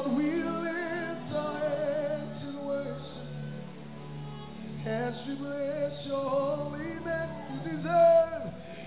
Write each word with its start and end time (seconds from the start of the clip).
Lord, 0.00 0.16
we 0.16 0.24
lift 0.24 1.32
our 1.34 1.58
hands 1.58 2.42
in 2.48 2.64
worship 2.64 3.26
as 4.86 5.14
we 5.28 5.34
bless 5.34 6.06
your 6.06 6.24
holy 6.24 6.78
name. 6.78 7.30
You 7.52 7.58
deserve, 7.70 8.44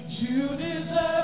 you 0.09 0.47
deserve 0.57 1.22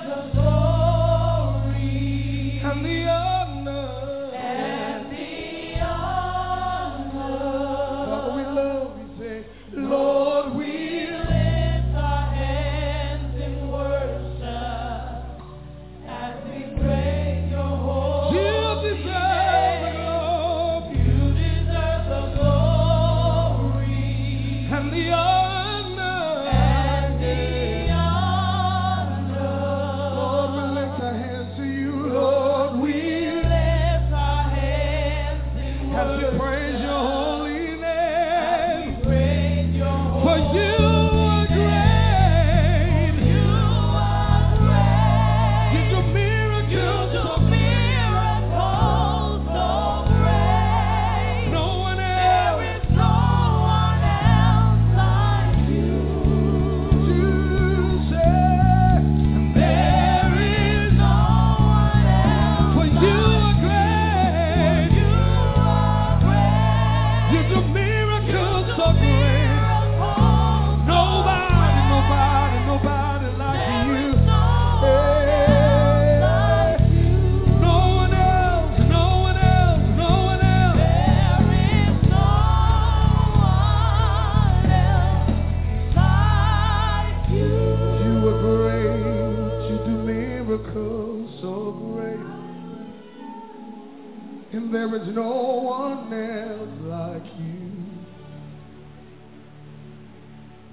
there 94.89 95.03
is 95.03 95.15
no 95.15 95.29
one 95.29 96.11
else 96.13 96.69
like 96.83 97.25
you. 97.37 97.69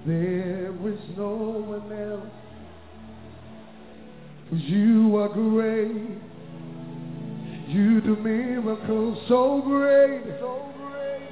There 0.07 0.89
is 0.89 1.01
no 1.17 1.29
one 1.29 1.93
else. 1.93 2.31
For 4.49 4.57
you 4.57 5.17
are 5.17 5.29
great. 5.29 6.19
You 7.69 8.01
do 8.01 8.17
miracles 8.17 9.19
so 9.29 9.61
great. 9.63 10.23
So 10.41 10.73
great. 10.79 11.29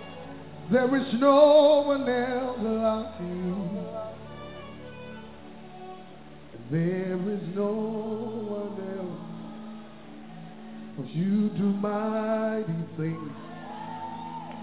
There 0.70 0.96
is 0.96 1.14
no 1.20 1.84
one 1.86 2.08
else 2.08 2.58
like 2.60 3.20
you. 3.20 3.80
There 6.70 7.32
is 7.32 7.54
no. 7.54 8.43
For 10.96 11.04
you 11.06 11.48
do 11.50 11.64
mighty 11.64 12.72
things. 12.96 13.32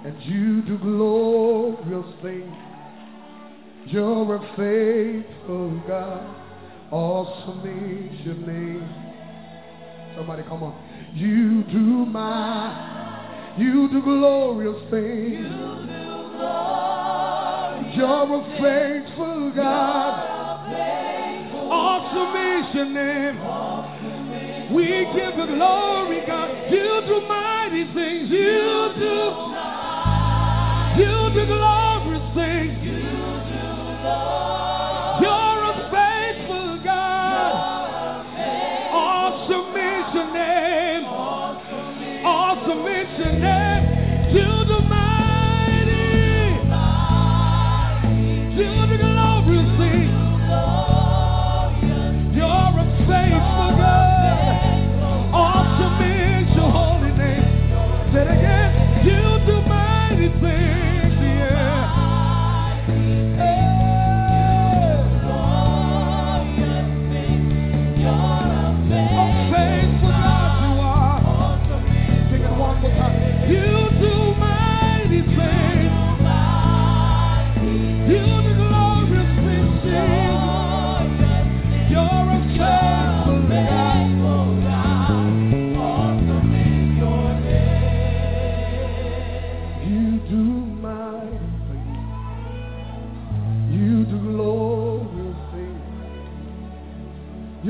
And 0.03 0.19
you 0.23 0.61
do 0.63 0.77
glorious 0.77 2.05
things. 2.21 2.55
You're 3.87 4.35
a 4.35 4.39
faithful 4.55 5.81
God. 5.87 6.35
Awesome 6.91 7.59
is 7.67 8.25
your 8.25 8.35
name. 8.35 8.89
Somebody 10.15 10.43
come 10.43 10.63
on. 10.63 10.73
You 11.13 11.63
do 11.63 12.05
my, 12.05 13.55
you 13.57 13.89
do 13.89 14.01
glorious 14.01 14.81
things. 14.89 15.47
You're 17.95 18.35
a 18.35 18.43
faithful 18.61 19.51
God. 19.55 20.31
Awesome 21.69 22.35
is 22.65 22.75
your 22.75 22.85
name. 22.85 23.70
We 24.73 25.05
give 25.13 25.35
you 25.35 25.47
glory, 25.47 26.23
God. 26.25 26.71
You 26.71 27.01
do 27.05 27.27
mighty 27.27 27.83
things. 27.93 28.29
You 28.29 28.93
do. 28.95 29.51
You 30.95 31.29
do 31.33 31.60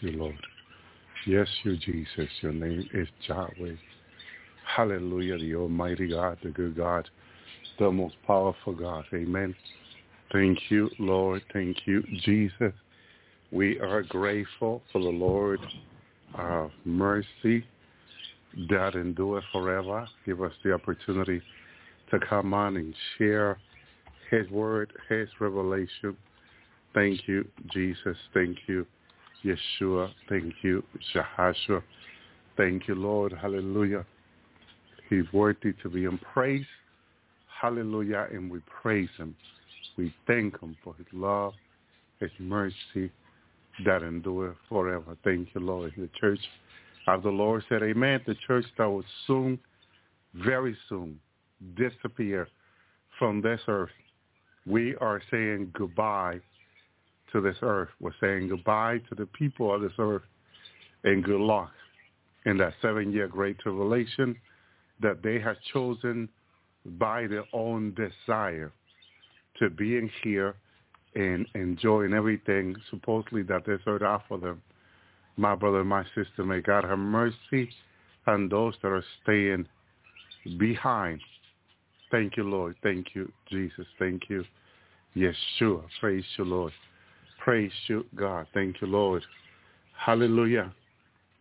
you 0.00 0.12
Lord. 0.12 0.36
Yes, 1.26 1.48
you 1.64 1.76
Jesus. 1.76 2.28
Your 2.40 2.52
name 2.52 2.88
is 2.92 3.08
Yahweh. 3.26 3.74
Hallelujah, 4.76 5.38
the 5.38 5.54
Almighty 5.54 6.08
God, 6.08 6.38
the 6.42 6.50
good 6.50 6.76
God, 6.76 7.08
the 7.78 7.90
most 7.90 8.16
powerful 8.26 8.74
God. 8.74 9.04
Amen. 9.12 9.54
Thank 10.32 10.58
you, 10.68 10.90
Lord. 10.98 11.42
Thank 11.52 11.78
you, 11.86 12.02
Jesus. 12.24 12.72
We 13.52 13.78
are 13.80 14.02
grateful 14.02 14.82
for 14.92 15.00
the 15.00 15.08
Lord 15.08 15.60
uh, 16.36 16.68
mercy 16.84 17.64
that 18.68 18.94
endure 18.94 19.42
forever. 19.52 20.06
Give 20.24 20.42
us 20.42 20.52
the 20.64 20.72
opportunity 20.72 21.40
to 22.10 22.18
come 22.18 22.54
on 22.54 22.76
and 22.76 22.94
share 23.18 23.58
his 24.30 24.48
word, 24.50 24.92
his 25.08 25.28
revelation. 25.40 26.16
Thank 26.94 27.28
you, 27.28 27.46
Jesus. 27.72 28.16
Thank 28.34 28.58
you, 28.66 28.86
Yeshua. 29.46 30.10
Thank 30.28 30.54
you, 30.62 30.82
Shahashua. 31.14 31.82
Thank 32.56 32.88
you, 32.88 32.94
Lord. 32.94 33.32
Hallelujah. 33.32 34.04
He's 35.08 35.24
worthy 35.32 35.72
to 35.82 35.88
be 35.88 36.04
in 36.04 36.18
praise. 36.18 36.66
Hallelujah. 37.60 38.26
And 38.32 38.50
we 38.50 38.60
praise 38.82 39.08
him. 39.16 39.36
We 39.96 40.14
thank 40.26 40.60
him 40.60 40.76
for 40.82 40.94
his 40.94 41.06
love, 41.12 41.54
his 42.20 42.30
mercy 42.38 43.10
that 43.84 44.02
endure 44.02 44.56
forever. 44.68 45.16
Thank 45.22 45.48
you, 45.54 45.60
Lord. 45.60 45.92
The 45.96 46.10
church 46.18 46.40
of 47.06 47.22
the 47.22 47.30
Lord 47.30 47.62
said, 47.68 47.82
Amen. 47.82 48.20
The 48.26 48.36
church 48.46 48.64
that 48.78 48.86
will 48.86 49.04
soon, 49.26 49.58
very 50.34 50.76
soon, 50.88 51.20
disappear 51.76 52.48
from 53.18 53.40
this 53.40 53.60
earth. 53.68 53.90
We 54.66 54.96
are 54.96 55.22
saying 55.30 55.72
goodbye 55.74 56.40
to 57.32 57.40
this 57.40 57.56
earth. 57.62 57.88
We're 58.00 58.12
saying 58.20 58.48
goodbye 58.48 58.98
to 59.08 59.14
the 59.14 59.26
people 59.26 59.74
of 59.74 59.80
this 59.80 59.92
earth 59.98 60.22
and 61.04 61.24
good 61.24 61.40
luck 61.40 61.72
in 62.44 62.56
that 62.58 62.74
seven-year 62.80 63.28
great 63.28 63.58
tribulation 63.58 64.36
that 65.00 65.22
they 65.22 65.38
have 65.40 65.56
chosen 65.72 66.28
by 66.98 67.26
their 67.26 67.44
own 67.52 67.94
desire 67.94 68.72
to 69.58 69.70
be 69.70 69.96
in 69.96 70.10
here 70.22 70.54
and 71.14 71.46
enjoying 71.54 72.12
everything 72.12 72.76
supposedly 72.90 73.42
that 73.42 73.64
this 73.66 73.80
earth 73.86 74.02
offer 74.02 74.36
them. 74.36 74.62
My 75.36 75.54
brother 75.54 75.80
and 75.80 75.88
my 75.88 76.04
sister, 76.14 76.44
may 76.44 76.60
God 76.60 76.84
have 76.84 76.98
mercy 76.98 77.70
on 78.26 78.48
those 78.48 78.74
that 78.82 78.88
are 78.88 79.04
staying 79.22 79.66
behind. 80.58 81.20
Thank 82.10 82.36
you, 82.36 82.44
Lord. 82.44 82.76
Thank 82.82 83.08
you, 83.14 83.30
Jesus. 83.50 83.86
Thank 83.98 84.28
you, 84.28 84.44
Yeshua. 85.16 85.82
Praise 86.00 86.24
you, 86.38 86.44
Lord. 86.44 86.72
Praise 87.46 87.70
you, 87.86 88.04
God. 88.16 88.48
Thank 88.52 88.80
you, 88.80 88.88
Lord. 88.88 89.22
Hallelujah. 89.96 90.74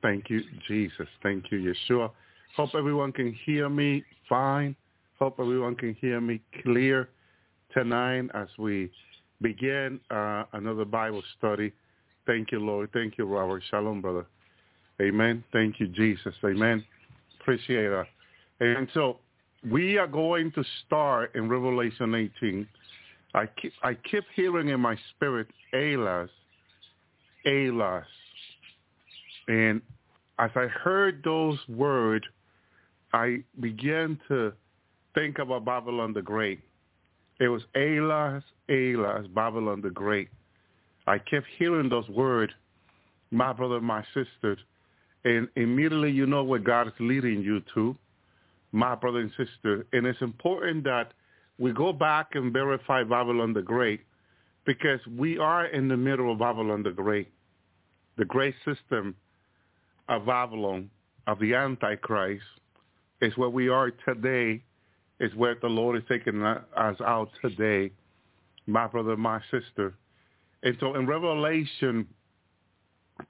Thank 0.03 0.29
you, 0.29 0.41
Jesus. 0.67 1.07
Thank 1.23 1.45
you, 1.49 1.73
Yeshua. 1.73 2.11
Hope 2.55 2.75
everyone 2.77 3.11
can 3.11 3.33
hear 3.43 3.69
me 3.69 4.03
fine. 4.29 4.75
Hope 5.17 5.39
everyone 5.39 5.73
can 5.73 5.95
hear 5.95 6.21
me 6.21 6.41
clear 6.61 7.09
tonight 7.73 8.29
as 8.35 8.47
we 8.59 8.91
begin 9.41 9.99
uh, 10.11 10.43
another 10.53 10.85
Bible 10.85 11.23
study. 11.39 11.73
Thank 12.27 12.51
you, 12.51 12.59
Lord. 12.59 12.91
Thank 12.93 13.17
you, 13.17 13.25
Robert. 13.25 13.63
Shalom, 13.71 13.99
brother. 13.99 14.27
Amen. 15.01 15.43
Thank 15.51 15.79
you, 15.79 15.87
Jesus. 15.87 16.35
Amen. 16.43 16.85
Appreciate 17.41 17.89
that. 17.89 18.05
And 18.59 18.87
so 18.93 19.17
we 19.71 19.97
are 19.97 20.05
going 20.05 20.51
to 20.51 20.63
start 20.85 21.33
in 21.33 21.49
Revelation 21.49 22.13
18. 22.13 22.67
I 23.35 23.47
keep, 23.61 23.73
I 23.83 23.95
keep 24.09 24.23
hearing 24.33 24.69
in 24.69 24.79
my 24.79 24.95
spirit, 25.11 25.47
Elas, 25.73 26.29
Elas. 27.45 28.05
And 29.49 29.81
as 30.39 30.51
I 30.55 30.67
heard 30.67 31.21
those 31.23 31.59
words, 31.67 32.25
I 33.13 33.43
began 33.59 34.17
to 34.29 34.53
think 35.13 35.39
about 35.39 35.65
Babylon 35.65 36.13
the 36.13 36.21
Great. 36.21 36.61
It 37.41 37.49
was 37.49 37.61
Elas, 37.75 38.41
Elas, 38.69 39.27
Babylon 39.35 39.81
the 39.81 39.89
Great. 39.89 40.29
I 41.05 41.17
kept 41.17 41.45
hearing 41.57 41.89
those 41.89 42.07
words, 42.07 42.53
my 43.31 43.51
brother, 43.51 43.81
my 43.81 44.03
sister, 44.13 44.57
and 45.25 45.49
immediately 45.57 46.11
you 46.11 46.25
know 46.25 46.43
where 46.43 46.59
God 46.59 46.87
is 46.87 46.93
leading 46.99 47.41
you 47.41 47.61
to, 47.73 47.97
my 48.71 48.95
brother 48.95 49.19
and 49.19 49.31
sister. 49.31 49.85
And 49.91 50.07
it's 50.07 50.21
important 50.21 50.85
that 50.85 51.11
we 51.57 51.71
go 51.71 51.93
back 51.93 52.29
and 52.33 52.51
verify 52.51 53.03
Babylon 53.03 53.53
the 53.53 53.61
Great 53.61 54.01
because 54.65 54.99
we 55.17 55.37
are 55.37 55.67
in 55.67 55.87
the 55.87 55.97
middle 55.97 56.31
of 56.31 56.39
Babylon 56.39 56.83
the 56.83 56.91
Great, 56.91 57.29
the 58.17 58.25
great 58.25 58.55
system 58.65 59.15
of 60.09 60.25
Babylon, 60.25 60.89
of 61.27 61.39
the 61.39 61.53
Antichrist, 61.53 62.43
is 63.21 63.35
where 63.37 63.49
we 63.49 63.69
are 63.69 63.91
today, 64.07 64.61
is 65.19 65.33
where 65.35 65.55
the 65.61 65.67
Lord 65.67 65.97
is 65.97 66.03
taking 66.09 66.43
us 66.43 66.97
out 67.05 67.29
today, 67.41 67.91
my 68.67 68.87
brother, 68.87 69.15
my 69.15 69.39
sister. 69.51 69.93
And 70.63 70.75
so 70.79 70.95
in 70.95 71.07
Revelation, 71.07 72.07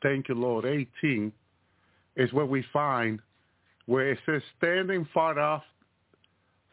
thank 0.01 0.29
you, 0.29 0.35
Lord, 0.35 0.65
18 0.65 1.31
is 2.15 2.31
where 2.33 2.45
we 2.45 2.65
find 2.73 3.19
where 3.85 4.11
it 4.11 4.19
says, 4.25 4.41
standing 4.57 5.07
far 5.13 5.37
off 5.39 5.63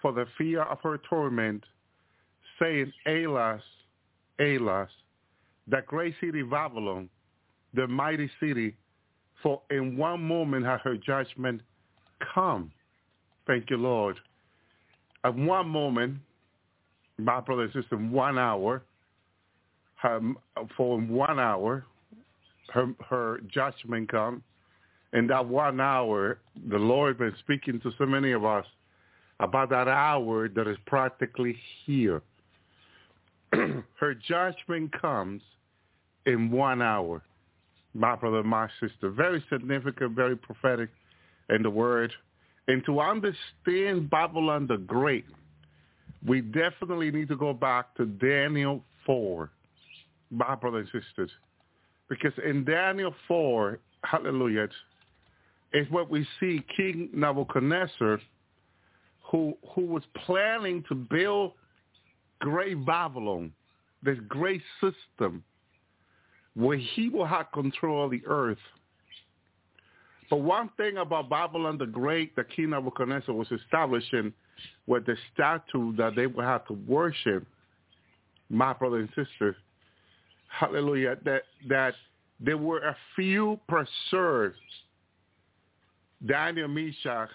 for 0.02 0.12
the 0.12 0.26
fear 0.36 0.62
of 0.64 0.78
her 0.82 0.98
torment, 1.08 1.62
saying, 2.60 2.92
Alas, 3.06 3.62
Alas, 4.40 4.88
that 5.68 5.86
great 5.86 6.14
city 6.20 6.42
Babylon, 6.42 7.08
the 7.72 7.86
mighty 7.86 8.28
city, 8.40 8.74
for 9.42 9.62
in 9.70 9.96
one 9.96 10.20
moment 10.22 10.66
had 10.66 10.80
her 10.80 10.96
judgment 10.96 11.62
come. 12.34 12.72
Thank 13.46 13.70
you, 13.70 13.76
Lord. 13.76 14.18
At 15.24 15.34
one 15.34 15.68
moment, 15.68 16.18
my 17.18 17.40
brother 17.40 17.62
and 17.62 17.72
sister, 17.72 17.96
one 17.96 18.38
hour, 18.38 18.82
her, 19.96 20.20
for 20.76 21.00
one 21.00 21.38
hour, 21.38 21.84
her, 22.72 22.92
her 23.08 23.40
judgment 23.52 24.10
come. 24.10 24.42
In 25.12 25.26
that 25.28 25.46
one 25.46 25.80
hour, 25.80 26.38
the 26.68 26.78
Lord 26.78 27.16
has 27.20 27.30
been 27.30 27.38
speaking 27.40 27.80
to 27.80 27.92
so 27.98 28.06
many 28.06 28.32
of 28.32 28.44
us 28.44 28.64
about 29.42 29.70
that 29.70 29.88
hour 29.88 30.48
that 30.48 30.66
is 30.68 30.78
practically 30.86 31.56
here. 31.84 32.22
her 33.52 34.14
judgment 34.26 34.92
comes 34.98 35.42
in 36.26 36.50
one 36.50 36.80
hour. 36.80 37.22
My 37.94 38.16
brother, 38.16 38.42
my 38.42 38.68
sister, 38.80 39.10
very 39.10 39.44
significant, 39.50 40.12
very 40.16 40.36
prophetic 40.36 40.88
in 41.50 41.62
the 41.62 41.70
word. 41.70 42.12
And 42.68 42.84
to 42.86 43.00
understand 43.00 44.08
Babylon 44.08 44.66
the 44.66 44.78
Great, 44.78 45.26
we 46.26 46.40
definitely 46.40 47.10
need 47.10 47.28
to 47.28 47.36
go 47.36 47.52
back 47.52 47.94
to 47.96 48.06
Daniel 48.06 48.82
4, 49.04 49.50
my 50.30 50.54
brothers 50.54 50.88
and 50.92 51.02
sisters. 51.02 51.30
Because 52.08 52.32
in 52.46 52.64
Daniel 52.64 53.14
4, 53.26 53.78
hallelujah, 54.04 54.68
is 55.72 55.90
what 55.90 56.08
we 56.08 56.26
see 56.38 56.62
King 56.76 57.10
Nebuchadnezzar, 57.12 58.20
who, 59.32 59.56
who 59.74 59.80
was 59.80 60.02
planning 60.26 60.84
to 60.88 60.94
build 60.94 61.52
great 62.38 62.84
Babylon, 62.84 63.50
this 64.02 64.18
great 64.28 64.60
system, 64.80 65.42
where 66.54 66.76
he 66.76 67.08
will 67.08 67.24
have 67.24 67.50
control 67.52 68.04
of 68.04 68.10
the 68.10 68.22
earth. 68.26 68.58
But 70.28 70.36
one 70.36 70.68
thing 70.76 70.98
about 70.98 71.30
Babylon 71.30 71.78
the 71.78 71.86
Great, 71.86 72.36
the 72.36 72.44
King 72.44 72.70
Nebuchadnezzar 72.70 73.34
was 73.34 73.50
establishing 73.50 74.34
with 74.86 75.06
the 75.06 75.16
statue 75.32 75.96
that 75.96 76.14
they 76.14 76.26
would 76.26 76.44
have 76.44 76.66
to 76.66 76.74
worship, 76.86 77.46
my 78.50 78.74
brothers 78.74 79.08
and 79.16 79.26
sisters, 79.26 79.56
hallelujah, 80.48 81.16
that, 81.24 81.44
that 81.68 81.94
there 82.38 82.58
were 82.58 82.80
a 82.80 82.96
few 83.16 83.58
preserved, 83.66 84.56
Daniel, 86.26 86.68
Meshach, 86.68 87.30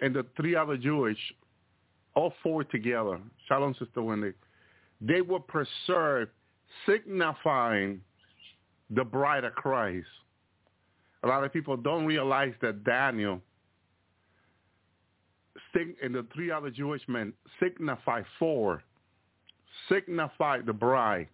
and 0.00 0.14
the 0.14 0.26
three 0.36 0.54
other 0.54 0.76
Jewish, 0.76 1.18
all 2.14 2.32
four 2.42 2.64
together, 2.64 3.20
Shalom, 3.46 3.74
Sister 3.78 4.02
Wendy, 4.02 4.32
they 5.00 5.20
were 5.20 5.40
preserved, 5.40 6.30
signifying 6.86 8.00
the 8.90 9.04
bride 9.04 9.44
of 9.44 9.54
Christ. 9.54 10.06
A 11.22 11.28
lot 11.28 11.44
of 11.44 11.52
people 11.52 11.76
don't 11.76 12.06
realize 12.06 12.52
that 12.62 12.84
Daniel 12.84 13.40
and 16.02 16.14
the 16.14 16.26
three 16.34 16.50
other 16.50 16.70
Jewish 16.70 17.02
men 17.06 17.32
signify 17.62 18.22
four, 18.38 18.82
signify 19.88 20.60
the 20.60 20.72
bride. 20.72 21.28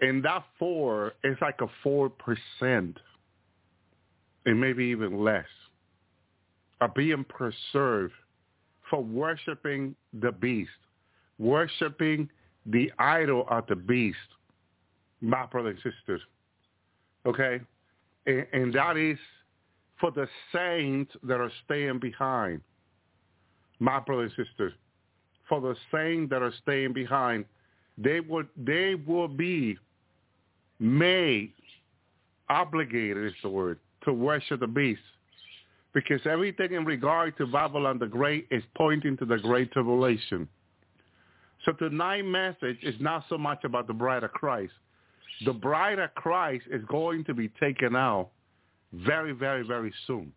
And 0.00 0.24
that 0.24 0.44
four 0.58 1.12
is 1.22 1.36
like 1.40 1.60
a 1.60 1.66
four 1.82 2.08
percent, 2.08 2.98
and 4.46 4.60
maybe 4.60 4.84
even 4.84 5.22
less, 5.22 5.44
are 6.84 6.88
being 6.88 7.24
preserved 7.24 8.12
for 8.90 9.02
worshiping 9.02 9.96
the 10.20 10.30
beast, 10.30 10.68
worshiping 11.38 12.28
the 12.66 12.92
idol 12.98 13.46
of 13.48 13.66
the 13.68 13.74
beast, 13.74 14.18
my 15.22 15.46
brothers 15.46 15.78
and 15.82 15.94
sisters. 15.94 16.20
Okay? 17.24 17.58
And, 18.26 18.46
and 18.52 18.74
that 18.74 18.98
is 18.98 19.16
for 19.98 20.10
the 20.10 20.28
saints 20.52 21.10
that 21.22 21.40
are 21.40 21.50
staying 21.64 22.00
behind 22.00 22.60
my 23.78 23.98
brothers 23.98 24.32
and 24.36 24.46
sisters, 24.46 24.74
for 25.48 25.62
the 25.62 25.74
saints 25.90 26.28
that 26.28 26.42
are 26.42 26.52
staying 26.62 26.92
behind, 26.92 27.46
they 27.96 28.20
would 28.20 28.48
they 28.58 28.94
will 28.94 29.28
be 29.28 29.78
made 30.78 31.54
obligated 32.50 33.24
is 33.24 33.32
the 33.42 33.48
word 33.48 33.78
to 34.04 34.12
worship 34.12 34.60
the 34.60 34.66
beast. 34.66 35.00
Because 35.94 36.20
everything 36.26 36.72
in 36.72 36.84
regard 36.84 37.36
to 37.38 37.46
Babylon 37.46 37.98
the 37.98 38.06
Great 38.06 38.48
is 38.50 38.62
pointing 38.76 39.16
to 39.18 39.24
the 39.24 39.38
Great 39.38 39.72
Tribulation. 39.72 40.48
So 41.64 41.72
tonight's 41.72 42.26
message 42.26 42.78
is 42.82 42.94
not 43.00 43.24
so 43.28 43.38
much 43.38 43.64
about 43.64 43.86
the 43.86 43.94
bride 43.94 44.24
of 44.24 44.32
Christ. 44.32 44.72
The 45.44 45.52
bride 45.52 45.98
of 45.98 46.14
Christ 46.14 46.64
is 46.70 46.82
going 46.88 47.24
to 47.24 47.34
be 47.34 47.48
taken 47.60 47.96
out 47.96 48.30
very, 48.92 49.32
very, 49.32 49.66
very 49.66 49.92
soon 50.06 50.32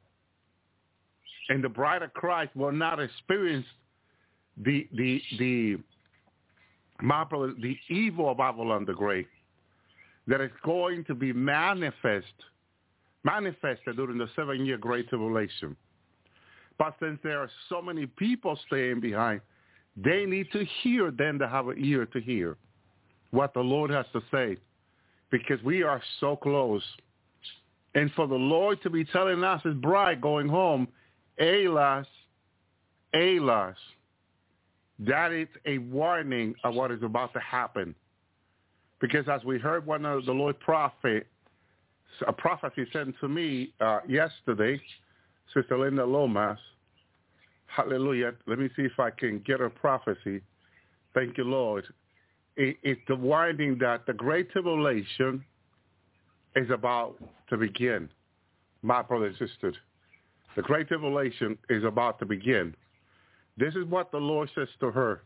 and 1.50 1.64
the 1.64 1.70
bride 1.70 2.04
of 2.04 2.14
Christ 2.14 2.56
will 2.56 2.72
not 2.72 3.00
experience 3.00 3.66
the 4.58 4.88
the 4.94 5.22
the 5.38 5.78
the 7.00 7.78
evil 7.90 8.32
of 8.32 8.38
Babylon 8.38 8.86
the 8.86 8.94
Great 8.94 9.28
that 10.28 10.42
is 10.42 10.52
going 10.64 11.06
to 11.06 11.16
be 11.16 11.32
manifest 11.32 12.26
manifested 13.28 13.98
during 13.98 14.18
the 14.18 14.30
seven 14.36 14.66
year 14.66 14.78
great 14.78 15.10
tribulation. 15.10 15.76
But 16.78 16.96
since 17.02 17.20
there 17.24 17.40
are 17.40 17.50
so 17.70 17.82
many 17.82 18.06
people 18.06 18.58
staying 18.68 19.02
behind, 19.02 19.42
they 19.96 20.26
need 20.26 20.52
to 20.52 20.64
hear 20.82 21.12
then 21.12 21.40
to 21.40 21.48
have 21.48 21.68
an 21.68 21.78
ear 21.84 22.06
to 22.06 22.22
hear 22.22 22.56
what 23.32 23.54
the 23.54 23.60
Lord 23.60 23.90
has 23.90 24.06
to 24.14 24.22
say 24.32 24.58
because 25.32 25.62
we 25.64 25.84
are 25.84 26.02
so 26.20 26.36
close. 26.36 26.84
And 27.96 28.12
for 28.14 28.28
the 28.28 28.36
Lord 28.36 28.82
to 28.84 28.90
be 28.90 29.04
telling 29.06 29.44
us 29.44 29.62
his 29.64 29.74
bride 29.76 30.22
going 30.22 30.48
home 30.48 30.88
Alas, 31.40 32.08
alas, 33.14 33.76
that 35.00 35.32
is 35.32 35.48
a 35.66 35.78
warning 35.78 36.56
of 36.64 36.74
what 36.74 36.92
is 36.92 37.04
about 37.04 37.32
to 37.34 37.40
happen. 37.40 37.94
Because 39.00 39.28
as 39.30 39.44
we 39.44 39.60
heard 39.60 39.86
one 39.86 40.04
of 40.06 40.26
the 40.26 40.32
Lord 40.32 40.60
prophet, 40.60 41.28
a 42.28 42.34
prophecy 42.34 42.86
sent 42.92 43.16
to 43.20 43.28
me 43.28 43.74
uh, 43.80 44.00
yesterday, 44.08 44.82
Sister 45.54 45.78
Linda 45.78 46.06
Lomas, 46.06 46.60
hallelujah. 47.68 48.34
Let 48.48 48.60
me 48.60 48.70
see 48.76 48.84
if 48.84 49.00
I 49.00 49.12
can 49.12 49.40
get 49.46 49.62
a 49.62 49.70
prophecy. 49.70 50.42
Thank 51.14 51.38
you, 51.38 51.44
Lord. 51.44 51.86
It, 52.56 52.78
it's 52.84 53.02
the 53.08 53.16
warning 53.16 53.78
that 53.80 54.06
the 54.06 54.14
great 54.14 54.52
tribulation 54.52 55.44
is 56.56 56.70
about 56.72 57.16
to 57.50 57.58
begin, 57.58 58.10
my 58.82 59.02
brothers 59.02 59.36
and 59.40 59.50
sisters. 59.50 59.76
The 60.56 60.64
great 60.64 60.88
tribulation 60.88 61.58
is 61.70 61.84
about 61.84 62.18
to 62.20 62.26
begin. 62.26 62.76
This 63.58 63.76
is 63.76 63.86
what 63.86 64.12
the 64.12 64.18
Lord 64.18 64.50
says 64.56 64.68
to 64.80 64.92
her. 64.92 65.22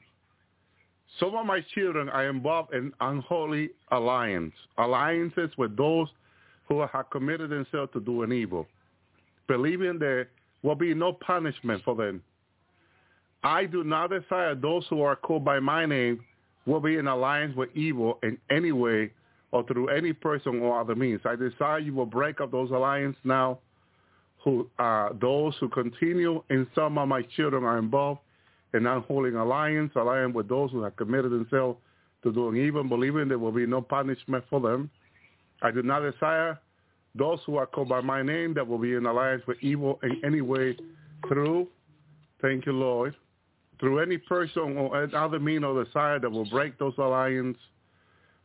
Some 1.19 1.35
of 1.35 1.45
my 1.45 1.61
children 1.73 2.09
are 2.09 2.29
involved 2.29 2.73
in 2.73 2.93
unholy 3.01 3.71
alliance, 3.91 4.53
alliances 4.77 5.51
with 5.57 5.75
those 5.75 6.07
who 6.67 6.81
have 6.81 7.09
committed 7.09 7.49
themselves 7.49 7.91
to 7.93 7.99
doing 7.99 8.31
evil, 8.31 8.67
believing 9.47 9.99
there 9.99 10.29
will 10.63 10.75
be 10.75 10.93
no 10.93 11.13
punishment 11.13 11.81
for 11.83 11.95
them. 11.95 12.21
I 13.43 13.65
do 13.65 13.83
not 13.83 14.11
desire 14.11 14.55
those 14.55 14.85
who 14.89 15.01
are 15.01 15.15
called 15.15 15.43
by 15.43 15.59
my 15.59 15.85
name 15.85 16.23
will 16.65 16.79
be 16.79 16.97
in 16.97 17.07
alliance 17.07 17.55
with 17.55 17.69
evil 17.75 18.19
in 18.23 18.37
any 18.49 18.71
way 18.71 19.11
or 19.51 19.63
through 19.65 19.89
any 19.89 20.13
person 20.13 20.59
or 20.59 20.79
other 20.79 20.95
means. 20.95 21.21
I 21.25 21.35
desire 21.35 21.79
you 21.79 21.93
will 21.93 22.05
break 22.05 22.39
up 22.39 22.51
those 22.51 22.69
alliances 22.71 23.19
now 23.23 23.59
who 24.43 24.69
uh, 24.79 25.09
those 25.19 25.55
who 25.59 25.69
continue 25.69 26.43
and 26.49 26.67
some 26.73 26.97
of 26.97 27.07
my 27.07 27.21
children 27.35 27.63
are 27.63 27.77
involved 27.77 28.21
in 28.73 28.85
unholy 28.85 29.31
alliance, 29.31 29.91
alliance 29.95 30.33
with 30.33 30.47
those 30.47 30.71
who 30.71 30.81
have 30.83 30.95
committed 30.95 31.31
themselves 31.31 31.77
to 32.23 32.31
doing 32.31 32.57
evil, 32.57 32.83
believing 32.83 33.27
there 33.27 33.39
will 33.39 33.51
be 33.51 33.65
no 33.65 33.81
punishment 33.81 34.43
for 34.49 34.59
them. 34.59 34.89
I 35.61 35.71
do 35.71 35.83
not 35.83 35.99
desire 35.99 36.59
those 37.15 37.39
who 37.45 37.57
are 37.57 37.65
called 37.65 37.89
by 37.89 38.01
my 38.01 38.21
name 38.21 38.53
that 38.53 38.67
will 38.67 38.77
be 38.77 38.93
in 38.93 39.05
alliance 39.05 39.43
with 39.47 39.57
evil 39.61 39.99
in 40.03 40.21
any 40.23 40.41
way 40.41 40.77
through, 41.27 41.67
thank 42.41 42.65
you, 42.65 42.71
Lord, 42.71 43.15
through 43.79 43.99
any 43.99 44.17
person 44.17 44.77
or 44.77 45.15
other 45.15 45.39
mean 45.39 45.63
or 45.63 45.83
desire 45.83 46.19
that 46.19 46.29
will 46.29 46.49
break 46.49 46.77
those 46.77 46.93
alliances. 46.97 47.61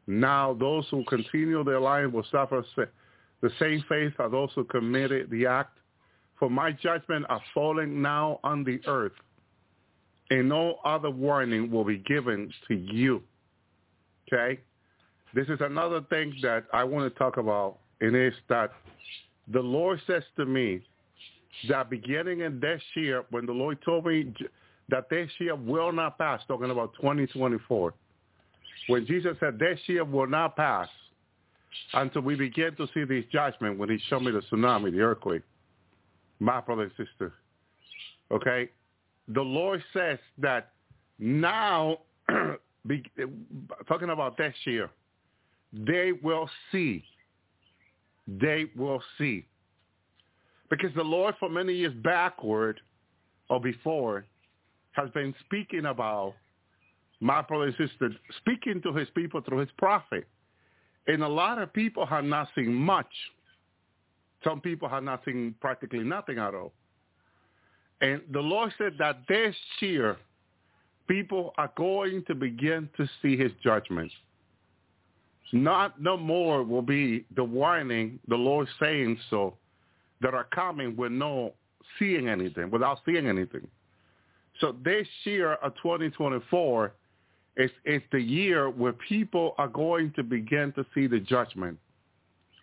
Now 0.06 0.54
those 0.54 0.86
who 0.90 1.04
continue 1.04 1.62
the 1.64 1.78
alliance 1.78 2.12
will 2.12 2.26
suffer 2.30 2.64
the 2.76 3.50
same 3.58 3.84
fate 3.88 4.12
as 4.18 4.30
those 4.30 4.50
who 4.54 4.64
committed 4.64 5.30
the 5.30 5.46
act 5.46 5.78
for 6.38 6.50
my 6.50 6.70
judgment 6.70 7.24
are 7.28 7.40
falling 7.54 8.02
now 8.02 8.40
on 8.44 8.62
the 8.62 8.80
earth, 8.86 9.12
and 10.30 10.48
no 10.48 10.76
other 10.84 11.10
warning 11.10 11.70
will 11.70 11.84
be 11.84 11.98
given 11.98 12.52
to 12.68 12.74
you. 12.74 13.22
Okay? 14.26 14.60
This 15.36 15.48
is 15.48 15.60
another 15.60 16.00
thing 16.08 16.34
that 16.40 16.64
I 16.72 16.82
want 16.82 17.12
to 17.12 17.18
talk 17.18 17.36
about, 17.36 17.76
and 18.00 18.16
it's 18.16 18.34
that 18.48 18.72
the 19.52 19.60
Lord 19.60 20.00
says 20.06 20.22
to 20.36 20.46
me, 20.46 20.80
that 21.68 21.90
beginning 21.90 22.40
in 22.40 22.58
this 22.58 22.80
year, 22.94 23.22
when 23.28 23.44
the 23.44 23.52
Lord 23.52 23.76
told 23.84 24.06
me 24.06 24.32
that 24.88 25.10
this 25.10 25.28
year 25.38 25.54
will 25.54 25.92
not 25.92 26.16
pass, 26.16 26.40
talking 26.48 26.70
about 26.70 26.94
2024, 26.94 27.92
when 28.86 29.06
Jesus 29.06 29.36
said 29.38 29.58
this 29.58 29.78
year 29.86 30.06
will 30.06 30.26
not 30.26 30.56
pass 30.56 30.88
until 31.92 32.22
we 32.22 32.34
begin 32.34 32.74
to 32.76 32.86
see 32.94 33.04
this 33.04 33.26
judgment, 33.30 33.78
when 33.78 33.90
he 33.90 33.98
showed 34.08 34.22
me 34.22 34.32
the 34.32 34.40
tsunami, 34.50 34.90
the 34.90 35.00
earthquake, 35.00 35.42
my 36.40 36.62
brother 36.62 36.84
and 36.84 36.92
sister, 36.96 37.34
okay, 38.30 38.70
the 39.28 39.42
Lord 39.42 39.84
says 39.92 40.18
that 40.38 40.70
now, 41.18 41.98
talking 43.86 44.08
about 44.08 44.38
this 44.38 44.54
year, 44.64 44.88
they 45.72 46.12
will 46.12 46.48
see. 46.72 47.04
They 48.26 48.66
will 48.76 49.02
see. 49.18 49.46
Because 50.70 50.90
the 50.94 51.02
Lord 51.02 51.34
for 51.38 51.48
many 51.48 51.74
years 51.74 51.94
backward 52.02 52.80
or 53.48 53.60
before 53.60 54.24
has 54.92 55.10
been 55.10 55.34
speaking 55.44 55.86
about 55.86 56.34
my 57.20 57.42
brother 57.42 57.64
and 57.64 57.76
sister, 57.76 58.10
speaking 58.38 58.82
to 58.82 58.92
his 58.92 59.08
people 59.14 59.40
through 59.40 59.58
his 59.58 59.70
prophet. 59.78 60.26
And 61.06 61.22
a 61.22 61.28
lot 61.28 61.58
of 61.58 61.72
people 61.72 62.04
have 62.04 62.24
not 62.24 62.48
seen 62.54 62.74
much. 62.74 63.06
Some 64.42 64.60
people 64.60 64.88
have 64.88 65.04
not 65.04 65.24
seen 65.24 65.54
practically 65.60 66.00
nothing 66.00 66.38
at 66.38 66.54
all. 66.54 66.72
And 68.00 68.20
the 68.32 68.40
Lord 68.40 68.72
said 68.76 68.94
that 68.98 69.20
this 69.28 69.54
year, 69.80 70.16
people 71.08 71.54
are 71.56 71.70
going 71.76 72.24
to 72.26 72.34
begin 72.34 72.88
to 72.96 73.08
see 73.22 73.36
his 73.36 73.52
judgments. 73.62 74.12
Not 75.52 76.00
no 76.00 76.16
more 76.16 76.62
will 76.62 76.82
be 76.82 77.24
the 77.34 77.44
warning, 77.44 78.18
the 78.28 78.36
Lord 78.36 78.68
saying 78.80 79.18
so, 79.30 79.54
that 80.20 80.34
are 80.34 80.44
coming 80.44 80.96
with 80.96 81.12
no 81.12 81.54
seeing 81.98 82.28
anything, 82.28 82.70
without 82.70 83.00
seeing 83.06 83.26
anything. 83.26 83.66
So 84.60 84.74
this 84.84 85.06
year 85.24 85.54
of 85.54 85.74
2024 85.76 86.92
is, 87.56 87.70
is 87.84 88.02
the 88.10 88.20
year 88.20 88.70
where 88.70 88.92
people 88.92 89.54
are 89.58 89.68
going 89.68 90.12
to 90.16 90.22
begin 90.22 90.72
to 90.72 90.84
see 90.94 91.06
the 91.06 91.20
judgment 91.20 91.78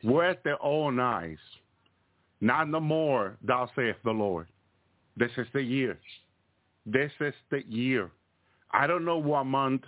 with 0.04 0.38
their 0.44 0.64
own 0.64 1.00
eyes. 1.00 1.38
Not 2.42 2.68
no 2.70 2.80
more, 2.80 3.38
thou 3.44 3.70
saith 3.76 3.96
the 4.04 4.12
Lord. 4.12 4.48
This 5.16 5.32
is 5.38 5.48
the 5.54 5.62
year. 5.62 5.98
This 6.86 7.12
is 7.22 7.34
the 7.50 7.64
year. 7.68 8.12
I 8.72 8.88
don't 8.88 9.06
know 9.06 9.18
what 9.18 9.46
month. 9.46 9.84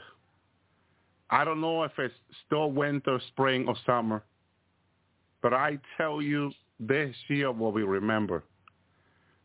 I 1.29 1.43
don't 1.43 1.61
know 1.61 1.83
if 1.83 1.91
it's 1.97 2.13
still 2.45 2.71
winter, 2.71 3.19
spring, 3.29 3.67
or 3.67 3.75
summer. 3.85 4.23
But 5.41 5.53
I 5.53 5.79
tell 5.97 6.21
you, 6.21 6.51
this 6.79 7.15
year 7.27 7.51
will 7.51 7.71
be 7.71 7.83
remembered. 7.83 8.43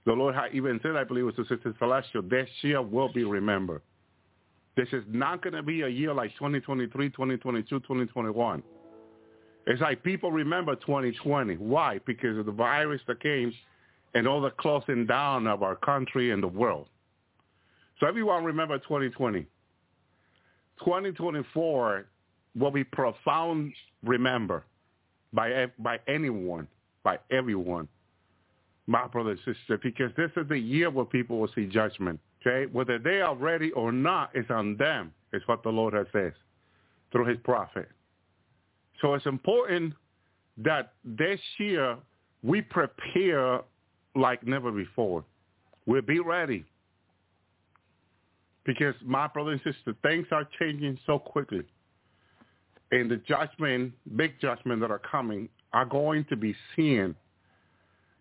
The 0.06 0.12
Lord 0.12 0.34
had 0.34 0.54
even 0.54 0.80
said, 0.82 0.96
I 0.96 1.04
believe 1.04 1.25
it 1.25 1.37
was 1.38 1.49
to 1.49 1.54
Sister 1.54 1.75
Celestial, 1.78 2.22
this 2.22 2.49
year 2.62 2.82
will 2.82 3.12
be 3.12 3.25
remembered. 3.25 3.82
This 4.76 4.88
is 4.92 5.04
not 5.08 5.42
going 5.42 5.54
to 5.54 5.62
be 5.62 5.82
a 5.82 5.88
year 5.88 6.14
like 6.14 6.32
2023, 6.34 7.10
2022, 7.10 7.80
2021. 7.80 8.62
It's 9.66 9.80
like 9.80 10.02
people 10.02 10.32
remember 10.32 10.75
2020. 10.76 11.56
Why? 11.56 12.00
Because 12.06 12.38
of 12.38 12.46
the 12.46 12.52
virus 12.52 13.00
that 13.06 13.20
came 13.20 13.52
and 14.14 14.26
all 14.26 14.40
the 14.40 14.50
closing 14.50 15.06
down 15.06 15.46
of 15.46 15.62
our 15.62 15.76
country 15.76 16.30
and 16.30 16.42
the 16.42 16.49
world. 16.49 16.88
So 18.00 18.06
everyone 18.06 18.44
remember 18.44 18.78
2020. 18.78 19.46
2024 20.84 22.06
will 22.58 22.70
be 22.70 22.84
profound 22.84 23.72
remember 24.04 24.64
by 25.32 25.66
by 25.78 25.99
anyone, 26.08 26.66
by 27.04 27.18
everyone, 27.30 27.88
my 28.87 29.06
brother 29.06 29.30
and 29.30 29.38
sister, 29.38 29.78
because 29.82 30.10
this 30.16 30.30
is 30.37 30.49
the 30.49 30.58
year 30.58 30.90
where 30.90 31.04
people 31.04 31.38
will 31.38 31.50
see 31.54 31.66
judgment. 31.66 32.18
Okay, 32.40 32.70
whether 32.72 32.99
they 32.99 33.20
are 33.20 33.37
ready 33.37 33.70
or 33.72 33.92
not 33.92 34.30
is 34.34 34.46
on 34.50 34.76
them. 34.76 35.12
Is 35.32 35.42
what 35.46 35.62
the 35.62 35.68
Lord 35.68 35.94
has 35.94 36.06
said 36.12 36.32
through 37.12 37.26
His 37.26 37.38
prophet. 37.44 37.88
So 39.00 39.14
it's 39.14 39.26
important 39.26 39.94
that 40.59 40.94
this 41.05 41.40
year 41.59 41.96
we 42.42 42.62
prepare 42.62 43.61
like 44.16 44.44
never 44.46 44.72
before. 44.72 45.24
We'll 45.87 46.02
be 46.02 46.18
ready. 46.18 46.64
Because 48.64 48.94
my 49.05 49.27
brother 49.27 49.53
and 49.53 49.61
sister, 49.62 49.94
things 50.03 50.27
are 50.31 50.46
changing 50.59 50.99
so 51.07 51.18
quickly. 51.18 51.62
And 52.92 53.11
the 53.11 53.16
judgment, 53.16 53.92
big 54.16 54.40
judgment 54.40 54.81
that 54.81 54.90
are 54.90 55.01
coming 55.01 55.49
are 55.73 55.85
going 55.85 56.25
to 56.27 56.37
be 56.37 56.55
seen. 56.75 57.14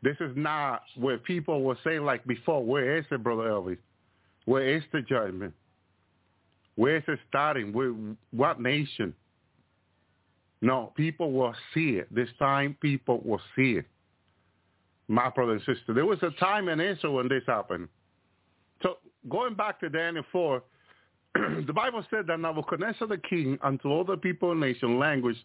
This 0.01 0.15
is 0.19 0.31
not 0.35 0.83
where 0.95 1.17
people 1.17 1.63
will 1.63 1.77
say 1.83 1.99
like 1.99 2.25
before, 2.25 2.63
where 2.63 2.97
is 2.97 3.05
it, 3.11 3.23
Brother 3.23 3.43
Elvis? 3.43 3.77
Where 4.45 4.67
is 4.75 4.83
the 4.93 5.01
judgment? 5.01 5.53
Where 6.75 6.97
is 6.97 7.03
it 7.07 7.19
starting? 7.27 7.73
Where, 7.73 7.93
what 8.31 8.61
nation? 8.61 9.13
No, 10.61 10.93
people 10.95 11.31
will 11.31 11.53
see 11.73 11.97
it. 11.97 12.13
This 12.13 12.29
time 12.37 12.77
people 12.81 13.21
will 13.25 13.41
see 13.55 13.73
it 13.73 13.85
my 15.09 15.29
brother 15.29 15.53
and 15.53 15.61
sister. 15.61 15.93
There 15.93 16.05
was 16.05 16.19
a 16.21 16.29
time 16.39 16.69
in 16.69 16.79
Israel 16.79 17.15
when 17.15 17.27
this 17.27 17.43
happened. 17.47 17.89
So 18.81 18.97
going 19.27 19.55
back 19.55 19.79
to 19.81 19.89
Daniel 19.89 20.23
4, 20.31 20.63
the 21.65 21.73
Bible 21.73 22.03
said 22.09 22.27
that 22.27 22.39
Nebuchadnezzar 22.39 23.07
the 23.07 23.17
king 23.17 23.57
unto 23.61 23.89
all 23.89 24.03
the 24.03 24.17
people, 24.17 24.51
and 24.51 24.59
nation, 24.59 24.99
language 24.99 25.37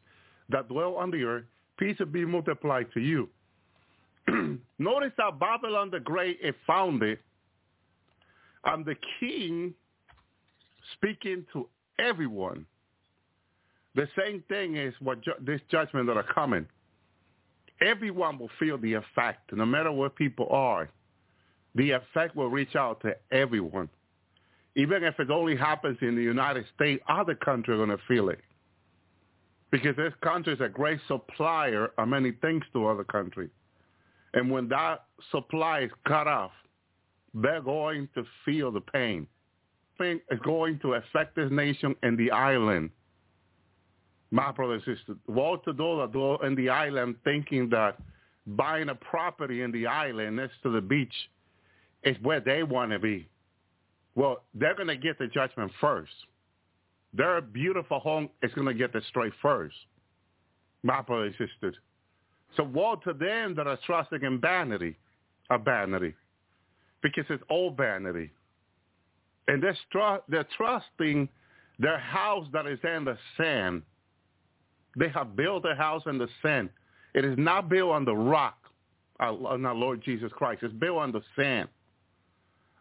that 0.49 0.69
dwell 0.69 0.97
on 0.97 1.11
the 1.11 1.23
earth, 1.25 1.45
peace 1.79 1.99
will 1.99 2.07
be 2.07 2.25
multiplied 2.25 2.87
to 2.95 3.01
you. 3.01 3.29
Notice 4.79 5.13
that 5.19 5.39
Babylon 5.39 5.91
the 5.91 6.01
Great 6.01 6.39
is 6.43 6.55
founded 6.67 7.19
and 8.65 8.85
the 8.85 8.97
king 9.21 9.75
speaking 10.95 11.45
to 11.53 11.69
everyone. 11.99 12.65
The 13.95 14.09
same 14.19 14.43
thing 14.49 14.77
is 14.77 14.95
what 15.01 15.23
ju- 15.23 15.33
this 15.41 15.61
judgment 15.71 16.07
that 16.07 16.17
are 16.17 16.27
coming 16.35 16.67
everyone 17.81 18.39
will 18.39 18.51
feel 18.59 18.79
the 18.79 18.95
effect, 18.95 19.53
no 19.53 19.67
matter 19.67 19.93
where 19.93 20.11
people 20.11 20.47
are. 20.51 20.89
The 21.75 21.93
effect 21.93 22.37
will 22.37 22.51
reach 22.51 22.77
out 22.77 23.01
to 23.03 23.17
everyone. 23.33 23.89
Even 24.77 25.05
if 25.05 25.19
it 25.21 25.31
only 25.31 25.57
happens 25.57 25.99
in 26.01 26.17
the 26.17 26.23
United 26.23 26.65
States, 26.75 27.03
other 27.09 27.35
countries 27.35 27.75
are 27.75 27.87
going 27.87 27.97
to 27.97 28.05
feel 28.07 28.29
it. 28.29 28.41
Because 29.71 29.97
this 29.97 30.13
country 30.23 30.53
is 30.53 30.61
a 30.61 30.69
great 30.69 31.01
supplier 31.09 31.91
of 31.99 32.09
many 32.09 32.33
things 32.33 32.65
to 32.73 32.87
other 32.87 33.05
countries. 33.05 33.51
And 34.35 34.51
when 34.51 34.69
that 34.69 35.05
supply 35.31 35.81
is 35.81 35.91
cut 36.07 36.27
off, 36.27 36.53
they're 37.35 37.61
going 37.61 38.09
to 38.15 38.25
feel 38.45 38.71
the 38.71 38.81
pain. 38.81 39.27
Pain 39.99 40.21
is 40.31 40.39
going 40.45 40.79
to 40.81 40.95
affect 40.95 41.37
this 41.37 41.51
nation 41.51 41.95
and 42.03 42.19
the 42.19 42.31
island 42.31 42.91
my 44.35 44.51
brother 44.51 44.75
and 44.75 44.83
sister, 44.83 45.15
woe 45.29 45.57
to 45.59 45.73
those 45.73 46.11
in 46.45 46.57
the 46.57 46.69
island 46.69 47.15
thinking 47.23 47.69
that 47.71 47.97
buying 48.49 48.89
a 48.89 48.95
property 48.97 49.63
in 49.63 49.71
the 49.71 49.87
island 49.87 50.37
next 50.37 50.55
to 50.65 50.71
the 50.71 50.81
beach 50.81 51.15
is 52.05 52.17
where 52.23 52.41
they 52.41 52.63
want 52.63 52.93
to 52.93 52.99
be. 52.99 53.29
Well, 54.15 54.43
they're 54.55 54.75
going 54.75 54.89
to 54.89 54.97
get 54.97 55.19
the 55.19 55.27
judgment 55.27 55.73
first. 55.81 56.13
Their 57.13 57.41
beautiful 57.41 58.01
home 58.01 58.29
is 58.43 58.53
going 58.55 58.67
to 58.67 58.75
get 58.75 58.93
destroyed 58.93 59.33
first, 59.41 59.77
my 60.83 61.01
brother 61.03 61.25
and 61.25 61.35
sisters. 61.35 61.77
So 62.57 62.65
woe 62.65 62.97
to 63.05 63.13
them 63.13 63.55
that 63.57 63.67
are 63.67 63.79
trusting 63.85 64.23
in 64.23 64.41
vanity, 64.41 64.97
a 65.51 65.59
vanity, 65.59 66.15
because 67.03 67.25
it's 67.29 67.43
all 67.49 67.71
vanity. 67.71 68.31
And 69.49 69.63
they're, 69.63 69.77
str- 69.89 70.23
they're 70.29 70.47
trusting 70.57 71.29
their 71.79 71.99
house 71.99 72.47
that 72.53 72.67
is 72.67 72.79
in 72.85 73.05
the 73.05 73.19
sand 73.37 73.83
they 74.97 75.09
have 75.11 75.37
built 75.37 75.65
a 75.65 75.75
house 75.75 76.03
in 76.07 76.19
the 76.19 76.29
sand. 76.43 76.71
It 77.15 77.25
is 77.25 77.37
not 77.39 77.69
built 77.69 77.91
on 77.91 78.05
the 78.05 78.15
rock, 78.15 78.59
uh, 79.21 79.33
on 79.33 79.65
our 79.65 79.75
Lord 79.75 80.03
Jesus 80.03 80.33
Christ. 80.33 80.63
It's 80.63 80.75
built 80.75 80.99
on 80.99 81.13
the 81.13 81.23
sand, 81.37 81.69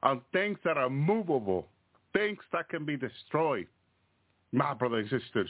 on 0.04 0.22
things 0.34 0.60
that 0.64 0.78
are 0.78 0.90
movable, 0.90 1.68
things 2.14 2.38
that 2.52 2.70
can 2.70 2.86
be 2.86 2.96
destroyed. 2.96 3.68
My 4.52 4.74
brother 4.74 4.98
and 4.98 5.10
sisters. 5.10 5.50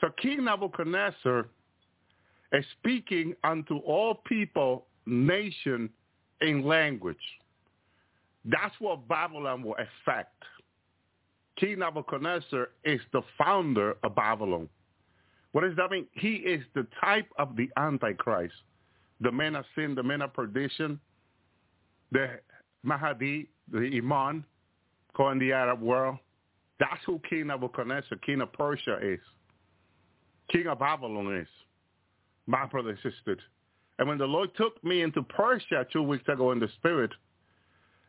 So 0.00 0.08
King 0.20 0.44
Nebuchadnezzar 0.44 1.46
is 2.52 2.64
speaking 2.80 3.34
unto 3.44 3.76
all 3.78 4.16
people, 4.26 4.86
nation, 5.06 5.88
in 6.40 6.64
language. 6.64 7.16
That's 8.44 8.74
what 8.80 9.06
Babylon 9.08 9.62
will 9.62 9.76
affect. 9.76 10.42
King 11.56 11.78
Nebuchadnezzar 11.78 12.70
is 12.84 13.00
the 13.12 13.22
founder 13.38 13.96
of 14.02 14.16
Babylon. 14.16 14.68
What 15.52 15.62
does 15.62 15.76
that 15.76 15.90
mean? 15.90 16.06
He 16.12 16.34
is 16.36 16.64
the 16.74 16.86
type 17.00 17.28
of 17.38 17.54
the 17.54 17.70
Antichrist, 17.76 18.54
the 19.20 19.30
man 19.30 19.54
of 19.54 19.64
sin, 19.76 19.94
the 19.94 20.02
man 20.02 20.22
of 20.22 20.34
perdition, 20.34 20.98
the 22.10 22.40
Mahdi, 22.82 23.48
the 23.70 23.98
Imam, 23.98 24.44
called 25.14 25.32
in 25.32 25.38
the 25.38 25.52
Arab 25.52 25.80
world. 25.80 26.18
That's 26.80 27.00
who 27.06 27.20
King 27.28 27.48
Nebuchadnezzar, 27.48 28.18
King 28.18 28.40
of 28.40 28.52
Persia 28.52 28.98
is. 29.02 29.20
King 30.50 30.66
of 30.66 30.78
Babylon 30.80 31.36
is. 31.36 31.48
My 32.46 32.66
brother 32.66 32.90
and 32.90 32.98
sisters. 32.98 33.40
And 33.98 34.08
when 34.08 34.18
the 34.18 34.26
Lord 34.26 34.50
took 34.56 34.82
me 34.84 35.02
into 35.02 35.22
Persia 35.22 35.86
two 35.92 36.02
weeks 36.02 36.28
ago 36.28 36.50
in 36.52 36.58
the 36.58 36.68
spirit, 36.76 37.12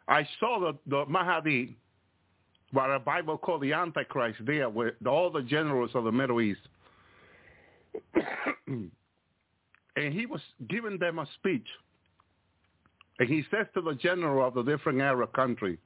I 0.07 0.27
saw 0.39 0.59
the, 0.59 0.77
the 0.87 1.05
Mahdi, 1.05 1.77
what 2.71 2.87
the 2.87 2.99
Bible 2.99 3.37
called 3.37 3.61
the 3.61 3.73
Antichrist 3.73 4.39
there 4.45 4.69
with 4.69 4.95
all 5.05 5.29
the 5.29 5.41
generals 5.41 5.91
of 5.93 6.03
the 6.03 6.11
Middle 6.11 6.41
East. 6.41 6.61
and 8.67 8.91
he 9.95 10.25
was 10.25 10.41
giving 10.67 10.97
them 10.97 11.19
a 11.19 11.27
speech. 11.35 11.67
And 13.19 13.29
he 13.29 13.43
says 13.49 13.67
to 13.73 13.81
the 13.81 13.95
general 13.95 14.45
of 14.45 14.53
the 14.53 14.63
different 14.63 15.01
Arab 15.01 15.31
country 15.33 15.77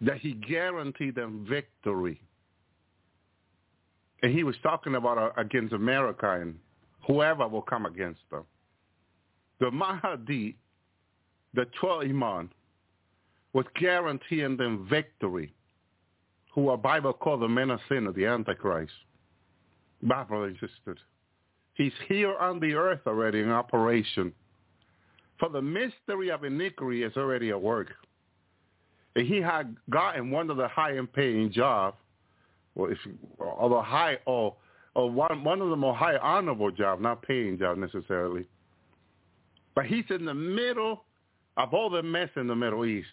that 0.00 0.18
he 0.18 0.32
guaranteed 0.32 1.14
them 1.14 1.46
victory. 1.48 2.20
And 4.22 4.32
he 4.32 4.44
was 4.44 4.56
talking 4.62 4.94
about 4.94 5.18
uh, 5.18 5.30
against 5.36 5.72
America 5.72 6.40
and 6.40 6.58
whoever 7.06 7.46
will 7.46 7.62
come 7.62 7.86
against 7.86 8.20
them. 8.30 8.44
The 9.60 9.70
Mahdi, 9.70 10.56
the 11.54 11.66
12 11.80 12.02
Imam, 12.02 12.50
was 13.52 13.64
guaranteeing 13.80 14.56
them 14.56 14.86
victory, 14.90 15.54
who 16.52 16.68
our 16.68 16.76
Bible 16.76 17.12
called 17.12 17.40
the 17.40 17.48
men 17.48 17.70
of 17.70 17.80
sin, 17.88 18.12
the 18.14 18.26
Antichrist. 18.26 18.92
And 20.02 20.56
sister, 20.60 20.96
he's 21.74 21.92
here 22.06 22.36
on 22.36 22.60
the 22.60 22.74
earth 22.74 23.00
already 23.06 23.40
in 23.40 23.50
operation. 23.50 24.32
For 25.38 25.48
the 25.48 25.62
mystery 25.62 26.30
of 26.30 26.44
iniquity 26.44 27.02
is 27.02 27.16
already 27.16 27.50
at 27.50 27.60
work. 27.60 27.88
And 29.14 29.26
he 29.26 29.40
had 29.40 29.76
gotten 29.90 30.30
one 30.30 30.50
of 30.50 30.56
the 30.56 30.68
high 30.68 30.98
paying 31.14 31.50
jobs, 31.50 31.96
or 32.74 32.94
or 33.38 33.70
the 33.70 33.82
high 33.82 34.18
or 34.26 34.54
or 34.94 35.10
one 35.10 35.44
one 35.44 35.60
of 35.60 35.70
the 35.70 35.76
more 35.76 35.94
high 35.94 36.16
honorable 36.18 36.70
jobs, 36.70 37.02
not 37.02 37.22
paying 37.22 37.58
job 37.58 37.78
necessarily. 37.78 38.46
But 39.74 39.86
he's 39.86 40.04
in 40.10 40.24
the 40.24 40.34
middle 40.34 41.04
of 41.56 41.72
all 41.74 41.90
the 41.90 42.02
mess 42.02 42.30
in 42.36 42.46
the 42.46 42.56
Middle 42.56 42.84
East. 42.84 43.08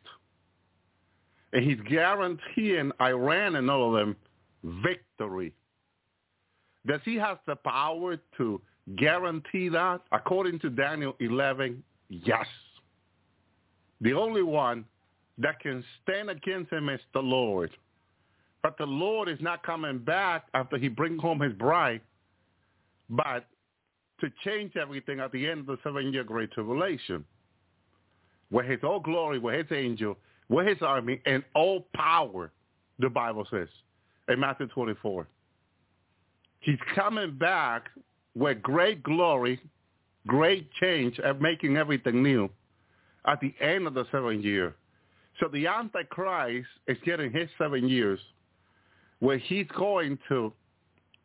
And 1.51 1.63
he's 1.63 1.79
guaranteeing 1.89 2.91
Iran 2.99 3.55
and 3.55 3.69
all 3.69 3.95
of 3.95 3.99
them 3.99 4.15
victory. 4.83 5.53
Does 6.86 7.01
he 7.05 7.15
have 7.15 7.39
the 7.45 7.55
power 7.55 8.17
to 8.38 8.62
guarantee 8.97 9.69
that? 9.69 10.01
According 10.12 10.59
to 10.59 10.69
Daniel 10.69 11.15
11, 11.19 11.83
yes. 12.23 12.45
The 14.02 14.13
only 14.13 14.43
one 14.43 14.86
that 15.38 15.60
can 15.60 15.84
stand 16.04 16.30
against 16.30 16.71
him 16.71 16.89
is 16.89 16.99
the 17.13 17.21
Lord. 17.21 17.71
But 18.62 18.78
the 18.78 18.86
Lord 18.86 19.28
is 19.28 19.39
not 19.41 19.63
coming 19.63 19.99
back 19.99 20.45
after 20.54 20.78
he 20.78 20.88
brings 20.88 21.21
home 21.21 21.41
his 21.41 21.54
bride, 21.54 22.02
but 23.10 23.45
to 24.21 24.32
change 24.45 24.78
everything 24.78 25.19
at 25.19 25.32
the 25.32 25.47
end 25.47 25.62
of 25.62 25.65
the 25.65 25.78
seven-year 25.84 26.23
Great 26.23 26.52
Tribulation, 26.52 27.26
where 28.49 28.63
his 28.63 28.80
all 28.84 28.99
glory, 28.99 29.39
where 29.39 29.58
his 29.58 29.71
angel, 29.71 30.17
where 30.47 30.65
his 30.65 30.82
army, 30.82 31.21
and 31.26 31.43
all 31.56 31.88
power, 31.93 32.52
the 32.99 33.10
Bible 33.10 33.45
says 33.52 33.67
in 34.30 34.39
Matthew 34.39 34.67
24. 34.67 35.28
He's 36.62 36.80
coming 36.95 37.32
back 37.36 37.89
with 38.36 38.62
great 38.62 39.04
glory, 39.04 39.60
great 40.27 40.69
change, 40.81 41.19
and 41.23 41.39
making 41.41 41.77
everything 41.77 42.23
new 42.23 42.49
at 43.25 43.39
the 43.39 43.53
end 43.59 43.88
of 43.88 43.93
the 43.93 44.05
seven 44.12 44.41
year. 44.41 44.75
So 45.39 45.47
the 45.47 45.67
Antichrist 45.67 46.67
is 46.88 46.97
getting 47.05 47.31
his 47.31 47.49
seven 47.57 47.88
years 47.88 48.19
where 49.19 49.38
he's 49.38 49.67
going 49.77 50.19
to 50.29 50.53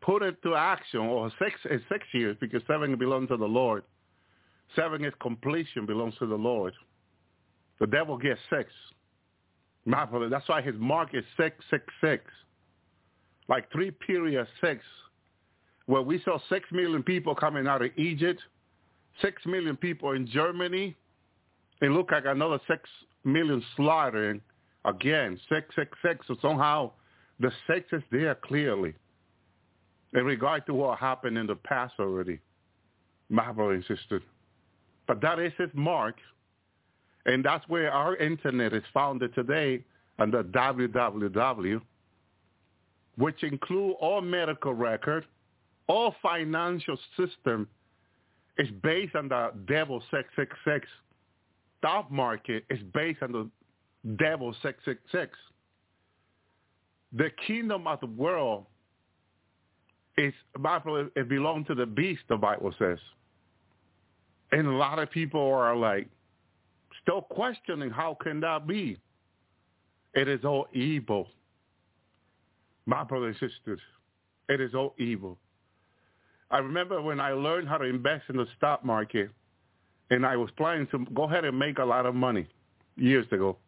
put 0.00 0.22
it 0.22 0.40
to 0.42 0.54
action, 0.54 1.00
or 1.00 1.30
six 1.38 1.54
is 1.70 1.80
six 1.90 2.06
years 2.12 2.37
because 2.40 2.62
seven 2.66 2.96
belongs 2.96 3.28
to 3.28 3.37
the 3.37 3.44
Lord. 3.44 3.82
Seven 4.76 5.04
is 5.04 5.12
completion, 5.20 5.87
belongs 5.87 6.14
to 6.18 6.26
the 6.26 6.37
Lord. 6.37 6.74
The 7.80 7.87
devil 7.87 8.16
gets 8.16 8.40
six. 8.50 8.70
That's 9.87 10.48
why 10.48 10.62
his 10.62 10.74
mark 10.78 11.11
is 11.14 11.24
six, 11.37 11.56
six, 11.70 11.84
six. 12.00 12.24
Like 13.48 13.70
three 13.72 13.90
period 13.90 14.46
six, 14.61 14.82
where 15.87 16.02
we 16.02 16.20
saw 16.22 16.38
six 16.48 16.70
million 16.70 17.02
people 17.02 17.34
coming 17.34 17.66
out 17.66 17.82
of 17.82 17.90
Egypt, 17.96 18.40
six 19.20 19.44
million 19.46 19.76
people 19.76 20.12
in 20.12 20.26
Germany. 20.26 20.96
It 21.81 21.90
looked 21.90 22.12
like 22.12 22.24
another 22.26 22.59
six 22.66 22.88
million 23.24 23.62
slaughtering 23.76 24.40
again, 24.85 25.38
six, 25.48 25.74
six, 25.76 25.96
six. 26.02 26.26
So 26.26 26.37
somehow 26.40 26.92
the 27.40 27.52
six 27.66 27.87
is 27.92 28.02
there 28.11 28.35
clearly 28.35 28.94
in 30.14 30.24
regard 30.24 30.66
to 30.66 30.74
what 30.74 30.98
happened 30.98 31.37
in 31.37 31.46
the 31.46 31.54
past 31.54 31.94
already, 31.98 32.40
my 33.28 33.50
insisted. 33.50 34.22
But 35.07 35.20
that 35.20 35.38
is 35.38 35.52
his 35.59 35.70
mark. 35.74 36.16
And 37.26 37.44
that's 37.44 37.66
where 37.68 37.92
our 37.92 38.16
internet 38.16 38.72
is 38.72 38.83
founded 38.94 39.35
today 39.35 39.85
under 40.18 40.42
www, 40.42 41.81
which 43.16 43.42
include 43.42 43.96
all 44.00 44.20
medical 44.20 44.72
record, 44.72 45.26
all 45.88 46.14
financial 46.22 46.98
system 47.16 47.68
is 48.59 48.68
based 48.83 49.14
on 49.14 49.29
the 49.29 49.53
devil 49.66 50.01
666 50.11 50.87
stock 51.79 52.11
market 52.11 52.64
is 52.71 52.81
based 52.92 53.23
on 53.23 53.33
the 53.33 53.49
devil 54.16 54.53
666. 54.62 55.37
The 57.12 57.31
kingdom 57.47 57.87
of 57.87 58.01
the 58.01 58.07
world 58.07 58.66
is 60.16 60.35
Bible 60.59 61.09
it 61.14 61.29
belongs 61.29 61.66
to 61.68 61.75
the 61.75 61.87
beast, 61.87 62.23
the 62.29 62.37
Bible 62.37 62.75
says. 62.79 62.99
And 64.51 64.66
a 64.66 64.73
lot 64.73 64.99
of 64.99 65.11
people 65.11 65.40
are 65.40 65.77
like 65.77 66.09
still 67.03 67.23
questioning 67.23 67.90
how 67.90 68.16
can 68.21 68.40
that 68.40 68.66
be? 68.66 68.99
It 70.14 70.29
is 70.29 70.44
all 70.44 70.66
evil. 70.73 71.29
My 72.87 73.05
brothers 73.05 73.37
and 73.40 73.51
sisters, 73.51 73.81
it 74.49 74.61
is 74.61 74.75
all 74.75 74.94
evil. 74.99 75.38
I 76.50 76.58
remember 76.58 77.00
when 77.02 77.20
I 77.20 77.32
learned 77.32 77.68
how 77.68 77.78
to 77.78 77.84
invest 77.84 78.24
in 78.28 78.37
the 78.37 78.46
stock 78.56 78.84
market, 78.84 79.30
and 80.11 80.24
I 80.24 80.37
was 80.37 80.50
planning 80.56 80.87
to 80.92 81.06
go 81.14 81.24
ahead 81.24 81.44
and 81.44 81.58
make 81.58 81.78
a 81.78 81.84
lot 81.84 82.06
of 82.06 82.14
money 82.14 82.46
years 82.96 83.26
ago. 83.30 83.58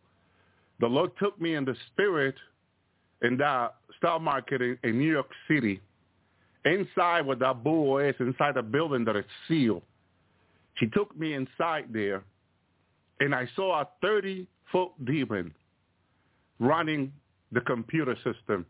The 0.81 0.87
Lord 0.87 1.11
took 1.19 1.41
me 1.41 1.55
in 1.55 1.65
the 1.65 1.77
spirit 1.89 2.35
in 3.23 3.37
that 3.37 3.75
stock 3.99 4.23
market 4.23 4.63
in, 4.63 4.79
in 4.83 4.99
New 4.99 5.13
York 5.13 5.31
City, 5.47 5.81
inside 6.65 7.27
where 7.27 7.37
that 7.37 7.63
bull 7.63 7.99
is, 7.99 8.15
inside 8.19 8.55
the 8.55 8.63
building 8.63 9.05
that 9.05 9.17
is 9.17 9.25
sealed. 9.47 9.83
He 10.79 10.87
took 10.89 11.17
me 11.19 11.35
inside 11.35 11.87
there, 11.93 12.25
and 13.21 13.35
I 13.35 13.47
saw 13.55 13.83
a 13.83 13.89
30-foot 14.03 15.05
demon 15.05 15.53
running 16.59 17.13
the 17.53 17.61
computer 17.61 18.17
system. 18.17 18.65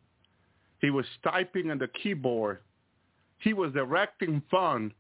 He 0.81 0.91
was 0.91 1.05
typing 1.23 1.71
on 1.71 1.79
the 1.79 1.89
keyboard. 2.03 2.59
He 3.41 3.53
was 3.53 3.73
directing 3.73 4.43
funds 4.51 4.95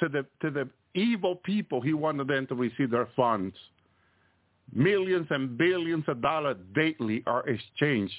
to 0.00 0.08
the 0.08 0.24
to 0.40 0.50
the 0.50 0.68
evil 0.94 1.36
people, 1.36 1.80
he 1.80 1.92
wanted 1.92 2.28
them 2.28 2.46
to 2.48 2.54
receive 2.54 2.90
their 2.90 3.08
funds. 3.16 3.56
Millions 4.72 5.26
and 5.30 5.56
billions 5.56 6.04
of 6.08 6.20
dollars 6.20 6.56
daily 6.74 7.22
are 7.26 7.46
exchanged 7.48 8.14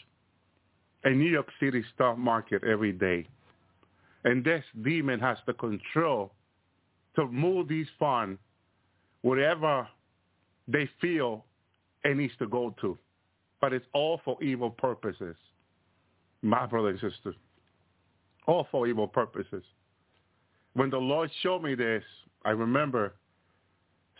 in 1.05 1.19
New 1.19 1.29
York 1.29 1.47
City 1.59 1.83
stock 1.93 2.17
market 2.17 2.63
every 2.63 2.91
day. 2.91 3.27
And 4.23 4.43
this 4.43 4.63
demon 4.83 5.19
has 5.19 5.37
the 5.45 5.53
control 5.53 6.31
to 7.15 7.27
move 7.27 7.67
these 7.67 7.87
funds 7.97 8.39
wherever 9.21 9.87
they 10.67 10.89
feel 10.99 11.45
it 12.03 12.17
needs 12.17 12.33
to 12.39 12.47
go 12.47 12.75
to. 12.81 12.97
But 13.61 13.73
it's 13.73 13.85
all 13.93 14.21
for 14.23 14.41
evil 14.41 14.69
purposes. 14.69 15.35
My 16.41 16.65
brother 16.65 16.89
and 16.89 16.99
sister. 16.99 17.33
All 18.49 18.67
for 18.71 18.87
evil 18.87 19.07
purposes. 19.07 19.63
When 20.73 20.89
the 20.89 20.97
Lord 20.97 21.29
showed 21.43 21.61
me 21.61 21.75
this, 21.75 22.03
I 22.43 22.49
remember 22.49 23.13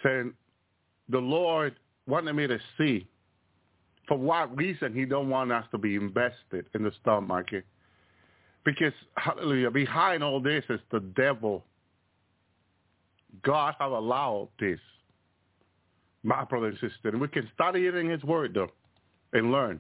saying, 0.04 0.34
the 1.10 1.18
Lord 1.18 1.76
wanted 2.06 2.34
me 2.34 2.46
to 2.46 2.60
see 2.78 3.08
for 4.08 4.20
what 4.20 4.56
reason 4.56 4.94
he 4.94 5.06
don't 5.06 5.30
want 5.30 5.52
us 5.52 5.65
to 5.72 5.80
be 5.80 5.96
invested 5.96 6.68
in 6.76 6.84
the 6.84 6.92
stock 7.02 7.24
market. 7.24 7.65
Because, 8.63 8.94
hallelujah, 9.18 9.72
behind 9.72 10.24
all 10.24 10.39
this 10.39 10.63
is 10.70 10.80
the 10.92 11.00
devil. 11.00 11.65
God 13.42 13.74
have 13.80 13.92
allowed 13.92 14.50
this, 14.60 14.80
my 16.22 16.44
brother 16.44 16.68
and 16.68 16.78
sister. 16.78 17.10
And 17.10 17.20
we 17.20 17.30
can 17.30 17.50
study 17.56 17.88
it 17.88 17.96
in 17.96 18.08
his 18.08 18.24
word, 18.24 18.54
though, 18.54 18.70
and 19.34 19.52
learn. 19.52 19.80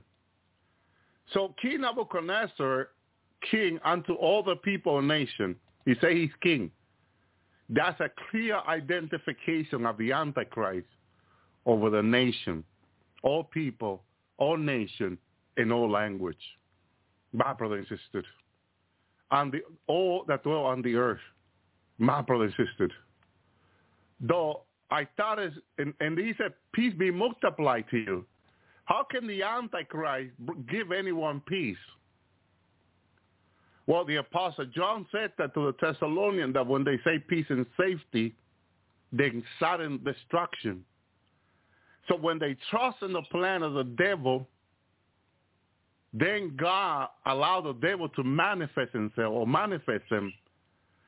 So 1.35 1.53
King 1.61 1.81
Nebuchadnezzar, 1.81 2.89
king 3.49 3.79
unto 3.83 4.13
all 4.13 4.43
the 4.43 4.55
people 4.55 4.99
and 4.99 5.07
nation, 5.07 5.55
he 5.85 5.95
say 6.01 6.15
he's 6.15 6.31
king. 6.41 6.71
That's 7.69 7.99
a 7.99 8.09
clear 8.31 8.59
identification 8.67 9.85
of 9.85 9.97
the 9.97 10.11
Antichrist 10.11 10.87
over 11.65 11.89
the 11.89 12.01
nation, 12.01 12.63
all 13.21 13.43
people, 13.43 14.03
all 14.37 14.57
nation, 14.57 15.17
in 15.57 15.71
all 15.71 15.89
language. 15.89 16.37
My 17.31 17.53
brother 17.53 17.75
and 17.75 17.87
sister, 17.87 18.23
and 19.31 19.51
the, 19.51 19.59
all 19.87 20.25
that 20.27 20.43
dwell 20.43 20.65
on 20.65 20.81
the 20.81 20.95
earth, 20.95 21.19
my 21.99 22.21
brother 22.21 22.45
and 22.45 22.53
sister, 22.53 22.89
though 24.19 24.63
I 24.89 25.07
thought 25.15 25.37
and, 25.39 25.93
and 25.99 26.17
he 26.17 26.33
said, 26.37 26.53
peace 26.73 26.93
be 26.97 27.11
multiplied 27.11 27.85
to 27.91 27.97
you. 27.97 28.25
How 28.85 29.03
can 29.03 29.27
the 29.27 29.43
Antichrist 29.43 30.31
give 30.67 30.91
anyone 30.91 31.41
peace? 31.47 31.77
Well, 33.89 34.05
the 34.05 34.17
Apostle 34.17 34.67
John 34.67 35.07
said 35.11 35.31
that 35.39 35.55
to 35.55 35.65
the 35.65 35.73
Thessalonians 35.81 36.53
that 36.53 36.67
when 36.67 36.83
they 36.83 36.99
say 37.03 37.17
peace 37.17 37.47
and 37.49 37.65
safety, 37.75 38.35
then 39.11 39.43
sudden 39.59 39.99
destruction. 40.03 40.85
So 42.07 42.15
when 42.15 42.37
they 42.37 42.55
trust 42.69 42.97
in 43.01 43.13
the 43.13 43.23
plan 43.31 43.63
of 43.63 43.73
the 43.73 43.83
devil, 43.83 44.47
then 46.13 46.55
God 46.55 47.07
allowed 47.25 47.61
the 47.61 47.73
devil 47.73 48.07
to 48.09 48.23
manifest 48.23 48.93
himself 48.93 49.33
or 49.33 49.47
manifest 49.47 50.03
him 50.07 50.31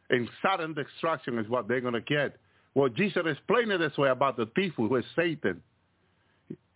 in 0.10 0.28
sudden 0.41 0.74
destruction 0.74 1.38
is 1.38 1.48
what 1.48 1.67
they're 1.67 1.82
going 1.82 1.94
to 1.94 2.02
get. 2.02 2.38
Well, 2.74 2.89
Jesus 2.89 3.22
explained 3.28 3.72
it 3.72 3.78
this 3.78 3.96
way 3.96 4.10
about 4.10 4.38
the 4.38 4.50
thief 4.56 4.74
who 4.76 4.96
is 4.96 5.06
Satan. 5.15 5.62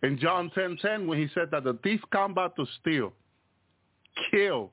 In 0.04 0.20
John 0.20 0.52
10, 0.54 0.78
10, 0.80 1.08
when 1.08 1.18
he 1.18 1.26
said 1.34 1.50
that 1.50 1.64
the 1.64 1.76
thief 1.82 2.00
come 2.12 2.32
back 2.32 2.54
to 2.54 2.66
steal, 2.80 3.12
kill, 4.30 4.70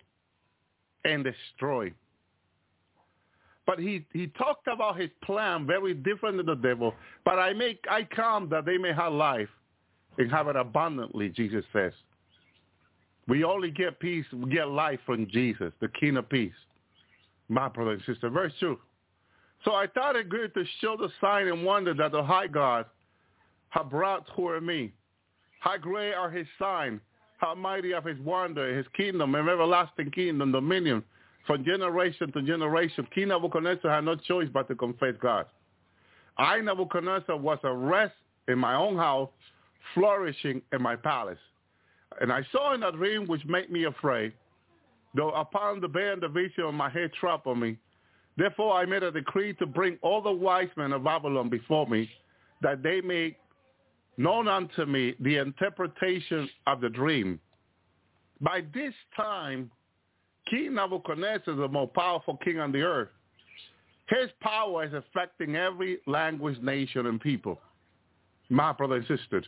and 1.05 1.23
destroy. 1.23 1.91
But 3.65 3.79
he, 3.79 4.05
he 4.11 4.27
talked 4.27 4.67
about 4.67 4.99
his 4.99 5.09
plan 5.23 5.65
very 5.65 5.93
different 5.93 6.37
than 6.37 6.45
the 6.45 6.55
devil. 6.55 6.93
But 7.23 7.39
I 7.39 7.53
make 7.53 7.83
I 7.89 8.03
come 8.03 8.49
that 8.49 8.65
they 8.65 8.77
may 8.77 8.93
have 8.93 9.13
life 9.13 9.49
and 10.17 10.29
have 10.31 10.47
it 10.47 10.55
abundantly, 10.55 11.29
Jesus 11.29 11.63
says. 11.71 11.93
We 13.27 13.43
only 13.45 13.71
get 13.71 13.99
peace, 13.99 14.25
we 14.33 14.51
get 14.51 14.67
life 14.67 14.99
from 15.05 15.27
Jesus, 15.27 15.71
the 15.79 15.87
King 15.87 16.17
of 16.17 16.27
Peace. 16.27 16.51
My 17.47 17.69
brother 17.69 17.91
and 17.91 18.01
sister, 18.05 18.29
very 18.29 18.53
true. 18.59 18.79
So 19.63 19.73
I 19.73 19.87
thought 19.87 20.17
it 20.17 20.29
good 20.29 20.53
to 20.55 20.65
show 20.81 20.97
the 20.97 21.09
sign 21.21 21.47
and 21.47 21.63
wonder 21.63 21.93
that 21.93 22.11
the 22.11 22.23
high 22.23 22.47
God 22.47 22.85
had 23.69 23.89
brought 23.89 24.27
toward 24.35 24.63
me. 24.63 24.91
How 25.61 25.77
great 25.77 26.13
are 26.13 26.29
his 26.29 26.47
signs, 26.59 26.99
how 27.43 27.53
mighty 27.53 27.93
of 27.93 28.05
his 28.05 28.17
wonder, 28.19 28.75
his 28.75 28.85
kingdom, 28.95 29.35
and 29.35 29.49
everlasting 29.49 30.09
kingdom, 30.11 30.53
dominion, 30.53 31.03
from 31.45 31.65
generation 31.65 32.31
to 32.31 32.41
generation. 32.41 33.05
King 33.13 33.27
Nebuchadnezzar 33.27 33.91
had 33.91 34.05
no 34.05 34.15
choice 34.15 34.47
but 34.53 34.69
to 34.69 34.75
confess 34.75 35.15
God. 35.21 35.45
I, 36.37 36.61
Nebuchadnezzar, 36.61 37.35
was 37.35 37.59
a 37.63 37.73
rest 37.73 38.13
in 38.47 38.57
my 38.57 38.75
own 38.75 38.95
house, 38.95 39.29
flourishing 39.93 40.61
in 40.71 40.81
my 40.81 40.95
palace. 40.95 41.37
And 42.21 42.31
I 42.31 42.47
saw 42.51 42.75
in 42.75 42.83
a 42.83 42.93
dream 42.93 43.27
which 43.27 43.43
made 43.45 43.69
me 43.69 43.83
afraid, 43.85 44.31
though 45.13 45.31
upon 45.31 45.81
the 45.81 45.87
bed 45.89 46.19
the 46.21 46.29
vision 46.29 46.63
of 46.63 46.73
my 46.73 46.89
head 46.89 47.11
troubled 47.19 47.59
me. 47.59 47.77
Therefore 48.37 48.75
I 48.75 48.85
made 48.85 49.03
a 49.03 49.11
decree 49.11 49.53
to 49.55 49.65
bring 49.65 49.97
all 50.01 50.21
the 50.21 50.31
wise 50.31 50.69
men 50.77 50.93
of 50.93 51.03
Babylon 51.03 51.49
before 51.49 51.87
me, 51.87 52.09
that 52.61 52.81
they 52.81 53.01
may 53.01 53.35
known 54.17 54.47
unto 54.47 54.85
me 54.85 55.15
the 55.19 55.37
interpretation 55.37 56.49
of 56.67 56.81
the 56.81 56.89
dream. 56.89 57.39
By 58.41 58.63
this 58.73 58.93
time, 59.15 59.71
King 60.49 60.75
Nebuchadnezzar 60.75 61.53
is 61.53 61.59
the 61.59 61.67
most 61.67 61.93
powerful 61.93 62.37
king 62.43 62.59
on 62.59 62.71
the 62.71 62.81
earth. 62.81 63.09
His 64.09 64.29
power 64.41 64.83
is 64.83 64.93
affecting 64.93 65.55
every 65.55 65.99
language, 66.05 66.59
nation, 66.61 67.05
and 67.05 67.19
people. 67.19 67.59
My 68.49 68.73
brother 68.73 68.95
and 68.95 69.07
sisters, 69.07 69.45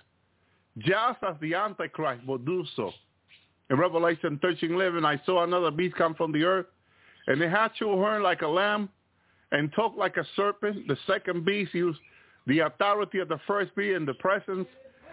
just 0.80 1.20
as 1.28 1.36
the 1.42 1.54
Antichrist 1.54 2.26
will 2.26 2.38
do 2.38 2.66
so. 2.76 2.92
In 3.70 3.78
Revelation 3.78 4.40
13, 4.42 4.74
11, 4.74 5.06
I 5.06 5.22
saw 5.26 5.44
another 5.44 5.72
beast 5.72 5.96
come 5.96 6.16
from 6.16 6.32
the 6.32 6.44
earth, 6.44 6.68
and 7.28 7.42
it 7.42 7.50
had 7.50 7.72
two 7.78 7.90
horns 7.90 8.24
like 8.24 8.42
a 8.42 8.48
lamb 8.48 8.90
and 9.52 9.72
talked 9.74 9.98
like 9.98 10.18
a 10.18 10.26
serpent. 10.36 10.88
The 10.88 10.98
second 11.08 11.46
beast 11.46 11.74
used 11.74 12.00
the 12.48 12.60
authority 12.60 13.20
of 13.20 13.28
the 13.28 13.40
first 13.48 13.76
beast 13.76 13.96
in 13.96 14.06
the 14.06 14.14
presence. 14.16 14.68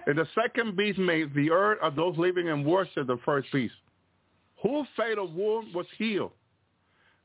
And 0.07 0.19
the 0.19 0.27
second 0.35 0.77
beast 0.77 0.99
made 0.99 1.33
the 1.35 1.51
earth 1.51 1.79
of 1.81 1.95
those 1.95 2.19
living 2.19 2.49
and 2.49 2.65
worship 2.67 3.07
the 3.07 3.19
first 3.25 3.51
beast 3.53 3.75
whose 4.63 4.87
fatal 4.97 5.29
wound 5.29 5.75
was 5.75 5.87
healed. 5.99 6.31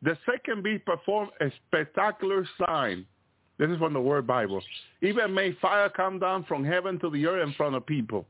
The 0.02 0.18
second 0.30 0.64
beast 0.64 0.86
performed 0.86 1.32
a 1.40 1.52
spectacular 1.68 2.48
sign. 2.66 3.06
This 3.58 3.70
is 3.70 3.78
from 3.78 3.94
the 3.94 4.02
Word 4.02 4.28
Bible. 4.28 4.62
Even 5.02 5.34
made 5.34 5.58
fire 5.62 5.90
come 5.90 6.20
down 6.20 6.44
from 6.46 6.64
heaven 6.64 7.00
to 7.00 7.10
the 7.10 7.26
earth 7.26 7.48
in 7.48 7.54
front 7.54 7.76
of 7.76 7.86
people. 7.86 8.26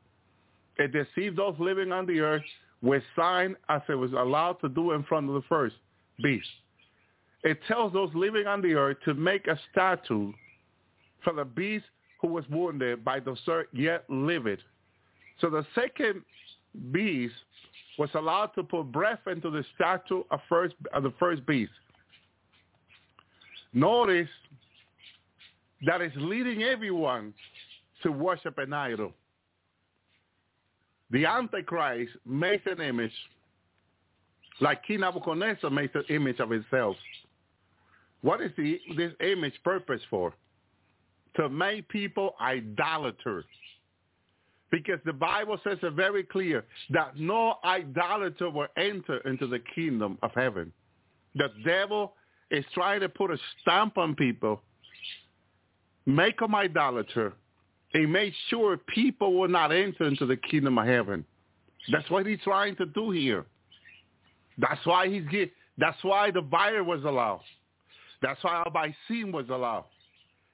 It 0.77 0.93
deceived 0.93 1.37
those 1.37 1.55
living 1.59 1.91
on 1.91 2.05
the 2.05 2.19
earth 2.19 2.43
with 2.81 3.03
sign 3.15 3.55
as 3.69 3.81
it 3.89 3.95
was 3.95 4.11
allowed 4.11 4.53
to 4.61 4.69
do 4.69 4.91
in 4.91 5.03
front 5.03 5.27
of 5.27 5.35
the 5.35 5.41
first 5.49 5.75
beast. 6.21 6.47
It 7.43 7.59
tells 7.67 7.93
those 7.93 8.11
living 8.13 8.47
on 8.47 8.61
the 8.61 8.73
earth 8.73 8.97
to 9.05 9.13
make 9.13 9.47
a 9.47 9.59
statue 9.71 10.31
for 11.27 11.33
the 11.33 11.43
beast 11.43 11.83
who 12.21 12.29
was 12.29 12.45
wounded 12.49 13.03
by 13.03 13.19
the 13.19 13.35
sword 13.43 13.67
yet 13.73 14.05
liveth. 14.07 14.61
So 15.41 15.49
the 15.49 15.65
second 15.75 16.21
beast 16.93 17.33
was 17.99 18.09
allowed 18.13 18.51
to 18.55 18.63
put 18.63 18.93
breath 18.93 19.19
into 19.29 19.49
the 19.49 19.65
statue 19.75 20.23
of, 20.31 20.39
first, 20.47 20.75
of 20.93 21.03
the 21.03 21.11
first 21.19 21.45
beast. 21.45 21.73
Notice 23.73 24.29
that 25.85 26.01
is 26.01 26.13
leading 26.15 26.63
everyone 26.63 27.33
to 28.03 28.11
worship 28.13 28.57
an 28.57 28.71
idol. 28.71 29.11
The 31.11 31.25
Antichrist 31.25 32.13
makes 32.25 32.65
an 32.67 32.79
image 32.79 33.11
like 34.61 34.81
King 34.85 35.01
Nebuchadnezzar 35.01 35.69
makes 35.71 35.93
an 35.93 36.05
image 36.07 36.39
of 36.39 36.51
himself. 36.51 36.95
What 38.21 38.41
is 38.41 38.51
the, 38.55 38.79
this 38.95 39.11
image 39.19 39.53
purpose 39.65 40.01
for? 40.09 40.33
To 41.37 41.49
make 41.49 41.87
people 41.89 42.35
idolaters. 42.41 43.45
Because 44.69 44.99
the 45.05 45.13
Bible 45.13 45.59
says 45.63 45.77
it 45.81 45.93
very 45.93 46.23
clear 46.23 46.65
that 46.89 47.17
no 47.17 47.55
idolater 47.63 48.49
will 48.49 48.67
enter 48.75 49.17
into 49.19 49.47
the 49.47 49.59
kingdom 49.73 50.17
of 50.21 50.31
heaven. 50.35 50.73
The 51.35 51.49
devil 51.63 52.15
is 52.51 52.65
trying 52.73 52.99
to 53.01 53.09
put 53.09 53.31
a 53.31 53.37
stamp 53.61 53.97
on 53.97 54.15
people, 54.15 54.61
make 56.05 56.39
them 56.39 56.55
idolater, 56.55 57.33
and 57.93 58.11
make 58.11 58.33
sure 58.49 58.77
people 58.77 59.33
will 59.39 59.47
not 59.47 59.71
enter 59.71 60.05
into 60.05 60.25
the 60.25 60.37
kingdom 60.37 60.77
of 60.77 60.85
heaven. 60.85 61.23
That's 61.91 62.09
what 62.09 62.25
he's 62.25 62.39
trying 62.43 62.75
to 62.77 62.85
do 62.85 63.11
here. 63.11 63.45
That's 64.57 64.85
why 64.85 65.07
he's 65.07 65.27
get, 65.29 65.51
that's 65.77 66.03
why 66.03 66.31
the 66.31 66.41
buyer 66.41 66.83
was 66.83 67.03
allowed. 67.03 67.43
That's 68.21 68.43
why 68.43 68.63
Al-Baisin 68.65 69.31
was 69.31 69.45
allowed. 69.49 69.85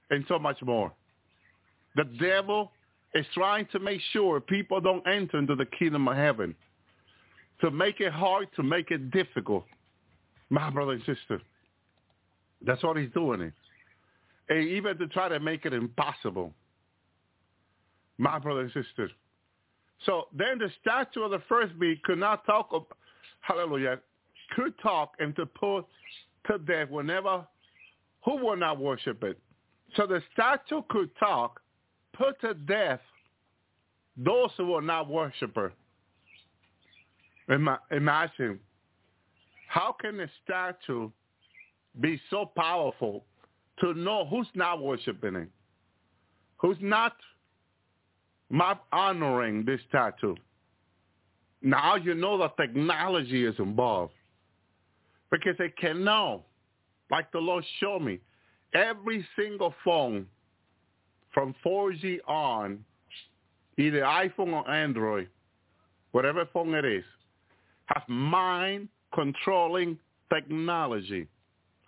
And 0.09 0.25
so 0.27 0.37
much 0.37 0.61
more. 0.61 0.91
The 1.95 2.05
devil 2.19 2.71
is 3.13 3.25
trying 3.33 3.67
to 3.71 3.79
make 3.79 4.01
sure 4.11 4.39
people 4.39 4.81
don't 4.81 5.05
enter 5.07 5.37
into 5.37 5.55
the 5.55 5.65
kingdom 5.65 6.07
of 6.07 6.15
heaven. 6.15 6.55
To 7.61 7.71
make 7.71 7.99
it 7.99 8.11
hard, 8.11 8.47
to 8.55 8.63
make 8.63 8.91
it 8.91 9.11
difficult. 9.11 9.65
My 10.49 10.69
brother 10.69 10.93
and 10.93 11.03
sister. 11.05 11.41
That's 12.65 12.83
what 12.83 12.97
he's 12.97 13.11
doing. 13.11 13.41
It. 13.41 13.53
And 14.49 14.67
even 14.67 14.97
to 14.97 15.07
try 15.07 15.29
to 15.29 15.39
make 15.39 15.65
it 15.65 15.73
impossible. 15.73 16.53
My 18.17 18.39
brother 18.39 18.61
and 18.61 18.71
sister. 18.71 19.09
So 20.05 20.27
then 20.37 20.59
the 20.59 20.69
statue 20.81 21.21
of 21.21 21.31
the 21.31 21.41
first 21.47 21.77
beast 21.79 22.03
could 22.03 22.19
not 22.19 22.45
talk, 22.45 22.69
of, 22.71 22.85
hallelujah, 23.41 23.99
could 24.55 24.73
talk 24.81 25.13
and 25.19 25.35
to 25.35 25.45
put 25.45 25.85
to 26.47 26.57
death 26.59 26.89
whenever 26.89 27.45
who 28.25 28.37
will 28.37 28.57
not 28.57 28.79
worship 28.79 29.23
it. 29.23 29.39
So 29.95 30.07
the 30.07 30.21
statue 30.33 30.81
could 30.89 31.09
talk 31.17 31.61
put 32.13 32.39
to 32.41 32.53
death 32.53 32.99
those 34.17 34.49
who 34.57 34.65
will 34.65 34.81
not 34.81 35.09
worship 35.09 35.55
her. 35.55 35.73
Imagine, 37.91 38.59
how 39.67 39.95
can 39.99 40.19
a 40.19 40.27
statue 40.43 41.09
be 41.99 42.19
so 42.29 42.45
powerful 42.55 43.25
to 43.79 43.93
know 43.93 44.25
who's 44.25 44.47
not 44.55 44.81
worshiping 44.81 45.35
it, 45.35 45.49
who's 46.57 46.77
not 46.79 47.13
honoring 48.91 49.65
this 49.65 49.81
statue? 49.89 50.35
Now 51.61 51.95
you 51.95 52.13
know 52.13 52.37
the 52.37 52.49
technology 52.49 53.45
is 53.45 53.55
involved 53.57 54.13
because 55.31 55.55
it 55.59 55.75
can 55.77 56.03
know, 56.03 56.43
like 57.09 57.31
the 57.31 57.39
Lord 57.39 57.63
showed 57.79 58.01
me, 58.03 58.19
every 58.73 59.25
single 59.35 59.73
phone 59.83 60.27
from 61.33 61.55
4G 61.65 62.19
on, 62.27 62.83
either 63.77 64.01
iPhone 64.01 64.53
or 64.53 64.69
Android, 64.69 65.29
whatever 66.11 66.47
phone 66.53 66.73
it 66.75 66.85
is, 66.85 67.03
has 67.85 68.03
mind-controlling 68.07 69.97
technology. 70.31 71.27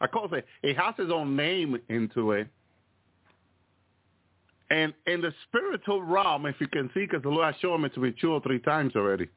I 0.02 0.08
call 0.08 0.34
it, 0.34 0.46
it 0.64 0.78
has 0.78 0.96
its 0.98 1.12
own 1.12 1.36
name 1.36 1.80
into 1.90 2.32
it. 2.32 2.48
And 4.72 4.94
in 5.06 5.22
the 5.22 5.32
spiritual 5.48 6.02
realm, 6.02 6.48
if 6.48 6.56
you 6.60 6.68
can 6.68 6.90
see, 6.94 7.02
because 7.02 7.22
the 7.22 7.30
Lord 7.30 7.54
has 7.54 7.62
shown 7.62 7.84
me 7.84 7.90
to 7.90 8.00
be 8.00 8.12
two 8.20 8.32
or 8.34 8.42
three 8.42 8.60
times 8.60 8.96
already, 8.96 9.28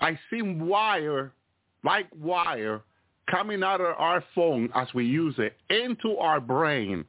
I 0.00 0.18
see 0.30 0.42
wire, 0.42 1.32
like 1.84 2.06
wire, 2.18 2.80
coming 3.30 3.62
out 3.62 3.80
of 3.80 3.94
our 3.98 4.22
phone 4.34 4.70
as 4.74 4.88
we 4.94 5.04
use 5.04 5.34
it 5.38 5.56
into 5.70 6.16
our 6.18 6.40
brain 6.40 7.04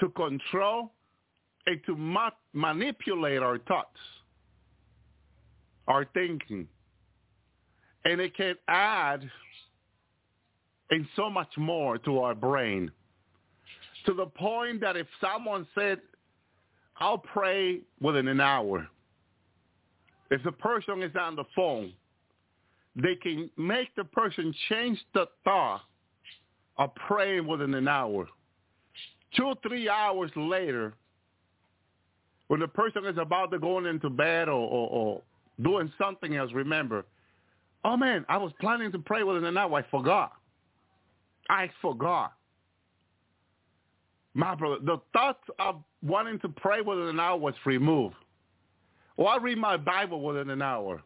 to 0.00 0.08
control 0.10 0.92
and 1.66 1.80
to 1.86 1.94
ma- 1.94 2.30
manipulate 2.52 3.42
our 3.42 3.58
thoughts, 3.58 3.98
our 5.86 6.06
thinking. 6.14 6.66
And 8.04 8.20
it 8.20 8.34
can 8.34 8.54
add 8.68 9.28
and 10.90 11.06
so 11.14 11.30
much 11.30 11.50
more 11.56 11.98
to 11.98 12.18
our 12.20 12.34
brain 12.34 12.90
to 14.06 14.14
the 14.14 14.26
point 14.26 14.80
that 14.80 14.96
if 14.96 15.06
someone 15.20 15.66
said, 15.74 16.00
I'll 16.98 17.18
pray 17.18 17.80
within 18.00 18.28
an 18.28 18.40
hour, 18.40 18.88
if 20.30 20.42
the 20.42 20.52
person 20.52 21.02
is 21.02 21.12
on 21.18 21.36
the 21.36 21.44
phone, 21.54 21.92
they 23.02 23.14
can 23.16 23.50
make 23.56 23.94
the 23.96 24.04
person 24.04 24.54
change 24.68 24.98
the 25.14 25.26
thought 25.44 25.82
of 26.78 26.94
praying 26.94 27.46
within 27.46 27.74
an 27.74 27.88
hour. 27.88 28.26
Two 29.36 29.44
or 29.44 29.54
three 29.62 29.88
hours 29.88 30.30
later, 30.34 30.94
when 32.48 32.60
the 32.60 32.68
person 32.68 33.04
is 33.06 33.16
about 33.16 33.52
to 33.52 33.58
go 33.58 33.78
into 33.84 34.10
bed 34.10 34.48
or, 34.48 34.54
or, 34.54 34.88
or 34.88 35.22
doing 35.62 35.92
something 35.98 36.36
else, 36.36 36.50
remember, 36.52 37.04
oh 37.84 37.96
man, 37.96 38.24
I 38.28 38.38
was 38.38 38.52
planning 38.60 38.90
to 38.92 38.98
pray 38.98 39.22
within 39.22 39.44
an 39.44 39.56
hour. 39.56 39.78
I 39.78 39.88
forgot. 39.90 40.32
I 41.48 41.70
forgot. 41.80 42.32
My 44.34 44.54
brother, 44.54 44.78
the 44.84 45.00
thought 45.12 45.40
of 45.58 45.82
wanting 46.02 46.38
to 46.40 46.48
pray 46.48 46.80
within 46.80 47.06
an 47.06 47.20
hour 47.20 47.36
was 47.36 47.54
removed. 47.64 48.14
Or 49.16 49.28
I 49.28 49.36
read 49.36 49.58
my 49.58 49.76
Bible 49.76 50.22
within 50.22 50.50
an 50.50 50.62
hour. 50.62 51.02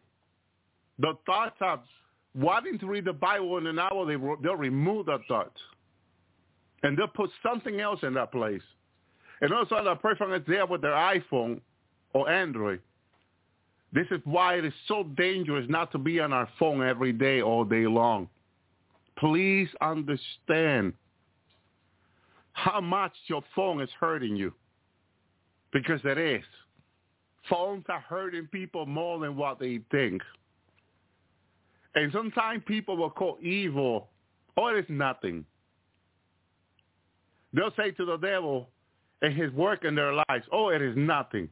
The 0.99 1.17
thought 1.25 1.55
of 1.61 1.79
wanting 2.33 2.79
to 2.79 2.87
read 2.87 3.05
the 3.05 3.13
Bible 3.13 3.57
in 3.57 3.67
an 3.67 3.79
hour, 3.79 4.05
they, 4.05 4.15
they'll 4.43 4.55
remove 4.55 5.07
that 5.07 5.21
thought. 5.27 5.53
And 6.83 6.97
they'll 6.97 7.07
put 7.07 7.29
something 7.43 7.79
else 7.81 7.99
in 8.03 8.13
that 8.13 8.31
place. 8.31 8.61
And 9.41 9.53
also 9.53 9.83
the 9.83 9.95
person 9.95 10.31
is 10.31 10.41
there 10.47 10.65
with 10.65 10.81
their 10.81 10.91
iPhone 10.91 11.59
or 12.13 12.29
Android. 12.29 12.81
This 13.91 14.07
is 14.11 14.19
why 14.25 14.55
it 14.55 14.65
is 14.65 14.73
so 14.87 15.03
dangerous 15.15 15.65
not 15.69 15.91
to 15.93 15.97
be 15.97 16.19
on 16.19 16.33
our 16.33 16.49
phone 16.59 16.83
every 16.83 17.13
day, 17.13 17.41
all 17.41 17.63
day 17.63 17.87
long. 17.87 18.29
Please 19.17 19.69
understand 19.81 20.93
how 22.53 22.81
much 22.81 23.13
your 23.27 23.43
phone 23.55 23.81
is 23.81 23.89
hurting 23.99 24.35
you. 24.35 24.53
Because 25.71 25.99
it 26.03 26.17
is. 26.17 26.43
Phones 27.49 27.85
are 27.89 27.99
hurting 27.99 28.47
people 28.47 28.85
more 28.85 29.19
than 29.19 29.35
what 29.35 29.59
they 29.59 29.79
think. 29.91 30.21
And 31.95 32.11
sometimes 32.11 32.61
people 32.65 32.97
will 32.97 33.09
call 33.09 33.37
evil, 33.41 34.09
oh, 34.57 34.67
it 34.67 34.79
is 34.79 34.85
nothing. 34.89 35.45
They'll 37.53 37.73
say 37.77 37.91
to 37.91 38.05
the 38.05 38.17
devil 38.17 38.69
and 39.21 39.33
his 39.33 39.51
work 39.53 39.85
in 39.85 39.95
their 39.95 40.13
lives, 40.13 40.45
oh, 40.51 40.69
it 40.69 40.81
is 40.81 40.95
nothing. 40.97 41.49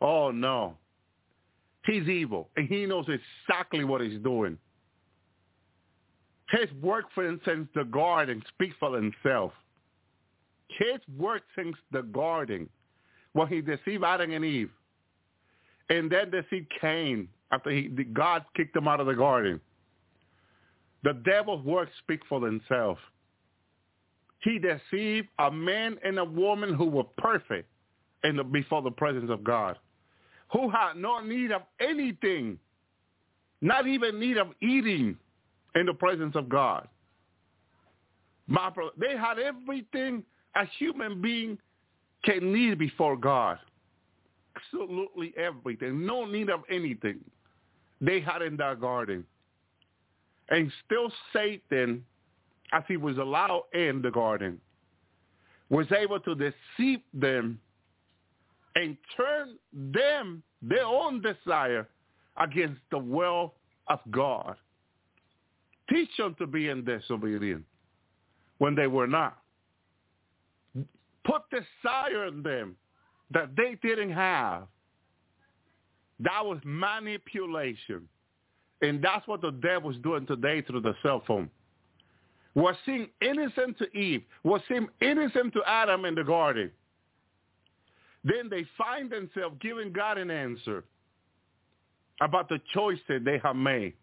Oh, 0.00 0.30
no. 0.30 0.76
He's 1.86 2.06
evil, 2.08 2.50
and 2.56 2.68
he 2.68 2.84
knows 2.84 3.06
exactly 3.08 3.84
what 3.84 4.02
he's 4.02 4.20
doing. 4.20 4.58
His 6.50 6.70
work 6.82 7.06
for 7.14 7.38
since 7.46 7.68
the 7.74 7.84
garden 7.84 8.42
speaks 8.54 8.76
for 8.78 8.94
himself. 8.94 9.52
His 10.68 11.00
work 11.16 11.42
since 11.56 11.76
the 11.90 12.02
garden 12.02 12.68
when 13.32 13.48
he 13.48 13.60
deceived 13.60 14.04
Adam 14.04 14.32
and 14.32 14.44
Eve 14.44 14.70
and 15.88 16.10
then 16.10 16.30
deceived 16.30 16.70
Cain 16.80 17.28
after 17.50 17.70
he, 17.70 17.88
God 17.88 18.44
kicked 18.56 18.76
him 18.76 18.88
out 18.88 19.00
of 19.00 19.06
the 19.06 19.14
garden. 19.14 19.60
The 21.02 21.14
devil's 21.14 21.64
works 21.64 21.92
speak 21.98 22.20
for 22.28 22.40
themselves. 22.40 23.00
He 24.40 24.58
deceived 24.58 25.28
a 25.38 25.50
man 25.50 25.98
and 26.04 26.18
a 26.18 26.24
woman 26.24 26.74
who 26.74 26.86
were 26.86 27.04
perfect 27.18 27.68
in 28.24 28.36
the, 28.36 28.44
before 28.44 28.82
the 28.82 28.90
presence 28.90 29.30
of 29.30 29.44
God, 29.44 29.78
who 30.52 30.70
had 30.70 30.94
no 30.96 31.20
need 31.20 31.52
of 31.52 31.62
anything, 31.80 32.58
not 33.60 33.86
even 33.86 34.18
need 34.18 34.38
of 34.38 34.48
eating 34.60 35.16
in 35.74 35.86
the 35.86 35.94
presence 35.94 36.36
of 36.36 36.48
God. 36.48 36.88
My 38.46 38.70
they 38.98 39.16
had 39.16 39.38
everything 39.38 40.24
a 40.56 40.66
human 40.78 41.22
being 41.22 41.58
can 42.24 42.52
need 42.52 42.78
before 42.78 43.16
God. 43.16 43.58
Absolutely 44.56 45.32
everything. 45.36 46.04
No 46.04 46.24
need 46.24 46.50
of 46.50 46.60
anything. 46.68 47.20
They 48.00 48.20
had 48.20 48.42
in 48.42 48.56
that 48.56 48.80
garden. 48.80 49.24
And 50.50 50.70
still 50.84 51.12
Satan, 51.32 52.04
as 52.72 52.82
he 52.88 52.96
was 52.96 53.18
allowed 53.18 53.64
in 53.72 54.02
the 54.02 54.10
garden, 54.10 54.60
was 55.68 55.86
able 55.92 56.20
to 56.20 56.34
deceive 56.34 57.00
them 57.14 57.60
and 58.74 58.96
turn 59.16 59.56
them, 59.72 60.42
their 60.62 60.84
own 60.84 61.22
desire, 61.22 61.88
against 62.36 62.80
the 62.90 62.98
will 62.98 63.54
of 63.88 64.00
God. 64.10 64.56
Teach 65.88 66.10
them 66.16 66.34
to 66.38 66.46
be 66.46 66.68
in 66.68 66.84
disobedience 66.84 67.64
when 68.58 68.74
they 68.74 68.86
were 68.86 69.06
not. 69.06 69.38
Put 71.24 71.42
desire 71.50 72.26
in 72.26 72.42
them 72.42 72.76
that 73.32 73.50
they 73.56 73.76
didn't 73.82 74.12
have. 74.12 74.66
That 76.20 76.44
was 76.44 76.58
manipulation. 76.64 78.08
And 78.82 79.02
that's 79.02 79.26
what 79.26 79.42
the 79.42 79.50
devil's 79.50 79.96
doing 79.98 80.26
today 80.26 80.62
through 80.62 80.80
the 80.80 80.94
cell 81.02 81.22
phone. 81.26 81.50
Was 82.54 82.74
seem 82.84 83.08
innocent 83.20 83.78
to 83.78 83.96
Eve. 83.96 84.22
Was 84.42 84.60
seem 84.68 84.88
innocent 85.00 85.52
to 85.54 85.62
Adam 85.66 86.04
in 86.04 86.14
the 86.14 86.24
garden. 86.24 86.70
Then 88.24 88.48
they 88.50 88.66
find 88.76 89.10
themselves 89.10 89.56
giving 89.60 89.92
God 89.92 90.18
an 90.18 90.30
answer 90.30 90.84
about 92.20 92.48
the 92.48 92.60
choice 92.74 92.98
that 93.08 93.24
they 93.24 93.38
have 93.38 93.56
made. 93.56 93.94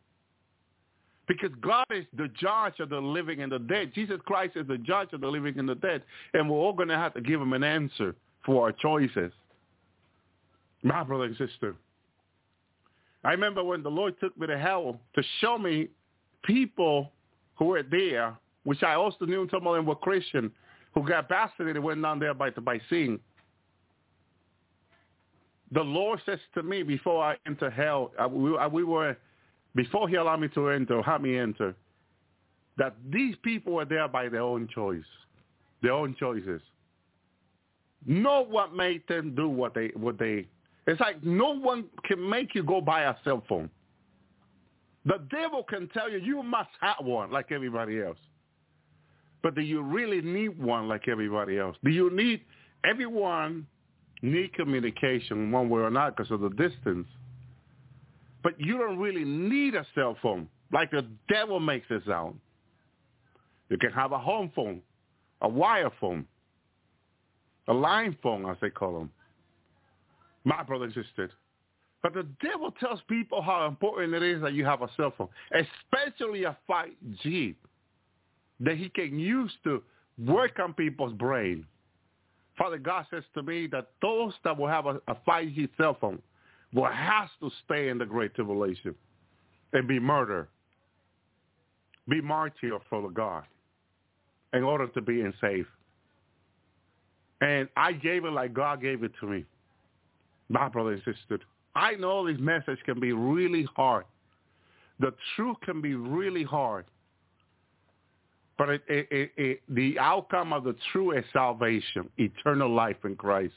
Because 1.28 1.52
God 1.62 1.86
is 1.92 2.06
the 2.16 2.30
judge 2.40 2.80
of 2.80 2.90
the 2.90 3.00
living 3.00 3.42
and 3.42 3.52
the 3.52 3.60
dead. 3.60 3.92
Jesus 3.94 4.18
Christ 4.26 4.56
is 4.56 4.66
the 4.66 4.78
judge 4.78 5.12
of 5.12 5.22
the 5.22 5.28
living 5.28 5.60
and 5.60 5.68
the 5.68 5.76
dead. 5.76 6.04
And 6.34 6.50
we're 6.50 6.58
all 6.58 6.74
going 6.74 6.88
to 6.88 6.96
have 6.96 7.14
to 7.16 7.22
give 7.22 7.42
him 7.42 7.54
an 7.54 7.64
answer 7.64 8.16
for 8.46 8.64
our 8.64 8.72
choices. 8.72 9.34
My 10.84 11.04
brother 11.04 11.26
and 11.26 11.38
sister. 11.38 11.76
I 13.28 13.32
remember 13.32 13.62
when 13.62 13.84
the 13.84 13.92
Lord 13.92 14.18
took 14.22 14.38
me 14.40 14.48
to 14.48 14.58
hell 14.58 15.02
to 15.14 15.24
show 15.42 15.58
me 15.58 15.90
people 16.44 17.12
who 17.56 17.66
were 17.66 17.84
there, 17.84 18.38
which 18.64 18.84
I 18.84 18.94
also 18.94 19.26
knew 19.26 19.46
some 19.52 19.68
of 19.68 19.76
them 19.76 19.86
were 19.86 19.96
Christian, 19.96 20.50
who 20.94 21.06
got 21.06 21.30
and 21.60 21.84
went 21.84 22.02
down 22.02 22.20
there 22.20 22.34
by, 22.34 22.52
by 22.52 22.80
seeing. 22.90 23.20
The 25.74 25.82
Lord 25.82 26.22
says 26.26 26.40
to 26.54 26.64
me 26.64 26.84
before 26.84 27.22
I 27.22 27.36
enter 27.46 27.70
hell, 27.70 28.14
I, 28.18 28.28
we, 28.28 28.58
I, 28.58 28.66
we 28.66 28.86
were 28.86 29.18
before 29.76 30.08
he 30.08 30.16
allowed 30.16 30.40
me 30.40 30.48
to 30.54 30.70
enter, 30.70 31.02
had 31.02 31.22
me 31.22 31.38
enter, 31.38 31.76
that 32.78 32.96
these 33.12 33.36
people 33.44 33.74
were 33.74 33.84
there 33.84 34.08
by 34.08 34.30
their 34.30 34.42
own 34.42 34.70
choice, 34.74 35.04
their 35.82 35.92
own 35.92 36.16
choices. 36.18 36.62
No 38.06 38.46
what 38.46 38.74
made 38.74 39.06
them 39.10 39.36
do 39.36 39.50
what 39.50 39.74
they 39.74 39.92
what 39.96 40.18
they. 40.18 40.48
It's 40.88 41.02
like 41.02 41.22
no 41.24 41.52
one 41.52 41.86
can 42.06 42.28
make 42.30 42.56
you 42.56 42.64
go 42.64 42.80
buy 42.82 43.04
a 43.04 43.16
cell 43.24 43.44
phone. 43.48 43.70
The 45.06 45.20
devil 45.30 45.64
can 45.64 45.88
tell 45.90 46.10
you 46.10 46.18
you 46.18 46.42
must 46.42 46.70
have 46.82 47.06
one 47.06 47.32
like 47.32 47.52
everybody 47.52 48.02
else. 48.02 48.18
But 49.44 49.56
do 49.56 49.62
you 49.62 49.82
really 49.82 50.22
need 50.22 50.60
one 50.60 50.88
like 50.88 51.08
everybody 51.08 51.60
else? 51.60 51.78
Do 51.84 51.92
you 51.92 52.10
need 52.10 52.42
everyone 52.90 53.68
need 54.22 54.54
communication 54.54 55.52
one 55.52 55.70
way 55.70 55.82
or 55.82 55.92
not 55.92 56.16
because 56.16 56.32
of 56.32 56.42
the 56.42 56.50
distance? 56.50 57.08
But 58.44 58.60
you 58.60 58.78
don't 58.78 58.98
really 58.98 59.26
need 59.26 59.76
a 59.76 59.86
cell 59.94 60.18
phone 60.22 60.48
like 60.72 60.92
the 60.92 61.06
devil 61.30 61.60
makes 61.60 61.88
it 61.90 62.04
sound. 62.08 62.40
You 63.70 63.78
can 63.78 63.92
have 63.92 64.12
a 64.14 64.20
home 64.20 64.52
phone, 64.56 64.82
a 65.42 65.50
wire 65.50 65.92
phone, 66.00 66.26
a 67.68 67.74
line 67.74 68.18
phone, 68.24 68.50
as 68.50 68.58
they 68.62 68.70
call 68.70 68.98
them. 69.00 69.12
My 70.48 70.64
brother 70.64 70.88
sister. 70.88 71.30
But 72.02 72.14
the 72.14 72.26
devil 72.42 72.72
tells 72.80 73.02
people 73.10 73.42
how 73.42 73.68
important 73.68 74.14
it 74.14 74.24
is 74.24 74.42
that 74.42 74.54
you 74.54 74.64
have 74.64 74.82
a 74.82 74.88
cell 74.96 75.14
phone, 75.18 75.28
especially 75.52 76.46
a 76.46 76.58
5G 76.70 77.54
that 78.62 78.78
he 78.78 78.88
can 78.88 79.20
use 79.20 79.52
to 79.66 79.84
work 80.26 80.58
on 80.58 80.74
people's 80.74 81.12
brain. 81.12 81.66
Father 82.58 82.78
God 82.78 83.06
says 83.12 83.24
to 83.34 83.44
me 83.44 83.68
that 83.74 83.90
those 84.02 84.32
that 84.46 84.58
will 84.58 84.70
have 84.70 84.86
a, 84.86 85.02
a 85.10 85.16
5G 85.28 85.68
cell 85.76 85.98
phone 86.00 86.22
will 86.74 86.86
have 86.86 87.28
to 87.42 87.52
stay 87.66 87.90
in 87.90 87.98
the 87.98 88.06
great 88.06 88.34
tribulation 88.34 88.96
and 89.74 89.86
be 89.86 90.00
murdered, 90.00 90.48
be 92.08 92.22
martyred 92.22 92.82
for 92.90 93.02
the 93.02 93.10
God 93.10 93.44
in 94.54 94.64
order 94.64 94.88
to 94.88 95.02
be 95.02 95.20
in 95.20 95.34
safe. 95.42 95.68
And 97.42 97.68
I 97.76 97.92
gave 97.92 98.24
it 98.24 98.32
like 98.32 98.54
God 98.54 98.82
gave 98.82 99.04
it 99.04 99.12
to 99.20 99.28
me. 99.28 99.46
My 100.50 100.70
brother 100.70 101.00
and 101.06 101.40
I 101.76 101.94
know 101.96 102.26
this 102.26 102.40
message 102.40 102.80
can 102.86 103.00
be 103.00 103.12
really 103.12 103.68
hard. 103.76 104.06
The 105.00 105.14
truth 105.36 105.58
can 105.64 105.82
be 105.82 105.94
really 105.94 106.44
hard. 106.44 106.86
But 108.58 108.70
it, 108.70 108.82
it, 108.88 109.32
it, 109.38 109.62
the 109.70 110.00
outcome 110.00 110.52
of 110.54 110.64
the 110.64 110.76
true 110.92 111.12
is 111.12 111.24
salvation, 111.32 112.10
eternal 112.18 112.74
life 112.74 112.98
in 113.04 113.16
Christ. 113.16 113.54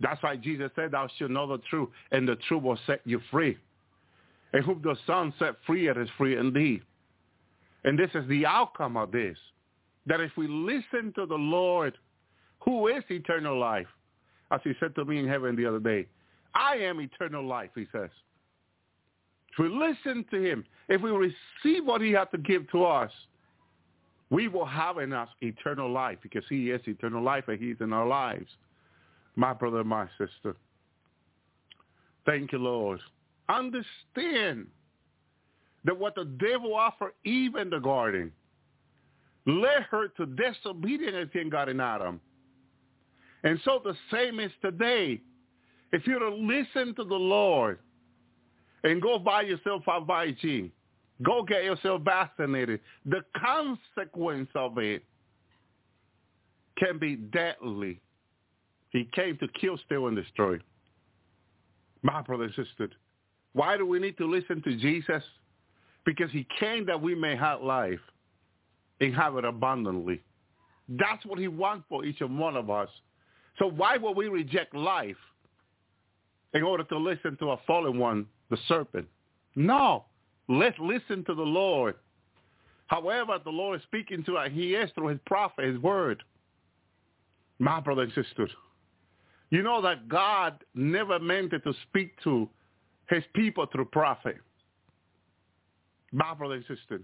That's 0.00 0.22
why 0.22 0.36
Jesus 0.36 0.70
said, 0.74 0.92
thou 0.92 1.08
shalt 1.18 1.30
know 1.30 1.46
the 1.46 1.62
truth, 1.68 1.90
and 2.10 2.26
the 2.26 2.36
truth 2.48 2.62
will 2.62 2.78
set 2.86 3.02
you 3.04 3.20
free. 3.30 3.58
And 4.54 4.64
whom 4.64 4.80
the 4.82 4.96
Son 5.06 5.32
set 5.38 5.56
free, 5.66 5.88
it 5.88 5.98
is 5.98 6.08
free 6.16 6.36
indeed. 6.36 6.82
And 7.84 7.98
this 7.98 8.10
is 8.14 8.26
the 8.28 8.46
outcome 8.46 8.96
of 8.96 9.12
this, 9.12 9.36
that 10.06 10.20
if 10.20 10.30
we 10.36 10.48
listen 10.48 11.12
to 11.16 11.26
the 11.26 11.34
Lord, 11.34 11.98
who 12.60 12.88
is 12.88 13.04
eternal 13.10 13.58
life, 13.58 13.86
as 14.52 14.60
he 14.62 14.72
said 14.78 14.94
to 14.94 15.04
me 15.04 15.18
in 15.18 15.26
heaven 15.26 15.56
the 15.56 15.66
other 15.66 15.80
day, 15.80 16.06
I 16.54 16.76
am 16.76 17.00
eternal 17.00 17.44
life, 17.44 17.70
he 17.74 17.86
says. 17.90 18.10
If 19.50 19.58
we 19.58 19.68
listen 19.68 20.24
to 20.30 20.42
him, 20.42 20.64
if 20.88 21.00
we 21.00 21.10
receive 21.10 21.84
what 21.84 22.00
he 22.00 22.12
has 22.12 22.28
to 22.32 22.38
give 22.38 22.70
to 22.70 22.84
us, 22.84 23.10
we 24.30 24.48
will 24.48 24.64
have 24.64 24.98
in 24.98 25.12
us 25.12 25.28
eternal 25.40 25.90
life 25.90 26.18
because 26.22 26.44
he 26.48 26.70
is 26.70 26.80
eternal 26.86 27.22
life 27.22 27.44
and 27.48 27.58
he's 27.58 27.76
in 27.80 27.92
our 27.92 28.06
lives. 28.06 28.48
My 29.36 29.52
brother, 29.52 29.84
my 29.84 30.06
sister. 30.18 30.56
Thank 32.24 32.52
you, 32.52 32.58
Lord. 32.58 33.00
Understand 33.48 34.66
that 35.84 35.98
what 35.98 36.14
the 36.14 36.24
devil 36.24 36.74
offered 36.74 37.12
Eve 37.24 37.56
in 37.56 37.68
the 37.68 37.78
garden 37.78 38.32
led 39.46 39.82
her 39.90 40.08
to 40.08 40.26
disobedience 40.26 41.30
in 41.34 41.50
God 41.50 41.68
and 41.68 41.80
Adam. 41.80 42.20
And 43.44 43.58
so 43.64 43.80
the 43.82 43.94
same 44.12 44.40
is 44.40 44.52
today. 44.62 45.20
If 45.92 46.06
you're 46.06 46.20
to 46.20 46.34
listen 46.34 46.94
to 46.94 47.04
the 47.04 47.14
Lord 47.14 47.78
and 48.84 49.02
go 49.02 49.18
buy 49.18 49.42
yourself 49.42 49.82
a 49.86 50.00
5G, 50.00 50.70
go 51.22 51.42
get 51.42 51.64
yourself 51.64 52.02
vaccinated, 52.02 52.80
the 53.04 53.22
consequence 53.36 54.48
of 54.54 54.78
it 54.78 55.04
can 56.78 56.98
be 56.98 57.16
deadly. 57.16 58.00
He 58.90 59.08
came 59.14 59.36
to 59.38 59.48
kill, 59.48 59.78
steal, 59.86 60.06
and 60.06 60.16
destroy. 60.16 60.58
My 62.02 62.22
brother 62.22 62.44
and 62.44 62.54
sister, 62.54 62.90
why 63.52 63.76
do 63.76 63.86
we 63.86 63.98
need 63.98 64.16
to 64.18 64.26
listen 64.26 64.62
to 64.62 64.76
Jesus? 64.76 65.22
Because 66.04 66.30
he 66.30 66.46
came 66.58 66.86
that 66.86 67.00
we 67.00 67.14
may 67.14 67.36
have 67.36 67.62
life 67.62 68.00
and 69.00 69.14
have 69.14 69.36
it 69.36 69.44
abundantly. 69.44 70.20
That's 70.88 71.24
what 71.24 71.38
he 71.38 71.48
wants 71.48 71.84
for 71.88 72.04
each 72.04 72.20
and 72.20 72.38
one 72.38 72.56
of 72.56 72.70
us. 72.70 72.88
So 73.58 73.66
why 73.68 73.96
would 73.96 74.16
we 74.16 74.28
reject 74.28 74.74
life 74.74 75.16
in 76.54 76.62
order 76.62 76.84
to 76.84 76.98
listen 76.98 77.36
to 77.38 77.50
a 77.50 77.60
fallen 77.66 77.98
one, 77.98 78.26
the 78.50 78.58
serpent? 78.68 79.06
No. 79.54 80.04
Let's 80.48 80.78
listen 80.78 81.24
to 81.24 81.34
the 81.34 81.42
Lord. 81.42 81.94
However, 82.86 83.38
the 83.42 83.50
Lord 83.50 83.80
is 83.80 83.84
speaking 83.84 84.22
to 84.24 84.36
us. 84.36 84.50
He 84.52 84.74
is 84.74 84.90
through 84.94 85.08
his 85.08 85.20
prophet, 85.26 85.64
his 85.64 85.78
word. 85.78 86.22
My 87.58 87.80
brother 87.80 88.02
and 88.02 88.12
sister, 88.12 88.48
you 89.50 89.62
know 89.62 89.80
that 89.82 90.08
God 90.08 90.64
never 90.74 91.18
meant 91.18 91.52
to 91.52 91.74
speak 91.88 92.20
to 92.24 92.48
his 93.08 93.22
people 93.34 93.66
through 93.70 93.84
prophet. 93.86 94.36
My 96.12 96.34
brother 96.34 96.54
and 96.54 96.64
sister. 96.66 97.00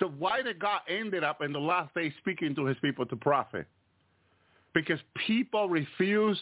So 0.00 0.12
why 0.18 0.42
did 0.42 0.58
God 0.58 0.80
ended 0.88 1.22
up 1.22 1.42
in 1.42 1.52
the 1.52 1.60
last 1.60 1.94
day 1.94 2.12
speaking 2.18 2.54
to 2.56 2.64
his 2.66 2.76
people 2.82 3.06
to 3.06 3.16
prophet? 3.16 3.66
Because 4.74 5.00
people 5.26 5.68
refuse 5.68 6.40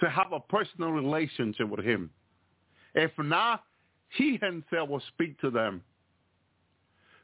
to 0.00 0.10
have 0.10 0.32
a 0.32 0.40
personal 0.40 0.90
relationship 0.90 1.68
with 1.68 1.84
him. 1.84 2.10
If 2.94 3.12
not, 3.18 3.64
he 4.16 4.38
himself 4.42 4.88
will 4.88 5.02
speak 5.08 5.40
to 5.40 5.50
them. 5.50 5.82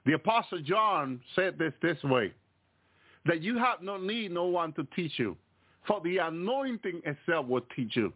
The 0.05 0.13
Apostle 0.13 0.61
John 0.61 1.21
said 1.35 1.59
this 1.59 1.73
this 1.83 2.01
way, 2.05 2.33
that 3.25 3.43
you 3.43 3.59
have 3.59 3.83
no 3.83 3.97
need 3.97 4.31
no 4.31 4.45
one 4.45 4.73
to 4.75 4.87
teach 4.95 5.13
you, 5.17 5.37
for 5.87 6.01
the 6.03 6.19
anointing 6.19 7.03
itself 7.05 7.47
will 7.47 7.65
teach 7.75 7.97
you. 7.97 8.13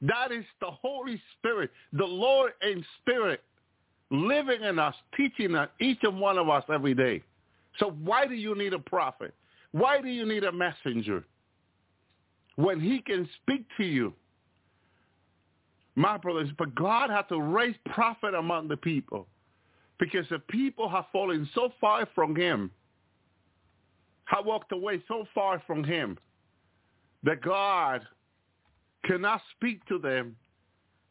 That 0.00 0.32
is 0.32 0.44
the 0.60 0.70
Holy 0.70 1.20
Spirit, 1.36 1.70
the 1.92 2.04
Lord 2.04 2.52
in 2.62 2.84
spirit, 3.00 3.42
living 4.10 4.62
in 4.62 4.78
us, 4.78 4.94
teaching 5.16 5.54
us, 5.54 5.68
each 5.80 5.98
and 6.02 6.18
one 6.18 6.38
of 6.38 6.48
us 6.48 6.64
every 6.72 6.94
day. 6.94 7.22
So 7.78 7.90
why 8.04 8.26
do 8.26 8.34
you 8.34 8.54
need 8.54 8.72
a 8.72 8.78
prophet? 8.78 9.34
Why 9.72 10.00
do 10.00 10.08
you 10.08 10.24
need 10.24 10.44
a 10.44 10.52
messenger? 10.52 11.24
When 12.58 12.80
he 12.80 13.00
can 13.00 13.28
speak 13.40 13.64
to 13.76 13.84
you. 13.84 14.12
My 15.94 16.16
brothers, 16.16 16.50
but 16.58 16.74
God 16.74 17.08
had 17.08 17.28
to 17.28 17.40
raise 17.40 17.76
prophet 17.86 18.34
among 18.34 18.66
the 18.66 18.76
people 18.76 19.28
because 20.00 20.26
the 20.28 20.40
people 20.40 20.88
have 20.88 21.04
fallen 21.12 21.48
so 21.54 21.72
far 21.80 22.08
from 22.16 22.34
him, 22.34 22.72
have 24.24 24.44
walked 24.44 24.72
away 24.72 25.00
so 25.06 25.24
far 25.32 25.62
from 25.68 25.84
him 25.84 26.18
that 27.22 27.42
God 27.42 28.02
cannot 29.04 29.40
speak 29.56 29.84
to 29.86 29.98
them 30.00 30.34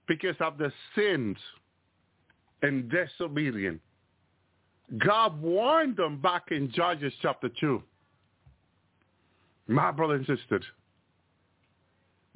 because 0.06 0.36
of 0.42 0.58
the 0.58 0.72
sins 0.96 1.38
and 2.62 2.92
disobedience. 2.92 3.80
God 4.98 5.42
warned 5.42 5.96
them 5.96 6.20
back 6.20 6.52
in 6.52 6.70
Judges 6.74 7.14
chapter 7.22 7.50
2. 7.58 7.82
My 9.70 9.92
brothers 9.92 10.26
and 10.28 10.38
sisters, 10.38 10.64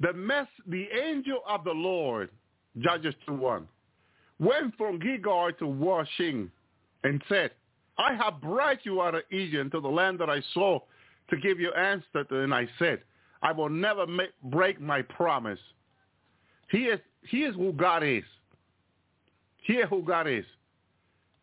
the, 0.02 0.12
mess, 0.12 0.46
the 0.66 0.86
angel 1.02 1.38
of 1.48 1.64
the 1.64 1.72
Lord, 1.72 2.28
Judges 2.78 3.14
2.1, 3.26 3.64
went 4.38 4.76
from 4.76 4.98
Gilgal 4.98 5.52
to 5.58 5.64
Bochim 5.64 6.48
and 7.04 7.22
said, 7.28 7.52
I 7.98 8.14
have 8.14 8.40
brought 8.40 8.84
you 8.84 9.00
out 9.00 9.14
of 9.14 9.22
Egypt 9.30 9.72
to 9.72 9.80
the 9.80 9.88
land 9.88 10.18
that 10.18 10.28
I 10.28 10.42
saw 10.52 10.80
to 11.30 11.36
give 11.36 11.60
you 11.60 11.72
answer. 11.72 12.26
And 12.30 12.52
I 12.52 12.68
said, 12.78 13.00
I 13.42 13.52
will 13.52 13.68
never 13.68 14.06
make, 14.06 14.30
break 14.44 14.80
my 14.80 15.02
promise. 15.02 15.60
He 16.70 16.84
is, 16.84 17.00
he 17.28 17.44
is 17.44 17.54
who 17.54 17.72
God 17.72 18.02
is. 18.02 18.24
Hear 19.58 19.86
who 19.86 20.02
God 20.02 20.26
is. 20.26 20.44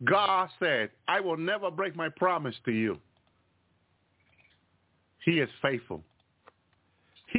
God 0.03 0.49
said, 0.59 0.89
I 1.07 1.19
will 1.19 1.37
never 1.37 1.71
break 1.71 1.95
my 1.95 2.09
promise 2.09 2.55
to 2.65 2.71
you. 2.71 2.97
He 5.23 5.39
is 5.39 5.49
faithful. 5.61 6.03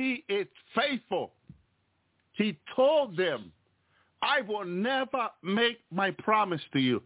He 0.00 0.24
is 0.30 0.46
faithful. 0.74 1.32
He 2.32 2.58
told 2.74 3.18
them, 3.18 3.52
I 4.22 4.40
will 4.40 4.64
never 4.64 5.28
make 5.42 5.80
my 5.92 6.10
promise 6.12 6.62
to 6.72 6.80
you. 6.80 7.02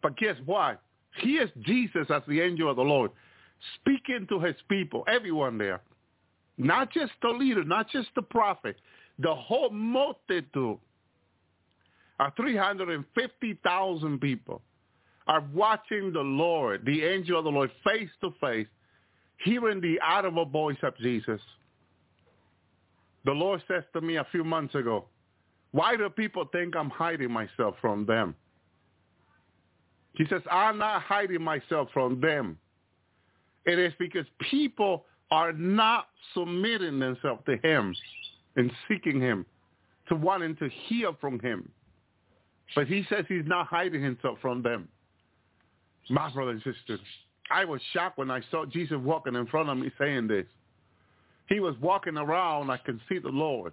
But 0.00 0.16
guess 0.16 0.36
what? 0.46 0.80
He 1.22 1.38
is 1.38 1.50
Jesus 1.62 2.06
as 2.08 2.22
the 2.28 2.40
angel 2.40 2.70
of 2.70 2.76
the 2.76 2.82
Lord, 2.82 3.10
speaking 3.74 4.28
to 4.28 4.38
his 4.38 4.54
people, 4.68 5.02
everyone 5.08 5.58
there. 5.58 5.80
Not 6.56 6.92
just 6.92 7.10
the 7.20 7.30
leader, 7.30 7.64
not 7.64 7.90
just 7.90 8.08
the 8.14 8.22
prophet, 8.22 8.76
the 9.18 9.34
whole 9.34 9.70
multitude 9.70 10.78
of 12.20 12.36
350,000 12.36 14.20
people 14.20 14.62
are 15.26 15.44
watching 15.52 16.12
the 16.12 16.20
Lord, 16.20 16.84
the 16.86 17.02
angel 17.02 17.38
of 17.38 17.44
the 17.44 17.50
Lord, 17.50 17.72
face 17.84 18.10
to 18.20 18.32
face, 18.40 18.68
hearing 19.44 19.80
the 19.80 19.98
audible 20.00 20.44
voice 20.44 20.78
of 20.84 20.96
Jesus. 20.98 21.40
The 23.24 23.32
Lord 23.32 23.62
says 23.68 23.84
to 23.92 24.00
me 24.00 24.16
a 24.16 24.26
few 24.30 24.44
months 24.44 24.74
ago, 24.74 25.06
why 25.72 25.96
do 25.96 26.08
people 26.08 26.46
think 26.50 26.74
I'm 26.74 26.90
hiding 26.90 27.30
myself 27.30 27.76
from 27.80 28.06
them? 28.06 28.34
He 30.14 30.24
says, 30.28 30.42
I'm 30.50 30.78
not 30.78 31.02
hiding 31.02 31.42
myself 31.42 31.88
from 31.92 32.20
them. 32.20 32.58
It 33.66 33.78
is 33.78 33.92
because 33.98 34.26
people 34.50 35.04
are 35.30 35.52
not 35.52 36.08
submitting 36.34 36.98
themselves 36.98 37.42
to 37.46 37.56
him 37.58 37.94
and 38.56 38.72
seeking 38.88 39.20
him, 39.20 39.46
to 40.08 40.16
wanting 40.16 40.56
to 40.56 40.68
hear 40.88 41.12
from 41.20 41.38
him. 41.38 41.70
But 42.74 42.88
he 42.88 43.04
says 43.08 43.24
he's 43.28 43.46
not 43.46 43.68
hiding 43.68 44.02
himself 44.02 44.38
from 44.40 44.62
them. 44.62 44.88
My 46.08 46.30
brothers 46.30 46.60
and 46.64 46.74
sisters, 46.74 47.00
I 47.50 47.64
was 47.64 47.80
shocked 47.92 48.18
when 48.18 48.30
I 48.30 48.40
saw 48.50 48.66
Jesus 48.66 48.96
walking 49.00 49.36
in 49.36 49.46
front 49.46 49.68
of 49.68 49.78
me 49.78 49.90
saying 49.98 50.26
this. 50.26 50.46
He 51.50 51.58
was 51.58 51.74
walking 51.80 52.16
around, 52.16 52.70
I 52.70 52.76
can 52.78 53.00
see 53.08 53.18
the 53.18 53.28
Lord. 53.28 53.72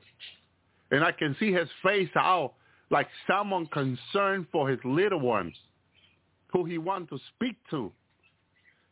And 0.91 1.03
I 1.03 1.11
can 1.11 1.36
see 1.39 1.53
his 1.53 1.69
face 1.84 2.09
out 2.15 2.53
like 2.89 3.07
someone 3.30 3.67
concerned 3.67 4.47
for 4.51 4.67
his 4.67 4.80
little 4.84 5.19
ones 5.19 5.53
who 6.47 6.65
he 6.65 6.80
wants 6.80 7.11
to 7.11 7.19
speak 7.36 7.55
to. 7.69 7.91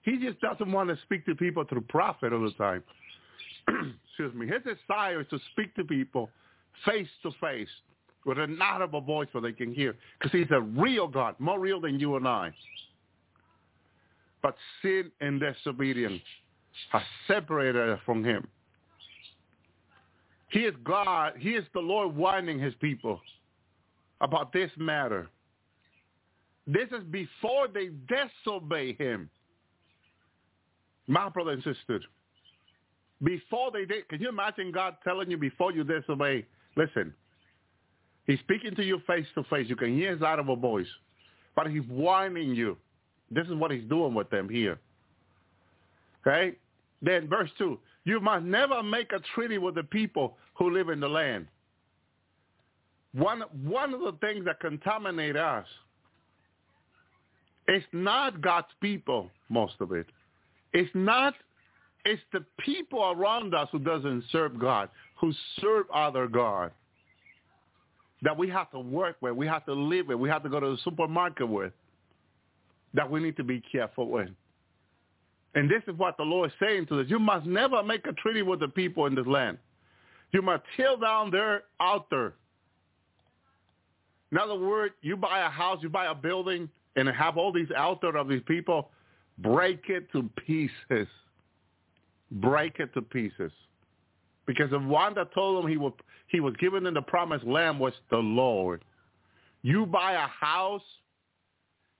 He 0.04 0.20
just 0.20 0.40
doesn't 0.40 0.72
want 0.72 0.90
to 0.90 0.98
speak 1.04 1.26
to 1.26 1.34
people 1.34 1.64
through 1.68 1.82
prophet 1.82 2.32
all 2.32 2.44
the 2.44 2.52
time. 2.52 2.84
Excuse 3.68 4.36
me. 4.36 4.46
His 4.46 4.62
desire 4.62 5.22
is 5.22 5.28
to 5.32 5.40
speak 5.52 5.74
to 5.76 5.84
people 5.84 6.30
face 6.86 7.08
to 7.24 7.32
face 7.42 7.70
with 8.26 8.38
an 8.38 8.62
audible 8.62 9.02
voice 9.02 9.28
so 9.34 9.40
they 9.40 9.52
can 9.52 9.74
hear. 9.74 9.96
Because 10.20 10.32
he's 10.32 10.52
a 10.52 10.62
real 10.62 11.08
God, 11.08 11.36
more 11.40 11.60
real 11.60 11.82
than 11.82 12.00
you 12.00 12.18
and 12.18 12.28
I. 12.28 12.54
But 14.44 14.56
sin 14.84 15.12
and 15.22 15.40
disobedience 15.40 16.22
has 16.92 17.02
separated 17.28 17.90
us 17.90 18.00
from 18.06 18.24
him. 18.24 18.48
He 20.50 20.60
is 20.60 20.76
God. 20.84 21.34
He 21.38 21.52
is 21.52 21.66
the 21.74 21.80
Lord 21.80 22.16
warning 22.16 22.60
his 22.60 22.74
people 22.76 23.20
about 24.22 24.54
this 24.54 24.72
matter. 24.78 25.28
This 26.68 26.88
is 26.92 27.04
before 27.12 27.68
they 27.68 27.90
disobey 28.08 28.94
him. 28.94 29.30
My 31.08 31.30
brother 31.30 31.52
and 31.52 31.64
sister, 31.64 32.00
before 33.24 33.72
they 33.72 33.86
did, 33.86 34.08
can 34.10 34.20
you 34.20 34.30
imagine 34.30 34.72
God 34.72 34.96
telling 35.04 35.30
you 35.30 35.38
before 35.38 35.72
you 35.72 35.84
disobey, 35.84 36.46
listen, 36.76 37.14
he's 38.26 38.40
speaking 38.40 38.76
to 38.76 38.84
you 38.84 39.02
face 39.06 39.28
to 39.36 39.44
face. 39.44 39.70
You 39.70 39.76
can 39.76 39.96
hear 39.96 40.12
his 40.12 40.24
audible 40.24 40.56
voice, 40.56 40.88
but 41.56 41.70
he's 41.70 41.84
warning 41.88 42.56
you. 42.56 42.78
This 43.30 43.48
is 43.48 43.54
what 43.54 43.72
he's 43.72 43.88
doing 43.88 44.14
with 44.14 44.30
them 44.32 44.50
here. 44.50 44.80
Okay? 46.26 46.56
Then 47.02 47.28
verse 47.28 47.50
2, 47.58 47.78
you 48.06 48.20
must 48.20 48.46
never 48.46 48.82
make 48.82 49.12
a 49.12 49.20
treaty 49.34 49.58
with 49.58 49.76
the 49.76 49.84
people 49.84 50.38
who 50.54 50.72
live 50.72 50.90
in 50.90 51.00
the 51.00 51.10
land. 51.10 51.48
One, 53.14 53.44
one 53.64 53.94
of 53.94 54.02
the 54.02 54.14
things 54.22 54.46
that 54.46 54.60
contaminate 54.60 55.36
us 55.36 55.66
is 57.68 57.84
not 57.92 58.42
God's 58.42 58.68
people, 58.82 59.30
most 59.50 59.76
of 59.80 59.92
it. 59.92 60.06
It's 60.74 60.92
not, 60.94 61.34
it's 62.04 62.22
the 62.32 62.46
people 62.60 63.12
around 63.12 63.56
us 63.56 63.70
who 63.72 63.80
doesn't 63.80 64.26
serve 64.32 64.60
God, 64.60 64.90
who 65.20 65.34
serve 65.60 65.86
other 65.94 66.28
God 66.28 66.72
that 68.22 68.36
we 68.36 68.50
have 68.50 68.72
to 68.72 68.80
work 68.80 69.18
with, 69.22 69.34
we 69.34 69.48
have 69.48 69.66
to 69.66 69.74
live 69.74 70.08
with, 70.08 70.18
we 70.18 70.30
have 70.30 70.44
to 70.44 70.50
go 70.50 70.60
to 70.60 70.72
the 70.72 70.78
supermarket 70.84 71.48
with, 71.48 71.74
that 72.94 73.10
we 73.10 73.20
need 73.20 73.38
to 73.38 73.44
be 73.44 73.62
careful 73.72 74.10
with. 74.10 74.30
And 75.56 75.70
this 75.70 75.82
is 75.88 75.98
what 75.98 76.18
the 76.18 76.24
Lord 76.24 76.52
is 76.52 76.56
saying 76.60 76.88
to 76.88 77.00
us. 77.00 77.06
You 77.10 77.18
must 77.18 77.46
never 77.46 77.82
make 77.82 78.06
a 78.06 78.14
treaty 78.14 78.42
with 78.42 78.60
the 78.60 78.68
people 78.68 79.06
in 79.06 79.16
this 79.16 79.26
land. 79.26 79.58
You 80.32 80.42
must 80.42 80.64
tear 80.76 80.98
down 80.98 81.32
their 81.32 81.64
altar. 81.80 82.36
In 84.32 84.38
other 84.38 84.56
words, 84.56 84.94
you 85.02 85.16
buy 85.16 85.40
a 85.40 85.50
house, 85.50 85.80
you 85.82 85.90
buy 85.90 86.08
a 86.08 86.16
building, 86.16 86.70
and 86.98 87.08
have 87.08 87.38
all 87.38 87.54
these 87.54 87.70
altar 87.78 88.16
of 88.18 88.28
these 88.28 88.42
people, 88.46 88.90
break 89.38 89.84
it 89.88 90.12
to 90.12 90.30
pieces. 90.46 91.08
Break 92.32 92.80
it 92.80 92.94
to 92.94 93.02
pieces. 93.02 93.52
Because 94.46 94.72
the 94.72 94.80
one 94.80 95.14
that 95.16 95.34
told 95.34 95.64
him 95.64 95.72
he 95.72 95.78
was, 95.78 95.94
he 96.28 96.42
was 96.42 96.54
given 96.58 96.86
in 96.86 96.94
the 96.94 97.02
promised 97.02 97.46
land 97.46 97.80
was 97.80 97.94
the 98.12 98.18
Lord. 98.18 98.84
You 99.62 99.86
buy 99.86 100.14
a 100.14 100.28
house, 100.28 100.84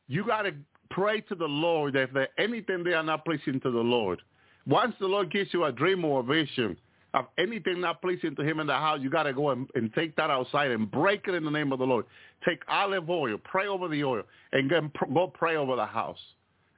you 0.08 0.26
got 0.26 0.44
to 0.44 0.54
pray 0.90 1.22
to 1.22 1.36
the 1.36 1.48
Lord 1.48 1.96
if 1.96 2.12
there's 2.14 2.30
anything 2.38 2.84
they 2.84 2.94
are 2.94 3.04
not 3.04 3.26
pleasing 3.26 3.60
to 3.62 3.72
the 3.72 3.80
Lord. 3.80 4.22
Once 4.68 4.96
the 5.00 5.08
Lord 5.08 5.32
gives 5.32 5.54
you 5.54 5.66
a 5.66 5.72
dream 5.72 6.04
or 6.04 6.22
a 6.22 6.24
vision 6.24 6.78
of 7.14 7.28
anything 7.38 7.80
not 7.80 8.02
pleasing 8.02 8.36
to 8.36 8.42
him 8.44 8.60
in 8.60 8.68
the 8.68 8.74
house, 8.74 9.00
you 9.02 9.10
got 9.10 9.24
to 9.24 9.34
go 9.34 9.52
and, 9.52 9.70
and, 9.76 9.94
take 9.94 10.16
that 10.18 10.30
outside 10.30 10.72
and 10.72 10.92
break 10.92 11.28
it 11.28 11.34
in 11.34 11.46
the 11.46 11.52
name 11.52 11.72
of 11.72 11.80
the 11.80 11.86
Lord. 11.86 12.06
Take 12.46 12.62
olive 12.68 13.10
oil, 13.10 13.38
pray 13.44 13.68
over 13.68 13.88
the 13.88 14.04
oil, 14.04 14.24
and 14.52 14.70
go 14.70 15.28
pray 15.28 15.56
over 15.56 15.76
the 15.78 15.86
house. 15.86 16.20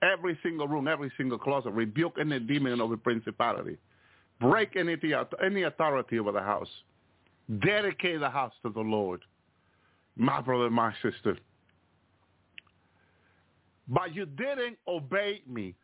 Every 0.04 0.38
single 0.44 0.68
room, 0.68 0.88
every 0.88 1.12
single 1.18 1.40
closet, 1.40 1.72
rebuke 1.72 2.18
any 2.20 2.40
demon 2.40 2.80
of 2.80 2.92
the 2.92 2.98
principality. 2.98 3.78
Break 4.40 4.76
any, 4.76 4.96
any 5.44 5.64
authority 5.64 6.20
over 6.20 6.32
the 6.32 6.42
house. 6.42 6.70
Dedicate 7.64 8.20
the 8.20 8.30
house 8.30 8.54
to 8.62 8.70
the 8.70 8.82
Lord. 8.82 9.22
My 10.16 10.42
brother, 10.42 10.70
my 10.70 10.94
sister. 11.02 11.38
But 13.88 14.14
you 14.14 14.26
didn't 14.26 14.78
obey 14.88 15.42
me. 15.48 15.76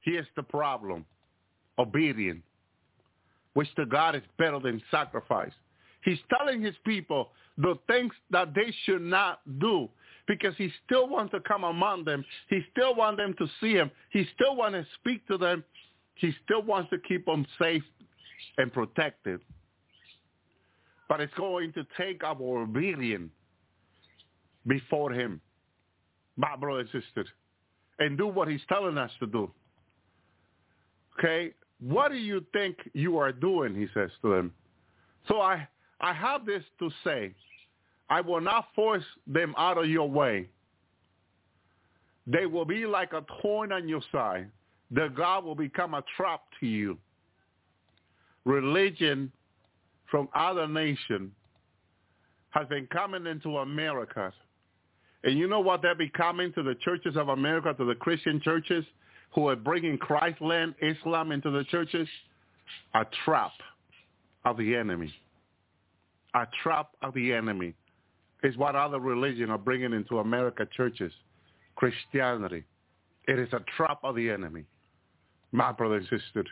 Here's 0.00 0.26
the 0.36 0.42
problem. 0.42 1.04
Obedience, 1.78 2.42
which 3.54 3.74
to 3.76 3.86
God 3.86 4.14
is 4.14 4.22
better 4.38 4.58
than 4.58 4.82
sacrifice. 4.90 5.52
He's 6.04 6.18
telling 6.36 6.62
his 6.62 6.74
people 6.84 7.30
the 7.58 7.78
things 7.86 8.12
that 8.30 8.54
they 8.54 8.72
should 8.84 9.02
not 9.02 9.40
do 9.58 9.88
because 10.26 10.54
he 10.56 10.70
still 10.86 11.08
wants 11.08 11.32
to 11.32 11.40
come 11.40 11.64
among 11.64 12.04
them. 12.04 12.24
He 12.48 12.60
still 12.70 12.94
wants 12.94 13.18
them 13.18 13.34
to 13.38 13.46
see 13.60 13.72
him. 13.74 13.90
He 14.10 14.26
still 14.34 14.56
wants 14.56 14.78
to 14.78 14.86
speak 15.00 15.26
to 15.28 15.36
them. 15.36 15.64
He 16.14 16.32
still 16.44 16.62
wants 16.62 16.90
to 16.90 16.98
keep 16.98 17.26
them 17.26 17.46
safe 17.60 17.82
and 18.56 18.72
protected. 18.72 19.40
But 21.08 21.20
it's 21.20 21.34
going 21.34 21.72
to 21.72 21.84
take 21.98 22.22
our 22.22 22.62
obedience 22.62 23.30
before 24.66 25.12
him 25.12 25.40
my 26.40 26.56
brother 26.56 26.80
and 26.80 26.88
sister, 26.88 27.26
and 27.98 28.16
do 28.16 28.26
what 28.26 28.48
he's 28.48 28.62
telling 28.68 28.96
us 28.96 29.10
to 29.20 29.26
do. 29.26 29.50
Okay? 31.18 31.52
What 31.80 32.10
do 32.10 32.16
you 32.16 32.44
think 32.52 32.76
you 32.94 33.18
are 33.18 33.30
doing, 33.30 33.74
he 33.74 33.86
says 33.92 34.10
to 34.22 34.30
them. 34.30 34.52
So 35.28 35.40
I, 35.40 35.68
I 36.00 36.14
have 36.14 36.46
this 36.46 36.62
to 36.78 36.90
say. 37.04 37.34
I 38.08 38.22
will 38.22 38.40
not 38.40 38.68
force 38.74 39.04
them 39.26 39.54
out 39.56 39.78
of 39.78 39.88
your 39.88 40.08
way. 40.10 40.48
They 42.26 42.46
will 42.46 42.64
be 42.64 42.86
like 42.86 43.12
a 43.12 43.24
thorn 43.40 43.70
on 43.70 43.88
your 43.88 44.02
side. 44.10 44.48
The 44.90 45.08
God 45.08 45.44
will 45.44 45.54
become 45.54 45.94
a 45.94 46.02
trap 46.16 46.40
to 46.60 46.66
you. 46.66 46.98
Religion 48.44 49.30
from 50.10 50.28
other 50.34 50.66
nations 50.66 51.30
has 52.50 52.66
been 52.68 52.86
coming 52.86 53.26
into 53.26 53.58
America 53.58 54.32
and 55.24 55.38
you 55.38 55.46
know 55.46 55.60
what 55.60 55.82
they're 55.82 55.94
becoming 55.94 56.52
to 56.54 56.62
the 56.62 56.74
churches 56.76 57.16
of 57.16 57.28
America, 57.28 57.74
to 57.76 57.84
the 57.84 57.94
Christian 57.94 58.40
churches 58.40 58.84
who 59.34 59.48
are 59.48 59.56
bringing 59.56 59.98
Chrislam, 59.98 60.74
Islam 60.80 61.32
into 61.32 61.50
the 61.50 61.64
churches? 61.64 62.08
A 62.94 63.04
trap 63.24 63.52
of 64.44 64.56
the 64.56 64.74
enemy. 64.74 65.12
A 66.34 66.46
trap 66.62 66.90
of 67.02 67.14
the 67.14 67.32
enemy 67.32 67.74
is 68.42 68.56
what 68.56 68.76
other 68.76 68.98
religions 68.98 69.50
are 69.50 69.58
bringing 69.58 69.92
into 69.92 70.20
America 70.20 70.66
churches. 70.76 71.12
Christianity. 71.76 72.64
It 73.28 73.38
is 73.38 73.48
a 73.52 73.60
trap 73.76 73.98
of 74.02 74.16
the 74.16 74.30
enemy. 74.30 74.64
My 75.52 75.72
brother 75.72 75.96
and 75.96 76.04
sister, 76.04 76.44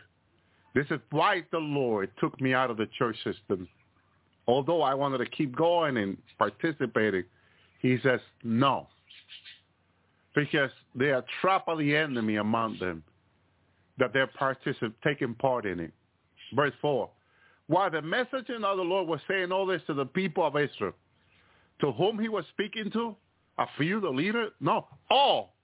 this 0.75 0.85
is 0.91 0.99
why 1.11 1.43
the 1.51 1.57
Lord 1.57 2.11
took 2.19 2.39
me 2.39 2.53
out 2.53 2.69
of 2.69 2.77
the 2.77 2.87
church 2.97 3.15
system. 3.23 3.67
Although 4.47 4.81
I 4.81 4.93
wanted 4.93 5.19
to 5.19 5.25
keep 5.25 5.55
going 5.55 5.97
and 5.97 6.17
participating, 6.37 7.23
he 7.79 7.97
says, 8.03 8.19
no. 8.43 8.87
Because 10.35 10.71
they 10.95 11.11
are 11.11 11.25
trapped 11.41 11.67
of 11.67 11.79
the 11.79 11.95
enemy 11.95 12.35
among 12.35 12.77
them, 12.79 13.03
that 13.97 14.13
they're 14.13 14.27
participating, 14.27 14.93
taking 15.03 15.33
part 15.33 15.65
in 15.65 15.79
it. 15.79 15.91
Verse 16.53 16.73
4. 16.81 17.09
While 17.67 17.91
the 17.91 18.01
messenger 18.01 18.55
of 18.55 18.77
the 18.77 18.83
Lord 18.83 19.07
was 19.07 19.19
saying 19.27 19.51
all 19.51 19.65
this 19.65 19.81
to 19.87 19.93
the 19.93 20.05
people 20.05 20.45
of 20.45 20.55
Israel, 20.55 20.93
to 21.81 21.91
whom 21.91 22.19
he 22.19 22.29
was 22.29 22.45
speaking 22.53 22.91
to, 22.91 23.15
a 23.57 23.65
few, 23.77 23.99
the 23.99 24.09
leader? 24.09 24.49
No, 24.59 24.87
all. 25.09 25.55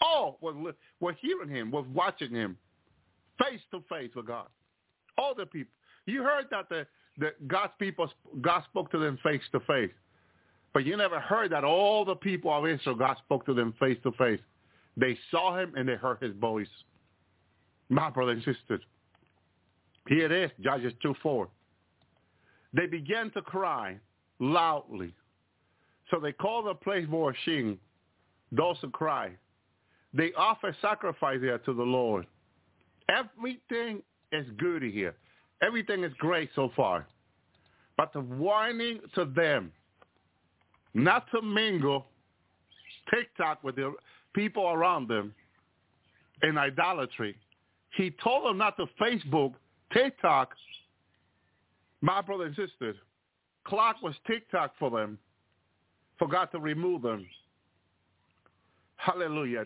All 0.00 0.38
were, 0.40 0.72
were 1.00 1.12
hearing 1.20 1.48
him, 1.48 1.70
was 1.70 1.84
watching 1.94 2.30
him 2.30 2.56
face 3.38 3.60
to 3.70 3.84
face 3.88 4.10
with 4.16 4.26
God. 4.26 4.48
All 5.16 5.34
the 5.34 5.46
people. 5.46 5.72
You 6.06 6.22
heard 6.22 6.46
that 6.50 6.68
the, 6.68 6.86
the 7.18 7.34
God's 7.46 7.72
people, 7.78 8.10
God 8.40 8.64
spoke 8.70 8.90
to 8.92 8.98
them 8.98 9.18
face 9.22 9.42
to 9.52 9.60
face. 9.60 9.92
But 10.72 10.86
you 10.86 10.96
never 10.96 11.20
heard 11.20 11.52
that 11.52 11.64
all 11.64 12.04
the 12.04 12.14
people 12.14 12.50
of 12.50 12.66
Israel, 12.66 12.96
God 12.96 13.16
spoke 13.18 13.44
to 13.46 13.54
them 13.54 13.74
face 13.78 13.98
to 14.04 14.12
face. 14.12 14.40
They 14.96 15.18
saw 15.30 15.58
him 15.58 15.74
and 15.76 15.88
they 15.88 15.94
heard 15.94 16.22
his 16.22 16.34
voice. 16.36 16.68
My 17.88 18.10
brother 18.10 18.32
and 18.32 18.42
sisters, 18.42 18.80
here 20.08 20.26
it 20.26 20.32
is, 20.32 20.50
Judges 20.62 20.92
2.4. 21.04 21.48
They 22.74 22.86
began 22.86 23.30
to 23.32 23.42
cry 23.42 23.98
loudly. 24.38 25.14
So 26.10 26.18
they 26.18 26.32
called 26.32 26.66
the 26.66 26.74
place 26.74 27.06
Bochim, 27.06 27.78
those 28.50 28.76
who 28.80 28.90
cry. 28.90 29.32
They 30.14 30.32
offer 30.36 30.76
sacrifice 30.82 31.38
there 31.40 31.58
to 31.58 31.72
the 31.72 31.82
Lord. 31.82 32.26
Everything 33.08 34.02
is 34.30 34.46
good 34.58 34.82
here. 34.82 35.14
Everything 35.62 36.02
is 36.02 36.12
great 36.18 36.50
so 36.54 36.70
far. 36.74 37.06
But 37.96 38.12
the 38.12 38.20
warning 38.20 39.00
to 39.14 39.26
them 39.26 39.70
not 40.94 41.26
to 41.34 41.42
mingle 41.42 42.06
TikTok 43.12 43.62
with 43.64 43.76
the 43.76 43.94
people 44.34 44.68
around 44.68 45.08
them 45.08 45.34
in 46.42 46.58
idolatry. 46.58 47.36
He 47.96 48.12
told 48.22 48.46
them 48.46 48.58
not 48.58 48.76
to 48.76 48.86
Facebook, 49.00 49.54
TikTok. 49.92 50.50
My 52.00 52.20
brother 52.20 52.44
and 52.44 52.56
sister, 52.56 52.94
clock 53.64 54.02
was 54.02 54.14
TikTok 54.26 54.72
for 54.78 54.90
them. 54.90 55.18
Forgot 56.18 56.52
to 56.52 56.58
remove 56.58 57.02
them. 57.02 57.26
Hallelujah. 58.96 59.64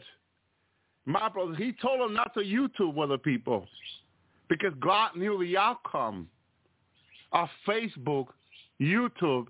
My 1.04 1.28
brother, 1.28 1.54
he 1.54 1.72
told 1.80 2.00
them 2.00 2.14
not 2.14 2.34
to 2.34 2.40
YouTube 2.40 2.94
with 2.94 3.10
the 3.10 3.18
people 3.18 3.66
because 4.48 4.72
God 4.80 5.16
knew 5.16 5.38
the 5.38 5.56
outcome 5.56 6.28
of 7.32 7.48
Facebook, 7.66 8.26
YouTube, 8.80 9.46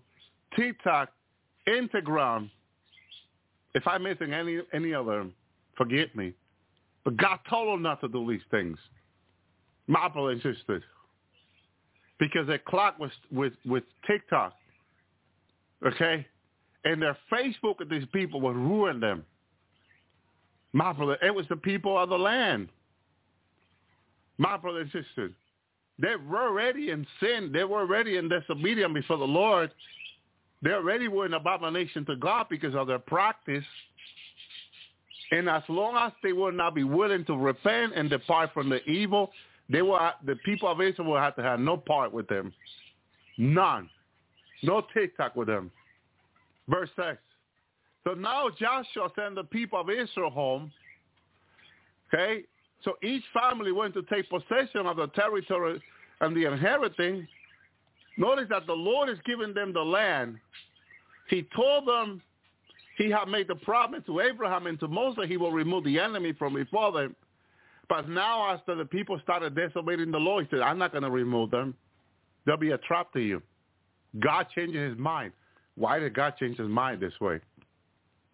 TikTok, 0.57 1.11
Instagram. 1.69 2.51
If 3.75 3.87
I'm 3.87 4.03
missing 4.03 4.33
any 4.33 4.61
any 4.73 4.95
of 4.95 5.07
them, 5.07 5.35
forget 5.77 6.15
me. 6.17 6.33
But 7.05 7.17
God 7.19 7.39
told 7.49 7.73
them 7.73 7.83
not 7.83 8.01
to 8.01 8.09
do 8.09 8.29
these 8.31 8.43
things. 8.51 8.79
My 9.87 10.09
brother 10.09 10.35
sisters. 10.37 10.83
Because 12.19 12.47
their 12.47 12.59
clock 12.59 12.99
was 12.99 13.11
with, 13.31 13.53
with 13.65 13.85
TikTok. 14.07 14.55
Okay? 15.87 16.27
And 16.85 17.01
their 17.01 17.17
Facebook 17.33 17.81
of 17.81 17.89
these 17.89 18.07
people 18.13 18.41
would 18.41 18.57
ruin 18.57 19.01
them. 19.01 19.25
My 20.73 20.93
brother, 20.93 21.17
it 21.23 21.35
was 21.35 21.47
the 21.49 21.57
people 21.57 21.97
of 21.97 22.09
the 22.09 22.19
land. 22.19 22.69
My 24.39 24.57
brother 24.57 24.81
and 24.81 24.91
sisters, 24.91 25.33
they 25.99 26.17
were 26.17 26.43
already 26.43 26.91
in 26.91 27.07
sin. 27.21 27.51
They 27.53 27.65
were 27.65 27.81
already 27.81 28.17
in 28.17 28.29
disobedience 28.29 28.93
before 28.93 29.19
the 29.19 29.25
Lord. 29.25 29.71
They 30.63 30.73
already 30.73 31.09
were 31.09 31.27
an 31.27 31.35
abomination 31.35 32.05
to 32.07 32.17
God 32.17 32.47
because 32.49 32.75
of 32.75 32.87
their 32.87 32.99
practice. 32.99 33.65
And 35.31 35.49
as 35.49 35.63
long 35.69 35.97
as 35.97 36.13
they 36.23 36.33
will 36.33 36.53
not 36.53 36.75
be 36.75 36.85
willing 36.85 37.25
to 37.27 37.37
repent 37.37 37.93
and 37.95 38.09
depart 38.09 38.53
from 38.55 38.69
the 38.69 38.83
evil, 38.85 39.33
they 39.69 39.83
will, 39.83 39.99
the 40.25 40.37
people 40.45 40.69
of 40.69 40.81
Israel 40.81 41.11
will 41.11 41.19
have 41.21 41.37
to 41.37 41.43
have 41.43 41.61
no 41.61 41.77
part 41.77 42.13
with 42.13 42.29
them. 42.29 42.53
None. 43.37 43.91
No 44.63 44.83
TikTok 44.95 45.37
with 45.37 45.49
them. 45.49 45.71
Verse 46.69 46.91
6. 46.97 47.19
So 48.05 48.15
now 48.15 48.49
Joshua 48.59 49.11
sent 49.17 49.35
the 49.35 49.45
people 49.45 49.81
of 49.81 49.91
Israel 49.91 50.31
home. 50.31 50.73
Okay? 52.13 52.45
So 52.85 52.97
each 53.03 53.25
family 53.35 53.73
went 53.73 53.95
to 53.95 54.03
take 54.03 54.31
possession 54.31 54.87
of 54.87 54.97
the 54.97 55.09
territory 55.09 55.83
and 56.21 56.37
the 56.37 56.45
inheriting. 56.45 57.27
Notice 58.17 58.47
that 58.51 58.67
the 58.67 58.73
Lord 58.73 59.09
is 59.09 59.19
giving 59.27 59.53
them 59.53 59.73
the 59.73 59.83
land. 59.83 60.39
He 61.29 61.47
told 61.55 61.87
them 61.87 62.23
he 62.97 63.11
had 63.11 63.29
made 63.29 63.49
the 63.49 63.57
promise 63.57 64.03
to 64.07 64.21
Abraham 64.21 64.67
and 64.67 64.81
to 64.81 64.89
Moses 64.89 65.25
he 65.29 65.37
will 65.37 65.53
remove 65.53 65.85
the 65.85 65.99
enemy 65.99 66.33
from 66.33 66.55
before 66.55 66.93
them. 66.93 67.15
But 67.89 68.09
now 68.09 68.51
after 68.53 68.75
the 68.75 68.85
people 68.85 69.21
started 69.23 69.55
disobeying 69.55 70.11
the 70.11 70.19
law, 70.19 70.41
he 70.41 70.47
said, 70.51 70.61
I'm 70.61 70.79
not 70.79 70.93
going 70.93 71.05
to 71.05 71.11
remove 71.11 71.51
them. 71.51 71.75
They'll 72.45 72.57
be 72.57 72.71
a 72.71 72.79
trap 72.79 73.13
to 73.13 73.21
you. 73.21 73.43
God 74.21 74.47
changed 74.55 74.75
his 74.75 74.97
mind. 74.97 75.33
Why 75.75 75.99
did 75.99 76.15
God 76.15 76.35
change 76.39 76.57
his 76.57 76.69
mind 76.69 77.01
this 77.01 77.13
way? 77.21 77.41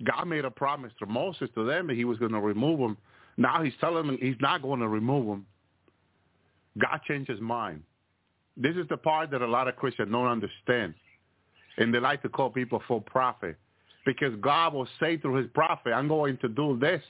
God 0.04 0.26
made 0.26 0.44
a 0.44 0.50
promise 0.50 0.92
to 1.00 1.06
Moses 1.06 1.48
to 1.54 1.64
them 1.64 1.88
that 1.88 1.96
he 1.96 2.04
was 2.04 2.18
going 2.18 2.32
to 2.32 2.40
remove 2.40 2.78
them. 2.78 2.96
Now 3.36 3.62
he's 3.62 3.72
telling 3.80 4.06
them 4.06 4.18
he's 4.20 4.36
not 4.40 4.62
going 4.62 4.80
to 4.80 4.88
remove 4.88 5.26
them. 5.26 5.46
God 6.78 7.00
changed 7.06 7.30
his 7.30 7.40
mind. 7.40 7.82
This 8.56 8.76
is 8.76 8.86
the 8.88 8.96
part 8.96 9.30
that 9.30 9.42
a 9.42 9.46
lot 9.46 9.68
of 9.68 9.76
Christians 9.76 10.10
don't 10.10 10.26
understand. 10.26 10.94
And 11.78 11.92
they 11.92 12.00
like 12.00 12.22
to 12.22 12.28
call 12.28 12.50
people 12.50 12.82
full 12.86 13.00
prophet. 13.00 13.56
Because 14.04 14.34
God 14.40 14.74
will 14.74 14.88
say 15.00 15.16
through 15.16 15.36
his 15.36 15.46
prophet, 15.54 15.92
I'm 15.92 16.08
going 16.08 16.36
to 16.38 16.48
do 16.48 16.78
this. 16.78 17.02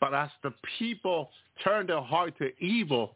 But 0.00 0.12
as 0.12 0.30
the 0.42 0.52
people 0.78 1.30
turn 1.62 1.86
their 1.86 2.00
heart 2.00 2.34
to 2.38 2.50
evil, 2.62 3.14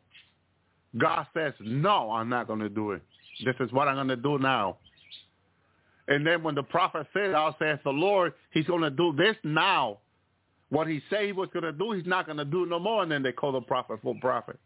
God 0.96 1.26
says, 1.34 1.52
no, 1.60 2.12
I'm 2.12 2.28
not 2.28 2.46
going 2.46 2.60
to 2.60 2.68
do 2.68 2.92
it. 2.92 3.02
This 3.44 3.56
is 3.60 3.72
what 3.72 3.88
I'm 3.88 3.96
going 3.96 4.08
to 4.08 4.16
do 4.16 4.38
now. 4.38 4.78
And 6.08 6.24
then 6.24 6.42
when 6.42 6.54
the 6.54 6.62
prophet 6.62 7.06
said, 7.12 7.34
I'll 7.34 7.56
say, 7.58 7.78
the 7.82 7.90
Lord, 7.90 8.32
he's 8.52 8.66
going 8.66 8.82
to 8.82 8.90
do 8.90 9.12
this 9.16 9.36
now. 9.42 9.98
What 10.68 10.86
he 10.86 11.02
said 11.10 11.24
he 11.24 11.32
was 11.32 11.48
going 11.52 11.64
to 11.64 11.72
do, 11.72 11.92
he's 11.92 12.06
not 12.06 12.26
going 12.26 12.38
to 12.38 12.44
do 12.44 12.66
no 12.66 12.78
more. 12.78 13.02
And 13.02 13.10
then 13.10 13.22
they 13.22 13.32
call 13.32 13.52
the 13.52 13.60
prophet 13.60 14.00
full 14.02 14.18
prophet. 14.20 14.58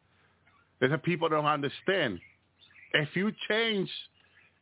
The 0.80 0.98
people 0.98 1.28
don't 1.28 1.44
understand. 1.44 2.20
If 2.92 3.08
you 3.14 3.32
change 3.48 3.88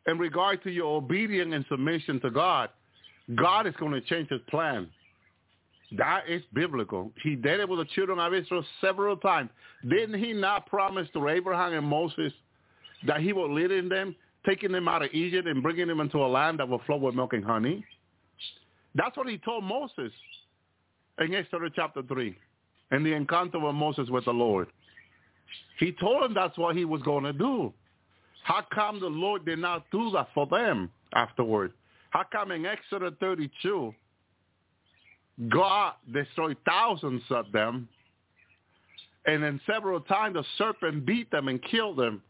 in 0.06 0.18
regard 0.18 0.62
to 0.64 0.70
your 0.70 0.96
obedience 0.96 1.52
and 1.54 1.64
submission 1.68 2.20
to 2.20 2.30
God, 2.30 2.70
God 3.34 3.66
is 3.66 3.74
going 3.78 3.92
to 3.92 4.00
change 4.02 4.28
his 4.30 4.40
plan. 4.48 4.88
That 5.96 6.24
is 6.28 6.42
biblical. 6.52 7.12
He 7.22 7.34
did 7.34 7.60
it 7.60 7.68
with 7.68 7.78
the 7.78 7.84
children 7.94 8.18
of 8.18 8.34
Israel 8.34 8.64
several 8.80 9.16
times. 9.16 9.50
Didn't 9.88 10.22
he 10.22 10.32
not 10.32 10.66
promise 10.66 11.08
to 11.14 11.28
Abraham 11.28 11.72
and 11.72 11.86
Moses 11.86 12.32
that 13.06 13.20
he 13.20 13.32
would 13.32 13.50
lead 13.50 13.70
in 13.70 13.88
them, 13.88 14.14
taking 14.44 14.72
them 14.72 14.88
out 14.88 15.02
of 15.02 15.10
Egypt 15.12 15.46
and 15.48 15.62
bringing 15.62 15.88
them 15.88 16.00
into 16.00 16.18
a 16.18 16.26
land 16.26 16.58
that 16.58 16.68
will 16.68 16.82
flow 16.84 16.96
with 16.96 17.14
milk 17.14 17.32
and 17.32 17.44
honey? 17.44 17.84
That's 18.94 19.16
what 19.16 19.28
he 19.28 19.38
told 19.38 19.64
Moses 19.64 20.12
in 21.20 21.34
Exodus 21.34 21.70
chapter 21.74 22.02
3 22.02 22.36
in 22.92 23.04
the 23.04 23.12
encounter 23.12 23.58
of 23.64 23.74
Moses 23.74 24.08
with 24.10 24.24
the 24.24 24.32
Lord. 24.32 24.68
He 25.78 25.92
told 25.92 26.24
him 26.24 26.34
that's 26.34 26.58
what 26.58 26.76
he 26.76 26.84
was 26.84 27.02
going 27.02 27.24
to 27.24 27.32
do. 27.32 27.72
How 28.42 28.64
come 28.74 29.00
the 29.00 29.06
Lord 29.06 29.44
did 29.44 29.58
not 29.58 29.84
do 29.92 30.10
that 30.12 30.28
for 30.34 30.46
them 30.46 30.90
afterward? 31.14 31.72
How 32.10 32.24
come 32.30 32.50
in 32.50 32.64
Exodus 32.64 33.12
32, 33.20 33.94
God 35.48 35.92
destroyed 36.12 36.56
thousands 36.66 37.22
of 37.30 37.52
them. 37.52 37.88
And 39.26 39.42
then 39.42 39.60
several 39.66 40.00
times 40.00 40.34
the 40.34 40.44
serpent 40.56 41.04
beat 41.06 41.30
them 41.30 41.48
and 41.48 41.62
killed 41.62 41.98
them. 41.98 42.22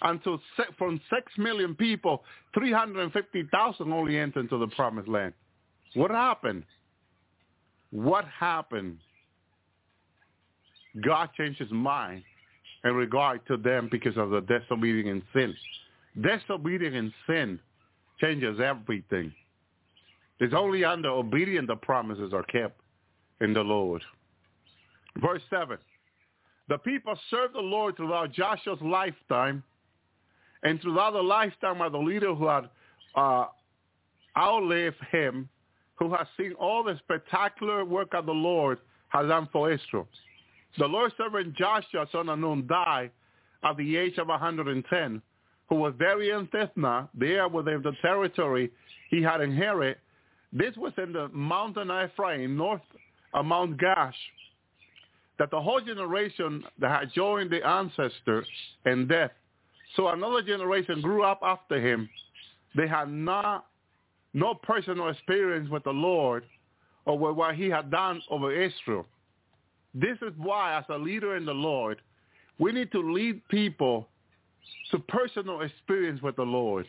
Until 0.00 0.40
from 0.78 1.00
6 1.10 1.32
million 1.36 1.74
people, 1.74 2.24
350,000 2.54 3.92
only 3.92 4.18
entered 4.18 4.40
into 4.40 4.56
the 4.58 4.68
promised 4.68 5.08
land. 5.08 5.34
What 5.94 6.10
happened? 6.10 6.64
What 7.90 8.24
happened? 8.24 8.98
God 11.04 11.28
changed 11.36 11.58
his 11.58 11.70
mind 11.70 12.24
in 12.84 12.94
regard 12.94 13.46
to 13.46 13.56
them 13.56 13.88
because 13.90 14.16
of 14.16 14.30
the 14.30 14.40
disobedience 14.40 15.22
and 15.34 15.54
sin. 16.14 16.22
Disobedience 16.22 16.96
and 16.96 17.12
sin 17.26 17.58
changes 18.20 18.60
everything. 18.60 19.32
It's 20.40 20.54
only 20.54 20.84
under 20.84 21.08
obedience 21.08 21.68
the 21.68 21.76
promises 21.76 22.32
are 22.32 22.42
kept 22.44 22.80
in 23.40 23.52
the 23.52 23.60
Lord. 23.60 24.02
Verse 25.20 25.42
7. 25.50 25.78
The 26.68 26.78
people 26.78 27.18
served 27.30 27.54
the 27.54 27.60
Lord 27.60 27.96
throughout 27.96 28.32
Joshua's 28.32 28.80
lifetime 28.80 29.62
and 30.62 30.80
throughout 30.80 31.12
the 31.12 31.22
lifetime 31.22 31.80
of 31.80 31.92
the 31.92 31.98
leader 31.98 32.34
who 32.34 32.46
had 32.46 32.68
uh, 33.14 33.46
outlived 34.36 34.96
him, 35.10 35.48
who 35.96 36.12
has 36.14 36.26
seen 36.36 36.52
all 36.54 36.82
the 36.82 36.98
spectacular 36.98 37.84
work 37.84 38.14
of 38.14 38.26
the 38.26 38.32
Lord 38.32 38.78
has 39.08 39.26
done 39.28 39.48
for 39.52 39.70
Israel. 39.70 40.08
The 40.78 40.86
Lord's 40.86 41.14
servant 41.16 41.54
Joshua, 41.54 42.06
son 42.10 42.28
of 42.28 42.38
Nun, 42.38 42.66
died 42.66 43.10
at 43.62 43.76
the 43.76 43.96
age 43.96 44.18
of 44.18 44.28
110, 44.28 45.22
who 45.68 45.74
was 45.74 45.94
buried 45.98 46.30
in 46.30 46.46
Thipnah, 46.48 47.08
there 47.14 47.48
within 47.48 47.82
the 47.82 47.92
territory 48.02 48.70
he 49.10 49.22
had 49.22 49.40
inherited 49.40 49.98
this 50.52 50.76
was 50.76 50.92
in 50.98 51.12
the 51.12 51.28
mountain 51.28 51.90
Ephraim, 51.90 52.56
north 52.56 52.82
of 53.32 53.46
Mount 53.46 53.78
Gaash, 53.78 54.12
that 55.38 55.50
the 55.50 55.60
whole 55.60 55.80
generation 55.80 56.62
that 56.78 57.00
had 57.00 57.12
joined 57.14 57.50
the 57.50 57.66
ancestor 57.66 58.44
in 58.84 59.06
death. 59.06 59.30
So 59.96 60.08
another 60.08 60.42
generation 60.42 61.00
grew 61.00 61.22
up 61.22 61.40
after 61.42 61.80
him. 61.80 62.08
They 62.76 62.86
had 62.86 63.10
not 63.10 63.66
no 64.34 64.54
personal 64.54 65.08
experience 65.08 65.70
with 65.70 65.84
the 65.84 65.90
Lord 65.90 66.44
or 67.06 67.18
with 67.18 67.36
what 67.36 67.54
he 67.54 67.68
had 67.68 67.90
done 67.90 68.22
over 68.30 68.52
Israel. 68.52 69.06
This 69.94 70.16
is 70.22 70.32
why, 70.36 70.78
as 70.78 70.84
a 70.88 70.98
leader 70.98 71.36
in 71.36 71.44
the 71.44 71.52
Lord, 71.54 72.00
we 72.58 72.72
need 72.72 72.90
to 72.92 73.00
lead 73.00 73.46
people 73.48 74.08
to 74.90 74.98
personal 74.98 75.62
experience 75.62 76.22
with 76.22 76.36
the 76.36 76.42
Lord. 76.42 76.86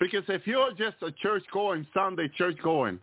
Because 0.00 0.24
if 0.28 0.46
you're 0.46 0.72
just 0.72 0.96
a 1.02 1.12
church 1.12 1.44
going, 1.52 1.86
Sunday 1.94 2.28
church 2.36 2.56
going, 2.62 2.98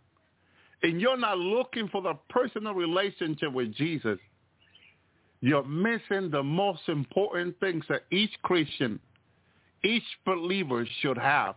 and 0.82 1.00
you're 1.00 1.16
not 1.16 1.38
looking 1.38 1.88
for 1.88 2.02
the 2.02 2.14
personal 2.28 2.74
relationship 2.74 3.52
with 3.52 3.74
Jesus, 3.74 4.18
you're 5.40 5.64
missing 5.64 6.30
the 6.30 6.42
most 6.42 6.82
important 6.88 7.58
things 7.60 7.84
that 7.88 8.02
each 8.10 8.32
Christian, 8.42 9.00
each 9.82 10.02
believer 10.26 10.86
should 11.00 11.16
have, 11.16 11.54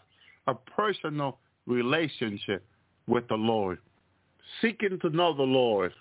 a 0.48 0.54
personal 0.54 1.40
relationship 1.68 2.66
with 3.08 3.28
the 3.28 3.36
Lord. 3.36 3.80
Seeking 4.62 5.00
to 5.02 5.10
know 5.10 5.34
the 5.34 5.44
Lord. 5.44 5.94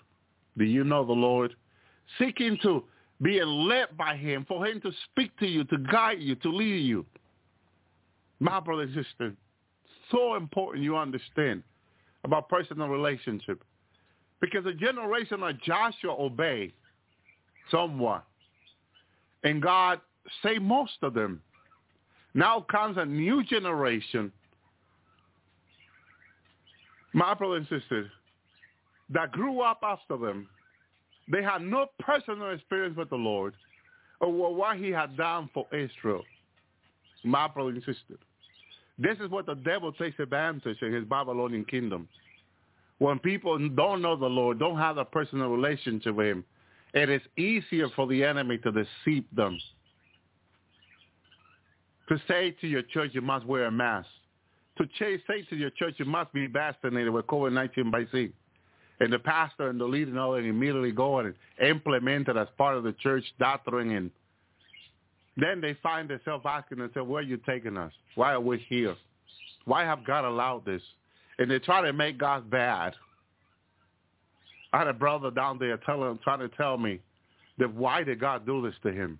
Do 0.57 0.65
you 0.65 0.83
know 0.83 1.05
the 1.05 1.13
Lord? 1.13 1.55
Seeking 2.19 2.57
to 2.63 2.83
be 3.21 3.41
led 3.43 3.95
by 3.97 4.15
him, 4.15 4.45
for 4.47 4.65
him 4.65 4.81
to 4.81 4.91
speak 5.11 5.37
to 5.39 5.47
you, 5.47 5.63
to 5.65 5.77
guide 5.77 6.19
you, 6.19 6.35
to 6.35 6.49
lead 6.49 6.79
you. 6.79 7.05
My 8.39 8.59
brother 8.59 8.83
and 8.83 8.93
sister, 8.93 9.33
so 10.11 10.35
important 10.35 10.83
you 10.83 10.97
understand 10.97 11.63
about 12.23 12.49
personal 12.49 12.87
relationship. 12.87 13.63
Because 14.41 14.65
the 14.65 14.73
generation 14.73 15.41
of 15.41 15.61
Joshua 15.61 16.15
obeyed 16.19 16.73
somewhat. 17.71 18.25
And 19.43 19.61
God 19.61 20.01
saved 20.41 20.61
most 20.61 20.93
of 21.01 21.13
them. 21.13 21.41
Now 22.33 22.65
comes 22.69 22.97
a 22.97 23.05
new 23.05 23.43
generation, 23.43 24.31
my 27.13 27.33
brother 27.33 27.57
and 27.57 27.67
sisters, 27.67 28.09
that 29.13 29.31
grew 29.31 29.61
up 29.61 29.79
after 29.83 30.17
them. 30.17 30.47
They 31.31 31.41
had 31.41 31.61
no 31.61 31.87
personal 31.99 32.51
experience 32.51 32.97
with 32.97 33.09
the 33.09 33.15
Lord 33.15 33.53
or 34.19 34.53
what 34.53 34.77
he 34.77 34.89
had 34.89 35.15
done 35.15 35.49
for 35.53 35.65
Israel. 35.73 36.23
My 37.23 37.47
brothers 37.47 37.75
and 37.75 37.95
sisters. 37.95 38.19
This 38.97 39.17
is 39.19 39.29
what 39.29 39.45
the 39.45 39.55
devil 39.55 39.91
takes 39.91 40.19
advantage 40.19 40.77
in 40.81 40.93
his 40.93 41.05
Babylonian 41.05 41.65
kingdom. 41.65 42.07
When 42.99 43.19
people 43.19 43.57
don't 43.69 44.01
know 44.01 44.15
the 44.15 44.27
Lord, 44.27 44.59
don't 44.59 44.77
have 44.77 44.97
a 44.97 45.05
personal 45.05 45.49
relationship 45.49 46.15
with 46.15 46.27
him, 46.27 46.45
it 46.93 47.09
is 47.09 47.21
easier 47.37 47.87
for 47.95 48.05
the 48.07 48.23
enemy 48.23 48.57
to 48.59 48.71
deceive 48.71 49.25
them. 49.33 49.57
To 52.09 52.21
say 52.27 52.51
to 52.61 52.67
your 52.67 52.83
church 52.83 53.11
you 53.13 53.21
must 53.21 53.45
wear 53.45 53.65
a 53.65 53.71
mask. 53.71 54.07
To 54.77 54.87
say 54.99 55.43
to 55.49 55.55
your 55.55 55.69
church 55.71 55.95
you 55.97 56.05
must 56.05 56.31
be 56.33 56.47
vaccinated 56.47 57.11
with 57.11 57.25
COVID-19 57.27 57.91
vaccine. 57.91 58.33
And 58.99 59.11
the 59.11 59.19
pastor 59.19 59.69
and 59.69 59.79
the 59.79 59.85
leader 59.85 60.11
know 60.11 60.35
and 60.35 60.45
immediately 60.45 60.91
go 60.91 61.19
and 61.19 61.33
implement 61.61 62.27
it 62.27 62.37
as 62.37 62.47
part 62.57 62.77
of 62.77 62.83
the 62.83 62.93
church 62.93 63.23
doctrine 63.39 63.91
and 63.91 64.11
then 65.35 65.61
they 65.61 65.75
find 65.81 66.09
themselves 66.09 66.45
asking 66.47 66.77
themselves, 66.77 67.09
where 67.09 67.21
are 67.21 67.25
you 67.25 67.37
taking 67.37 67.77
us? 67.77 67.91
Why 68.15 68.33
are 68.33 68.39
we 68.39 68.63
here? 68.69 68.95
Why 69.65 69.83
have 69.83 70.05
God 70.05 70.25
allowed 70.25 70.65
this? 70.65 70.81
And 71.39 71.49
they 71.49 71.59
try 71.59 71.81
to 71.81 71.91
make 71.91 72.17
God 72.17 72.49
bad. 72.49 72.93
I 74.71 74.79
had 74.79 74.87
a 74.87 74.93
brother 74.93 75.31
down 75.31 75.57
there 75.57 75.77
telling, 75.77 76.19
trying 76.23 76.39
to 76.39 76.49
tell 76.49 76.77
me 76.77 76.99
that 77.57 77.73
why 77.73 78.03
did 78.03 78.19
God 78.19 78.45
do 78.45 78.61
this 78.61 78.75
to 78.83 78.91
him? 78.91 79.19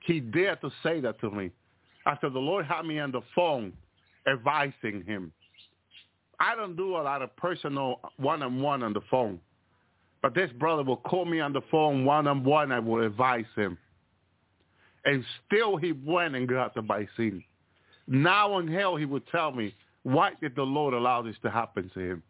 He 0.00 0.20
dared 0.20 0.60
to 0.60 0.70
say 0.82 1.00
that 1.00 1.20
to 1.20 1.30
me. 1.30 1.50
After 2.06 2.28
the 2.28 2.38
Lord 2.38 2.66
had 2.66 2.84
me 2.84 2.98
on 2.98 3.12
the 3.12 3.22
phone 3.34 3.72
advising 4.26 5.02
him. 5.06 5.32
I 6.44 6.54
don't 6.54 6.76
do 6.76 6.96
a 6.96 7.02
lot 7.02 7.22
of 7.22 7.34
personal 7.36 8.00
one-on-one 8.18 8.82
on 8.82 8.92
the 8.92 9.00
phone. 9.10 9.40
But 10.20 10.34
this 10.34 10.50
brother 10.58 10.82
will 10.82 10.98
call 10.98 11.24
me 11.24 11.40
on 11.40 11.54
the 11.54 11.62
phone 11.70 12.04
one-on-one. 12.04 12.70
I 12.70 12.80
will 12.80 13.04
advise 13.04 13.46
him. 13.56 13.78
And 15.06 15.24
still 15.46 15.76
he 15.76 15.92
went 15.92 16.34
and 16.34 16.46
got 16.46 16.74
the 16.74 16.82
vaccine. 16.82 17.42
Now 18.06 18.58
in 18.58 18.68
hell 18.68 18.96
he 18.96 19.06
would 19.06 19.26
tell 19.28 19.52
me, 19.52 19.74
why 20.02 20.32
did 20.40 20.54
the 20.54 20.62
Lord 20.62 20.92
allow 20.92 21.22
this 21.22 21.36
to 21.42 21.50
happen 21.50 21.90
to 21.94 22.00
him? 22.00 22.22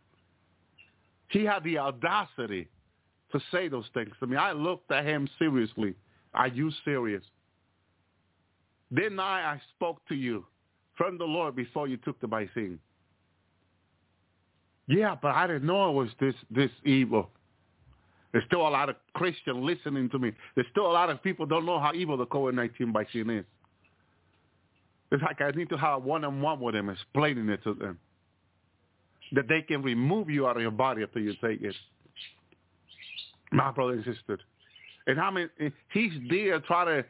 He 1.28 1.44
had 1.44 1.64
the 1.64 1.78
audacity 1.78 2.68
to 3.32 3.40
say 3.50 3.66
those 3.66 3.86
things 3.94 4.12
to 4.20 4.28
me. 4.28 4.36
I 4.36 4.52
looked 4.52 4.92
at 4.92 5.04
him 5.04 5.28
seriously. 5.40 5.94
Are 6.34 6.48
you 6.48 6.70
serious? 6.84 7.24
Then 8.92 9.18
I, 9.18 9.54
I 9.54 9.60
spoke 9.74 10.00
to 10.08 10.14
you 10.14 10.46
from 10.96 11.18
the 11.18 11.24
Lord 11.24 11.56
before 11.56 11.88
you 11.88 11.96
took 11.96 12.20
the 12.20 12.28
vaccine. 12.28 12.78
Yeah, 14.86 15.16
but 15.20 15.34
I 15.34 15.46
didn't 15.46 15.64
know 15.64 15.90
it 15.90 15.94
was 15.94 16.08
this 16.20 16.34
this 16.50 16.70
evil. 16.84 17.30
There's 18.32 18.44
still 18.46 18.66
a 18.66 18.68
lot 18.68 18.88
of 18.88 18.96
Christians 19.14 19.58
listening 19.60 20.10
to 20.10 20.18
me. 20.18 20.32
There's 20.54 20.66
still 20.72 20.86
a 20.86 20.92
lot 20.92 21.08
of 21.08 21.22
people 21.22 21.46
don't 21.46 21.64
know 21.64 21.78
how 21.78 21.92
evil 21.94 22.16
the 22.16 22.26
COVID-19 22.26 22.92
vaccine 22.92 23.30
is. 23.30 23.44
It's 25.12 25.22
like 25.22 25.40
I 25.40 25.52
need 25.52 25.68
to 25.68 25.78
have 25.78 26.02
one-on-one 26.02 26.58
with 26.58 26.74
them, 26.74 26.88
explaining 26.88 27.48
it 27.48 27.62
to 27.62 27.74
them. 27.74 27.96
That 29.32 29.46
they 29.48 29.62
can 29.62 29.82
remove 29.82 30.28
you 30.28 30.48
out 30.48 30.56
of 30.56 30.62
your 30.62 30.72
body 30.72 31.04
after 31.04 31.20
you 31.20 31.32
take 31.40 31.62
it. 31.62 31.76
My 33.52 33.70
brother 33.70 33.92
and 33.92 34.04
sister. 34.04 34.40
And 35.06 35.20
I 35.20 35.30
mean, 35.30 35.48
he's 35.92 36.12
there 36.28 36.58
trying 36.60 36.86
to, 36.86 37.08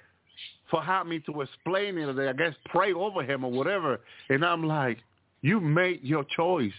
for 0.70 0.82
help 0.82 1.06
me 1.06 1.20
to 1.20 1.40
explain 1.40 1.96
it, 1.96 2.18
or 2.18 2.28
I 2.28 2.34
guess 2.34 2.52
pray 2.66 2.92
over 2.92 3.22
him 3.22 3.44
or 3.44 3.50
whatever. 3.50 4.00
And 4.28 4.44
I'm 4.44 4.64
like, 4.64 4.98
you 5.40 5.58
made 5.58 6.00
your 6.02 6.24
choice. 6.36 6.72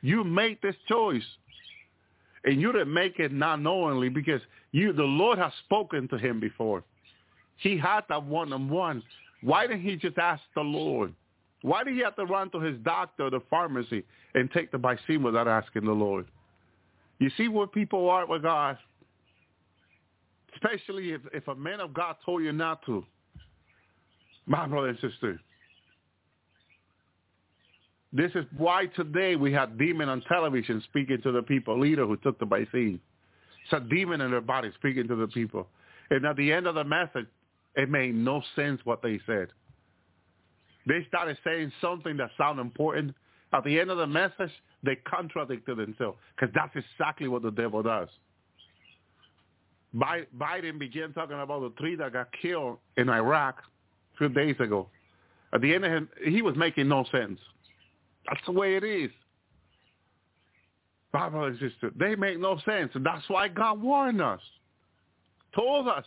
You 0.00 0.24
made 0.24 0.58
this 0.62 0.76
choice. 0.88 1.22
And 2.44 2.60
you 2.60 2.72
didn't 2.72 2.94
make 2.94 3.18
it 3.18 3.32
not 3.32 3.60
knowingly 3.60 4.08
because 4.08 4.40
you 4.72 4.92
the 4.92 5.02
Lord 5.02 5.38
has 5.38 5.52
spoken 5.64 6.08
to 6.08 6.18
him 6.18 6.40
before. 6.40 6.84
He 7.56 7.76
had 7.76 8.02
that 8.08 8.22
one-on-one. 8.22 9.02
Why 9.42 9.66
didn't 9.66 9.82
he 9.82 9.96
just 9.96 10.18
ask 10.18 10.42
the 10.54 10.62
Lord? 10.62 11.12
Why 11.62 11.82
did 11.82 11.94
he 11.94 12.00
have 12.00 12.16
to 12.16 12.24
run 12.24 12.50
to 12.50 12.60
his 12.60 12.78
doctor, 12.84 13.28
the 13.30 13.40
pharmacy, 13.50 14.04
and 14.34 14.50
take 14.52 14.70
the 14.70 14.78
vaccine 14.78 15.22
without 15.22 15.48
asking 15.48 15.84
the 15.84 15.92
Lord? 15.92 16.26
You 17.18 17.30
see 17.36 17.48
where 17.48 17.66
people 17.66 18.08
are 18.08 18.26
with 18.26 18.42
God? 18.42 18.78
Especially 20.54 21.12
if, 21.12 21.20
if 21.32 21.48
a 21.48 21.54
man 21.54 21.80
of 21.80 21.92
God 21.92 22.16
told 22.24 22.42
you 22.44 22.52
not 22.52 22.84
to. 22.86 23.04
My 24.46 24.66
brother 24.66 24.88
and 24.88 24.98
sister, 25.00 25.40
this 28.12 28.30
is 28.34 28.44
why 28.56 28.86
today 28.86 29.36
we 29.36 29.52
have 29.52 29.78
demon 29.78 30.08
on 30.08 30.22
television 30.22 30.82
speaking 30.84 31.20
to 31.22 31.32
the 31.32 31.42
people, 31.42 31.78
leader 31.78 32.06
who 32.06 32.16
took 32.16 32.38
the 32.38 32.46
vaccine. 32.46 33.00
It's 33.64 33.72
a 33.72 33.80
demon 33.80 34.20
in 34.22 34.30
their 34.30 34.40
body 34.40 34.70
speaking 34.76 35.06
to 35.08 35.16
the 35.16 35.28
people. 35.28 35.68
And 36.10 36.24
at 36.24 36.36
the 36.36 36.52
end 36.52 36.66
of 36.66 36.74
the 36.74 36.84
message, 36.84 37.26
it 37.76 37.90
made 37.90 38.14
no 38.14 38.42
sense 38.56 38.80
what 38.84 39.02
they 39.02 39.20
said. 39.26 39.48
They 40.86 41.04
started 41.06 41.36
saying 41.44 41.70
something 41.82 42.16
that 42.16 42.30
sounded 42.38 42.62
important. 42.62 43.14
At 43.52 43.64
the 43.64 43.78
end 43.78 43.90
of 43.90 43.98
the 43.98 44.06
message, 44.06 44.50
they 44.82 44.96
contradicted 44.96 45.76
themselves 45.76 46.18
because 46.34 46.54
that's 46.54 46.74
exactly 46.74 47.28
what 47.28 47.42
the 47.42 47.50
devil 47.50 47.82
does. 47.82 48.08
Biden 49.94 50.78
began 50.78 51.12
talking 51.12 51.38
about 51.38 51.60
the 51.60 51.72
three 51.78 51.96
that 51.96 52.12
got 52.12 52.28
killed 52.40 52.78
in 52.96 53.08
Iraq 53.08 53.58
a 54.14 54.18
few 54.18 54.28
days 54.28 54.56
ago. 54.60 54.88
At 55.52 55.62
the 55.62 55.74
end 55.74 55.84
of 55.84 55.92
him, 55.92 56.08
he 56.24 56.42
was 56.42 56.56
making 56.56 56.88
no 56.88 57.04
sense. 57.10 57.38
That's 58.28 58.44
the 58.46 58.52
way 58.52 58.76
it 58.76 58.84
is. 58.84 59.10
Bible 61.12 61.44
and 61.44 61.58
sister, 61.58 61.90
they 61.96 62.14
make 62.14 62.38
no 62.38 62.58
sense. 62.66 62.90
And 62.94 63.04
that's 63.04 63.26
why 63.28 63.48
God 63.48 63.80
warned 63.80 64.20
us, 64.20 64.40
told 65.54 65.88
us 65.88 66.04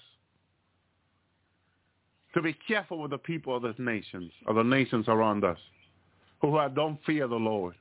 to 2.35 2.41
be 2.41 2.55
careful 2.67 2.99
with 2.99 3.11
the 3.11 3.17
people 3.17 3.55
of 3.55 3.63
the 3.63 3.73
nations, 3.79 4.31
of 4.47 4.55
the 4.55 4.63
nations 4.63 5.05
around 5.07 5.43
us, 5.43 5.57
who 6.41 6.57
don't 6.75 6.99
fear 7.05 7.27
the 7.27 7.35
Lord. 7.35 7.75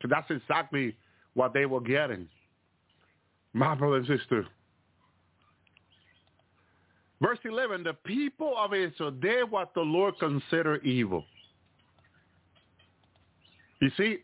So 0.00 0.08
that's 0.08 0.30
exactly 0.30 0.96
what 1.34 1.52
they 1.52 1.66
were 1.66 1.80
getting. 1.80 2.28
My 3.52 3.74
brother 3.74 3.96
and 3.96 4.06
sister. 4.06 4.46
Verse 7.20 7.38
11, 7.44 7.82
the 7.82 7.94
people 7.94 8.54
of 8.56 8.74
Israel 8.74 9.10
did 9.10 9.50
what 9.50 9.74
the 9.74 9.80
Lord 9.80 10.18
considered 10.18 10.84
evil. 10.84 11.24
You 13.80 13.90
see, 13.96 14.18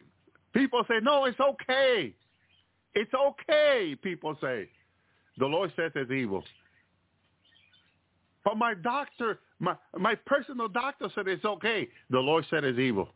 people 0.54 0.84
say, 0.88 0.96
no, 1.02 1.24
it's 1.24 1.40
okay. 1.40 2.14
It's 2.94 3.12
okay, 3.14 3.96
people 4.02 4.36
say. 4.40 4.68
The 5.38 5.46
Lord 5.46 5.72
says 5.76 5.92
it's 5.94 6.10
evil. 6.10 6.44
But 8.44 8.56
my 8.56 8.74
doctor, 8.74 9.38
my, 9.60 9.76
my 9.98 10.14
personal 10.14 10.68
doctor 10.68 11.08
said 11.14 11.28
it's 11.28 11.44
okay. 11.44 11.88
The 12.10 12.18
Lord 12.18 12.44
said 12.50 12.64
it's 12.64 12.78
evil. 12.78 13.08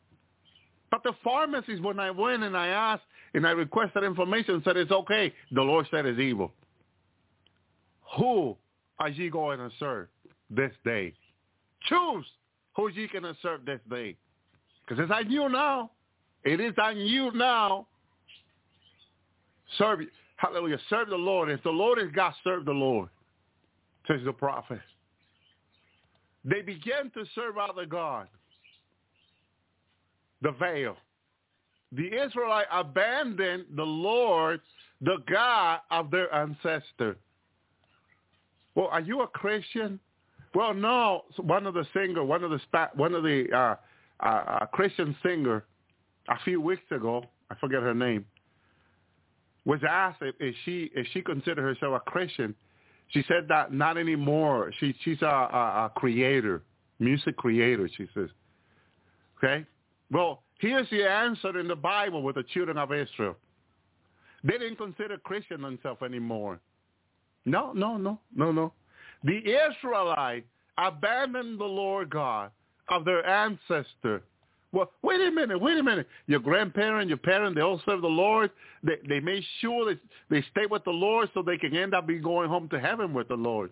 But 0.90 1.02
the 1.02 1.12
pharmacist, 1.24 1.82
when 1.82 1.98
I 1.98 2.10
went 2.10 2.42
and 2.42 2.56
I 2.56 2.68
asked 2.68 3.02
and 3.34 3.46
I 3.46 3.50
requested 3.50 4.04
information, 4.04 4.62
said 4.64 4.76
it's 4.76 4.92
okay. 4.92 5.32
The 5.52 5.62
Lord 5.62 5.86
said 5.90 6.06
it's 6.06 6.20
evil. 6.20 6.52
Who 8.16 8.56
are 8.98 9.08
ye 9.08 9.28
going 9.28 9.58
to 9.58 9.70
serve 9.78 10.08
this 10.48 10.70
day? 10.84 11.12
Choose 11.88 12.24
who 12.76 12.88
ye 12.88 13.08
going 13.08 13.24
to 13.24 13.36
serve 13.42 13.64
this 13.64 13.80
day. 13.90 14.16
Because 14.86 15.02
it's 15.02 15.12
I 15.12 15.20
you 15.20 15.48
now. 15.48 15.90
It 16.46 16.60
is 16.60 16.74
on 16.80 16.96
you 16.96 17.32
now. 17.32 17.88
Serve, 19.78 20.00
hallelujah, 20.36 20.78
serve 20.88 21.08
the 21.08 21.16
Lord. 21.16 21.50
If 21.50 21.60
the 21.64 21.70
Lord 21.70 21.98
is 21.98 22.08
God, 22.14 22.32
serve 22.44 22.64
the 22.64 22.72
Lord, 22.72 23.08
says 24.06 24.20
the 24.24 24.32
prophet. 24.32 24.80
They 26.44 26.62
began 26.62 27.10
to 27.14 27.24
serve 27.34 27.58
other 27.58 27.84
God, 27.84 28.28
the 30.40 30.52
Baal. 30.52 30.96
The 31.90 32.06
Israelite 32.06 32.66
abandoned 32.72 33.64
the 33.74 33.82
Lord, 33.82 34.60
the 35.00 35.16
God 35.28 35.80
of 35.90 36.12
their 36.12 36.32
ancestor. 36.32 37.16
Well, 38.76 38.86
are 38.86 39.00
you 39.00 39.22
a 39.22 39.26
Christian? 39.26 39.98
Well, 40.54 40.74
no. 40.74 41.24
One 41.38 41.66
of 41.66 41.74
the 41.74 41.86
singer, 41.92 42.22
one 42.22 42.44
of 42.44 42.50
the 42.50 42.60
one 42.94 43.14
of 43.14 43.24
the 43.24 43.46
uh, 43.52 43.74
uh, 44.24 44.28
uh, 44.28 44.66
Christian 44.66 45.16
singer 45.24 45.64
a 46.28 46.38
few 46.44 46.60
weeks 46.60 46.82
ago, 46.90 47.24
I 47.50 47.54
forget 47.56 47.82
her 47.82 47.94
name, 47.94 48.24
was 49.64 49.80
asked 49.88 50.22
if, 50.22 50.34
if 50.40 50.54
she 50.64 50.90
if 50.94 51.06
she 51.12 51.22
considered 51.22 51.62
herself 51.62 52.00
a 52.06 52.10
Christian. 52.10 52.54
She 53.08 53.24
said 53.28 53.46
that 53.48 53.72
not 53.72 53.96
anymore. 53.98 54.72
She 54.78 54.94
she's 55.04 55.22
a, 55.22 55.26
a, 55.26 55.86
a 55.86 55.92
creator, 55.94 56.62
music 56.98 57.36
creator. 57.36 57.88
She 57.96 58.08
says, 58.14 58.28
okay. 59.38 59.64
Well, 60.10 60.42
here's 60.58 60.88
the 60.90 61.04
answer 61.08 61.58
in 61.58 61.68
the 61.68 61.76
Bible 61.76 62.22
with 62.22 62.36
the 62.36 62.44
children 62.54 62.78
of 62.78 62.92
Israel. 62.92 63.36
They 64.44 64.58
didn't 64.58 64.76
consider 64.76 65.18
Christian 65.18 65.62
themselves 65.62 66.02
anymore. 66.02 66.60
No, 67.44 67.72
no, 67.72 67.96
no, 67.96 68.20
no, 68.34 68.52
no. 68.52 68.72
The 69.24 69.38
Israelite 69.38 70.46
abandoned 70.78 71.58
the 71.58 71.64
Lord 71.64 72.10
God 72.10 72.50
of 72.88 73.04
their 73.04 73.26
ancestor 73.26 74.22
well, 74.72 74.90
wait 75.02 75.20
a 75.20 75.30
minute, 75.30 75.60
wait 75.60 75.78
a 75.78 75.82
minute. 75.82 76.06
Your 76.26 76.40
grandparent, 76.40 77.08
your 77.08 77.18
parent, 77.18 77.54
they 77.54 77.62
all 77.62 77.80
serve 77.86 78.02
the 78.02 78.08
Lord. 78.08 78.50
They 78.82 78.96
they 79.08 79.20
made 79.20 79.44
sure 79.60 79.86
that 79.86 79.98
they 80.28 80.44
stay 80.50 80.66
with 80.66 80.84
the 80.84 80.90
Lord 80.90 81.30
so 81.32 81.42
they 81.42 81.56
can 81.56 81.74
end 81.76 81.94
up 81.94 82.06
be 82.06 82.18
going 82.18 82.48
home 82.48 82.68
to 82.70 82.80
heaven 82.80 83.14
with 83.14 83.28
the 83.28 83.34
Lord. 83.34 83.70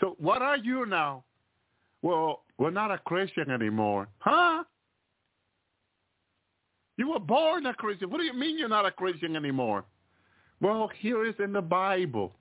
So 0.00 0.16
what 0.18 0.42
are 0.42 0.56
you 0.56 0.84
now? 0.86 1.24
Well, 2.02 2.42
we're 2.58 2.70
not 2.70 2.90
a 2.90 2.98
Christian 2.98 3.50
anymore. 3.50 4.08
Huh? 4.18 4.64
You 6.96 7.10
were 7.10 7.20
born 7.20 7.66
a 7.66 7.74
Christian. 7.74 8.10
What 8.10 8.18
do 8.18 8.24
you 8.24 8.34
mean 8.34 8.58
you're 8.58 8.68
not 8.68 8.86
a 8.86 8.90
Christian 8.90 9.36
anymore? 9.36 9.84
Well, 10.60 10.90
here 11.00 11.24
is 11.24 11.34
in 11.38 11.52
the 11.52 11.62
Bible. 11.62 12.32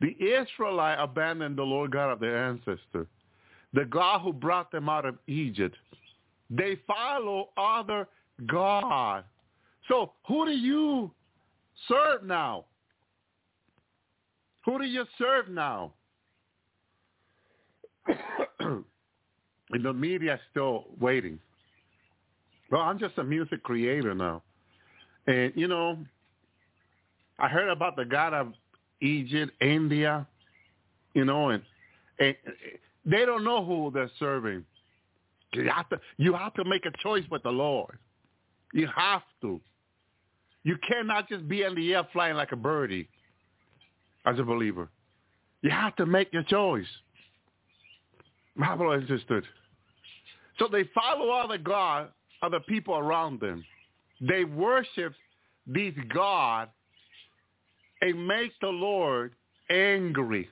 The 0.00 0.16
Israelites 0.18 1.00
abandoned 1.02 1.56
the 1.56 1.62
Lord 1.62 1.92
God 1.92 2.10
of 2.10 2.20
their 2.20 2.36
ancestors, 2.36 3.06
the 3.72 3.84
God 3.84 4.20
who 4.20 4.32
brought 4.32 4.72
them 4.72 4.88
out 4.88 5.04
of 5.04 5.16
Egypt. 5.26 5.76
They 6.50 6.78
follow 6.86 7.50
other 7.56 8.08
God. 8.46 9.24
So 9.88 10.12
who 10.26 10.46
do 10.46 10.52
you 10.52 11.10
serve 11.88 12.24
now? 12.24 12.64
Who 14.64 14.78
do 14.78 14.84
you 14.84 15.04
serve 15.18 15.48
now? 15.48 15.92
and 18.60 18.84
the 19.82 19.92
media 19.92 20.34
is 20.34 20.40
still 20.50 20.86
waiting. 21.00 21.38
Well, 22.70 22.82
I'm 22.82 22.98
just 22.98 23.18
a 23.18 23.24
music 23.24 23.62
creator 23.62 24.14
now. 24.14 24.42
And, 25.26 25.52
you 25.54 25.68
know, 25.68 25.98
I 27.38 27.48
heard 27.48 27.68
about 27.68 27.96
the 27.96 28.04
God 28.04 28.32
of 28.32 28.52
Egypt, 29.00 29.52
India, 29.60 30.26
you 31.14 31.24
know, 31.24 31.50
and, 31.50 31.62
and 32.18 32.34
they 33.04 33.24
don't 33.24 33.44
know 33.44 33.64
who 33.64 33.90
they're 33.92 34.10
serving. 34.18 34.64
You 35.54 35.70
have 35.70 35.88
to 35.90 36.00
you 36.16 36.34
have 36.34 36.54
to 36.54 36.64
make 36.64 36.84
a 36.86 36.92
choice 37.02 37.24
with 37.30 37.42
the 37.42 37.50
Lord. 37.50 37.98
You 38.72 38.88
have 38.94 39.22
to. 39.42 39.60
You 40.64 40.76
cannot 40.88 41.28
just 41.28 41.46
be 41.48 41.62
in 41.62 41.74
the 41.74 41.94
air 41.94 42.06
flying 42.12 42.36
like 42.36 42.52
a 42.52 42.56
birdie 42.56 43.08
as 44.26 44.38
a 44.38 44.42
believer. 44.42 44.88
You 45.62 45.70
have 45.70 45.94
to 45.96 46.06
make 46.06 46.32
your 46.32 46.42
choice. 46.44 46.86
My 48.56 48.74
brothers 48.74 49.06
and 49.08 49.18
sisters. 49.18 49.44
So 50.58 50.68
they 50.70 50.84
follow 50.94 51.30
other 51.30 51.58
God, 51.58 52.08
other 52.42 52.60
people 52.60 52.94
around 52.94 53.40
them. 53.40 53.64
They 54.20 54.44
worship 54.44 55.14
these 55.66 55.94
God 56.12 56.68
and 58.00 58.26
make 58.26 58.52
the 58.60 58.68
Lord 58.68 59.32
angry. 59.70 60.48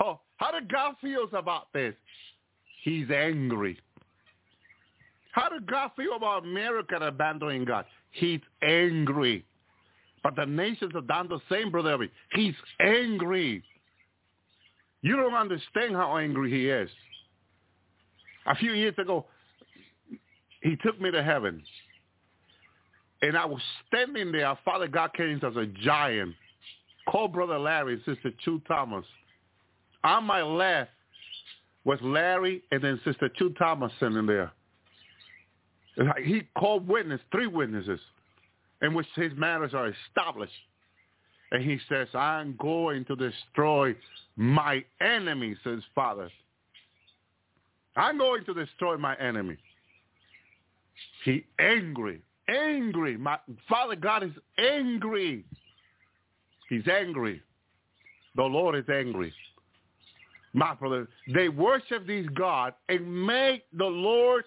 Oh, 0.00 0.20
how 0.36 0.52
do 0.52 0.66
God 0.66 0.94
feels 1.00 1.30
about 1.32 1.72
this? 1.72 1.94
He's 2.82 3.10
angry. 3.10 3.78
How 5.34 5.48
did 5.48 5.66
God 5.66 5.90
feel 5.96 6.14
about 6.14 6.44
America 6.44 6.94
abandoning 6.94 7.64
God? 7.64 7.86
He's 8.12 8.40
angry. 8.62 9.44
But 10.22 10.36
the 10.36 10.46
nations 10.46 10.92
have 10.94 11.08
done 11.08 11.28
the 11.28 11.40
same, 11.50 11.72
Brother 11.72 11.90
Elvi. 11.90 12.08
He's 12.30 12.54
angry. 12.80 13.64
You 15.02 15.16
don't 15.16 15.34
understand 15.34 15.96
how 15.96 16.18
angry 16.18 16.52
he 16.52 16.68
is. 16.68 16.88
A 18.46 18.54
few 18.54 18.74
years 18.74 18.94
ago, 18.96 19.26
he 20.62 20.76
took 20.84 21.00
me 21.00 21.10
to 21.10 21.20
heaven. 21.20 21.64
And 23.20 23.36
I 23.36 23.44
was 23.44 23.60
standing 23.88 24.30
there. 24.30 24.56
Father 24.64 24.86
God 24.86 25.14
came 25.14 25.40
as 25.42 25.56
a 25.56 25.66
giant. 25.82 26.32
Called 27.08 27.32
Brother 27.32 27.58
Larry 27.58 28.00
Sister 28.06 28.30
Chu 28.44 28.62
Thomas. 28.68 29.04
On 30.04 30.22
my 30.22 30.42
left 30.42 30.92
was 31.84 31.98
Larry 32.02 32.62
and 32.70 32.84
then 32.84 33.00
Sister 33.04 33.28
Chu 33.36 33.50
Thomas 33.58 33.90
sitting 33.98 34.26
there. 34.26 34.52
He 36.22 36.42
called 36.58 36.88
witness, 36.88 37.20
three 37.30 37.46
witnesses, 37.46 38.00
in 38.82 38.94
which 38.94 39.06
his 39.14 39.32
matters 39.36 39.74
are 39.74 39.88
established. 39.88 40.52
And 41.52 41.62
he 41.62 41.78
says, 41.88 42.08
I'm 42.14 42.56
going 42.58 43.04
to 43.04 43.16
destroy 43.16 43.94
my 44.36 44.84
enemy, 45.00 45.56
says 45.62 45.80
Father. 45.94 46.30
I'm 47.96 48.18
going 48.18 48.44
to 48.46 48.54
destroy 48.54 48.96
my 48.96 49.14
enemy. 49.16 49.56
He 51.24 51.44
angry, 51.60 52.20
angry. 52.48 53.16
My 53.16 53.38
Father 53.68 53.94
God 53.94 54.24
is 54.24 54.32
angry. 54.58 55.44
He's 56.68 56.88
angry. 56.88 57.40
The 58.36 58.42
Lord 58.42 58.74
is 58.74 58.88
angry. 58.92 59.32
My 60.54 60.74
brother, 60.74 61.08
they 61.32 61.48
worship 61.48 62.06
these 62.06 62.28
gods 62.28 62.76
and 62.88 63.26
make 63.26 63.64
the 63.76 63.84
Lord 63.84 64.44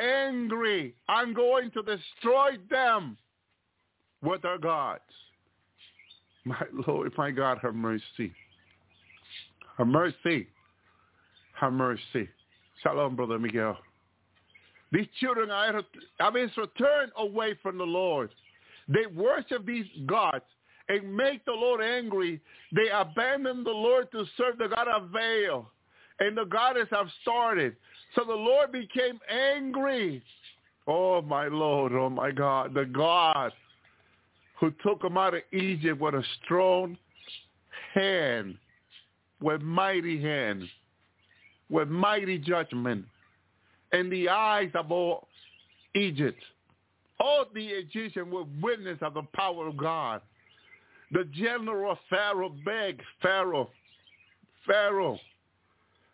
angry. 0.00 0.94
I'm 1.08 1.34
going 1.34 1.70
to 1.72 1.82
destroy 1.82 2.52
them 2.70 3.16
with 4.22 4.42
their 4.42 4.58
gods. 4.58 5.02
My 6.44 6.62
Lord, 6.86 7.12
my 7.16 7.30
God, 7.30 7.58
have 7.62 7.74
mercy. 7.74 8.32
Have 9.78 9.86
mercy. 9.86 10.48
Have 11.54 11.72
mercy. 11.72 12.28
Shalom, 12.82 13.16
Brother 13.16 13.38
Miguel. 13.38 13.78
These 14.92 15.06
children 15.20 15.50
are, 15.50 15.82
I 16.20 16.30
mean, 16.30 16.50
returned 16.56 17.12
away 17.16 17.54
from 17.62 17.78
the 17.78 17.84
Lord. 17.84 18.30
They 18.88 19.06
worship 19.06 19.66
these 19.66 19.86
gods 20.06 20.44
and 20.88 21.14
make 21.14 21.44
the 21.44 21.52
Lord 21.52 21.82
angry. 21.82 22.40
They 22.72 22.88
abandon 22.94 23.64
the 23.64 23.70
Lord 23.70 24.10
to 24.12 24.24
serve 24.36 24.58
the 24.58 24.68
God 24.68 24.86
of 24.88 25.12
Baal. 25.12 25.70
And 26.20 26.36
the 26.36 26.44
goddess 26.44 26.88
have 26.90 27.08
started. 27.22 27.76
So 28.14 28.24
the 28.24 28.34
Lord 28.34 28.72
became 28.72 29.20
angry. 29.30 30.22
Oh, 30.86 31.20
my 31.20 31.48
Lord, 31.48 31.92
oh, 31.92 32.08
my 32.08 32.30
God, 32.30 32.72
the 32.74 32.84
God 32.84 33.52
who 34.58 34.72
took 34.82 35.02
them 35.02 35.18
out 35.18 35.34
of 35.34 35.42
Egypt 35.52 36.00
with 36.00 36.14
a 36.14 36.24
strong 36.44 36.96
hand, 37.94 38.56
with 39.40 39.60
mighty 39.60 40.20
hand, 40.22 40.64
with 41.68 41.88
mighty 41.88 42.38
judgment, 42.38 43.04
in 43.92 44.08
the 44.08 44.28
eyes 44.28 44.70
of 44.74 44.90
all 44.90 45.28
Egypt. 45.94 46.40
All 47.18 47.46
the 47.54 47.66
Egyptians 47.66 48.28
were 48.30 48.44
witness 48.62 48.98
of 49.02 49.14
the 49.14 49.22
power 49.34 49.66
of 49.66 49.76
God. 49.76 50.20
The 51.12 51.24
general 51.32 51.98
Pharaoh 52.10 52.54
begged 52.64 53.02
Pharaoh, 53.22 53.70
Pharaoh, 54.66 55.18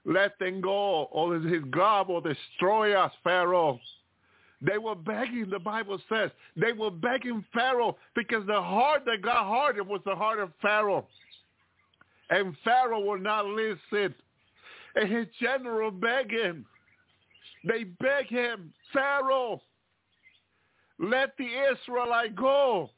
let 0.04 0.38
them 0.38 0.60
go, 0.60 1.04
or 1.12 1.38
his 1.38 1.62
God 1.70 2.08
will 2.08 2.20
destroy 2.20 2.98
us, 2.98 3.12
Pharaoh. 3.22 3.78
They 4.60 4.78
were 4.78 4.94
begging, 4.94 5.48
the 5.50 5.58
Bible 5.58 5.98
says, 6.08 6.30
they 6.56 6.72
were 6.72 6.90
begging 6.90 7.44
Pharaoh 7.52 7.96
because 8.14 8.46
the 8.46 8.60
heart 8.60 9.02
that 9.06 9.22
got 9.22 9.46
hardened 9.46 9.88
was 9.88 10.00
the 10.04 10.14
heart 10.14 10.38
of 10.38 10.52
Pharaoh. 10.60 11.06
And 12.30 12.56
Pharaoh 12.64 13.00
would 13.00 13.22
not 13.22 13.46
listen. 13.46 14.14
And 14.94 15.10
his 15.10 15.26
general 15.40 15.90
begged 15.90 16.32
him. 16.32 16.64
They 17.64 17.84
beg 17.84 18.26
him, 18.28 18.72
Pharaoh, 18.92 19.60
let 20.98 21.36
the 21.36 21.48
Israelite 21.72 22.36
go 22.36 22.90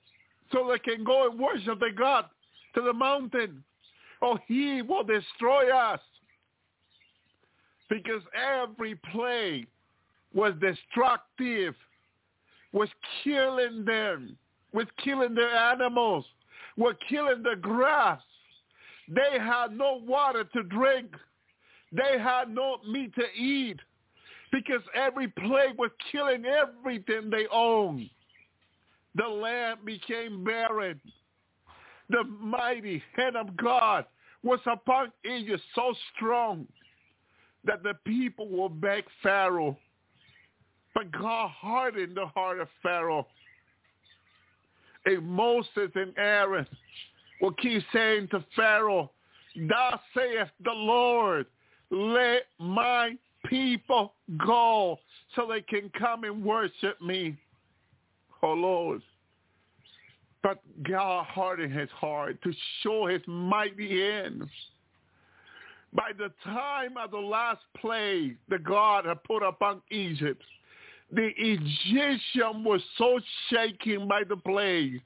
so 0.52 0.68
they 0.70 0.78
can 0.78 1.04
go 1.04 1.30
and 1.30 1.38
worship 1.38 1.80
the 1.80 1.90
God 1.96 2.26
to 2.74 2.82
the 2.82 2.92
mountain. 2.92 3.62
Or 4.20 4.38
he 4.46 4.82
will 4.82 5.04
destroy 5.04 5.74
us 5.74 6.00
because 7.88 8.22
every 8.34 8.96
plague 9.12 9.66
was 10.34 10.54
destructive, 10.60 11.74
was 12.72 12.88
killing 13.22 13.84
them, 13.84 14.36
was 14.72 14.86
killing 15.02 15.34
their 15.34 15.54
animals, 15.54 16.24
were 16.76 16.96
killing 17.08 17.42
the 17.42 17.56
grass. 17.56 18.20
They 19.08 19.38
had 19.38 19.76
no 19.76 20.02
water 20.06 20.44
to 20.44 20.62
drink. 20.64 21.14
They 21.92 22.18
had 22.18 22.50
no 22.50 22.78
meat 22.88 23.14
to 23.14 23.26
eat 23.40 23.78
because 24.50 24.82
every 24.94 25.28
plague 25.28 25.78
was 25.78 25.90
killing 26.10 26.44
everything 26.46 27.30
they 27.30 27.46
owned. 27.52 28.08
The 29.14 29.28
land 29.28 29.80
became 29.84 30.42
barren. 30.42 31.00
The 32.10 32.24
mighty 32.24 33.02
hand 33.16 33.36
of 33.36 33.56
God 33.56 34.04
was 34.42 34.60
upon 34.66 35.12
Egypt 35.24 35.62
so 35.74 35.94
strong 36.14 36.66
that 37.64 37.82
the 37.82 37.94
people 38.04 38.48
will 38.48 38.68
beg 38.68 39.04
Pharaoh. 39.22 39.76
But 40.94 41.10
God 41.10 41.50
hardened 41.50 42.16
the 42.16 42.26
heart 42.26 42.60
of 42.60 42.68
Pharaoh. 42.82 43.26
And 45.06 45.26
Moses 45.26 45.90
and 45.94 46.14
Aaron 46.16 46.66
will 47.40 47.52
keep 47.52 47.82
saying 47.92 48.28
to 48.28 48.44
Pharaoh, 48.56 49.10
Thou 49.56 50.00
sayest 50.16 50.52
the 50.64 50.72
Lord, 50.72 51.46
let 51.90 52.46
my 52.58 53.16
people 53.46 54.14
go 54.44 54.98
so 55.34 55.46
they 55.46 55.60
can 55.60 55.90
come 55.98 56.24
and 56.24 56.44
worship 56.44 57.00
me. 57.00 57.36
Oh 58.42 58.52
Lord. 58.52 59.02
But 60.42 60.60
God 60.82 61.24
hardened 61.26 61.72
his 61.72 61.90
heart 61.90 62.42
to 62.42 62.52
show 62.82 63.06
his 63.06 63.22
mighty 63.26 64.00
hands 64.00 64.50
by 65.94 66.10
the 66.16 66.30
time 66.42 66.96
of 66.96 67.10
the 67.12 67.16
last 67.16 67.60
plague 67.80 68.36
that 68.48 68.64
God 68.64 69.04
had 69.06 69.22
put 69.24 69.42
upon 69.42 69.80
Egypt, 69.90 70.42
the 71.12 71.30
Egyptian 71.36 72.64
was 72.64 72.80
so 72.98 73.20
shaken 73.50 74.08
by 74.08 74.22
the 74.28 74.36
plague 74.36 75.00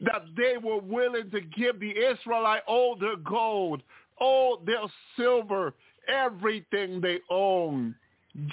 that 0.00 0.22
they 0.36 0.56
were 0.56 0.80
willing 0.80 1.30
to 1.30 1.40
give 1.40 1.78
the 1.78 1.90
Israelite 1.90 2.62
all 2.66 2.96
their 2.96 3.16
gold, 3.16 3.82
all 4.18 4.58
their 4.64 4.84
silver, 5.16 5.74
everything 6.08 7.00
they 7.00 7.18
owned, 7.30 7.94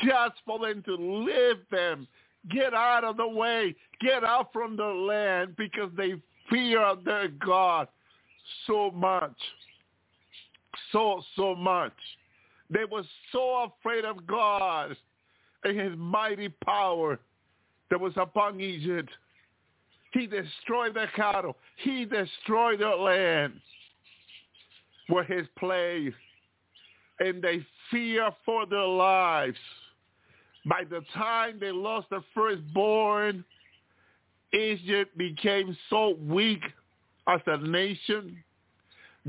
just 0.03 0.35
for 0.45 0.59
them 0.59 0.83
to 0.83 0.95
live 0.95 1.57
them, 1.71 2.07
get 2.49 2.73
out 2.73 3.03
of 3.03 3.17
the 3.17 3.27
way, 3.27 3.73
get 4.01 4.23
out 4.23 4.51
from 4.51 4.75
the 4.75 4.83
land 4.83 5.55
because 5.55 5.89
they 5.95 6.13
fear 6.49 6.93
their 7.05 7.29
God 7.29 7.87
so 8.67 8.91
much 8.91 9.37
so, 10.91 11.21
so 11.35 11.55
much. 11.55 11.93
They 12.69 12.85
were 12.85 13.03
so 13.31 13.71
afraid 13.79 14.05
of 14.05 14.27
God 14.27 14.95
and 15.63 15.79
his 15.79 15.93
mighty 15.97 16.49
power 16.49 17.19
that 17.89 17.99
was 17.99 18.13
upon 18.15 18.61
Egypt. 18.61 19.09
He 20.13 20.27
destroyed 20.27 20.95
their 20.95 21.09
cattle. 21.15 21.55
He 21.77 22.05
destroyed 22.05 22.79
their 22.79 22.95
land 22.95 23.53
where 25.07 25.23
his 25.23 25.47
place. 25.57 26.13
And 27.19 27.41
they 27.41 27.65
fear 27.91 28.29
for 28.45 28.65
their 28.65 28.85
lives. 28.85 29.57
By 30.65 30.83
the 30.83 31.01
time 31.13 31.57
they 31.59 31.71
lost 31.71 32.09
their 32.09 32.23
firstborn, 32.33 33.43
Egypt 34.53 35.17
became 35.17 35.77
so 35.89 36.15
weak 36.19 36.61
as 37.27 37.41
a 37.45 37.57
nation 37.57 38.43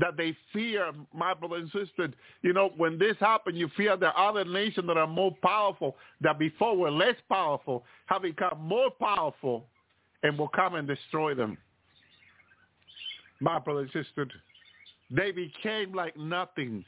that 0.01 0.17
they 0.17 0.35
fear, 0.51 0.91
my 1.13 1.33
brother 1.33 1.57
and 1.57 1.71
sister. 1.71 2.09
You 2.41 2.53
know, 2.53 2.71
when 2.75 2.97
this 2.97 3.15
happened, 3.19 3.55
you 3.55 3.69
fear 3.77 3.95
that 3.95 4.15
other 4.17 4.43
nations 4.43 4.87
that 4.87 4.97
are 4.97 5.07
more 5.07 5.33
powerful, 5.43 5.95
that 6.21 6.39
before 6.39 6.75
were 6.75 6.91
less 6.91 7.15
powerful, 7.29 7.85
have 8.07 8.23
become 8.23 8.59
more 8.59 8.89
powerful 8.89 9.67
and 10.23 10.37
will 10.37 10.47
come 10.49 10.75
and 10.75 10.87
destroy 10.87 11.35
them. 11.35 11.57
My 13.39 13.59
brother 13.59 13.81
and 13.81 13.91
sister, 13.91 14.27
they 15.11 15.31
became 15.31 15.93
like 15.93 16.17
nothing 16.17 16.83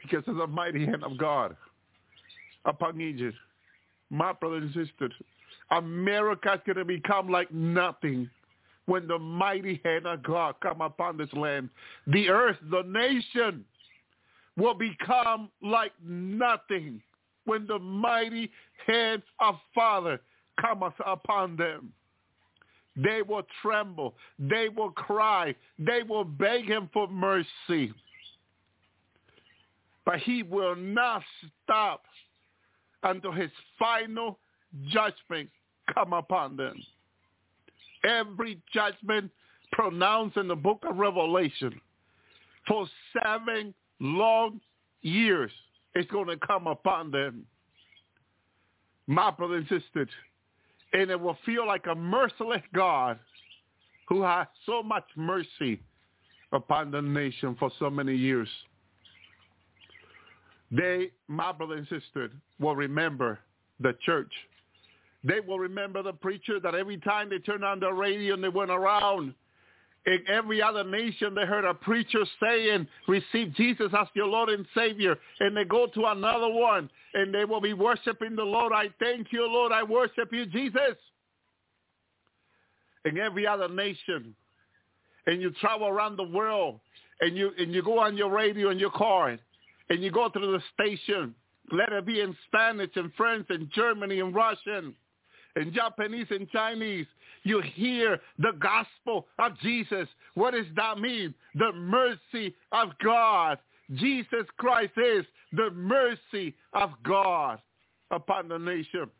because 0.00 0.24
of 0.26 0.36
the 0.36 0.46
mighty 0.46 0.84
hand 0.84 1.02
of 1.02 1.16
God 1.16 1.56
upon 2.66 3.00
Egypt. 3.00 3.36
My 4.10 4.34
brother 4.34 4.56
and 4.56 4.72
sister, 4.74 5.08
America 5.70 6.52
is 6.54 6.60
going 6.66 6.76
to 6.76 6.84
become 6.84 7.28
like 7.30 7.50
nothing 7.52 8.28
when 8.86 9.06
the 9.06 9.18
mighty 9.18 9.80
hand 9.84 10.06
of 10.06 10.22
God 10.22 10.56
come 10.60 10.80
upon 10.80 11.16
this 11.16 11.32
land. 11.32 11.70
The 12.06 12.28
earth, 12.28 12.56
the 12.70 12.82
nation, 12.82 13.64
will 14.56 14.74
become 14.74 15.50
like 15.62 15.92
nothing 16.02 17.00
when 17.44 17.66
the 17.66 17.78
mighty 17.78 18.50
hand 18.86 19.22
of 19.40 19.56
Father 19.74 20.20
cometh 20.60 20.94
upon 21.04 21.56
them. 21.56 21.92
They 22.96 23.22
will 23.22 23.42
tremble. 23.60 24.14
They 24.38 24.68
will 24.68 24.90
cry. 24.90 25.54
They 25.78 26.02
will 26.02 26.24
beg 26.24 26.66
him 26.66 26.88
for 26.92 27.08
mercy. 27.08 27.92
But 30.04 30.18
he 30.20 30.42
will 30.42 30.76
not 30.76 31.22
stop 31.64 32.04
until 33.02 33.32
his 33.32 33.50
final 33.78 34.38
judgment 34.88 35.50
come 35.92 36.12
upon 36.12 36.56
them. 36.56 36.76
Every 38.04 38.60
judgment 38.72 39.30
pronounced 39.72 40.36
in 40.36 40.48
the 40.48 40.56
book 40.56 40.82
of 40.88 40.96
Revelation 40.96 41.80
for 42.66 42.86
seven 43.22 43.74
long 44.00 44.60
years 45.02 45.50
is 45.94 46.06
going 46.06 46.26
to 46.28 46.46
come 46.46 46.66
upon 46.66 47.10
them. 47.10 47.46
My 49.06 49.30
brother 49.30 49.56
and 49.56 49.68
sisters, 49.68 50.08
and 50.92 51.10
it 51.10 51.20
will 51.20 51.36
feel 51.44 51.66
like 51.66 51.86
a 51.86 51.94
merciless 51.94 52.62
God 52.74 53.18
who 54.08 54.22
has 54.22 54.46
so 54.66 54.82
much 54.82 55.04
mercy 55.16 55.80
upon 56.52 56.90
the 56.90 57.02
nation 57.02 57.56
for 57.58 57.70
so 57.78 57.90
many 57.90 58.14
years. 58.14 58.48
They, 60.70 61.10
my 61.28 61.52
brother 61.52 61.74
and 61.74 61.88
sister, 61.88 62.30
will 62.58 62.76
remember 62.76 63.38
the 63.80 63.94
church. 64.04 64.32
They 65.24 65.40
will 65.40 65.58
remember 65.58 66.02
the 66.02 66.12
preacher 66.12 66.60
that 66.60 66.74
every 66.74 66.98
time 66.98 67.30
they 67.30 67.38
turned 67.38 67.64
on 67.64 67.80
the 67.80 67.90
radio 67.90 68.34
and 68.34 68.44
they 68.44 68.48
went 68.48 68.70
around, 68.70 69.34
in 70.06 70.18
every 70.28 70.60
other 70.60 70.84
nation 70.84 71.34
they 71.34 71.46
heard 71.46 71.64
a 71.64 71.72
preacher 71.72 72.24
saying, 72.42 72.86
receive 73.08 73.54
Jesus 73.54 73.90
as 73.98 74.06
your 74.12 74.26
Lord 74.26 74.50
and 74.50 74.66
Savior. 74.76 75.16
And 75.40 75.56
they 75.56 75.64
go 75.64 75.86
to 75.86 76.04
another 76.06 76.48
one 76.48 76.90
and 77.14 77.34
they 77.34 77.46
will 77.46 77.62
be 77.62 77.72
worshiping 77.72 78.36
the 78.36 78.42
Lord. 78.42 78.72
I 78.74 78.90
thank 79.00 79.28
you, 79.32 79.46
Lord. 79.48 79.72
I 79.72 79.82
worship 79.82 80.30
you, 80.30 80.44
Jesus. 80.44 80.96
In 83.06 83.16
every 83.16 83.46
other 83.46 83.68
nation. 83.68 84.34
And 85.26 85.40
you 85.40 85.52
travel 85.52 85.88
around 85.88 86.16
the 86.16 86.24
world 86.24 86.80
and 87.22 87.34
you, 87.34 87.52
and 87.58 87.72
you 87.72 87.82
go 87.82 87.98
on 87.98 88.14
your 88.14 88.28
radio 88.28 88.68
in 88.68 88.78
your 88.78 88.90
car 88.90 89.38
and 89.88 90.02
you 90.02 90.10
go 90.10 90.28
to 90.28 90.38
the 90.38 90.60
station. 90.74 91.34
Let 91.72 91.92
it 91.92 92.04
be 92.04 92.20
in 92.20 92.36
Spanish 92.46 92.90
and 92.96 93.10
French 93.16 93.46
and 93.48 93.70
Germany 93.74 94.20
and 94.20 94.34
Russian 94.34 94.94
and 95.56 95.72
Japanese 95.72 96.26
and 96.30 96.48
Chinese. 96.50 97.06
You 97.42 97.60
hear 97.74 98.20
the 98.38 98.52
gospel 98.58 99.26
of 99.38 99.58
Jesus. 99.60 100.08
What 100.34 100.52
does 100.52 100.66
that 100.76 100.98
mean? 100.98 101.34
The 101.54 101.72
mercy 101.72 102.54
of 102.72 102.90
God. 103.02 103.58
Jesus 103.94 104.46
Christ 104.56 104.92
is 104.96 105.24
the 105.52 105.70
mercy 105.70 106.54
of 106.72 106.90
God 107.04 107.60
upon 108.10 108.48
the 108.48 108.58
nation, 108.58 109.10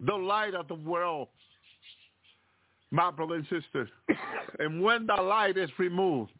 the 0.00 0.14
light 0.14 0.54
of 0.54 0.68
the 0.68 0.74
world. 0.74 1.28
My 2.90 3.10
brother 3.10 3.34
and 3.34 3.44
sister, 3.50 3.88
and 4.60 4.80
when 4.80 5.06
the 5.06 5.20
light 5.20 5.56
is 5.56 5.70
removed, 5.78 6.30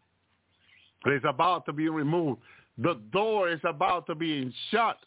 it 1.07 1.15
is 1.15 1.23
about 1.29 1.67
to 1.67 1.73
be 1.73 1.89
removed. 1.89 2.41
The 2.79 3.01
door 3.13 3.51
is 3.51 3.61
about 3.65 4.07
to 4.07 4.15
be 4.15 4.55
shut. 4.71 4.99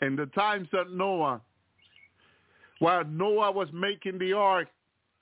In 0.00 0.16
the 0.16 0.26
times 0.26 0.68
of 0.72 0.90
Noah, 0.90 1.42
while 2.80 3.04
Noah 3.04 3.52
was 3.52 3.68
making 3.72 4.18
the 4.18 4.32
ark, 4.32 4.68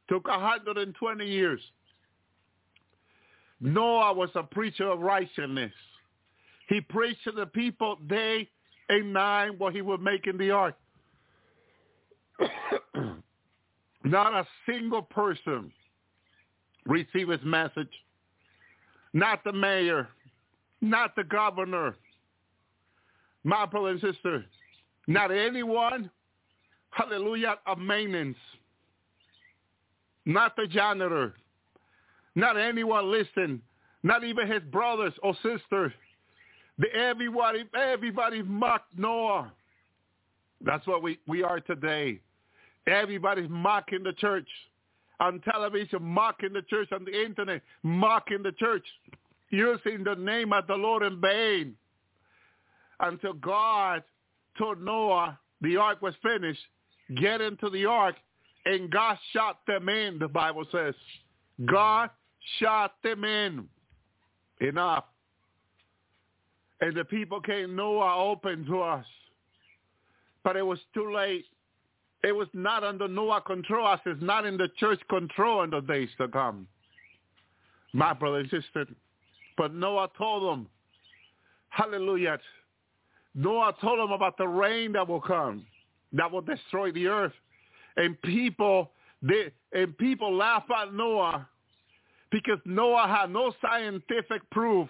took 0.09 0.27
120 0.27 1.27
years. 1.27 1.61
Noah 3.61 4.15
was 4.15 4.31
a 4.35 4.43
preacher 4.43 4.89
of 4.89 5.01
righteousness. 5.01 5.73
He 6.69 6.81
preached 6.81 7.25
to 7.25 7.33
the 7.33 7.47
people 7.47 7.99
day 8.09 8.49
and 8.89 9.13
night 9.13 9.59
while 9.59 9.73
he 9.73 9.83
was 9.83 10.01
making 10.03 10.39
the 10.39 10.51
ark. 10.51 10.77
Not 14.05 14.33
a 14.33 14.47
single 14.65 15.03
person 15.03 15.73
received 16.87 17.31
his 17.31 17.45
message. 17.45 17.93
Not 19.13 19.43
the 19.43 19.53
mayor, 19.53 20.09
not 20.81 21.17
the 21.17 21.25
governor, 21.25 21.97
my 23.43 23.67
brother 23.67 23.89
and 23.89 24.01
sister, 24.01 24.45
not 25.07 25.31
anyone, 25.31 26.11
hallelujah, 26.99 27.59
of 27.67 27.79
maintenance, 27.79 28.37
not 30.27 30.57
the 30.57 30.67
janitor, 30.67 31.35
not 32.35 32.57
anyone 32.59 33.11
listen, 33.11 33.63
not 34.03 34.25
even 34.25 34.51
his 34.51 34.63
brothers 34.65 35.13
or 35.23 35.35
sisters. 35.37 35.93
The, 36.79 36.93
everybody, 36.95 37.65
everybody 37.77 38.43
mocked 38.43 38.97
Noah. 38.97 39.53
That's 40.65 40.87
what 40.87 41.03
we, 41.03 41.19
we 41.27 41.43
are 41.43 41.61
today. 41.61 42.21
Everybody's 42.87 43.49
mocking 43.49 44.03
the 44.03 44.13
church. 44.13 44.49
On 45.21 45.41
television, 45.41 46.03
mocking 46.03 46.53
the 46.53 46.63
church. 46.63 46.91
On 46.93 47.05
the 47.05 47.25
internet, 47.25 47.63
mocking 47.83 48.43
the 48.43 48.53
church. 48.53 48.85
Using 49.51 50.05
the 50.05 50.15
name 50.15 50.53
of 50.53 50.67
the 50.67 50.75
Lord 50.75 51.03
in 51.03 51.21
vain. 51.21 51.75
Until 53.01 53.33
God 53.33 54.03
told 54.57 54.81
Noah 54.81 55.39
the 55.61 55.77
ark 55.77 56.03
was 56.03 56.15
finished, 56.23 56.61
get 57.17 57.41
into 57.41 57.71
the 57.71 57.87
ark, 57.87 58.17
and 58.65 58.91
God 58.91 59.17
shot 59.33 59.61
them 59.67 59.89
in, 59.89 60.19
the 60.19 60.29
Bible 60.29 60.65
says. 60.71 60.95
God 61.67 62.11
shot 62.59 62.95
them 63.03 63.25
in. 63.25 63.67
Enough. 64.61 65.05
And 66.81 66.95
the 66.97 67.05
people 67.05 67.41
came, 67.41 67.75
Noah 67.75 68.31
open 68.31 68.65
to 68.67 68.81
us. 68.83 69.07
But 70.45 70.57
it 70.57 70.67
was 70.67 70.79
too 70.95 71.13
late. 71.13 71.45
It 72.25 72.33
was 72.33 72.49
not 72.53 72.85
under 72.85 73.09
Noah 73.09 73.41
control 73.41 73.87
as 73.89 74.01
it's 74.05 74.23
not 74.23 74.45
in 74.45 74.57
the 74.57 74.69
church 74.79 75.01
control 75.09 75.63
in 75.63 75.71
the 75.71 75.81
days 75.81 76.09
to 76.19 76.29
come. 76.29 76.67
My 77.93 78.13
brother 78.13 78.39
and 78.39 78.51
sister, 78.51 78.87
but 79.57 79.73
Noah 79.73 80.11
told 80.19 80.43
them, 80.43 80.69
hallelujah, 81.71 82.39
Noah 83.35 83.75
told 83.81 83.99
them 83.99 84.11
about 84.11 84.37
the 84.37 84.47
rain 84.47 84.93
that 84.93 85.09
will 85.09 85.21
come, 85.21 85.65
that 86.13 86.31
will 86.31 86.41
destroy 86.41 86.93
the 86.93 87.07
earth. 87.07 87.33
And 87.97 88.21
people, 88.23 88.91
they, 89.23 89.53
and 89.73 89.97
people 89.99 90.35
laugh 90.35 90.65
at 90.71 90.95
Noah 90.95 91.49
because 92.31 92.59
Noah 92.65 93.07
had 93.09 93.31
no 93.31 93.53
scientific 93.61 94.49
proof 94.51 94.89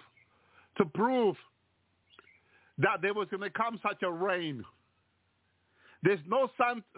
to 0.77 0.85
prove 0.85 1.35
that 2.77 3.01
there 3.01 3.13
was 3.13 3.27
going 3.29 3.43
to 3.43 3.49
come 3.49 3.79
such 3.81 4.03
a 4.03 4.11
rain. 4.11 4.63
There's 6.01 6.19
no 6.27 6.49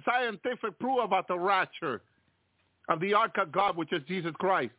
scientific 0.05 0.78
proof 0.80 1.03
about 1.03 1.28
the 1.28 1.38
rapture 1.38 2.01
of 2.89 2.99
the 2.99 3.13
ark 3.13 3.38
of 3.39 3.51
God, 3.51 3.76
which 3.76 3.91
is 3.91 4.01
Jesus 4.07 4.32
Christ. 4.38 4.74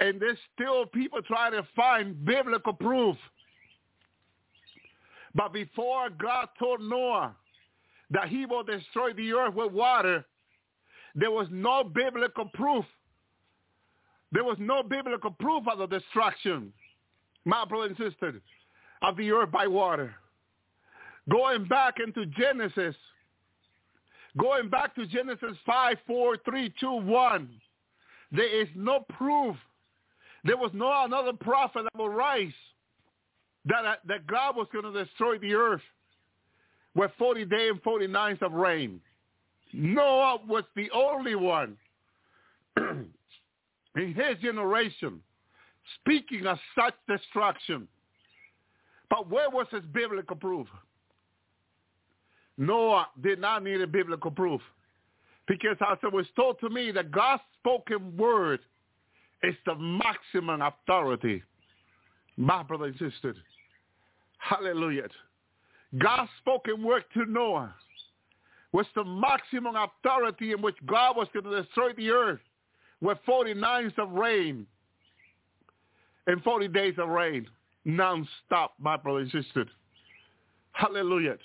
And 0.00 0.20
there's 0.20 0.38
still 0.54 0.86
people 0.86 1.22
trying 1.22 1.52
to 1.52 1.66
find 1.74 2.22
biblical 2.24 2.72
proof. 2.72 3.16
But 5.34 5.52
before 5.52 6.10
God 6.10 6.48
told 6.58 6.80
Noah 6.80 7.34
that 8.10 8.28
he 8.28 8.46
will 8.46 8.62
destroy 8.62 9.12
the 9.12 9.32
earth 9.32 9.54
with 9.54 9.72
water, 9.72 10.24
there 11.14 11.30
was 11.30 11.48
no 11.50 11.84
biblical 11.84 12.50
proof. 12.54 12.84
There 14.32 14.44
was 14.44 14.56
no 14.58 14.82
biblical 14.82 15.30
proof 15.30 15.64
of 15.68 15.78
the 15.78 15.86
destruction, 15.86 16.72
my 17.44 17.64
brother 17.64 17.86
and 17.86 17.96
sister, 17.96 18.40
of 19.02 19.16
the 19.16 19.30
earth 19.30 19.50
by 19.50 19.66
water. 19.66 20.14
Going 21.30 21.66
back 21.66 21.94
into 22.04 22.26
Genesis, 22.26 22.96
Going 24.36 24.68
back 24.68 24.94
to 24.96 25.06
Genesis 25.06 25.56
5, 25.64 25.96
4, 26.06 26.36
3, 26.44 26.74
2, 26.80 26.90
1, 26.92 27.48
there 28.32 28.62
is 28.62 28.68
no 28.74 29.04
proof. 29.16 29.56
There 30.42 30.56
was 30.56 30.72
no 30.74 31.04
another 31.04 31.32
prophet 31.32 31.84
that 31.84 31.98
will 31.98 32.08
rise 32.08 32.52
that, 33.66 34.00
that 34.06 34.26
God 34.26 34.56
was 34.56 34.66
going 34.72 34.92
to 34.92 35.04
destroy 35.04 35.38
the 35.38 35.54
earth 35.54 35.80
with 36.94 37.10
40 37.18 37.44
days 37.46 37.70
and 37.70 37.82
40 37.82 38.06
nights 38.06 38.40
of 38.42 38.52
rain. 38.52 39.00
Noah 39.72 40.38
was 40.46 40.64
the 40.76 40.90
only 40.92 41.34
one 41.34 41.76
in 42.76 43.08
his 43.96 44.38
generation 44.40 45.20
speaking 46.00 46.46
of 46.46 46.58
such 46.74 46.94
destruction. 47.08 47.88
But 49.10 49.28
where 49.28 49.50
was 49.50 49.66
his 49.70 49.82
biblical 49.92 50.36
proof? 50.36 50.66
Noah 52.56 53.08
did 53.22 53.40
not 53.40 53.64
need 53.64 53.80
a 53.80 53.86
biblical 53.86 54.30
proof. 54.30 54.60
Because 55.46 55.76
as 55.90 55.98
it 56.02 56.12
was 56.12 56.26
told 56.36 56.58
to 56.60 56.70
me, 56.70 56.90
the 56.90 57.02
God's 57.02 57.42
spoken 57.60 58.16
word 58.16 58.60
is 59.42 59.54
the 59.66 59.74
maximum 59.74 60.62
authority. 60.62 61.42
My 62.36 62.62
brother 62.62 62.86
and 62.86 62.94
sister. 62.94 63.34
Hallelujah. 64.38 65.08
God's 65.98 66.30
spoken 66.38 66.82
word 66.82 67.04
to 67.14 67.24
Noah 67.26 67.74
was 68.72 68.86
the 68.94 69.04
maximum 69.04 69.76
authority 69.76 70.52
in 70.52 70.60
which 70.60 70.76
God 70.86 71.16
was 71.16 71.28
going 71.32 71.44
to 71.44 71.62
destroy 71.62 71.92
the 71.92 72.10
earth 72.10 72.40
with 73.00 73.18
40 73.24 73.54
nights 73.54 73.94
of 73.98 74.10
rain 74.10 74.66
and 76.26 76.42
40 76.42 76.68
days 76.68 76.94
of 76.98 77.08
rain 77.08 77.46
non-stop, 77.84 78.74
my 78.78 78.96
brother 78.96 79.20
and 79.20 79.30
sister. 79.30 79.66
Hallelujah. 80.72 81.36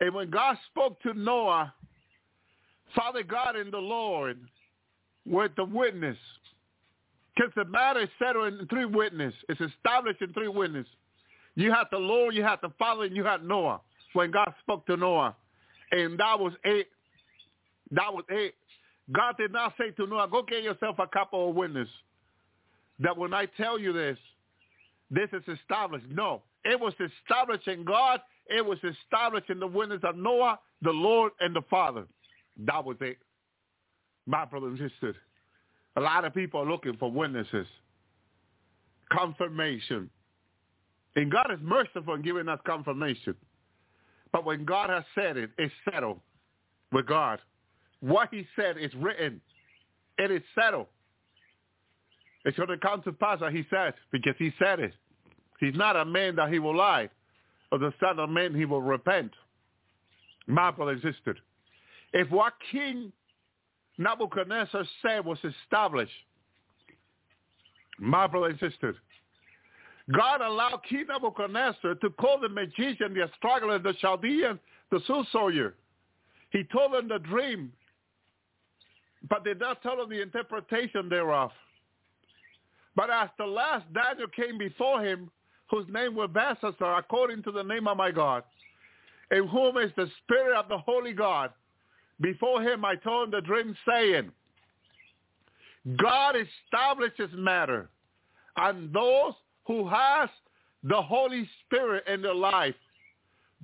And 0.00 0.14
when 0.14 0.30
God 0.30 0.56
spoke 0.70 1.00
to 1.02 1.14
Noah, 1.14 1.72
Father 2.94 3.22
God 3.22 3.56
and 3.56 3.72
the 3.72 3.78
Lord 3.78 4.38
were 5.26 5.48
the 5.56 5.64
witness. 5.64 6.18
Because 7.34 7.52
the 7.56 7.64
matter 7.64 8.00
is 8.00 8.08
settled 8.18 8.52
in 8.52 8.66
three 8.66 8.84
witnesses. 8.84 9.38
It's 9.48 9.60
established 9.60 10.20
in 10.20 10.32
three 10.34 10.48
witnesses. 10.48 10.92
You 11.54 11.70
had 11.70 11.84
the 11.90 11.98
Lord, 11.98 12.34
you 12.34 12.42
had 12.42 12.58
the 12.62 12.70
Father, 12.78 13.04
and 13.04 13.16
you 13.16 13.24
had 13.24 13.44
Noah 13.44 13.80
when 14.14 14.30
God 14.30 14.52
spoke 14.62 14.86
to 14.86 14.96
Noah. 14.96 15.36
And 15.90 16.18
that 16.18 16.38
was 16.38 16.52
it. 16.64 16.88
That 17.90 18.12
was 18.12 18.24
it. 18.30 18.54
God 19.10 19.36
did 19.36 19.52
not 19.52 19.74
say 19.78 19.90
to 19.90 20.06
Noah, 20.06 20.28
go 20.30 20.42
get 20.42 20.62
yourself 20.62 20.96
a 20.98 21.06
couple 21.06 21.50
of 21.50 21.54
witnesses. 21.54 21.92
That 23.00 23.16
when 23.16 23.34
I 23.34 23.46
tell 23.56 23.78
you 23.78 23.92
this, 23.92 24.16
this 25.10 25.28
is 25.32 25.42
established. 25.60 26.06
No, 26.10 26.42
it 26.64 26.78
was 26.80 26.94
established 27.00 27.68
in 27.68 27.84
God 27.84 28.20
it 28.46 28.64
was 28.64 28.78
established 28.84 29.50
in 29.50 29.60
the 29.60 29.66
witness 29.66 30.00
of 30.02 30.16
Noah, 30.16 30.58
the 30.82 30.90
Lord, 30.90 31.32
and 31.40 31.54
the 31.54 31.62
Father. 31.70 32.04
That 32.66 32.84
was 32.84 32.96
it. 33.00 33.18
My 34.26 34.44
brother 34.44 34.68
and 34.68 34.78
sister, 34.78 35.16
a 35.96 36.00
lot 36.00 36.24
of 36.24 36.34
people 36.34 36.60
are 36.60 36.70
looking 36.70 36.96
for 36.96 37.10
witnesses, 37.10 37.66
confirmation. 39.10 40.10
And 41.16 41.30
God 41.30 41.50
is 41.52 41.58
merciful 41.62 42.14
in 42.14 42.22
giving 42.22 42.48
us 42.48 42.58
confirmation. 42.66 43.34
But 44.32 44.44
when 44.44 44.64
God 44.64 44.90
has 44.90 45.04
said 45.14 45.36
it, 45.36 45.50
it's 45.58 45.74
settled 45.90 46.20
with 46.90 47.06
God. 47.06 47.38
What 48.00 48.28
he 48.30 48.46
said 48.56 48.76
is 48.78 48.92
written. 48.94 49.40
It 50.18 50.30
is 50.30 50.42
settled. 50.54 50.86
It's 52.44 52.56
going 52.56 52.68
to 52.70 52.78
come 52.78 53.02
to 53.02 53.12
pass 53.12 53.40
that 53.40 53.52
he 53.52 53.64
said, 53.70 53.94
because 54.10 54.34
he 54.38 54.52
said 54.58 54.80
it. 54.80 54.94
He's 55.60 55.76
not 55.76 55.96
a 55.96 56.04
man 56.04 56.36
that 56.36 56.52
he 56.52 56.58
will 56.58 56.76
lie 56.76 57.08
of 57.70 57.80
the 57.80 57.92
Son 58.00 58.18
of 58.18 58.28
Man, 58.28 58.54
he 58.54 58.64
will 58.64 58.82
repent. 58.82 59.32
Brother 60.48 60.92
and 60.92 61.14
if 62.12 62.30
what 62.30 62.52
King 62.70 63.12
Nebuchadnezzar 63.98 64.84
said 65.00 65.24
was 65.24 65.38
established, 65.44 66.12
and 67.98 68.58
sister, 68.60 68.96
God 70.10 70.40
allowed 70.40 70.80
King 70.88 71.06
Nebuchadnezzar 71.08 71.94
to 71.94 72.10
call 72.10 72.40
the 72.40 72.48
magician, 72.48 73.14
the 73.14 73.24
astrologer, 73.24 73.78
the 73.78 73.94
Chaldean, 74.00 74.58
the 74.90 75.00
soothsayer. 75.06 75.74
He 76.50 76.64
told 76.64 76.92
them 76.92 77.08
the 77.08 77.18
dream, 77.18 77.72
but 79.30 79.44
did 79.44 79.60
not 79.60 79.82
tell 79.82 79.96
them 79.96 80.10
the 80.10 80.20
interpretation 80.20 81.08
thereof. 81.08 81.50
But 82.96 83.10
as 83.10 83.28
the 83.38 83.46
last 83.46 83.84
Daniel 83.94 84.26
came 84.28 84.58
before 84.58 85.02
him, 85.02 85.30
whose 85.70 85.86
name 85.88 86.14
was 86.14 86.28
Belshazzar, 86.34 86.98
according 86.98 87.42
to 87.44 87.52
the 87.52 87.62
name 87.62 87.88
of 87.88 87.96
my 87.96 88.10
God, 88.10 88.42
in 89.30 89.46
whom 89.48 89.78
is 89.78 89.90
the 89.96 90.10
Spirit 90.22 90.54
of 90.58 90.68
the 90.68 90.76
Holy 90.78 91.12
God. 91.14 91.50
Before 92.20 92.62
him 92.62 92.84
I 92.84 92.96
told 92.96 93.28
him 93.28 93.30
the 93.30 93.40
dream, 93.40 93.74
saying, 93.88 94.30
God 95.96 96.36
establishes 96.36 97.30
matter, 97.34 97.88
and 98.56 98.92
those 98.92 99.32
who 99.72 99.88
has 99.88 100.28
the 100.82 101.00
Holy 101.00 101.48
Spirit 101.64 102.04
in 102.06 102.20
their 102.20 102.34
life, 102.34 102.74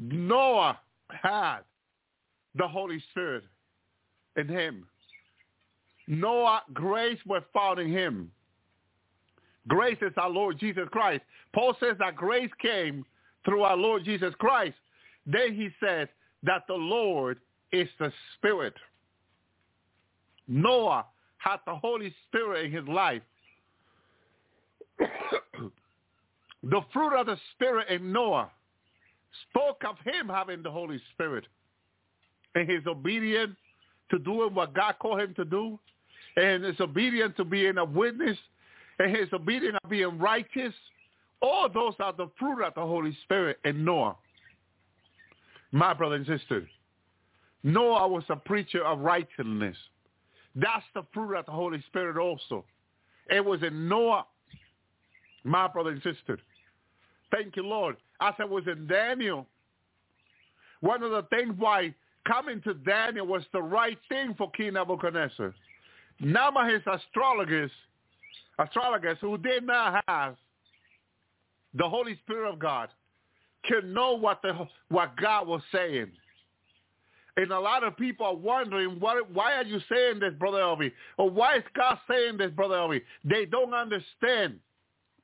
Noah 0.01 0.79
had 1.11 1.59
the 2.55 2.67
Holy 2.67 3.03
Spirit 3.11 3.45
in 4.37 4.49
him. 4.49 4.87
Noah, 6.07 6.63
grace 6.73 7.19
was 7.27 7.43
found 7.53 7.79
in 7.79 7.93
him. 7.93 8.31
Grace 9.67 9.99
is 10.01 10.15
our 10.17 10.31
Lord 10.31 10.59
Jesus 10.59 10.89
Christ. 10.91 11.21
Paul 11.55 11.77
says 11.79 11.97
that 11.99 12.17
grace 12.17 12.51
came 12.63 13.05
through 13.45 13.65
our 13.65 13.77
Lord 13.77 14.03
Jesus 14.03 14.33
Christ. 14.39 14.79
Then 15.27 15.55
he 15.55 15.69
says 15.79 16.09
that 16.43 16.63
the 16.69 16.75
Lord 16.75 17.39
is 17.71 17.89
the 17.99 18.11
Spirit. 18.39 18.75
Noah 20.47 21.05
had 21.37 21.59
the 21.67 21.75
Holy 21.75 22.15
Spirit 22.29 22.65
in 22.65 22.73
his 22.73 22.89
life. 22.89 23.21
the 26.63 26.81
fruit 26.93 27.19
of 27.19 27.27
the 27.27 27.37
Spirit 27.55 27.89
in 27.89 28.13
Noah 28.13 28.51
spoke 29.51 29.83
of 29.89 29.97
him 30.05 30.29
having 30.29 30.63
the 30.63 30.71
Holy 30.71 31.01
Spirit 31.13 31.47
and 32.55 32.69
his 32.69 32.87
obedience 32.87 33.57
to 34.11 34.19
doing 34.19 34.55
what 34.55 34.75
God 34.75 34.97
called 35.01 35.21
him 35.21 35.35
to 35.35 35.45
do 35.45 35.79
and 36.37 36.65
his 36.65 36.81
obedience 36.81 37.35
to 37.37 37.45
being 37.45 37.79
a 37.79 37.85
witness 37.85 38.39
and 38.99 39.15
his 39.15 39.29
obedience 39.33 39.77
of 39.85 39.91
being 39.91 40.19
righteous. 40.19 40.75
All 41.41 41.69
those 41.69 41.95
are 42.01 42.13
the 42.13 42.31
fruit 42.39 42.65
of 42.65 42.75
the 42.75 42.81
Holy 42.81 43.17
Spirit 43.25 43.59
in 43.65 43.85
Noah. 43.85 44.17
My 45.71 45.93
brother 45.93 46.17
and 46.17 46.27
sister, 46.27 46.67
Noah 47.63 48.09
was 48.09 48.25
a 48.29 48.37
preacher 48.37 48.85
of 48.85 49.01
righteousness. 49.01 49.77
That's 50.55 50.85
the 50.95 51.03
fruit 51.13 51.37
of 51.37 51.47
the 51.47 51.53
Holy 51.53 51.83
Spirit 51.89 52.17
also. 52.17 52.65
It 53.31 53.45
was 53.45 53.63
in 53.63 53.89
Noah, 53.89 54.27
my 55.45 55.69
brother 55.69 55.91
and 55.91 56.03
sister. 56.03 56.39
Thank 57.31 57.57
you, 57.57 57.65
Lord. 57.65 57.97
As 58.21 58.35
I 58.39 58.45
was 58.45 58.65
in 58.67 58.87
Daniel, 58.87 59.47
one 60.81 61.03
of 61.03 61.11
the 61.11 61.23
things 61.31 61.55
why 61.59 61.95
coming 62.27 62.61
to 62.63 62.75
Daniel 62.75 63.27
was 63.27 63.43
the 63.53 63.63
right 63.63 63.99
thing 64.09 64.35
for 64.37 64.51
King 64.53 64.75
Nebuchadnezzar. 64.75 65.55
Now 66.21 66.51
his 66.69 66.83
astrologers 66.87 67.71
astrologers 68.59 69.19
who 69.21 69.39
did 69.39 69.65
not 69.65 70.03
have 70.09 70.37
the 71.75 71.89
Holy 71.89 72.17
Spirit 72.25 72.53
of 72.53 72.59
God 72.59 72.89
can 73.65 73.93
know 73.93 74.15
what 74.17 74.43
the 74.43 74.67
what 74.89 75.17
God 75.17 75.47
was 75.47 75.63
saying. 75.73 76.11
And 77.37 77.53
a 77.53 77.61
lot 77.61 77.85
of 77.85 77.97
people 77.97 78.27
are 78.27 78.35
wondering, 78.35 78.99
why 78.99 79.55
are 79.55 79.63
you 79.63 79.79
saying 79.89 80.19
this, 80.19 80.35
Brother 80.41 80.59
Elvi? 80.59 80.91
Or 81.19 81.31
why 81.31 81.59
is 81.59 81.63
God 81.77 81.99
saying 82.11 82.39
this, 82.39 82.51
Brother 82.51 82.75
Elvi? 82.75 83.01
They 83.25 83.45
don't 83.45 83.73
understand 83.73 84.59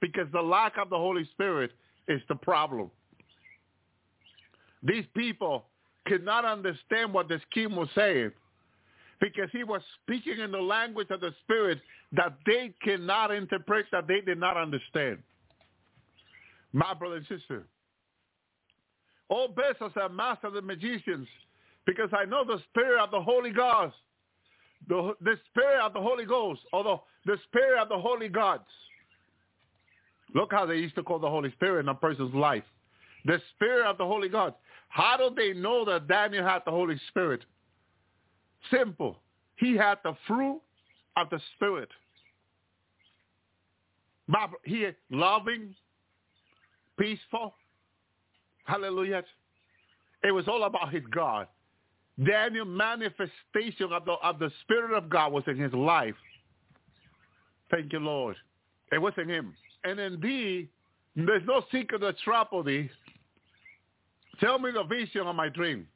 because 0.04 0.30
the 0.32 0.42
lack 0.42 0.76
of 0.76 0.90
the 0.90 0.98
Holy 0.98 1.24
Spirit 1.32 1.70
is 2.08 2.20
the 2.28 2.34
problem. 2.34 2.90
These 4.82 5.06
people 5.16 5.64
could 6.06 6.22
not 6.22 6.44
understand 6.44 7.14
what 7.14 7.26
this 7.26 7.40
king 7.54 7.74
was 7.74 7.88
saying 7.94 8.30
because 9.18 9.48
he 9.50 9.64
was 9.64 9.80
speaking 10.02 10.40
in 10.40 10.52
the 10.52 10.60
language 10.60 11.06
of 11.08 11.22
the 11.22 11.30
Spirit 11.42 11.80
that 12.12 12.36
they 12.44 12.74
cannot 12.82 13.30
interpret, 13.30 13.86
that 13.92 14.06
they 14.06 14.20
did 14.20 14.38
not 14.38 14.58
understand. 14.58 15.20
My 16.74 16.92
brother 16.92 17.16
and 17.16 17.26
sister, 17.26 17.64
all 19.30 19.48
business 19.48 19.92
are 19.96 20.10
master 20.10 20.50
the 20.50 20.60
magicians 20.60 21.28
because 21.86 22.10
I 22.12 22.26
know 22.26 22.44
the 22.44 22.60
Spirit 22.70 23.02
of 23.02 23.10
the 23.10 23.22
Holy 23.22 23.52
Ghost, 23.52 23.96
the, 24.86 25.14
the 25.22 25.38
Spirit 25.50 25.80
of 25.80 25.94
the 25.94 26.00
Holy 26.02 26.26
Ghost, 26.26 26.60
although 26.74 27.04
the 27.24 27.38
Spirit 27.48 27.80
of 27.80 27.88
the 27.88 27.98
Holy 27.98 28.28
Gods. 28.28 28.68
Look 30.34 30.52
how 30.52 30.66
they 30.66 30.76
used 30.76 30.96
to 30.96 31.02
call 31.02 31.18
the 31.18 31.30
Holy 31.30 31.50
Spirit 31.52 31.80
in 31.80 31.88
a 31.88 31.94
person's 31.94 32.34
life. 32.34 32.64
The 33.24 33.40
Spirit 33.54 33.86
of 33.86 33.98
the 33.98 34.04
Holy 34.04 34.28
God. 34.28 34.54
How 34.88 35.16
do 35.16 35.34
they 35.34 35.58
know 35.58 35.84
that 35.84 36.08
Daniel 36.08 36.44
had 36.44 36.60
the 36.64 36.70
Holy 36.70 37.00
Spirit? 37.08 37.44
Simple. 38.70 39.18
He 39.56 39.76
had 39.76 39.98
the 40.04 40.16
fruit 40.26 40.60
of 41.16 41.30
the 41.30 41.40
Spirit. 41.54 41.88
He 44.64 44.78
is 44.78 44.94
loving, 45.10 45.74
peaceful. 46.98 47.54
Hallelujah. 48.64 49.22
It 50.22 50.32
was 50.32 50.48
all 50.48 50.64
about 50.64 50.92
his 50.92 51.02
God. 51.14 51.46
Daniel 52.24 52.64
manifestation 52.64 53.92
of 53.92 54.04
the, 54.04 54.12
of 54.22 54.38
the 54.38 54.50
Spirit 54.62 54.96
of 54.96 55.10
God 55.10 55.32
was 55.32 55.44
in 55.46 55.58
his 55.58 55.72
life. 55.72 56.14
Thank 57.70 57.92
you, 57.92 57.98
Lord. 57.98 58.36
It 58.92 58.98
was 58.98 59.12
in 59.18 59.28
him. 59.28 59.54
And 59.84 60.00
indeed, 60.00 60.68
there's 61.14 61.42
no 61.46 61.62
secret 61.70 62.02
trouble 62.24 62.62
thee. 62.62 62.90
Tell 64.40 64.58
me 64.58 64.70
the 64.72 64.84
vision 64.84 65.22
of 65.22 65.36
my 65.36 65.48
dream, 65.48 65.86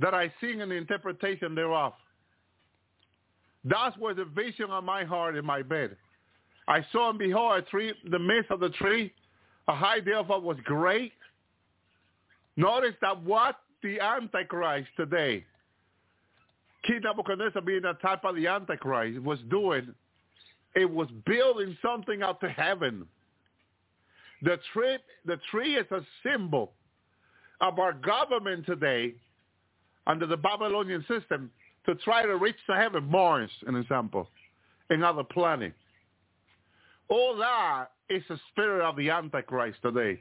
that 0.00 0.14
I 0.14 0.32
sing 0.40 0.60
in 0.60 0.70
the 0.70 0.74
interpretation 0.74 1.54
thereof. 1.54 1.92
That 3.64 3.98
was 3.98 4.16
the 4.16 4.24
vision 4.24 4.70
of 4.70 4.84
my 4.84 5.04
heart 5.04 5.36
in 5.36 5.44
my 5.44 5.62
bed. 5.62 5.96
I 6.66 6.84
saw 6.92 7.10
and 7.10 7.18
behold 7.18 7.58
a 7.58 7.62
tree, 7.62 7.92
the 8.10 8.18
midst 8.18 8.50
of 8.50 8.60
the 8.60 8.70
tree, 8.70 9.12
a 9.68 9.74
high 9.74 10.00
therefore 10.00 10.40
was 10.40 10.56
great. 10.64 11.12
Notice 12.56 12.94
that 13.02 13.22
what 13.22 13.56
the 13.82 14.00
Antichrist 14.00 14.88
today, 14.96 15.44
King 16.86 17.00
Nebuchadnezzar 17.04 17.62
being 17.62 17.84
a 17.84 17.94
type 17.94 18.24
of 18.24 18.36
the 18.36 18.46
Antichrist, 18.46 19.20
was 19.20 19.38
doing, 19.50 19.94
it 20.74 20.90
was 20.90 21.08
building 21.26 21.76
something 21.82 22.22
out 22.22 22.40
to 22.40 22.48
heaven. 22.48 23.06
The 24.42 24.58
tree, 24.72 24.98
the 25.24 25.38
tree 25.50 25.76
is 25.76 25.86
a 25.90 26.00
symbol 26.22 26.72
of 27.60 27.78
our 27.78 27.92
government 27.92 28.66
today 28.66 29.14
under 30.06 30.26
the 30.26 30.36
Babylonian 30.36 31.04
system 31.08 31.50
to 31.86 31.94
try 31.96 32.24
to 32.24 32.36
reach 32.36 32.56
to 32.66 32.76
heaven. 32.76 33.04
Mars, 33.04 33.50
an 33.66 33.76
example, 33.76 34.28
another 34.90 35.24
planet. 35.24 35.72
All 37.08 37.36
that 37.36 37.86
is 38.08 38.22
the 38.28 38.38
spirit 38.50 38.84
of 38.84 38.96
the 38.96 39.10
Antichrist 39.10 39.78
today 39.82 40.18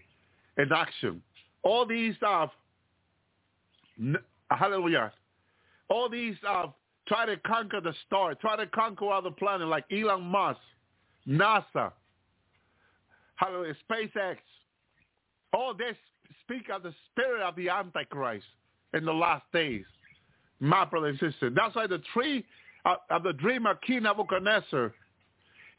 in 0.57 0.71
action. 0.71 1.21
All 1.63 1.85
these 1.85 2.15
are, 2.21 2.51
hallelujah, 4.49 5.11
all 5.89 6.09
these 6.09 6.35
are 6.45 6.73
try 7.07 7.25
to 7.25 7.37
conquer 7.37 7.81
the 7.81 7.93
star, 8.05 8.35
try 8.35 8.55
to 8.55 8.67
conquer 8.67 9.11
other 9.11 9.31
planets 9.31 9.69
like 9.69 9.85
Elon 9.91 10.23
Musk, 10.23 10.59
NASA, 11.27 11.91
hallelujah, 13.35 13.75
SpaceX. 13.89 14.37
All 15.53 15.73
this 15.73 15.95
speak 16.43 16.69
of 16.69 16.83
the 16.83 16.93
spirit 17.11 17.41
of 17.41 17.55
the 17.55 17.69
Antichrist 17.69 18.45
in 18.93 19.05
the 19.05 19.13
last 19.13 19.43
days. 19.53 19.85
My 20.59 20.85
brother 20.85 21.07
and 21.07 21.19
sister. 21.19 21.49
That's 21.49 21.75
why 21.75 21.87
the 21.87 22.01
tree 22.13 22.45
of 22.85 23.23
the 23.23 23.33
dream 23.33 23.65
of 23.65 23.81
King 23.81 24.03
Nebuchadnezzar 24.03 24.93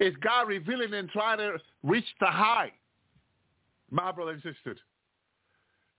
is 0.01 0.15
God 0.23 0.49
revealing 0.49 0.95
and 0.95 1.09
trying 1.11 1.39
to 1.39 1.57
reach 1.83 2.05
the 2.21 2.27
high. 2.27 2.73
My 3.91 4.13
brother 4.13 4.33
and 4.33 4.43
sister. 4.43 4.77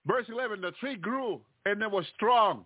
Verse 0.06 0.26
11, 0.28 0.60
the 0.60 0.72
tree 0.72 0.96
grew 0.96 1.40
and 1.64 1.82
it 1.82 1.90
was 1.90 2.04
strong. 2.14 2.64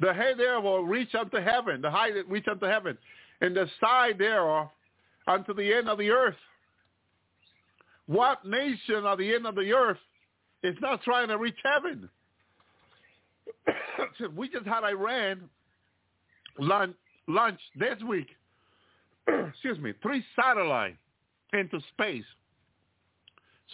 The 0.00 0.12
head 0.12 0.38
thereof 0.38 0.88
reach 0.88 1.14
unto 1.14 1.38
heaven, 1.38 1.80
the 1.80 1.90
height 1.90 2.12
reach 2.28 2.46
unto 2.48 2.66
heaven, 2.66 2.96
and 3.40 3.56
the 3.56 3.68
side 3.80 4.18
thereof 4.18 4.68
unto 5.26 5.54
the 5.54 5.72
end 5.72 5.88
of 5.88 5.98
the 5.98 6.10
earth. 6.10 6.36
What 8.06 8.44
nation 8.44 9.04
of 9.04 9.18
the 9.18 9.34
end 9.34 9.46
of 9.46 9.54
the 9.54 9.72
earth 9.72 9.98
is 10.62 10.76
not 10.80 11.02
trying 11.02 11.28
to 11.28 11.38
reach 11.38 11.58
heaven? 11.64 12.08
we 14.36 14.48
just 14.48 14.66
had 14.66 14.84
Iran 14.84 15.48
lunch, 16.58 16.94
lunch 17.26 17.60
this 17.78 18.00
week. 18.08 18.28
excuse 19.48 19.78
me, 19.78 19.92
three 20.02 20.24
satellites 20.36 20.96
into 21.52 21.80
space. 21.92 22.24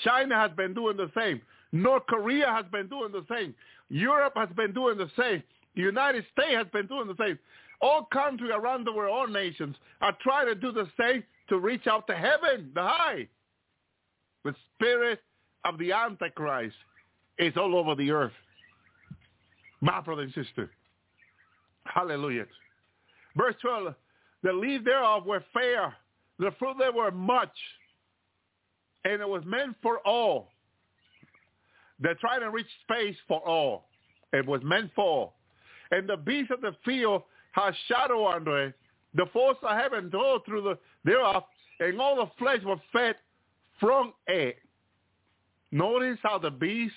China 0.03 0.35
has 0.35 0.51
been 0.57 0.75
doing 0.75 0.97
the 0.97 1.11
same. 1.17 1.41
North 1.73 2.05
Korea 2.09 2.47
has 2.47 2.65
been 2.73 2.89
doing 2.89 3.13
the 3.13 3.25
same. 3.31 3.55
Europe 3.89 4.35
has 4.37 4.49
been 4.57 4.73
doing 4.73 4.99
the 4.99 5.11
same. 5.19 5.43
The 5.75 5.83
United 5.83 6.25
States 6.33 6.55
has 6.57 6.67
been 6.73 6.87
doing 6.87 7.09
the 7.09 7.17
same. 7.19 7.39
All 7.81 8.05
countries 8.13 8.53
around 8.55 8.87
the 8.87 8.93
world, 8.93 9.15
all 9.15 9.27
nations 9.27 9.77
are 10.01 10.17
trying 10.23 10.47
to 10.47 10.55
do 10.55 10.73
the 10.73 10.89
same 10.99 11.25
to 11.49 11.59
reach 11.59 11.87
out 11.87 12.07
to 12.07 12.15
heaven, 12.15 12.71
the 12.75 12.83
high. 12.83 13.29
The 14.45 14.55
spirit 14.75 15.21
of 15.65 15.79
the 15.79 15.93
Antichrist 15.93 16.77
is 17.39 17.55
all 17.57 17.77
over 17.77 17.95
the 17.95 18.11
earth. 18.11 18.33
My 19.81 20.01
brother 20.01 20.23
and 20.23 20.33
sister. 20.35 20.71
Hallelujah. 21.85 22.47
Verse 23.37 23.55
12, 23.61 23.95
the 24.43 24.53
leaves 24.53 24.85
thereof 24.85 25.27
were 25.27 25.45
fair. 25.53 25.95
The 26.39 26.53
fruit 26.59 26.77
thereof 26.79 26.95
were 26.95 27.11
much. 27.11 27.53
And 29.05 29.21
it 29.21 29.29
was 29.29 29.43
meant 29.45 29.77
for 29.83 29.99
all. 30.07 30.49
They're 32.01 32.15
trying 32.15 32.41
to 32.41 32.51
reach 32.51 32.67
space 32.83 33.17
for 33.29 33.41
all. 33.47 33.85
It 34.33 34.47
was 34.47 34.63
meant 34.65 34.91
for 34.95 35.05
all. 35.05 35.34
And 35.95 36.09
the 36.09 36.17
beast 36.17 36.51
of 36.51 36.61
the 36.61 36.75
field 36.85 37.23
has 37.53 37.73
shadow 37.87 38.27
under 38.27 38.65
it. 38.65 38.75
The 39.15 39.27
force 39.33 39.57
of 39.63 39.77
heaven 39.79 40.11
drove 40.11 40.45
through 40.45 40.63
the 40.63 40.79
thereof, 41.05 41.45
and 41.79 42.01
all 42.01 42.17
the 42.17 42.29
flesh 42.37 42.59
was 42.65 42.81
fed 42.93 43.15
from 43.79 44.13
it. 44.27 44.57
Notice 45.71 46.19
how 46.25 46.39
the 46.39 46.51
beast, 46.51 46.95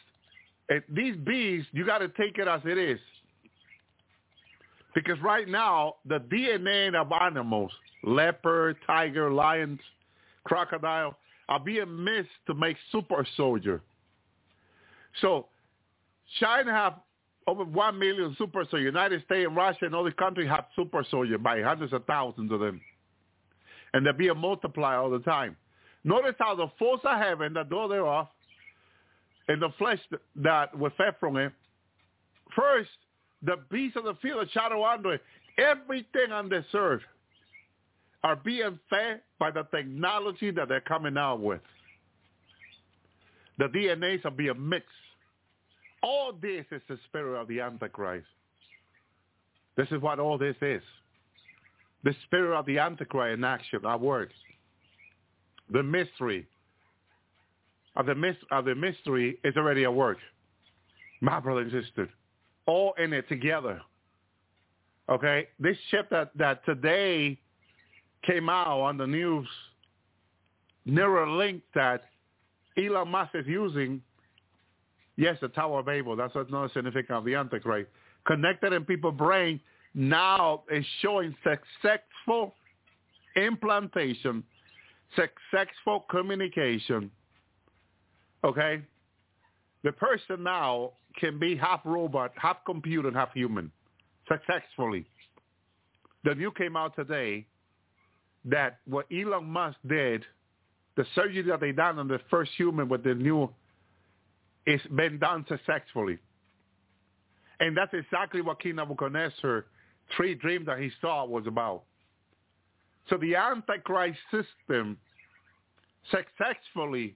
these 0.90 1.15
beasts, 1.18 1.69
you 1.74 1.86
got 1.86 1.99
to 1.99 2.07
take 2.10 2.40
it 2.40 2.48
as 2.48 2.61
it 2.65 2.80
is. 2.80 2.99
Because 4.95 5.22
right 5.22 5.48
now, 5.48 5.98
the 6.07 6.19
DNA 6.19 6.95
of 6.95 7.11
animals, 7.11 7.72
leopard, 8.03 8.78
tiger, 8.88 9.32
lions, 9.32 9.80
crocodile, 10.44 11.15
are 11.49 11.60
being 11.60 12.03
mixed 12.03 12.32
to 12.48 12.56
make 12.56 12.78
super 12.91 13.28
soldier. 13.38 13.84
So 15.22 15.49
China 16.40 16.72
have 16.72 16.94
over 17.48 17.64
1 17.64 17.98
million 17.98 18.36
super 18.38 18.65
soldiers. 18.69 18.86
United 18.86 19.24
States 19.24 19.48
and 19.48 19.56
Russia 19.56 19.86
and 19.86 19.95
other 19.95 20.11
countries 20.11 20.49
have 20.49 20.65
super 20.76 21.06
soldiers 21.10 21.40
by 21.41 21.61
hundreds 21.61 21.94
of 21.94 22.06
thousands 22.06 22.52
of 22.52 22.60
them. 22.60 22.82
And 23.94 24.06
they're 24.06 24.14
being 24.14 24.38
multiplied 24.38 24.98
all 24.98 25.10
the 25.10 25.19
time. 25.19 25.56
Notice 26.03 26.36
how 26.38 26.56
the 26.56 26.68
force 26.78 27.02
of 27.06 27.18
heaven, 27.18 27.53
the 27.53 27.64
door 27.64 27.88
thereof, 27.88 28.28
and 29.48 29.61
the 29.61 29.69
flesh 29.78 29.99
that 30.36 30.78
was 30.78 30.91
fed 30.98 31.15
from 31.19 31.38
it, 31.38 31.53
first 32.56 32.90
the 33.41 33.56
beasts 33.72 33.98
of 33.98 34.03
the 34.03 34.15
field, 34.22 34.45
the 34.45 34.52
shadow 34.52 34.84
under 34.86 35.14
it, 35.14 35.22
everything 35.57 36.32
on 36.32 36.49
this 36.49 36.65
earth 36.74 37.02
are 38.24 38.36
being 38.36 38.78
fed 38.90 39.22
by 39.40 39.52
the 39.52 39.64
technology 39.64 40.52
that 40.52 40.68
they're 40.68 40.82
coming 40.82 41.18
out 41.18 41.40
with. 41.40 41.61
The 43.57 43.65
DNAs 43.65 44.26
are 44.26 44.32
being 44.32 44.69
mixed. 44.69 44.90
All 46.08 46.32
this 46.32 46.66
is 46.72 46.82
the 46.88 46.98
spirit 47.10 47.38
of 47.38 47.50
the 47.50 47.60
Antichrist. 47.60 48.28
This 49.76 49.90
is 49.92 50.02
what 50.02 50.20
all 50.20 50.38
this 50.38 50.56
is. 50.62 50.82
The 52.06 52.16
spirit 52.24 52.58
of 52.58 52.66
the 52.66 52.80
Antichrist 52.80 53.38
in 53.38 53.44
action, 53.44 53.86
our 53.86 53.98
words. 53.98 54.32
The 55.70 55.84
mystery 55.84 56.48
of 57.98 58.06
the, 58.06 58.36
of 58.52 58.64
the 58.64 58.76
mystery 58.76 59.38
is 59.44 59.58
already 59.58 59.84
at 59.84 59.94
work. 59.94 60.20
My 61.20 61.42
brother 61.42 61.62
and 61.62 61.72
sister 61.72 62.10
all 62.68 62.94
in 62.98 63.12
it 63.12 63.28
together. 63.28 63.82
Okay, 65.10 65.50
this 65.60 65.78
ship 65.92 66.10
that 66.12 66.32
that 66.38 66.64
today 66.66 67.38
came 68.26 68.48
out 68.48 68.80
on 68.80 68.98
the 68.98 69.08
news, 69.08 69.48
Neuralink 70.88 71.62
that 71.76 72.04
Elon 72.78 73.10
Musk 73.10 73.32
is 73.34 73.46
using. 73.46 74.02
Yes, 75.18 75.38
the 75.41 75.48
Tower 75.49 75.80
of 75.80 75.88
Babel. 75.88 76.15
That's 76.15 76.35
another 76.35 76.69
significance 76.73 77.18
of 77.18 77.26
the 77.26 77.35
Antichrist. 77.35 77.89
Connected 78.26 78.73
in 78.73 78.85
people's 78.85 79.18
brain 79.18 79.60
now 79.94 80.64
is 80.72 80.85
showing 81.02 81.35
successful 81.44 82.53
implantation, 83.35 84.44
successful 85.15 86.06
communication. 86.10 87.10
Okay? 88.44 88.81
The 89.84 89.91
person 89.91 90.44
now 90.44 90.91
can 91.19 91.39
be 91.39 91.56
half 91.56 91.81
robot, 91.84 92.31
half 92.35 92.57
computer, 92.65 93.11
half 93.11 93.34
human 93.34 93.72
successfully. 94.27 95.06
The 96.23 96.35
news 96.35 96.53
came 96.57 96.76
out 96.76 96.95
today 96.95 97.45
that 98.45 98.80
what 98.85 99.06
Elon 99.11 99.45
Musk 99.45 99.77
did, 99.88 100.26
the 100.95 101.06
surgery 101.15 101.44
that 101.44 101.60
they 101.60 101.72
done 101.72 101.99
on 101.99 102.07
the 102.07 102.19
first 102.30 102.52
human 102.57 102.89
with 102.89 103.03
the 103.03 103.14
new, 103.14 103.49
is 104.68 104.81
been 104.95 105.18
done 105.18 105.45
successfully. 105.48 106.19
And 107.60 107.76
that's 107.76 107.94
exactly 107.94 108.41
what 108.41 108.61
King 108.61 108.76
Nebuchadnezzar 108.76 109.65
three 110.15 110.35
dreams 110.35 110.68
that 110.68 110.80
he 110.80 110.91
saw 111.02 111.26
was 111.26 111.48
about. 111.48 111.84
So 113.10 113.18
the 113.18 113.35
Antichrist 113.35 114.19
system 114.30 114.98
successfully 116.11 117.15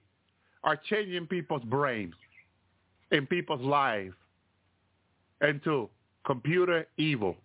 are 0.64 0.76
changing 0.76 1.26
people's 1.26 1.62
brains 1.64 2.14
in 3.10 3.26
people's 3.26 3.60
lives 3.60 4.14
into 5.42 5.88
computer 6.24 6.86
evil. 6.96 7.36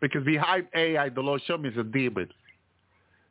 Because 0.00 0.24
behind 0.24 0.66
AI, 0.74 1.08
the 1.08 1.20
Lord 1.20 1.42
showed 1.46 1.62
me 1.62 1.70
is 1.70 1.76
a 1.76 1.84
demon. 1.84 2.28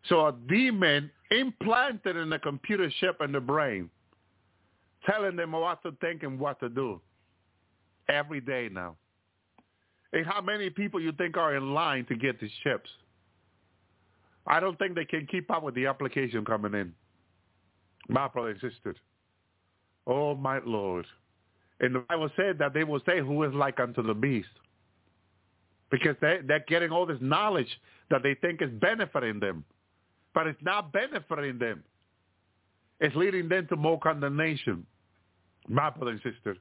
So 0.07 0.27
a 0.27 0.33
demon 0.47 1.11
implanted 1.31 2.15
in 2.15 2.29
the 2.29 2.39
computer 2.39 2.89
chip 2.99 3.21
in 3.21 3.31
the 3.31 3.39
brain, 3.39 3.89
telling 5.05 5.35
them 5.35 5.51
what 5.51 5.81
to 5.83 5.91
think 6.01 6.23
and 6.23 6.39
what 6.39 6.59
to 6.59 6.69
do 6.69 7.01
every 8.07 8.41
day 8.41 8.69
now. 8.71 8.95
And 10.11 10.25
how 10.25 10.41
many 10.41 10.69
people 10.69 10.99
you 10.99 11.11
think 11.11 11.37
are 11.37 11.55
in 11.55 11.73
line 11.73 12.05
to 12.05 12.15
get 12.15 12.39
these 12.39 12.51
chips? 12.63 12.89
I 14.47 14.59
don't 14.59 14.77
think 14.79 14.95
they 14.95 15.05
can 15.05 15.27
keep 15.27 15.51
up 15.51 15.63
with 15.63 15.75
the 15.75 15.85
application 15.85 16.43
coming 16.43 16.73
in. 16.73 16.93
My 18.07 18.27
brother 18.27 18.55
and. 18.59 18.95
Oh, 20.07 20.33
my 20.35 20.59
Lord. 20.65 21.05
And 21.79 21.93
the 21.93 21.99
Bible 21.99 22.29
said 22.35 22.57
that 22.57 22.73
they 22.73 22.83
will 22.83 23.01
say, 23.05 23.19
who 23.19 23.43
is 23.43 23.53
like 23.53 23.79
unto 23.79 24.01
the 24.01 24.15
beast? 24.15 24.49
Because 25.91 26.15
they, 26.19 26.39
they're 26.45 26.65
getting 26.67 26.91
all 26.91 27.05
this 27.05 27.19
knowledge 27.21 27.69
that 28.09 28.23
they 28.23 28.33
think 28.35 28.61
is 28.61 28.71
benefiting 28.81 29.39
them. 29.39 29.63
But 30.33 30.47
it's 30.47 30.61
not 30.63 30.91
benefiting 30.91 31.59
them. 31.59 31.83
It's 32.99 33.15
leading 33.15 33.47
them 33.47 33.67
to 33.67 33.75
more 33.75 33.99
condemnation. 33.99 34.85
My 35.67 35.89
brother 35.89 36.11
and 36.11 36.21
sister. 36.21 36.57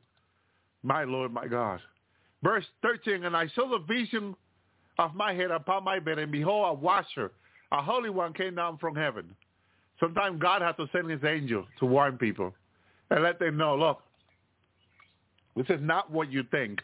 My 0.83 1.05
Lord, 1.05 1.33
my 1.33 1.47
God. 1.47 1.81
Verse 2.43 2.65
13, 2.83 3.25
and 3.25 3.37
I 3.37 3.49
saw 3.49 3.69
the 3.69 3.85
vision 3.85 4.37
of 4.99 5.15
my 5.15 5.33
head 5.33 5.51
upon 5.51 5.85
my 5.85 5.99
bed, 5.99 6.19
and 6.19 6.31
behold, 6.31 6.67
a 6.69 6.75
watcher, 6.81 7.33
a 7.73 7.83
holy 7.83 8.11
one 8.11 8.33
came 8.33 8.55
down 8.55 8.79
from 8.79 8.95
heaven. 8.95 9.35
Sometimes 9.99 10.41
God 10.41 10.63
has 10.63 10.77
to 10.77 10.87
send 10.93 11.11
his 11.11 11.25
angel 11.25 11.67
to 11.81 11.87
warn 11.87 12.17
people 12.19 12.55
and 13.11 13.23
let 13.23 13.39
them 13.39 13.57
know, 13.57 13.75
look, 13.77 14.03
this 15.57 15.67
is 15.69 15.81
not 15.83 16.11
what 16.11 16.31
you 16.31 16.45
think. 16.51 16.81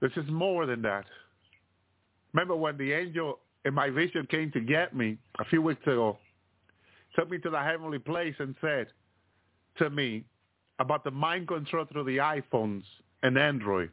This 0.00 0.12
is 0.16 0.24
more 0.30 0.64
than 0.64 0.80
that. 0.82 1.04
Remember 2.32 2.56
when 2.56 2.78
the 2.78 2.92
angel 2.92 3.38
in 3.64 3.74
my 3.74 3.90
vision 3.90 4.26
came 4.30 4.50
to 4.52 4.60
get 4.60 4.96
me 4.96 5.18
a 5.38 5.44
few 5.44 5.60
weeks 5.60 5.82
ago, 5.82 6.18
took 7.14 7.30
me 7.30 7.38
to 7.38 7.50
the 7.50 7.60
heavenly 7.60 7.98
place 7.98 8.34
and 8.38 8.54
said 8.60 8.88
to 9.78 9.90
me 9.90 10.24
about 10.78 11.04
the 11.04 11.10
mind 11.10 11.48
control 11.48 11.84
through 11.90 12.04
the 12.04 12.18
iPhones 12.18 12.82
and 13.22 13.38
Android. 13.38 13.90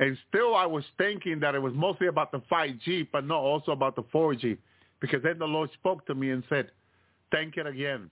And 0.00 0.16
still 0.28 0.54
I 0.54 0.66
was 0.66 0.84
thinking 0.96 1.40
that 1.40 1.54
it 1.54 1.62
was 1.62 1.74
mostly 1.74 2.06
about 2.06 2.30
the 2.30 2.40
5G, 2.50 3.08
but 3.12 3.26
not 3.26 3.38
also 3.38 3.72
about 3.72 3.96
the 3.96 4.04
4G. 4.04 4.56
Because 5.00 5.22
then 5.22 5.38
the 5.38 5.46
Lord 5.46 5.70
spoke 5.74 6.06
to 6.06 6.14
me 6.14 6.30
and 6.30 6.44
said, 6.48 6.70
think 7.30 7.56
it 7.56 7.66
again. 7.66 8.10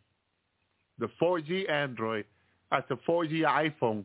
The 0.98 1.09
4G 1.20 1.70
Android 1.70 2.24
as 2.73 2.82
the 2.89 2.97
4G 3.09 3.43
iPhone, 3.43 4.05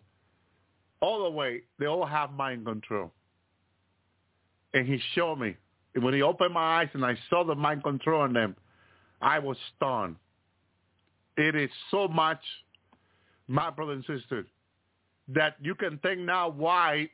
all 1.02 1.24
the 1.24 1.30
way, 1.30 1.62
they 1.80 1.88
all 1.88 2.06
have 2.06 2.32
mind 2.34 2.66
control. 2.66 3.12
And 4.74 4.88
he 4.88 5.00
showed 5.16 5.38
me. 5.38 5.56
And 5.96 6.04
when 6.04 6.14
he 6.14 6.22
opened 6.22 6.54
my 6.54 6.82
eyes 6.82 6.90
and 6.94 7.04
I 7.04 7.18
saw 7.30 7.44
the 7.44 7.56
mind 7.56 7.84
control 7.84 8.22
on 8.22 8.34
them, 8.34 8.56
I 9.22 9.40
was 9.40 9.58
stunned. 9.76 10.16
It 11.38 11.56
is 11.56 11.70
so 11.90 12.08
much, 12.08 12.42
my 13.48 13.70
brother 13.70 13.94
and 13.94 14.06
sister, 14.06 14.46
that 15.30 15.56
you 15.62 15.76
can 15.76 15.98
think 16.00 16.20
now 16.20 16.50
why 16.50 17.10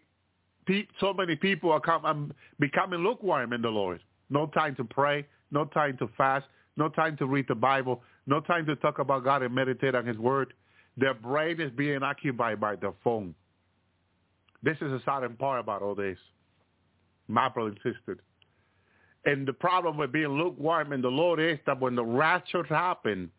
so 1.00 1.14
many 1.14 1.36
people 1.36 1.72
are 1.72 1.80
come, 1.80 2.06
um, 2.06 2.34
becoming 2.60 3.00
lukewarm 3.00 3.54
in 3.54 3.62
the 3.62 3.70
Lord. 3.70 4.02
No 4.30 4.48
time 4.48 4.76
to 4.76 4.84
pray, 4.84 5.26
no 5.52 5.66
time 5.66 5.98
to 5.98 6.10
fast, 6.18 6.46
no 6.76 6.90
time 6.90 7.16
to 7.18 7.26
read 7.26 7.46
the 7.48 7.56
Bible, 7.56 8.02
no 8.26 8.42
time 8.42 8.66
to 8.66 8.76
talk 8.76 9.00
about 9.00 9.24
God 9.24 9.44
and 9.44 9.54
meditate 9.54 9.96
on 9.96 10.06
his 10.06 10.18
word. 10.18 10.54
Their 10.98 11.14
brain 11.14 11.62
is 11.62 11.72
being 11.72 12.04
occupied 12.04 12.60
by 12.60 12.76
the 12.76 12.94
phone. 13.04 13.34
This 14.64 14.78
is 14.78 14.92
a 14.92 15.02
sad 15.06 15.38
part 15.38 15.60
about 15.60 15.82
all 15.82 15.96
this. 15.96 16.18
My 17.28 17.50
brother 17.50 17.70
and 17.70 17.96
sister. 17.96 18.18
And 19.28 19.46
the 19.46 19.52
problem 19.52 19.98
with 19.98 20.14
being 20.14 20.30
lukewarm 20.30 20.94
in 20.94 21.02
the 21.02 21.10
Lord 21.10 21.42
is 21.42 21.60
that 21.66 21.82
when 21.82 21.96
the 21.96 22.06
rapture 22.06 22.64
happens, 22.64 23.30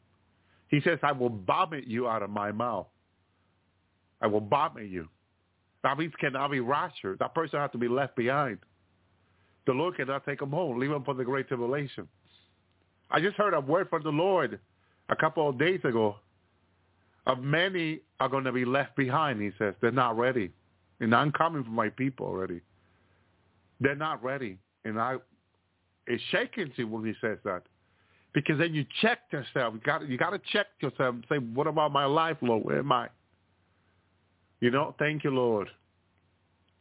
he 0.69 0.83
says, 0.83 0.99
I 1.03 1.13
will 1.13 1.31
vomit 1.47 1.87
you 1.87 2.07
out 2.07 2.23
of 2.23 2.29
my 2.29 2.53
mouth. 2.53 2.87
I 4.21 4.27
will 4.27 4.43
vomit 4.43 4.91
you. 4.91 5.09
That 5.83 5.97
means 5.97 6.13
cannot 6.21 6.51
be 6.51 6.61
raptured. 6.61 7.19
That 7.21 7.35
person 7.35 7.59
has 7.59 7.71
to 7.73 7.79
be 7.79 7.89
left 7.89 8.17
behind. 8.17 8.59
The 9.67 9.73
Lord 9.73 9.97
cannot 9.97 10.27
take 10.27 10.43
him 10.43 10.51
home, 10.51 10.79
leave 10.79 10.91
him 10.91 11.05
for 11.05 11.15
the 11.15 11.25
great 11.25 11.49
tribulation. 11.49 12.07
I 13.11 13.21
just 13.21 13.37
heard 13.37 13.55
a 13.55 13.61
word 13.61 13.89
from 13.89 14.03
the 14.03 14.11
Lord 14.11 14.61
a 15.09 15.17
couple 15.17 15.49
of 15.49 15.59
days 15.59 15.81
ago 15.85 16.17
of 17.27 17.39
many 17.39 18.01
are 18.21 18.29
going 18.29 18.45
to 18.45 18.53
be 18.53 18.67
left 18.67 18.95
behind, 18.95 19.41
he 19.41 19.53
says. 19.57 19.75
They're 19.81 19.91
not 19.91 20.19
ready. 20.19 20.53
And 21.01 21.15
I'm 21.15 21.33
coming 21.33 21.65
for 21.65 21.71
my 21.71 21.89
people 21.89 22.27
already. 22.27 22.61
They're 23.81 23.95
not 23.95 24.23
ready. 24.23 24.59
And 24.85 25.01
I, 25.01 25.17
it's 26.09 26.23
shaking 26.31 26.73
to 26.77 26.85
when 26.85 27.05
he 27.05 27.13
says 27.21 27.39
that. 27.45 27.63
Because 28.35 28.59
then 28.59 28.75
you 28.75 28.85
check 29.01 29.21
yourself. 29.31 29.75
You 29.75 29.81
got, 29.85 30.09
you 30.09 30.19
got 30.19 30.31
to 30.31 30.41
check 30.53 30.67
yourself 30.81 31.15
and 31.15 31.25
say, 31.29 31.37
what 31.37 31.67
about 31.67 31.93
my 31.93 32.05
life, 32.05 32.37
Lord? 32.41 32.65
Where 32.65 32.79
am 32.81 32.93
I? 32.93 33.09
You 34.61 34.71
know, 34.71 34.95
thank 34.99 35.25
you, 35.25 35.31
Lord. 35.31 35.69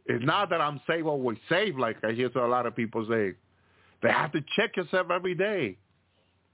It's 0.06 0.26
not 0.26 0.49
that 0.49 0.62
I'm 0.62 0.80
saved 0.88 1.06
always 1.06 1.38
saved, 1.49 1.78
like 1.78 1.98
I 2.04 2.14
hear 2.14 2.28
a 2.28 2.48
lot 2.48 2.66
of 2.66 2.76
people 2.76 3.06
say. 3.10 3.34
They 4.02 4.10
have 4.10 4.32
to 4.32 4.40
check 4.56 4.78
yourself 4.78 5.08
every 5.12 5.36
day. 5.36 5.78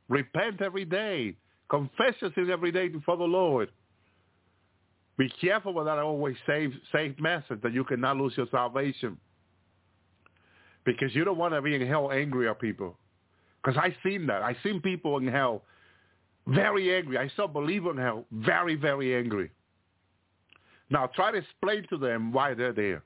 Repent 0.10 0.62
every 0.62 0.86
day. 0.86 1.36
Confess 1.70 2.16
your 2.22 2.52
every 2.52 2.72
day 2.72 2.88
before 2.88 3.18
the 3.18 3.24
Lord. 3.24 3.70
Be 5.18 5.32
careful 5.40 5.74
with 5.74 5.86
that 5.86 6.00
always 6.00 6.36
safe, 6.48 6.72
safe 6.92 7.20
message 7.20 7.62
that 7.62 7.74
you 7.74 7.84
cannot 7.84 8.18
lose 8.18 8.34
your 8.36 8.48
salvation. 8.52 9.18
Because 10.86 11.16
you 11.16 11.24
don't 11.24 11.38
want 11.38 11.54
to 11.54 11.62
be 11.62 11.76
in 11.76 11.86
hell 11.88 12.12
angry 12.12 12.50
at 12.50 12.60
people. 12.60 12.98
Because 13.64 13.80
I've 13.82 13.96
seen 14.04 14.28
that. 14.28 14.42
I've 14.42 14.58
seen 14.64 14.82
people 14.82 15.18
in 15.18 15.28
hell 15.28 15.64
very 16.48 16.94
angry. 16.94 17.18
I 17.18 17.30
saw 17.36 17.48
believers 17.48 17.96
in 17.96 18.02
hell 18.02 18.26
very, 18.32 18.76
very 18.76 19.16
angry. 19.16 19.50
Now 20.90 21.08
try 21.08 21.32
to 21.32 21.38
explain 21.38 21.88
to 21.90 21.98
them 21.98 22.34
why 22.34 22.54
they're 22.54 22.74
there. 22.74 23.04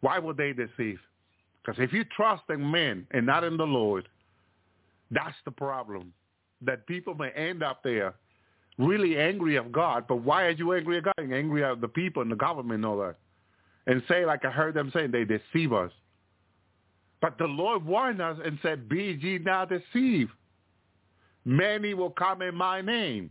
Why 0.00 0.18
would 0.18 0.36
they 0.36 0.52
deceive? 0.52 0.98
Because 1.62 1.80
if 1.80 1.92
you 1.92 2.04
trust 2.16 2.44
in 2.48 2.70
men 2.70 3.06
and 3.10 3.26
not 3.26 3.44
in 3.44 3.56
the 3.56 3.66
Lord, 3.66 4.08
that's 5.10 5.36
the 5.44 5.50
problem. 5.50 6.12
That 6.62 6.86
people 6.86 7.14
may 7.14 7.30
end 7.30 7.62
up 7.62 7.82
there 7.82 8.14
really 8.78 9.18
angry 9.18 9.56
of 9.56 9.72
God, 9.72 10.04
but 10.08 10.16
why 10.16 10.44
are 10.44 10.50
you 10.50 10.72
angry 10.72 10.98
at 10.98 11.04
God? 11.04 11.14
Angry 11.18 11.64
at 11.64 11.80
the 11.80 11.88
people 11.88 12.22
and 12.22 12.30
the 12.30 12.36
government 12.36 12.76
and 12.76 12.86
all 12.86 12.98
that. 12.98 13.16
And 13.86 14.02
say, 14.08 14.24
like 14.24 14.44
I 14.44 14.50
heard 14.50 14.74
them 14.74 14.90
saying, 14.92 15.12
they 15.12 15.24
deceive 15.24 15.72
us. 15.72 15.92
But 17.20 17.38
the 17.38 17.46
Lord 17.46 17.84
warned 17.84 18.20
us 18.20 18.38
and 18.44 18.58
said, 18.62 18.88
be 18.88 19.18
ye 19.20 19.38
not 19.38 19.70
deceived. 19.70 20.30
Many 21.44 21.94
will 21.94 22.10
come 22.10 22.42
in 22.42 22.54
my 22.54 22.80
name 22.80 23.30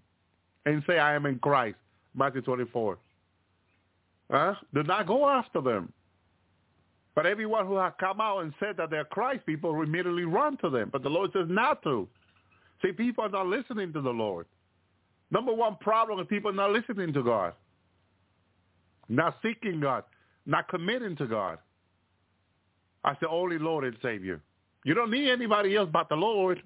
and 0.65 0.83
say, 0.87 0.97
I 0.97 1.15
am 1.15 1.25
in 1.25 1.37
Christ. 1.39 1.77
Matthew 2.15 2.41
24. 2.41 2.97
Huh? 4.31 4.55
Do 4.73 4.83
not 4.83 5.05
go 5.05 5.29
after 5.29 5.61
them. 5.61 5.91
But 7.13 7.25
everyone 7.25 7.67
who 7.67 7.75
has 7.77 7.93
come 7.99 8.19
out 8.19 8.39
and 8.39 8.53
said 8.59 8.75
that 8.77 8.89
they're 8.89 9.05
Christ, 9.05 9.45
people 9.45 9.81
immediately 9.81 10.25
run 10.25 10.57
to 10.57 10.69
them. 10.69 10.89
But 10.91 11.03
the 11.03 11.09
Lord 11.09 11.31
says 11.33 11.45
not 11.47 11.81
to. 11.83 12.07
See, 12.81 12.91
people 12.91 13.23
are 13.23 13.29
not 13.29 13.47
listening 13.47 13.93
to 13.93 14.01
the 14.01 14.09
Lord. 14.09 14.45
Number 15.31 15.53
one 15.53 15.77
problem 15.77 16.19
is 16.19 16.27
people 16.27 16.53
not 16.53 16.71
listening 16.71 17.13
to 17.13 17.23
God, 17.23 17.53
not 19.07 19.37
seeking 19.41 19.79
God, 19.79 20.03
not 20.45 20.67
committing 20.67 21.15
to 21.17 21.25
God 21.25 21.57
as 23.05 23.15
the 23.21 23.29
only 23.29 23.57
Lord 23.57 23.83
and 23.83 23.95
Savior. 24.01 24.41
You 24.83 24.93
don't 24.93 25.11
need 25.11 25.29
anybody 25.29 25.75
else 25.75 25.89
but 25.91 26.09
the 26.09 26.15
Lord. 26.15 26.61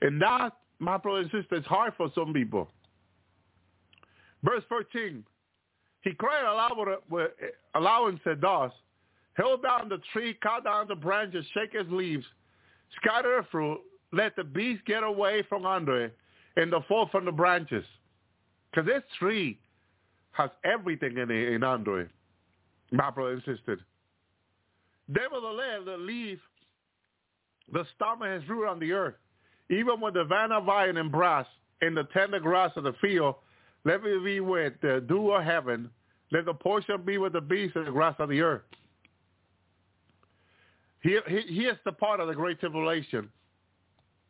And 0.00 0.20
that, 0.22 0.52
my 0.78 0.96
brother 0.96 1.20
and 1.20 1.30
sister, 1.30 1.56
is 1.56 1.64
hard 1.64 1.94
for 1.96 2.10
some 2.14 2.32
people. 2.32 2.68
Verse 4.42 4.62
14, 4.68 5.24
he 6.02 6.12
cried 6.14 6.44
aloud, 6.44 6.98
aloud 7.74 8.06
and 8.06 8.20
said 8.22 8.40
thus, 8.40 8.72
Held 9.34 9.62
down 9.62 9.88
the 9.88 10.00
tree, 10.12 10.36
cut 10.42 10.64
down 10.64 10.88
the 10.88 10.94
branches, 10.94 11.44
shake 11.54 11.74
its 11.74 11.90
leaves, 11.90 12.24
scatter 12.96 13.40
the 13.40 13.46
fruit, 13.50 13.80
let 14.12 14.34
the 14.36 14.44
beast 14.44 14.84
get 14.84 15.02
away 15.02 15.42
from 15.48 15.66
under 15.66 16.04
it, 16.04 16.16
and 16.56 16.72
the 16.72 16.80
fall 16.88 17.08
from 17.10 17.24
the 17.24 17.32
branches. 17.32 17.84
Because 18.70 18.86
this 18.86 19.02
tree 19.18 19.58
has 20.32 20.50
everything 20.64 21.18
in 21.18 21.30
it 21.30 21.52
in 21.52 21.62
under 21.62 22.00
it, 22.00 22.10
my 22.90 23.10
brother 23.10 23.32
and 23.32 23.42
sister. 23.44 23.78
Nevertheless, 25.08 25.80
the 25.86 25.96
leaf, 25.96 26.38
the 27.72 27.84
stomach 27.94 28.28
has 28.28 28.48
root 28.48 28.68
on 28.68 28.78
the 28.78 28.92
earth. 28.92 29.14
Even 29.70 30.00
with 30.00 30.14
the 30.14 30.24
vanna 30.24 30.60
vine 30.60 30.96
and 30.96 31.10
brass 31.12 31.46
and 31.80 31.96
the 31.96 32.04
tender 32.14 32.40
grass 32.40 32.72
of 32.76 32.84
the 32.84 32.94
field, 33.00 33.36
let 33.84 34.02
me 34.02 34.18
be 34.22 34.40
with 34.40 34.74
the 34.82 35.04
dew 35.06 35.30
of 35.32 35.44
heaven. 35.44 35.90
Let 36.30 36.44
the 36.44 36.54
portion 36.54 37.02
be 37.04 37.18
with 37.18 37.32
the 37.32 37.40
beasts 37.40 37.76
and 37.76 37.86
the 37.86 37.90
grass 37.90 38.16
of 38.18 38.28
the 38.28 38.40
earth. 38.40 38.62
Here, 41.02 41.22
here's 41.26 41.78
the 41.84 41.92
part 41.92 42.20
of 42.20 42.28
the 42.28 42.34
Great 42.34 42.60
Tribulation 42.60 43.30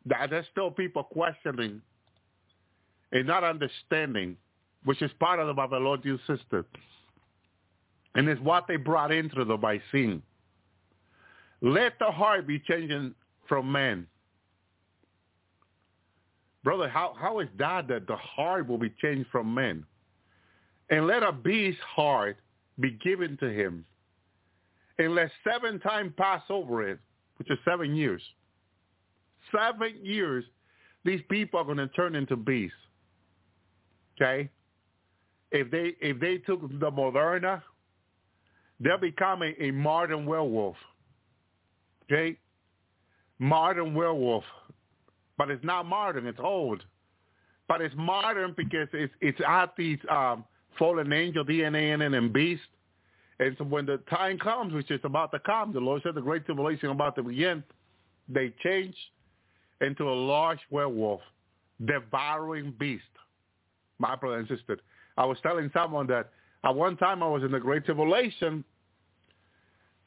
that 0.05 0.29
there's 0.29 0.45
still 0.51 0.71
people 0.71 1.03
questioning 1.03 1.81
and 3.11 3.27
not 3.27 3.43
understanding, 3.43 4.37
which 4.85 5.01
is 5.01 5.11
part 5.19 5.39
of 5.39 5.47
the 5.47 5.53
Babylonian 5.53 6.19
system. 6.27 6.65
And 8.15 8.27
it's 8.29 8.41
what 8.41 8.65
they 8.67 8.75
brought 8.75 9.11
into 9.11 9.43
the 9.43 9.57
by 9.57 9.81
sin. 9.91 10.21
Let 11.61 11.99
the 11.99 12.11
heart 12.11 12.47
be 12.47 12.59
changing 12.59 13.13
from 13.47 13.71
man 13.71 14.07
Brother, 16.63 16.89
how, 16.89 17.15
how 17.19 17.39
is 17.39 17.47
that 17.57 17.87
that 17.87 18.07
the 18.07 18.15
heart 18.17 18.67
will 18.67 18.77
be 18.77 18.93
changed 19.01 19.29
from 19.31 19.53
men? 19.53 19.85
And 20.89 21.07
let 21.07 21.23
a 21.23 21.31
beast's 21.31 21.81
heart 21.83 22.37
be 22.79 22.91
given 22.91 23.37
to 23.37 23.49
him 23.49 23.85
And 24.97 25.15
let 25.15 25.31
seven 25.43 25.79
times 25.79 26.13
pass 26.17 26.41
over 26.49 26.87
it, 26.87 26.99
which 27.37 27.49
is 27.49 27.57
seven 27.63 27.95
years. 27.95 28.21
Seven 29.55 29.93
years, 30.03 30.43
these 31.05 31.21
people 31.29 31.59
are 31.59 31.63
going 31.63 31.77
to 31.77 31.87
turn 31.89 32.15
into 32.15 32.35
beasts. 32.35 32.75
Okay? 34.15 34.49
If 35.51 35.71
they 35.71 35.95
if 36.01 36.19
they 36.19 36.37
took 36.39 36.61
the 36.61 36.91
Moderna, 36.91 37.61
they'll 38.79 38.97
become 38.97 39.41
a, 39.41 39.55
a 39.63 39.71
modern 39.71 40.25
werewolf. 40.25 40.75
Okay? 42.11 42.37
Modern 43.39 43.93
werewolf. 43.93 44.43
But 45.37 45.49
it's 45.49 45.63
not 45.63 45.85
modern, 45.85 46.27
it's 46.27 46.39
old. 46.41 46.83
But 47.67 47.81
it's 47.81 47.95
modern 47.95 48.53
because 48.57 48.87
it's 48.93 49.13
it's 49.21 49.39
at 49.47 49.75
these 49.77 49.99
um, 50.09 50.43
fallen 50.77 51.13
angel 51.13 51.45
DNA 51.45 51.93
in 51.93 52.01
it 52.01 52.13
and 52.13 52.33
beast. 52.33 52.63
And 53.39 53.55
so 53.57 53.63
when 53.63 53.85
the 53.85 53.97
time 54.09 54.37
comes, 54.37 54.73
which 54.73 54.91
is 54.91 54.99
about 55.03 55.31
to 55.31 55.39
come, 55.39 55.71
the 55.71 55.79
Lord 55.79 56.01
said 56.03 56.15
the 56.15 56.21
great 56.21 56.45
tribulation 56.45 56.89
about 56.89 57.15
to 57.15 57.23
begin, 57.23 57.63
they 58.27 58.53
change 58.63 58.95
into 59.81 60.09
a 60.09 60.13
large 60.13 60.59
werewolf, 60.69 61.21
devouring 61.85 62.73
beast. 62.77 63.03
My 63.97 64.15
brother 64.15 64.39
and 64.39 64.47
sister. 64.47 64.77
I 65.17 65.25
was 65.25 65.37
telling 65.41 65.69
someone 65.73 66.07
that 66.07 66.31
at 66.63 66.75
one 66.75 66.97
time 66.97 67.23
I 67.23 67.27
was 67.27 67.43
in 67.43 67.51
the 67.51 67.59
great 67.59 67.85
tribulation, 67.85 68.63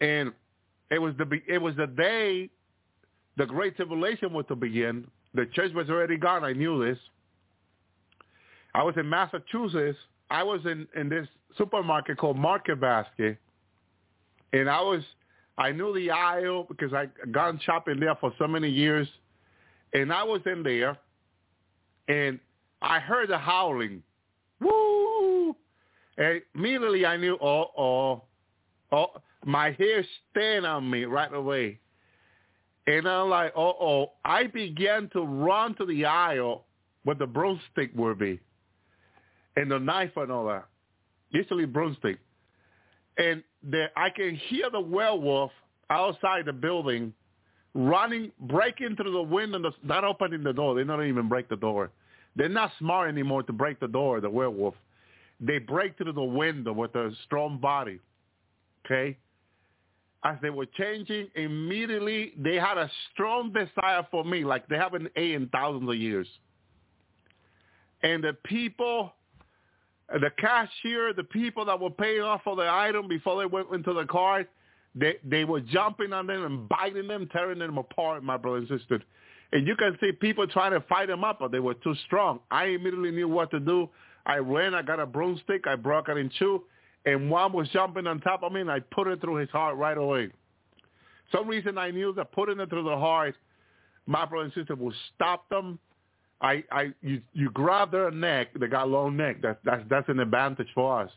and 0.00 0.32
it 0.92 1.00
was 1.00 1.14
the 1.16 1.26
it 1.48 1.58
was 1.58 1.74
the 1.76 1.86
day 1.86 2.50
the 3.38 3.46
great 3.46 3.76
tribulation 3.76 4.32
was 4.32 4.44
to 4.48 4.54
begin. 4.54 5.06
The 5.34 5.46
church 5.54 5.72
was 5.74 5.88
already 5.88 6.18
gone. 6.18 6.44
I 6.44 6.52
knew 6.52 6.84
this. 6.84 6.98
I 8.74 8.82
was 8.82 8.94
in 8.98 9.08
Massachusetts. 9.08 9.98
I 10.30 10.42
was 10.42 10.60
in 10.66 10.86
in 10.94 11.08
this 11.08 11.26
supermarket 11.56 12.18
called 12.18 12.36
Market 12.36 12.78
Basket, 12.78 13.38
and 14.52 14.68
I 14.68 14.82
was 14.82 15.02
I 15.56 15.72
knew 15.72 15.94
the 15.94 16.10
aisle 16.10 16.66
because 16.68 16.92
I 16.92 17.06
gone 17.30 17.58
shopping 17.64 17.98
there 17.98 18.14
for 18.16 18.32
so 18.38 18.46
many 18.46 18.68
years, 18.68 19.08
and 19.94 20.12
I 20.12 20.22
was 20.24 20.42
in 20.44 20.62
there, 20.62 20.98
and 22.08 22.38
I 22.82 22.98
heard 22.98 23.30
the 23.30 23.38
howling, 23.38 24.02
woo, 24.60 25.56
and 26.18 26.42
immediately 26.54 27.06
I 27.06 27.16
knew, 27.16 27.38
oh, 27.40 27.70
oh, 27.78 28.22
oh, 28.92 29.06
my 29.44 29.72
hair 29.72 30.04
stand 30.30 30.66
on 30.66 30.88
me 30.88 31.04
right 31.04 31.32
away, 31.32 31.78
and 32.86 33.08
I'm 33.08 33.30
like, 33.30 33.52
oh, 33.56 33.74
oh, 33.80 34.12
I 34.24 34.46
began 34.46 35.08
to 35.12 35.22
run 35.22 35.74
to 35.76 35.86
the 35.86 36.04
aisle 36.04 36.64
where 37.04 37.16
the 37.16 37.26
broomstick 37.26 37.90
would 37.94 38.18
be, 38.18 38.40
and 39.56 39.70
the 39.70 39.78
knife 39.78 40.12
and 40.16 40.30
all 40.30 40.46
that 40.46 40.66
usually 41.32 41.64
broomstick. 41.64 42.18
And 43.18 43.42
there, 43.62 43.90
I 43.96 44.10
can 44.10 44.36
hear 44.48 44.70
the 44.70 44.80
werewolf 44.80 45.50
outside 45.90 46.46
the 46.46 46.52
building 46.52 47.12
running, 47.74 48.30
breaking 48.40 48.96
through 48.96 49.12
the 49.12 49.22
window, 49.22 49.72
not 49.82 50.04
opening 50.04 50.42
the 50.42 50.52
door. 50.52 50.74
They 50.74 50.84
don't 50.84 51.06
even 51.06 51.28
break 51.28 51.48
the 51.48 51.56
door. 51.56 51.90
They're 52.36 52.48
not 52.48 52.70
smart 52.78 53.08
anymore 53.08 53.42
to 53.44 53.52
break 53.52 53.80
the 53.80 53.88
door, 53.88 54.20
the 54.20 54.30
werewolf. 54.30 54.74
They 55.40 55.58
break 55.58 55.96
through 55.96 56.12
the 56.12 56.22
window 56.22 56.72
with 56.72 56.94
a 56.94 57.10
strong 57.24 57.58
body. 57.58 57.98
Okay? 58.84 59.16
As 60.24 60.36
they 60.40 60.50
were 60.50 60.66
changing, 60.66 61.28
immediately 61.34 62.32
they 62.38 62.54
had 62.54 62.78
a 62.78 62.88
strong 63.12 63.52
desire 63.52 64.06
for 64.10 64.24
me, 64.24 64.44
like 64.44 64.68
they 64.68 64.76
haven't 64.76 65.10
ate 65.16 65.32
in 65.32 65.48
thousands 65.48 65.88
of 65.88 65.96
years. 65.96 66.28
And 68.02 68.22
the 68.22 68.34
people 68.44 69.12
the 70.20 70.30
cashier, 70.38 71.12
the 71.14 71.24
people 71.24 71.64
that 71.64 71.80
were 71.80 71.90
paying 71.90 72.22
off 72.22 72.42
for 72.44 72.56
the 72.56 72.68
item 72.68 73.08
before 73.08 73.38
they 73.38 73.46
went 73.46 73.70
into 73.72 73.94
the 73.94 74.04
cart, 74.04 74.48
they 74.94 75.16
they 75.24 75.44
were 75.44 75.60
jumping 75.60 76.12
on 76.12 76.26
them 76.26 76.44
and 76.44 76.68
biting 76.68 77.08
them, 77.08 77.28
tearing 77.32 77.58
them 77.58 77.78
apart, 77.78 78.22
my 78.22 78.36
brother 78.36 78.58
and. 78.58 79.04
And 79.52 79.66
you 79.66 79.76
can 79.76 79.96
see 80.00 80.12
people 80.12 80.46
trying 80.46 80.72
to 80.72 80.80
fight 80.82 81.08
them 81.08 81.24
up, 81.24 81.38
but 81.40 81.52
they 81.52 81.60
were 81.60 81.74
too 81.74 81.94
strong. 82.06 82.40
I 82.50 82.66
immediately 82.66 83.10
knew 83.10 83.28
what 83.28 83.50
to 83.50 83.60
do. 83.60 83.88
I 84.24 84.36
ran, 84.36 84.74
I 84.74 84.82
got 84.82 85.00
a 85.00 85.06
broomstick, 85.06 85.66
I 85.66 85.76
broke 85.76 86.08
it 86.08 86.16
in 86.16 86.30
two, 86.38 86.62
and 87.04 87.30
one 87.30 87.52
was 87.52 87.68
jumping 87.70 88.06
on 88.06 88.20
top 88.20 88.42
of 88.42 88.52
me, 88.52 88.60
and 88.60 88.70
I 88.70 88.80
put 88.80 89.08
it 89.08 89.20
through 89.20 89.36
his 89.36 89.50
heart 89.50 89.76
right 89.76 89.96
away. 89.98 90.30
Some 91.30 91.48
reason 91.48 91.78
I 91.78 91.90
knew 91.90 92.12
that 92.14 92.32
putting 92.32 92.60
it 92.60 92.68
through 92.68 92.84
the 92.84 92.96
heart, 92.96 93.34
my 94.06 94.24
brother 94.24 94.44
and 94.44 94.52
sister, 94.52 94.74
would 94.74 94.94
stop 95.14 95.48
them 95.48 95.78
I, 96.42 96.64
I, 96.72 96.92
you, 97.00 97.22
you 97.32 97.50
grab 97.50 97.92
their 97.92 98.10
neck. 98.10 98.48
They 98.58 98.66
got 98.66 98.88
long 98.88 99.16
neck. 99.16 99.36
That's 99.40 99.58
that's 99.64 99.84
that's 99.88 100.08
an 100.08 100.18
advantage 100.18 100.66
for 100.74 101.02
us. 101.02 101.10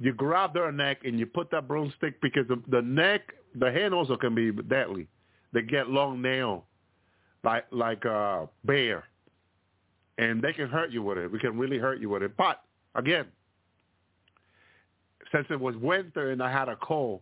You 0.00 0.12
grab 0.12 0.52
their 0.52 0.72
neck 0.72 0.98
and 1.04 1.18
you 1.18 1.26
put 1.26 1.50
that 1.52 1.68
broomstick 1.68 2.20
because 2.20 2.46
the, 2.48 2.60
the 2.68 2.82
neck, 2.82 3.32
the 3.54 3.70
hand 3.70 3.94
also 3.94 4.16
can 4.16 4.34
be 4.34 4.50
deadly. 4.50 5.06
They 5.52 5.62
get 5.62 5.88
long 5.88 6.20
nail, 6.20 6.64
like 7.44 7.66
like 7.70 8.04
a 8.04 8.48
bear, 8.64 9.04
and 10.18 10.42
they 10.42 10.52
can 10.52 10.68
hurt 10.68 10.90
you 10.90 11.04
with 11.04 11.18
it. 11.18 11.30
We 11.30 11.38
can 11.38 11.56
really 11.56 11.78
hurt 11.78 12.00
you 12.00 12.08
with 12.08 12.24
it. 12.24 12.36
But 12.36 12.60
again, 12.96 13.26
since 15.32 15.46
it 15.50 15.60
was 15.60 15.76
winter 15.76 16.30
and 16.30 16.42
I 16.42 16.50
had 16.50 16.68
a 16.68 16.76
cold, 16.76 17.20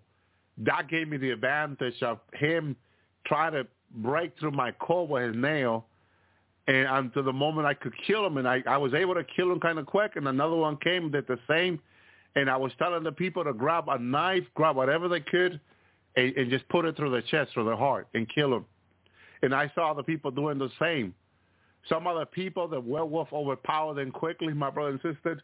that 0.58 0.88
gave 0.88 1.08
me 1.08 1.16
the 1.16 1.30
advantage 1.30 2.02
of 2.02 2.18
him 2.34 2.76
trying 3.26 3.52
to 3.52 3.66
break 3.96 4.38
through 4.38 4.52
my 4.52 4.72
cold 4.80 5.10
with 5.10 5.22
his 5.22 5.36
nail 5.36 5.86
and 6.68 6.86
until 6.88 7.22
the 7.22 7.32
moment 7.32 7.66
I 7.66 7.74
could 7.74 7.92
kill 8.06 8.26
him, 8.26 8.38
and 8.38 8.48
I, 8.48 8.62
I 8.66 8.76
was 8.76 8.92
able 8.92 9.14
to 9.14 9.24
kill 9.24 9.52
him 9.52 9.60
kind 9.60 9.78
of 9.78 9.86
quick, 9.86 10.12
and 10.16 10.26
another 10.26 10.56
one 10.56 10.76
came 10.78 11.10
did 11.10 11.26
the 11.28 11.38
same, 11.48 11.80
and 12.34 12.50
I 12.50 12.56
was 12.56 12.72
telling 12.78 13.04
the 13.04 13.12
people 13.12 13.44
to 13.44 13.52
grab 13.52 13.88
a 13.88 13.98
knife, 13.98 14.44
grab 14.54 14.76
whatever 14.76 15.08
they 15.08 15.20
could, 15.20 15.60
and, 16.16 16.36
and 16.36 16.50
just 16.50 16.68
put 16.68 16.84
it 16.84 16.96
through 16.96 17.10
the 17.10 17.22
chest, 17.22 17.52
through 17.52 17.66
the 17.66 17.76
heart, 17.76 18.08
and 18.14 18.28
kill 18.28 18.52
him. 18.52 18.64
And 19.42 19.54
I 19.54 19.70
saw 19.74 19.94
the 19.94 20.02
people 20.02 20.30
doing 20.30 20.58
the 20.58 20.70
same. 20.80 21.14
Some 21.88 22.08
other 22.08 22.26
people, 22.26 22.66
the 22.66 22.80
werewolf 22.80 23.32
overpowered 23.32 23.94
them 23.94 24.10
quickly, 24.10 24.52
my 24.52 24.70
brother 24.70 24.90
and 24.90 25.00
sister, 25.14 25.40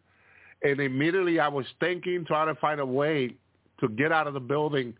and 0.65 0.81
immediately 0.81 1.41
I 1.41 1.49
was 1.49 1.67
thinking, 1.81 2.25
trying 2.25 2.53
to 2.53 2.61
find 2.61 2.81
a 2.81 2.87
way 2.87 3.35
to 3.81 3.89
get 3.89 4.13
out 4.13 4.27
of 4.27 4.35
the 4.35 4.41
building, 4.41 4.95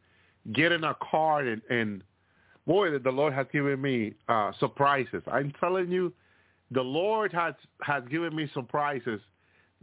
get 0.53 0.73
in 0.73 0.85
a 0.85 0.97
car, 1.11 1.41
and, 1.41 1.63
and 1.71 2.03
boy, 2.67 2.99
the 2.99 3.11
Lord 3.11 3.33
has 3.33 3.47
given 3.53 3.81
me 3.81 4.15
uh, 4.29 4.53
surprises. 4.59 5.23
I'm 5.31 5.53
telling 5.61 5.91
you, 5.91 6.13
the 6.71 6.83
Lord 6.83 7.33
has 7.33 7.55
has 7.83 8.03
given 8.11 8.35
me 8.35 8.51
surprises 8.55 9.21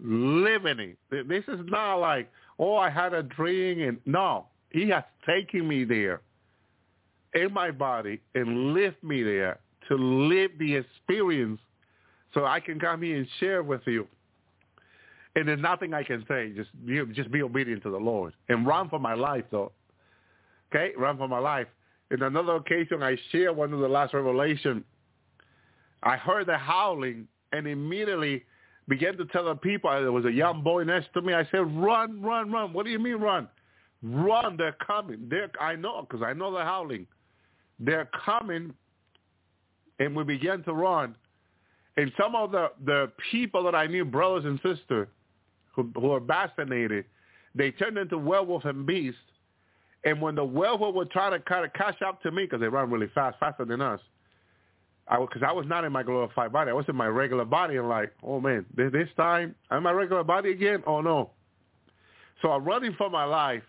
living 0.03 0.95
it. 1.11 1.27
This 1.27 1.43
is 1.47 1.59
not 1.65 1.95
like, 1.95 2.31
oh, 2.57 2.75
I 2.75 2.89
had 2.89 3.13
a 3.13 3.23
dream 3.23 3.81
and 3.81 3.97
no, 4.05 4.45
he 4.69 4.89
has 4.89 5.03
taken 5.25 5.67
me 5.67 5.83
there 5.83 6.21
in 7.33 7.53
my 7.53 7.71
body 7.71 8.21
and 8.35 8.73
lift 8.73 9.03
me 9.03 9.23
there 9.23 9.59
to 9.87 9.95
live 9.95 10.51
the 10.57 10.75
experience 10.75 11.59
so 12.33 12.45
I 12.45 12.59
can 12.59 12.79
come 12.79 13.01
here 13.01 13.17
and 13.17 13.27
share 13.39 13.63
with 13.63 13.81
you. 13.85 14.07
And 15.39 15.47
there's 15.47 15.61
nothing 15.61 15.93
I 15.93 16.03
can 16.03 16.25
say. 16.27 16.51
Just 16.53 16.69
be, 16.85 17.01
just 17.13 17.31
be 17.31 17.41
obedient 17.41 17.81
to 17.83 17.89
the 17.89 17.97
Lord 17.97 18.33
and 18.49 18.67
run 18.67 18.89
for 18.89 18.99
my 18.99 19.13
life, 19.13 19.45
though. 19.51 19.71
Okay, 20.69 20.91
run 20.97 21.17
for 21.17 21.29
my 21.29 21.39
life. 21.39 21.67
In 22.11 22.21
another 22.23 22.55
occasion, 22.55 23.01
I 23.01 23.17
share 23.31 23.53
one 23.53 23.71
of 23.71 23.79
the 23.79 23.87
last 23.87 24.13
revelation. 24.13 24.83
I 26.03 26.17
heard 26.17 26.47
the 26.47 26.57
howling 26.57 27.25
and 27.53 27.67
immediately 27.67 28.43
began 28.89 29.15
to 29.15 29.25
tell 29.27 29.45
the 29.45 29.55
people, 29.55 29.89
there 29.91 30.11
was 30.11 30.25
a 30.25 30.31
young 30.31 30.61
boy 30.61 30.83
next 30.83 31.13
to 31.13 31.21
me. 31.21 31.33
I 31.33 31.47
said, 31.51 31.73
run, 31.77 32.21
run, 32.21 32.51
run. 32.51 32.73
What 32.73 32.85
do 32.85 32.91
you 32.91 32.99
mean 32.99 33.15
run? 33.15 33.47
Run, 34.03 34.57
they're 34.57 34.75
coming. 34.85 35.27
They're, 35.29 35.51
I 35.61 35.75
know, 35.75 36.01
because 36.01 36.21
I 36.21 36.33
know 36.33 36.51
the 36.51 36.65
howling. 36.65 37.07
They're 37.79 38.09
coming, 38.25 38.73
and 39.99 40.13
we 40.13 40.25
began 40.25 40.63
to 40.63 40.73
run. 40.73 41.15
And 41.95 42.11
some 42.19 42.35
of 42.35 42.51
the, 42.51 42.71
the 42.85 43.11
people 43.31 43.63
that 43.63 43.75
I 43.75 43.87
knew, 43.87 44.03
brothers 44.03 44.43
and 44.43 44.59
sisters, 44.63 45.07
who, 45.95 46.07
were 46.07 46.19
vaccinated, 46.19 47.05
they 47.55 47.71
turned 47.71 47.97
into 47.97 48.17
werewolf 48.17 48.65
and 48.65 48.85
beasts 48.85 49.19
and 50.03 50.21
when 50.21 50.35
the 50.35 50.43
werewolf 50.45 50.95
would 50.95 51.11
try 51.11 51.29
to 51.29 51.39
kind 51.39 51.65
of 51.65 51.73
catch 51.73 52.01
up 52.01 52.21
to 52.23 52.31
me, 52.31 52.43
because 52.43 52.61
they 52.61 52.67
run 52.67 52.89
really 52.89 53.09
fast, 53.13 53.37
faster 53.39 53.65
than 53.65 53.81
us, 53.81 53.99
I 55.07 55.19
because 55.19 55.43
I 55.43 55.51
was 55.51 55.65
not 55.67 55.83
in 55.83 55.91
my 55.91 56.03
glorified 56.03 56.51
body. 56.51 56.69
I 56.69 56.73
was 56.73 56.85
in 56.87 56.95
my 56.95 57.07
regular 57.07 57.45
body. 57.45 57.77
And 57.77 57.89
like, 57.89 58.13
oh 58.23 58.39
man, 58.39 58.65
this, 58.75 58.91
this 58.91 59.09
time 59.17 59.55
I'm 59.71 59.83
my 59.83 59.91
regular 59.91 60.23
body 60.23 60.51
again. 60.51 60.83
Oh 60.85 61.01
no. 61.01 61.31
So 62.41 62.51
I'm 62.51 62.63
running 62.63 62.93
for 62.93 63.09
my 63.09 63.25
life. 63.25 63.63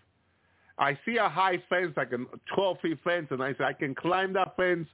I 0.77 0.97
see 1.05 1.17
a 1.17 1.27
high 1.27 1.61
fence, 1.67 1.93
like 1.97 2.11
a 2.13 2.17
12 2.55 2.77
feet 2.81 2.99
fence, 3.03 3.27
and 3.31 3.43
I 3.43 3.53
say 3.53 3.65
I 3.65 3.73
can 3.73 3.93
climb 3.93 4.33
that 4.33 4.55
fence. 4.55 4.87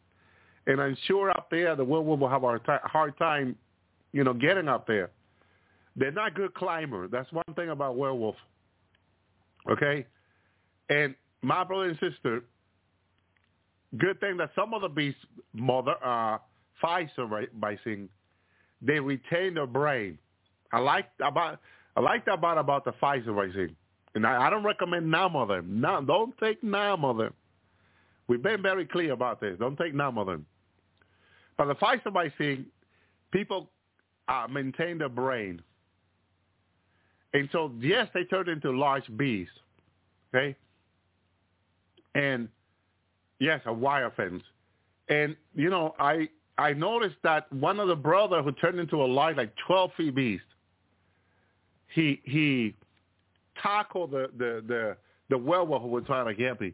And 0.66 0.82
I'm 0.82 0.98
sure 1.06 1.30
up 1.30 1.50
there 1.52 1.76
the 1.76 1.84
werewolf 1.84 2.20
will 2.20 2.30
have 2.30 2.44
a 2.44 2.60
hard 2.84 3.18
time, 3.18 3.56
you 4.14 4.24
know, 4.24 4.34
getting 4.34 4.68
up 4.68 4.88
there. 4.88 5.12
They're 5.98 6.12
not 6.12 6.36
good 6.36 6.54
climbers. 6.54 7.10
That's 7.12 7.32
one 7.32 7.44
thing 7.56 7.70
about 7.70 7.98
werewolf. 7.98 8.36
Okay, 9.70 10.06
and 10.90 11.16
my 11.42 11.64
brother 11.64 11.86
and 11.86 12.00
sister, 12.00 12.44
good 13.98 14.20
thing 14.20 14.38
that 14.38 14.52
some 14.56 14.74
of 14.74 14.82
the 14.82 14.90
beasts, 14.90 15.20
mother, 15.54 15.96
uh, 16.04 16.38
saying 16.82 18.10
they 18.82 19.00
retain 19.00 19.56
their 19.56 19.68
brain. 19.68 20.18
I 20.72 20.80
like 20.80 21.08
about 21.22 21.60
I 21.96 22.02
like 22.02 22.26
that 22.26 22.36
about 22.36 22.58
about 22.60 22.86
the 22.86 22.92
Pfizer 22.92 23.36
vaccine. 23.36 23.76
And 24.16 24.26
I, 24.26 24.48
I 24.48 24.50
don't 24.50 24.64
recommend 24.64 25.10
none 25.10 25.36
of 25.36 25.48
them. 25.48 25.82
No, 25.82 26.02
don't 26.02 26.38
take 26.38 26.64
none 26.64 27.04
of 27.04 27.18
them. 27.18 27.34
We've 28.28 28.42
been 28.42 28.62
very 28.62 28.86
clear 28.86 29.14
about 29.14 29.42
this. 29.42 29.58
Don't 29.60 29.78
take 29.78 29.94
none 29.94 30.18
of 30.18 30.28
them. 30.28 30.46
But 31.58 31.66
the 31.66 31.76
Pfizer 31.76 32.66
people 33.32 33.70
uh, 34.28 34.48
maintain 34.50 34.98
their 34.98 35.10
brain. 35.10 35.62
And 37.38 37.48
so, 37.52 37.72
yes, 37.80 38.08
they 38.16 38.24
turned 38.24 38.48
into 38.48 38.72
large 38.72 39.04
bees, 39.16 39.48
okay? 40.34 40.56
And, 42.16 42.50
yes, 43.38 43.62
a 43.68 43.74
wire 43.74 44.12
fence. 44.18 44.42
And, 45.08 45.36
you 45.54 45.70
know, 45.70 45.94
I 46.00 46.30
I 46.58 46.74
noticed 46.74 47.18
that 47.22 47.52
one 47.54 47.80
of 47.80 47.90
the 47.90 47.96
brother 47.96 48.42
who 48.42 48.52
turned 48.54 48.80
into 48.80 49.04
a 49.04 49.06
large, 49.06 49.38
like 49.38 49.54
12 49.68 49.92
feet 49.96 50.16
beast, 50.16 50.44
he 51.94 52.20
he 52.24 52.74
tackled 53.62 54.10
the, 54.10 54.32
the, 54.36 54.64
the, 54.68 54.98
the 55.30 55.38
werewolf 55.38 55.84
who 55.84 55.90
was 55.90 56.06
trying 56.08 56.26
to 56.26 56.34
get 56.34 56.60
me. 56.60 56.74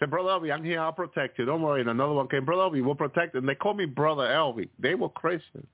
Said, 0.00 0.08
Brother 0.08 0.30
Elvi, 0.30 0.50
I'm 0.50 0.64
here, 0.64 0.80
I'll 0.80 0.92
protect 0.92 1.38
you. 1.38 1.44
Don't 1.44 1.60
worry. 1.60 1.82
And 1.82 1.90
another 1.90 2.14
one 2.14 2.28
came, 2.28 2.46
Brother 2.46 2.62
Elvi, 2.62 2.82
we'll 2.82 2.94
protect 2.94 3.34
you. 3.34 3.40
And 3.40 3.48
they 3.48 3.54
called 3.54 3.76
me 3.76 3.84
Brother 3.84 4.22
Elvi. 4.22 4.70
They 4.78 4.94
were 4.94 5.10
Christians. 5.10 5.66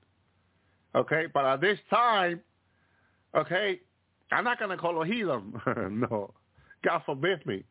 Okay? 0.93 1.27
But 1.33 1.45
at 1.45 1.61
this 1.61 1.79
time, 1.89 2.41
okay, 3.33 3.79
I'm 4.31 4.43
not 4.43 4.59
going 4.59 4.71
to 4.71 4.77
call 4.77 5.01
a 5.01 5.05
heathen. 5.05 5.53
no. 5.99 6.33
God 6.83 7.01
forbid 7.05 7.45
me. 7.45 7.63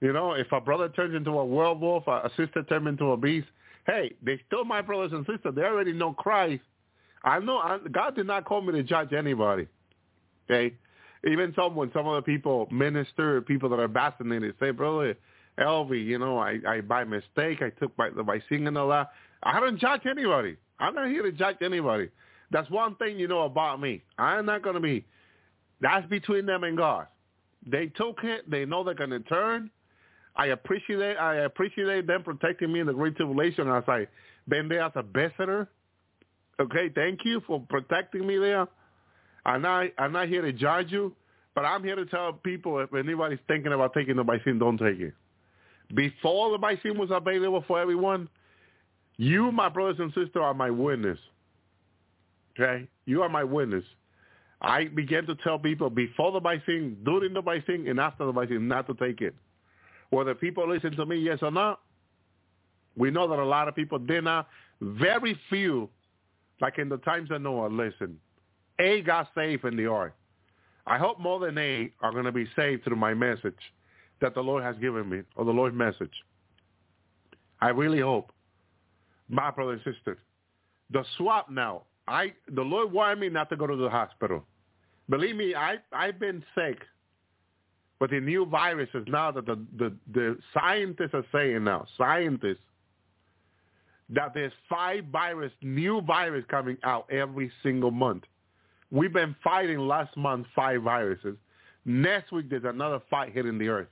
You 0.00 0.12
know, 0.12 0.32
if 0.32 0.50
a 0.50 0.60
brother 0.60 0.88
turns 0.88 1.14
into 1.14 1.30
a 1.30 1.44
werewolf, 1.44 2.06
a 2.08 2.30
sister 2.36 2.64
turns 2.64 2.88
into 2.88 3.12
a 3.12 3.16
beast, 3.16 3.46
hey, 3.86 4.12
they 4.22 4.40
still 4.46 4.64
my 4.64 4.82
brothers 4.82 5.12
and 5.12 5.24
sisters. 5.26 5.54
They 5.54 5.62
already 5.62 5.92
know 5.92 6.12
Christ. 6.12 6.62
I 7.24 7.38
know 7.38 7.58
I, 7.58 7.78
God 7.90 8.16
did 8.16 8.26
not 8.26 8.44
call 8.44 8.62
me 8.62 8.72
to 8.72 8.82
judge 8.82 9.12
anybody. 9.12 9.68
Okay, 10.50 10.74
even 11.24 11.52
some 11.54 11.76
when 11.76 11.92
some 11.92 12.08
of 12.08 12.16
the 12.16 12.22
people 12.22 12.66
minister, 12.72 13.40
people 13.42 13.68
that 13.68 13.78
are 13.78 13.86
vaccinated, 13.86 14.56
say, 14.58 14.72
brother 14.72 15.16
Elvi, 15.58 16.04
you 16.04 16.18
know, 16.18 16.38
I, 16.38 16.58
I 16.66 16.80
by 16.80 17.04
mistake 17.04 17.62
I 17.62 17.70
took 17.78 17.96
by 17.96 18.10
by 18.10 18.42
singing 18.48 18.76
a 18.76 18.84
lot. 18.84 19.10
I 19.44 19.60
don't 19.60 19.78
judge 19.78 20.02
anybody. 20.04 20.56
I'm 20.80 20.94
not 20.94 21.08
here 21.08 21.22
to 21.22 21.32
judge 21.32 21.58
anybody. 21.62 22.08
That's 22.50 22.68
one 22.70 22.96
thing 22.96 23.18
you 23.18 23.28
know 23.28 23.42
about 23.42 23.80
me. 23.80 24.02
I'm 24.18 24.46
not 24.46 24.62
going 24.62 24.74
to 24.74 24.80
be. 24.80 25.04
That's 25.82 26.08
between 26.08 26.46
them 26.46 26.64
and 26.64 26.76
God. 26.76 27.08
They 27.66 27.86
took 27.88 28.20
it. 28.22 28.50
They 28.50 28.64
know 28.64 28.82
they're 28.82 28.94
going 28.94 29.10
to 29.10 29.20
turn. 29.20 29.70
I 30.34 30.46
appreciate 30.46 31.16
I 31.16 31.40
appreciate 31.40 32.06
them 32.06 32.22
protecting 32.22 32.72
me 32.72 32.80
in 32.80 32.86
the 32.86 32.94
great 32.94 33.16
tribulation 33.16 33.68
as 33.68 33.84
I 33.86 34.06
been 34.48 34.68
there 34.68 34.82
as 34.82 34.92
a 34.94 35.02
visitor. 35.02 35.68
Okay, 36.58 36.88
thank 36.94 37.20
you 37.24 37.42
for 37.46 37.60
protecting 37.68 38.26
me 38.26 38.38
there. 38.38 38.66
I'm 39.44 39.60
not 39.60 39.88
I'm 39.98 40.12
not 40.12 40.28
here 40.28 40.40
to 40.40 40.52
judge 40.52 40.90
you, 40.90 41.14
but 41.54 41.66
I'm 41.66 41.84
here 41.84 41.96
to 41.96 42.06
tell 42.06 42.32
people 42.32 42.78
if 42.78 42.94
anybody's 42.94 43.40
thinking 43.46 43.72
about 43.74 43.92
taking 43.92 44.16
the 44.16 44.24
vaccine, 44.24 44.58
don't 44.58 44.78
take 44.78 45.00
it. 45.00 45.12
Before 45.94 46.50
the 46.52 46.58
vaccine 46.58 46.96
was 46.96 47.10
available 47.12 47.64
for 47.68 47.78
everyone, 47.78 48.28
you, 49.18 49.52
my 49.52 49.68
brothers 49.68 49.96
and 49.98 50.10
sisters, 50.14 50.40
are 50.40 50.54
my 50.54 50.70
witness. 50.70 51.18
Okay? 52.58 52.88
You 53.04 53.22
are 53.22 53.28
my 53.28 53.44
witness. 53.44 53.84
I 54.62 54.84
began 54.84 55.26
to 55.26 55.34
tell 55.36 55.58
people 55.58 55.90
before 55.90 56.30
the 56.30 56.40
vaccine, 56.40 56.96
during 57.04 57.34
the 57.34 57.42
vaccine, 57.42 57.88
and 57.88 57.98
after 57.98 58.24
the 58.24 58.32
vaccine 58.32 58.68
not 58.68 58.86
to 58.86 58.94
take 58.94 59.20
it. 59.20 59.34
Whether 60.10 60.34
people 60.34 60.68
listen 60.68 60.92
to 60.96 61.04
me, 61.04 61.16
yes 61.16 61.38
or 61.42 61.50
not, 61.50 61.80
we 62.96 63.10
know 63.10 63.26
that 63.26 63.38
a 63.38 63.44
lot 63.44 63.66
of 63.66 63.74
people 63.74 63.98
did 63.98 64.24
not. 64.24 64.48
Very 64.80 65.38
few, 65.48 65.88
like 66.60 66.78
in 66.78 66.88
the 66.88 66.98
times 66.98 67.30
of 67.32 67.42
Noah, 67.42 67.68
listen. 67.68 68.18
A 68.78 69.02
got 69.02 69.28
saved 69.34 69.64
in 69.64 69.76
the 69.76 69.86
ark. 69.86 70.14
I 70.86 70.98
hope 70.98 71.18
more 71.18 71.40
than 71.40 71.58
A 71.58 71.90
are 72.00 72.12
going 72.12 72.24
to 72.24 72.32
be 72.32 72.48
saved 72.54 72.84
through 72.84 72.96
my 72.96 73.14
message 73.14 73.58
that 74.20 74.34
the 74.34 74.40
Lord 74.40 74.62
has 74.62 74.76
given 74.76 75.08
me, 75.08 75.22
or 75.36 75.44
the 75.44 75.50
Lord's 75.50 75.76
message. 75.76 76.12
I 77.60 77.68
really 77.70 78.00
hope, 78.00 78.32
my 79.28 79.50
brother 79.50 79.72
and 79.72 79.82
sister, 79.82 80.18
the 80.90 81.04
swap 81.16 81.50
now. 81.50 81.82
I 82.08 82.32
the 82.48 82.62
Lord 82.62 82.92
wanted 82.92 83.20
me 83.20 83.28
not 83.28 83.48
to 83.50 83.56
go 83.56 83.66
to 83.66 83.76
the 83.76 83.88
hospital. 83.88 84.44
Believe 85.08 85.36
me, 85.36 85.54
I 85.54 85.76
I've 85.92 86.18
been 86.18 86.44
sick 86.54 86.78
but 88.02 88.10
the 88.10 88.18
new 88.18 88.44
viruses 88.44 89.04
now 89.06 89.30
that 89.30 89.46
the, 89.46 89.64
the, 89.78 89.94
the 90.12 90.36
scientists 90.52 91.10
are 91.12 91.24
saying 91.30 91.62
now, 91.62 91.86
scientists, 91.96 92.58
that 94.10 94.34
there's 94.34 94.50
five 94.68 95.04
virus, 95.04 95.52
new 95.62 96.00
virus 96.00 96.44
coming 96.48 96.76
out 96.82 97.06
every 97.12 97.48
single 97.62 97.92
month. 97.92 98.24
We've 98.90 99.12
been 99.12 99.36
fighting 99.44 99.78
last 99.78 100.16
month 100.16 100.48
five 100.52 100.82
viruses. 100.82 101.36
Next 101.84 102.32
week 102.32 102.50
there's 102.50 102.64
another 102.64 103.00
fight 103.08 103.32
hitting 103.32 103.56
the 103.56 103.68
earth. 103.68 103.86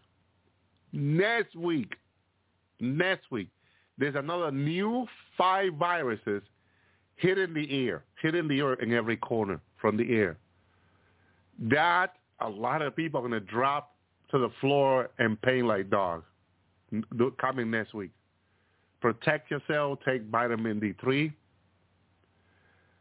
Next 0.92 1.54
week, 1.54 1.94
next 2.80 3.30
week, 3.30 3.46
there's 3.96 4.16
another 4.16 4.50
new 4.50 5.06
five 5.38 5.74
viruses 5.74 6.42
hitting 7.14 7.54
the 7.54 7.86
air, 7.86 8.02
hitting 8.20 8.48
the 8.48 8.60
earth 8.60 8.80
in 8.82 8.92
every 8.92 9.18
corner 9.18 9.60
from 9.80 9.96
the 9.96 10.12
air. 10.12 10.36
That 11.60 12.14
a 12.40 12.48
lot 12.48 12.82
of 12.82 12.96
people 12.96 13.20
are 13.20 13.28
going 13.28 13.40
to 13.40 13.46
drop 13.46 13.94
to 14.30 14.38
the 14.38 14.50
floor 14.60 15.10
and 15.18 15.40
pain 15.42 15.66
like 15.66 15.90
dogs 15.90 16.24
coming 17.40 17.70
next 17.70 17.94
week. 17.94 18.10
Protect 19.00 19.50
yourself. 19.50 19.98
Take 20.04 20.22
vitamin 20.24 20.80
D3. 20.80 21.32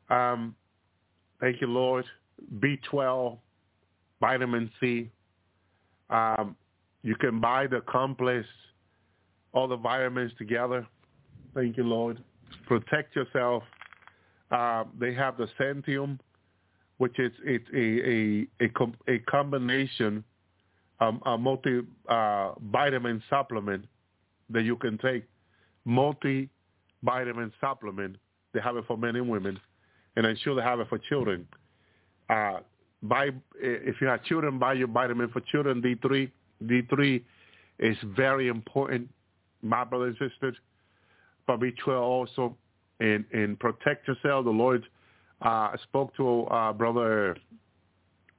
Um, 0.09 0.55
thank 1.39 1.61
you, 1.61 1.67
Lord. 1.67 2.05
B12, 2.59 3.37
vitamin 4.21 4.71
C. 4.79 5.09
Um, 6.09 6.55
you 7.03 7.15
can 7.15 7.39
buy 7.39 7.67
the 7.67 7.81
complex, 7.81 8.45
all 9.53 9.67
the 9.67 9.77
vitamins 9.77 10.31
together. 10.37 10.87
Thank 11.53 11.77
you, 11.77 11.83
Lord. 11.83 12.23
Protect 12.65 13.15
yourself. 13.15 13.63
Uh, 14.51 14.85
they 14.99 15.13
have 15.13 15.37
the 15.37 15.47
Centrum, 15.59 16.17
which 16.99 17.17
is 17.17 17.31
it's 17.43 17.65
a 17.73 18.63
a 18.63 18.65
a, 18.65 18.69
com- 18.69 18.95
a 19.07 19.19
combination 19.19 20.23
um, 20.99 21.21
a 21.25 21.37
multi 21.37 21.81
uh, 22.07 22.51
vitamin 22.71 23.23
supplement 23.29 23.85
that 24.49 24.63
you 24.63 24.75
can 24.75 24.97
take. 24.97 25.23
Multi 25.85 26.49
vitamin 27.03 27.51
supplement. 27.61 28.17
They 28.53 28.59
have 28.59 28.75
it 28.77 28.85
for 28.87 28.97
men 28.97 29.15
and 29.15 29.29
women, 29.29 29.59
and 30.15 30.27
I'm 30.27 30.35
sure 30.43 30.55
they 30.55 30.61
have 30.61 30.79
it 30.79 30.89
for 30.89 30.97
children. 30.97 31.47
Uh, 32.29 32.59
buy 33.03 33.29
if 33.55 33.95
you 34.01 34.07
have 34.07 34.23
children, 34.25 34.59
buy 34.59 34.73
your 34.73 34.87
vitamin 34.87 35.29
for 35.29 35.41
children. 35.41 35.81
D3. 35.81 36.29
D3 36.65 37.21
is 37.79 37.95
very 38.17 38.49
important, 38.49 39.07
my 39.61 39.85
brothers 39.85 40.17
and 40.19 40.29
sisters. 40.29 40.55
But 41.47 41.61
B12 41.61 41.87
also, 41.87 42.57
and 42.99 43.23
and 43.31 43.57
protect 43.57 44.07
yourself. 44.07 44.43
The 44.43 44.51
Lord 44.51 44.83
uh, 45.41 45.75
spoke 45.83 46.15
to 46.17 46.43
uh, 46.45 46.73
brother, 46.73 47.37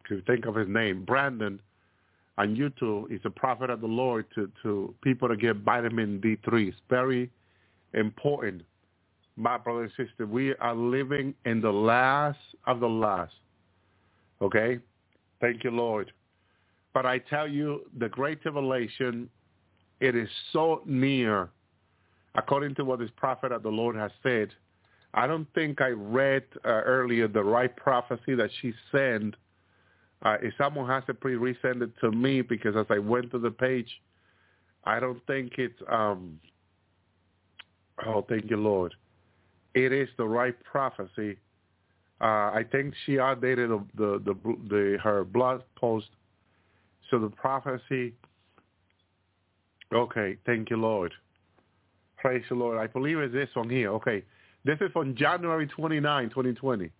to 0.09 0.23
think 0.23 0.47
of 0.47 0.55
his 0.55 0.69
name, 0.69 1.05
Brandon 1.05 1.61
on 2.41 2.57
YouTube 2.57 3.13
is 3.13 3.21
a 3.25 3.31
prophet 3.31 3.69
of 3.69 3.83
the 3.83 3.87
Lord 3.87 4.25
to, 4.35 4.51
to 4.63 4.95
people 5.03 5.29
to 5.29 5.37
get 5.37 5.57
vitamin 5.57 6.21
D3. 6.23 6.69
It's 6.69 6.77
very 6.89 7.31
important. 7.93 8.63
My 9.37 9.59
brother 9.59 9.83
and 9.83 9.93
sister, 9.95 10.27
we 10.27 10.55
are 10.57 10.75
living 10.75 11.35
in 11.45 11.61
the 11.61 11.71
last 11.71 12.39
of 12.67 12.81
the 12.81 12.89
last. 12.89 13.35
Okay? 14.41 14.79
Thank 15.41 15.65
you, 15.65 15.71
Lord. 15.71 16.13
But 16.95 17.05
I 17.05 17.19
tell 17.19 17.47
you, 17.47 17.83
the 17.99 18.09
great 18.09 18.39
revelation, 18.45 19.29
it 20.01 20.17
is 20.17 20.29
so 20.53 20.81
near, 20.87 21.51
according 22.37 22.75
to 22.77 22.87
what 22.87 23.01
this 23.01 23.11
prophet 23.17 23.53
of 23.53 23.63
the 23.63 23.69
Lord 23.69 23.97
has 23.97 24.11
said. 24.23 24.49
I 25.15 25.27
don't 25.27 25.47
think 25.55 25.81
I 25.81 25.89
read 25.89 26.45
uh, 26.65 26.69
earlier 26.69 27.27
the 27.27 27.43
right 27.43 27.75
prophecy 27.75 28.35
that 28.37 28.51
she 28.61 28.73
sent 28.93 29.35
uh, 30.23 30.37
if 30.43 30.53
someone 30.59 30.87
has 30.87 31.03
to 31.07 31.15
please 31.15 31.37
resend 31.37 31.83
it 31.83 31.91
to 32.01 32.11
me 32.11 32.43
because 32.43 32.77
as 32.77 32.87
I 32.91 32.99
went 32.99 33.31
to 33.31 33.39
the 33.39 33.51
page, 33.51 33.89
I 34.85 35.01
don't 35.01 35.25
think 35.27 35.53
it's, 35.57 35.81
um, 35.89 36.39
oh, 38.07 38.25
thank 38.29 38.51
you, 38.51 38.57
Lord. 38.57 38.95
It 39.75 39.93
is 39.93 40.09
the 40.19 40.27
right 40.27 40.55
prophecy. 40.65 41.39
Uh, 42.21 42.53
I 42.53 42.65
think 42.71 42.95
she 43.07 43.19
outdated 43.19 43.71
the, 43.71 43.85
the, 43.97 44.19
the, 44.25 44.57
the, 44.69 44.99
her 45.03 45.25
blog 45.25 45.63
post. 45.75 46.09
So 47.11 47.19
the 47.19 47.31
prophecy, 47.31 48.13
okay, 49.93 50.37
thank 50.45 50.69
you, 50.69 50.77
Lord. 50.77 51.15
Praise 52.19 52.45
the 52.51 52.57
Lord. 52.57 52.77
I 52.77 52.87
believe 52.87 53.19
it's 53.19 53.33
this 53.33 53.49
one 53.55 53.71
here. 53.71 53.91
Okay. 53.93 54.23
This 54.65 54.79
is 54.81 54.91
from 54.93 55.15
January 55.15 55.67
29, 55.67 56.29
2020. 56.29 56.91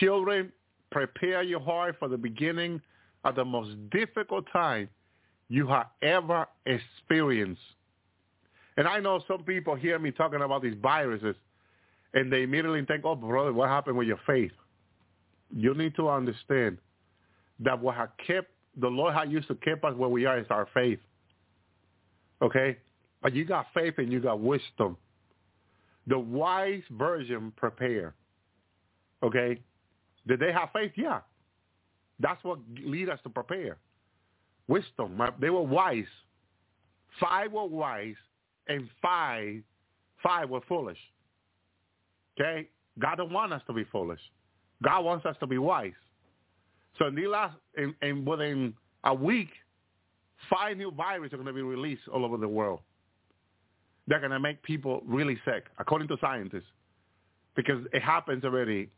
Children 0.00 0.52
prepare 0.90 1.42
your 1.42 1.60
heart 1.60 1.96
for 1.98 2.08
the 2.08 2.18
beginning 2.18 2.80
of 3.24 3.34
the 3.34 3.44
most 3.44 3.70
difficult 3.90 4.44
time 4.52 4.88
you 5.48 5.66
have 5.68 5.86
ever 6.02 6.46
experienced. 6.66 7.60
And 8.76 8.86
I 8.86 9.00
know 9.00 9.22
some 9.28 9.42
people 9.44 9.74
hear 9.74 9.98
me 9.98 10.10
talking 10.10 10.40
about 10.42 10.62
these 10.62 10.76
viruses 10.80 11.36
and 12.14 12.32
they 12.32 12.42
immediately 12.42 12.84
think, 12.84 13.04
oh, 13.04 13.14
brother, 13.14 13.52
what 13.52 13.68
happened 13.68 13.96
with 13.96 14.08
your 14.08 14.20
faith? 14.26 14.52
You 15.54 15.74
need 15.74 15.94
to 15.96 16.08
understand 16.08 16.78
that 17.60 17.80
what 17.80 17.96
has 17.96 18.08
kept 18.26 18.48
the 18.80 18.88
Lord 18.88 19.14
has 19.14 19.28
used 19.28 19.48
to 19.48 19.54
keep 19.54 19.84
us 19.84 19.94
where 19.94 20.08
we 20.08 20.24
are 20.24 20.38
is 20.38 20.46
our 20.50 20.66
faith. 20.72 20.98
Okay? 22.40 22.78
But 23.22 23.34
you 23.34 23.44
got 23.44 23.66
faith 23.74 23.94
and 23.98 24.10
you 24.10 24.20
got 24.20 24.40
wisdom. 24.40 24.96
The 26.06 26.18
wise 26.18 26.82
version 26.90 27.52
prepare. 27.56 28.14
Okay? 29.22 29.60
Did 30.26 30.40
they 30.40 30.52
have 30.52 30.70
faith? 30.72 30.92
Yeah. 30.96 31.20
That's 32.20 32.42
what 32.44 32.58
lead 32.84 33.08
us 33.08 33.18
to 33.24 33.30
prepare. 33.30 33.78
Wisdom. 34.68 35.20
They 35.40 35.50
were 35.50 35.62
wise. 35.62 36.04
Five 37.20 37.52
were 37.52 37.66
wise 37.66 38.14
and 38.68 38.88
five 39.00 39.62
five 40.22 40.48
were 40.48 40.60
foolish. 40.68 40.98
Okay? 42.40 42.68
God 42.98 43.16
don't 43.16 43.32
want 43.32 43.52
us 43.52 43.62
to 43.66 43.72
be 43.72 43.84
foolish. 43.84 44.20
God 44.82 45.04
wants 45.04 45.26
us 45.26 45.36
to 45.40 45.46
be 45.46 45.58
wise. 45.58 45.92
So 46.98 47.06
in 47.06 47.14
the 47.14 47.26
last, 47.26 47.56
in 47.76 48.24
within 48.24 48.74
a 49.04 49.14
week, 49.14 49.48
five 50.50 50.76
new 50.76 50.90
viruses 50.90 51.34
are 51.34 51.36
going 51.36 51.46
to 51.46 51.52
be 51.52 51.62
released 51.62 52.02
all 52.12 52.24
over 52.24 52.36
the 52.36 52.48
world. 52.48 52.80
They're 54.12 54.20
going 54.20 54.32
to 54.32 54.40
make 54.40 54.62
people 54.62 55.02
really 55.06 55.38
sick, 55.46 55.68
according 55.78 56.06
to 56.08 56.18
scientists, 56.20 56.68
because 57.56 57.82
it 57.94 58.02
happens 58.02 58.44
already 58.44 58.90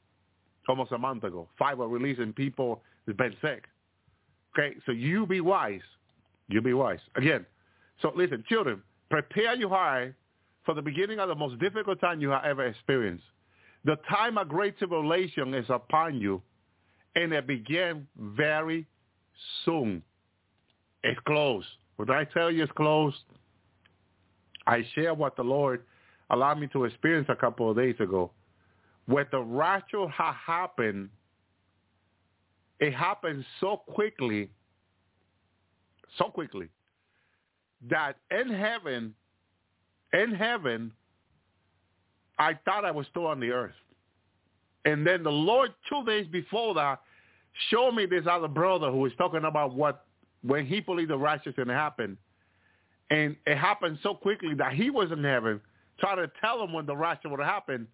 almost 0.69 0.91
a 0.91 0.99
month 0.99 1.23
ago. 1.23 1.47
Five 1.57 1.79
were 1.79 1.87
released 1.87 2.19
and 2.19 2.35
people 2.35 2.83
have 3.07 3.17
been 3.17 3.33
sick. 3.41 3.67
Okay, 4.53 4.75
so 4.85 4.91
you 4.91 5.25
be 5.25 5.41
wise. 5.41 5.83
You 6.49 6.61
be 6.61 6.73
wise. 6.73 6.99
Again, 7.15 7.47
so 8.03 8.13
listen, 8.17 8.43
children, 8.49 8.83
prepare 9.09 9.55
your 9.55 9.69
heart 9.69 10.17
for 10.65 10.75
the 10.75 10.83
beginning 10.83 11.21
of 11.21 11.29
the 11.29 11.37
most 11.37 11.61
difficult 11.61 12.01
time 12.01 12.21
you 12.21 12.31
have 12.31 12.45
ever 12.45 12.67
experienced. 12.67 13.23
The 13.85 13.95
time 14.11 14.37
of 14.37 14.49
great 14.49 14.77
tribulation 14.79 15.55
is 15.55 15.67
upon 15.69 16.21
you, 16.21 16.43
and 17.15 17.33
it 17.33 17.47
began 17.47 18.09
very 18.19 18.85
soon. 19.65 20.03
It's 21.05 21.21
close. 21.25 21.65
When 21.99 22.11
I 22.11 22.25
tell 22.25 22.51
you 22.51 22.65
it's 22.65 22.73
close, 22.73 23.15
I 24.67 24.85
share 24.95 25.15
what 25.15 25.37
the 25.37 25.45
Lord 25.45 25.83
allowed 26.31 26.59
me 26.61 26.69
to 26.69 26.85
experience 26.85 27.27
a 27.29 27.37
couple 27.37 27.71
of 27.71 27.77
days 27.77 27.97
ago. 28.01 28.31
When 29.07 29.27
the 29.31 29.41
rapture 29.41 30.09
ha- 30.09 30.39
happened, 30.47 31.11
it 32.81 32.93
happened 32.95 33.45
so 33.61 33.77
quickly, 33.77 34.51
so 36.19 36.27
quickly, 36.27 36.69
that 37.91 38.17
in 38.31 38.49
heaven, 38.49 39.15
in 40.13 40.35
heaven, 40.35 40.93
I 42.39 42.59
thought 42.65 42.85
I 42.85 42.91
was 42.91 43.07
still 43.11 43.27
on 43.27 43.41
the 43.41 43.51
earth. 43.51 43.75
And 44.85 45.07
then 45.07 45.23
the 45.23 45.31
Lord, 45.31 45.73
two 45.89 46.05
days 46.05 46.27
before 46.31 46.75
that, 46.75 47.01
showed 47.71 47.93
me 47.93 48.07
this 48.07 48.25
other 48.31 48.49
brother 48.49 48.91
who 48.91 48.99
was 48.99 49.13
talking 49.17 49.45
about 49.45 49.75
what, 49.75 50.07
when 50.43 50.67
he 50.67 50.81
believed 50.81 51.11
the 51.11 51.17
righteous 51.19 51.55
going 51.57 51.69
to 51.69 51.75
happen. 51.75 52.19
And 53.11 53.37
it 53.47 53.57
happened 53.57 53.99
so 54.03 54.15
quickly 54.15 54.55
that 54.55 54.73
he 54.73 54.91
was 54.91 55.13
in 55.13 55.23
heaven, 55.23 55.61
trying 56.01 56.17
to 56.17 56.31
tell 56.41 56.63
him 56.63 56.73
when 56.73 56.87
the 56.87 56.97
rapture 56.97 57.29
would 57.29 57.41
happen. 57.41 57.87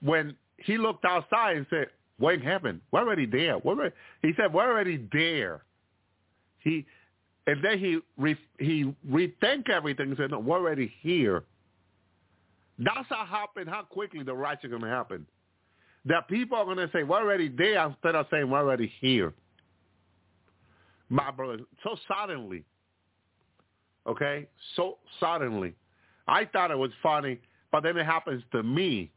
When 0.00 0.36
he 0.58 0.78
looked 0.78 1.04
outside 1.04 1.56
and 1.56 1.66
said, 1.70 1.88
we're 2.18 2.32
in 2.34 2.40
heaven. 2.40 2.80
We're 2.92 3.00
already 3.00 3.26
there. 3.26 3.58
We're 3.58 3.92
he 4.22 4.32
said, 4.36 4.52
we're 4.52 4.70
already 4.70 5.08
there. 5.12 5.62
He, 6.60 6.86
and 7.46 7.62
then 7.62 7.78
he 7.78 7.98
re, 8.16 8.36
he 8.58 8.94
rethink 9.08 9.68
everything 9.68 10.08
and 10.08 10.16
said, 10.16 10.30
no, 10.30 10.38
we're 10.38 10.58
already 10.58 10.92
here. 11.00 11.44
That's 12.78 13.08
how 13.08 13.24
happen, 13.26 13.66
how 13.66 13.82
quickly 13.82 14.22
the 14.22 14.34
righteous 14.34 14.70
going 14.70 14.82
to 14.82 14.88
happen. 14.88 15.26
That 16.06 16.28
people 16.28 16.56
are 16.58 16.64
going 16.64 16.78
to 16.78 16.90
say, 16.92 17.02
we're 17.02 17.18
already 17.18 17.48
there 17.48 17.86
instead 17.86 18.14
of 18.14 18.26
saying 18.30 18.50
we're 18.50 18.58
already 18.58 18.92
here. 19.00 19.32
My 21.08 21.30
brother, 21.30 21.58
so 21.82 21.96
suddenly, 22.08 22.64
okay, 24.06 24.46
so 24.76 24.98
suddenly. 25.20 25.74
I 26.26 26.44
thought 26.46 26.70
it 26.70 26.78
was 26.78 26.90
funny, 27.02 27.38
but 27.70 27.82
then 27.82 27.96
it 27.96 28.06
happens 28.06 28.42
to 28.52 28.62
me. 28.62 29.10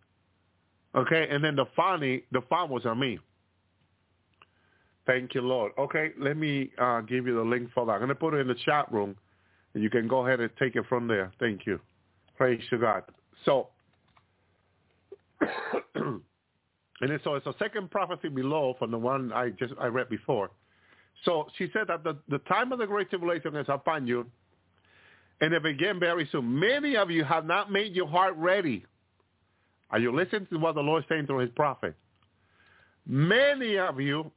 Okay, 0.96 1.28
and 1.30 1.44
then 1.44 1.56
the 1.56 1.66
funny, 1.76 2.24
the 2.32 2.42
fun 2.50 2.70
was 2.70 2.86
on 2.86 3.00
me. 3.00 3.20
Thank 5.06 5.36
you, 5.36 5.42
Lord. 5.42 5.72
Okay, 5.78 6.12
let 6.20 6.36
me 6.36 6.72
uh, 6.78 7.02
give 7.02 7.26
you 7.26 7.36
the 7.36 7.42
link 7.42 7.70
for 7.74 7.86
that. 7.86 7.94
I'm 7.94 8.00
going 8.00 8.10
to 8.10 8.16
put 8.16 8.34
it 8.34 8.40
in 8.40 8.48
the 8.48 8.56
chat 8.66 8.92
room, 8.92 9.16
and 9.74 9.82
you 9.82 9.90
can 9.90 10.08
go 10.08 10.26
ahead 10.26 10.42
and 10.42 10.50
take 10.60 10.76
it 10.76 10.84
from 10.90 11.08
there. 11.08 11.32
Thank 11.40 11.66
you. 11.66 11.80
Praise 12.36 12.62
to 12.70 12.78
God. 12.78 13.04
So, 13.46 13.70
and 15.96 16.22
so 17.24 17.36
it's 17.36 17.46
a 17.46 17.54
second 17.58 17.90
prophecy 17.90 18.28
below 18.28 18.76
from 18.78 18.92
the 18.92 18.98
one 18.98 19.32
I 19.32 19.52
just 19.52 19.74
I 19.80 19.88
read 19.88 20.10
before. 20.10 20.52
So 21.24 21.48
she 21.58 21.70
said 21.74 21.88
that 21.88 22.04
the, 22.04 22.18
the 22.28 22.40
time 22.40 22.72
of 22.72 22.80
the 22.80 22.86
great 22.86 23.10
tribulation 23.10 23.56
is 23.56 23.66
upon 23.70 24.06
you, 24.06 24.26
and 25.42 25.54
it 25.54 25.64
began 25.64 26.00
very 26.00 26.28
soon. 26.32 26.60
Many 26.60 26.96
of 26.96 27.12
you 27.12 27.24
have 27.24 27.46
not 27.46 27.72
made 27.72 27.96
your 27.96 28.08
heart 28.08 28.36
ready. 28.38 28.86
Are 29.92 30.00
you 30.00 30.14
listening 30.14 30.48
to 30.52 30.58
what 30.58 30.76
the 30.76 30.82
Lord 30.82 31.04
is 31.04 31.10
saying 31.10 31.28
through 31.28 31.40
his 31.40 31.52
prophet? 31.56 31.96
Many 33.06 33.78
of 33.78 34.02
you 34.02 34.32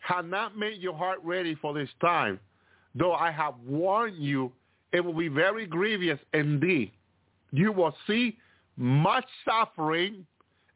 have 0.00 0.24
not 0.24 0.56
made 0.56 0.80
your 0.80 0.94
heart 0.94 1.18
ready 1.22 1.54
for 1.56 1.74
this 1.74 1.88
time, 2.00 2.38
though 2.94 3.12
I 3.12 3.30
have 3.30 3.54
warned 3.66 4.16
you, 4.22 4.52
it 4.92 5.00
will 5.00 5.12
be 5.12 5.28
very 5.28 5.66
grievous 5.66 6.18
indeed. 6.32 6.92
You 7.52 7.72
will 7.72 7.94
see 8.06 8.38
much 8.76 9.26
suffering 9.44 10.26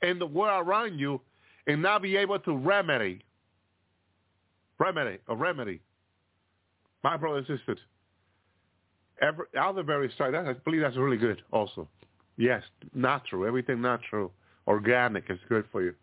in 0.03 0.19
the 0.19 0.27
world 0.27 0.67
around 0.67 0.99
you 0.99 1.21
and 1.67 1.81
not 1.81 2.03
be 2.03 2.17
able 2.17 2.39
to 2.41 2.57
remedy. 2.57 3.23
Remedy, 4.79 5.19
a 5.29 5.37
remedy. 5.37 5.81
My 7.05 7.17
brothers 7.17 7.47
and 7.49 7.59
sisters, 7.59 7.79
every, 9.21 9.47
other 9.61 9.83
very 9.83 10.13
sorry, 10.17 10.33
that, 10.33 10.47
I 10.47 10.53
believe 10.53 10.83
that's 10.83 10.97
really 10.97 11.17
good 11.17 11.43
also. 11.53 11.89
Yes, 12.37 12.63
natural, 12.95 13.47
everything 13.47 13.83
natural, 13.83 14.33
organic 14.67 15.25
is 15.29 15.39
good 15.49 15.65
for 15.71 15.83
you. 15.83 15.95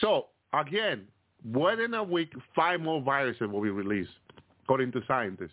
So, 0.00 0.26
again, 0.52 1.06
within 1.52 1.94
a 1.94 2.02
week, 2.04 2.32
five 2.54 2.80
more 2.80 3.00
viruses 3.00 3.48
will 3.48 3.62
be 3.62 3.70
released, 3.70 4.10
according 4.64 4.92
to 4.92 5.00
scientists. 5.08 5.50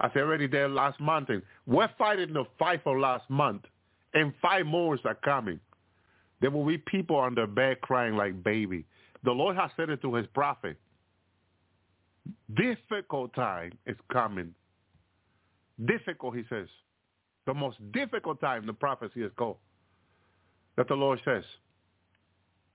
As 0.00 0.10
already 0.16 0.48
did 0.48 0.70
last 0.72 1.00
month, 1.00 1.30
and 1.30 1.40
we're 1.66 1.90
fighting 1.96 2.32
the 2.34 2.44
fight 2.58 2.82
for 2.82 2.98
last 2.98 3.28
month 3.30 3.62
and 4.14 4.32
five 4.40 4.64
more 4.64 4.98
are 5.04 5.14
coming. 5.16 5.60
There 6.40 6.50
will 6.50 6.64
be 6.64 6.78
people 6.78 7.16
on 7.16 7.34
their 7.34 7.46
bed 7.46 7.80
crying 7.80 8.16
like 8.16 8.42
baby. 8.42 8.84
The 9.24 9.32
Lord 9.32 9.56
has 9.56 9.70
said 9.76 9.90
it 9.90 10.00
to 10.02 10.14
his 10.14 10.26
prophet. 10.28 10.76
Difficult 12.54 13.34
time 13.34 13.72
is 13.86 13.96
coming. 14.12 14.54
Difficult, 15.86 16.36
he 16.36 16.44
says. 16.48 16.68
The 17.46 17.54
most 17.54 17.76
difficult 17.92 18.40
time 18.40 18.66
the 18.66 18.72
prophecy 18.72 19.22
is 19.22 19.32
called. 19.36 19.56
That 20.76 20.88
the 20.88 20.94
Lord 20.94 21.20
says. 21.24 21.44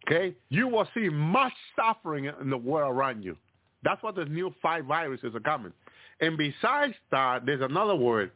Okay? 0.07 0.35
You 0.49 0.67
will 0.67 0.87
see 0.93 1.09
much 1.09 1.53
suffering 1.75 2.25
in 2.25 2.49
the 2.49 2.57
world 2.57 2.95
around 2.95 3.23
you. 3.23 3.35
That's 3.83 4.01
what 4.03 4.15
the 4.15 4.25
new 4.25 4.53
five 4.61 4.85
viruses 4.85 5.33
are 5.35 5.39
coming. 5.39 5.73
And 6.21 6.37
besides 6.37 6.93
that, 7.11 7.45
there's 7.45 7.61
another 7.61 7.95
word 7.95 8.31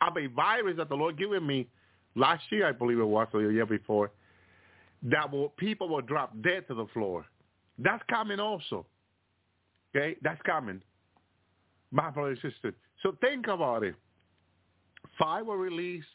a 0.00 0.26
virus 0.28 0.76
that 0.76 0.88
the 0.88 0.94
Lord 0.94 1.18
given 1.18 1.46
me 1.46 1.66
last 2.14 2.42
year, 2.50 2.68
I 2.68 2.72
believe 2.72 2.98
it 2.98 3.04
was, 3.04 3.28
or 3.32 3.42
the 3.42 3.52
year 3.52 3.66
before, 3.66 4.10
that 5.02 5.30
will, 5.30 5.50
people 5.50 5.88
will 5.88 6.00
drop 6.00 6.32
dead 6.42 6.66
to 6.68 6.74
the 6.74 6.86
floor. 6.92 7.24
That's 7.78 8.02
coming 8.10 8.40
also. 8.40 8.86
Okay, 9.94 10.16
that's 10.22 10.40
coming. 10.42 10.80
My 11.90 12.10
brother 12.10 12.30
and 12.30 12.38
sister. 12.38 12.74
So 13.02 13.16
think 13.20 13.46
about 13.46 13.82
it. 13.82 13.94
Five 15.18 15.46
were 15.46 15.58
released 15.58 16.06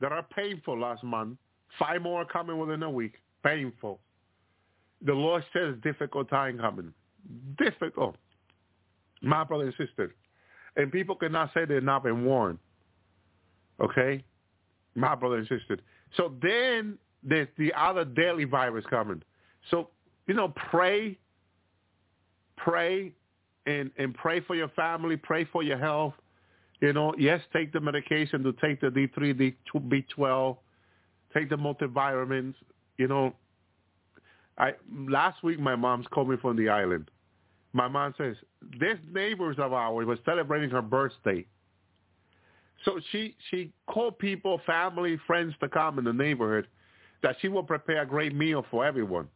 that 0.00 0.12
are 0.12 0.26
painful 0.34 0.78
last 0.78 1.02
month. 1.02 1.38
Five 1.78 2.02
more 2.02 2.22
are 2.22 2.26
coming 2.26 2.58
within 2.58 2.82
a 2.82 2.90
week. 2.90 3.14
Painful. 3.44 4.00
The 5.04 5.12
Lord 5.12 5.44
says 5.52 5.74
difficult 5.82 6.28
time 6.30 6.58
coming. 6.58 6.92
Difficult. 7.58 8.16
My 9.22 9.44
brother 9.44 9.64
and 9.64 9.74
sister. 9.76 10.14
And 10.76 10.92
people 10.92 11.16
cannot 11.16 11.52
say 11.54 11.64
they've 11.64 11.82
not 11.82 12.02
been 12.02 12.24
warned. 12.24 12.58
Okay? 13.80 14.24
my 14.96 15.14
brother 15.14 15.36
and 15.36 15.46
sister. 15.46 15.78
So 16.16 16.32
then 16.42 16.98
there's 17.22 17.48
the 17.58 17.72
other 17.74 18.04
deadly 18.04 18.44
virus 18.44 18.84
coming. 18.88 19.22
So, 19.70 19.90
you 20.26 20.34
know, 20.34 20.52
pray, 20.70 21.18
pray, 22.56 23.12
and, 23.66 23.90
and 23.98 24.14
pray 24.14 24.40
for 24.40 24.54
your 24.54 24.68
family, 24.70 25.16
pray 25.16 25.44
for 25.44 25.62
your 25.62 25.78
health. 25.78 26.14
You 26.80 26.92
know, 26.92 27.14
yes, 27.18 27.40
take 27.52 27.72
the 27.72 27.80
medication 27.80 28.42
to 28.42 28.52
take 28.54 28.80
the 28.80 28.88
D3, 28.88 29.54
D2, 29.74 30.04
B12, 30.18 30.56
take 31.34 31.48
the 31.48 31.56
multivitamins. 31.56 32.54
You 32.98 33.08
know, 33.08 33.34
I 34.58 34.72
last 35.08 35.42
week 35.42 35.58
my 35.58 35.76
mom's 35.76 36.06
me 36.16 36.36
from 36.40 36.56
the 36.56 36.68
island. 36.68 37.10
My 37.72 37.88
mom 37.88 38.14
says, 38.16 38.36
this 38.80 38.98
neighbors 39.12 39.56
of 39.58 39.72
ours 39.72 40.06
was 40.06 40.18
celebrating 40.24 40.70
her 40.70 40.82
birthday. 40.82 41.44
So 42.84 43.00
she 43.10 43.36
she 43.50 43.72
called 43.86 44.18
people, 44.18 44.60
family, 44.66 45.18
friends 45.26 45.54
to 45.60 45.68
come 45.68 45.98
in 45.98 46.04
the 46.04 46.12
neighborhood 46.12 46.66
that 47.22 47.36
she 47.40 47.48
will 47.48 47.62
prepare 47.62 48.02
a 48.02 48.06
great 48.06 48.34
meal 48.34 48.64
for 48.70 48.84
everyone. 48.84 49.28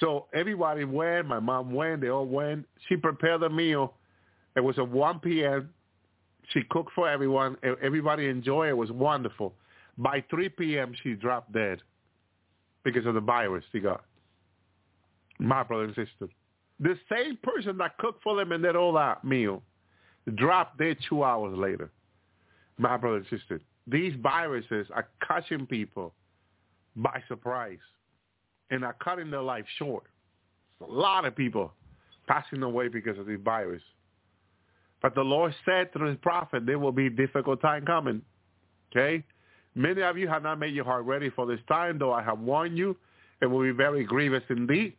So 0.00 0.26
everybody 0.34 0.84
went. 0.84 1.26
My 1.26 1.40
mom 1.40 1.72
went. 1.72 2.02
They 2.02 2.08
all 2.08 2.26
went. 2.26 2.66
She 2.88 2.96
prepared 2.96 3.40
the 3.40 3.48
meal. 3.48 3.94
It 4.58 4.64
was 4.64 4.76
at 4.76 4.88
1 4.88 5.20
p.m. 5.20 5.70
She 6.48 6.62
cooked 6.68 6.90
for 6.92 7.08
everyone. 7.08 7.56
Everybody 7.80 8.26
enjoyed 8.26 8.70
it. 8.70 8.76
Was 8.76 8.90
wonderful. 8.90 9.54
By 9.96 10.24
3 10.28 10.48
p.m., 10.48 10.92
she 11.00 11.14
dropped 11.14 11.52
dead 11.52 11.78
because 12.82 13.06
of 13.06 13.14
the 13.14 13.20
virus 13.20 13.64
she 13.70 13.78
got. 13.78 14.02
My 15.38 15.62
brother 15.62 15.84
and 15.84 15.94
sister. 15.94 16.28
The 16.80 16.98
same 17.08 17.38
person 17.40 17.78
that 17.78 17.98
cooked 17.98 18.24
for 18.24 18.34
them 18.34 18.50
and 18.50 18.64
did 18.64 18.74
all 18.74 18.92
that 18.94 19.24
meal 19.24 19.62
dropped 20.34 20.78
dead 20.78 20.96
two 21.08 21.22
hours 21.22 21.56
later. 21.56 21.92
My 22.78 22.96
brother 22.96 23.18
and 23.18 23.26
sister. 23.30 23.60
These 23.86 24.14
viruses 24.20 24.88
are 24.92 25.06
catching 25.24 25.66
people 25.66 26.14
by 26.96 27.22
surprise 27.28 27.78
and 28.72 28.84
are 28.84 28.96
cutting 29.04 29.30
their 29.30 29.42
life 29.42 29.66
short. 29.78 30.02
A 30.80 30.90
lot 30.90 31.24
of 31.26 31.36
people 31.36 31.72
passing 32.26 32.64
away 32.64 32.88
because 32.88 33.18
of 33.20 33.26
this 33.26 33.38
virus. 33.44 33.82
But 35.00 35.14
the 35.14 35.22
Lord 35.22 35.54
said 35.64 35.92
through 35.92 36.08
his 36.08 36.18
prophet, 36.18 36.66
there 36.66 36.78
will 36.78 36.92
be 36.92 37.08
difficult 37.08 37.60
time 37.60 37.84
coming. 37.84 38.22
Okay? 38.90 39.24
Many 39.74 40.02
of 40.02 40.18
you 40.18 40.26
have 40.28 40.42
not 40.42 40.58
made 40.58 40.74
your 40.74 40.84
heart 40.84 41.04
ready 41.04 41.30
for 41.30 41.46
this 41.46 41.60
time, 41.68 41.98
though 41.98 42.12
I 42.12 42.22
have 42.22 42.40
warned 42.40 42.76
you. 42.76 42.96
It 43.40 43.46
will 43.46 43.62
be 43.62 43.70
very 43.70 44.04
grievous 44.04 44.42
indeed. 44.48 44.94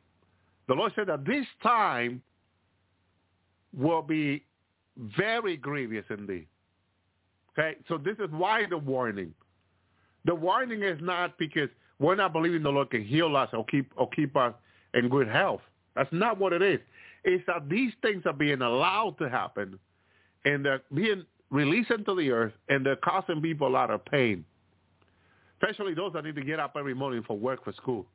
The 0.68 0.76
Lord 0.76 0.94
said 0.96 1.08
that 1.08 1.26
this 1.26 1.46
time 1.62 2.22
will 3.76 4.02
be 4.02 4.46
very 5.18 5.58
grievous 5.58 6.06
indeed. 6.10 6.48
Okay? 7.58 7.78
So 7.88 7.98
this 7.98 8.16
is 8.20 8.30
why 8.32 8.66
the 8.70 8.78
warning. 8.78 9.34
The 10.26 10.36
warning 10.36 10.84
is 10.84 11.00
not 11.02 11.38
because 11.38 11.70
we're 12.00 12.16
not 12.16 12.32
believing 12.32 12.64
the 12.64 12.70
Lord 12.70 12.90
can 12.90 13.04
heal 13.04 13.36
us 13.36 13.50
or 13.52 13.66
keep 13.66 13.92
or 13.98 14.10
keep 14.10 14.38
us 14.38 14.54
in 14.94 15.10
good 15.10 15.28
health. 15.28 15.62
That's 15.96 16.12
not 16.14 16.40
what 16.40 16.54
it 16.54 16.62
is. 16.62 16.80
It's 17.26 17.44
that 17.48 17.68
these 17.68 17.92
things 18.02 18.24
are 18.26 18.34
being 18.34 18.62
allowed 18.62 19.18
to 19.20 19.30
happen 19.30 19.78
and 20.46 20.66
they're 20.66 20.82
being 20.94 21.26
released 21.50 21.92
into 21.92 22.16
the 22.16 22.32
earth 22.32 22.54
and 22.70 22.86
they're 22.86 22.96
causing 22.98 23.42
people 23.42 23.68
a 23.68 23.70
lot 23.70 23.90
of 23.92 24.04
pain. 24.06 24.46
Especially 25.62 25.94
those 25.94 26.14
that 26.14 26.24
need 26.24 26.36
to 26.36 26.44
get 26.44 26.60
up 26.60 26.76
every 26.78 26.94
morning 26.94 27.24
for 27.26 27.38
work 27.38 27.64
for 27.64 27.74
school. 27.74 28.06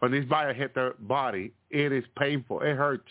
When 0.00 0.12
this 0.12 0.24
virus 0.26 0.56
hit 0.56 0.74
their 0.74 0.94
body, 0.98 1.52
it 1.70 1.92
is 1.92 2.04
painful. 2.18 2.60
It 2.60 2.74
hurts. 2.74 3.10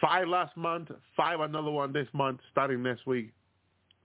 Five 0.00 0.28
last 0.28 0.56
month, 0.56 0.90
five 1.16 1.40
another 1.40 1.70
one 1.70 1.92
this 1.92 2.08
month, 2.12 2.40
starting 2.52 2.82
next 2.82 3.06
week. 3.06 3.32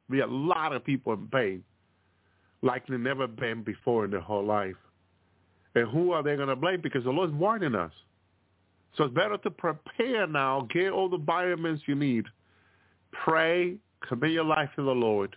Be 0.09 0.21
a 0.21 0.27
lot 0.27 0.73
of 0.73 0.83
people 0.83 1.13
in 1.13 1.27
pain 1.27 1.63
like 2.61 2.85
they've 2.87 2.99
never 2.99 3.27
been 3.27 3.63
before 3.63 4.05
in 4.05 4.11
their 4.11 4.21
whole 4.21 4.45
life. 4.45 4.75
And 5.75 5.87
who 5.89 6.11
are 6.11 6.23
they 6.23 6.35
going 6.35 6.49
to 6.49 6.55
blame? 6.55 6.81
Because 6.81 7.03
the 7.03 7.11
Lord's 7.11 7.33
warning 7.33 7.75
us. 7.75 7.91
So 8.97 9.05
it's 9.05 9.13
better 9.13 9.37
to 9.37 9.51
prepare 9.51 10.27
now, 10.27 10.67
get 10.73 10.91
all 10.91 11.07
the 11.09 11.17
vitamins 11.17 11.81
you 11.85 11.95
need, 11.95 12.25
pray, 13.11 13.75
commit 14.07 14.31
your 14.31 14.45
life 14.45 14.69
to 14.75 14.83
the 14.83 14.91
Lord, 14.91 15.35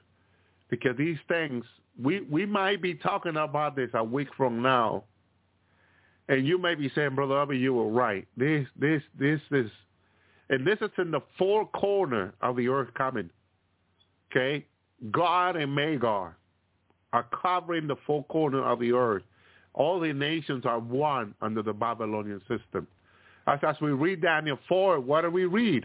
because 0.71 0.97
these 0.97 1.19
things, 1.29 1.65
we, 2.03 2.23
we 2.23 2.47
might 2.47 2.83
be 2.83 2.95
talking 2.95 3.37
about 3.37 3.77
this 3.77 3.91
a 3.95 4.03
week 4.03 4.29
from 4.37 4.63
now, 4.63 5.05
and 6.29 6.47
you 6.47 6.59
may 6.59 6.75
be 6.75 6.91
saying, 6.95 7.15
Brother 7.15 7.35
Elvi, 7.35 7.61
you 7.61 7.75
were 7.75 7.91
right. 7.91 8.27
This, 8.37 8.67
this, 8.79 9.03
this 9.19 9.41
is, 9.51 9.71
and 10.49 10.67
this 10.67 10.79
is 10.81 10.91
in 10.99 11.11
the 11.11 11.21
four 11.39 11.67
corner 11.69 12.35
of 12.41 12.57
the 12.57 12.69
earth 12.69 12.89
coming. 12.95 13.29
Okay? 14.31 14.67
Gog 15.11 15.57
and 15.57 15.75
Magog 15.75 16.33
are 17.13 17.27
covering 17.43 17.87
the 17.87 17.97
four 18.07 18.25
corner 18.25 18.65
of 18.65 18.81
the 18.81 18.93
earth. 18.93 19.23
All 19.75 20.01
the 20.01 20.13
nations 20.13 20.65
are 20.65 20.79
one 20.79 21.35
under 21.43 21.63
the 21.63 21.73
Babylonian 21.73 22.41
system. 22.41 22.87
As, 23.47 23.59
as 23.63 23.77
we 23.81 23.91
read 23.91 24.23
Daniel 24.23 24.59
4, 24.69 25.01
what 25.01 25.23
do 25.23 25.31
we 25.31 25.45
read? 25.45 25.85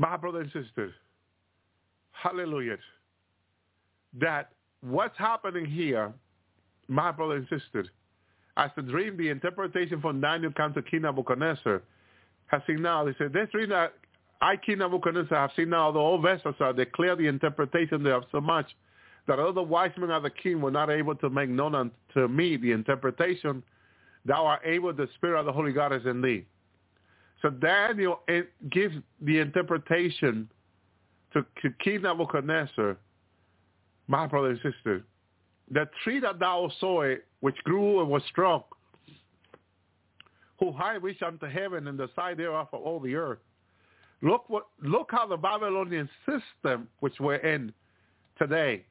My 0.00 0.16
brothers 0.16 0.48
and 0.54 0.64
sisters, 0.64 0.94
hallelujah, 2.12 2.78
that 4.18 4.48
what's 4.80 5.18
happening 5.18 5.66
here, 5.66 6.10
my 6.88 7.12
brothers 7.12 7.44
and 7.50 7.60
sisters, 7.60 7.86
as 8.56 8.70
the 8.76 8.82
dream, 8.82 9.18
the 9.18 9.28
interpretation 9.28 10.00
from 10.00 10.22
Daniel 10.22 10.52
comes 10.52 10.74
to 10.76 10.82
King 10.82 11.02
Nebuchadnezzar, 11.02 11.82
has 12.46 12.62
seen 12.66 12.80
now, 12.80 13.04
they 13.04 13.14
said, 13.18 13.34
this 13.34 13.50
dream 13.52 13.68
that 13.68 13.92
I, 14.40 14.56
King 14.56 14.78
Nebuchadnezzar, 14.78 15.36
have 15.36 15.50
seen 15.54 15.68
now 15.68 15.92
the 15.92 15.98
old 15.98 16.22
vessels 16.22 16.54
are 16.60 16.72
declare 16.72 17.14
the 17.14 17.26
interpretation 17.26 18.02
thereof 18.02 18.24
so 18.32 18.40
much 18.40 18.74
that 19.28 19.38
other 19.38 19.62
wise 19.62 19.92
men 19.98 20.10
of 20.10 20.22
the 20.22 20.30
king 20.30 20.62
were 20.62 20.70
not 20.70 20.88
able 20.88 21.14
to 21.16 21.28
make 21.28 21.50
known 21.50 21.74
unto 21.74 22.26
me 22.26 22.56
the 22.56 22.72
interpretation. 22.72 23.62
Thou 24.24 24.46
art 24.46 24.62
able, 24.64 24.94
the 24.94 25.10
spirit 25.16 25.38
of 25.38 25.44
the 25.44 25.52
Holy 25.52 25.72
God 25.72 25.92
is 25.92 26.06
in 26.06 26.22
thee. 26.22 26.46
So 27.42 27.50
Daniel 27.50 28.20
gives 28.70 28.96
the 29.22 29.38
interpretation 29.38 30.48
to, 31.32 31.44
to 31.62 31.70
King 31.82 32.02
Nebuchadnezzar, 32.02 32.96
my 34.08 34.26
brother 34.26 34.50
and 34.50 34.58
sister. 34.58 35.04
The 35.70 35.88
tree 36.02 36.20
that 36.20 36.38
thou 36.38 36.70
sawest, 36.80 37.22
which 37.40 37.56
grew 37.64 38.00
and 38.00 38.10
was 38.10 38.22
strong, 38.28 38.64
who 40.58 40.72
high 40.72 40.96
reached 40.96 41.22
unto 41.22 41.46
heaven 41.46 41.86
and 41.86 41.98
the 41.98 42.10
side 42.14 42.36
thereof 42.36 42.68
of 42.72 42.82
all 42.82 43.00
the 43.00 43.14
earth. 43.14 43.38
Look 44.22 44.50
what 44.50 44.66
look 44.82 45.08
how 45.12 45.26
the 45.26 45.38
Babylonian 45.38 46.08
system 46.26 46.88
which 46.98 47.14
we're 47.20 47.36
in 47.36 47.72
today 48.38 48.84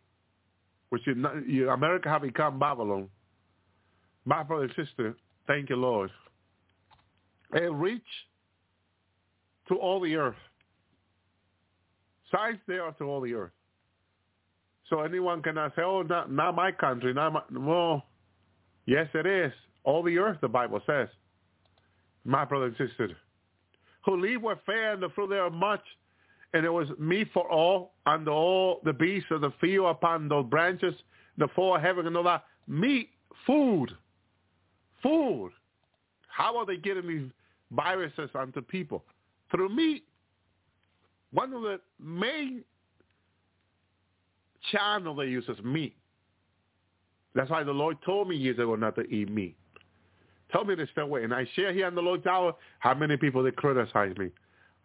which 0.90 1.04
you, 1.48 1.70
America 1.70 2.10
have 2.10 2.24
become 2.24 2.60
Babylon. 2.60 3.08
My 4.26 4.44
brother 4.44 4.64
and 4.64 4.74
sister, 4.76 5.16
thank 5.48 5.70
you, 5.70 5.76
Lord. 5.76 6.12
It 7.54 7.72
reach 7.72 8.02
to 9.70 9.76
all 9.76 10.00
the 10.00 10.16
earth. 10.16 10.36
Signs 12.32 12.60
there 12.68 12.91
to 12.91 13.04
all 13.06 13.22
the 13.22 13.34
earth. 13.34 13.52
So 14.90 15.02
anyone 15.02 15.41
cannot 15.41 15.76
say, 15.76 15.84
oh, 15.84 16.02
not, 16.02 16.32
not 16.32 16.56
my 16.56 16.72
country, 16.72 17.14
not 17.14 17.34
my, 17.34 17.41
well, 17.52 18.04
yes, 18.86 19.08
it 19.14 19.26
is. 19.26 19.54
All 19.84 20.04
the 20.04 20.18
earth, 20.18 20.38
the 20.41 20.48
Bible 20.48 20.82
says. 20.86 21.08
My 22.26 22.44
brother 22.44 22.66
and 22.66 22.76
sister, 22.78 23.16
who 24.06 24.20
leave 24.20 24.41
were 24.41 24.60
fair 24.66 24.94
and 24.94 25.02
the 25.02 25.10
fruit 25.10 25.30
thereof 25.30 25.54
much, 25.54 25.82
and 26.54 26.66
it 26.66 26.70
was 26.70 26.88
meat 27.00 27.30
for 27.34 27.50
all, 27.50 27.94
and 28.06 28.28
all 28.28 28.82
the 28.84 28.94
beasts 28.94 29.30
of 29.32 29.41
the 29.41 29.54
field 29.62 29.88
upon 29.88 30.28
those 30.28 30.46
branches, 30.46 30.94
the 31.38 31.48
four 31.56 31.80
heaven 31.80 32.08
and 32.08 32.18
all 32.18 32.24
that. 32.24 32.44
Meat, 32.68 33.10
food, 33.46 33.96
food. 35.02 35.52
How 36.28 36.58
are 36.58 36.66
they 36.66 36.78
getting 36.78 37.08
these 37.08 37.30
viruses 37.72 38.30
onto 38.36 38.62
people? 38.62 39.04
Through 39.52 39.70
me, 39.70 40.04
One 41.32 41.54
of 41.54 41.62
the 41.62 41.80
main 42.00 42.64
channel 44.72 45.16
they 45.16 45.26
use 45.26 45.46
is 45.48 45.64
meat. 45.64 45.96
That's 47.36 47.50
why 47.50 47.64
the 47.64 47.72
Lord 47.72 47.98
told 48.06 48.28
me 48.28 48.36
years 48.36 48.58
ago 48.58 48.76
not 48.76 48.96
to 48.96 49.02
eat 49.04 49.30
meat. 49.30 49.56
Tell 50.52 50.66
me 50.66 50.76
to 50.76 50.88
stay 50.88 51.04
way. 51.04 51.24
And 51.24 51.34
I 51.34 51.48
share 51.56 51.72
here 51.72 51.86
on 51.86 51.94
the 51.94 52.02
Lord's 52.02 52.26
hour 52.26 52.56
how 52.80 52.96
many 52.96 53.18
people 53.18 53.44
they 53.44 53.52
criticize 53.52 54.18
me 54.18 54.32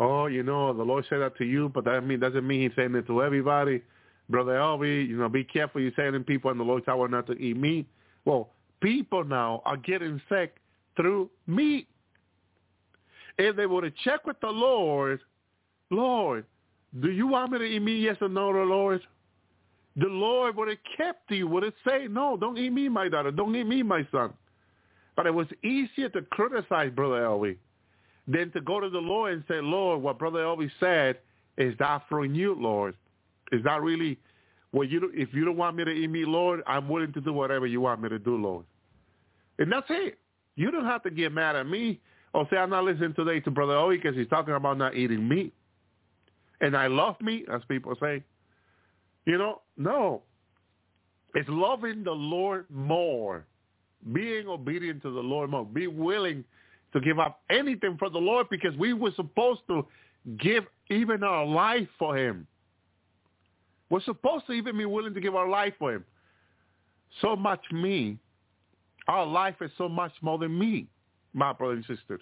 oh, 0.00 0.26
you 0.26 0.42
know, 0.42 0.72
the 0.72 0.82
Lord 0.82 1.04
said 1.08 1.20
that 1.20 1.36
to 1.38 1.44
you, 1.44 1.68
but 1.68 1.84
that 1.84 2.04
mean 2.06 2.20
doesn't 2.20 2.46
mean 2.46 2.62
he's 2.62 2.76
saying 2.76 2.94
it 2.94 3.06
to 3.06 3.22
everybody. 3.22 3.82
Brother 4.28 4.52
Elvi, 4.52 5.06
you 5.06 5.16
know, 5.16 5.28
be 5.28 5.44
careful 5.44 5.80
you're 5.80 5.92
saying 5.96 6.12
to 6.12 6.20
people 6.20 6.50
in 6.50 6.58
the 6.58 6.64
Lord's 6.64 6.88
hour 6.88 7.06
not 7.08 7.26
to 7.26 7.34
eat 7.34 7.56
meat. 7.56 7.86
Well, 8.24 8.50
people 8.80 9.24
now 9.24 9.62
are 9.64 9.76
getting 9.76 10.20
sick 10.28 10.56
through 10.96 11.30
meat. 11.46 11.88
If 13.38 13.56
they 13.56 13.66
were 13.66 13.82
to 13.82 13.92
check 14.04 14.26
with 14.26 14.40
the 14.40 14.48
Lord, 14.48 15.20
Lord, 15.90 16.44
do 17.00 17.10
you 17.10 17.26
want 17.26 17.52
me 17.52 17.58
to 17.58 17.64
eat 17.64 17.82
me 17.82 17.96
Yes 17.98 18.16
or 18.20 18.28
no, 18.28 18.50
Lord? 18.50 19.00
The 19.96 20.06
Lord 20.06 20.56
would 20.56 20.68
have 20.68 20.78
kept 20.96 21.30
you, 21.30 21.46
would 21.48 21.62
have 21.62 21.72
said, 21.88 22.10
no, 22.10 22.36
don't 22.36 22.58
eat 22.58 22.70
me, 22.70 22.88
my 22.88 23.08
daughter. 23.08 23.30
Don't 23.30 23.54
eat 23.54 23.66
me, 23.66 23.82
my 23.82 24.06
son. 24.10 24.32
But 25.16 25.26
it 25.26 25.34
was 25.34 25.46
easier 25.62 26.08
to 26.10 26.22
criticize 26.22 26.90
Brother 26.90 27.22
Elvi 27.22 27.56
than 28.26 28.50
to 28.52 28.60
go 28.60 28.80
to 28.80 28.90
the 28.90 28.98
Lord 28.98 29.34
and 29.34 29.44
say, 29.46 29.60
Lord, 29.60 30.02
what 30.02 30.18
Brother 30.18 30.40
Elvis 30.40 30.70
said, 30.80 31.18
is 31.56 31.74
that 31.78 32.02
from 32.08 32.34
you, 32.34 32.56
Lord? 32.58 32.96
Is 33.52 33.62
that 33.62 33.82
really, 33.82 34.18
well, 34.72 34.88
you, 34.88 35.10
if 35.14 35.32
you 35.32 35.44
don't 35.44 35.56
want 35.56 35.76
me 35.76 35.84
to 35.84 35.90
eat 35.90 36.10
me, 36.10 36.24
Lord, 36.24 36.62
I'm 36.66 36.88
willing 36.88 37.12
to 37.12 37.20
do 37.20 37.32
whatever 37.32 37.66
you 37.66 37.80
want 37.80 38.02
me 38.02 38.08
to 38.08 38.18
do, 38.18 38.36
Lord. 38.36 38.64
And 39.60 39.70
that's 39.70 39.86
it. 39.90 40.18
You 40.56 40.72
don't 40.72 40.86
have 40.86 41.04
to 41.04 41.10
get 41.10 41.32
mad 41.32 41.54
at 41.54 41.68
me 41.68 42.00
or 42.34 42.46
say 42.50 42.58
I'm 42.58 42.70
not 42.70 42.84
listening 42.84 43.14
today 43.14 43.40
to 43.40 43.50
Brother 43.50 43.74
Elvi 43.74 44.02
because 44.02 44.16
he's 44.16 44.28
talking 44.28 44.54
about 44.54 44.78
not 44.78 44.96
eating 44.96 45.26
meat. 45.26 45.54
And 46.60 46.76
I 46.76 46.88
love 46.88 47.16
meat, 47.22 47.46
as 47.52 47.62
people 47.68 47.94
say. 48.00 48.22
You 49.26 49.38
know, 49.38 49.62
no. 49.78 50.22
It's 51.34 51.48
loving 51.48 52.04
the 52.04 52.12
Lord 52.12 52.66
more, 52.70 53.46
being 54.12 54.48
obedient 54.48 55.02
to 55.02 55.10
the 55.10 55.20
Lord 55.20 55.50
more, 55.50 55.64
be 55.64 55.86
willing 55.86 56.44
to 56.92 57.00
give 57.00 57.18
up 57.18 57.40
anything 57.50 57.96
for 57.98 58.10
the 58.10 58.18
Lord 58.18 58.48
because 58.50 58.76
we 58.76 58.92
were 58.92 59.12
supposed 59.16 59.62
to 59.68 59.86
give 60.38 60.64
even 60.90 61.24
our 61.24 61.46
life 61.46 61.88
for 61.98 62.16
him. 62.16 62.46
We're 63.90 64.02
supposed 64.02 64.46
to 64.46 64.52
even 64.52 64.78
be 64.78 64.84
willing 64.86 65.14
to 65.14 65.20
give 65.20 65.34
our 65.34 65.48
life 65.48 65.74
for 65.78 65.94
him. 65.94 66.04
So 67.20 67.36
much 67.36 67.60
me, 67.72 68.18
Our 69.08 69.26
life 69.26 69.56
is 69.60 69.70
so 69.76 69.88
much 69.88 70.12
more 70.22 70.38
than 70.38 70.58
me, 70.58 70.88
my 71.34 71.52
brother 71.52 71.74
and 71.74 71.84
sister. 71.84 72.20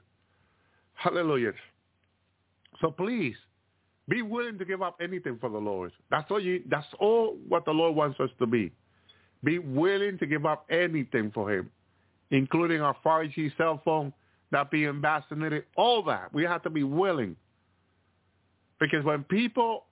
Hallelujah. 0.94 1.52
So 2.80 2.90
please, 2.90 3.36
be 4.08 4.22
willing 4.22 4.58
to 4.58 4.64
give 4.64 4.82
up 4.82 4.96
anything 5.00 5.38
for 5.40 5.48
the 5.48 5.58
Lord. 5.58 5.92
That's 6.10 6.30
all 6.30 6.40
you 6.40 6.62
that's 6.68 6.86
all 6.98 7.36
what 7.48 7.64
the 7.64 7.70
Lord 7.70 7.94
wants 7.94 8.18
us 8.18 8.30
to 8.38 8.46
be. 8.46 8.72
Be 9.44 9.58
willing 9.58 10.18
to 10.18 10.26
give 10.26 10.46
up 10.46 10.66
anything 10.70 11.30
for 11.32 11.52
him, 11.52 11.70
including 12.30 12.80
our 12.80 12.96
5G 13.04 13.56
cell 13.56 13.80
phone, 13.84 14.12
not 14.50 14.70
being 14.70 15.00
vaccinated, 15.00 15.64
all 15.76 16.02
that. 16.04 16.32
We 16.32 16.44
have 16.44 16.62
to 16.62 16.70
be 16.70 16.84
willing. 16.84 17.36
Because 18.80 19.04
when 19.04 19.24
people 19.24 19.84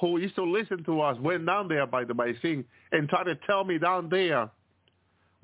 who 0.00 0.18
used 0.18 0.34
to 0.36 0.44
listen 0.44 0.82
to 0.84 1.00
us 1.00 1.18
went 1.20 1.46
down 1.46 1.68
there 1.68 1.86
by 1.86 2.04
the 2.04 2.14
by 2.14 2.32
seeing 2.42 2.64
and 2.92 3.08
tried 3.08 3.24
to 3.24 3.36
tell 3.46 3.64
me 3.64 3.78
down 3.78 4.08
there 4.08 4.50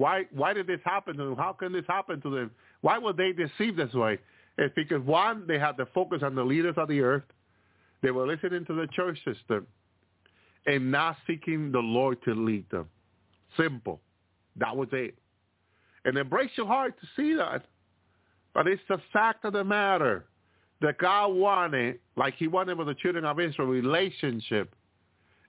why 0.00 0.24
why 0.32 0.54
did 0.54 0.66
this 0.66 0.80
happen 0.82 1.14
to 1.18 1.24
them? 1.24 1.36
How 1.36 1.52
can 1.52 1.72
this 1.74 1.84
happen 1.86 2.22
to 2.22 2.30
them? 2.30 2.50
Why 2.80 2.98
were 2.98 3.12
they 3.12 3.32
deceived 3.32 3.78
this 3.78 3.92
way? 3.94 4.18
It's 4.58 4.74
because 4.74 5.02
one, 5.02 5.44
they 5.46 5.58
had 5.58 5.76
the 5.76 5.86
focus 5.94 6.22
on 6.22 6.34
the 6.34 6.44
leaders 6.44 6.74
of 6.76 6.88
the 6.88 7.00
earth. 7.00 7.24
They 8.02 8.10
were 8.10 8.26
listening 8.26 8.64
to 8.66 8.74
the 8.74 8.86
church 8.88 9.18
system 9.24 9.66
and 10.66 10.90
not 10.90 11.16
seeking 11.26 11.72
the 11.72 11.78
Lord 11.78 12.22
to 12.24 12.34
lead 12.34 12.68
them. 12.70 12.88
Simple. 13.56 14.00
That 14.56 14.76
was 14.76 14.88
it. 14.92 15.14
And 16.04 16.16
it 16.16 16.30
breaks 16.30 16.52
your 16.56 16.66
heart 16.66 16.94
to 17.00 17.06
see 17.16 17.34
that. 17.34 17.64
But 18.54 18.66
it's 18.66 18.82
the 18.88 18.98
fact 19.12 19.44
of 19.44 19.52
the 19.52 19.64
matter 19.64 20.26
that 20.80 20.98
God 20.98 21.28
wanted, 21.28 21.98
like 22.16 22.34
he 22.36 22.48
wanted 22.48 22.78
with 22.78 22.86
the 22.86 22.94
children 22.94 23.24
of 23.24 23.38
Israel, 23.38 23.68
relationship 23.68 24.74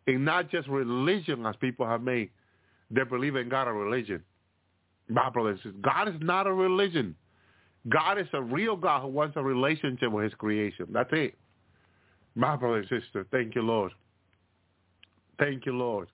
and 0.08 0.26
not 0.26 0.50
just 0.50 0.68
religion 0.68 1.46
as 1.46 1.56
people 1.58 1.86
have 1.86 2.02
made. 2.02 2.30
They 2.90 3.04
believe 3.04 3.36
in 3.36 3.50
God 3.50 3.68
a 3.68 3.72
religion. 3.72 4.24
My 5.10 5.30
brothers, 5.30 5.60
God 5.82 6.08
is 6.08 6.16
not 6.20 6.48
a 6.48 6.54
religion. 6.54 7.16
God 7.90 8.20
is 8.20 8.28
a 8.34 8.42
real 8.42 8.76
God 8.76 9.02
who 9.02 9.08
wants 9.08 9.36
a 9.38 9.44
relationship 9.44 10.12
with 10.12 10.26
his 10.26 10.34
creation. 10.36 10.88
That's 10.92 11.10
it. 11.12 11.36
My 12.36 12.56
brother 12.56 12.78
and 12.78 12.88
sister, 12.88 13.26
thank 13.32 13.56
you, 13.56 13.62
Lord. 13.62 13.92
Thank 15.40 15.66
you, 15.66 15.74
Lord. 15.76 16.08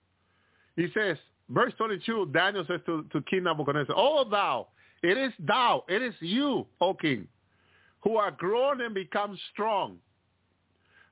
He 0.76 0.88
says, 0.94 1.16
verse 1.50 1.72
22, 1.76 2.30
Daniel 2.32 2.64
says 2.66 2.80
to, 2.86 3.04
to 3.12 3.20
King 3.22 3.44
Nebuchadnezzar, 3.44 3.94
Oh 3.96 4.24
thou, 4.28 4.68
it 5.02 5.16
is 5.16 5.32
thou, 5.38 5.84
it 5.88 6.02
is 6.02 6.14
you, 6.20 6.66
O 6.80 6.94
king, 6.94 7.28
who 8.02 8.16
are 8.16 8.30
grown 8.30 8.80
and 8.80 8.94
become 8.94 9.38
strong. 9.52 9.98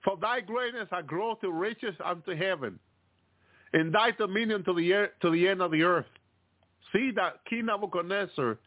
For 0.02 0.16
thy 0.16 0.40
greatness 0.40 0.88
hath 0.90 1.06
grown 1.06 1.38
to 1.40 1.50
riches 1.50 1.94
unto 2.04 2.34
heaven, 2.36 2.78
and 3.72 3.92
thy 3.92 4.12
dominion 4.12 4.64
to 4.64 4.72
the, 4.72 5.10
to 5.20 5.30
the 5.30 5.48
end 5.48 5.60
of 5.60 5.72
the 5.72 5.82
earth. 5.82 6.06
See 6.92 7.10
that 7.16 7.40
King 7.48 7.66
Nebuchadnezzar, 7.66 8.58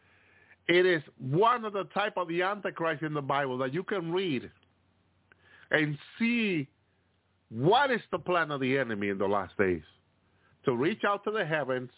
it 0.68 0.86
is 0.86 1.02
one 1.18 1.64
of 1.64 1.72
the 1.72 1.84
type 1.94 2.14
of 2.16 2.28
the 2.28 2.42
Antichrist 2.42 3.02
in 3.02 3.14
the 3.14 3.22
Bible 3.22 3.58
that 3.58 3.74
you 3.74 3.82
can 3.82 4.12
read 4.12 4.50
and 5.70 5.98
see 6.18 6.68
what 7.50 7.90
is 7.90 8.00
the 8.12 8.18
plan 8.18 8.50
of 8.50 8.60
the 8.60 8.78
enemy 8.78 9.08
in 9.08 9.18
the 9.18 9.26
last 9.26 9.56
days. 9.56 9.82
To 10.64 10.74
reach 10.74 11.02
out 11.04 11.24
to 11.24 11.30
the 11.30 11.44
heavens, 11.44 11.90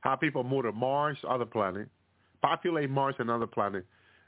have 0.00 0.20
people 0.20 0.44
move 0.44 0.64
to 0.64 0.72
Mars, 0.72 1.18
other 1.28 1.44
planet, 1.44 1.88
populate 2.42 2.90
Mars 2.90 3.14
and 3.18 3.30
other 3.30 3.46
planet. 3.46 3.86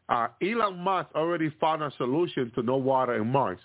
Uh, 0.09 0.29
Elon 0.43 0.79
Musk 0.79 1.09
already 1.15 1.51
found 1.61 1.83
a 1.83 1.91
solution 1.97 2.53
to 2.55 2.63
no 2.63 2.77
water 2.77 3.15
in 3.15 3.27
Mars. 3.27 3.59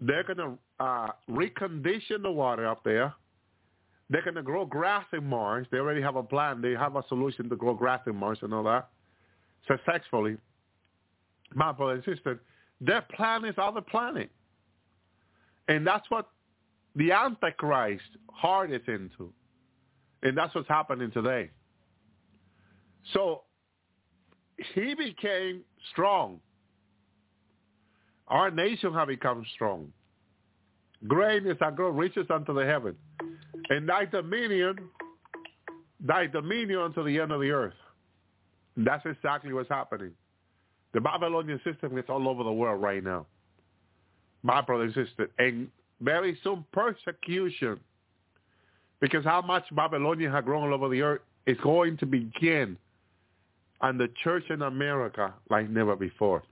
They're 0.00 0.24
going 0.24 0.38
to 0.38 0.58
uh, 0.80 1.08
recondition 1.30 2.22
the 2.22 2.30
water 2.30 2.66
up 2.66 2.84
there. 2.84 3.14
They're 4.08 4.22
going 4.22 4.36
to 4.36 4.42
grow 4.42 4.64
grass 4.64 5.04
in 5.12 5.24
Mars. 5.26 5.66
They 5.70 5.78
already 5.78 6.02
have 6.02 6.16
a 6.16 6.22
plan. 6.22 6.62
They 6.62 6.72
have 6.72 6.96
a 6.96 7.02
solution 7.08 7.48
to 7.48 7.56
grow 7.56 7.74
grass 7.74 8.00
in 8.06 8.14
Mars 8.16 8.38
and 8.42 8.54
all 8.54 8.62
that 8.64 8.88
successfully 9.66 10.36
my 11.54 11.72
brother 11.72 11.94
and 11.94 12.04
sister, 12.04 12.40
their 12.80 13.02
plan 13.14 13.44
is 13.44 13.54
other 13.58 13.80
planet. 13.80 14.30
And 15.68 15.86
that's 15.86 16.08
what 16.10 16.28
the 16.94 17.12
Antichrist 17.12 18.02
heart 18.30 18.72
is 18.72 18.82
into. 18.86 19.32
And 20.22 20.36
that's 20.36 20.54
what's 20.54 20.68
happening 20.68 21.10
today. 21.10 21.50
So 23.12 23.42
he 24.74 24.94
became 24.94 25.62
strong. 25.90 26.40
Our 28.28 28.50
nation 28.50 28.92
have 28.94 29.08
become 29.08 29.44
strong. 29.54 29.92
Great 31.06 31.46
is 31.46 31.56
and 31.60 31.76
grow 31.76 31.90
riches 31.90 32.26
unto 32.30 32.52
the 32.52 32.64
heaven. 32.64 32.96
And 33.70 33.88
thy 33.88 34.04
dominion, 34.04 34.78
thy 36.00 36.26
dominion 36.26 36.80
unto 36.80 37.04
the 37.04 37.18
end 37.18 37.32
of 37.32 37.40
the 37.40 37.50
earth. 37.50 37.74
And 38.76 38.86
that's 38.86 39.04
exactly 39.06 39.52
what's 39.52 39.68
happening. 39.68 40.12
The 40.92 41.00
Babylonian 41.00 41.60
system 41.64 41.98
is 41.98 42.04
all 42.08 42.28
over 42.28 42.44
the 42.44 42.52
world 42.52 42.80
right 42.80 43.02
now. 43.02 43.26
My 44.42 44.60
brother 44.60 44.84
and 44.84 44.94
sister. 44.94 45.30
And 45.38 45.68
very 46.00 46.38
soon 46.44 46.64
persecution. 46.72 47.80
Because 49.00 49.24
how 49.24 49.42
much 49.42 49.64
Babylonian 49.72 50.32
has 50.32 50.44
grown 50.44 50.64
all 50.64 50.74
over 50.74 50.88
the 50.88 51.02
earth 51.02 51.20
is 51.46 51.56
going 51.62 51.96
to 51.98 52.06
begin 52.06 52.76
on 53.80 53.98
the 53.98 54.08
church 54.22 54.44
in 54.50 54.62
America 54.62 55.34
like 55.50 55.68
never 55.68 55.96
before. 55.96 56.42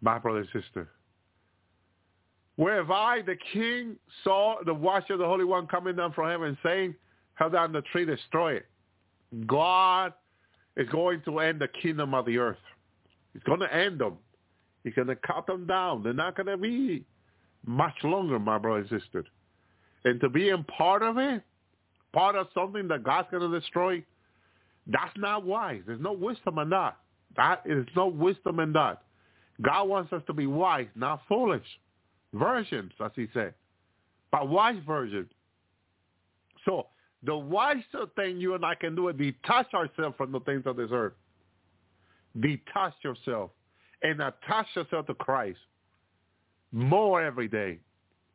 My 0.00 0.18
brother 0.18 0.40
and 0.40 0.62
sister. 0.62 0.88
Where 2.58 2.92
I, 2.92 3.22
the 3.22 3.36
king, 3.52 3.94
saw 4.24 4.56
the 4.66 4.74
watcher 4.74 5.12
of 5.12 5.20
the 5.20 5.24
Holy 5.24 5.44
One 5.44 5.68
coming 5.68 5.94
down 5.94 6.12
from 6.12 6.28
heaven 6.28 6.58
saying, 6.60 6.96
how 7.34 7.48
down 7.48 7.70
the 7.70 7.82
tree, 7.92 8.04
destroy 8.04 8.54
it. 8.54 8.66
God 9.46 10.12
is 10.76 10.88
going 10.88 11.22
to 11.26 11.38
end 11.38 11.60
the 11.60 11.68
kingdom 11.68 12.14
of 12.14 12.26
the 12.26 12.36
earth. 12.36 12.58
He's 13.32 13.44
going 13.44 13.60
to 13.60 13.72
end 13.72 14.00
them. 14.00 14.14
He's 14.82 14.92
going 14.94 15.06
to 15.06 15.14
cut 15.14 15.46
them 15.46 15.68
down. 15.68 16.02
They're 16.02 16.12
not 16.12 16.36
going 16.36 16.48
to 16.48 16.56
be 16.56 17.04
much 17.64 17.94
longer, 18.02 18.40
my 18.40 18.58
brother 18.58 18.80
and 18.80 19.02
sister. 19.02 19.24
And 20.04 20.20
to 20.20 20.28
be 20.28 20.48
in 20.48 20.64
part 20.64 21.04
of 21.04 21.16
it, 21.16 21.42
part 22.12 22.34
of 22.34 22.48
something 22.54 22.88
that 22.88 23.04
God's 23.04 23.28
going 23.30 23.48
to 23.48 23.60
destroy, 23.60 24.02
that's 24.88 25.16
not 25.16 25.44
wise. 25.44 25.82
There's 25.86 26.00
no 26.00 26.12
wisdom 26.12 26.58
in 26.58 26.70
that. 26.70 26.96
That 27.36 27.62
is 27.66 27.86
no 27.94 28.08
wisdom 28.08 28.58
in 28.58 28.72
that. 28.72 29.02
God 29.62 29.84
wants 29.84 30.12
us 30.12 30.22
to 30.26 30.32
be 30.32 30.48
wise, 30.48 30.88
not 30.96 31.20
foolish. 31.28 31.62
Virgins, 32.34 32.92
as 33.04 33.10
he 33.16 33.26
said. 33.32 33.54
But 34.30 34.48
wise 34.48 34.76
version. 34.86 35.28
So 36.64 36.86
the 37.22 37.36
wiser 37.36 38.06
thing 38.16 38.38
you 38.38 38.54
and 38.54 38.64
I 38.64 38.74
can 38.74 38.94
do 38.94 39.08
is 39.08 39.16
detach 39.16 39.72
ourselves 39.74 40.16
from 40.16 40.32
the 40.32 40.40
things 40.40 40.62
of 40.66 40.76
this 40.76 40.90
earth. 40.92 41.14
Detach 42.38 42.94
yourself 43.02 43.50
and 44.02 44.20
attach 44.20 44.66
yourself 44.74 45.06
to 45.06 45.14
Christ 45.14 45.58
more 46.72 47.22
every 47.22 47.48
day 47.48 47.78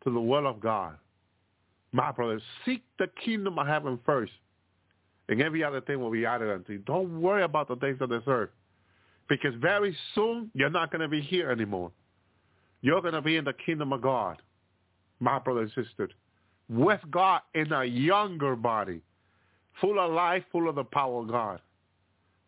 to 0.04 0.12
the 0.12 0.20
will 0.20 0.48
of 0.48 0.60
God. 0.60 0.98
My 1.92 2.12
brothers, 2.12 2.42
seek 2.66 2.84
the 2.98 3.08
kingdom 3.24 3.60
of 3.60 3.68
heaven 3.68 4.00
first, 4.06 4.34
and 5.30 5.42
every 5.42 5.64
other 5.64 5.80
thing 5.80 6.00
will 6.00 6.12
be 6.12 6.26
added 6.26 6.52
unto 6.52 6.74
you. 6.74 6.80
Don't 6.80 7.22
worry 7.22 7.44
about 7.44 7.68
the 7.68 7.76
things 7.76 8.00
of 8.02 8.10
this 8.10 8.24
earth, 8.26 8.50
because 9.30 9.54
very 9.62 9.96
soon 10.16 10.50
you're 10.56 10.72
not 10.72 10.92
going 10.92 11.02
to 11.02 11.08
be 11.08 11.22
here 11.22 11.52
anymore. 11.52 11.92
You're 12.84 13.02
going 13.02 13.16
to 13.16 13.22
be 13.22 13.38
in 13.38 13.46
the 13.46 13.54
kingdom 13.54 13.94
of 13.94 14.02
God, 14.04 14.40
my 15.20 15.40
brothers 15.40 15.72
and 15.76 15.86
sisters 15.86 16.12
with 16.70 17.00
God 17.12 17.42
in 17.54 17.72
a 17.72 17.84
younger 17.84 18.56
body, 18.56 19.02
full 19.82 20.00
of 20.00 20.12
life, 20.12 20.44
full 20.52 20.70
of 20.70 20.76
the 20.76 20.84
power 20.84 21.22
of 21.22 21.28
God. 21.30 21.60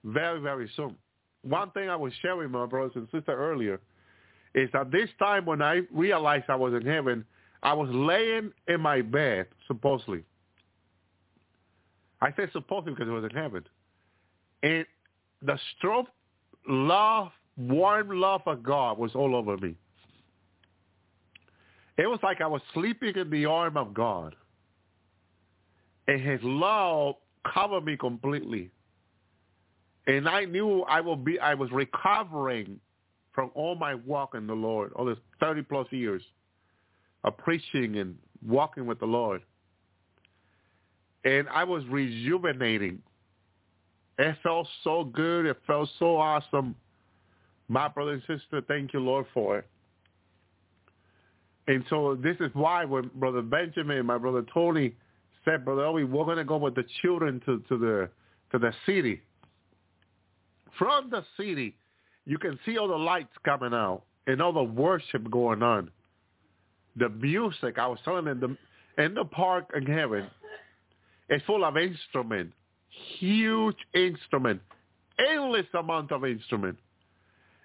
Very, 0.04 0.40
very 0.40 0.70
soon. 0.76 0.96
One 1.42 1.72
thing 1.72 1.90
I 1.90 1.96
was 1.96 2.14
sharing, 2.22 2.52
my 2.52 2.66
brothers 2.66 2.94
and 2.96 3.06
sisters, 3.06 3.24
earlier 3.30 3.80
is 4.54 4.70
that 4.74 4.92
this 4.92 5.10
time 5.20 5.46
when 5.46 5.62
I 5.62 5.82
realized 5.92 6.46
I 6.48 6.56
was 6.56 6.74
in 6.74 6.86
heaven, 6.86 7.26
I 7.62 7.74
was 7.74 7.90
laying 7.92 8.52
in 8.68 8.82
my 8.82 9.02
bed, 9.02 9.48
supposedly. 9.68 10.24
I 12.22 12.32
say 12.32 12.48
supposedly 12.54 12.94
because 12.94 13.10
it 13.10 13.12
was 13.12 13.26
in 13.26 13.36
heaven. 13.36 13.64
And 14.64 14.86
the 15.42 15.60
stroke, 15.78 16.08
love, 16.68 17.32
warm 17.58 18.10
love 18.10 18.42
of 18.46 18.64
God 18.64 18.98
was 18.98 19.12
all 19.14 19.36
over 19.36 19.58
me. 19.58 19.76
It 21.98 22.08
was 22.08 22.20
like 22.24 22.42
I 22.42 22.48
was 22.48 22.62
sleeping 22.74 23.16
in 23.16 23.30
the 23.30 23.46
arm 23.46 23.78
of 23.78 23.94
God. 23.94 24.36
And 26.08 26.22
his 26.22 26.40
love 26.44 27.16
covered 27.52 27.86
me 27.86 27.98
completely. 27.98 28.70
And 30.08 30.30
I 30.30 30.46
knew 30.46 30.82
I 30.84 31.02
will 31.02 31.16
be 31.16 31.40
I 31.40 31.54
was 31.56 31.72
recovering 31.72 32.80
from 33.34 33.52
all 33.54 33.76
my 33.76 33.96
walk 33.96 34.36
in 34.36 34.46
the 34.46 34.54
Lord, 34.54 34.94
all 34.94 35.06
this 35.06 35.18
thirty 35.40 35.62
plus 35.62 35.88
years 35.92 36.22
of 37.24 37.38
preaching 37.38 37.98
and 37.98 38.16
walking 38.46 38.86
with 38.86 39.00
the 39.00 39.06
Lord. 39.06 39.42
And 41.24 41.50
I 41.50 41.64
was 41.64 41.84
rejuvenating. 41.88 43.02
It 44.20 44.38
felt 44.44 44.68
so 44.84 45.04
good. 45.04 45.48
It 45.48 45.58
felt 45.66 45.90
so 45.98 46.18
awesome. 46.18 46.76
My 47.68 47.88
brother 47.88 48.12
and 48.12 48.22
sister, 48.22 48.62
thank 48.68 48.94
you, 48.94 49.00
Lord, 49.00 49.26
for 49.34 49.58
it. 49.58 49.68
And 51.68 51.84
so 51.90 52.18
this 52.22 52.38
is 52.40 52.52
why 52.54 52.86
when 52.86 53.10
Brother 53.16 53.42
Benjamin 53.42 53.98
and 53.98 54.08
my 54.08 54.18
brother 54.18 54.46
Tony 54.54 54.94
said, 55.44 55.66
Brother 55.66 55.82
Elvi, 55.82 56.08
we're 56.08 56.26
going 56.26 56.38
to 56.38 56.44
go 56.44 56.58
with 56.58 56.76
the 56.76 56.86
children 57.02 57.42
to, 57.46 57.60
to 57.70 57.78
the 57.78 58.10
to 58.52 58.60
the 58.60 58.72
city. 58.86 59.22
From 60.78 61.10
the 61.10 61.24
city, 61.38 61.76
you 62.26 62.38
can 62.38 62.60
see 62.66 62.78
all 62.78 62.88
the 62.88 62.96
lights 62.96 63.34
coming 63.44 63.74
out 63.74 64.04
and 64.28 64.42
all 64.42 64.54
the 64.54 64.64
worship 64.64 65.30
going 65.32 65.64
on. 65.64 65.90
The 66.98 67.10
music, 67.10 67.78
I 67.78 67.88
was 67.88 68.00
telling 68.06 68.26
them, 68.26 68.58
the, 68.98 69.04
in 69.04 69.14
the 69.14 69.26
park 69.26 69.72
in 69.76 69.86
heaven, 69.86 70.28
it's 71.30 71.46
full 71.46 71.66
of 71.66 71.76
instruments, 71.78 72.54
huge 73.20 73.78
instrument, 73.94 74.62
endless 75.20 75.66
amount 75.78 76.12
of 76.12 76.24
instrument. 76.26 76.78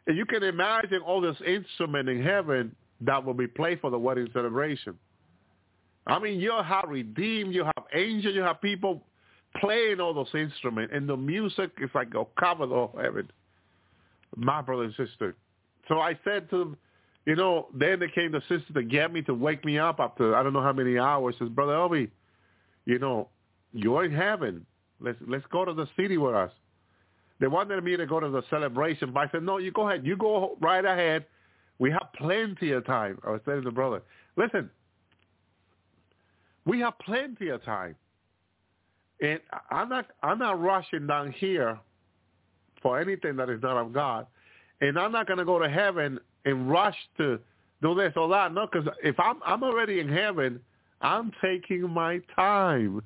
And 0.07 0.17
you 0.17 0.25
can 0.25 0.43
imagine 0.43 1.03
all 1.03 1.21
this 1.21 1.37
instrument 1.47 2.09
in 2.09 2.23
heaven 2.23 2.75
that 3.01 3.25
will 3.25 3.35
be 3.35 3.47
played 3.47 3.81
for 3.81 3.91
the 3.91 3.99
wedding 3.99 4.29
celebration. 4.33 4.99
I 6.07 6.19
mean, 6.19 6.41
you 6.41 6.53
have 6.53 6.87
redeemed, 6.89 7.55
you 7.55 7.65
have 7.65 7.85
angels, 7.95 8.35
you 8.35 8.43
have 8.43 8.61
people 8.61 9.03
playing 9.61 10.01
all 10.01 10.15
those 10.15 10.35
instruments, 10.35 10.93
and 10.95 11.09
the 11.09 11.17
music 11.17 11.71
is 11.81 11.91
like 11.95 12.15
a 12.15 12.25
cover 12.39 12.65
of 12.65 12.91
heaven. 13.01 13.31
My 14.37 14.63
brother 14.63 14.85
and 14.85 14.95
sister. 14.95 15.37
So 15.89 15.99
I 15.99 16.19
said 16.25 16.49
to 16.51 16.59
them, 16.59 16.77
you 17.27 17.37
know, 17.37 17.69
then 17.75 18.01
they 18.01 18.09
came 18.09 18.33
the 18.33 18.41
sister 18.49 18.73
to 18.75 18.83
get 18.83 19.13
me 19.13 19.23
to 19.23 19.35
wake 19.35 19.65
me 19.65 19.79
up 19.79 20.01
after 20.01 20.35
I 20.35 20.43
don't 20.43 20.53
know 20.53 20.63
how 20.63 20.73
many 20.73 20.99
hours. 20.99 21.35
Says, 21.39 21.49
Brother 21.49 21.73
Elvi, 21.73 22.11
you 22.87 22.99
know, 22.99 23.29
you're 23.73 24.05
in 24.05 24.13
heaven. 24.13 24.65
Let's 25.01 25.19
let's 25.27 25.45
go 25.53 25.65
to 25.65 25.75
the 25.75 25.87
city 25.97 26.17
with 26.17 26.35
us. 26.35 26.51
They 27.41 27.47
wanted 27.47 27.83
me 27.83 27.97
to 27.97 28.07
go 28.07 28.21
to 28.21 28.29
the 28.29 28.43
celebration, 28.51 29.13
but 29.13 29.29
I 29.29 29.31
said, 29.33 29.43
no, 29.43 29.59
you 29.59 29.73
go 29.73 29.89
ahead. 29.89 30.07
You 30.07 30.17
go 30.17 30.57
right 30.61 30.85
ahead. 30.85 31.25
We 31.81 31.91
have 31.91 32.09
plenty 32.15 32.73
of 32.73 32.87
time. 32.87 33.19
I 33.27 33.31
was 33.31 33.41
telling 33.45 33.65
the 33.65 33.71
brother, 33.71 34.03
listen, 34.37 34.71
we 36.67 36.79
have 36.81 36.97
plenty 37.01 37.49
of 37.49 37.65
time. 37.65 37.97
And 39.23 39.41
I'm 39.71 39.89
not 39.89 40.07
I'm 40.23 40.39
not 40.39 40.61
rushing 40.61 41.07
down 41.07 41.33
here 41.33 41.79
for 42.83 43.01
anything 43.01 43.37
that 43.37 43.51
is 43.51 43.61
not 43.63 43.77
of 43.77 43.93
God. 43.93 44.27
And 44.81 44.99
I'm 44.99 45.11
not 45.11 45.27
going 45.27 45.39
to 45.39 45.45
go 45.45 45.59
to 45.59 45.69
heaven 45.69 46.21
and 46.45 46.71
rush 46.71 46.97
to 47.19 47.39
do 47.83 47.95
this 47.95 48.13
or 48.15 48.29
that. 48.29 48.53
No, 48.55 48.67
because 48.71 48.89
if 49.03 49.19
I'm 49.19 49.41
I'm 49.45 49.63
already 49.63 50.01
in 50.01 50.09
heaven, 50.09 50.61
I'm 51.01 51.33
taking 51.43 51.89
my 51.89 52.21
time 52.37 53.03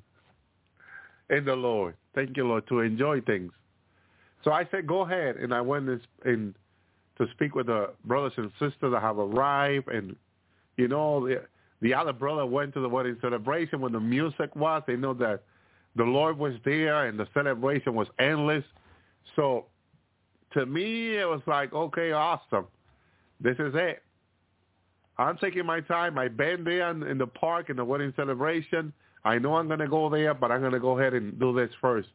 in 1.29 1.45
the 1.45 1.55
Lord. 1.55 1.95
Thank 2.13 2.35
you, 2.37 2.47
Lord, 2.47 2.67
to 2.67 2.81
enjoy 2.81 3.21
things. 3.21 3.51
So 4.43 4.51
I 4.51 4.67
said, 4.69 4.85
go 4.85 5.01
ahead, 5.01 5.37
and 5.37 5.53
I 5.53 5.61
went 5.61 5.89
in 6.25 6.55
to 7.17 7.27
speak 7.31 7.55
with 7.55 7.67
the 7.67 7.91
brothers 8.05 8.33
and 8.37 8.51
sisters 8.59 8.91
that 8.91 9.01
have 9.01 9.17
arrived, 9.17 9.87
and 9.87 10.15
you 10.77 10.87
know 10.87 11.25
the 11.25 11.43
the 11.81 11.93
other 11.93 12.13
brother 12.13 12.45
went 12.45 12.73
to 12.73 12.79
the 12.79 12.89
wedding 12.89 13.17
celebration 13.21 13.81
when 13.81 13.91
the 13.91 13.99
music 13.99 14.55
was. 14.55 14.81
They 14.87 14.95
know 14.95 15.13
that 15.15 15.43
the 15.95 16.03
Lord 16.03 16.37
was 16.37 16.53
there, 16.63 17.07
and 17.07 17.19
the 17.19 17.27
celebration 17.33 17.93
was 17.93 18.07
endless. 18.19 18.63
So 19.35 19.65
to 20.53 20.65
me, 20.65 21.17
it 21.17 21.27
was 21.27 21.41
like, 21.45 21.73
okay, 21.73 22.11
awesome. 22.11 22.65
This 23.39 23.57
is 23.59 23.73
it. 23.75 24.01
I'm 25.17 25.37
taking 25.37 25.65
my 25.65 25.81
time. 25.81 26.17
I've 26.17 26.35
been 26.35 26.63
there 26.63 26.89
in, 26.91 27.03
in 27.03 27.17
the 27.17 27.27
park 27.27 27.69
in 27.69 27.77
the 27.77 27.85
wedding 27.85 28.13
celebration. 28.15 28.91
I 29.23 29.37
know 29.37 29.55
I'm 29.55 29.67
going 29.67 29.79
to 29.79 29.87
go 29.87 30.09
there, 30.09 30.33
but 30.33 30.51
I'm 30.51 30.61
going 30.61 30.73
to 30.73 30.79
go 30.79 30.97
ahead 30.99 31.13
and 31.13 31.39
do 31.39 31.53
this 31.53 31.71
first. 31.81 32.09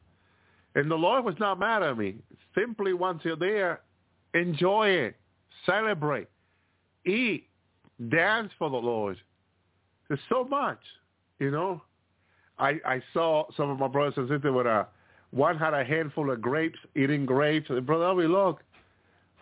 And 0.74 0.90
the 0.90 0.97
Lord 0.97 1.24
was 1.24 1.35
not 1.39 1.59
mad 1.59 1.82
at 1.82 1.98
me. 1.98 2.16
Simply 2.55 2.93
once 2.93 3.22
you're 3.24 3.36
there, 3.36 3.81
enjoy 4.35 4.89
it, 4.89 5.16
celebrate, 5.66 6.28
eat, 7.07 7.48
dance 8.09 8.51
for 8.59 8.70
the 8.70 8.77
Lord. 8.77 9.16
There's 10.09 10.20
so 10.28 10.44
much, 10.44 10.81
you 11.39 11.51
know. 11.51 11.82
I 12.59 12.78
I 12.85 13.02
saw 13.12 13.44
some 13.57 13.70
of 13.70 13.78
my 13.78 13.89
brothers 13.89 14.15
and 14.16 14.28
sisters 14.28 14.55
with 14.55 14.66
a 14.66 14.86
one 15.31 15.57
had 15.57 15.74
a 15.74 15.85
handful 15.85 16.31
of 16.31 16.40
grapes, 16.40 16.78
eating 16.97 17.24
grapes. 17.24 17.70
And 17.70 17.86
brother, 17.86 18.15
we 18.15 18.27
look, 18.27 18.62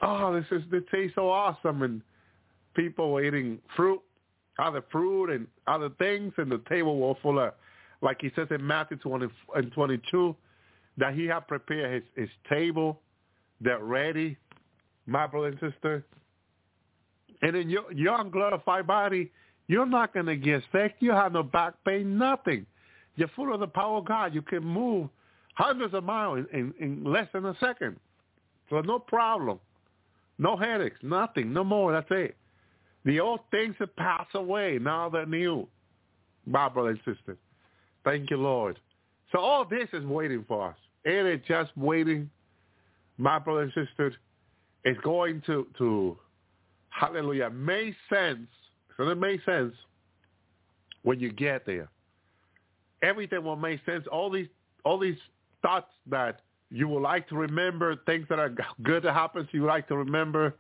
oh, 0.03 0.35
this 0.35 0.45
is 0.51 0.63
it 0.73 0.85
tastes 0.91 1.15
so 1.15 1.31
awesome, 1.31 1.83
and 1.83 2.03
people 2.75 3.13
were 3.13 3.25
eating 3.25 3.59
fruit, 3.75 4.01
other 4.59 4.85
fruit 4.93 5.31
and 5.31 5.47
other 5.67 5.91
things, 5.99 6.33
and 6.37 6.51
the 6.51 6.61
table 6.69 6.97
was 6.99 7.17
full 7.23 7.39
of, 7.39 7.55
like 8.03 8.19
he 8.21 8.31
says 8.37 8.49
in 8.51 8.65
Matthew 8.67 8.99
20 8.99 9.29
and 9.55 9.73
22, 9.73 10.37
that 10.99 11.15
he 11.15 11.27
had 11.27 11.49
prepared 11.49 12.03
his, 12.17 12.25
his 12.25 12.31
table, 12.49 13.01
that 13.61 13.81
ready, 13.83 14.37
my 15.09 15.27
brother 15.27 15.49
and 15.49 15.59
sister. 15.73 16.05
And 17.43 17.57
in 17.57 17.71
your 17.71 17.91
young 17.93 18.31
glorified 18.31 18.87
body, 18.87 19.31
you're 19.67 19.87
not 19.87 20.13
going 20.13 20.27
to 20.27 20.37
get 20.37 20.63
sick. 20.73 20.97
You 21.01 21.13
have 21.13 21.33
no 21.33 21.43
back 21.43 21.75
pain, 21.85 22.19
nothing. 22.19 22.67
You're 23.17 23.29
full 23.35 23.53
of 23.53 23.61
the 23.61 23.67
power 23.67 23.99
of 23.99 24.07
God. 24.07 24.35
You 24.35 24.43
can 24.43 24.65
move 24.65 25.09
hundreds 25.55 25.95
of 25.95 26.05
miles 26.05 26.47
in, 26.53 26.73
in, 26.79 27.03
in 27.03 27.05
less 27.05 27.29
than 27.33 27.47
a 27.47 27.57
second. 27.59 27.97
So 28.71 28.81
no 28.81 28.99
problem. 28.99 29.59
No 30.39 30.57
headaches, 30.57 30.99
nothing, 31.03 31.53
no 31.53 31.65
more. 31.65 31.93
That's 31.93 32.07
it. 32.11 32.37
The 33.05 33.19
old 33.19 33.41
things 33.51 33.75
have 33.79 33.95
passed 33.97 34.35
away. 34.35 34.79
Now 34.81 35.09
they're 35.09 35.27
new. 35.27 35.67
My 36.47 36.69
brother 36.69 36.91
and 36.91 36.99
sister. 36.99 37.37
Thank 38.05 38.31
you, 38.31 38.37
Lord. 38.37 38.79
So 39.33 39.39
all 39.39 39.65
this 39.65 39.89
is 39.93 40.05
waiting 40.05 40.45
for 40.47 40.69
us. 40.69 40.77
It 41.05 41.27
is 41.27 41.41
just 41.47 41.77
waiting. 41.77 42.31
My 43.17 43.39
brother 43.39 43.63
and 43.63 43.73
sister, 43.73 44.15
it's 44.85 45.01
going 45.01 45.43
to, 45.47 45.67
to 45.79 46.17
hallelujah, 46.91 47.51
make 47.51 47.95
sense. 48.13 48.49
So 48.97 49.09
it 49.09 49.19
makes 49.19 49.45
sense 49.45 49.75
when 51.03 51.21
you 51.21 51.33
get 51.33 51.65
there. 51.67 51.89
Everything 53.03 53.45
will 53.45 53.57
make 53.57 53.81
sense. 53.87 54.05
All 54.11 54.31
these 54.31 54.49
all 54.85 54.99
these 54.99 55.19
thoughts 55.63 55.91
that 56.09 56.41
you 56.71 56.89
would 56.89 57.03
like 57.03 57.29
to 57.29 57.37
remember, 57.37 57.97
things 58.07 58.27
that 58.29 58.39
are 58.39 58.55
good 58.83 59.05
that 59.05 59.15
happen 59.15 59.47
to 59.51 59.57
you 59.57 59.67
like 59.67 59.89
to 59.89 59.97
remember, 59.97 60.57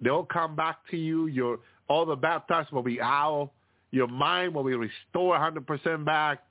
they'll 0.00 0.24
come 0.24 0.54
back 0.54 0.78
to 0.90 0.96
you. 0.96 1.26
Your 1.26 1.60
all 1.88 2.04
the 2.04 2.16
bad 2.16 2.46
thoughts 2.48 2.70
will 2.72 2.82
be 2.82 3.00
out. 3.00 3.50
Your 3.90 4.06
mind 4.06 4.54
will 4.54 4.64
be 4.64 4.74
restored 4.74 5.40
100% 5.40 6.04
back. 6.04 6.44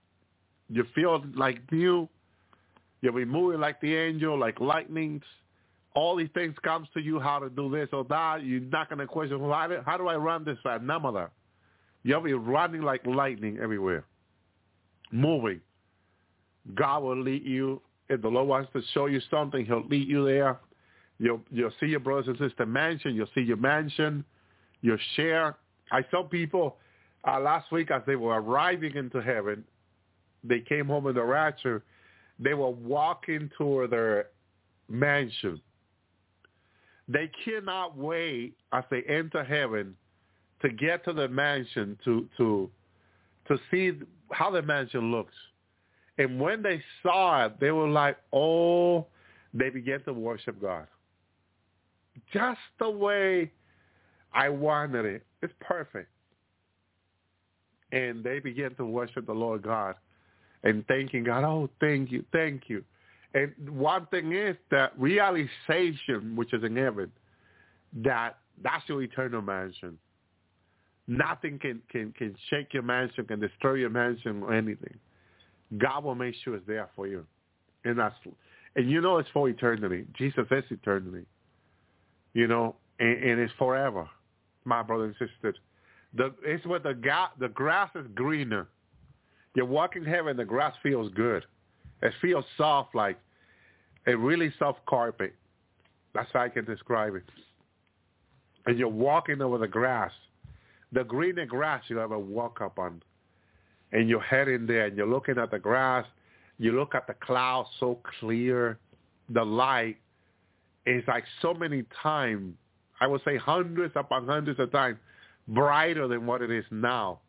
You 0.69 0.85
feel 0.95 1.23
like 1.35 1.59
new. 1.71 2.09
You'll 3.01 3.13
be 3.13 3.25
moving 3.25 3.59
like 3.59 3.79
the 3.79 3.95
angel, 3.95 4.37
like 4.37 4.59
lightnings. 4.59 5.23
All 5.97 6.15
these 6.15 6.29
things 6.35 6.53
comes 6.63 6.87
to 6.93 7.01
you 7.01 7.19
how 7.19 7.39
to 7.39 7.49
do 7.49 7.71
this 7.71 7.89
or 7.91 8.03
that. 8.03 8.45
You're 8.45 8.61
not 8.61 8.87
going 8.87 8.99
to 8.99 9.07
question, 9.07 9.39
well, 9.39 9.51
how, 9.51 9.65
do, 9.65 9.79
how 9.83 9.97
do 9.97 10.07
I 10.07 10.15
run 10.15 10.45
this 10.45 10.59
fast? 10.61 10.83
That. 10.85 11.31
You'll 12.03 12.21
be 12.21 12.33
running 12.33 12.83
like 12.83 13.03
lightning 13.07 13.57
everywhere, 13.59 14.05
moving. 15.11 15.59
God 16.75 17.01
will 17.01 17.19
lead 17.19 17.43
you. 17.43 17.81
If 18.09 18.21
the 18.21 18.27
Lord 18.27 18.47
wants 18.47 18.71
to 18.73 18.81
show 18.93 19.07
you 19.07 19.19
something, 19.31 19.65
he'll 19.65 19.87
lead 19.87 20.07
you 20.07 20.23
there. 20.23 20.59
You'll, 21.17 21.41
you'll 21.49 21.73
see 21.79 21.87
your 21.87 21.99
brothers 21.99 22.27
and 22.27 22.37
sisters 22.37 22.67
mansion. 22.67 23.15
You'll 23.15 23.25
see 23.33 23.41
your 23.41 23.57
mansion. 23.57 24.23
You'll 24.81 24.99
share. 25.15 25.57
I 25.91 26.05
saw 26.11 26.21
people 26.21 26.77
uh, 27.27 27.39
last 27.39 27.71
week 27.71 27.89
as 27.89 28.03
they 28.05 28.17
were 28.17 28.39
arriving 28.39 28.95
into 28.95 29.19
heaven, 29.19 29.63
they 30.43 30.59
came 30.59 30.85
home 30.85 31.07
in 31.07 31.15
the 31.15 31.23
rapture, 31.23 31.83
they 32.37 32.53
were 32.53 32.69
walking 32.69 33.49
toward 33.57 33.89
their 33.89 34.27
mansion. 34.87 35.59
They 37.07 37.31
cannot 37.45 37.97
wait 37.97 38.55
as 38.73 38.83
they 38.91 39.01
enter 39.03 39.43
heaven 39.43 39.95
to 40.61 40.69
get 40.69 41.05
to 41.05 41.13
the 41.13 41.27
mansion 41.27 41.97
to 42.03 42.27
to 42.37 42.69
to 43.47 43.57
see 43.71 43.93
how 44.31 44.51
the 44.51 44.61
mansion 44.61 45.11
looks. 45.11 45.33
And 46.17 46.39
when 46.39 46.61
they 46.61 46.81
saw 47.03 47.45
it, 47.45 47.59
they 47.59 47.71
were 47.71 47.87
like, 47.87 48.17
oh, 48.33 49.05
they 49.53 49.69
began 49.69 50.01
to 50.03 50.13
worship 50.13 50.59
God. 50.59 50.87
Just 52.33 52.59
the 52.79 52.89
way 52.89 53.51
I 54.33 54.49
wanted 54.49 55.05
it. 55.05 55.25
It's 55.41 55.53
perfect. 55.61 56.09
And 57.91 58.23
they 58.23 58.39
began 58.39 58.75
to 58.75 58.85
worship 58.85 59.27
the 59.27 59.33
Lord 59.33 59.61
God 59.61 59.95
and 60.63 60.85
thanking 60.87 61.23
God, 61.23 61.43
oh, 61.43 61.69
thank 61.79 62.11
you, 62.11 62.25
thank 62.33 62.63
you. 62.67 62.83
And 63.33 63.53
one 63.69 64.05
thing 64.07 64.31
is 64.31 64.55
that 64.71 64.93
realization, 64.97 66.35
which 66.35 66.53
is 66.53 66.63
in 66.63 66.75
heaven, 66.75 67.11
that 68.03 68.37
that's 68.63 68.87
your 68.87 69.01
eternal 69.01 69.41
mansion. 69.41 69.97
Nothing 71.07 71.59
can, 71.59 71.81
can, 71.89 72.13
can 72.17 72.35
shake 72.49 72.73
your 72.73 72.83
mansion, 72.83 73.25
can 73.25 73.39
destroy 73.39 73.75
your 73.75 73.89
mansion 73.89 74.43
or 74.43 74.53
anything. 74.53 74.97
God 75.77 76.03
will 76.03 76.15
make 76.15 76.35
sure 76.43 76.55
it's 76.55 76.67
there 76.67 76.89
for 76.95 77.07
you. 77.07 77.25
And 77.85 77.99
that's 77.99 78.15
and 78.75 78.89
you 78.89 79.01
know 79.01 79.17
it's 79.17 79.29
for 79.33 79.49
eternity. 79.49 80.05
Jesus 80.17 80.45
is 80.51 80.63
eternity. 80.69 81.25
You 82.33 82.47
know, 82.47 82.75
and, 82.99 83.23
and 83.23 83.39
it's 83.39 83.53
forever, 83.57 84.07
my 84.65 84.83
brother 84.83 85.05
and 85.05 85.13
sisters. 85.13 85.55
The 86.13 86.33
it's 86.43 86.65
what 86.65 86.83
the 86.83 86.93
ga- 86.93 87.31
the 87.39 87.49
grass 87.49 87.89
is 87.95 88.05
greener. 88.13 88.67
You 89.55 89.65
walk 89.65 89.95
in 89.95 90.05
heaven, 90.05 90.37
the 90.37 90.45
grass 90.45 90.75
feels 90.83 91.11
good. 91.13 91.45
It 92.01 92.13
feels 92.21 92.45
soft, 92.57 92.95
like 92.95 93.17
a 94.05 94.15
really 94.15 94.53
soft 94.59 94.85
carpet. 94.85 95.33
That's 96.13 96.29
how 96.33 96.41
I 96.41 96.49
can 96.49 96.65
describe 96.65 97.15
it. 97.15 97.23
And 98.65 98.77
you're 98.77 98.87
walking 98.87 99.41
over 99.41 99.57
the 99.57 99.67
grass, 99.67 100.11
the 100.91 101.03
greener 101.03 101.45
grass 101.45 101.83
you 101.87 101.99
ever 101.99 102.17
walk 102.19 102.61
up 102.61 102.79
on. 102.79 103.01
and 103.91 104.09
you're 104.09 104.19
heading 104.21 104.65
there 104.67 104.87
and 104.87 104.97
you're 104.97 105.07
looking 105.07 105.37
at 105.37 105.51
the 105.51 105.59
grass, 105.59 106.05
you 106.59 106.71
look 106.73 106.95
at 106.95 107.07
the 107.07 107.13
clouds 107.15 107.69
so 107.79 107.99
clear, 108.19 108.79
the 109.29 109.43
light 109.43 109.97
is 110.85 111.03
like 111.07 111.23
so 111.41 111.53
many 111.53 111.83
times, 112.01 112.55
I 112.99 113.07
would 113.07 113.21
say 113.23 113.37
hundreds 113.37 113.93
upon 113.95 114.25
hundreds 114.25 114.59
of 114.59 114.71
times 114.71 114.97
brighter 115.47 116.07
than 116.07 116.25
what 116.25 116.41
it 116.41 116.51
is 116.51 116.65
now. 116.71 117.19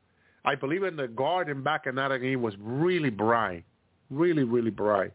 I 0.44 0.54
believe 0.54 0.82
in 0.82 0.96
the 0.96 1.08
garden 1.08 1.62
back 1.62 1.86
in 1.86 1.98
Adam 1.98 2.24
Eve 2.24 2.40
was 2.40 2.54
really 2.58 3.10
bright, 3.10 3.64
really, 4.10 4.44
really 4.44 4.70
bright. 4.70 5.12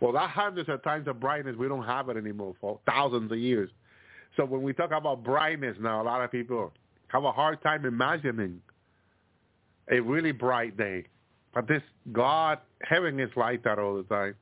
Well, 0.00 0.12
that 0.12 0.30
hundreds 0.30 0.68
of 0.68 0.82
times 0.82 1.08
of 1.08 1.20
brightness, 1.20 1.56
we 1.56 1.68
don't 1.68 1.84
have 1.84 2.08
it 2.08 2.16
anymore 2.16 2.54
for 2.60 2.78
thousands 2.86 3.30
of 3.32 3.38
years. 3.38 3.70
So 4.36 4.44
when 4.44 4.62
we 4.62 4.72
talk 4.72 4.90
about 4.90 5.22
brightness 5.22 5.76
now, 5.80 6.02
a 6.02 6.04
lot 6.04 6.22
of 6.22 6.30
people 6.30 6.72
have 7.08 7.24
a 7.24 7.32
hard 7.32 7.62
time 7.62 7.84
imagining 7.84 8.60
a 9.90 10.00
really 10.00 10.32
bright 10.32 10.76
day. 10.76 11.04
But 11.54 11.68
this 11.68 11.82
God, 12.12 12.58
heaven 12.82 13.20
is 13.20 13.30
like 13.36 13.62
that 13.64 13.78
all 13.78 13.96
the 13.96 14.02
time. 14.02 14.34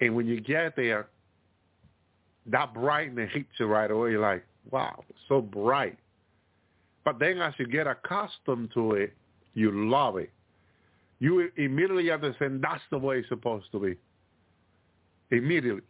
And 0.00 0.16
when 0.16 0.26
you 0.26 0.40
get 0.40 0.74
there, 0.76 1.08
that 2.46 2.72
brightness 2.72 3.30
hits 3.32 3.48
you 3.58 3.66
right 3.66 3.90
away. 3.90 4.12
You're 4.12 4.20
like, 4.20 4.44
wow, 4.70 5.04
so 5.28 5.40
bright. 5.40 5.98
But 7.04 7.18
then 7.18 7.38
as 7.40 7.54
you 7.58 7.66
get 7.66 7.86
accustomed 7.86 8.70
to 8.74 8.92
it, 8.92 9.12
you 9.54 9.70
love 9.70 10.16
it. 10.16 10.30
You 11.18 11.50
immediately 11.56 12.10
understand 12.10 12.62
that's 12.62 12.82
the 12.90 12.98
way 12.98 13.18
it's 13.18 13.28
supposed 13.28 13.70
to 13.72 13.78
be. 13.78 13.96
Immediately. 15.30 15.82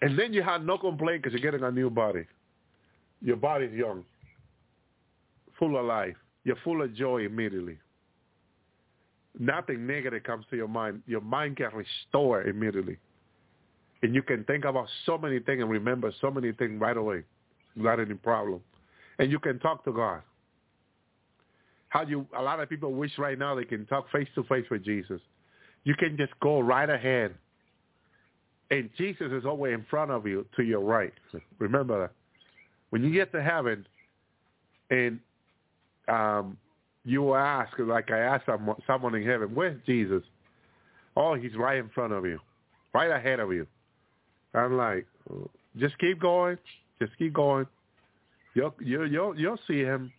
And 0.00 0.18
then 0.18 0.32
you 0.32 0.42
have 0.42 0.62
no 0.62 0.78
complaint 0.78 1.22
because 1.22 1.38
you're 1.38 1.50
getting 1.50 1.66
a 1.66 1.70
new 1.70 1.90
body. 1.90 2.26
Your 3.20 3.36
body's 3.36 3.72
young, 3.72 4.04
full 5.58 5.78
of 5.78 5.84
life. 5.84 6.16
You're 6.44 6.56
full 6.64 6.82
of 6.82 6.94
joy 6.94 7.24
immediately. 7.24 7.78
Nothing 9.38 9.86
negative 9.86 10.24
comes 10.24 10.44
to 10.50 10.56
your 10.56 10.68
mind. 10.68 11.02
Your 11.06 11.20
mind 11.20 11.56
can 11.56 11.70
restore 11.72 12.42
immediately. 12.42 12.98
And 14.02 14.14
you 14.14 14.22
can 14.22 14.44
think 14.44 14.64
about 14.64 14.88
so 15.06 15.16
many 15.16 15.38
things 15.38 15.62
and 15.62 15.70
remember 15.70 16.12
so 16.20 16.30
many 16.30 16.52
things 16.52 16.80
right 16.80 16.96
away 16.96 17.22
without 17.76 18.00
any 18.00 18.14
problem. 18.14 18.60
And 19.18 19.30
you 19.30 19.38
can 19.38 19.60
talk 19.60 19.84
to 19.84 19.92
God. 19.92 20.22
How 21.92 22.00
you 22.00 22.26
a 22.34 22.40
lot 22.40 22.58
of 22.58 22.70
people 22.70 22.90
wish 22.94 23.18
right 23.18 23.38
now 23.38 23.54
they 23.54 23.64
can 23.64 23.84
talk 23.84 24.10
face 24.10 24.28
to 24.34 24.42
face 24.44 24.64
with 24.70 24.82
Jesus. 24.82 25.20
You 25.84 25.94
can 25.94 26.16
just 26.16 26.32
go 26.40 26.58
right 26.60 26.88
ahead. 26.88 27.34
And 28.70 28.88
Jesus 28.96 29.30
is 29.30 29.44
always 29.44 29.74
in 29.74 29.84
front 29.90 30.10
of 30.10 30.26
you 30.26 30.46
to 30.56 30.62
your 30.62 30.80
right. 30.80 31.12
Remember 31.58 32.00
that. 32.00 32.12
When 32.88 33.04
you 33.04 33.12
get 33.12 33.30
to 33.32 33.42
heaven 33.42 33.86
and 34.88 35.20
um, 36.08 36.56
you 37.04 37.34
ask, 37.34 37.78
like 37.78 38.10
I 38.10 38.20
asked 38.20 38.46
someone, 38.86 39.14
in 39.14 39.26
heaven, 39.26 39.50
where's 39.54 39.78
Jesus? 39.84 40.22
Oh, 41.14 41.34
he's 41.34 41.54
right 41.56 41.76
in 41.76 41.90
front 41.90 42.14
of 42.14 42.24
you, 42.24 42.38
right 42.94 43.10
ahead 43.10 43.38
of 43.38 43.52
you. 43.52 43.66
I'm 44.54 44.78
like, 44.78 45.06
just 45.76 45.98
keep 45.98 46.18
going, 46.18 46.56
just 46.98 47.12
keep 47.18 47.34
going. 47.34 47.66
You'll 48.54 48.74
you'll 48.80 49.10
you'll, 49.10 49.38
you'll 49.38 49.60
see 49.68 49.80
him, 49.80 50.10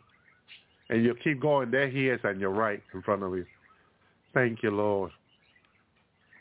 and 0.94 1.04
you'll 1.04 1.16
keep 1.16 1.42
going. 1.42 1.72
There 1.72 1.90
he 1.90 2.08
is, 2.08 2.20
and 2.24 2.40
you're 2.40 2.52
right 2.52 2.82
in 2.94 3.02
front 3.02 3.24
of 3.24 3.36
you. 3.36 3.46
Thank 4.34 4.64
you, 4.64 4.72
Lord. 4.72 5.12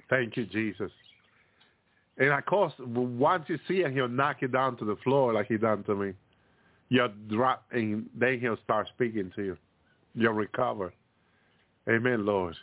Thank 0.08 0.36
you, 0.36 0.46
Jesus. 0.46 0.90
And 2.18 2.30
of 2.30 2.44
course, 2.44 2.72
once 2.78 3.44
you 3.48 3.58
see 3.66 3.80
him, 3.80 3.92
he'll 3.92 4.08
knock 4.08 4.42
you 4.42 4.48
down 4.48 4.76
to 4.76 4.84
the 4.84 4.96
floor 4.96 5.32
like 5.32 5.46
he 5.46 5.56
done 5.56 5.82
to 5.84 5.94
me. 5.94 6.12
You'll 6.88 7.12
drop, 7.28 7.64
and 7.72 8.08
then 8.14 8.38
he'll 8.38 8.58
start 8.62 8.88
speaking 8.94 9.32
to 9.36 9.42
you. 9.42 9.56
You'll 10.14 10.34
recover. 10.34 10.92
Amen, 11.88 12.26
Lord. 12.26 12.54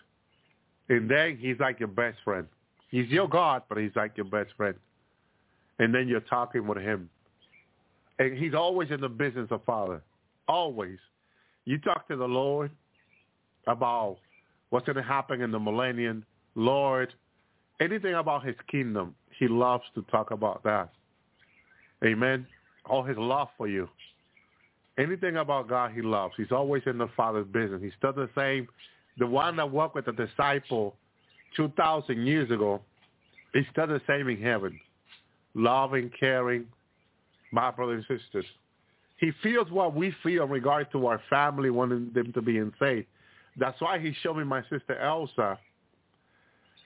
And 0.88 1.10
then 1.10 1.38
he's 1.38 1.60
like 1.60 1.80
your 1.80 1.90
best 1.90 2.20
friend. 2.24 2.48
He's 2.90 3.10
your 3.10 3.28
God, 3.28 3.64
but 3.68 3.80
he's 3.80 3.95
like 3.95 4.16
your 4.16 4.26
best 4.26 4.52
friend 4.56 4.76
and 5.80 5.95
then 5.95 6.07
you're 6.07 6.20
talking 6.20 6.68
with 6.68 6.78
him. 6.78 7.10
And 8.20 8.38
he's 8.38 8.53
always 8.53 8.91
in 8.91 8.99
the 9.02 9.10
business 9.10 9.48
of 9.49 9.64
Father. 9.64 10.02
Always. 10.48 10.99
You 11.65 11.77
talk 11.80 12.07
to 12.07 12.15
the 12.15 12.26
Lord 12.26 12.72
about 13.68 14.18
what's 14.69 14.86
going 14.86 14.95
to 14.95 15.03
happen 15.03 15.41
in 15.41 15.52
the 15.52 15.60
millennium. 15.60 16.26
Lord, 16.56 17.14
anything 17.80 18.15
about 18.15 18.45
his 18.45 18.56
kingdom, 18.69 19.15
he 19.38 19.48
loves 19.48 19.84
to 19.95 20.02
talk 20.03 20.31
about 20.31 20.64
that. 20.64 20.90
Amen. 22.03 22.45
All 22.86 23.03
his 23.03 23.18
love 23.18 23.49
for 23.57 23.68
you. 23.68 23.88
Anything 24.98 25.38
about 25.38 25.69
God 25.69 25.91
he 25.91 26.02
loves. 26.02 26.34
He's 26.38 26.52
always 26.52 26.84
in 26.86 26.98
the 26.98 27.10
Father's 27.15 27.48
business. 27.48 27.81
He's 27.81 27.94
still 27.98 28.14
the 28.14 28.30
same. 28.36 28.68
The 29.18 29.27
one 29.27 29.56
that 29.57 29.69
walked 29.69 29.95
with 29.95 30.06
the 30.06 30.11
disciple 30.11 30.95
2,000 31.56 32.26
years 32.26 32.52
ago, 32.52 32.81
he's 33.53 33.65
still 33.72 33.88
the 33.88 34.02
same 34.07 34.27
in 34.27 34.41
heaven 34.41 34.80
loving, 35.56 36.11
caring, 36.19 36.65
my 37.52 37.72
brothers 37.72 38.06
and 38.07 38.19
sisters. 38.19 38.45
He 39.20 39.32
feels 39.44 39.70
what 39.70 39.94
we 39.94 40.14
feel 40.24 40.44
in 40.44 40.50
regard 40.50 40.91
to 40.94 41.08
our 41.08 41.22
family 41.30 41.70
wanting 41.70 42.12
them 42.14 42.32
to 42.34 42.41
be 42.41 42.58
in 42.58 42.72
faith. 42.80 43.06
That's 43.58 43.80
why 43.82 44.00
he 44.00 44.14
showed 44.22 44.38
me 44.38 44.46
my 44.46 44.62
sister 44.70 44.98
Elsa, 44.98 45.60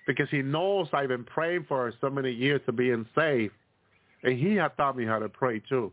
because 0.07 0.27
he 0.31 0.41
knows 0.41 0.87
I've 0.93 1.09
been 1.09 1.23
praying 1.23 1.65
for 1.67 1.85
her 1.85 1.93
so 2.01 2.09
many 2.09 2.31
years 2.31 2.61
to 2.65 2.71
be 2.71 2.89
in 2.89 3.05
safe, 3.15 3.51
and 4.23 4.37
he 4.37 4.55
had 4.55 4.75
taught 4.77 4.97
me 4.97 5.05
how 5.05 5.19
to 5.19 5.29
pray 5.29 5.61
too, 5.69 5.91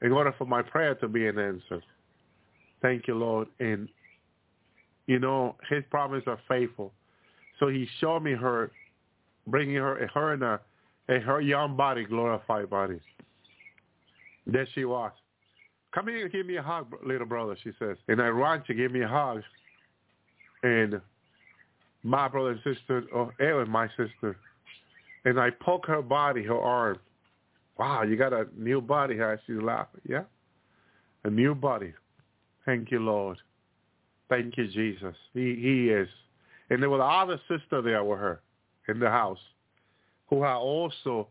in 0.00 0.12
order 0.12 0.34
for 0.38 0.46
my 0.46 0.62
prayer 0.62 0.94
to 0.96 1.08
be 1.08 1.26
an 1.26 1.38
answer. 1.38 1.82
Thank 2.80 3.06
you, 3.06 3.14
Lord. 3.14 3.48
And, 3.60 3.88
you 5.06 5.18
know, 5.18 5.56
his 5.68 5.84
promises 5.90 6.26
are 6.26 6.40
faithful. 6.48 6.92
So 7.58 7.68
he 7.68 7.88
showed 8.00 8.20
me 8.20 8.32
her, 8.32 8.70
bringing 9.46 9.76
her, 9.76 10.08
her 10.14 10.34
in 10.34 10.42
a 10.42 10.60
and 11.08 11.22
her 11.22 11.40
young 11.40 11.74
body 11.76 12.04
glorified 12.04 12.70
bodies. 12.70 13.00
There 14.48 14.66
she 14.74 14.84
was. 14.84 15.12
Come 15.94 16.08
here 16.08 16.24
and 16.24 16.32
give 16.32 16.46
me 16.46 16.56
a 16.56 16.62
hug, 16.62 16.94
little 17.04 17.26
brother, 17.26 17.56
she 17.62 17.70
says. 17.78 17.96
And 18.08 18.20
I 18.20 18.28
run 18.28 18.64
to 18.66 18.74
give 18.74 18.92
me 18.92 19.02
a 19.02 19.08
hug. 19.08 19.42
And 20.62 21.00
my 22.02 22.28
brother 22.28 22.50
and 22.50 22.76
sister, 22.76 23.04
oh, 23.14 23.30
Ellen, 23.40 23.70
my 23.70 23.88
sister, 23.88 24.36
and 25.24 25.38
I 25.38 25.50
poke 25.50 25.86
her 25.86 26.02
body, 26.02 26.42
her 26.44 26.58
arm. 26.58 26.98
Wow, 27.78 28.02
you 28.02 28.16
got 28.16 28.32
a 28.32 28.46
new 28.56 28.80
body, 28.80 29.18
huh? 29.18 29.36
She's 29.46 29.60
laughing. 29.60 30.00
Yeah? 30.08 30.24
A 31.24 31.30
new 31.30 31.54
body. 31.54 31.92
Thank 32.64 32.90
you, 32.90 33.00
Lord. 33.00 33.38
Thank 34.28 34.56
you, 34.56 34.68
Jesus. 34.68 35.14
He, 35.32 35.54
he 35.54 35.90
is. 35.90 36.08
And 36.70 36.82
there 36.82 36.90
was 36.90 37.00
another 37.02 37.40
sister 37.48 37.80
there 37.82 38.04
with 38.04 38.18
her 38.18 38.40
in 38.88 38.98
the 38.98 39.08
house 39.08 39.38
who 40.28 40.42
have 40.42 40.58
also 40.58 41.28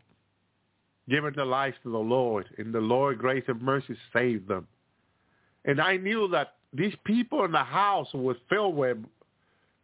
given 1.08 1.32
their 1.34 1.46
lives 1.46 1.76
to 1.82 1.90
the 1.90 1.98
Lord, 1.98 2.46
and 2.58 2.72
the 2.72 2.80
Lord, 2.80 3.18
grace 3.18 3.44
and 3.48 3.60
mercy, 3.62 3.96
saved 4.12 4.48
them. 4.48 4.66
And 5.64 5.80
I 5.80 5.96
knew 5.96 6.28
that 6.28 6.54
these 6.72 6.94
people 7.04 7.44
in 7.44 7.52
the 7.52 7.64
house 7.64 8.08
was 8.12 8.36
filled 8.48 8.76
with, 8.76 8.98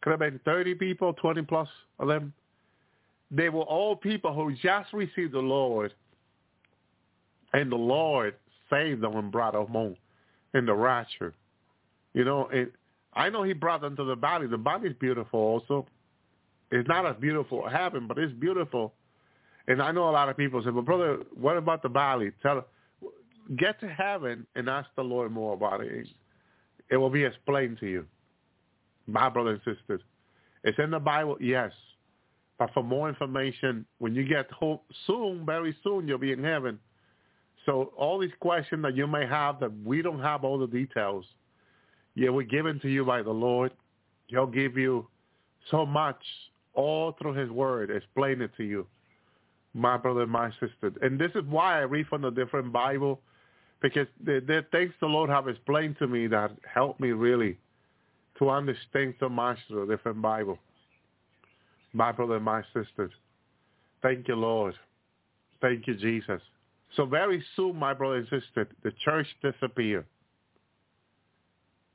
could 0.02 0.10
have 0.10 0.18
been 0.18 0.40
30 0.44 0.74
people, 0.74 1.14
20 1.14 1.42
plus 1.42 1.68
of 1.98 2.08
them. 2.08 2.32
They 3.30 3.48
were 3.48 3.62
all 3.62 3.96
people 3.96 4.34
who 4.34 4.54
just 4.54 4.92
received 4.92 5.32
the 5.32 5.38
Lord, 5.38 5.94
and 7.52 7.72
the 7.72 7.76
Lord 7.76 8.34
saved 8.70 9.00
them 9.02 9.16
and 9.16 9.32
brought 9.32 9.54
them 9.54 9.66
home 9.66 9.96
in 10.52 10.66
the 10.66 10.74
rapture. 10.74 11.32
You 12.12 12.24
know, 12.24 12.48
and 12.52 12.70
I 13.14 13.30
know 13.30 13.42
he 13.42 13.54
brought 13.54 13.80
them 13.80 13.96
to 13.96 14.04
the 14.04 14.16
body. 14.16 14.46
The 14.46 14.58
body 14.58 14.88
is 14.88 14.96
beautiful 15.00 15.40
also. 15.40 15.86
It's 16.70 16.88
not 16.88 17.06
as 17.06 17.16
beautiful 17.20 17.66
as 17.66 17.72
heaven, 17.72 18.06
but 18.06 18.18
it's 18.18 18.32
beautiful 18.34 18.92
and 19.66 19.80
I 19.80 19.92
know 19.92 20.08
a 20.08 20.10
lot 20.10 20.28
of 20.28 20.36
people 20.36 20.62
say, 20.62 20.70
"But 20.70 20.84
brother, 20.84 21.24
what 21.34 21.56
about 21.56 21.82
the 21.82 21.88
body?" 21.88 22.30
Tell, 22.42 22.66
get 23.56 23.80
to 23.80 23.88
heaven 23.88 24.46
and 24.54 24.68
ask 24.68 24.88
the 24.94 25.04
Lord 25.04 25.32
more 25.32 25.54
about 25.54 25.80
it. 25.80 26.08
It 26.90 26.96
will 26.96 27.10
be 27.10 27.24
explained 27.24 27.78
to 27.80 27.86
you, 27.86 28.06
my 29.06 29.28
brothers 29.28 29.60
and 29.64 29.76
sisters. 29.76 30.02
It's 30.64 30.78
in 30.78 30.90
the 30.90 31.00
Bible, 31.00 31.38
yes. 31.40 31.72
But 32.58 32.72
for 32.72 32.82
more 32.82 33.08
information, 33.08 33.84
when 33.98 34.14
you 34.14 34.24
get 34.24 34.50
home 34.52 34.80
soon, 35.06 35.44
very 35.44 35.76
soon, 35.82 36.06
you'll 36.06 36.18
be 36.18 36.32
in 36.32 36.44
heaven. 36.44 36.78
So 37.66 37.92
all 37.96 38.18
these 38.18 38.34
questions 38.40 38.82
that 38.82 38.94
you 38.94 39.06
may 39.06 39.26
have 39.26 39.58
that 39.60 39.72
we 39.82 40.02
don't 40.02 40.20
have 40.20 40.44
all 40.44 40.58
the 40.58 40.66
details, 40.66 41.24
yeah, 42.14 42.28
we're 42.28 42.42
given 42.42 42.78
to 42.80 42.88
you 42.88 43.04
by 43.04 43.22
the 43.22 43.32
Lord. 43.32 43.72
He'll 44.26 44.46
give 44.46 44.76
you 44.76 45.08
so 45.70 45.84
much 45.84 46.22
all 46.74 47.12
through 47.12 47.34
his 47.34 47.50
word, 47.50 47.90
explain 47.90 48.42
it 48.42 48.50
to 48.56 48.64
you 48.64 48.86
my 49.74 49.96
brother 49.96 50.22
and 50.22 50.30
my 50.30 50.50
sister. 50.52 50.92
And 51.02 51.18
this 51.18 51.32
is 51.34 51.42
why 51.48 51.78
I 51.78 51.82
read 51.82 52.06
from 52.06 52.22
the 52.22 52.30
different 52.30 52.72
Bible, 52.72 53.20
because 53.82 54.06
there 54.20 54.66
things 54.72 54.92
the 55.00 55.06
Lord 55.06 55.28
have 55.30 55.48
explained 55.48 55.96
to 55.98 56.06
me 56.06 56.26
that 56.28 56.52
helped 56.72 57.00
me 57.00 57.10
really 57.10 57.58
to 58.38 58.50
understand 58.50 59.14
so 59.20 59.28
much 59.28 59.58
the 59.68 59.86
different 59.86 60.22
Bible. 60.22 60.58
My 61.92 62.10
brother 62.12 62.36
and 62.36 62.44
my 62.44 62.62
sister. 62.72 63.10
Thank 64.02 64.28
you, 64.28 64.36
Lord. 64.36 64.74
Thank 65.60 65.86
you, 65.86 65.94
Jesus. 65.94 66.40
So 66.96 67.06
very 67.06 67.44
soon, 67.56 67.76
my 67.76 67.94
brother 67.94 68.16
and 68.16 68.28
sister, 68.28 68.68
the 68.82 68.92
church 69.04 69.26
disappear. 69.42 70.04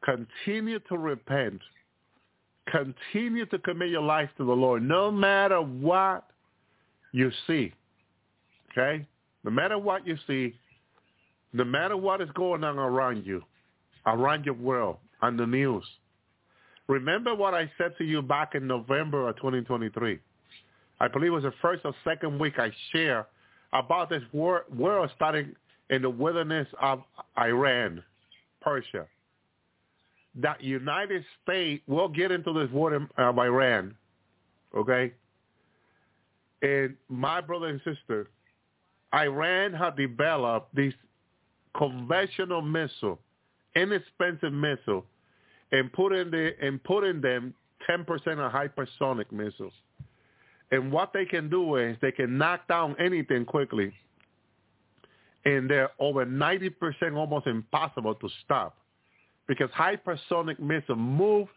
Continue 0.04 0.80
to 0.80 0.98
repent 0.98 1.62
continue 2.72 3.46
to 3.48 3.60
commit 3.60 3.90
your 3.90 4.02
life 4.02 4.30
to 4.38 4.46
the 4.46 4.54
Lord, 4.54 4.84
no 4.84 5.12
matter 5.12 5.62
what 5.62 6.26
you 7.12 7.32
see. 7.48 7.74
Okay? 8.72 9.06
No 9.44 9.52
matter 9.52 9.78
what 9.78 10.06
you 10.06 10.18
see, 10.28 10.56
no 11.54 11.64
matter 11.64 11.98
what 11.98 12.22
is 12.22 12.30
going 12.36 12.64
on 12.64 12.78
around 12.78 13.26
you, 13.26 13.44
around 14.06 14.46
your 14.46 14.56
world, 14.56 14.98
on 15.22 15.38
the 15.38 15.46
news. 15.46 15.84
Remember 16.88 17.36
what 17.36 17.54
I 17.54 17.72
said 17.78 17.94
to 17.98 18.04
you 18.04 18.22
back 18.22 18.56
in 18.56 18.66
November 18.68 19.28
of 19.30 19.36
2023. 19.38 20.20
I 21.00 21.08
believe 21.08 21.28
it 21.28 21.36
was 21.36 21.44
the 21.44 21.54
first 21.62 21.82
or 21.86 21.94
second 22.04 22.40
week 22.40 22.58
I 22.58 22.72
shared 22.92 23.26
about 23.74 24.10
this 24.10 24.24
war, 24.34 24.66
world 24.76 25.12
starting 25.16 25.56
in 25.90 26.02
the 26.02 26.10
wilderness 26.10 26.68
of 26.82 27.04
Iran, 27.38 28.04
Persia. 28.62 29.06
That 30.36 30.64
United 30.64 31.24
States 31.44 31.84
will 31.88 32.08
get 32.08 32.32
into 32.32 32.54
this 32.54 32.72
war 32.72 32.94
of 32.94 33.40
Iran, 33.40 33.96
okay? 34.76 35.14
And 36.62 36.96
my 37.08 37.42
brother 37.42 37.68
and 37.68 37.82
sister, 37.84 38.30
Iran 39.14 39.74
had 39.74 39.96
developed 39.96 40.76
these 40.76 40.94
conventional 41.78 42.62
missile, 42.62 43.20
inexpensive 43.76 44.54
missile, 44.54 45.06
and 45.72 45.92
put 45.94 46.14
in 46.14 46.32
the 46.32 46.54
and 46.62 46.84
put 46.84 47.04
in 47.04 47.22
them 47.22 47.54
10% 47.90 48.06
of 48.06 48.52
hypersonic 48.52 49.32
missiles. 49.32 49.74
And 50.72 50.92
what 50.92 51.14
they 51.14 51.26
can 51.26 51.50
do 51.50 51.78
is 51.78 51.98
they 52.02 52.12
can 52.12 52.38
knock 52.38 52.68
down 52.68 52.96
anything 53.00 53.46
quickly. 53.46 53.94
And 55.46 55.70
they're 55.70 55.90
over 56.00 56.26
90% 56.26 57.16
almost 57.16 57.48
impossible 57.48 58.14
to 58.16 58.30
stop 58.44 58.78
because 59.48 59.70
hypersonic 59.72 60.60
missiles 60.60 60.98
move 61.00 61.48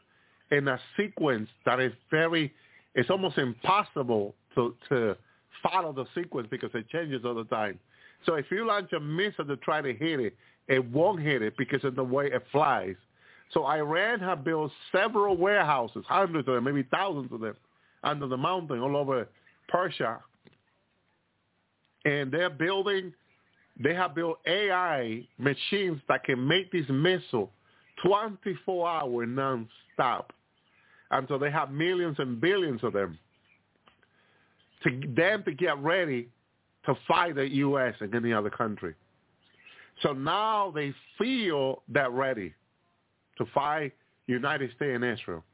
in 0.51 0.69
a 0.69 0.79
sequence 0.97 1.49
that 1.67 1.81
is 1.81 1.93
very, 2.11 2.53
it's 2.95 3.11
almost 3.11 3.39
impossible 3.39 4.35
to, 4.55 4.75
to 4.89 5.17
follow 5.63 5.93
the 5.93 6.05
sequence 6.15 6.49
because 6.51 6.71
it 6.75 6.89
changes 6.89 7.23
all 7.25 7.35
the 7.35 7.45
time. 7.45 7.79
So 8.27 8.35
if 8.35 8.47
you 8.51 8.67
launch 8.67 8.93
a 8.93 9.01
missile 9.01 9.45
to 9.47 9.57
try 9.57 9.81
to 9.81 9.93
hit 9.93 10.21
it, 10.21 10.37
it 10.69 10.85
won't 10.91 11.21
hit 11.21 11.43
it 11.43 11.57
because 11.57 11.85
of 11.85 11.97
the 11.97 12.05
way 12.05 12.27
it 12.27 12.45
flies. 12.53 12.95
So 13.53 13.67
Iran 13.67 14.21
have 14.21 14.45
built 14.45 14.73
several 14.91 15.37
warehouses, 15.37 16.05
hundreds 16.09 16.49
of 16.49 16.55
them, 16.55 16.65
maybe 16.65 16.87
thousands 16.91 17.31
of 17.33 17.41
them, 17.41 17.57
under 18.03 18.27
the 18.27 18.37
mountain 18.37 18.81
all 18.81 18.97
over 18.97 19.29
Persia. 19.69 20.21
And 22.05 22.33
they're 22.33 22.51
building, 22.51 23.13
they 23.83 23.95
have 23.95 24.15
built 24.15 24.39
AI 24.47 25.27
machines 25.39 26.01
that 26.09 26.25
can 26.25 26.47
make 26.47 26.71
these 26.73 26.89
missiles 26.89 27.51
24 28.05 28.89
hours 28.89 29.29
non-stop. 29.31 30.33
And 31.11 31.27
so 31.29 31.37
they 31.39 31.51
have 31.51 31.71
millions 31.71 32.17
and 32.19 32.41
billions 32.41 32.83
of 32.83 32.95
them. 32.95 33.19
To 34.85 35.01
them 35.15 35.45
to 35.45 35.53
get 35.53 35.79
ready 35.79 36.29
to 36.87 36.95
fight 37.07 37.37
the 37.37 37.49
U.S. 37.49 37.95
and 38.01 38.15
any 38.15 38.33
other 38.33 38.51
country. 38.51 38.95
So 40.03 40.13
now 40.13 40.73
they 40.75 40.93
feel 41.19 41.83
that 41.89 42.11
ready 42.13 42.55
to 43.39 43.47
fight 43.55 43.93
United 44.27 44.71
States 44.77 44.93
and 44.95 45.05
Israel. 45.05 45.45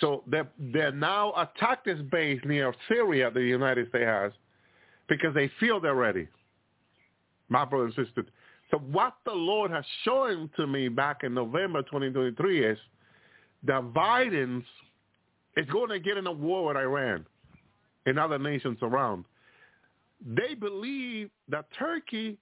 So 0.00 0.22
they're, 0.26 0.48
they're 0.58 0.92
now 0.92 1.32
attack 1.32 1.84
this 1.84 1.98
base 2.12 2.40
near 2.44 2.74
Syria 2.88 3.30
that 3.30 3.34
the 3.34 3.46
United 3.46 3.88
States 3.88 4.04
has 4.04 4.32
because 5.08 5.34
they 5.34 5.50
feel 5.58 5.80
they're 5.80 5.94
ready. 5.94 6.28
My 7.48 7.64
brother 7.64 7.86
and 7.86 7.94
sister. 7.94 8.26
So 8.70 8.78
what 8.78 9.14
the 9.24 9.32
Lord 9.32 9.70
has 9.70 9.84
shown 10.04 10.50
to 10.56 10.66
me 10.66 10.88
back 10.88 11.22
in 11.22 11.32
November 11.32 11.82
2023 11.82 12.66
is 12.66 12.78
that 13.64 13.82
Biden 13.94 14.62
is 15.56 15.66
going 15.66 15.88
to 15.90 16.00
get 16.00 16.16
in 16.16 16.26
a 16.26 16.32
war 16.32 16.66
with 16.66 16.76
Iran 16.76 17.24
and 18.06 18.18
other 18.18 18.38
nations 18.38 18.78
around. 18.82 19.24
They 20.24 20.54
believe 20.54 21.30
that 21.48 21.66
Turkey, 21.78 22.38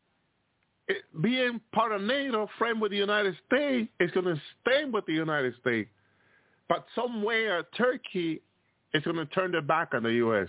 being 1.21 1.61
part 1.73 1.93
of 1.93 2.03
NATO, 2.03 2.49
friend 2.59 2.81
with 2.81 2.93
the 2.93 2.99
United 2.99 3.35
States, 3.47 3.91
is 3.99 4.11
going 4.13 4.27
to 4.27 4.41
stay 4.61 4.85
with 4.85 5.07
the 5.07 5.13
United 5.13 5.55
States. 5.61 5.91
But 6.69 6.87
somewhere 6.95 7.65
Turkey 7.77 8.41
is 8.93 9.03
going 9.03 9.17
to 9.17 9.27
turn 9.27 9.53
their 9.53 9.63
back 9.63 9.89
on 9.93 10.03
the 10.05 10.13
U.S., 10.13 10.49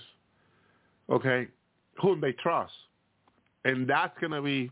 okay, 1.09 1.47
whom 2.01 2.21
they 2.21 2.33
trust. 2.33 2.73
And 3.63 3.89
that's 3.89 4.17
going 4.19 4.31
to 4.33 4.41
be, 4.41 4.69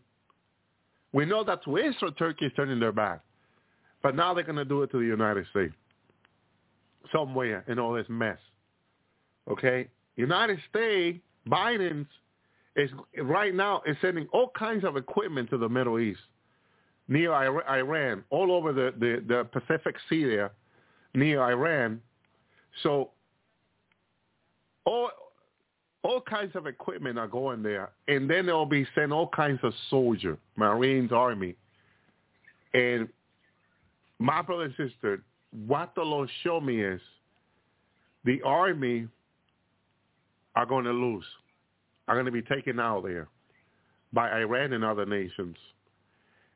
we 1.11 1.25
know 1.25 1.43
that 1.43 1.63
to 1.63 1.77
Israel, 1.77 2.11
Turkey 2.11 2.45
is 2.45 2.51
turning 2.55 2.79
their 2.79 2.91
back. 2.91 3.21
But 4.03 4.15
now 4.15 4.33
they're 4.33 4.43
going 4.43 4.57
to 4.57 4.65
do 4.65 4.83
it 4.83 4.91
to 4.91 4.99
the 4.99 5.05
United 5.05 5.47
States 5.49 5.73
somewhere 7.11 7.63
in 7.67 7.79
all 7.79 7.93
this 7.93 8.05
mess. 8.09 8.37
Okay? 9.49 9.87
United 10.15 10.59
States, 10.69 11.19
Biden's 11.47 12.07
is 12.75 12.89
right 13.21 13.53
now 13.53 13.81
is 13.85 13.95
sending 14.01 14.27
all 14.33 14.51
kinds 14.57 14.83
of 14.83 14.97
equipment 14.97 15.49
to 15.51 15.57
the 15.57 15.69
Middle 15.69 15.99
East, 15.99 16.21
near 17.07 17.31
Iran, 17.33 18.23
all 18.31 18.51
over 18.51 18.73
the, 18.73 18.93
the, 18.99 19.23
the 19.27 19.43
Pacific 19.45 19.95
Sea 20.09 20.23
there, 20.25 20.51
near 21.13 21.41
Iran. 21.41 22.01
So 22.81 23.11
all 24.85 25.09
all 26.03 26.19
kinds 26.19 26.53
of 26.55 26.67
equipment 26.67 27.17
are 27.17 27.27
going 27.27 27.63
there, 27.63 27.91
and 28.09 28.29
then 28.29 28.45
they'll 28.45 28.65
be 28.65 28.85
sent 28.93 29.13
all 29.13 29.27
kinds 29.29 29.59
of 29.63 29.73
soldiers, 29.89 30.37
Marines, 30.57 31.13
Army, 31.13 31.55
and 32.73 33.07
my 34.19 34.41
brother 34.41 34.63
and 34.63 34.73
sister, 34.75 35.21
what 35.65 35.93
the 35.95 36.01
Lord 36.01 36.29
showed 36.43 36.61
me 36.61 36.81
is 36.81 36.99
the 38.25 38.41
Army 38.43 39.07
are 40.55 40.65
going 40.65 40.85
to 40.85 40.91
lose 40.91 41.25
are 42.07 42.15
going 42.15 42.25
to 42.25 42.31
be 42.31 42.41
taken 42.41 42.79
out 42.79 43.03
there 43.03 43.27
by 44.11 44.29
Iran 44.39 44.73
and 44.73 44.83
other 44.83 45.05
nations. 45.05 45.55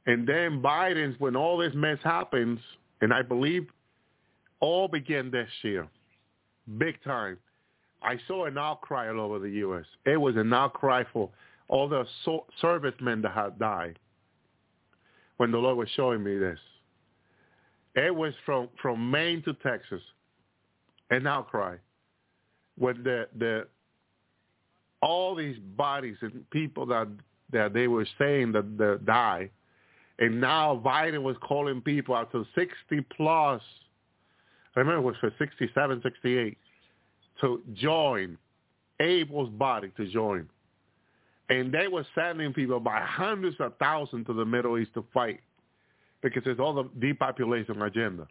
And 0.05 0.27
then 0.27 0.61
Biden's, 0.61 1.19
when 1.19 1.35
all 1.35 1.57
this 1.57 1.73
mess 1.73 1.97
happens, 2.03 2.59
and 3.01 3.13
I 3.13 3.21
believe 3.21 3.67
all 4.59 4.87
began 4.87 5.31
this 5.31 5.49
year, 5.63 5.87
big 6.77 7.01
time, 7.03 7.37
I 8.01 8.17
saw 8.27 8.45
an 8.45 8.57
outcry 8.57 9.09
all 9.09 9.19
over 9.19 9.39
the 9.39 9.49
U.S. 9.49 9.85
It 10.05 10.17
was 10.17 10.35
an 10.35 10.53
outcry 10.53 11.03
for 11.11 11.29
all 11.67 11.89
the 11.89 12.05
so- 12.23 12.45
servicemen 12.61 13.21
that 13.23 13.33
had 13.33 13.57
died 13.59 13.99
when 15.37 15.51
the 15.51 15.57
Lord 15.57 15.77
was 15.77 15.89
showing 15.95 16.23
me 16.23 16.37
this. 16.37 16.59
It 17.95 18.15
was 18.15 18.33
from, 18.45 18.69
from 18.81 19.09
Maine 19.09 19.41
to 19.43 19.53
Texas, 19.55 20.01
an 21.09 21.25
outcry. 21.25 21.77
When 22.77 23.03
the, 23.03 23.27
the 23.37 23.67
all 25.01 25.35
these 25.35 25.57
bodies 25.75 26.17
and 26.21 26.49
people 26.49 26.85
that 26.87 27.07
that 27.51 27.73
they 27.73 27.87
were 27.87 28.05
saying 28.19 28.51
that, 28.51 28.77
that 28.77 29.05
die, 29.05 29.49
and 30.19 30.41
now 30.41 30.81
Biden 30.83 31.23
was 31.23 31.37
calling 31.41 31.81
people 31.81 32.15
out 32.15 32.31
to 32.31 32.45
60 32.55 33.05
plus. 33.15 33.61
I 34.75 34.79
remember 34.79 34.99
it 34.99 35.11
was 35.11 35.15
for 35.21 35.33
67, 35.39 36.01
68 36.03 36.57
to 37.41 37.61
join 37.73 38.37
Abel's 38.99 39.49
body 39.49 39.91
to 39.97 40.07
join. 40.07 40.47
And 41.49 41.73
they 41.73 41.87
were 41.87 42.05
sending 42.13 42.53
people 42.53 42.79
by 42.79 43.01
hundreds 43.01 43.55
of 43.59 43.73
thousands 43.77 44.27
to 44.27 44.33
the 44.33 44.45
Middle 44.45 44.77
East 44.77 44.93
to 44.95 45.05
fight 45.13 45.39
because 46.21 46.43
it's 46.45 46.59
all 46.59 46.73
the 46.73 46.89
depopulation 46.99 47.81
agenda. 47.81 48.27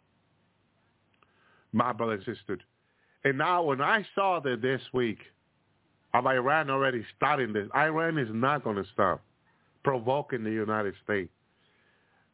My 1.73 1.93
brother 1.93 2.13
and 2.13 2.23
sister. 2.25 2.59
And 3.23 3.37
now 3.37 3.63
when 3.63 3.81
I 3.81 4.05
saw 4.13 4.39
that 4.41 4.61
this 4.61 4.81
week, 4.93 5.19
of 6.13 6.25
Iran 6.25 6.69
already 6.69 7.05
starting 7.15 7.53
this. 7.53 7.67
Iran 7.75 8.17
is 8.17 8.29
not 8.31 8.63
going 8.63 8.77
to 8.77 8.85
stop 8.93 9.21
provoking 9.83 10.43
the 10.43 10.51
United 10.51 10.93
States 11.03 11.29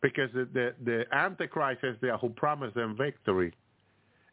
because 0.01 0.29
the, 0.33 0.47
the, 0.53 0.73
the 0.83 1.05
Antichrist 1.15 1.83
is 1.83 1.95
there 2.01 2.17
who 2.17 2.29
promised 2.29 2.75
them 2.75 2.95
victory. 2.97 3.53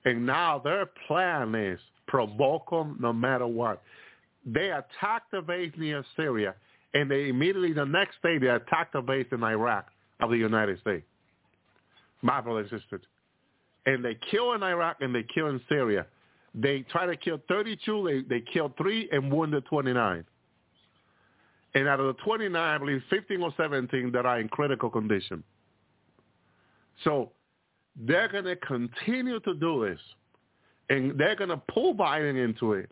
And 0.05 0.27
now 0.27 0.59
their 0.59 0.87
plan 1.07 1.55
is 1.55 1.79
provoke 2.07 2.69
them 2.71 2.97
no 3.01 3.13
matter 3.13 3.47
what. 3.47 3.83
They 4.45 4.71
attacked 4.71 5.31
the 5.31 5.43
base 5.43 5.73
near 5.77 6.05
Syria, 6.17 6.55
and 6.95 7.11
they 7.11 7.29
immediately 7.29 7.73
the 7.73 7.85
next 7.85 8.17
day 8.23 8.39
they 8.39 8.49
attacked 8.49 8.95
the 8.95 9.03
base 9.03 9.27
in 9.33 9.45
Iraq 9.45 9.87
of 10.21 10.31
the 10.31 10.37
United 10.37 10.81
States. 10.81 11.05
My 12.23 12.41
brothers 12.41 12.69
and 12.73 12.81
sisters. 12.81 13.03
And 13.87 14.05
they 14.05 14.19
kill 14.31 14.53
in 14.55 14.63
Iraq 14.63 14.97
and 15.01 15.15
they 15.15 15.25
kill 15.35 15.49
in 15.49 15.61
Syria. 15.69 16.07
They 16.55 16.81
tried 16.91 17.07
to 17.07 17.17
kill 17.17 17.41
32. 17.49 18.25
They, 18.29 18.37
they 18.39 18.45
killed 18.53 18.77
three 18.77 19.09
and 19.13 19.33
wounded 19.33 19.65
29. 19.67 20.25
And 21.75 21.89
out 21.89 22.01
of 22.01 22.07
the 22.07 22.23
29, 22.25 22.57
I 22.57 22.79
believe 22.79 23.03
15 23.11 23.43
or 23.43 23.55
17 23.57 24.11
that 24.13 24.27
are 24.27 24.41
in 24.41 24.49
critical 24.49 24.91
condition. 24.91 25.45
So 27.05 27.31
they're 27.97 28.29
going 28.29 28.45
to 28.45 28.57
continue 28.57 29.39
to 29.41 29.55
do 29.55 29.89
this. 29.89 30.01
And 30.89 31.19
they're 31.19 31.37
going 31.37 31.51
to 31.51 31.63
pull 31.73 31.95
Biden 31.95 32.43
into 32.43 32.73
it. 32.73 32.91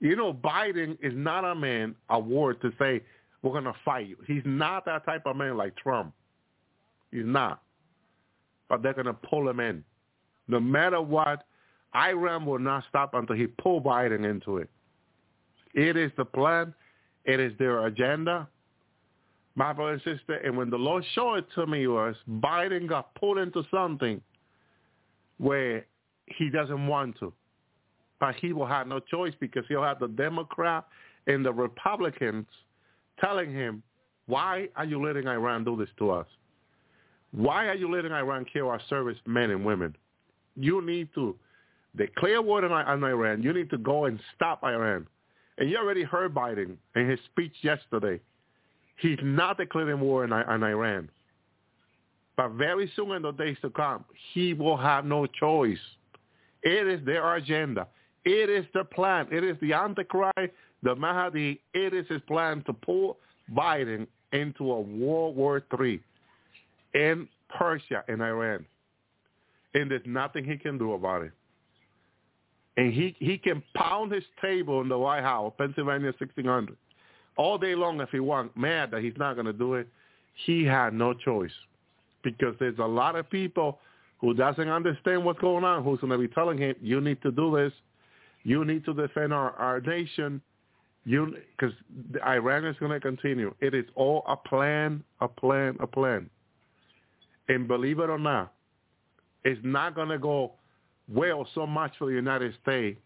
You 0.00 0.14
know, 0.14 0.32
Biden 0.32 0.98
is 1.02 1.14
not 1.16 1.44
a 1.44 1.54
man, 1.54 1.94
a 2.10 2.20
word 2.20 2.60
to 2.60 2.70
say, 2.78 3.02
we're 3.42 3.52
going 3.52 3.64
to 3.64 3.74
fight 3.84 4.06
you. 4.08 4.16
He's 4.26 4.42
not 4.44 4.84
that 4.84 5.06
type 5.06 5.22
of 5.24 5.36
man 5.36 5.56
like 5.56 5.74
Trump. 5.76 6.12
He's 7.10 7.24
not. 7.24 7.62
But 8.68 8.82
they're 8.82 8.94
going 8.94 9.06
to 9.06 9.14
pull 9.14 9.48
him 9.48 9.60
in. 9.60 9.82
No 10.48 10.60
matter 10.60 11.00
what, 11.00 11.44
Iran 11.94 12.44
will 12.46 12.58
not 12.58 12.84
stop 12.88 13.14
until 13.14 13.36
he 13.36 13.46
pull 13.46 13.80
Biden 13.80 14.28
into 14.28 14.58
it. 14.58 14.68
It 15.74 15.96
is 15.96 16.10
the 16.16 16.24
plan. 16.24 16.74
It 17.24 17.40
is 17.40 17.52
their 17.58 17.86
agenda. 17.86 18.48
My 19.54 19.72
brother 19.72 19.92
and 19.92 20.02
sister, 20.02 20.34
and 20.34 20.56
when 20.56 20.70
the 20.70 20.76
Lord 20.78 21.04
showed 21.14 21.34
it 21.36 21.46
to 21.54 21.66
me 21.66 21.86
was 21.86 22.14
Biden 22.28 22.88
got 22.88 23.14
pulled 23.14 23.38
into 23.38 23.64
something 23.70 24.20
where 25.38 25.84
he 26.26 26.50
doesn't 26.50 26.86
want 26.86 27.18
to. 27.20 27.32
But 28.20 28.34
he 28.36 28.52
will 28.52 28.66
have 28.66 28.86
no 28.86 29.00
choice 29.00 29.34
because 29.40 29.64
he'll 29.68 29.82
have 29.82 30.00
the 30.00 30.08
Democrat 30.08 30.86
and 31.26 31.44
the 31.44 31.52
Republicans 31.52 32.46
telling 33.20 33.52
him, 33.52 33.82
why 34.26 34.68
are 34.76 34.84
you 34.84 35.04
letting 35.04 35.26
Iran 35.26 35.64
do 35.64 35.76
this 35.76 35.88
to 35.98 36.10
us? 36.10 36.26
Why 37.32 37.66
are 37.66 37.74
you 37.74 37.90
letting 37.90 38.12
Iran 38.12 38.44
kill 38.44 38.68
our 38.68 38.80
service 38.88 39.16
men 39.26 39.50
and 39.50 39.64
women? 39.64 39.96
You 40.56 40.82
need 40.84 41.08
to 41.14 41.36
declare 41.98 42.40
war 42.40 42.64
on 42.64 43.04
Iran. 43.04 43.42
You 43.42 43.52
need 43.52 43.70
to 43.70 43.78
go 43.78 44.06
and 44.06 44.18
stop 44.34 44.62
Iran. 44.64 45.06
And 45.58 45.68
you 45.68 45.76
already 45.76 46.04
heard 46.04 46.34
Biden 46.34 46.76
in 46.94 47.10
his 47.10 47.18
speech 47.30 47.52
yesterday. 47.62 48.20
He's 48.96 49.18
not 49.22 49.58
declaring 49.58 50.00
war 50.00 50.24
on, 50.24 50.32
on 50.32 50.62
Iran. 50.62 51.10
But 52.36 52.52
very 52.52 52.90
soon 52.94 53.10
in 53.12 53.22
the 53.22 53.32
days 53.32 53.56
to 53.62 53.70
come, 53.70 54.04
he 54.32 54.54
will 54.54 54.76
have 54.76 55.04
no 55.04 55.26
choice. 55.26 55.78
It 56.62 56.86
is 56.86 57.04
their 57.04 57.34
agenda. 57.34 57.88
It 58.24 58.48
is 58.48 58.64
the 58.74 58.84
plan. 58.84 59.26
It 59.32 59.42
is 59.42 59.56
the 59.60 59.72
Antichrist, 59.72 60.52
the 60.82 60.94
Mahdi. 60.94 61.60
It 61.74 61.94
is 61.94 62.06
his 62.08 62.20
plan 62.28 62.62
to 62.66 62.72
pull 62.72 63.18
Biden 63.52 64.06
into 64.32 64.70
a 64.70 64.80
World 64.80 65.36
War 65.36 65.62
III 65.80 66.00
in 66.94 67.28
Persia 67.56 68.04
and 68.06 68.22
Iran. 68.22 68.64
And 69.74 69.90
there's 69.90 70.02
nothing 70.06 70.44
he 70.44 70.56
can 70.56 70.78
do 70.78 70.92
about 70.92 71.22
it. 71.22 71.32
And 72.78 72.92
he, 72.92 73.16
he 73.18 73.36
can 73.38 73.60
pound 73.74 74.12
his 74.12 74.22
table 74.40 74.80
in 74.82 74.88
the 74.88 74.96
White 74.96 75.24
House, 75.24 75.52
Pennsylvania 75.58 76.12
1600, 76.16 76.76
all 77.36 77.58
day 77.58 77.74
long 77.74 78.00
if 78.00 78.08
he 78.10 78.20
wants, 78.20 78.54
mad 78.56 78.92
that 78.92 79.02
he's 79.02 79.16
not 79.16 79.34
going 79.34 79.46
to 79.46 79.52
do 79.52 79.74
it. 79.74 79.88
He 80.46 80.64
had 80.64 80.94
no 80.94 81.12
choice 81.12 81.50
because 82.22 82.54
there's 82.60 82.78
a 82.78 82.86
lot 82.86 83.16
of 83.16 83.28
people 83.28 83.80
who 84.20 84.32
doesn't 84.32 84.68
understand 84.68 85.24
what's 85.24 85.40
going 85.40 85.64
on, 85.64 85.82
who's 85.82 85.98
going 85.98 86.12
to 86.12 86.18
be 86.18 86.28
telling 86.28 86.56
him, 86.56 86.76
you 86.80 87.00
need 87.00 87.20
to 87.22 87.32
do 87.32 87.56
this. 87.56 87.72
You 88.44 88.64
need 88.64 88.84
to 88.84 88.94
defend 88.94 89.32
our, 89.32 89.50
our 89.54 89.80
nation. 89.80 90.40
You 91.04 91.34
Because 91.58 91.74
Iran 92.24 92.64
is 92.64 92.76
going 92.78 92.92
to 92.92 93.00
continue. 93.00 93.52
It 93.60 93.74
is 93.74 93.86
all 93.96 94.22
a 94.28 94.36
plan, 94.36 95.02
a 95.20 95.26
plan, 95.26 95.76
a 95.80 95.86
plan. 95.88 96.30
And 97.48 97.66
believe 97.66 97.98
it 97.98 98.08
or 98.08 98.20
not, 98.20 98.52
it's 99.42 99.60
not 99.64 99.96
going 99.96 100.10
to 100.10 100.18
go 100.18 100.52
well 101.12 101.46
so 101.54 101.66
much 101.66 101.92
for 101.98 102.06
the 102.06 102.14
United 102.14 102.54
States. 102.62 103.00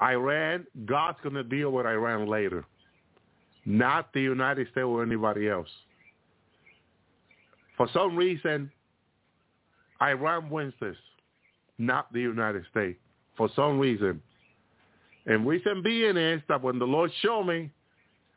Iran, 0.00 0.66
God's 0.86 1.18
going 1.22 1.34
to 1.34 1.42
deal 1.42 1.70
with 1.70 1.86
Iran 1.86 2.28
later, 2.28 2.64
not 3.66 4.12
the 4.12 4.20
United 4.20 4.68
States 4.70 4.84
or 4.84 5.02
anybody 5.02 5.48
else. 5.48 5.68
For 7.76 7.88
some 7.92 8.16
reason, 8.16 8.70
Iran 10.00 10.50
wins 10.50 10.74
this, 10.80 10.96
not 11.78 12.12
the 12.12 12.20
United 12.20 12.64
States. 12.70 12.98
For 13.36 13.48
some 13.54 13.78
reason. 13.78 14.20
And 15.26 15.46
reason 15.46 15.82
being 15.82 16.16
is 16.16 16.40
that 16.48 16.62
when 16.62 16.78
the 16.78 16.86
Lord 16.86 17.10
showed 17.22 17.44
me 17.44 17.70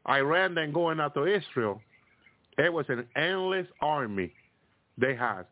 Iran 0.08 0.56
then 0.56 0.72
going 0.72 1.00
after 1.00 1.28
Israel, 1.28 1.82
it 2.58 2.72
was 2.72 2.86
an 2.90 3.08
endless 3.16 3.68
army 3.82 4.34
they 4.98 5.16
had. 5.16 5.46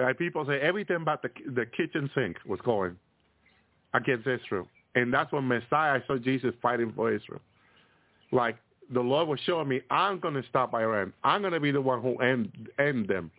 Like 0.00 0.18
people 0.18 0.44
say 0.46 0.60
everything 0.60 1.04
but 1.04 1.22
the 1.22 1.30
the 1.52 1.66
kitchen 1.66 2.10
sink 2.14 2.36
was 2.46 2.60
going 2.64 2.96
against 3.94 4.26
Israel, 4.26 4.66
and 4.94 5.12
that's 5.12 5.32
when 5.32 5.46
Messiah 5.46 6.00
saw 6.06 6.16
Jesus 6.16 6.54
fighting 6.62 6.92
for 6.94 7.12
Israel. 7.12 7.40
Like 8.32 8.56
the 8.92 9.00
Lord 9.00 9.28
was 9.28 9.40
showing 9.46 9.68
me, 9.68 9.80
I'm 9.90 10.18
going 10.18 10.34
to 10.34 10.42
stop 10.48 10.74
Iran. 10.74 11.12
I'm 11.22 11.40
going 11.42 11.52
to 11.52 11.60
be 11.60 11.70
the 11.70 11.80
one 11.80 12.02
who 12.02 12.16
end 12.16 12.50
end 12.78 13.08
them, 13.08 13.30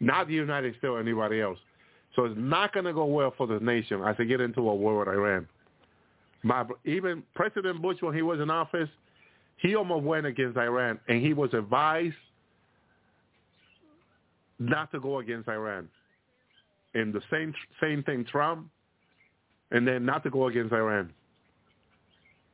not 0.00 0.28
the 0.28 0.34
United 0.34 0.74
States 0.74 0.86
or 0.86 1.00
anybody 1.00 1.40
else. 1.40 1.58
So 2.16 2.24
it's 2.24 2.34
not 2.36 2.72
going 2.72 2.86
to 2.86 2.92
go 2.92 3.04
well 3.04 3.32
for 3.36 3.46
the 3.46 3.60
nation 3.60 4.02
as 4.02 4.16
they 4.16 4.24
get 4.24 4.40
into 4.40 4.60
a 4.68 4.74
war 4.74 4.98
with 4.98 5.08
Iran. 5.08 5.46
My, 6.42 6.64
even 6.84 7.22
President 7.34 7.82
Bush, 7.82 7.98
when 8.00 8.14
he 8.14 8.22
was 8.22 8.40
in 8.40 8.50
office, 8.50 8.88
he 9.58 9.74
almost 9.74 10.04
went 10.04 10.24
against 10.24 10.56
Iran, 10.56 10.98
and 11.08 11.20
he 11.20 11.32
was 11.32 11.52
advised 11.52 12.14
not 14.58 14.90
to 14.92 15.00
go 15.00 15.18
against 15.18 15.48
Iran. 15.48 15.88
And 16.94 17.12
the 17.12 17.22
same 17.30 17.54
same 17.80 18.02
thing, 18.02 18.24
Trump, 18.24 18.68
and 19.70 19.86
then 19.86 20.04
not 20.04 20.22
to 20.24 20.30
go 20.30 20.48
against 20.48 20.72
Iran. 20.72 21.12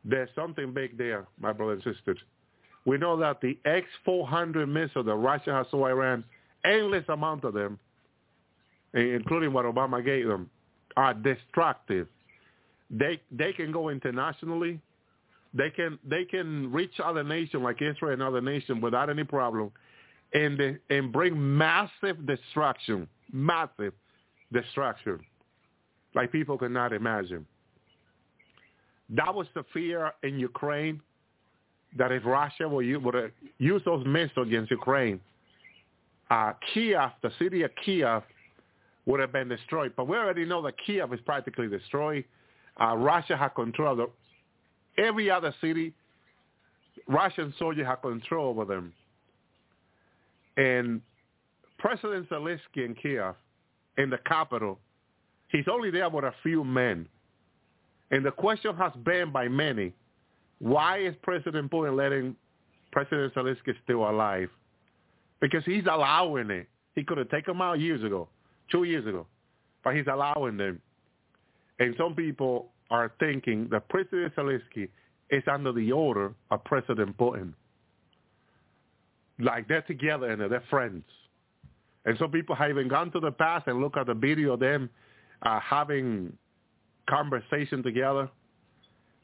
There's 0.05 0.29
something 0.35 0.73
big 0.73 0.99
there, 0.99 1.27
my 1.41 1.53
brothers 1.53 1.83
and 1.85 1.95
sisters. 1.95 2.19
We 2.85 2.99
know 2.99 3.17
that 3.17 3.41
the 3.41 3.59
S-400 3.65 4.69
missiles 4.69 5.07
that 5.07 5.15
Russia 5.15 5.53
has 5.53 5.67
to 5.71 5.85
Iran, 5.87 6.23
endless 6.65 7.05
amount 7.09 7.45
of 7.45 7.55
them, 7.55 7.79
including 8.93 9.55
what 9.55 9.65
Obama 9.65 10.05
gave 10.05 10.27
them, 10.27 10.51
are 10.97 11.15
destructive. 11.15 12.07
They 12.91 13.21
they 13.31 13.53
can 13.53 13.73
go 13.73 13.89
internationally. 13.89 14.81
They 15.55 15.71
can 15.71 15.99
they 16.09 16.25
can 16.25 16.71
reach 16.71 17.01
other 17.03 17.25
nations 17.25 17.63
like 17.63 17.81
Israel 17.81 18.13
and 18.13 18.23
other 18.23 18.41
nations 18.41 18.83
without 18.83 19.09
any 19.09 19.25
problem, 19.25 19.73
and 20.35 20.79
and 20.91 21.13
bring 21.13 21.57
massive 21.57 22.27
destruction, 22.27 23.09
massive 23.33 23.93
destruction, 24.53 25.21
like 26.15 26.31
people 26.33 26.59
cannot 26.59 26.93
imagine. 26.93 27.47
That 29.11 29.35
was 29.35 29.47
the 29.55 29.65
fear 29.73 30.13
in 30.23 30.39
Ukraine 30.39 31.01
that 31.97 32.11
if 32.11 32.25
Russia 32.25 32.69
would 32.69 32.85
use 33.59 33.83
those 33.85 34.05
missiles 34.07 34.49
against 34.49 34.71
Ukraine, 34.71 35.21
uh, 36.31 36.53
Kiev, 36.73 37.11
the 37.23 37.31
city 37.39 37.63
of 37.63 37.71
Kiev, 37.85 38.23
would 39.07 39.21
have 39.21 39.33
been 39.33 39.49
destroyed. 39.49 39.93
But 39.97 40.09
we 40.09 40.17
already 40.17 40.45
know 40.45 40.63
that 40.63 40.75
Kiev 40.85 41.13
is 41.13 41.21
practically 41.21 41.69
destroyed. 41.69 42.25
Uh, 42.81 42.97
Russia 42.97 43.37
had 43.37 43.51
control 43.51 44.01
of 44.01 44.11
every 44.99 45.31
other 45.31 45.55
city. 45.61 45.93
Russian 47.07 47.55
soldiers 47.59 47.87
had 47.87 47.97
control 47.97 48.49
over 48.49 48.65
them. 48.65 48.93
And 50.57 51.01
President 51.79 52.29
Zelensky 52.29 52.85
in 52.85 52.95
Kiev, 52.95 53.35
in 53.99 54.11
the 54.11 54.19
capital, 54.27 54.79
he's 55.49 55.67
only 55.71 55.91
there 55.91 56.09
with 56.09 56.25
a 56.25 56.35
few 56.43 56.65
men. 56.65 57.07
And 58.11 58.25
the 58.25 58.31
question 58.31 58.77
has 58.77 58.93
been 59.05 59.33
by 59.33 59.49
many, 59.49 59.93
why 60.59 60.99
is 60.99 61.15
President 61.23 61.71
Putin 61.71 61.97
letting 61.97 62.37
President 62.93 63.35
Zelensky 63.35 63.75
still 63.83 64.09
alive? 64.09 64.49
Because 65.41 65.65
he's 65.65 65.85
allowing 65.91 66.51
it. 66.51 66.69
He 66.95 67.03
could 67.03 67.19
have 67.19 67.29
taken 67.31 67.55
him 67.55 67.61
out 67.61 67.81
years 67.81 68.05
ago 68.05 68.29
two 68.71 68.85
years 68.85 69.07
ago, 69.07 69.27
but 69.83 69.95
he's 69.95 70.07
allowing 70.11 70.57
them. 70.57 70.81
And 71.79 71.95
some 71.99 72.15
people 72.15 72.71
are 72.91 73.13
thinking 73.19 73.69
that 73.71 73.89
President 73.89 74.35
Zelensky 74.37 74.89
is 75.31 75.43
under 75.51 75.73
the 75.73 75.93
order 75.93 76.33
of 76.51 76.65
President 76.65 77.17
Putin. 77.17 77.53
Like 79.39 79.69
they're 79.69 79.83
together 79.83 80.31
and 80.31 80.41
they're 80.41 80.63
friends. 80.71 81.05
And 82.05 82.17
some 82.19 82.31
people 82.31 82.55
have 82.55 82.71
even 82.71 82.89
gone 82.89 83.11
to 83.13 83.21
the 83.21 83.33
past 83.33 83.67
and 83.67 83.81
look 83.81 83.97
at 83.97 84.07
the 84.07 84.15
video 84.15 84.55
of 84.55 84.61
them 84.61 84.91
uh, 85.43 85.59
having 85.61 86.37
conversation 87.09 87.83
together. 87.83 88.29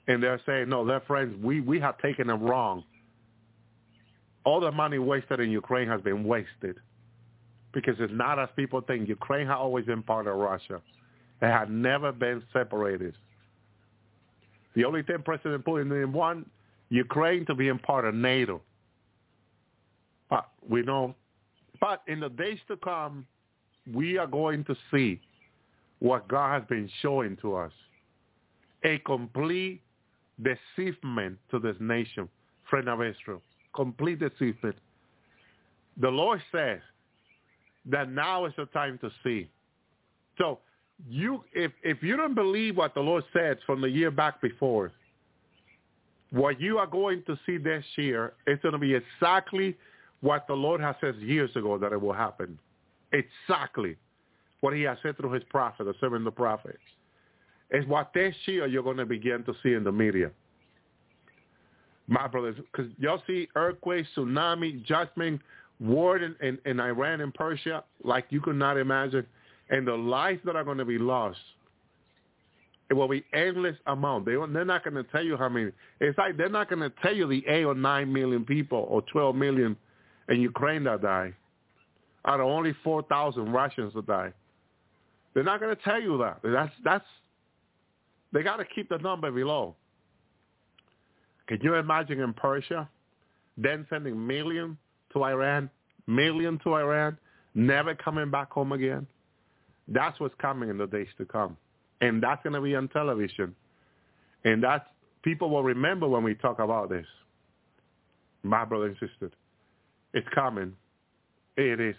And 0.08 0.22
they're 0.22 0.40
saying, 0.46 0.68
no, 0.68 0.84
they're 0.84 1.00
friends. 1.00 1.36
We, 1.42 1.60
we 1.60 1.78
have 1.80 1.98
taken 1.98 2.26
them 2.26 2.42
wrong. 2.42 2.84
All 4.44 4.60
the 4.60 4.72
money 4.72 4.98
wasted 4.98 5.40
in 5.40 5.50
Ukraine 5.50 5.88
has 5.88 6.00
been 6.00 6.24
wasted 6.24 6.76
because 7.72 7.94
it's 8.00 8.12
not 8.12 8.38
as 8.38 8.48
people 8.56 8.80
think. 8.80 9.08
Ukraine 9.08 9.46
has 9.46 9.56
always 9.58 9.84
been 9.84 10.02
part 10.02 10.26
of 10.26 10.36
Russia. 10.36 10.80
It 11.42 11.46
had 11.46 11.70
never 11.70 12.12
been 12.12 12.42
separated. 12.52 13.14
The 14.74 14.84
only 14.84 15.02
thing 15.02 15.18
President 15.24 15.64
Putin 15.64 16.12
want 16.12 16.50
Ukraine 16.88 17.46
to 17.46 17.54
be 17.54 17.68
in 17.68 17.78
part 17.78 18.04
of 18.04 18.14
NATO. 18.14 18.62
But 20.30 20.48
we 20.66 20.82
know, 20.82 21.14
but 21.80 22.02
in 22.06 22.20
the 22.20 22.28
days 22.28 22.58
to 22.68 22.76
come, 22.76 23.26
we 23.92 24.16
are 24.16 24.26
going 24.26 24.64
to 24.64 24.76
see 24.90 25.20
what 25.98 26.28
God 26.28 26.60
has 26.60 26.68
been 26.68 26.88
showing 27.02 27.36
to 27.42 27.56
us. 27.56 27.72
A 28.84 28.98
complete 28.98 29.82
deceivement 30.42 31.38
to 31.50 31.58
this 31.58 31.76
nation, 31.80 32.28
friend 32.68 32.88
of 32.88 33.02
Israel. 33.02 33.42
Complete 33.74 34.20
deceivement. 34.20 34.76
The 36.00 36.08
Lord 36.08 36.40
says 36.52 36.80
that 37.86 38.10
now 38.10 38.46
is 38.46 38.52
the 38.56 38.66
time 38.66 38.98
to 39.02 39.10
see. 39.22 39.48
So 40.38 40.60
you, 41.08 41.44
if 41.52 41.72
if 41.82 42.02
you 42.02 42.16
don't 42.16 42.34
believe 42.34 42.76
what 42.76 42.94
the 42.94 43.00
Lord 43.00 43.24
said 43.32 43.58
from 43.66 43.80
the 43.80 43.88
year 43.88 44.10
back 44.10 44.40
before, 44.40 44.92
what 46.30 46.60
you 46.60 46.78
are 46.78 46.86
going 46.86 47.22
to 47.26 47.38
see 47.44 47.58
this 47.58 47.84
year 47.96 48.34
is 48.46 48.58
going 48.62 48.72
to 48.72 48.78
be 48.78 48.94
exactly 48.94 49.76
what 50.20 50.46
the 50.46 50.54
Lord 50.54 50.80
has 50.80 50.96
said 51.00 51.16
years 51.16 51.54
ago 51.56 51.78
that 51.78 51.92
it 51.92 52.00
will 52.00 52.12
happen. 52.12 52.58
Exactly. 53.12 53.96
what 54.60 54.74
he 54.74 54.82
has 54.82 54.98
said 55.02 55.16
through 55.16 55.32
his 55.32 55.42
prophet, 55.44 55.84
the 55.84 55.94
servant 56.00 56.20
of 56.20 56.24
the 56.26 56.30
prophet. 56.36 56.78
It's 57.70 57.88
what 57.88 58.12
this 58.12 58.34
year 58.46 58.66
you're 58.66 58.82
going 58.82 58.98
to 58.98 59.06
begin 59.06 59.44
to 59.44 59.54
see 59.62 59.72
in 59.72 59.84
the 59.84 59.92
media. 59.92 60.30
My 62.08 62.26
brothers, 62.26 62.56
because 62.56 62.90
y'all 62.98 63.22
see 63.26 63.48
earthquakes, 63.54 64.08
tsunami, 64.16 64.84
judgment, 64.84 65.40
war 65.78 66.18
in, 66.18 66.34
in, 66.42 66.58
in 66.66 66.80
Iran 66.80 67.20
and 67.20 67.32
Persia 67.32 67.84
like 68.02 68.26
you 68.30 68.40
could 68.40 68.56
not 68.56 68.76
imagine, 68.76 69.24
and 69.70 69.86
the 69.86 69.94
lives 69.94 70.40
that 70.44 70.56
are 70.56 70.64
going 70.64 70.78
to 70.78 70.84
be 70.84 70.98
lost. 70.98 71.38
It 72.90 72.94
will 72.94 73.06
be 73.06 73.24
endless 73.32 73.76
amount. 73.86 74.26
They, 74.26 74.32
they're 74.32 74.64
not 74.64 74.82
going 74.82 74.94
to 74.94 75.04
tell 75.04 75.22
you 75.22 75.36
how 75.36 75.48
many. 75.48 75.70
It's 76.00 76.18
like 76.18 76.36
they're 76.36 76.48
not 76.48 76.68
going 76.68 76.80
to 76.80 76.90
tell 77.00 77.14
you 77.14 77.28
the 77.28 77.46
8 77.46 77.64
or 77.64 77.74
9 77.76 78.12
million 78.12 78.44
people 78.44 78.84
or 78.90 79.02
12 79.02 79.36
million 79.36 79.76
in 80.30 80.40
Ukraine 80.40 80.84
that 80.84 81.02
die 81.02 81.34
out 82.24 82.40
of 82.40 82.46
only 82.46 82.74
4,000 82.84 83.52
Russians 83.52 83.94
that 83.94 84.06
die. 84.06 84.32
They're 85.34 85.44
not 85.44 85.60
going 85.60 85.74
to 85.74 85.82
tell 85.82 86.00
you 86.00 86.18
that. 86.18 86.40
That's, 86.42 86.72
that's, 86.84 87.04
they 88.32 88.42
got 88.42 88.56
to 88.56 88.64
keep 88.64 88.88
the 88.88 88.98
number 88.98 89.30
below. 89.30 89.74
Can 91.46 91.58
you 91.62 91.74
imagine 91.74 92.20
in 92.20 92.32
Persia, 92.34 92.88
then 93.56 93.86
sending 93.90 94.26
million 94.26 94.76
to 95.12 95.24
Iran, 95.24 95.70
million 96.06 96.58
to 96.64 96.74
Iran, 96.74 97.16
never 97.54 97.94
coming 97.94 98.30
back 98.30 98.50
home 98.50 98.72
again? 98.72 99.06
That's 99.88 100.18
what's 100.20 100.34
coming 100.40 100.68
in 100.68 100.78
the 100.78 100.86
days 100.86 101.08
to 101.18 101.24
come. 101.24 101.56
And 102.00 102.22
that's 102.22 102.42
going 102.42 102.52
to 102.52 102.60
be 102.60 102.76
on 102.76 102.88
television. 102.88 103.54
And 104.44 104.62
that's, 104.62 104.84
people 105.22 105.50
will 105.50 105.64
remember 105.64 106.06
when 106.06 106.22
we 106.22 106.34
talk 106.34 106.60
about 106.60 106.88
this. 106.88 107.06
My 108.42 108.64
brother 108.64 108.86
and 108.86 108.96
sister, 109.00 109.30
it's 110.12 110.28
coming. 110.34 110.74
It 111.56 111.80
is 111.80 111.96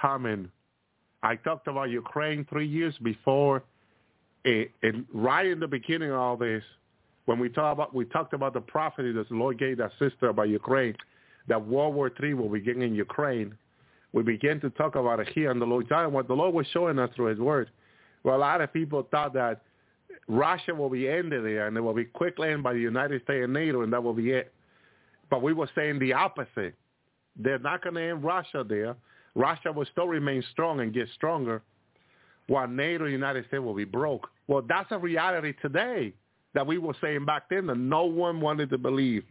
coming. 0.00 0.50
I 1.22 1.36
talked 1.36 1.68
about 1.68 1.90
Ukraine 1.90 2.46
three 2.48 2.66
years 2.66 2.94
before, 3.02 3.62
eh, 4.44 4.64
and 4.82 5.04
right 5.12 5.46
in 5.46 5.60
the 5.60 5.68
beginning 5.68 6.10
of 6.10 6.16
all 6.16 6.36
this, 6.36 6.62
when 7.26 7.38
we 7.38 7.48
talk 7.48 7.74
about 7.74 7.94
we 7.94 8.06
talked 8.06 8.32
about 8.32 8.54
the 8.54 8.60
prophecy 8.60 9.12
that 9.12 9.28
the 9.28 9.34
Lord 9.34 9.58
gave 9.58 9.78
that 9.78 9.92
sister 9.98 10.28
about 10.28 10.48
Ukraine, 10.48 10.96
that 11.48 11.64
World 11.64 11.94
War 11.94 12.10
III 12.22 12.34
will 12.34 12.48
begin 12.48 12.82
in 12.82 12.94
Ukraine. 12.94 13.54
We 14.12 14.22
began 14.22 14.60
to 14.60 14.70
talk 14.70 14.96
about 14.96 15.20
it 15.20 15.28
here 15.28 15.50
on 15.50 15.58
the 15.58 15.66
Lord 15.66 15.88
time. 15.88 16.12
What 16.12 16.26
the 16.26 16.34
Lord 16.34 16.54
was 16.54 16.66
showing 16.72 16.98
us 16.98 17.10
through 17.14 17.26
His 17.26 17.38
Word. 17.38 17.70
Well, 18.24 18.36
a 18.36 18.38
lot 18.38 18.60
of 18.60 18.72
people 18.72 19.06
thought 19.10 19.34
that 19.34 19.62
Russia 20.26 20.74
will 20.74 20.90
be 20.90 21.08
ended 21.08 21.44
there, 21.44 21.66
and 21.66 21.76
it 21.76 21.80
will 21.80 21.94
be 21.94 22.04
quickly 22.04 22.48
ended 22.48 22.64
by 22.64 22.72
the 22.72 22.80
United 22.80 23.22
States 23.22 23.44
and 23.44 23.52
NATO, 23.52 23.82
and 23.82 23.92
that 23.92 24.02
will 24.02 24.14
be 24.14 24.30
it. 24.30 24.52
But 25.30 25.42
we 25.42 25.52
were 25.52 25.70
saying 25.74 25.98
the 25.98 26.12
opposite. 26.12 26.74
They're 27.36 27.58
not 27.58 27.82
going 27.82 27.94
to 27.94 28.02
end 28.02 28.24
Russia 28.24 28.64
there. 28.66 28.96
Russia 29.34 29.72
will 29.72 29.86
still 29.92 30.08
remain 30.08 30.42
strong 30.52 30.80
and 30.80 30.92
get 30.92 31.08
stronger, 31.14 31.62
while 32.48 32.66
NATO 32.66 33.04
and 33.04 33.12
United 33.12 33.46
States 33.46 33.62
will 33.62 33.74
be 33.74 33.84
broke. 33.84 34.28
Well, 34.48 34.62
that's 34.68 34.90
a 34.90 34.98
reality 34.98 35.54
today 35.62 36.12
that 36.54 36.66
we 36.66 36.78
were 36.78 36.94
saying 37.00 37.24
back 37.24 37.44
then 37.48 37.66
that 37.66 37.76
no 37.78 38.04
one 38.04 38.40
wanted 38.40 38.70
to 38.70 38.78
believe. 38.78 39.24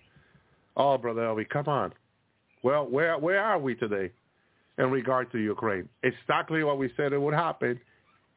Oh, 0.77 0.97
Brother 0.97 1.21
Elvi, 1.21 1.47
come 1.49 1.67
on. 1.67 1.93
Well, 2.63 2.87
where 2.87 3.17
where 3.17 3.43
are 3.43 3.59
we 3.59 3.75
today 3.75 4.11
in 4.77 4.89
regard 4.91 5.31
to 5.31 5.37
Ukraine? 5.37 5.89
Exactly 6.03 6.63
what 6.63 6.77
we 6.77 6.91
said 6.95 7.13
it 7.13 7.21
would 7.21 7.33
happen. 7.33 7.79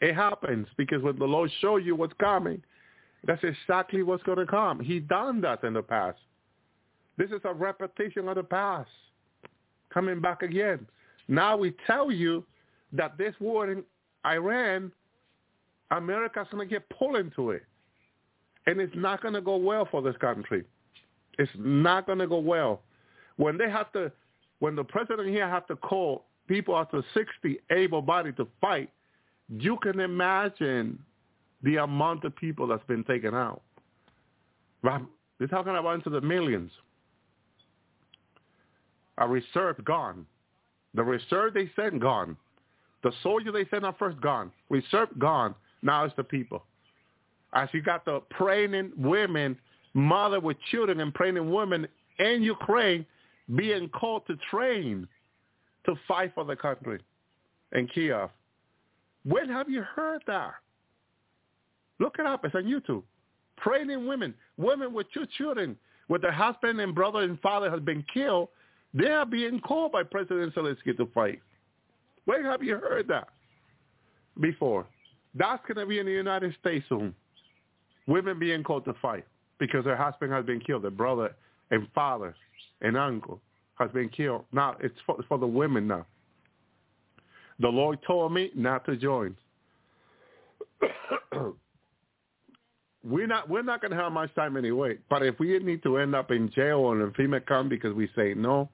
It 0.00 0.14
happens 0.14 0.66
because 0.76 1.02
when 1.02 1.18
the 1.18 1.24
Lord 1.24 1.50
show 1.60 1.76
you 1.76 1.94
what's 1.94 2.14
coming, 2.20 2.62
that's 3.24 3.42
exactly 3.44 4.02
what's 4.02 4.22
going 4.24 4.38
to 4.38 4.46
come. 4.46 4.80
He 4.80 4.98
done 4.98 5.40
that 5.42 5.62
in 5.62 5.74
the 5.74 5.82
past. 5.82 6.18
This 7.16 7.30
is 7.30 7.40
a 7.44 7.54
repetition 7.54 8.28
of 8.28 8.34
the 8.34 8.42
past 8.42 8.90
coming 9.92 10.20
back 10.20 10.42
again. 10.42 10.86
Now 11.28 11.56
we 11.56 11.74
tell 11.86 12.10
you 12.10 12.44
that 12.92 13.16
this 13.18 13.34
war 13.40 13.70
in 13.70 13.82
Iran, 14.26 14.92
America's 15.90 16.46
going 16.50 16.66
to 16.66 16.72
get 16.72 16.88
pulled 16.90 17.16
into 17.16 17.50
it 17.50 17.64
and 18.66 18.80
it's 18.80 18.94
not 18.94 19.20
going 19.22 19.34
to 19.34 19.40
go 19.40 19.56
well 19.56 19.88
for 19.90 20.02
this 20.02 20.16
country. 20.18 20.64
It's 21.38 21.50
not 21.58 22.06
going 22.06 22.18
to 22.18 22.26
go 22.26 22.38
well. 22.38 22.82
When 23.36 23.56
they 23.58 23.70
have 23.70 23.92
to, 23.92 24.12
when 24.60 24.76
the 24.76 24.84
president 24.84 25.28
here 25.28 25.48
have 25.48 25.66
to 25.68 25.76
call 25.76 26.24
people 26.46 26.76
after 26.76 27.02
60 27.14 27.58
able-bodied 27.70 28.36
to 28.36 28.46
fight, 28.60 28.90
you 29.48 29.76
can 29.82 30.00
imagine 30.00 30.98
the 31.62 31.76
amount 31.76 32.24
of 32.24 32.36
people 32.36 32.66
that's 32.66 32.84
been 32.86 33.04
taken 33.04 33.34
out. 33.34 33.62
They're 34.82 35.48
talking 35.48 35.76
about 35.76 35.94
into 35.94 36.10
the 36.10 36.20
millions. 36.20 36.70
A 39.22 39.28
reserve 39.28 39.82
gone. 39.84 40.26
The 40.94 41.02
reserve 41.02 41.54
they 41.54 41.70
sent 41.74 42.00
gone. 42.00 42.36
The 43.02 43.12
soldier 43.22 43.50
they 43.52 43.66
sent 43.70 43.84
out 43.84 43.98
first 43.98 44.20
gone. 44.20 44.52
Reserve 44.68 45.08
gone. 45.18 45.54
Now 45.82 46.04
it's 46.04 46.14
the 46.16 46.24
people 46.24 46.62
as 47.52 47.68
you 47.72 47.82
got 47.82 48.04
the 48.04 48.20
pregnant 48.30 48.96
women, 48.96 49.56
mother 49.94 50.40
with 50.40 50.56
children 50.70 51.00
and 51.00 51.12
pregnant 51.12 51.46
women 51.46 51.86
in 52.18 52.42
Ukraine 52.42 53.04
being 53.56 53.88
called 53.88 54.26
to 54.26 54.36
train 54.50 55.06
to 55.84 55.94
fight 56.08 56.32
for 56.34 56.44
the 56.44 56.56
country 56.56 57.00
in 57.72 57.86
Kiev. 57.88 58.30
When 59.24 59.48
have 59.48 59.68
you 59.68 59.82
heard 59.82 60.22
that? 60.26 60.52
Look 61.98 62.16
it 62.18 62.26
up. 62.26 62.44
It's 62.44 62.54
on 62.54 62.64
YouTube. 62.64 63.02
Pregnant 63.56 64.06
women, 64.06 64.34
women 64.56 64.92
with 64.94 65.06
two 65.12 65.26
children, 65.36 65.76
with 66.08 66.22
their 66.22 66.32
husband 66.32 66.80
and 66.80 66.94
brother 66.94 67.20
and 67.20 67.38
father 67.40 67.70
has 67.70 67.80
been 67.80 68.04
killed, 68.12 68.48
they 68.94 69.08
are 69.08 69.26
being 69.26 69.60
called 69.60 69.92
by 69.92 70.02
President 70.02 70.54
Zelensky 70.54 70.96
to 70.96 71.06
fight. 71.14 71.40
Where 72.24 72.44
have 72.50 72.62
you 72.62 72.76
heard 72.76 73.08
that 73.08 73.28
before? 74.40 74.86
That's 75.34 75.62
going 75.66 75.78
to 75.78 75.86
be 75.86 75.98
in 75.98 76.06
the 76.06 76.12
United 76.12 76.54
States 76.60 76.84
soon 76.88 77.14
women 78.06 78.38
being 78.38 78.62
called 78.62 78.84
to 78.84 78.94
fight 79.00 79.24
because 79.58 79.84
their 79.84 79.96
husband 79.96 80.32
has 80.32 80.44
been 80.44 80.60
killed, 80.60 80.82
their 80.82 80.90
brother 80.90 81.34
and 81.70 81.88
father 81.94 82.34
and 82.80 82.96
uncle 82.96 83.40
has 83.76 83.90
been 83.92 84.08
killed. 84.08 84.44
Now 84.52 84.76
it's 84.80 84.94
for, 85.06 85.18
for 85.28 85.38
the 85.38 85.46
women 85.46 85.86
now. 85.86 86.06
The 87.60 87.68
Lord 87.68 87.98
told 88.06 88.32
me 88.32 88.50
not 88.54 88.84
to 88.86 88.96
join. 88.96 89.36
we're 93.04 93.26
not 93.26 93.48
we're 93.48 93.62
not 93.62 93.80
going 93.80 93.92
to 93.92 93.96
have 93.96 94.12
much 94.12 94.34
time 94.34 94.56
anyway. 94.56 94.98
But 95.08 95.22
if 95.22 95.38
we 95.38 95.58
need 95.60 95.82
to 95.84 95.98
end 95.98 96.14
up 96.14 96.30
in 96.30 96.50
jail 96.50 96.78
or 96.78 97.00
in 97.00 97.10
FEMA 97.12 97.46
come 97.46 97.68
because 97.68 97.94
we 97.94 98.08
say 98.16 98.34
no, 98.34 98.68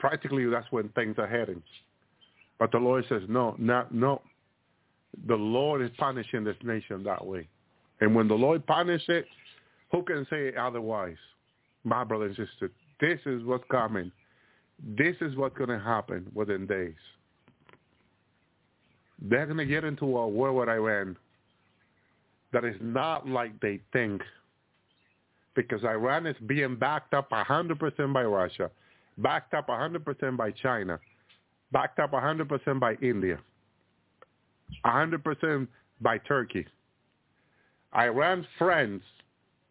practically 0.00 0.44
that's 0.46 0.70
when 0.72 0.88
things 0.90 1.16
are 1.18 1.26
heading. 1.28 1.62
But 2.58 2.72
the 2.72 2.78
Lord 2.78 3.04
says 3.08 3.22
no, 3.28 3.54
not 3.58 3.94
no. 3.94 4.22
The 5.26 5.36
Lord 5.36 5.82
is 5.82 5.90
punishing 5.98 6.44
this 6.44 6.56
nation 6.62 7.04
that 7.04 7.24
way. 7.24 7.48
And 8.00 8.14
when 8.14 8.28
the 8.28 8.34
Lord 8.34 8.66
punishes 8.66 9.08
it, 9.08 9.26
who 9.92 10.02
can 10.02 10.26
say 10.30 10.52
otherwise? 10.58 11.16
My 11.84 12.04
brother 12.04 12.26
and 12.26 12.36
sister, 12.36 12.70
this 13.00 13.18
is 13.26 13.42
what's 13.44 13.64
coming. 13.70 14.12
This 14.96 15.16
is 15.20 15.36
what's 15.36 15.56
going 15.56 15.70
to 15.70 15.78
happen 15.78 16.30
within 16.34 16.66
days. 16.66 16.94
They're 19.20 19.46
going 19.46 19.58
to 19.58 19.66
get 19.66 19.84
into 19.84 20.04
a 20.04 20.28
war 20.28 20.52
with 20.52 20.68
Iran 20.68 21.16
that 22.52 22.64
is 22.64 22.76
not 22.80 23.28
like 23.28 23.58
they 23.60 23.80
think 23.92 24.22
because 25.54 25.84
Iran 25.84 26.26
is 26.26 26.36
being 26.46 26.76
backed 26.76 27.14
up 27.14 27.30
100% 27.30 28.12
by 28.12 28.22
Russia, 28.22 28.70
backed 29.18 29.54
up 29.54 29.68
100% 29.68 30.36
by 30.36 30.50
China, 30.52 30.98
backed 31.72 31.98
up 31.98 32.12
100% 32.12 32.80
by 32.80 32.94
India, 33.02 33.38
100% 34.84 35.68
by 36.00 36.18
Turkey. 36.18 36.66
Iran's 37.94 38.46
friends 38.58 39.02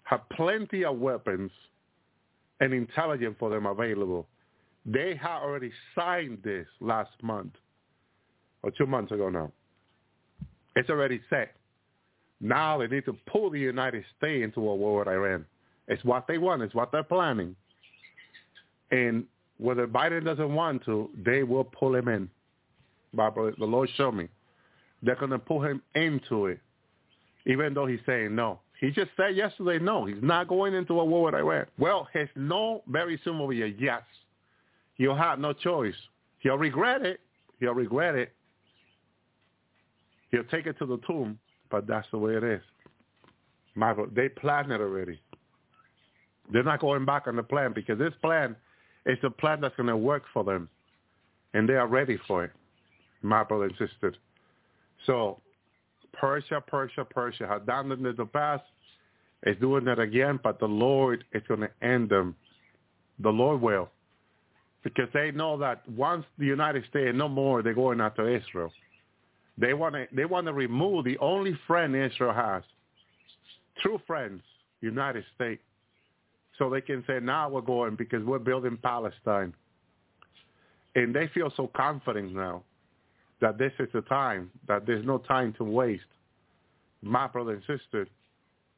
have 0.03 0.27
plenty 0.29 0.83
of 0.83 0.99
weapons 0.99 1.51
and 2.59 2.73
intelligence 2.73 3.35
for 3.39 3.49
them 3.49 3.65
available. 3.65 4.27
They 4.85 5.15
have 5.21 5.43
already 5.43 5.71
signed 5.95 6.39
this 6.43 6.67
last 6.81 7.11
month 7.21 7.53
or 8.63 8.71
two 8.71 8.85
months 8.85 9.11
ago 9.11 9.29
now. 9.29 9.51
It's 10.75 10.89
already 10.89 11.21
set. 11.29 11.55
Now 12.41 12.77
they 12.77 12.87
need 12.87 13.05
to 13.05 13.15
pull 13.31 13.49
the 13.49 13.59
United 13.59 14.03
States 14.17 14.43
into 14.43 14.67
a 14.67 14.75
war 14.75 14.99
with 14.99 15.07
Iran. 15.07 15.45
It's 15.87 16.03
what 16.03 16.27
they 16.27 16.37
want. 16.37 16.61
It's 16.61 16.75
what 16.75 16.91
they're 16.91 17.03
planning. 17.03 17.55
And 18.91 19.25
whether 19.57 19.87
Biden 19.87 20.25
doesn't 20.25 20.53
want 20.53 20.85
to, 20.85 21.09
they 21.25 21.43
will 21.43 21.63
pull 21.63 21.95
him 21.95 22.07
in. 22.07 22.29
Barbara, 23.13 23.53
the 23.57 23.65
Lord 23.65 23.89
showed 23.95 24.13
me. 24.13 24.27
They're 25.01 25.15
going 25.15 25.31
to 25.31 25.39
pull 25.39 25.61
him 25.63 25.81
into 25.95 26.47
it 26.47 26.59
even 27.45 27.73
though 27.73 27.85
he's 27.85 27.99
saying 28.05 28.35
no. 28.35 28.59
He 28.79 28.91
just 28.91 29.11
said 29.17 29.35
yesterday 29.35 29.83
no. 29.83 30.05
He's 30.05 30.21
not 30.21 30.47
going 30.47 30.73
into 30.73 30.99
a 30.99 31.05
war 31.05 31.25
with 31.25 31.35
Iran. 31.35 31.65
Well, 31.77 32.07
his 32.13 32.29
no 32.35 32.83
very 32.87 33.19
soon 33.23 33.39
will 33.39 33.49
be 33.49 33.63
a 33.63 33.67
yes. 33.67 34.03
He'll 34.95 35.15
have 35.15 35.39
no 35.39 35.53
choice. 35.53 35.95
He'll 36.39 36.57
regret 36.57 37.01
it. 37.01 37.19
He'll 37.59 37.73
regret 37.73 38.15
it. 38.15 38.33
He'll 40.31 40.45
take 40.45 40.67
it 40.67 40.77
to 40.79 40.85
the 40.85 40.99
tomb, 41.07 41.39
but 41.71 41.87
that's 41.87 42.07
the 42.11 42.17
way 42.17 42.35
it 42.35 42.43
is. 42.43 42.61
Michael, 43.75 44.07
they 44.13 44.29
planned 44.29 44.71
it 44.71 44.79
already. 44.79 45.19
They're 46.51 46.63
not 46.63 46.79
going 46.79 47.05
back 47.05 47.27
on 47.27 47.35
the 47.35 47.43
plan 47.43 47.73
because 47.73 47.97
this 47.97 48.13
plan 48.21 48.55
is 49.09 49.17
a 49.23 49.29
plan 49.29 49.61
that's 49.61 49.75
going 49.75 49.87
to 49.87 49.97
work 49.97 50.23
for 50.33 50.43
them, 50.43 50.69
and 51.53 51.67
they 51.67 51.73
are 51.73 51.87
ready 51.87 52.17
for 52.27 52.45
it, 52.45 52.51
my 53.21 53.43
brother 53.43 53.65
and 53.65 53.73
sister. 53.77 54.13
So 55.05 55.39
Persia, 56.13 56.61
Persia, 56.65 57.05
Persia 57.05 57.47
had 57.47 57.65
done 57.65 57.91
it 57.91 57.99
in 57.99 58.15
the 58.15 58.25
past. 58.25 58.63
It's 59.43 59.59
doing 59.59 59.87
it 59.87 59.99
again, 59.99 60.39
but 60.43 60.59
the 60.59 60.67
Lord 60.67 61.23
is 61.33 61.41
going 61.47 61.61
to 61.61 61.71
end 61.81 62.09
them. 62.09 62.35
The 63.19 63.29
Lord 63.29 63.61
will. 63.61 63.89
Because 64.83 65.07
they 65.13 65.31
know 65.31 65.57
that 65.57 65.87
once 65.89 66.25
the 66.37 66.45
United 66.45 66.83
States, 66.89 67.11
no 67.15 67.27
more, 67.27 67.61
they're 67.63 67.73
going 67.73 67.99
after 68.01 68.29
Israel. 68.29 68.71
They 69.57 69.73
want 69.73 69.95
to, 69.95 70.07
they 70.13 70.25
want 70.25 70.45
to 70.47 70.53
remove 70.53 71.03
the 71.05 71.17
only 71.17 71.57
friend 71.67 71.95
Israel 71.95 72.33
has. 72.33 72.63
True 73.81 73.99
friends, 74.05 74.41
United 74.81 75.23
States. 75.35 75.61
So 76.59 76.69
they 76.69 76.81
can 76.81 77.03
say, 77.07 77.19
now 77.19 77.49
we're 77.49 77.61
going 77.61 77.95
because 77.95 78.23
we're 78.23 78.37
building 78.37 78.77
Palestine. 78.83 79.53
And 80.95 81.15
they 81.15 81.27
feel 81.33 81.51
so 81.55 81.71
confident 81.75 82.35
now 82.35 82.63
that 83.41 83.57
this 83.57 83.71
is 83.79 83.87
the 83.93 84.01
time, 84.01 84.51
that 84.67 84.85
there's 84.85 85.05
no 85.05 85.17
time 85.19 85.53
to 85.57 85.63
waste. 85.63 86.03
My 87.01 87.27
brother 87.27 87.53
and 87.53 87.61
sister, 87.61 88.07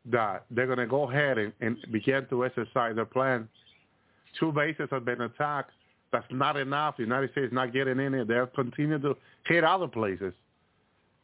that 0.06 0.46
they're 0.52 0.68
going 0.68 0.78
to 0.78 0.86
go 0.86 1.10
ahead 1.10 1.40
and, 1.40 1.52
and 1.60 1.78
begin 1.92 2.28
to 2.30 2.46
exercise 2.46 2.96
their 2.96 3.06
plan. 3.06 3.50
Two 4.40 4.52
bases 4.52 4.88
have 4.92 5.04
been 5.04 5.22
attacked. 5.22 5.72
That's 6.12 6.26
not 6.30 6.58
enough. 6.58 6.98
The 6.98 7.04
United 7.04 7.32
States 7.32 7.48
is 7.48 7.54
not 7.54 7.74
getting 7.74 8.00
in 8.00 8.14
it. 8.14 8.28
They'll 8.28 8.46
continue 8.48 9.00
to 9.00 9.18
hit 9.48 9.64
other 9.64 9.88
places. 9.88 10.34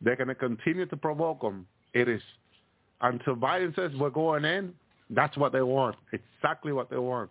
They're 0.01 0.15
going 0.15 0.27
to 0.29 0.35
continue 0.35 0.87
to 0.87 0.97
provoke 0.97 1.41
them. 1.41 1.67
It 1.93 2.09
is 2.09 2.21
until 3.01 3.35
Biden 3.35 3.75
says 3.75 3.91
we're 3.99 4.09
going 4.09 4.45
in, 4.45 4.73
that's 5.09 5.37
what 5.37 5.51
they 5.51 5.61
want. 5.61 5.95
Exactly 6.11 6.71
what 6.71 6.89
they 6.89 6.97
want. 6.97 7.29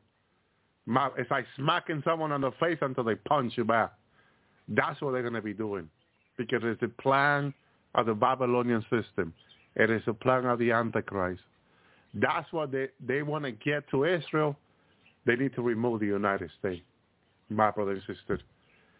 It's 1.18 1.30
like 1.30 1.46
smacking 1.56 2.02
someone 2.04 2.32
on 2.32 2.40
the 2.40 2.52
face 2.60 2.78
until 2.80 3.04
they 3.04 3.16
punch 3.16 3.54
you 3.56 3.64
back. 3.64 3.92
That's 4.68 5.00
what 5.00 5.12
they're 5.12 5.22
going 5.22 5.34
to 5.34 5.42
be 5.42 5.54
doing 5.54 5.88
because 6.36 6.60
it's 6.64 6.80
the 6.80 6.88
plan 6.88 7.52
of 7.94 8.06
the 8.06 8.14
Babylonian 8.14 8.82
system. 8.82 9.32
It 9.74 9.90
is 9.90 10.02
the 10.06 10.14
plan 10.14 10.46
of 10.46 10.58
the 10.58 10.72
Antichrist. 10.72 11.42
That's 12.14 12.50
what 12.52 12.72
they, 12.72 12.88
they 13.04 13.22
want 13.22 13.44
to 13.44 13.52
get 13.52 13.88
to 13.90 14.04
Israel. 14.04 14.56
They 15.26 15.36
need 15.36 15.54
to 15.54 15.62
remove 15.62 16.00
the 16.00 16.06
United 16.06 16.50
States, 16.58 16.82
my 17.50 17.70
brother 17.70 17.92
and 17.92 18.02
sister. 18.06 18.40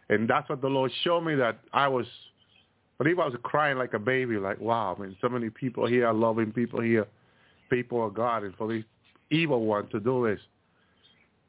And 0.09 0.29
that's 0.29 0.49
what 0.49 0.61
the 0.61 0.69
Lord 0.69 0.91
showed 1.03 1.23
me 1.23 1.35
that 1.37 1.59
I 1.73 1.89
was, 1.89 2.07
I 3.01 3.05
believe 3.05 3.19
I 3.19 3.27
was 3.27 3.35
crying 3.43 3.79
like 3.79 3.95
a 3.95 3.99
baby, 3.99 4.37
like, 4.37 4.61
wow, 4.61 4.97
I 4.97 5.03
mean, 5.03 5.17
so 5.21 5.29
many 5.29 5.51
people 5.51 5.87
here 5.87 6.13
loving 6.13 6.53
people 6.53 6.81
here, 6.81 7.07
people 7.71 8.07
of 8.07 8.15
God, 8.15 8.45
and 8.45 8.55
for 8.57 8.69
these 8.69 8.85
evil 9.31 9.65
ones 9.65 9.89
to 9.93 10.01
do 10.01 10.27
this. 10.27 10.41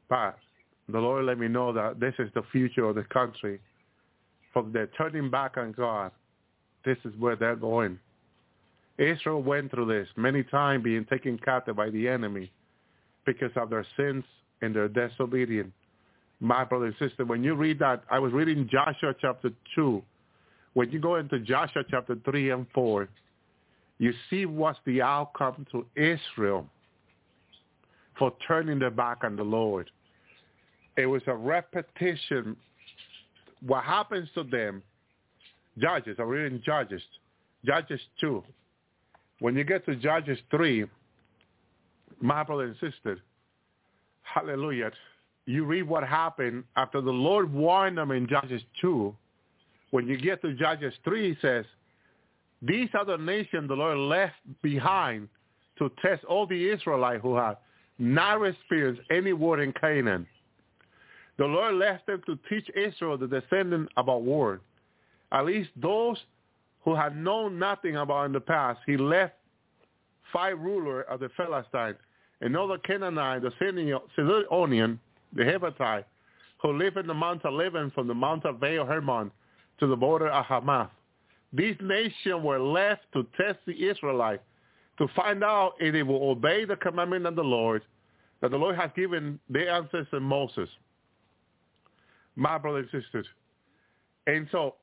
But 0.08 0.38
the 0.88 0.98
Lord 0.98 1.26
let 1.26 1.38
me 1.38 1.48
know 1.48 1.72
that 1.72 2.00
this 2.00 2.14
is 2.18 2.30
the 2.34 2.42
future 2.50 2.84
of 2.84 2.94
the 2.94 3.04
country. 3.04 3.60
From 4.52 4.72
their 4.72 4.86
turning 4.86 5.30
back 5.30 5.56
on 5.56 5.72
God, 5.72 6.10
this 6.84 6.96
is 7.04 7.12
where 7.18 7.36
they're 7.36 7.56
going. 7.56 7.98
Israel 8.98 9.42
went 9.42 9.70
through 9.70 9.86
this 9.86 10.08
many 10.16 10.42
times 10.42 10.82
being 10.82 11.04
taken 11.04 11.38
captive 11.38 11.76
by 11.76 11.90
the 11.90 12.08
enemy 12.08 12.50
because 13.24 13.52
of 13.56 13.70
their 13.70 13.86
sins 13.96 14.24
and 14.62 14.74
their 14.74 14.88
disobedience. 14.88 15.72
My 16.40 16.64
brother 16.64 16.86
and 16.86 16.94
sister, 16.98 17.24
when 17.24 17.44
you 17.44 17.54
read 17.54 17.78
that, 17.80 18.02
I 18.10 18.18
was 18.18 18.32
reading 18.32 18.68
Joshua 18.70 19.14
chapter 19.20 19.50
2. 19.74 20.02
When 20.74 20.90
you 20.90 20.98
go 20.98 21.16
into 21.16 21.38
Joshua 21.40 21.82
chapter 21.88 22.16
3 22.24 22.50
and 22.50 22.66
4, 22.72 23.08
you 23.98 24.12
see 24.30 24.46
what's 24.46 24.78
the 24.86 25.02
outcome 25.02 25.66
to 25.72 25.84
Israel 25.96 26.66
for 28.18 28.32
turning 28.46 28.78
their 28.78 28.90
back 28.90 29.18
on 29.22 29.36
the 29.36 29.42
Lord. 29.42 29.90
It 30.96 31.06
was 31.06 31.22
a 31.26 31.34
repetition. 31.34 32.56
What 33.64 33.84
happens 33.84 34.28
to 34.34 34.44
them, 34.44 34.82
Judges, 35.78 36.16
I'm 36.18 36.28
reading 36.28 36.62
Judges, 36.64 37.02
Judges 37.64 38.00
2. 38.20 38.42
When 39.40 39.54
you 39.56 39.64
get 39.64 39.84
to 39.86 39.94
Judges 39.94 40.38
3, 40.50 40.86
my 42.20 42.42
brother 42.42 42.64
and 42.64 42.76
sister, 42.80 43.18
hallelujah, 44.22 44.90
you 45.46 45.64
read 45.64 45.84
what 45.84 46.06
happened 46.06 46.64
after 46.76 47.00
the 47.00 47.10
Lord 47.10 47.52
warned 47.52 47.98
them 47.98 48.10
in 48.10 48.28
Judges 48.28 48.62
2. 48.80 49.14
When 49.90 50.06
you 50.06 50.18
get 50.18 50.42
to 50.42 50.54
Judges 50.54 50.92
3, 51.04 51.30
he 51.30 51.36
says, 51.40 51.64
these 52.62 52.88
are 52.94 53.04
the 53.04 53.16
nations 53.16 53.68
the 53.68 53.74
Lord 53.74 53.98
left 53.98 54.34
behind 54.62 55.28
to 55.78 55.90
test 56.02 56.24
all 56.24 56.46
the 56.46 56.70
Israelites 56.70 57.22
who 57.22 57.36
had 57.36 57.56
not 57.98 58.42
experienced 58.44 59.02
any 59.10 59.32
war 59.32 59.60
in 59.60 59.72
Canaan. 59.72 60.26
The 61.36 61.44
Lord 61.44 61.74
left 61.74 62.06
them 62.06 62.20
to 62.26 62.38
teach 62.48 62.68
Israel, 62.76 63.16
the 63.16 63.28
descendant, 63.28 63.88
about 63.96 64.22
war. 64.22 64.60
At 65.30 65.46
least 65.46 65.70
those 65.76 66.16
who 66.84 66.94
had 66.94 67.16
known 67.16 67.58
nothing 67.58 67.96
about 67.96 68.26
in 68.26 68.32
the 68.32 68.40
past, 68.40 68.80
he 68.86 68.96
left 68.96 69.34
five 70.32 70.58
rulers 70.58 71.04
of 71.08 71.20
the 71.20 71.28
Philistines, 71.36 71.96
another 72.40 72.78
Canaanite, 72.78 73.42
the 73.42 73.52
Sidonian, 74.16 74.98
the 75.32 75.44
Hittite, 75.44 76.06
who 76.60 76.72
lived 76.72 76.96
in 76.96 77.06
the 77.06 77.14
Mount 77.14 77.44
of 77.44 77.54
Lebanon 77.54 77.92
from 77.92 78.08
the 78.08 78.14
Mount 78.14 78.44
of 78.44 78.58
Baal 78.58 78.84
Hermon 78.84 79.30
to 79.78 79.86
the 79.86 79.96
border 79.96 80.28
of 80.28 80.44
Hamath. 80.44 80.90
These 81.52 81.76
nations 81.80 82.42
were 82.42 82.60
left 82.60 83.02
to 83.14 83.26
test 83.40 83.58
the 83.66 83.88
Israelites 83.88 84.42
to 84.98 85.08
find 85.16 85.42
out 85.42 85.74
if 85.80 85.92
they 85.92 86.02
will 86.02 86.30
obey 86.30 86.64
the 86.64 86.76
commandment 86.76 87.26
of 87.26 87.36
the 87.36 87.44
Lord 87.44 87.82
that 88.40 88.50
the 88.50 88.56
Lord 88.56 88.76
has 88.76 88.90
given 88.94 89.38
their 89.48 89.70
ancestor 89.70 90.20
Moses 90.20 90.68
my 92.38 92.56
brothers 92.56 92.88
and 92.92 93.02
sisters. 93.02 93.26
And 94.26 94.48
so 94.52 94.76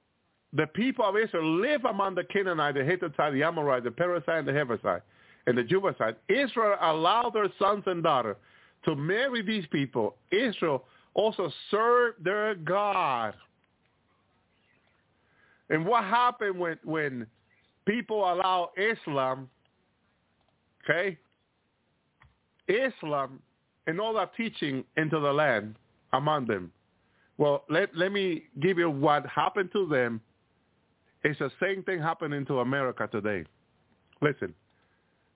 the 0.54 0.68
people 0.68 1.06
of 1.06 1.16
Israel 1.16 1.60
live 1.62 1.86
among 1.86 2.16
the 2.16 2.24
Canaanite, 2.26 2.76
the 2.76 2.84
Hittite, 2.84 3.34
the 3.34 3.44
Amorite, 3.44 3.84
the 3.84 3.92
Perizzite, 3.92 4.40
and 4.40 4.48
the 4.48 4.52
Hevesite, 4.52 5.02
and 5.48 5.58
the 5.58 5.64
Jebusite. 5.64 6.18
Israel 6.28 6.78
allowed 6.82 7.34
their 7.34 7.48
sons 7.58 7.84
and 7.88 8.04
daughters 8.04 8.36
to 8.84 8.96
marry 8.96 9.42
these 9.42 9.66
people. 9.72 10.16
Israel 10.32 10.84
also 11.14 11.52
served 11.72 12.24
their 12.24 12.56
God. 12.56 13.34
And 15.70 15.86
what 15.86 16.04
happened 16.04 16.60
when, 16.60 16.78
when 16.84 17.28
people 17.86 18.20
allow 18.32 18.72
Islam, 18.78 19.50
okay, 20.84 21.18
Islam 22.68 23.40
and 23.88 24.00
all 24.00 24.14
that 24.16 24.36
teaching 24.36 24.84
into 24.98 25.20
the 25.20 25.32
land 25.32 25.76
among 26.14 26.48
them? 26.48 26.72
Well, 27.38 27.64
let, 27.70 27.96
let 27.96 28.12
me 28.12 28.44
give 28.62 28.78
you 28.78 28.90
what 28.90 29.26
happened 29.26 29.70
to 29.74 29.88
them. 29.88 30.22
It's 31.24 31.40
the 31.40 31.52
same 31.62 31.84
thing 31.84 32.00
happening 32.00 32.46
to 32.46 32.60
America 32.60 33.10
today. 33.12 33.46
Listen, 34.22 34.54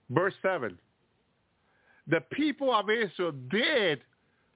verse 0.10 0.34
7. 0.42 0.78
The 2.08 2.22
people 2.32 2.74
of 2.74 2.90
Israel 2.90 3.34
did 3.50 4.02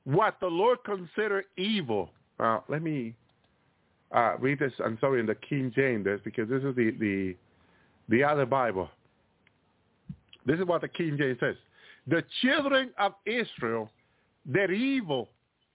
what 0.06 0.38
the 0.40 0.48
Lord 0.48 0.80
considered 0.86 1.46
evil. 1.58 2.10
Uh, 2.40 2.60
let 2.68 2.82
me 2.82 3.16
uh, 4.14 4.36
read 4.40 4.60
this, 4.60 4.74
I'm 4.84 4.98
sorry, 5.02 5.20
in 5.20 5.26
the 5.26 5.36
King 5.36 5.72
James, 5.76 6.06
this, 6.06 6.22
because 6.24 6.50
this 6.50 6.64
is 6.64 6.76
the, 6.76 6.92
the, 7.00 7.36
the 8.10 8.24
other 8.24 8.46
Bible. 8.46 8.90
This 10.46 10.60
is 10.60 10.66
what 10.66 10.82
the 10.82 10.88
King 10.88 11.18
James 11.18 11.40
says. 11.40 11.56
The 12.08 12.24
children 12.42 12.92
of 12.98 13.14
Israel 13.26 13.90
did 14.52 14.72
evil 14.72 15.30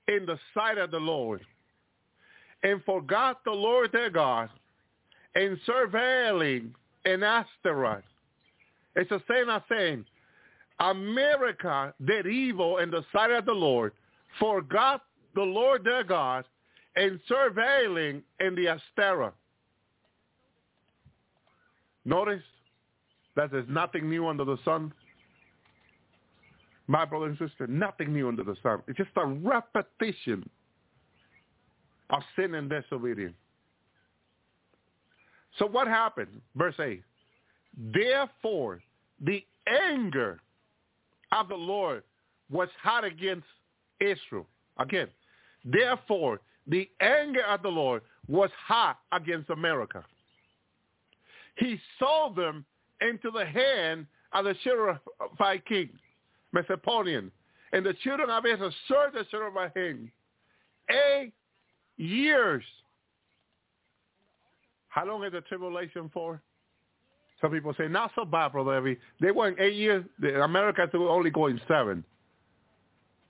in 0.08 0.26
the 0.26 0.38
sight 0.54 0.78
of 0.78 0.90
the 0.90 0.98
Lord 0.98 1.40
and 2.62 2.82
forgot 2.84 3.42
the 3.44 3.50
Lord 3.50 3.92
their 3.92 4.10
God 4.10 4.50
and 5.34 5.58
surveilling 5.66 6.70
an 7.04 7.22
Ashtaroth. 7.22 8.04
It's 8.96 9.10
the 9.10 9.22
same 9.30 9.48
as 9.48 9.62
saying, 9.70 10.04
America 10.80 11.94
did 12.04 12.26
evil 12.26 12.78
in 12.78 12.90
the 12.90 13.04
sight 13.12 13.30
of 13.30 13.46
the 13.46 13.52
Lord, 13.52 13.92
forgot 14.38 15.02
the 15.34 15.42
Lord 15.42 15.84
their 15.84 16.04
God, 16.04 16.44
and 16.98 17.20
surveilling 17.30 18.22
in 18.40 18.56
the 18.56 18.76
Astera. 18.98 19.32
Notice 22.04 22.42
that 23.36 23.52
there's 23.52 23.68
nothing 23.68 24.10
new 24.10 24.26
under 24.26 24.44
the 24.44 24.56
sun. 24.64 24.92
My 26.88 27.04
brother 27.04 27.26
and 27.26 27.38
sister, 27.38 27.68
nothing 27.68 28.12
new 28.12 28.26
under 28.26 28.42
the 28.42 28.56
sun. 28.62 28.82
It's 28.88 28.96
just 28.96 29.10
a 29.16 29.26
repetition 29.26 30.48
of 32.10 32.22
sin 32.34 32.54
and 32.54 32.68
disobedience. 32.68 33.36
So 35.58 35.66
what 35.66 35.86
happened? 35.86 36.40
Verse 36.56 36.74
8. 36.80 37.02
Therefore, 37.94 38.80
the 39.20 39.44
anger 39.68 40.40
of 41.30 41.48
the 41.48 41.54
Lord 41.54 42.02
was 42.50 42.68
hot 42.82 43.04
against 43.04 43.46
Israel. 44.00 44.46
Again, 44.78 45.08
therefore, 45.64 46.40
the 46.68 46.88
anger 47.00 47.42
of 47.44 47.62
the 47.62 47.68
Lord 47.68 48.02
was 48.28 48.50
hot 48.66 48.98
against 49.12 49.50
America. 49.50 50.04
He 51.56 51.78
sold 51.98 52.36
them 52.36 52.64
into 53.00 53.30
the 53.30 53.44
hand 53.44 54.06
of 54.32 54.44
the 54.44 54.54
Cherubite 54.62 55.64
king, 55.66 55.88
Mesopotamian, 56.52 57.32
And 57.72 57.84
the 57.84 57.94
children 58.04 58.30
of 58.30 58.44
Israel 58.46 58.72
served 58.86 59.16
the 59.16 59.24
Cherubite 59.30 59.74
king. 59.74 60.10
eight 60.90 61.32
years. 61.96 62.64
How 64.88 65.06
long 65.06 65.24
is 65.24 65.32
the 65.32 65.40
tribulation 65.42 66.10
for? 66.12 66.40
Some 67.40 67.52
people 67.52 67.74
say, 67.78 67.88
not 67.88 68.10
so 68.14 68.24
bad, 68.24 68.52
Brother 68.52 68.80
Elvi. 68.80 68.96
They 69.20 69.30
went 69.30 69.60
eight 69.60 69.74
years. 69.74 70.04
America 70.42 70.88
to 70.90 71.08
only 71.08 71.30
going 71.30 71.60
seven. 71.68 72.04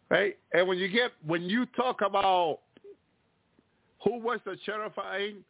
Right? 0.09 0.39
And 0.53 0.67
when 0.67 0.79
you 0.79 0.89
get, 0.89 1.13
when 1.27 1.43
you 1.43 1.67
talk 1.77 2.01
about 2.01 2.61
who 4.05 4.19
was 4.19 4.41
the 4.45 4.57
terrifying, 4.65 5.45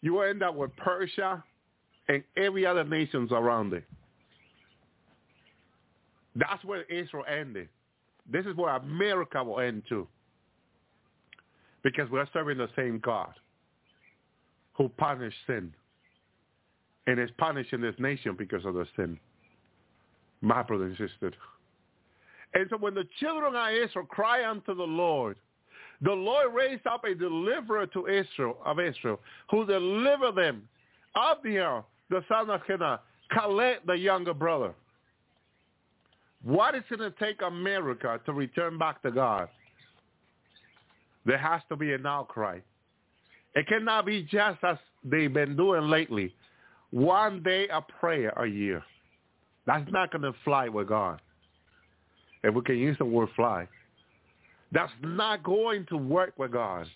you 0.00 0.20
end 0.20 0.42
up 0.42 0.54
with 0.54 0.74
Persia 0.76 1.42
and 2.08 2.22
every 2.36 2.64
other 2.64 2.84
nations 2.84 3.30
around 3.32 3.72
it. 3.72 3.84
That's 6.36 6.62
where 6.64 6.82
Israel 6.84 7.24
ended. 7.28 7.68
This 8.30 8.46
is 8.46 8.54
where 8.56 8.76
America 8.76 9.42
will 9.42 9.60
end 9.60 9.82
too. 9.88 10.06
Because 11.82 12.08
we're 12.10 12.28
serving 12.32 12.58
the 12.58 12.68
same 12.76 13.00
God 13.00 13.32
who 14.74 14.88
punished 14.88 15.36
sin 15.46 15.72
and 17.06 17.18
is 17.18 17.30
punishing 17.38 17.80
this 17.80 17.94
nation 17.98 18.36
because 18.38 18.64
of 18.64 18.74
the 18.74 18.86
sin. 18.96 19.18
My 20.40 20.62
brother 20.62 20.84
and 20.84 20.96
sister. 20.96 21.32
And 22.54 22.66
so 22.70 22.76
when 22.76 22.94
the 22.94 23.08
children 23.18 23.54
of 23.56 23.72
Israel 23.72 24.06
cry 24.06 24.48
unto 24.48 24.74
the 24.74 24.82
Lord, 24.84 25.36
the 26.00 26.12
Lord 26.12 26.54
raised 26.54 26.86
up 26.86 27.04
a 27.04 27.14
deliverer 27.14 27.86
to 27.88 28.06
Israel 28.06 28.58
of 28.64 28.78
Israel, 28.78 29.18
who 29.50 29.66
delivered 29.66 30.36
them 30.36 30.68
of 31.14 31.38
the 31.42 31.82
son 32.28 32.50
of 32.50 32.60
Kenaz, 32.68 33.00
Caleb, 33.32 33.78
the 33.86 33.94
younger 33.94 34.34
brother. 34.34 34.74
What 36.42 36.74
is 36.76 36.84
going 36.88 37.00
to 37.00 37.18
take 37.18 37.42
America 37.42 38.20
to 38.24 38.32
return 38.32 38.78
back 38.78 39.02
to 39.02 39.10
God? 39.10 39.48
There 41.26 41.36
has 41.36 41.60
to 41.68 41.76
be 41.76 41.92
an 41.92 42.06
outcry. 42.06 42.60
It 43.54 43.66
cannot 43.66 44.06
be 44.06 44.22
just 44.22 44.62
as 44.62 44.78
they've 45.04 45.32
been 45.32 45.56
doing 45.56 45.88
lately. 45.90 46.32
One 46.90 47.42
day 47.42 47.66
a 47.68 47.82
prayer 47.82 48.30
a 48.36 48.46
year. 48.46 48.82
That's 49.66 49.90
not 49.90 50.12
going 50.12 50.22
to 50.22 50.32
fly 50.44 50.68
with 50.68 50.88
God. 50.88 51.20
If 52.44 52.54
we 52.54 52.62
can 52.62 52.78
use 52.78 52.96
the 52.98 53.04
word 53.04 53.28
fly. 53.34 53.66
That's 54.72 54.92
not 55.02 55.42
going 55.42 55.86
to 55.86 55.96
work 55.96 56.34
with 56.38 56.52
God. 56.52 56.86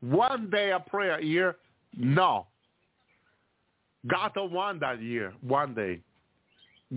One 0.00 0.50
day 0.50 0.72
of 0.72 0.86
prayer 0.86 1.18
a 1.18 1.24
year? 1.24 1.56
No. 1.96 2.46
God 4.06 4.32
don't 4.34 4.52
want 4.52 4.80
that 4.80 5.02
year, 5.02 5.32
one 5.40 5.74
day. 5.74 6.00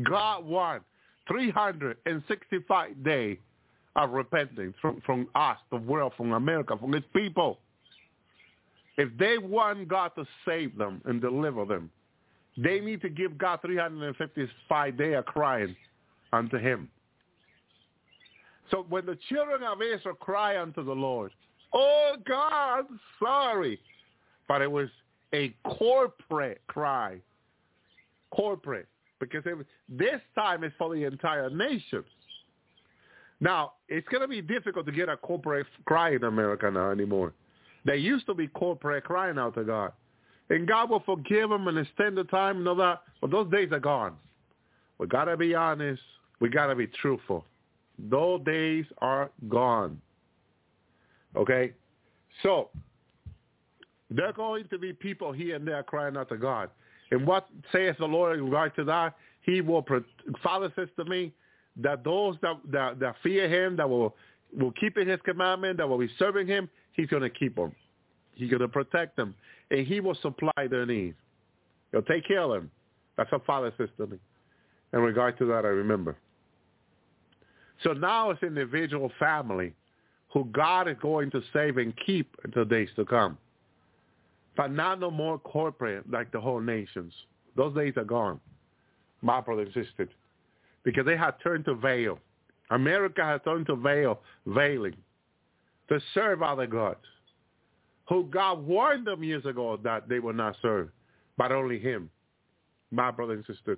God 0.04 0.46
wants 0.46 0.86
365 1.28 3.04
days 3.04 3.38
of 3.96 4.12
repentance 4.12 4.76
from, 4.82 5.02
from 5.06 5.28
us, 5.36 5.58
the 5.72 5.78
world, 5.78 6.14
from 6.16 6.34
America, 6.34 6.78
from 6.78 6.94
his 6.94 7.04
people. 7.16 7.60
If 8.98 9.10
they 9.18 9.38
want 9.38 9.88
God 9.88 10.12
to 10.16 10.26
save 10.46 10.78
them 10.78 11.02
and 11.06 11.22
deliver 11.22 11.66
them, 11.66 11.90
they 12.58 12.80
need 12.80 13.02
to 13.02 13.10
give 13.10 13.38
God 13.38 13.62
355 13.62 14.98
days 14.98 15.16
of 15.18 15.26
crying 15.26 15.76
unto 16.34 16.58
him. 16.58 16.90
So 18.72 18.86
when 18.90 19.06
the 19.06 19.18
children 19.30 19.64
of 19.64 19.82
Israel 19.82 20.16
cry 20.16 20.62
unto 20.62 20.84
the 20.84 20.94
Lord, 20.94 21.32
oh 21.74 22.16
God, 22.28 22.86
sorry. 23.22 23.80
But 24.48 24.62
it 24.62 24.72
was 24.72 24.90
a 25.34 25.54
corporate 25.64 26.62
cry. 26.68 27.18
Corporate. 28.32 28.88
Because 29.20 29.44
was, 29.46 29.66
this 29.88 30.22
time 30.36 30.64
is 30.64 30.72
for 30.78 30.94
the 30.96 31.04
entire 31.04 31.50
nation. 31.50 32.04
Now, 33.41 33.74
it's 33.88 34.08
going 34.10 34.22
to 34.22 34.28
be 34.28 34.41
difficult 34.41 34.86
to 34.86 34.91
get 34.91 35.10
a 35.10 35.18
corporate 35.18 35.68
cry 35.86 36.12
in 36.12 36.24
America 36.24 36.70
now 36.70 36.91
anymore. 36.91 37.34
There 37.86 37.96
used 37.96 38.26
to 38.26 38.34
be 38.34 38.48
corporate 38.48 39.04
crying 39.06 39.38
out 39.38 39.56
to 39.56 39.64
God. 39.64 39.94
And 40.50 40.68
God 40.68 40.90
will 40.90 41.02
forgive 41.06 41.50
them 41.50 41.68
and 41.68 41.78
extend 41.78 42.18
the 42.18 42.24
time 42.26 42.58
and 42.58 42.68
all 42.68 42.76
that. 42.76 43.04
But 43.22 43.32
those 43.32 43.50
days 43.52 43.70
are 43.72 43.80
gone. 43.80 44.16
We 44.98 45.08
got 45.08 45.26
to 45.26 45.38
be 45.38 45.56
honest. 45.56 46.02
We 46.40 46.50
got 46.50 46.68
to 46.68 46.76
be 46.76 46.88
truthful. 46.88 47.46
Those 48.10 48.41
days 48.45 48.86
are 48.99 49.29
gone. 49.49 49.99
Okay? 51.36 51.73
So, 52.44 52.69
there 54.10 54.28
are 54.28 54.34
going 54.34 54.68
to 54.69 54.79
be 54.79 54.94
people 54.94 55.31
here 55.31 55.55
and 55.55 55.68
there 55.68 55.84
crying 55.84 56.18
out 56.18 56.29
to 56.29 56.37
God. 56.37 56.69
And 57.11 57.26
what 57.28 57.47
says 57.71 57.95
the 57.99 58.05
Lord 58.05 58.37
in 58.37 58.45
regard 58.45 58.76
to 58.76 58.84
that? 58.86 59.15
He 59.41 59.61
will, 59.61 59.86
Father 60.41 60.71
says 60.76 60.87
to 60.97 61.05
me, 61.05 61.34
that 61.81 62.03
those 62.03 62.36
that, 62.41 62.57
that, 62.71 62.99
that 62.99 63.15
fear 63.23 63.47
him, 63.47 63.78
that 63.78 63.89
will, 63.89 64.15
will 64.57 64.71
keep 64.73 64.97
in 64.97 65.07
his 65.07 65.19
commandment, 65.23 65.78
that 65.78 65.87
will 65.87 65.97
be 65.97 66.10
serving 66.19 66.47
him, 66.47 66.69
he's 66.94 67.07
going 67.07 67.21
to 67.23 67.29
keep 67.29 67.55
them. 67.55 67.73
He's 68.36 68.49
going 68.49 68.61
to 68.61 68.68
protect 68.68 69.15
them. 69.15 69.36
And 69.71 69.86
he 69.86 69.99
will 69.99 70.15
supply 70.15 70.68
their 70.69 70.86
needs. 70.86 71.15
He'll 71.91 72.02
take 72.03 72.28
care 72.28 72.41
of 72.41 72.52
them. 72.52 72.71
That's 73.18 73.31
what 73.31 73.45
Father 73.45 73.73
says 73.78 73.89
to 73.97 74.07
me. 74.07 74.18
In 74.94 74.99
regard 74.99 75.37
to 75.39 75.45
that, 75.45 75.65
I 75.65 75.69
remember. 75.69 76.15
So 77.84 77.94
now 77.94 78.32
it's 78.32 78.44
individual 78.44 79.12
family 79.20 79.74
who 80.34 80.46
God 80.46 80.88
is 80.88 80.98
going 81.02 81.32
to 81.32 81.41
save 81.54 81.78
and 81.78 81.94
keep 82.06 82.36
until 82.44 82.66
days 82.66 82.90
to 82.96 83.06
come. 83.06 83.38
But 84.56 84.72
not 84.72 84.99
no 84.99 85.10
more 85.10 85.40
corporate 85.40 86.10
like 86.10 86.32
the 86.32 86.40
whole 86.40 86.60
nations. 86.60 87.14
Those 87.56 87.74
days 87.76 87.94
are 87.98 88.04
gone. 88.04 88.40
My 89.22 89.41
brother 89.41 89.64
insisted. 89.64 90.10
Because 90.84 91.06
they 91.06 91.18
had 91.18 91.36
turned 91.44 91.66
to 91.66 91.76
veil. 91.76 92.20
America 92.70 93.24
has 93.24 93.41
turned 93.44 93.66
to 93.68 93.76
veil, 93.76 94.20
veiling, 94.46 94.96
to 95.88 95.99
serve 96.14 96.44
other 96.44 96.68
gods, 96.68 96.99
who 98.08 98.26
God 98.26 98.66
warned 98.66 99.08
them 99.08 99.24
years 99.24 99.46
ago 99.46 99.80
that 99.84 100.08
they 100.08 100.20
would 100.20 100.36
not 100.36 100.56
serve, 100.62 100.90
but 101.38 101.52
only 101.52 101.80
him. 101.80 102.10
My 102.91 103.12
brother 103.12 103.34
and 103.34 103.46
sister. 103.46 103.78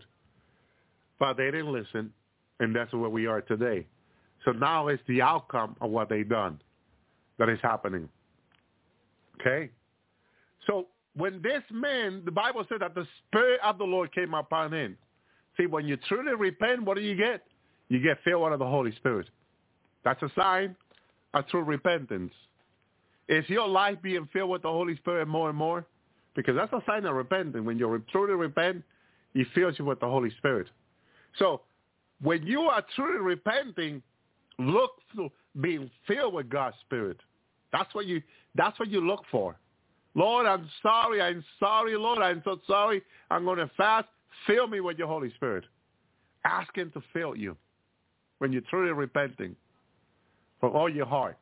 But 1.20 1.38
they 1.38 1.46
didn't 1.46 1.72
listen. 1.72 2.12
And 2.62 2.74
that's 2.76 2.94
where 2.94 3.10
we 3.10 3.26
are 3.26 3.42
today. 3.42 3.86
So 4.46 4.52
now 4.52 4.88
it's 4.88 5.02
the 5.08 5.22
outcome 5.22 5.76
of 5.82 5.90
what 5.90 6.10
they've 6.10 6.28
done 6.28 6.62
that 7.38 7.50
is 7.50 7.60
happening. 7.62 8.08
Okay? 9.40 9.70
So 10.68 10.88
when 11.16 11.42
this 11.42 11.64
man, 11.72 12.22
the 12.24 12.32
Bible 12.32 12.64
said 12.70 12.82
that 12.82 12.96
the 12.96 13.06
Spirit 13.28 13.60
of 13.64 13.80
the 13.80 13.84
Lord 13.84 14.14
came 14.14 14.34
upon 14.36 14.72
him. 14.72 14.96
See, 15.58 15.66
when 15.66 15.88
you 15.88 15.98
truly 16.08 16.36
repent, 16.36 16.84
what 16.84 16.96
do 16.96 17.04
you 17.04 17.16
get? 17.16 17.44
You 17.90 18.00
get 18.00 18.20
filled 18.24 18.50
with 18.50 18.60
the 18.60 18.66
Holy 18.66 18.96
Spirit. 18.96 19.28
That's 20.04 20.22
a 20.22 20.30
sign 20.40 20.76
of 21.34 21.48
true 21.48 21.64
repentance. 21.64 22.32
Is 23.28 23.44
your 23.50 23.68
life 23.68 23.98
being 24.04 24.30
filled 24.32 24.52
with 24.52 24.62
the 24.62 24.70
Holy 24.70 24.96
Spirit 24.98 25.28
more 25.28 25.50
and 25.50 25.58
more? 25.58 25.86
Because 26.36 26.56
that's 26.56 26.72
a 26.74 26.82
sign 26.86 27.06
of 27.06 27.16
repentance. 27.16 27.66
When 27.66 27.78
you 27.78 28.04
truly 28.12 28.34
repent, 28.34 28.84
he 29.34 29.46
fills 29.56 29.80
you 29.80 29.86
with 29.86 30.00
the 30.00 30.08
Holy 30.08 30.30
Spirit. 30.38 30.68
So 31.40 31.62
when 32.22 32.46
you 32.46 32.62
are 32.62 32.84
truly 32.96 33.20
repenting, 33.20 34.02
look 34.60 34.92
for 35.16 35.30
being 35.60 35.90
filled 36.08 36.34
with 36.34 36.50
God's 36.50 36.76
Spirit. 36.86 37.18
That's 37.72 37.94
what 37.94 38.06
you 38.06 38.22
that's 38.56 38.78
what 38.80 38.90
you 38.90 39.06
look 39.06 39.24
for. 39.32 39.56
Lord, 40.14 40.46
I'm 40.46 40.70
sorry. 40.82 41.22
I'm 41.22 41.44
sorry, 41.60 41.96
Lord. 41.96 42.20
I'm 42.20 42.42
so 42.44 42.60
sorry. 42.68 43.02
I'm 43.30 43.46
going 43.46 43.60
to 43.60 43.72
fast. 43.78 44.08
Fill 44.46 44.68
me 44.68 44.82
with 44.82 44.98
your 44.98 45.08
Holy 45.08 45.32
Spirit. 45.36 45.64
Ask 46.44 46.76
him 46.76 46.92
to 46.92 47.02
fill 47.14 47.36
you 47.36 47.56
when 48.40 48.52
you're 48.52 48.64
truly 48.70 48.92
repenting 48.92 49.56
from 50.60 50.76
all 50.76 50.90
your 50.90 51.06
heart. 51.06 51.38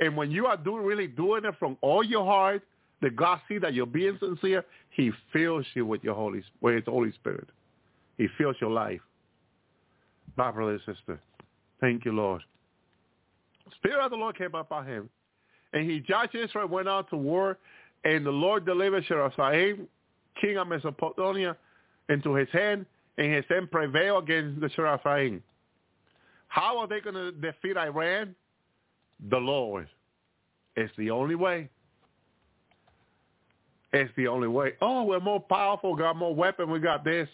And 0.00 0.16
when 0.16 0.30
you 0.30 0.46
are 0.46 0.56
doing 0.56 0.82
really 0.82 1.06
doing 1.06 1.44
it 1.44 1.54
from 1.58 1.78
all 1.80 2.02
your 2.04 2.24
heart, 2.24 2.62
the 3.00 3.10
God 3.10 3.40
see 3.48 3.58
that 3.58 3.72
you're 3.72 3.86
being 3.86 4.18
sincere, 4.20 4.64
he 4.90 5.10
fills 5.32 5.64
you 5.74 5.86
with 5.86 6.04
your 6.04 6.14
Holy 6.14 6.42
with 6.60 6.74
his 6.74 6.84
Holy 6.86 7.12
Spirit. 7.12 7.48
He 8.18 8.26
fills 8.36 8.56
your 8.60 8.70
life. 8.70 9.00
And 10.36 10.80
sister. 10.86 11.20
Thank 11.80 12.04
you, 12.04 12.12
Lord. 12.12 12.42
Spirit 13.76 14.04
of 14.04 14.10
the 14.10 14.16
Lord 14.16 14.36
came 14.36 14.54
upon 14.54 14.86
him, 14.86 15.08
and 15.72 15.88
he 15.88 16.00
judged 16.00 16.34
Israel, 16.34 16.68
went 16.68 16.88
out 16.88 17.08
to 17.10 17.16
war, 17.16 17.58
and 18.04 18.24
the 18.24 18.30
Lord 18.30 18.64
delivered 18.64 19.04
Sherasaim, 19.04 19.86
king 20.40 20.56
of 20.56 20.68
Mesopotamia, 20.68 21.56
into 22.08 22.34
his 22.34 22.48
hand, 22.50 22.86
and 23.18 23.32
his 23.32 23.44
hand 23.48 23.70
prevailed 23.70 24.24
against 24.24 24.60
the 24.60 24.68
Sherasaim. 24.68 25.40
How 26.48 26.78
are 26.78 26.88
they 26.88 27.00
going 27.00 27.14
to 27.14 27.32
defeat 27.32 27.76
Iran? 27.76 28.34
The 29.30 29.36
Lord. 29.38 29.88
It's 30.76 30.92
the 30.96 31.10
only 31.10 31.36
way. 31.36 31.68
It's 33.92 34.10
the 34.16 34.26
only 34.28 34.48
way. 34.48 34.72
Oh, 34.80 35.04
we're 35.04 35.20
more 35.20 35.40
powerful, 35.40 35.94
got 35.94 36.16
more 36.16 36.34
weapon, 36.34 36.70
we 36.70 36.80
got 36.80 37.04
this. 37.04 37.28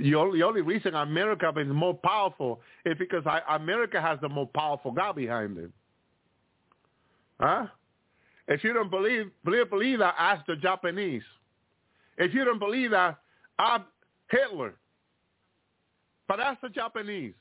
The 0.00 0.14
only, 0.14 0.62
reason 0.62 0.94
America 0.94 1.52
is 1.56 1.68
more 1.68 1.94
powerful 1.94 2.60
is 2.84 2.96
because 2.98 3.22
I, 3.26 3.40
America 3.56 4.00
has 4.00 4.18
the 4.20 4.28
more 4.28 4.46
powerful 4.46 4.92
God 4.92 5.16
behind 5.16 5.58
it. 5.58 5.70
Huh? 7.40 7.66
If 8.48 8.64
you 8.64 8.72
don't 8.72 8.90
believe, 8.90 9.30
believe, 9.44 9.70
believe 9.70 9.98
that, 9.98 10.14
ask 10.18 10.44
the 10.46 10.56
Japanese. 10.56 11.22
If 12.16 12.34
you 12.34 12.44
don't 12.44 12.58
believe 12.58 12.90
that, 12.92 13.18
ask 13.58 13.84
Hitler. 14.30 14.74
But 16.26 16.40
ask 16.40 16.60
the 16.60 16.68
Japanese. 16.68 17.34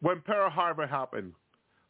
When 0.00 0.20
Pearl 0.20 0.48
Harbor 0.48 0.86
happened, 0.86 1.32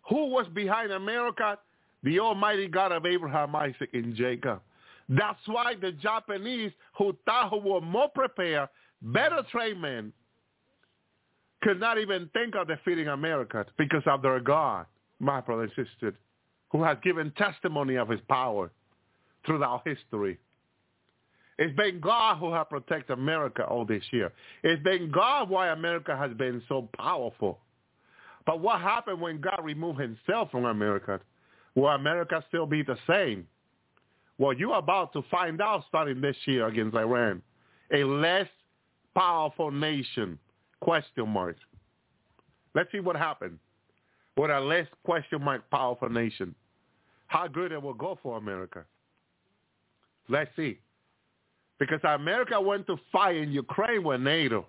who 0.09 0.28
was 0.28 0.47
behind 0.55 0.93
America? 0.93 1.59
The 2.03 2.20
Almighty 2.20 2.69
God 2.69 2.93
of 2.93 3.05
Abraham, 3.05 3.55
Isaac, 3.55 3.91
and 3.93 4.15
Jacob. 4.15 4.61
That's 5.09 5.41
why 5.47 5.75
the 5.75 5.93
Japanese 5.93 6.73
who 6.97 7.17
thought 7.25 7.51
who 7.51 7.59
were 7.59 7.81
more 7.81 8.09
prepared 8.09 8.69
better 9.02 9.43
trained 9.51 9.81
men 9.81 10.12
could 11.62 11.81
not 11.81 11.99
even 11.99 12.31
think 12.33 12.55
of 12.55 12.68
defeating 12.68 13.09
America 13.09 13.67
because 13.77 14.02
of 14.07 14.23
their 14.23 14.41
God, 14.41 14.86
my 15.18 15.41
brother 15.41 15.62
and 15.65 15.73
sister, 15.89 16.15
who 16.70 16.83
has 16.83 16.97
given 17.02 17.33
testimony 17.33 17.97
of 17.97 18.09
his 18.09 18.20
power 18.28 18.70
throughout 19.44 19.83
history. 19.86 20.39
It's 21.59 21.77
been 21.77 21.99
God 22.01 22.36
who 22.39 22.52
has 22.52 22.67
protected 22.70 23.18
America 23.18 23.65
all 23.65 23.85
this 23.85 24.05
year. 24.12 24.33
It's 24.62 24.83
been 24.85 25.10
God 25.10 25.51
why 25.51 25.68
America 25.68 26.17
has 26.17 26.33
been 26.36 26.62
so 26.68 26.89
powerful. 26.97 27.59
But 28.47 28.60
what 28.60 28.81
happened 28.81 29.20
when 29.20 29.41
God 29.41 29.60
removed 29.65 30.01
himself 30.01 30.51
from 30.52 30.67
America? 30.67 31.20
Will 31.75 31.89
America 31.89 32.44
still 32.49 32.67
be 32.67 32.83
the 32.83 32.97
same? 33.09 33.47
Well, 34.39 34.52
you're 34.52 34.78
about 34.78 35.12
to 35.15 35.23
find 35.31 35.60
out 35.60 35.85
starting 35.89 36.20
this 36.20 36.36
year 36.47 36.68
against 36.68 36.97
Iran. 36.97 37.43
A 37.93 38.05
less 38.05 38.47
powerful 39.19 39.73
nation, 39.73 40.39
question 40.81 41.29
mark. 41.29 41.57
Let's 42.75 42.93
see 42.93 43.01
what 43.01 43.17
happens 43.17 43.59
with 44.37 44.51
a 44.51 44.61
less 44.61 44.87
question 45.05 45.43
mark 45.43 45.69
powerful 45.71 46.09
nation. 46.09 46.55
How 47.27 47.49
good 47.49 47.73
it 47.73 47.83
will 47.83 47.95
go 47.95 48.17
for 48.23 48.39
America. 48.39 48.85
Let's 50.29 50.51
see. 50.55 50.79
Because 51.81 52.01
America 52.05 52.61
went 52.61 52.87
to 52.87 52.97
fight 53.11 53.37
in 53.37 53.51
Ukraine 53.51 54.05
with 54.05 54.21
NATO. 54.21 54.67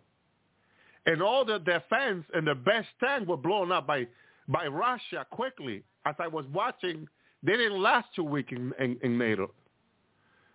And 1.06 1.22
all 1.22 1.46
the 1.46 1.60
defense 1.60 2.26
and 2.34 2.48
the 2.48 2.56
best 2.56 2.88
tank 3.00 3.28
were 3.28 3.38
blown 3.38 3.72
up 3.72 3.86
by, 3.86 4.08
by 4.48 4.66
Russia 4.68 5.26
quickly. 5.30 5.84
As 6.06 6.16
I 6.18 6.28
was 6.28 6.46
watching, 6.52 7.08
they 7.44 7.54
didn't 7.54 7.82
last 7.82 8.08
two 8.16 8.24
weeks 8.24 8.52
in, 8.52 8.74
in, 8.80 8.98
in 9.04 9.18
NATO 9.18 9.52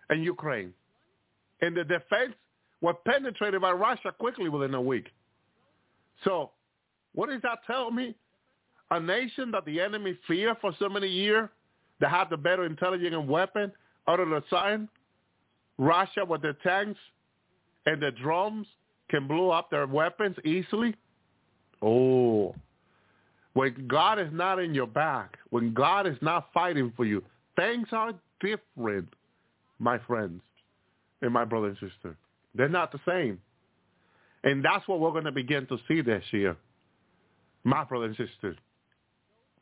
and 0.09 0.23
Ukraine. 0.23 0.73
And 1.61 1.75
the 1.75 1.83
defense 1.83 2.33
were 2.85 2.93
penetrated 2.93 3.61
by 3.61 3.71
Russia 3.71 4.13
quickly 4.15 4.47
within 4.47 4.75
a 4.75 4.81
week. 4.81 5.07
So 6.23 6.51
what 7.15 7.29
does 7.29 7.41
that 7.41 7.65
tell 7.65 7.89
me? 7.89 8.13
A 8.91 8.99
nation 8.99 9.49
that 9.51 9.65
the 9.65 9.81
enemy 9.81 10.15
feared 10.27 10.57
for 10.61 10.71
so 10.77 10.87
many 10.87 11.07
years, 11.07 11.49
that 11.99 12.11
had 12.11 12.29
the 12.29 12.37
better 12.37 12.63
intelligence 12.63 13.15
and 13.15 13.27
weapon, 13.27 13.71
out 14.07 14.19
of 14.19 14.29
the 14.29 14.43
sign, 14.51 14.87
Russia 15.79 16.23
with 16.23 16.43
their 16.43 16.53
tanks 16.53 16.99
and 17.87 17.99
the 17.99 18.11
drones 18.11 18.67
can 19.09 19.27
blow 19.27 19.49
up 19.49 19.71
their 19.71 19.87
weapons 19.87 20.35
easily. 20.45 20.93
Oh, 21.81 22.53
when 23.53 23.87
God 23.87 24.19
is 24.19 24.29
not 24.31 24.59
in 24.59 24.75
your 24.75 24.85
back, 24.85 25.39
when 25.49 25.73
God 25.73 26.05
is 26.05 26.17
not 26.21 26.49
fighting 26.53 26.93
for 26.95 27.05
you, 27.05 27.23
things 27.55 27.87
are 27.91 28.13
different, 28.41 29.09
my 29.79 29.97
friends 29.97 30.43
and 31.23 31.33
my 31.33 31.45
brother 31.45 31.69
and 31.69 31.77
sister. 31.79 32.15
They're 32.55 32.69
not 32.69 32.91
the 32.91 32.99
same. 33.07 33.39
And 34.43 34.63
that's 34.63 34.87
what 34.87 34.99
we're 34.99 35.11
going 35.11 35.25
to 35.25 35.31
begin 35.31 35.65
to 35.67 35.77
see 35.87 36.01
this 36.01 36.23
year, 36.31 36.55
my 37.63 37.83
brother 37.83 38.05
and 38.05 38.15
sister. 38.15 38.55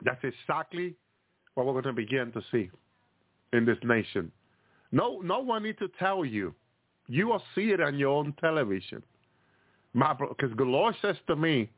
That's 0.04 0.22
exactly 0.22 0.94
what 1.54 1.66
we're 1.66 1.72
going 1.72 1.84
to 1.84 1.92
begin 1.92 2.32
to 2.32 2.42
see 2.52 2.70
in 3.52 3.64
this 3.64 3.78
nation. 3.82 4.30
No, 4.92 5.20
no 5.24 5.40
one 5.40 5.62
need 5.62 5.78
to 5.78 5.88
tell 5.98 6.24
you. 6.24 6.54
You 7.08 7.28
will 7.28 7.42
see 7.54 7.70
it 7.70 7.80
on 7.80 7.98
your 7.98 8.10
own 8.10 8.34
television. 8.40 9.02
My, 9.92 10.14
Because 10.14 10.56
the 10.56 10.64
Lord 10.64 10.94
says 11.00 11.16
to 11.28 11.36
me 11.36 11.70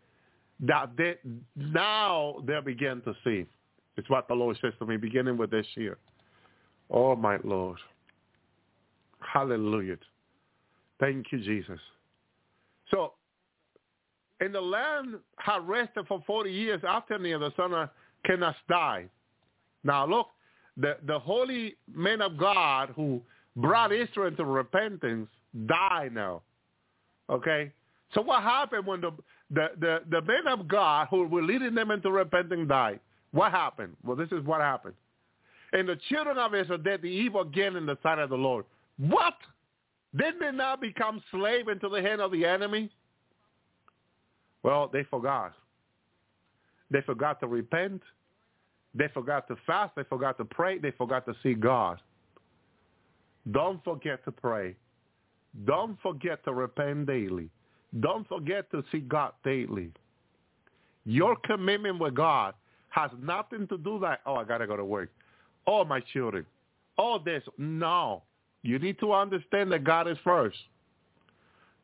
that 0.60 0.90
they, 0.96 1.16
now 1.54 2.36
they'll 2.46 2.62
begin 2.62 3.02
to 3.02 3.14
see. 3.24 3.46
It's 3.96 4.08
what 4.10 4.28
the 4.28 4.34
Lord 4.34 4.58
says 4.60 4.72
to 4.78 4.86
me 4.86 4.96
beginning 4.96 5.36
with 5.36 5.50
this 5.50 5.66
year. 5.74 5.98
Oh, 6.90 7.16
my 7.16 7.38
Lord. 7.44 7.78
Hallelujah. 9.20 9.96
Thank 11.00 11.26
you, 11.30 11.38
Jesus. 11.38 11.78
So, 12.90 13.12
in 14.40 14.52
the 14.52 14.60
land 14.60 15.16
had 15.38 15.66
rested 15.66 16.06
for 16.06 16.22
40 16.26 16.50
years 16.50 16.80
after 16.86 17.18
me. 17.18 17.32
the 17.32 17.52
son 17.56 17.72
of 17.72 17.88
Kenaz 18.26 18.54
died. 18.68 19.08
Now, 19.82 20.06
look, 20.06 20.28
the, 20.76 20.98
the 21.06 21.18
holy 21.18 21.76
men 21.92 22.20
of 22.20 22.36
God 22.36 22.92
who 22.94 23.22
brought 23.56 23.92
Israel 23.92 24.32
to 24.32 24.44
repentance 24.44 25.28
die 25.66 26.10
now. 26.12 26.42
Okay? 27.30 27.72
So 28.14 28.20
what 28.20 28.42
happened 28.42 28.86
when 28.86 29.00
the, 29.00 29.12
the, 29.50 29.68
the, 29.80 30.00
the 30.10 30.22
men 30.22 30.46
of 30.48 30.68
God 30.68 31.08
who 31.10 31.26
were 31.26 31.42
leading 31.42 31.74
them 31.74 31.90
into 31.90 32.10
repentance 32.10 32.68
died? 32.68 33.00
What 33.32 33.52
happened? 33.52 33.96
Well, 34.04 34.16
this 34.16 34.30
is 34.32 34.44
what 34.44 34.60
happened. 34.60 34.94
And 35.72 35.88
the 35.88 35.98
children 36.08 36.38
of 36.38 36.54
Israel 36.54 36.78
did 36.78 37.02
the 37.02 37.08
evil 37.08 37.40
again 37.42 37.76
in 37.76 37.86
the 37.86 37.98
sight 38.02 38.18
of 38.18 38.30
the 38.30 38.36
Lord. 38.36 38.64
What? 38.98 39.34
Didn't 40.16 40.40
they 40.40 40.52
now 40.52 40.76
become 40.76 41.22
slave 41.30 41.68
into 41.68 41.88
the 41.88 42.00
hand 42.00 42.20
of 42.20 42.32
the 42.32 42.44
enemy? 42.44 42.90
Well, 44.62 44.88
they 44.92 45.04
forgot. 45.04 45.52
They 46.90 47.00
forgot 47.02 47.40
to 47.40 47.46
repent. 47.46 48.02
They 48.94 49.08
forgot 49.12 49.46
to 49.48 49.56
fast. 49.66 49.94
They 49.96 50.04
forgot 50.04 50.38
to 50.38 50.44
pray. 50.44 50.78
They 50.78 50.92
forgot 50.92 51.26
to 51.26 51.34
see 51.42 51.54
God. 51.54 52.00
Don't 53.50 53.82
forget 53.84 54.24
to 54.24 54.32
pray. 54.32 54.76
Don't 55.64 55.98
forget 56.00 56.44
to 56.44 56.52
repent 56.52 57.06
daily. 57.06 57.50
Don't 58.00 58.26
forget 58.28 58.70
to 58.70 58.82
see 58.90 59.00
God 59.00 59.32
daily. 59.44 59.92
Your 61.04 61.36
commitment 61.44 62.00
with 62.00 62.14
God 62.14 62.54
has 62.90 63.10
nothing 63.22 63.66
to 63.68 63.78
do 63.78 63.98
that, 64.00 64.20
oh, 64.26 64.36
I 64.36 64.44
got 64.44 64.58
to 64.58 64.66
go 64.66 64.76
to 64.76 64.84
work. 64.84 65.10
Oh, 65.66 65.84
my 65.84 66.00
children. 66.12 66.44
Oh, 66.98 67.18
this. 67.24 67.42
No. 67.58 68.22
You 68.66 68.80
need 68.80 68.98
to 68.98 69.12
understand 69.12 69.70
that 69.70 69.84
God 69.84 70.08
is 70.08 70.18
first. 70.24 70.56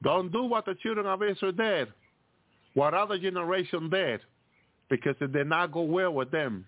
Don't 0.03 0.33
do 0.33 0.43
what 0.43 0.65
the 0.65 0.75
children 0.75 1.07
of 1.07 1.23
Israel 1.23 1.53
did, 1.53 1.89
what 2.75 2.93
other 2.93 3.17
generation 3.19 3.89
did, 3.89 4.21
because 4.91 5.15
it 5.21 5.33
did 5.33 5.47
not 5.47 5.71
go 5.71 5.83
well 5.83 6.13
with 6.13 6.33
them. 6.33 6.67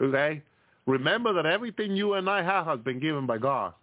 Okay? 0.00 0.42
Remember 0.86 1.32
that 1.34 1.46
everything 1.46 1.94
you 1.94 2.14
and 2.14 2.28
I 2.28 2.42
have 2.42 2.66
has 2.66 2.80
been 2.80 2.98
given 2.98 3.26
by 3.26 3.38
God. 3.38 3.74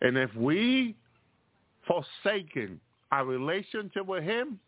And 0.00 0.16
if 0.16 0.34
we 0.34 0.96
forsaken 1.86 2.80
our 3.10 3.26
relationship 3.26 4.06
with 4.06 4.24
him, 4.24 4.58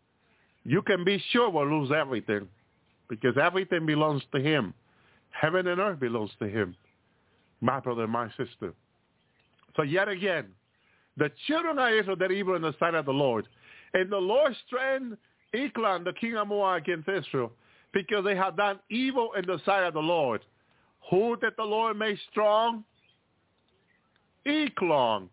you 0.65 0.83
can 0.83 1.05
be 1.05 1.23
sure 1.31 1.49
we'll 1.49 1.69
lose 1.69 1.91
everything 1.91 2.49
because 3.09 3.37
everything 3.39 3.87
belongs 3.87 4.23
to 4.35 4.41
him. 4.41 4.75
Heaven 5.31 5.67
and 5.67 5.81
earth 5.81 6.01
belongs 6.01 6.31
to 6.39 6.49
him, 6.49 6.77
my 7.63 7.81
brother 7.81 8.03
and 8.05 8.13
my 8.13 8.29
sister. 8.37 8.75
So 9.77 9.83
yet 9.83 10.09
again, 10.09 10.47
the 11.17 11.31
children 11.47 11.79
of 11.79 11.93
Israel 11.93 12.17
did 12.17 12.33
evil 12.33 12.57
in 12.57 12.63
the 12.63 12.75
sight 12.79 12.95
of 12.95 13.07
the 13.07 13.13
Lord. 13.13 13.47
And 13.93 14.11
the 14.11 14.19
Lord 14.19 14.55
strengthened 14.67 15.17
Eglon, 15.53 16.05
the 16.05 16.13
king 16.13 16.37
of 16.37 16.49
Moab, 16.49 16.83
against 16.83 17.09
Israel 17.09 17.53
because 17.93 18.25
they 18.25 18.35
had 18.35 18.57
done 18.57 18.81
evil 18.91 19.31
in 19.35 19.47
the 19.47 19.61
sight 19.65 19.85
of 19.85 19.95
the 19.95 20.01
Lord. 20.01 20.41
Who 21.11 21.37
did 21.37 21.53
the 21.57 21.65
Lord 21.65 21.97
make 21.97 22.19
strong? 22.31 22.85
Eglon. 24.45 25.29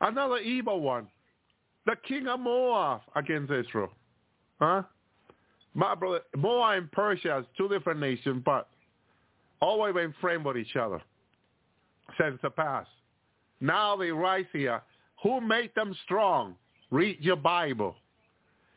Another 0.00 0.38
evil 0.38 0.80
one. 0.80 1.06
The 1.86 1.96
king 2.06 2.26
of 2.28 2.40
Moab 2.40 3.00
against 3.16 3.50
Israel. 3.50 3.90
Huh? 4.60 4.82
My 5.72 5.94
brother, 5.94 6.20
Moab 6.36 6.78
and 6.78 6.92
Persia 6.92 7.38
is 7.38 7.46
two 7.56 7.68
different 7.68 7.98
nations, 7.98 8.42
but 8.44 8.68
always 9.60 9.94
been 9.94 10.14
friends 10.20 10.44
with 10.44 10.58
each 10.58 10.76
other 10.76 11.00
since 12.18 12.38
the 12.42 12.50
past. 12.50 12.88
Now 13.60 13.96
they 13.96 14.10
rise 14.10 14.46
here. 14.52 14.82
Who 15.22 15.40
made 15.40 15.70
them 15.74 15.96
strong? 16.04 16.54
Read 16.90 17.18
your 17.20 17.36
Bible. 17.36 17.96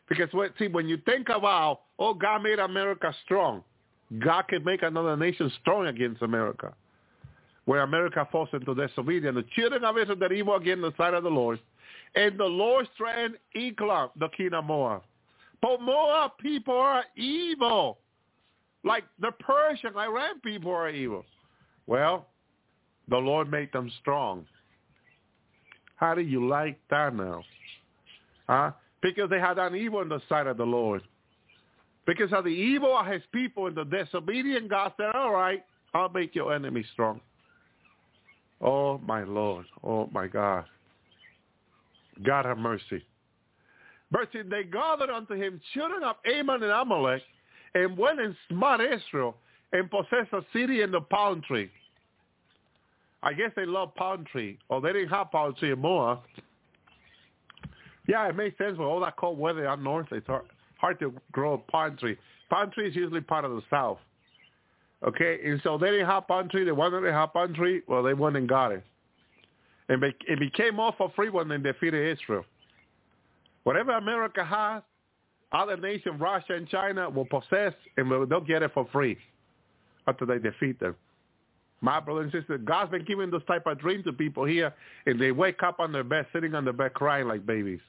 Because 0.07 0.29
see, 0.57 0.67
when 0.67 0.87
you 0.87 0.97
think 1.05 1.27
about, 1.29 1.81
oh, 1.99 2.13
God 2.13 2.43
made 2.43 2.59
America 2.59 3.13
strong, 3.25 3.63
God 4.19 4.43
can 4.47 4.63
make 4.63 4.81
another 4.83 5.17
nation 5.17 5.51
strong 5.61 5.87
against 5.87 6.21
America. 6.21 6.73
Where 7.65 7.81
America 7.81 8.25
falls 8.31 8.47
into 8.53 8.73
disobedience. 8.73 9.35
The 9.35 9.61
children 9.61 9.83
of 9.83 9.97
Israel 9.97 10.17
that 10.19 10.31
evil 10.31 10.55
against 10.55 10.83
the 10.83 10.93
sight 10.95 11.13
of 11.13 11.23
the 11.23 11.29
Lord. 11.29 11.59
And 12.15 12.39
the 12.39 12.45
Lord 12.45 12.87
strengthened 12.93 13.37
Eglon, 13.53 14.09
the 14.17 14.29
king 14.29 14.53
of 14.53 14.63
Moab. 14.63 15.01
But 15.61 15.81
Moab 15.81 16.31
people 16.39 16.77
are 16.77 17.03
evil. 17.17 17.97
Like 18.85 19.03
the 19.19 19.31
Persian, 19.39 19.97
Iran 19.97 20.39
people 20.39 20.71
are 20.71 20.89
evil. 20.89 21.25
Well, 21.87 22.27
the 23.09 23.17
Lord 23.17 23.49
made 23.49 23.71
them 23.71 23.91
strong. 24.01 24.45
How 25.95 26.13
do 26.13 26.21
you 26.21 26.47
like 26.47 26.79
that 26.89 27.15
now? 27.15 27.43
Huh? 28.47 28.71
Because 29.01 29.29
they 29.29 29.39
had 29.39 29.55
done 29.55 29.75
evil 29.75 30.01
in 30.01 30.09
the 30.09 30.21
sight 30.29 30.47
of 30.47 30.57
the 30.57 30.65
Lord. 30.65 31.01
Because 32.05 32.31
of 32.31 32.45
the 32.45 32.49
evil 32.49 32.97
of 32.97 33.05
his 33.05 33.21
people 33.33 33.67
and 33.67 33.75
the 33.75 33.83
disobedient, 33.83 34.69
God 34.69 34.93
said, 34.97 35.11
all 35.13 35.31
right, 35.31 35.63
I'll 35.93 36.09
make 36.09 36.33
your 36.35 36.53
enemy 36.53 36.85
strong. 36.93 37.19
Oh, 38.61 38.97
my 38.99 39.23
Lord. 39.23 39.65
Oh, 39.83 40.09
my 40.11 40.27
God. 40.27 40.65
God 42.25 42.45
have 42.45 42.57
mercy. 42.57 43.03
Verse 44.11 44.27
they 44.33 44.63
gathered 44.63 45.09
unto 45.09 45.33
him 45.33 45.59
children 45.73 46.03
of 46.03 46.15
Ammon 46.25 46.63
and 46.63 46.71
Amalek 46.71 47.21
and 47.75 47.97
went 47.97 48.21
and 48.21 48.35
smote 48.49 48.79
Israel 48.79 49.35
and 49.73 49.91
possessed 49.91 50.31
a 50.31 50.41
city 50.53 50.81
and 50.81 50.93
the 50.93 51.01
palm 51.01 51.41
tree. 51.45 51.69
I 53.27 53.33
guess 53.33 53.51
they 53.57 53.65
love 53.65 53.93
palm 53.95 54.23
tree, 54.31 54.57
or 54.69 54.79
they 54.79 54.93
didn't 54.93 55.09
have 55.09 55.31
palm 55.31 55.53
tree 55.55 55.73
in 55.73 55.81
Yeah, 58.07 58.29
it 58.29 58.37
makes 58.37 58.57
sense 58.57 58.77
with 58.77 58.87
all 58.87 59.01
that 59.01 59.17
cold 59.17 59.37
weather 59.37 59.67
up 59.67 59.79
north. 59.79 60.07
It's 60.13 60.25
hard, 60.27 60.45
hard 60.77 60.97
to 60.99 61.13
grow 61.33 61.55
a 61.55 61.57
palm 61.57 61.97
tree. 61.97 62.15
Palm 62.49 62.71
tree 62.71 62.87
is 62.87 62.95
usually 62.95 63.19
part 63.19 63.43
of 63.43 63.51
the 63.51 63.61
south. 63.69 63.97
Okay, 65.05 65.39
and 65.43 65.59
so 65.61 65.77
they 65.77 65.91
didn't 65.91 66.05
have 66.05 66.25
palm 66.25 66.47
tree. 66.47 66.63
They 66.63 66.71
wanted 66.71 67.01
to 67.01 67.11
have 67.11 67.33
palm 67.33 67.53
tree. 67.53 67.81
Well, 67.85 68.01
they 68.01 68.13
went 68.13 68.37
and 68.37 68.47
got 68.47 68.71
it. 68.71 68.83
And 69.89 70.01
it 70.01 70.39
became 70.39 70.79
all 70.79 70.95
for 70.97 71.11
free 71.13 71.29
when 71.29 71.49
they 71.49 71.57
defeated 71.57 72.17
Israel. 72.17 72.45
Whatever 73.63 73.91
America 73.91 74.45
has, 74.45 74.83
other 75.51 75.75
nations, 75.75 76.17
Russia 76.17 76.53
and 76.53 76.69
China, 76.69 77.09
will 77.09 77.25
possess 77.25 77.73
and 77.97 78.09
they'll 78.31 78.39
get 78.39 78.63
it 78.63 78.71
for 78.73 78.87
free 78.93 79.17
after 80.07 80.25
they 80.25 80.39
defeat 80.39 80.79
them. 80.79 80.95
My 81.81 81.99
brother 81.99 82.21
and 82.21 82.31
sister, 82.31 82.57
God's 82.57 82.91
been 82.91 83.05
giving 83.05 83.29
those 83.29 83.45
type 83.45 83.67
of 83.67 83.79
dreams 83.79 84.03
to 84.05 84.13
people 84.13 84.45
here, 84.45 84.73
and 85.05 85.19
they 85.21 85.31
wake 85.31 85.61
up 85.61 85.79
on 85.79 85.91
their 85.91 86.03
bed, 86.03 86.25
sitting 86.33 86.55
on 86.55 86.63
their 86.63 86.73
bed, 86.73 86.93
crying 86.93 87.27
like 87.27 87.45
babies. 87.45 87.79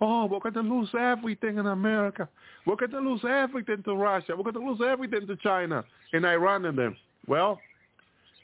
Oh, 0.00 0.24
we're 0.26 0.40
going 0.40 0.54
to 0.54 0.60
lose 0.60 0.88
everything 0.98 1.58
in 1.58 1.66
America. 1.66 2.28
We're 2.66 2.76
going 2.76 2.90
to 2.92 3.00
lose 3.00 3.20
everything 3.28 3.82
to 3.84 3.94
Russia. 3.94 4.34
We're 4.36 4.50
going 4.50 4.54
to 4.54 4.70
lose 4.70 4.80
everything 4.84 5.26
to 5.26 5.36
China 5.36 5.84
and 6.12 6.24
Iran 6.24 6.64
and 6.64 6.76
them. 6.76 6.96
Well, 7.28 7.60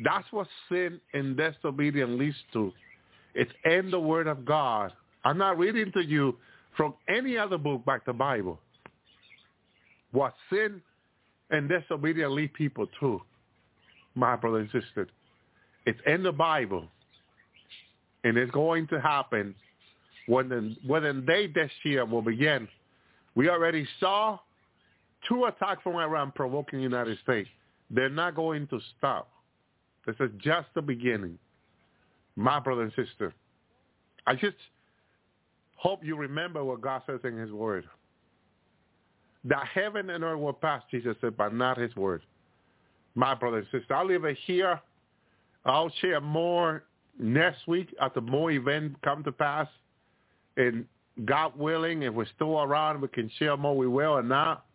that's 0.04 0.30
what 0.30 0.46
sin 0.68 1.00
and 1.14 1.36
disobedience 1.36 2.18
leads 2.18 2.36
to. 2.52 2.72
It's 3.34 3.52
in 3.64 3.90
the 3.90 3.98
Word 4.00 4.26
of 4.26 4.44
God. 4.44 4.92
I'm 5.24 5.38
not 5.38 5.58
reading 5.58 5.90
to 5.92 6.04
you 6.04 6.36
from 6.76 6.94
any 7.08 7.38
other 7.38 7.58
book 7.58 7.82
but 7.86 8.02
the 8.04 8.12
Bible. 8.12 8.60
What 10.12 10.34
sin 10.50 10.82
and 11.50 11.68
disobedience 11.68 12.32
lead 12.32 12.52
people 12.54 12.86
to, 13.00 13.20
my 14.16 14.34
brother 14.36 14.58
and 14.58 14.70
sister. 14.70 15.08
It's 15.84 16.00
in 16.06 16.22
the 16.22 16.32
Bible. 16.32 16.88
And 18.24 18.36
it's 18.36 18.50
going 18.50 18.88
to 18.88 19.00
happen 19.00 19.54
when 20.26 20.48
the, 20.48 20.76
when 20.84 21.04
the 21.04 21.12
day 21.12 21.46
this 21.46 21.70
year 21.84 22.04
will 22.04 22.22
begin. 22.22 22.66
We 23.36 23.48
already 23.48 23.86
saw 24.00 24.40
two 25.28 25.44
attacks 25.44 25.82
from 25.82 25.94
Iran 25.96 26.32
provoking 26.34 26.80
the 26.80 26.82
United 26.82 27.18
States. 27.22 27.48
They're 27.90 28.08
not 28.08 28.34
going 28.34 28.66
to 28.68 28.80
stop. 28.98 29.28
This 30.06 30.16
is 30.18 30.30
just 30.42 30.68
the 30.74 30.82
beginning. 30.82 31.38
My 32.34 32.58
brother 32.58 32.82
and 32.82 32.92
sister, 32.96 33.32
I 34.26 34.34
just 34.34 34.56
hope 35.76 36.04
you 36.04 36.16
remember 36.16 36.64
what 36.64 36.80
God 36.80 37.02
says 37.06 37.20
in 37.24 37.36
his 37.36 37.50
word. 37.52 37.84
That 39.44 39.66
heaven 39.72 40.10
and 40.10 40.24
earth 40.24 40.40
will 40.40 40.52
pass, 40.52 40.82
Jesus 40.90 41.16
said, 41.20 41.36
but 41.36 41.54
not 41.54 41.78
his 41.78 41.94
word. 41.94 42.22
My 43.16 43.34
brother 43.34 43.58
and 43.58 43.66
sister, 43.72 43.94
I'll 43.94 44.06
leave 44.06 44.24
it 44.24 44.36
here. 44.46 44.80
I'll 45.64 45.90
share 46.00 46.20
more 46.20 46.84
next 47.18 47.66
week 47.66 47.92
after 48.00 48.20
more 48.20 48.50
events 48.52 48.96
come 49.02 49.24
to 49.24 49.32
pass. 49.32 49.66
And 50.56 50.84
God 51.24 51.58
willing, 51.58 52.02
if 52.02 52.12
we're 52.12 52.26
still 52.36 52.60
around, 52.60 53.00
we 53.00 53.08
can 53.08 53.30
share 53.38 53.56
more. 53.56 53.76
We 53.76 53.88
will 53.88 54.12
or 54.12 54.22
not. 54.22 54.66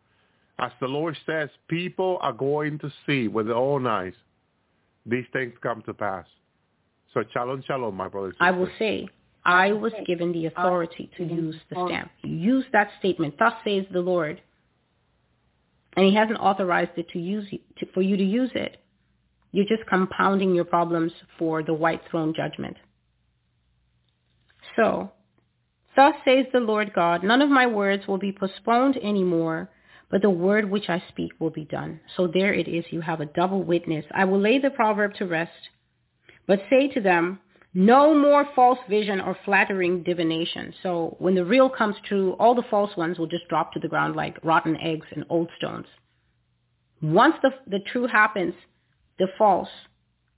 As 0.59 0.71
the 0.79 0.87
Lord 0.87 1.15
says, 1.25 1.49
people 1.67 2.17
are 2.21 2.33
going 2.33 2.79
to 2.79 2.91
see 3.05 3.27
with 3.27 3.45
their 3.45 3.55
own 3.55 3.87
eyes 3.87 4.13
these 5.05 5.25
things 5.33 5.53
come 5.61 5.81
to 5.83 5.93
pass. 5.93 6.25
So 7.13 7.23
shalom, 7.33 7.63
shalom, 7.65 7.95
my 7.95 8.07
brothers. 8.07 8.35
I 8.39 8.51
will 8.51 8.69
say, 8.77 9.07
I 9.45 9.71
was 9.71 9.93
given 10.05 10.31
the 10.31 10.47
authority 10.47 11.09
to 11.17 11.23
use 11.23 11.55
the 11.69 11.85
stamp. 11.87 12.11
use 12.23 12.65
that 12.73 12.89
statement. 12.99 13.35
Thus 13.39 13.53
says 13.63 13.85
the 13.91 14.01
Lord. 14.01 14.41
And 15.95 16.05
he 16.05 16.15
hasn't 16.15 16.39
authorized 16.39 16.91
it 16.97 17.09
to 17.09 17.19
use 17.19 17.49
to, 17.49 17.85
for 17.93 18.01
you 18.01 18.17
to 18.17 18.23
use 18.23 18.51
it. 18.55 18.77
You're 19.51 19.65
just 19.65 19.87
compounding 19.89 20.55
your 20.55 20.65
problems 20.65 21.11
for 21.37 21.61
the 21.61 21.73
white 21.73 22.01
throne 22.09 22.33
judgment. 22.35 22.77
So, 24.77 25.11
thus 25.95 26.13
says 26.23 26.45
the 26.53 26.59
Lord 26.59 26.93
God, 26.93 27.23
none 27.23 27.41
of 27.41 27.49
my 27.49 27.67
words 27.67 28.07
will 28.07 28.17
be 28.17 28.31
postponed 28.31 28.97
anymore 28.97 29.69
but 30.11 30.21
the 30.21 30.29
word 30.29 30.69
which 30.69 30.89
I 30.89 31.01
speak 31.09 31.31
will 31.39 31.49
be 31.49 31.63
done. 31.63 32.01
So 32.17 32.27
there 32.27 32.53
it 32.53 32.67
is. 32.67 32.83
You 32.91 32.99
have 33.01 33.21
a 33.21 33.25
double 33.25 33.63
witness. 33.63 34.05
I 34.13 34.25
will 34.25 34.41
lay 34.41 34.59
the 34.59 34.69
proverb 34.69 35.15
to 35.15 35.25
rest, 35.25 35.69
but 36.45 36.59
say 36.69 36.89
to 36.89 37.01
them, 37.01 37.39
no 37.73 38.13
more 38.13 38.47
false 38.53 38.79
vision 38.89 39.21
or 39.21 39.37
flattering 39.45 40.03
divination. 40.03 40.73
So 40.83 41.15
when 41.19 41.35
the 41.35 41.45
real 41.45 41.69
comes 41.69 41.95
true, 42.05 42.33
all 42.33 42.53
the 42.53 42.63
false 42.69 42.95
ones 42.97 43.17
will 43.17 43.27
just 43.27 43.47
drop 43.47 43.71
to 43.73 43.79
the 43.79 43.87
ground 43.87 44.15
like 44.15 44.43
rotten 44.43 44.75
eggs 44.77 45.07
and 45.11 45.23
old 45.29 45.49
stones. 45.57 45.87
Once 47.01 47.35
the, 47.41 47.51
the 47.67 47.79
true 47.79 48.07
happens, 48.07 48.53
the 49.19 49.27
false 49.37 49.69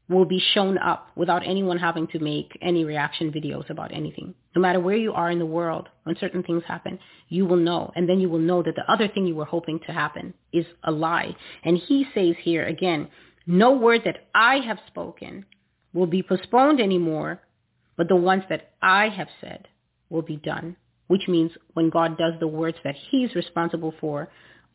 will 0.09 0.25
be 0.25 0.41
shown 0.53 0.77
up 0.77 1.07
without 1.15 1.47
anyone 1.47 1.77
having 1.79 2.05
to 2.07 2.19
make 2.19 2.57
any 2.61 2.85
reaction 2.85 3.31
videos 3.31 3.69
about 3.69 3.93
anything. 3.93 4.35
No 4.55 4.61
matter 4.61 4.79
where 4.79 4.97
you 4.97 5.13
are 5.13 5.31
in 5.31 5.39
the 5.39 5.45
world, 5.45 5.89
when 6.03 6.17
certain 6.19 6.43
things 6.43 6.63
happen, 6.67 6.99
you 7.29 7.45
will 7.45 7.57
know. 7.57 7.91
And 7.95 8.07
then 8.07 8.19
you 8.19 8.29
will 8.29 8.39
know 8.39 8.61
that 8.63 8.75
the 8.75 8.89
other 8.91 9.07
thing 9.07 9.25
you 9.25 9.35
were 9.35 9.45
hoping 9.45 9.79
to 9.87 9.93
happen 9.93 10.33
is 10.51 10.65
a 10.83 10.91
lie. 10.91 11.35
And 11.63 11.77
he 11.77 12.05
says 12.13 12.35
here 12.43 12.65
again, 12.65 13.07
no 13.47 13.71
word 13.73 14.01
that 14.05 14.27
I 14.35 14.57
have 14.57 14.77
spoken 14.87 15.45
will 15.93 16.07
be 16.07 16.23
postponed 16.23 16.79
anymore, 16.79 17.41
but 17.95 18.07
the 18.07 18.15
ones 18.15 18.43
that 18.49 18.71
I 18.81 19.09
have 19.09 19.27
said 19.41 19.67
will 20.09 20.21
be 20.21 20.37
done. 20.37 20.75
Which 21.07 21.27
means 21.27 21.51
when 21.73 21.89
God 21.89 22.17
does 22.17 22.33
the 22.39 22.47
words 22.47 22.77
that 22.83 22.95
he's 23.11 23.35
responsible 23.35 23.93
for, 23.99 24.29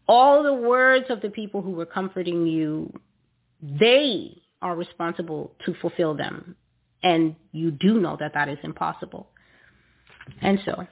all 0.06 0.42
the 0.42 0.54
words 0.54 1.06
of 1.10 1.20
the 1.20 1.30
people 1.30 1.62
who 1.62 1.70
were 1.70 1.86
comforting 1.86 2.46
you, 2.46 2.92
they 3.60 4.42
are 4.62 4.76
responsible 4.76 5.52
to 5.64 5.74
fulfill 5.80 6.14
them. 6.14 6.54
And 7.02 7.36
you 7.52 7.70
do 7.70 8.00
know 8.00 8.16
that 8.20 8.34
that 8.34 8.48
is 8.48 8.58
impossible. 8.62 9.28
And 10.40 10.60
so 10.64 10.86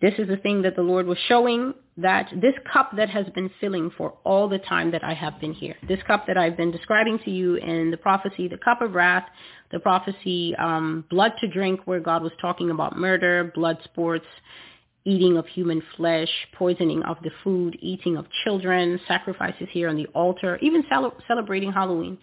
this 0.00 0.14
is 0.18 0.28
the 0.28 0.36
thing 0.36 0.62
that 0.62 0.76
the 0.76 0.82
Lord 0.82 1.06
was 1.06 1.18
showing 1.26 1.74
that 1.96 2.30
this 2.40 2.54
cup 2.72 2.92
that 2.96 3.10
has 3.10 3.26
been 3.34 3.50
filling 3.60 3.90
for 3.96 4.14
all 4.24 4.48
the 4.48 4.58
time 4.58 4.92
that 4.92 5.02
I 5.02 5.12
have 5.14 5.40
been 5.40 5.52
here, 5.52 5.74
this 5.88 5.98
cup 6.06 6.26
that 6.28 6.36
I've 6.36 6.56
been 6.56 6.70
describing 6.70 7.18
to 7.24 7.30
you 7.30 7.56
in 7.56 7.90
the 7.90 7.96
prophecy, 7.96 8.46
the 8.46 8.58
cup 8.58 8.80
of 8.80 8.94
wrath, 8.94 9.24
the 9.72 9.80
prophecy, 9.80 10.54
um, 10.56 11.04
blood 11.10 11.32
to 11.40 11.48
drink, 11.48 11.80
where 11.84 11.98
God 11.98 12.22
was 12.22 12.32
talking 12.40 12.70
about 12.70 12.96
murder, 12.96 13.50
blood 13.54 13.78
sports, 13.84 14.26
eating 15.04 15.36
of 15.36 15.46
human 15.46 15.82
flesh, 15.96 16.28
poisoning 16.52 17.02
of 17.02 17.16
the 17.22 17.30
food, 17.42 17.76
eating 17.80 18.16
of 18.16 18.26
children, 18.44 19.00
sacrifices 19.08 19.66
here 19.72 19.88
on 19.88 19.96
the 19.96 20.06
altar, 20.08 20.58
even 20.62 20.84
cel- 20.88 21.16
celebrating 21.26 21.72
Halloween. 21.72 22.18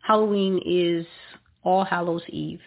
Halloween 0.00 0.60
is 0.66 1.06
All 1.62 1.84
Hallows 1.84 2.22
Eve, 2.28 2.60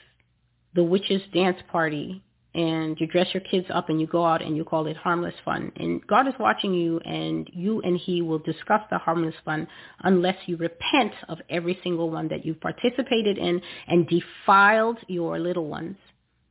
the 0.76 0.84
witches' 0.84 1.22
dance 1.34 1.58
party, 1.70 2.24
and 2.60 3.00
you 3.00 3.08
dress 3.08 3.28
your 3.34 3.40
kids 3.40 3.68
up 3.70 3.88
and 3.88 4.02
you 4.02 4.08
go 4.08 4.26
out 4.26 4.42
and 4.42 4.58
you 4.58 4.66
call 4.66 4.86
it 4.88 4.98
harmless 4.98 5.34
fun. 5.46 5.72
And 5.78 6.06
God 6.08 6.28
is 6.28 6.34
watching 6.38 6.74
you 6.74 7.00
and 7.00 7.50
you 7.54 7.82
and 7.84 7.98
he 7.98 8.22
will 8.22 8.40
discuss 8.40 8.82
the 8.92 8.98
harmless 8.98 9.36
fun 9.46 9.66
unless 10.02 10.36
you 10.46 10.58
repent 10.58 11.14
of 11.30 11.38
every 11.50 11.80
single 11.84 12.10
one 12.10 12.28
that 12.28 12.46
you've 12.46 12.60
participated 12.60 13.38
in 13.38 13.62
and 13.88 14.10
defiled 14.10 14.98
your 15.08 15.40
little 15.40 15.68
ones 15.68 15.96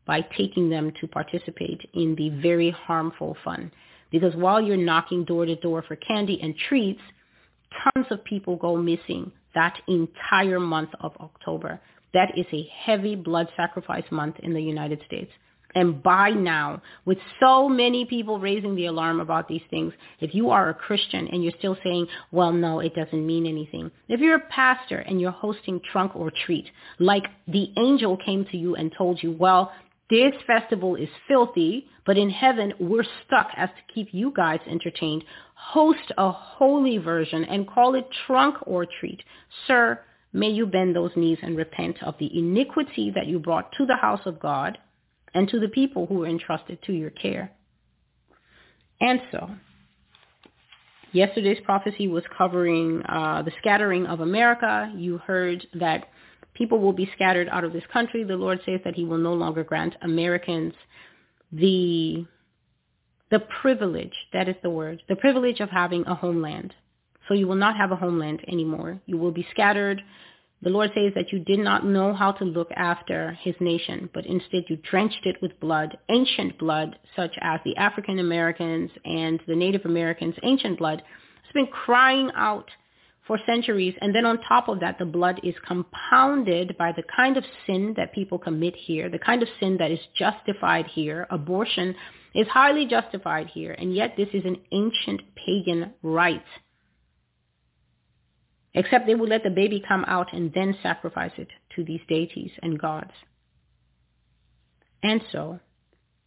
by 0.07 0.23
taking 0.35 0.71
them 0.71 0.93
to 0.99 1.07
participate 1.07 1.83
in 1.93 2.15
the 2.15 2.31
very 2.41 2.71
harmful 2.71 3.37
fun. 3.45 3.71
Because 4.11 4.35
while 4.35 4.63
you're 4.63 4.79
knocking 4.79 5.25
door 5.27 5.45
to 5.45 5.57
door 5.57 5.85
for 5.87 5.97
candy 5.97 6.41
and 6.41 6.55
treats, 6.71 7.03
tons 7.85 8.07
of 8.11 8.25
people 8.25 8.57
go 8.57 8.79
missing 8.79 9.31
that 9.55 9.79
entire 9.87 10.59
month 10.59 10.91
of 11.01 11.13
October. 11.21 11.79
That 12.15 12.31
is 12.35 12.47
a 12.51 12.67
heavy 12.87 13.15
blood 13.15 13.49
sacrifice 13.59 14.05
month 14.11 14.37
in 14.39 14.55
the 14.55 14.63
United 14.63 15.03
States. 15.05 15.31
And 15.75 16.03
by 16.03 16.31
now, 16.31 16.81
with 17.05 17.19
so 17.41 17.69
many 17.69 18.07
people 18.07 18.41
raising 18.41 18.75
the 18.75 18.87
alarm 18.87 19.21
about 19.21 19.49
these 19.49 19.63
things, 19.69 19.93
if 20.19 20.35
you 20.35 20.51
are 20.51 20.71
a 20.71 20.75
Christian 20.75 21.29
and 21.29 21.43
you're 21.43 21.53
still 21.59 21.77
saying, 21.85 22.07
well, 22.33 22.53
no, 22.53 22.81
it 22.81 22.95
doesn't 22.95 23.27
mean 23.27 23.47
anything. 23.47 23.91
If 24.09 24.21
you're 24.21 24.37
a 24.37 24.49
pastor 24.49 24.99
and 24.99 25.21
you're 25.21 25.31
hosting 25.31 25.81
trunk 25.93 26.17
or 26.17 26.33
treat, 26.47 26.67
like 26.99 27.25
the 27.47 27.71
angel 27.77 28.17
came 28.17 28.47
to 28.47 28.57
you 28.57 28.77
and 28.77 28.93
told 28.97 29.23
you, 29.23 29.33
well, 29.33 29.73
this 30.09 30.33
festival 30.47 30.97
is 30.97 31.09
filthy, 31.27 31.87
but 32.07 32.17
in 32.17 32.31
heaven 32.31 32.73
we're 32.81 33.05
stuck 33.27 33.49
as 33.55 33.69
to 33.69 33.93
keep 33.93 34.09
you 34.13 34.33
guys 34.35 34.61
entertained. 34.67 35.23
Host 35.55 36.13
a 36.17 36.33
holy 36.33 36.97
version 36.97 37.45
and 37.45 37.69
call 37.69 37.95
it 37.95 38.09
trunk 38.27 38.57
or 38.63 38.87
treat. 39.01 39.23
Sir, 39.67 40.01
may 40.33 40.49
you 40.49 40.65
bend 40.65 40.97
those 40.97 41.11
knees 41.15 41.39
and 41.43 41.59
repent 41.59 42.03
of 42.03 42.15
the 42.19 42.39
iniquity 42.39 43.13
that 43.15 43.27
you 43.27 43.39
brought 43.39 43.71
to 43.73 43.85
the 43.85 43.97
house 43.97 44.23
of 44.25 44.41
God 44.41 44.79
and 45.39 45.49
to 45.49 45.61
the 45.61 45.69
people 45.69 46.05
who 46.07 46.25
are 46.25 46.27
entrusted 46.27 46.83
to 46.83 46.93
your 46.93 47.11
care. 47.11 47.53
And 49.01 49.21
so, 49.31 49.49
yesterday's 51.13 51.61
prophecy 51.65 52.09
was 52.09 52.25
covering 52.37 53.03
uh, 53.09 53.43
the 53.43 53.53
scattering 53.61 54.05
of 54.07 54.19
America. 54.19 54.93
You 54.97 55.19
heard 55.19 55.65
that 55.75 56.09
people 56.55 56.81
will 56.81 56.93
be 56.93 57.09
scattered 57.15 57.49
out 57.53 57.63
of 57.63 57.73
this 57.73 57.85
country. 57.93 58.25
The 58.25 58.35
Lord 58.35 58.59
says 58.67 58.81
that 58.85 58.97
he 58.97 59.05
will 59.05 59.19
no 59.19 59.33
longer 59.33 59.63
grant 59.63 59.95
Americans 60.03 60.75
the 61.53 62.27
the 63.31 63.41
privilege, 63.61 64.15
that 64.33 64.49
is 64.49 64.57
the 64.63 64.71
word, 64.71 65.03
the 65.09 65.15
privilege 65.15 65.61
of 65.61 65.69
having 65.69 66.05
a 66.07 66.15
homeland. 66.15 66.75
So 67.29 67.35
you 67.35 67.47
will 67.47 67.57
not 67.57 67.77
have 67.77 67.93
a 67.93 67.97
homeland 67.97 68.41
anymore. 68.49 69.01
You 69.07 69.19
will 69.19 69.33
be 69.33 69.47
scattered 69.53 70.03
The 70.61 70.71
Lord 70.71 70.91
says 70.93 71.13
that 71.15 71.33
you 71.33 71.39
did 71.39 71.61
not 71.61 71.87
know 71.87 72.13
how 72.13 72.33
to 72.33 72.45
look 72.45 72.71
after 72.75 73.33
his 73.43 73.55
nation, 73.61 74.11
but 74.13 74.27
instead 74.27 74.65
you 74.69 74.77
drenched 74.77 75.25
it 75.25 75.37
with 75.41 75.61
blood, 75.61 75.97
ancient 76.09 76.59
blood, 76.59 76.99
such 77.15 77.37
as 77.41 77.61
the 77.65 77.77
African 77.77 78.19
Americans 78.19 78.91
and 79.05 79.41
the 79.47 79.55
Native 79.55 79.85
Americans, 79.85 80.35
ancient 80.43 80.79
blood, 80.79 81.01
has 81.45 81.53
been 81.55 81.69
crying 81.69 82.33
out 82.35 82.69
for 83.25 83.39
centuries. 83.47 83.95
And 84.01 84.13
then 84.13 84.27
on 84.27 84.41
top 84.41 84.69
of 84.69 84.81
that, 84.81 84.99
the 84.99 85.05
blood 85.05 85.41
is 85.45 85.55
compounded 85.65 86.77
by 86.77 86.91
the 86.91 87.05
kind 87.15 87.37
of 87.37 87.45
sin 87.65 87.95
that 87.97 88.13
people 88.13 88.39
commit 88.39 88.75
here, 88.75 89.09
the 89.09 89.19
kind 89.19 89.43
of 89.43 89.49
sin 89.61 89.77
that 89.79 89.93
is 89.93 90.01
justified 90.17 90.87
here. 90.87 91.29
Abortion 91.31 91.95
is 92.35 92.49
highly 92.49 92.85
justified 92.85 93.47
here. 93.47 93.73
And 93.73 93.95
yet 93.95 94.15
this 94.17 94.29
is 94.33 94.45
an 94.45 94.57
ancient 94.73 95.21
pagan 95.37 95.93
rite 96.03 96.43
except 98.79 99.07
they 99.07 99.15
would 99.17 99.29
let 99.29 99.43
the 99.43 99.51
baby 99.51 99.83
come 99.87 100.05
out 100.07 100.33
and 100.33 100.53
then 100.55 100.73
sacrifice 100.85 101.33
it 101.37 101.49
to 101.75 101.85
these 101.85 102.01
deities 102.09 102.53
and 102.63 102.79
gods. 102.79 103.11
And 105.03 105.21
so 105.33 105.59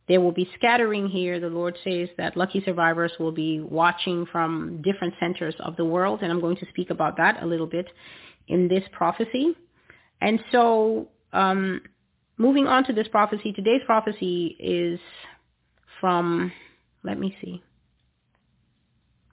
there 0.09 0.19
will 0.19 0.33
be 0.33 0.49
scattering 0.57 1.07
here. 1.07 1.39
The 1.39 1.47
Lord 1.47 1.77
says 1.81 2.09
that 2.17 2.35
lucky 2.35 2.61
survivors 2.65 3.13
will 3.17 3.31
be 3.31 3.61
watching 3.61 4.25
from 4.30 4.81
different 4.81 5.13
centers 5.17 5.55
of 5.59 5.77
the 5.77 5.85
world, 5.85 6.19
and 6.21 6.30
I'm 6.30 6.41
going 6.41 6.57
to 6.57 6.65
speak 6.67 6.89
about 6.89 7.15
that 7.17 7.41
a 7.41 7.45
little 7.45 7.67
bit 7.67 7.88
in 8.49 8.67
this 8.67 8.83
prophecy. 8.91 9.55
And 10.19 10.43
so 10.51 11.07
um, 11.31 11.80
moving 12.38 12.67
on 12.67 12.83
to 12.83 12.93
this 12.93 13.07
prophecy, 13.07 13.53
today's 13.53 13.81
prophecy 13.85 14.57
is 14.59 14.99
from, 16.01 16.51
let 17.01 17.17
me 17.17 17.33
see. 17.41 17.63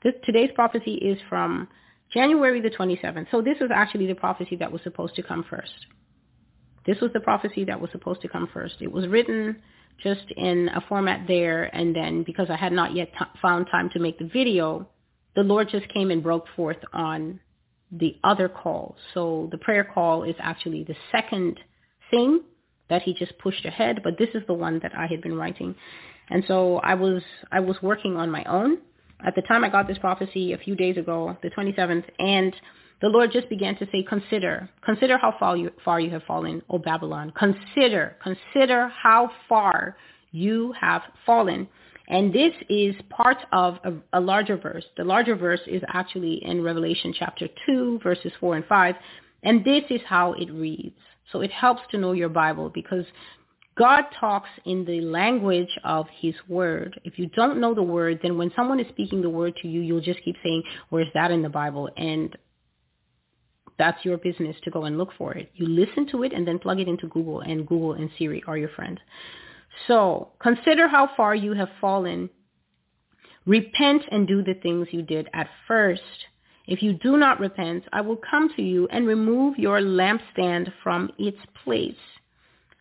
This, 0.04 0.14
today's 0.24 0.50
prophecy 0.54 0.94
is 0.94 1.18
from 1.28 1.66
January 2.12 2.60
the 2.60 2.70
27th. 2.70 3.26
So 3.30 3.42
this 3.42 3.58
was 3.60 3.70
actually 3.74 4.06
the 4.06 4.14
prophecy 4.14 4.56
that 4.56 4.72
was 4.72 4.82
supposed 4.82 5.14
to 5.16 5.22
come 5.22 5.44
first. 5.48 5.86
This 6.86 7.00
was 7.00 7.10
the 7.12 7.20
prophecy 7.20 7.64
that 7.64 7.80
was 7.80 7.90
supposed 7.90 8.22
to 8.22 8.28
come 8.28 8.48
first. 8.52 8.76
It 8.80 8.90
was 8.90 9.06
written 9.08 9.56
just 10.02 10.30
in 10.36 10.70
a 10.74 10.80
format 10.88 11.26
there, 11.26 11.64
and 11.64 11.94
then 11.94 12.22
because 12.22 12.48
I 12.50 12.56
had 12.56 12.72
not 12.72 12.94
yet 12.94 13.10
t- 13.18 13.24
found 13.42 13.66
time 13.70 13.90
to 13.90 13.98
make 13.98 14.18
the 14.18 14.24
video, 14.24 14.88
the 15.34 15.42
Lord 15.42 15.68
just 15.70 15.88
came 15.88 16.10
and 16.10 16.22
broke 16.22 16.46
forth 16.56 16.78
on 16.92 17.40
the 17.90 18.16
other 18.24 18.48
call. 18.48 18.96
So 19.12 19.48
the 19.50 19.58
prayer 19.58 19.84
call 19.84 20.22
is 20.22 20.36
actually 20.38 20.84
the 20.84 20.96
second 21.10 21.58
thing 22.10 22.40
that 22.88 23.02
he 23.02 23.12
just 23.14 23.38
pushed 23.38 23.64
ahead, 23.64 24.00
but 24.02 24.18
this 24.18 24.30
is 24.34 24.42
the 24.46 24.54
one 24.54 24.78
that 24.82 24.92
I 24.96 25.06
had 25.06 25.20
been 25.20 25.34
writing. 25.34 25.74
And 26.30 26.44
so 26.46 26.76
I 26.78 26.94
was 26.94 27.22
I 27.50 27.60
was 27.60 27.76
working 27.82 28.16
on 28.16 28.30
my 28.30 28.44
own 28.44 28.78
at 29.24 29.34
the 29.34 29.42
time 29.42 29.64
I 29.64 29.68
got 29.68 29.88
this 29.88 29.98
prophecy 29.98 30.52
a 30.52 30.58
few 30.58 30.76
days 30.76 30.96
ago, 30.96 31.36
the 31.42 31.50
27th, 31.50 32.04
and 32.18 32.54
the 33.00 33.08
Lord 33.08 33.30
just 33.32 33.48
began 33.48 33.76
to 33.76 33.86
say, 33.92 34.04
consider, 34.08 34.68
consider 34.84 35.18
how 35.18 35.34
far 35.38 35.56
you, 35.56 35.70
far 35.84 36.00
you 36.00 36.10
have 36.10 36.22
fallen, 36.24 36.62
O 36.68 36.78
Babylon. 36.78 37.32
Consider, 37.38 38.16
consider 38.22 38.88
how 38.88 39.30
far 39.48 39.96
you 40.32 40.74
have 40.80 41.02
fallen. 41.24 41.68
And 42.08 42.32
this 42.32 42.52
is 42.68 42.94
part 43.10 43.38
of 43.52 43.78
a, 43.84 44.18
a, 44.18 44.20
larger 44.20 44.56
verse. 44.56 44.84
The 44.96 45.04
larger 45.04 45.36
verse 45.36 45.60
is 45.66 45.82
actually 45.88 46.42
in 46.44 46.62
Revelation 46.62 47.14
chapter 47.16 47.48
2, 47.66 48.00
verses 48.02 48.32
4 48.40 48.56
and 48.56 48.64
5. 48.64 48.94
And 49.42 49.64
this 49.64 49.84
is 49.90 50.00
how 50.06 50.32
it 50.32 50.50
reads. 50.50 50.96
So 51.30 51.42
it 51.42 51.52
helps 51.52 51.82
to 51.90 51.98
know 51.98 52.12
your 52.12 52.30
Bible 52.30 52.70
because 52.70 53.04
God 53.78 54.04
talks 54.18 54.48
in 54.64 54.84
the 54.84 55.00
language 55.00 55.70
of 55.84 56.06
his 56.20 56.34
word. 56.48 57.00
If 57.04 57.18
you 57.18 57.26
don't 57.28 57.60
know 57.60 57.74
the 57.74 57.82
word, 57.82 58.18
then 58.22 58.36
when 58.36 58.52
someone 58.56 58.80
is 58.80 58.88
speaking 58.88 59.22
the 59.22 59.30
word 59.30 59.54
to 59.62 59.68
you, 59.68 59.80
you'll 59.80 60.00
just 60.00 60.22
keep 60.24 60.36
saying, 60.42 60.64
where's 60.88 61.06
that 61.14 61.30
in 61.30 61.42
the 61.42 61.48
Bible? 61.48 61.88
And 61.96 62.36
that's 63.78 64.04
your 64.04 64.18
business 64.18 64.56
to 64.64 64.70
go 64.70 64.84
and 64.84 64.98
look 64.98 65.10
for 65.16 65.34
it. 65.34 65.52
You 65.54 65.66
listen 65.68 66.08
to 66.10 66.24
it 66.24 66.32
and 66.32 66.46
then 66.46 66.58
plug 66.58 66.80
it 66.80 66.88
into 66.88 67.06
Google, 67.06 67.40
and 67.40 67.66
Google 67.66 67.92
and 67.92 68.10
Siri 68.18 68.42
are 68.48 68.58
your 68.58 68.70
friends. 68.70 68.98
So 69.86 70.30
consider 70.40 70.88
how 70.88 71.10
far 71.16 71.36
you 71.36 71.54
have 71.54 71.68
fallen. 71.80 72.28
Repent 73.46 74.02
and 74.10 74.26
do 74.26 74.42
the 74.42 74.54
things 74.54 74.88
you 74.90 75.02
did 75.02 75.28
at 75.32 75.48
first. 75.68 76.02
If 76.66 76.82
you 76.82 76.94
do 76.94 77.16
not 77.16 77.38
repent, 77.38 77.84
I 77.92 78.00
will 78.00 78.18
come 78.28 78.52
to 78.56 78.62
you 78.62 78.88
and 78.90 79.06
remove 79.06 79.56
your 79.56 79.80
lampstand 79.80 80.72
from 80.82 81.10
its 81.16 81.38
place. 81.64 81.94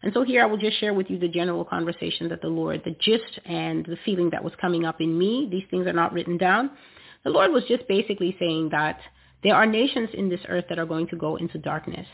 And 0.03 0.13
so 0.13 0.23
here 0.23 0.43
I 0.43 0.45
will 0.45 0.57
just 0.57 0.79
share 0.79 0.93
with 0.93 1.09
you 1.09 1.17
the 1.17 1.27
general 1.27 1.65
conversation 1.65 2.29
that 2.29 2.41
the 2.41 2.47
Lord, 2.47 2.81
the 2.85 2.95
gist 2.99 3.39
and 3.45 3.85
the 3.85 3.97
feeling 4.05 4.29
that 4.29 4.43
was 4.43 4.53
coming 4.61 4.85
up 4.85 5.01
in 5.01 5.17
me. 5.17 5.47
These 5.49 5.63
things 5.71 5.87
are 5.87 5.93
not 5.93 6.13
written 6.13 6.37
down. 6.37 6.71
The 7.23 7.31
Lord 7.31 7.51
was 7.51 7.63
just 7.67 7.87
basically 7.87 8.35
saying 8.39 8.69
that 8.69 8.99
there 9.43 9.55
are 9.55 9.65
nations 9.65 10.09
in 10.13 10.29
this 10.29 10.41
earth 10.49 10.65
that 10.69 10.79
are 10.79 10.85
going 10.85 11.07
to 11.07 11.15
go 11.15 11.35
into 11.35 11.57
darkness. 11.57 12.07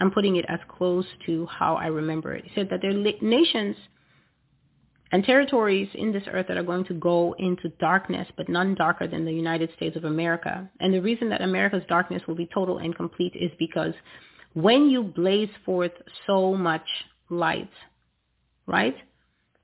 I'm 0.00 0.10
putting 0.10 0.36
it 0.36 0.44
as 0.48 0.58
close 0.68 1.06
to 1.26 1.46
how 1.46 1.76
I 1.76 1.86
remember 1.86 2.32
it. 2.32 2.44
He 2.44 2.50
said 2.54 2.68
that 2.70 2.80
there 2.82 2.90
are 2.90 3.14
nations 3.22 3.76
and 5.12 5.22
territories 5.22 5.88
in 5.94 6.10
this 6.10 6.24
earth 6.32 6.46
that 6.48 6.56
are 6.56 6.64
going 6.64 6.84
to 6.86 6.94
go 6.94 7.34
into 7.38 7.68
darkness, 7.78 8.26
but 8.36 8.48
none 8.48 8.74
darker 8.74 9.06
than 9.06 9.24
the 9.24 9.32
United 9.32 9.70
States 9.76 9.96
of 9.96 10.04
America. 10.04 10.68
And 10.80 10.92
the 10.92 11.00
reason 11.00 11.28
that 11.28 11.42
America's 11.42 11.84
darkness 11.88 12.22
will 12.26 12.34
be 12.34 12.48
total 12.52 12.78
and 12.78 12.96
complete 12.96 13.34
is 13.36 13.52
because 13.58 13.94
when 14.54 14.88
you 14.88 15.02
blaze 15.02 15.50
forth 15.64 15.92
so 16.26 16.54
much 16.54 16.86
light, 17.28 17.70
right? 18.66 18.96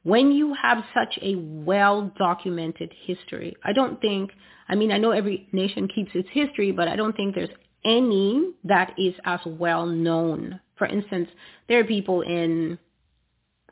When 0.03 0.33
you 0.33 0.55
have 0.61 0.85
such 0.95 1.19
a 1.23 1.37
well-documented 1.37 2.93
history, 3.07 3.57
I 3.65 3.73
don't 3.73 4.01
think, 4.01 4.31
I 4.69 4.75
mean, 4.75 4.91
I 4.91 4.99
know 4.99 5.13
every 5.13 5.49
nation 5.53 5.89
keeps 5.89 6.11
its 6.15 6.29
history, 6.33 6.73
but 6.73 6.89
I 6.89 6.97
don't 6.97 7.17
think 7.17 7.35
there's 7.35 7.51
any 7.85 8.53
that 8.65 8.95
is 8.99 9.15
as 9.25 9.41
well 9.47 9.87
known. 9.87 10.61
For 10.77 10.87
instance, 10.87 11.29
there 11.69 11.81
are 11.81 11.85
people 11.85 12.23
in, 12.23 12.79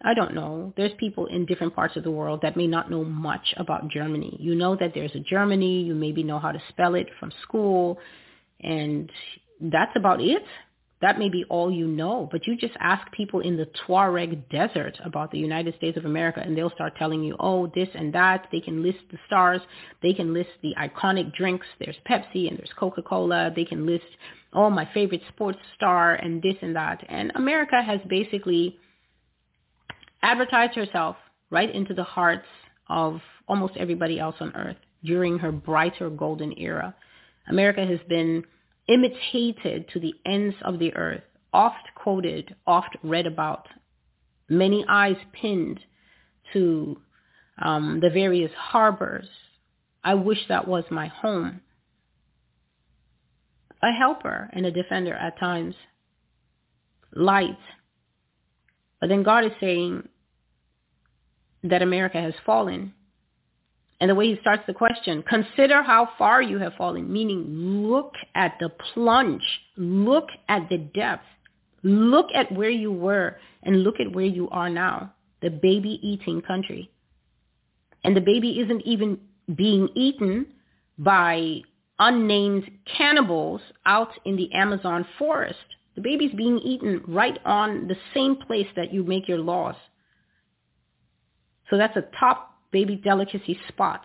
I 0.03 0.15
don't 0.15 0.35
know, 0.35 0.73
there's 0.77 0.93
people 0.99 1.27
in 1.27 1.47
different 1.47 1.75
parts 1.75 1.97
of 1.97 2.05
the 2.05 2.11
world 2.11 2.41
that 2.43 2.57
may 2.57 2.67
not 2.67 2.91
know 2.91 3.05
much 3.05 3.55
about 3.57 3.89
Germany. 3.89 4.37
You 4.39 4.55
know 4.55 4.77
that 4.77 4.93
there's 4.95 5.15
a 5.15 5.21
Germany, 5.21 5.83
you 5.83 5.95
maybe 5.95 6.23
know 6.23 6.39
how 6.39 6.53
to 6.53 6.63
spell 6.69 6.95
it 6.95 7.09
from 7.19 7.33
school, 7.43 7.99
and 8.61 9.11
that's 9.61 9.97
about 9.97 10.21
it 10.21 10.43
that 11.01 11.19
may 11.19 11.29
be 11.29 11.45
all 11.49 11.71
you 11.71 11.87
know, 11.87 12.29
but 12.33 12.47
you 12.47 12.57
just 12.57 12.75
ask 12.81 13.11
people 13.13 13.41
in 13.41 13.57
the 13.57 13.69
Tuareg 13.87 14.49
desert 14.51 14.99
about 15.05 15.31
the 15.31 15.39
United 15.39 15.77
States 15.77 15.97
of 15.97 16.05
America 16.05 16.43
and 16.45 16.57
they'll 16.57 16.71
start 16.71 16.97
telling 16.97 17.23
you, 17.23 17.37
oh, 17.39 17.69
this 17.69 17.89
and 17.95 18.13
that. 18.15 18.49
They 18.51 18.61
can 18.61 18.83
list 18.83 18.99
the 19.13 19.19
stars. 19.27 19.61
They 20.03 20.13
can 20.13 20.35
list 20.35 20.51
the 20.61 20.75
iconic 20.77 21.33
drinks. 21.35 21.67
There's 21.79 21.97
Pepsi 22.09 22.49
and 22.49 22.59
there's 22.59 22.73
Coca-Cola. 22.77 23.53
They 23.55 23.65
can 23.65 23.87
list, 23.87 24.07
oh, 24.53 24.71
my 24.71 24.89
favorite 24.93 25.23
sports 25.29 25.61
star 25.77 26.15
and 26.17 26.43
this 26.43 26.57
and 26.63 26.75
that. 26.75 27.05
And 27.09 27.31
America 27.37 27.81
has 27.81 28.01
basically 28.09 28.77
advertised 30.23 30.75
herself 30.75 31.17
right 31.51 31.73
into 31.73 31.95
the 31.95 32.05
hearts 32.05 32.47
of 32.89 33.21
almost 33.47 33.77
everybody 33.77 34.19
else 34.19 34.37
on 34.41 34.55
earth 34.57 34.77
during 35.05 35.39
her 35.39 35.53
brighter 35.53 36.11
golden 36.11 36.59
era. 36.59 36.95
America 37.49 37.87
has 37.87 38.01
been 38.09 38.45
imitated 38.89 39.89
to 39.93 40.01
the 40.01 40.15
ends 40.25 40.57
of 40.63 40.79
the 40.79 40.95
earth, 40.95 41.23
oft 41.53 41.89
quoted, 41.95 42.55
oft 42.67 42.97
read 43.03 43.27
about, 43.27 43.69
many 44.49 44.85
eyes 44.89 45.17
pinned 45.33 45.81
to 46.53 47.01
um, 47.61 48.01
the 48.01 48.11
various 48.11 48.53
harbors. 48.57 49.29
I 50.03 50.15
wish 50.15 50.39
that 50.49 50.67
was 50.67 50.85
my 50.91 51.09
home. 51.09 51.61
A 53.83 53.93
helper 53.93 54.51
and 54.53 54.67
a 54.67 54.71
defender 54.71 55.15
at 55.15 55.39
times. 55.39 55.75
Light. 57.15 57.59
But 59.01 59.09
then 59.09 59.23
God 59.23 59.45
is 59.45 59.53
saying 59.61 60.09
that 61.63 61.83
America 61.83 62.21
has 62.21 62.35
fallen 62.45 62.95
and 64.01 64.11
the 64.11 64.15
way 64.15 64.29
he 64.29 64.41
starts 64.41 64.63
the 64.67 64.75
question, 64.75 65.25
consider 65.29 65.83
how 65.83 66.09
far 66.19 66.41
you 66.41 66.59
have 66.59 66.75
fallen, 66.75 67.13
meaning 67.13 67.45
look 67.49 68.13
at 68.35 68.57
the 68.61 68.69
plunge, 68.95 69.43
look 69.77 70.29
at 70.49 70.69
the 70.69 70.79
depth, 70.79 71.25
look 71.83 72.29
at 72.35 72.53
where 72.53 72.71
you 72.71 72.93
were 72.93 73.37
and 73.65 73.83
look 73.83 73.97
at 73.99 74.13
where 74.13 74.25
you 74.25 74.49
are 74.51 74.71
now, 74.71 75.13
the 75.43 75.51
baby 75.51 75.99
eating 76.03 76.41
country. 76.43 76.91
And 78.05 78.17
the 78.17 78.21
baby 78.21 78.61
isn't 78.61 78.83
even 78.83 79.19
being 79.57 79.89
eaten 79.97 80.47
by 80.97 81.63
unnamed 81.99 82.71
cannibals 82.97 83.61
out 83.85 84.11
in 84.25 84.37
the 84.37 84.53
Amazon 84.53 85.05
forest. 85.19 85.59
The 85.97 86.03
baby's 86.03 86.33
being 86.37 86.59
eaten 86.59 87.03
right 87.09 87.39
on 87.45 87.89
the 87.89 87.97
same 88.15 88.37
place 88.37 88.69
that 88.77 88.93
you 88.95 89.03
make 89.03 89.27
your 89.27 89.39
laws. 89.39 89.75
So 91.71 91.77
that's 91.77 91.97
a 91.97 92.05
top 92.19 92.55
baby 92.71 92.97
delicacy 92.97 93.59
spot, 93.69 94.03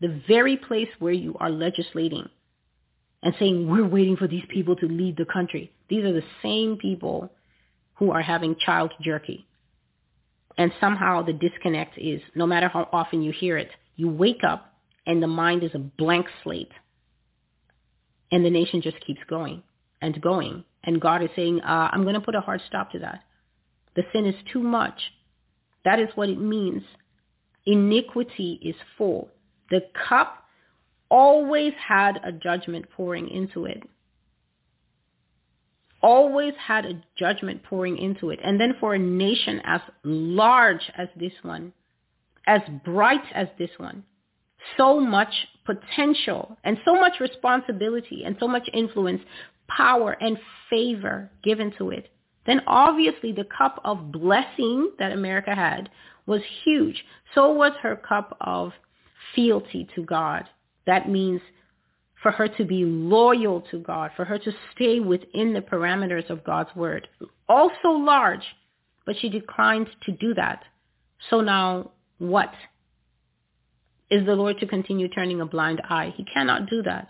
the 0.00 0.20
very 0.28 0.56
place 0.56 0.88
where 0.98 1.12
you 1.12 1.36
are 1.38 1.50
legislating 1.50 2.28
and 3.22 3.34
saying, 3.38 3.68
we're 3.68 3.86
waiting 3.86 4.16
for 4.16 4.28
these 4.28 4.44
people 4.48 4.76
to 4.76 4.86
lead 4.86 5.16
the 5.16 5.24
country. 5.24 5.72
These 5.88 6.04
are 6.04 6.12
the 6.12 6.22
same 6.42 6.76
people 6.76 7.32
who 7.94 8.10
are 8.10 8.22
having 8.22 8.56
child 8.56 8.92
jerky. 9.00 9.46
And 10.58 10.72
somehow 10.80 11.22
the 11.22 11.32
disconnect 11.32 11.98
is, 11.98 12.20
no 12.34 12.46
matter 12.46 12.68
how 12.68 12.88
often 12.92 13.22
you 13.22 13.32
hear 13.32 13.56
it, 13.56 13.70
you 13.96 14.08
wake 14.08 14.42
up 14.46 14.74
and 15.06 15.22
the 15.22 15.26
mind 15.26 15.62
is 15.62 15.70
a 15.74 15.78
blank 15.78 16.26
slate. 16.42 16.72
And 18.30 18.44
the 18.44 18.50
nation 18.50 18.82
just 18.82 19.00
keeps 19.06 19.20
going 19.28 19.62
and 20.00 20.20
going 20.20 20.64
And 20.86 21.00
God 21.00 21.22
is 21.22 21.30
saying, 21.34 21.60
uh, 21.60 21.90
I'm 21.92 22.02
going 22.02 22.14
to 22.14 22.20
put 22.20 22.36
a 22.36 22.40
hard 22.40 22.62
stop 22.66 22.92
to 22.92 23.00
that. 23.00 23.20
The 23.96 24.04
sin 24.12 24.24
is 24.24 24.36
too 24.52 24.60
much. 24.60 24.98
That 25.84 25.98
is 25.98 26.08
what 26.14 26.28
it 26.28 26.38
means. 26.38 26.82
Iniquity 27.66 28.60
is 28.62 28.76
full. 28.96 29.28
The 29.70 29.82
cup 30.08 30.44
always 31.10 31.72
had 31.74 32.20
a 32.22 32.32
judgment 32.32 32.86
pouring 32.90 33.28
into 33.28 33.64
it. 33.64 33.82
Always 36.02 36.54
had 36.58 36.84
a 36.84 37.02
judgment 37.18 37.64
pouring 37.64 37.98
into 37.98 38.30
it. 38.30 38.38
And 38.42 38.60
then 38.60 38.74
for 38.78 38.94
a 38.94 38.98
nation 38.98 39.60
as 39.64 39.80
large 40.04 40.90
as 40.96 41.08
this 41.16 41.32
one, 41.42 41.72
as 42.46 42.60
bright 42.84 43.24
as 43.34 43.48
this 43.58 43.70
one, 43.78 44.04
so 44.76 45.00
much 45.00 45.32
potential 45.64 46.56
and 46.62 46.78
so 46.84 46.94
much 46.94 47.14
responsibility 47.20 48.22
and 48.24 48.36
so 48.38 48.46
much 48.46 48.68
influence, 48.72 49.22
power 49.68 50.16
and 50.20 50.38
favor 50.70 51.30
given 51.42 51.72
to 51.78 51.90
it, 51.90 52.08
then 52.46 52.60
obviously 52.68 53.32
the 53.32 53.44
cup 53.44 53.80
of 53.84 54.12
blessing 54.12 54.92
that 54.98 55.12
America 55.12 55.54
had 55.54 55.90
was 56.26 56.42
huge. 56.64 57.04
So 57.34 57.52
was 57.52 57.72
her 57.82 57.96
cup 57.96 58.36
of 58.40 58.72
fealty 59.34 59.88
to 59.94 60.02
God. 60.02 60.44
That 60.86 61.08
means 61.08 61.40
for 62.22 62.32
her 62.32 62.48
to 62.48 62.64
be 62.64 62.84
loyal 62.84 63.60
to 63.70 63.78
God, 63.78 64.10
for 64.16 64.24
her 64.24 64.38
to 64.38 64.52
stay 64.74 65.00
within 65.00 65.52
the 65.52 65.60
parameters 65.60 66.28
of 66.30 66.44
God's 66.44 66.74
word. 66.74 67.08
Also 67.48 67.90
large, 67.90 68.44
but 69.04 69.16
she 69.20 69.28
declined 69.28 69.88
to 70.04 70.12
do 70.12 70.34
that. 70.34 70.64
So 71.30 71.40
now 71.40 71.92
what? 72.18 72.52
Is 74.10 74.24
the 74.24 74.34
Lord 74.34 74.58
to 74.60 74.66
continue 74.66 75.08
turning 75.08 75.40
a 75.40 75.46
blind 75.46 75.82
eye? 75.88 76.14
He 76.16 76.24
cannot 76.24 76.70
do 76.70 76.82
that. 76.82 77.08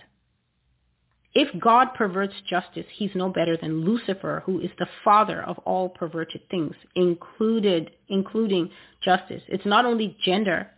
If 1.39 1.61
God 1.61 1.93
perverts 1.93 2.33
justice, 2.49 2.87
he's 2.95 3.15
no 3.15 3.29
better 3.29 3.59
than 3.59 3.85
Lucifer, 3.85 4.43
who 4.47 4.59
is 4.59 4.71
the 4.79 4.89
father 5.05 5.43
of 5.43 5.59
all 5.67 5.91
perverted 5.91 6.49
things, 6.49 6.75
included, 6.95 7.91
including 8.09 8.71
justice. 9.03 9.43
It's 9.47 9.67
not 9.67 9.85
only 9.85 10.17
gender 10.25 10.71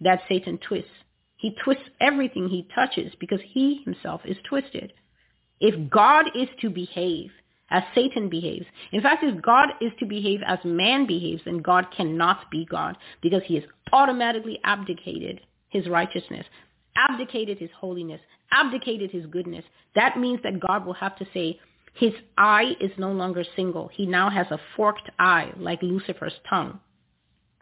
that 0.00 0.22
Satan 0.26 0.56
twists. 0.66 0.88
He 1.36 1.54
twists 1.62 1.84
everything 2.00 2.48
he 2.48 2.66
touches 2.74 3.12
because 3.20 3.40
he 3.44 3.82
himself 3.84 4.22
is 4.24 4.38
twisted. 4.48 4.94
If 5.60 5.90
God 5.90 6.24
is 6.34 6.48
to 6.62 6.70
behave 6.70 7.30
as 7.68 7.82
Satan 7.94 8.30
behaves, 8.30 8.64
in 8.92 9.02
fact, 9.02 9.22
if 9.22 9.42
God 9.42 9.68
is 9.82 9.92
to 9.98 10.06
behave 10.06 10.40
as 10.46 10.60
man 10.64 11.06
behaves, 11.06 11.42
then 11.44 11.58
God 11.58 11.88
cannot 11.94 12.50
be 12.50 12.64
God 12.64 12.96
because 13.20 13.42
he 13.44 13.56
has 13.56 13.64
automatically 13.92 14.60
abdicated 14.64 15.42
his 15.68 15.86
righteousness, 15.86 16.46
abdicated 16.96 17.58
his 17.58 17.70
holiness, 17.78 18.20
abdicated 18.50 19.10
his 19.10 19.26
goodness. 19.26 19.64
That 19.94 20.18
means 20.18 20.40
that 20.42 20.60
God 20.60 20.86
will 20.86 20.94
have 20.94 21.16
to 21.16 21.26
say, 21.32 21.60
his 21.94 22.12
eye 22.36 22.72
is 22.80 22.90
no 22.98 23.10
longer 23.10 23.44
single. 23.56 23.88
He 23.92 24.04
now 24.04 24.28
has 24.28 24.46
a 24.50 24.60
forked 24.76 25.10
eye 25.18 25.52
like 25.56 25.82
Lucifer's 25.82 26.34
tongue. 26.48 26.78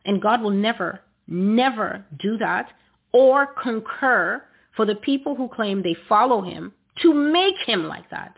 And 0.04 0.20
God 0.20 0.42
will 0.42 0.50
never, 0.50 1.00
never 1.28 2.04
do 2.18 2.36
that 2.38 2.70
or 3.12 3.46
concur 3.46 4.42
for 4.76 4.84
the 4.84 4.96
people 4.96 5.36
who 5.36 5.48
claim 5.48 5.82
they 5.82 5.96
follow 6.08 6.42
him 6.42 6.72
to 7.02 7.14
make 7.14 7.56
him 7.64 7.84
like 7.84 8.10
that. 8.10 8.36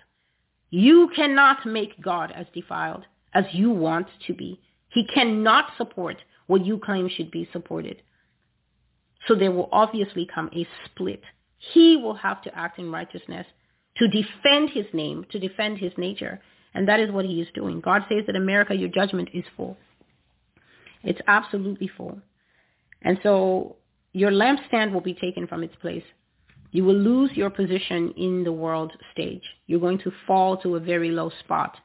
You 0.71 1.11
cannot 1.17 1.65
make 1.65 2.01
God 2.03 2.33
as 2.33 2.47
defiled 2.53 3.05
as 3.33 3.45
you 3.53 3.71
want 3.71 4.07
to 4.27 4.35
be. 4.35 4.61
He 4.89 5.07
cannot 5.07 5.73
support 5.79 6.17
what 6.47 6.65
you 6.65 6.79
claim 6.79 7.09
should 7.09 7.31
be 7.31 7.49
supported. 7.53 8.03
So 9.27 9.35
there 9.35 9.51
will 9.51 9.69
obviously 9.73 10.29
come 10.33 10.51
a 10.55 10.67
split. 10.85 11.23
He 11.59 11.97
will 11.97 12.15
have 12.15 12.43
to 12.43 12.59
act 12.59 12.79
in 12.79 12.91
righteousness 12.91 13.47
to 13.97 14.09
defend 14.09 14.71
his 14.71 14.87
name, 14.93 15.27
to 15.31 15.39
defend 15.39 15.79
his 15.79 15.93
nature. 15.97 16.41
And 16.75 16.87
that 16.89 17.01
is 17.01 17.11
what 17.11 17.25
he 17.25 17.41
is 17.41 17.49
doing. 17.55 17.81
God 17.81 18.03
says 18.09 18.25
that 18.27 18.37
America, 18.37 18.75
your 18.75 18.91
judgment 18.91 19.31
is 19.33 19.45
full. 19.57 19.77
It's 21.03 21.21
absolutely 21.27 21.89
full. 21.97 22.21
And 23.03 23.19
so 23.23 23.77
your 24.13 24.31
lampstand 24.31 24.93
will 24.93 25.01
be 25.01 25.15
taken 25.15 25.47
from 25.47 25.63
its 25.63 25.77
place. 25.77 26.05
You 26.73 26.85
will 26.85 26.97
lose 26.97 27.31
your 27.35 27.49
position 27.49 28.13
in 28.17 28.45
the 28.45 28.53
world 28.53 28.93
stage. 29.13 29.43
You're 29.67 29.81
going 29.81 29.99
to 30.01 30.13
fall 30.27 30.59
to 30.59 30.77
a 30.77 30.81
very 30.81 31.11
low 31.11 31.31
spot. 31.41 31.77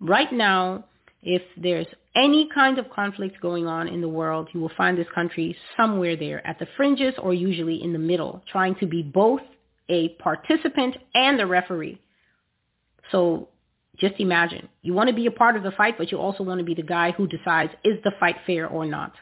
Right 0.00 0.32
now, 0.32 0.84
if 1.22 1.42
there's 1.56 1.86
any 2.14 2.48
kind 2.54 2.78
of 2.78 2.90
conflict 2.90 3.40
going 3.40 3.66
on 3.66 3.88
in 3.88 4.00
the 4.00 4.08
world, 4.08 4.48
you 4.52 4.60
will 4.60 4.72
find 4.76 4.96
this 4.96 5.06
country 5.14 5.56
somewhere 5.76 6.16
there 6.16 6.46
at 6.46 6.58
the 6.58 6.66
fringes 6.76 7.14
or 7.18 7.34
usually 7.34 7.82
in 7.82 7.92
the 7.92 7.98
middle, 7.98 8.42
trying 8.50 8.74
to 8.76 8.86
be 8.86 9.02
both 9.02 9.40
a 9.88 10.10
participant 10.20 10.96
and 11.14 11.40
a 11.40 11.46
referee. 11.46 12.00
So 13.10 13.48
just 13.96 14.14
imagine, 14.18 14.68
you 14.82 14.94
want 14.94 15.08
to 15.08 15.14
be 15.14 15.26
a 15.26 15.30
part 15.30 15.56
of 15.56 15.62
the 15.62 15.72
fight, 15.72 15.98
but 15.98 16.12
you 16.12 16.18
also 16.18 16.44
want 16.44 16.58
to 16.58 16.64
be 16.64 16.74
the 16.74 16.82
guy 16.82 17.12
who 17.12 17.26
decides, 17.26 17.72
is 17.84 17.98
the 18.04 18.12
fight 18.20 18.36
fair 18.46 18.68
or 18.68 18.86
not? 18.86 19.12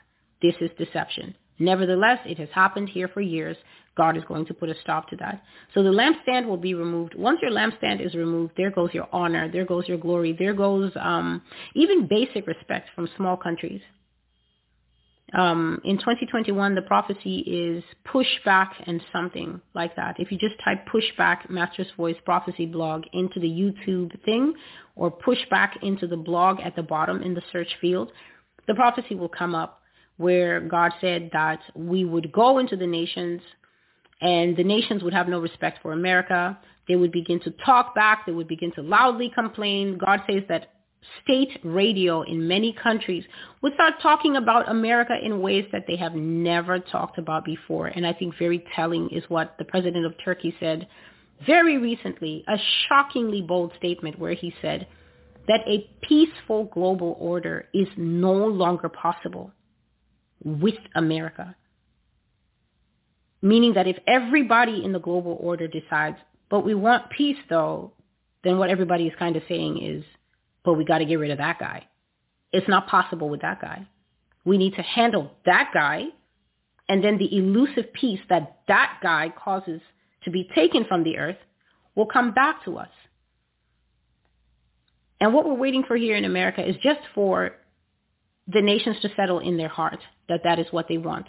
This 0.42 0.54
is 0.60 0.70
deception. 0.78 1.34
Nevertheless, 1.58 2.18
it 2.26 2.38
has 2.38 2.48
happened 2.54 2.88
here 2.88 3.08
for 3.08 3.20
years. 3.20 3.56
God 3.96 4.16
is 4.16 4.24
going 4.28 4.44
to 4.46 4.54
put 4.54 4.68
a 4.68 4.74
stop 4.82 5.08
to 5.08 5.16
that. 5.16 5.42
So 5.74 5.82
the 5.82 5.90
lampstand 5.90 6.46
will 6.46 6.58
be 6.58 6.74
removed. 6.74 7.14
Once 7.14 7.38
your 7.40 7.50
lampstand 7.50 8.04
is 8.04 8.14
removed, 8.14 8.52
there 8.56 8.70
goes 8.70 8.90
your 8.92 9.08
honor, 9.12 9.50
there 9.50 9.64
goes 9.64 9.88
your 9.88 9.96
glory, 9.96 10.36
there 10.38 10.52
goes 10.52 10.92
um, 11.00 11.42
even 11.74 12.06
basic 12.06 12.46
respect 12.46 12.90
from 12.94 13.08
small 13.16 13.36
countries. 13.36 13.80
Um, 15.32 15.80
in 15.84 15.98
2021, 15.98 16.74
the 16.74 16.82
prophecy 16.82 17.38
is 17.38 17.82
pushback 18.06 18.68
and 18.86 19.02
something 19.12 19.60
like 19.74 19.96
that. 19.96 20.16
If 20.18 20.30
you 20.30 20.38
just 20.38 20.54
type 20.64 20.86
pushback 20.86 21.50
Master's 21.50 21.88
Voice 21.96 22.16
prophecy 22.24 22.66
blog 22.66 23.02
into 23.12 23.40
the 23.40 23.48
YouTube 23.48 24.22
thing 24.24 24.54
or 24.94 25.10
pushback 25.10 25.82
into 25.82 26.06
the 26.06 26.16
blog 26.16 26.60
at 26.60 26.76
the 26.76 26.82
bottom 26.82 27.22
in 27.22 27.34
the 27.34 27.42
search 27.50 27.68
field, 27.80 28.12
the 28.68 28.74
prophecy 28.74 29.16
will 29.16 29.28
come 29.28 29.54
up 29.54 29.82
where 30.16 30.60
God 30.60 30.92
said 31.00 31.30
that 31.32 31.60
we 31.74 32.04
would 32.04 32.32
go 32.32 32.58
into 32.58 32.76
the 32.76 32.86
nations 32.86 33.40
and 34.20 34.56
the 34.56 34.64
nations 34.64 35.02
would 35.02 35.12
have 35.12 35.28
no 35.28 35.40
respect 35.40 35.80
for 35.82 35.92
America. 35.92 36.58
They 36.88 36.96
would 36.96 37.12
begin 37.12 37.40
to 37.40 37.50
talk 37.64 37.94
back. 37.94 38.24
They 38.24 38.32
would 38.32 38.48
begin 38.48 38.72
to 38.72 38.82
loudly 38.82 39.30
complain. 39.34 39.98
God 39.98 40.22
says 40.28 40.42
that 40.48 40.72
state 41.22 41.58
radio 41.62 42.22
in 42.22 42.48
many 42.48 42.74
countries 42.82 43.24
would 43.62 43.74
start 43.74 43.94
talking 44.02 44.36
about 44.36 44.70
America 44.70 45.14
in 45.22 45.40
ways 45.40 45.66
that 45.72 45.84
they 45.86 45.96
have 45.96 46.14
never 46.14 46.78
talked 46.78 47.18
about 47.18 47.44
before. 47.44 47.88
And 47.88 48.06
I 48.06 48.12
think 48.12 48.34
very 48.38 48.64
telling 48.74 49.10
is 49.10 49.24
what 49.28 49.56
the 49.58 49.64
president 49.64 50.06
of 50.06 50.14
Turkey 50.24 50.54
said 50.58 50.88
very 51.44 51.76
recently, 51.76 52.44
a 52.48 52.56
shockingly 52.88 53.42
bold 53.42 53.72
statement 53.76 54.18
where 54.18 54.32
he 54.32 54.54
said 54.62 54.86
that 55.48 55.60
a 55.66 55.88
peaceful 56.02 56.64
global 56.72 57.16
order 57.20 57.68
is 57.74 57.86
no 57.96 58.32
longer 58.32 58.88
possible 58.88 59.52
with 60.44 60.76
America. 60.94 61.54
Meaning 63.42 63.74
that 63.74 63.86
if 63.86 63.96
everybody 64.06 64.84
in 64.84 64.92
the 64.92 64.98
global 64.98 65.36
order 65.40 65.68
decides, 65.68 66.16
but 66.48 66.64
we 66.64 66.74
want 66.74 67.10
peace 67.10 67.36
though, 67.48 67.92
then 68.44 68.58
what 68.58 68.70
everybody 68.70 69.06
is 69.06 69.14
kind 69.18 69.36
of 69.36 69.42
saying 69.48 69.82
is, 69.82 70.04
but 70.64 70.74
we 70.74 70.84
got 70.84 70.98
to 70.98 71.04
get 71.04 71.18
rid 71.18 71.30
of 71.30 71.38
that 71.38 71.58
guy. 71.58 71.86
It's 72.52 72.68
not 72.68 72.86
possible 72.86 73.28
with 73.28 73.42
that 73.42 73.60
guy. 73.60 73.86
We 74.44 74.58
need 74.58 74.74
to 74.74 74.82
handle 74.82 75.32
that 75.44 75.70
guy 75.74 76.06
and 76.88 77.02
then 77.02 77.18
the 77.18 77.36
elusive 77.36 77.92
peace 77.92 78.20
that 78.28 78.60
that 78.68 78.98
guy 79.02 79.32
causes 79.36 79.80
to 80.24 80.30
be 80.30 80.48
taken 80.54 80.84
from 80.84 81.02
the 81.04 81.18
earth 81.18 81.38
will 81.94 82.06
come 82.06 82.32
back 82.32 82.64
to 82.64 82.78
us. 82.78 82.90
And 85.20 85.32
what 85.32 85.46
we're 85.46 85.54
waiting 85.54 85.82
for 85.86 85.96
here 85.96 86.16
in 86.16 86.24
America 86.24 86.66
is 86.66 86.76
just 86.82 87.00
for 87.14 87.52
the 88.48 88.62
nations 88.62 88.96
to 89.02 89.08
settle 89.16 89.40
in 89.40 89.56
their 89.56 89.68
heart 89.68 89.98
that 90.28 90.40
that 90.44 90.58
is 90.58 90.66
what 90.70 90.86
they 90.88 90.98
want. 90.98 91.26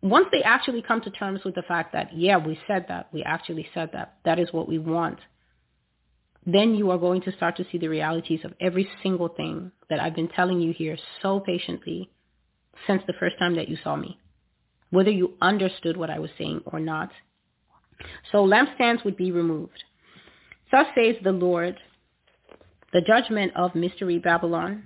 Once 0.00 0.26
they 0.30 0.42
actually 0.42 0.80
come 0.80 1.00
to 1.00 1.10
terms 1.10 1.40
with 1.44 1.54
the 1.54 1.62
fact 1.62 1.92
that, 1.92 2.16
yeah, 2.16 2.36
we 2.36 2.58
said 2.66 2.86
that, 2.88 3.08
we 3.12 3.22
actually 3.24 3.68
said 3.74 3.90
that, 3.92 4.16
that 4.24 4.38
is 4.38 4.52
what 4.52 4.68
we 4.68 4.78
want, 4.78 5.18
then 6.46 6.74
you 6.74 6.90
are 6.90 6.98
going 6.98 7.20
to 7.20 7.32
start 7.32 7.56
to 7.56 7.66
see 7.70 7.78
the 7.78 7.88
realities 7.88 8.40
of 8.44 8.54
every 8.60 8.88
single 9.02 9.28
thing 9.28 9.70
that 9.90 10.00
I've 10.00 10.14
been 10.14 10.28
telling 10.28 10.60
you 10.60 10.72
here 10.72 10.96
so 11.20 11.40
patiently 11.40 12.10
since 12.86 13.02
the 13.06 13.12
first 13.18 13.38
time 13.38 13.56
that 13.56 13.68
you 13.68 13.76
saw 13.82 13.96
me, 13.96 14.18
whether 14.90 15.10
you 15.10 15.34
understood 15.42 15.96
what 15.96 16.10
I 16.10 16.20
was 16.20 16.30
saying 16.38 16.62
or 16.66 16.80
not. 16.80 17.10
So 18.30 18.46
lampstands 18.46 19.04
would 19.04 19.16
be 19.16 19.32
removed. 19.32 19.82
Thus 20.70 20.86
says 20.94 21.16
the 21.22 21.32
Lord, 21.32 21.76
the 22.92 23.02
judgment 23.02 23.52
of 23.56 23.74
mystery 23.74 24.18
Babylon, 24.18 24.84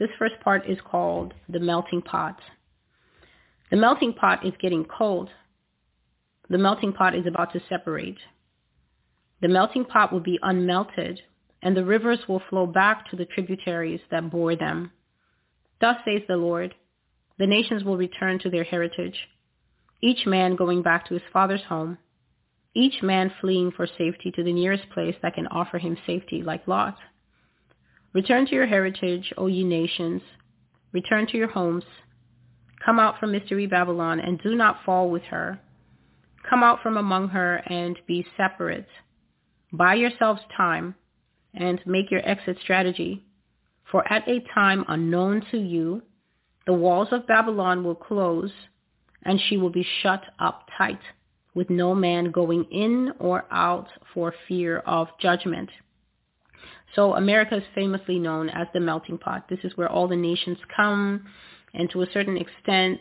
this 0.00 0.10
first 0.18 0.34
part 0.42 0.68
is 0.68 0.78
called 0.90 1.34
the 1.48 1.60
melting 1.60 2.02
pot. 2.02 2.40
The 3.70 3.76
melting 3.76 4.14
pot 4.14 4.44
is 4.44 4.54
getting 4.60 4.84
cold. 4.84 5.30
The 6.48 6.58
melting 6.58 6.92
pot 6.92 7.14
is 7.14 7.26
about 7.26 7.52
to 7.52 7.60
separate. 7.68 8.18
The 9.42 9.48
melting 9.48 9.84
pot 9.84 10.12
will 10.12 10.20
be 10.20 10.40
unmelted, 10.42 11.18
and 11.62 11.76
the 11.76 11.84
rivers 11.84 12.18
will 12.28 12.42
flow 12.50 12.66
back 12.66 13.08
to 13.10 13.16
the 13.16 13.26
tributaries 13.26 14.00
that 14.10 14.30
bore 14.30 14.56
them. 14.56 14.90
Thus 15.80 15.96
says 16.04 16.22
the 16.26 16.36
Lord, 16.36 16.74
the 17.38 17.46
nations 17.46 17.84
will 17.84 17.96
return 17.96 18.38
to 18.40 18.50
their 18.50 18.64
heritage, 18.64 19.28
each 20.02 20.26
man 20.26 20.56
going 20.56 20.82
back 20.82 21.06
to 21.06 21.14
his 21.14 21.22
father's 21.32 21.62
home. 21.68 21.98
each 22.74 23.02
man 23.02 23.32
fleeing 23.40 23.72
for 23.72 23.86
safety 23.86 24.30
to 24.30 24.44
the 24.44 24.52
nearest 24.52 24.88
place 24.90 25.16
that 25.22 25.34
can 25.34 25.46
offer 25.48 25.78
him 25.78 25.96
safety, 26.06 26.42
like 26.42 26.66
Lot. 26.68 26.96
Return 28.12 28.46
to 28.46 28.54
your 28.54 28.66
heritage, 28.66 29.32
O 29.36 29.46
ye 29.46 29.62
nations. 29.62 30.22
Return 30.92 31.26
to 31.28 31.36
your 31.36 31.48
homes. 31.48 31.84
Come 32.84 32.98
out 32.98 33.20
from 33.20 33.32
Mystery 33.32 33.66
Babylon 33.66 34.20
and 34.20 34.40
do 34.42 34.56
not 34.56 34.80
fall 34.84 35.10
with 35.10 35.22
her. 35.24 35.60
Come 36.48 36.62
out 36.62 36.82
from 36.82 36.96
among 36.96 37.28
her 37.28 37.56
and 37.66 37.98
be 38.06 38.26
separate. 38.36 38.88
Buy 39.72 39.94
yourselves 39.94 40.40
time 40.56 40.94
and 41.54 41.80
make 41.86 42.10
your 42.10 42.26
exit 42.28 42.58
strategy. 42.62 43.24
For 43.90 44.10
at 44.12 44.26
a 44.28 44.40
time 44.54 44.84
unknown 44.88 45.44
to 45.50 45.58
you, 45.58 46.02
the 46.66 46.72
walls 46.72 47.08
of 47.12 47.26
Babylon 47.26 47.84
will 47.84 47.94
close 47.94 48.52
and 49.24 49.40
she 49.48 49.56
will 49.56 49.70
be 49.70 49.86
shut 50.02 50.22
up 50.38 50.68
tight 50.76 51.00
with 51.54 51.68
no 51.70 51.94
man 51.94 52.30
going 52.30 52.64
in 52.70 53.12
or 53.18 53.44
out 53.50 53.88
for 54.14 54.34
fear 54.48 54.78
of 54.78 55.08
judgment. 55.20 55.68
So 56.94 57.14
America 57.14 57.56
is 57.56 57.62
famously 57.74 58.18
known 58.18 58.48
as 58.48 58.66
the 58.72 58.80
melting 58.80 59.18
pot. 59.18 59.46
This 59.48 59.60
is 59.62 59.76
where 59.76 59.88
all 59.88 60.08
the 60.08 60.16
nations 60.16 60.58
come 60.74 61.24
and 61.74 61.88
to 61.90 62.02
a 62.02 62.10
certain 62.12 62.36
extent 62.36 63.00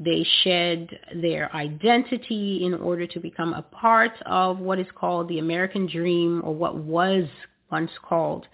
they 0.00 0.24
shed 0.44 0.88
their 1.20 1.52
identity 1.54 2.64
in 2.64 2.74
order 2.74 3.06
to 3.08 3.18
become 3.18 3.52
a 3.52 3.62
part 3.62 4.12
of 4.26 4.58
what 4.58 4.78
is 4.78 4.86
called 4.94 5.28
the 5.28 5.40
American 5.40 5.86
dream 5.86 6.40
or 6.44 6.54
what 6.54 6.76
was 6.76 7.24
once 7.70 7.90
called 8.08 8.46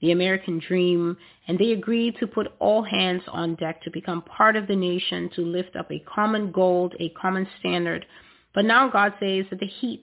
the 0.00 0.12
American 0.12 0.58
dream, 0.58 1.16
and 1.46 1.58
they 1.58 1.72
agreed 1.72 2.16
to 2.18 2.26
put 2.26 2.48
all 2.58 2.82
hands 2.82 3.22
on 3.28 3.54
deck 3.56 3.82
to 3.82 3.90
become 3.90 4.22
part 4.22 4.56
of 4.56 4.66
the 4.66 4.74
nation, 4.74 5.30
to 5.36 5.42
lift 5.42 5.76
up 5.76 5.90
a 5.92 5.98
common 6.00 6.50
goal, 6.50 6.90
a 6.98 7.10
common 7.10 7.46
standard. 7.58 8.06
But 8.54 8.64
now 8.64 8.88
God 8.88 9.12
says 9.20 9.44
that 9.50 9.60
the 9.60 9.66
heat 9.66 10.02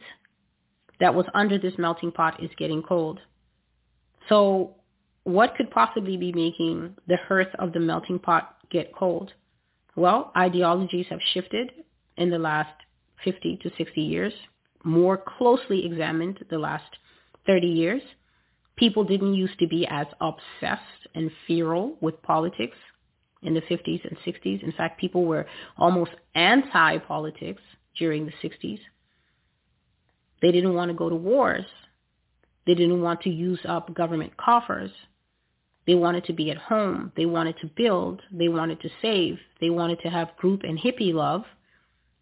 that 1.00 1.16
was 1.16 1.26
under 1.34 1.58
this 1.58 1.74
melting 1.78 2.12
pot 2.12 2.42
is 2.42 2.52
getting 2.58 2.84
cold. 2.84 3.20
So 4.30 4.76
what 5.24 5.56
could 5.56 5.72
possibly 5.72 6.18
be 6.18 6.32
making 6.32 6.96
the 7.08 7.18
hearth 7.28 7.54
of 7.60 7.74
the 7.74 7.80
melting 7.80 8.20
pot 8.20 8.58
get 8.70 8.96
cold? 8.96 9.34
Well, 9.96 10.32
ideologies 10.38 11.08
have 11.10 11.20
shifted 11.34 11.72
in 12.18 12.30
the 12.30 12.40
last 12.40 12.74
50 13.24 13.58
to 13.64 13.72
60 13.78 14.02
years, 14.02 14.34
more 14.84 15.18
closely 15.18 15.86
examined 15.86 16.44
the 16.50 16.58
last 16.60 16.98
30 17.46 17.68
years. 17.68 18.02
People 18.76 19.04
didn't 19.04 19.34
used 19.34 19.58
to 19.60 19.68
be 19.68 19.88
as 19.88 20.08
obsessed 20.22 21.08
and 21.16 21.32
feral 21.48 21.98
with 22.00 22.22
politics 22.22 22.78
in 23.42 23.54
the 23.54 23.62
50s 23.62 24.08
and 24.08 24.18
60s. 24.20 24.64
In 24.64 24.72
fact, 24.74 25.00
people 25.00 25.26
were 25.26 25.46
almost 25.78 26.12
anti-politics 26.36 27.62
during 27.98 28.26
the 28.26 28.48
60s. 28.48 28.80
They 30.42 30.52
didn't 30.52 30.76
want 30.76 30.90
to 30.90 30.98
go 30.98 31.10
to 31.10 31.16
wars. 31.16 31.66
They 32.68 32.76
didn't 32.76 33.02
want 33.02 33.22
to 33.22 33.30
use 33.30 33.62
up 33.68 33.94
government 33.96 34.36
coffers. 34.38 34.92
They 35.88 35.96
wanted 35.96 36.26
to 36.26 36.34
be 36.34 36.52
at 36.52 36.58
home. 36.58 37.14
They 37.16 37.26
wanted 37.26 37.58
to 37.62 37.68
build. 37.68 38.22
They 38.30 38.50
wanted 38.50 38.82
to 38.82 38.90
save. 39.02 39.40
They 39.62 39.70
wanted 39.70 40.02
to 40.02 40.10
have 40.10 40.36
group 40.36 40.64
and 40.64 40.78
hippie 40.78 41.14
love. 41.14 41.44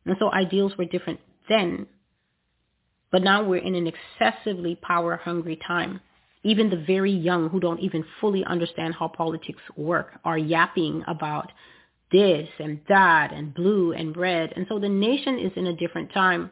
And 0.06 0.15
so 0.19 0.32
ideals 0.32 0.77
were 0.77 0.85
different 0.85 1.19
then. 1.49 1.88
But 3.11 3.24
now 3.24 3.43
we're 3.43 3.57
in 3.57 3.74
an 3.74 3.88
excessively 3.88 4.75
power-hungry 4.75 5.59
time. 5.67 5.99
Even 6.43 6.69
the 6.69 6.83
very 6.85 7.11
young 7.11 7.49
who 7.49 7.59
don't 7.59 7.80
even 7.80 8.06
fully 8.22 8.45
understand 8.45 8.93
how 8.93 9.07
politics 9.07 9.64
work 9.75 10.19
are 10.24 10.38
yapping 10.38 11.03
about 11.07 11.51
this 12.11 12.48
and 12.59 12.82
that 12.88 13.33
and 13.33 13.51
blue 13.51 13.93
and 13.93 14.15
red. 14.15 14.53
And 14.56 14.67
so 14.69 14.77
the 14.77 14.90
nation 14.90 15.40
is 15.40 15.53
in 15.56 15.65
a 15.65 15.75
different 15.75 16.14
time. 16.14 16.51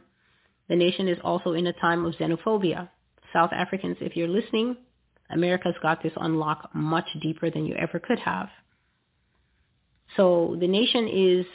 The 0.68 0.76
nation 0.76 1.08
is 1.08 1.20
also 1.24 1.54
in 1.54 1.68
a 1.68 1.74
time 1.74 2.06
of 2.06 2.16
xenophobia. 2.16 2.90
South 3.34 3.52
Africans, 3.52 3.98
if 4.00 4.16
you're 4.16 4.28
listening, 4.28 4.78
America's 5.30 5.76
got 5.82 6.04
this 6.04 6.14
unlock 6.16 6.70
much 6.74 7.08
deeper 7.22 7.50
than 7.50 7.66
you 7.66 7.76
ever 7.76 8.00
could 8.00 8.20
have. 8.20 8.50
So 10.16 10.56
the 10.60 10.68
nation 10.68 11.08
is 11.08 11.46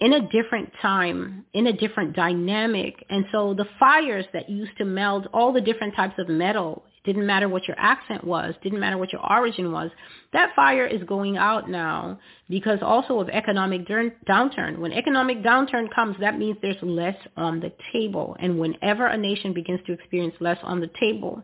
in 0.00 0.12
a 0.12 0.28
different 0.28 0.72
time, 0.80 1.44
in 1.52 1.66
a 1.66 1.72
different 1.72 2.14
dynamic. 2.14 3.04
And 3.08 3.24
so 3.32 3.54
the 3.54 3.66
fires 3.78 4.26
that 4.32 4.48
used 4.48 4.76
to 4.78 4.84
meld 4.84 5.28
all 5.32 5.52
the 5.52 5.60
different 5.60 5.94
types 5.94 6.14
of 6.18 6.28
metal, 6.28 6.84
didn't 7.08 7.24
matter 7.24 7.48
what 7.48 7.66
your 7.66 7.76
accent 7.80 8.22
was, 8.22 8.54
didn't 8.62 8.80
matter 8.80 8.98
what 8.98 9.14
your 9.14 9.26
origin 9.26 9.72
was, 9.72 9.90
that 10.34 10.54
fire 10.54 10.86
is 10.86 11.02
going 11.04 11.38
out 11.38 11.70
now 11.70 12.18
because 12.50 12.80
also 12.82 13.18
of 13.18 13.30
economic 13.30 13.88
downturn. 13.88 14.76
When 14.78 14.92
economic 14.92 15.42
downturn 15.42 15.86
comes, 15.94 16.16
that 16.20 16.38
means 16.38 16.58
there's 16.60 16.76
less 16.82 17.16
on 17.34 17.60
the 17.60 17.72
table. 17.94 18.36
And 18.38 18.58
whenever 18.58 19.06
a 19.06 19.16
nation 19.16 19.54
begins 19.54 19.80
to 19.86 19.94
experience 19.94 20.34
less 20.38 20.58
on 20.62 20.80
the 20.80 20.90
table, 21.00 21.42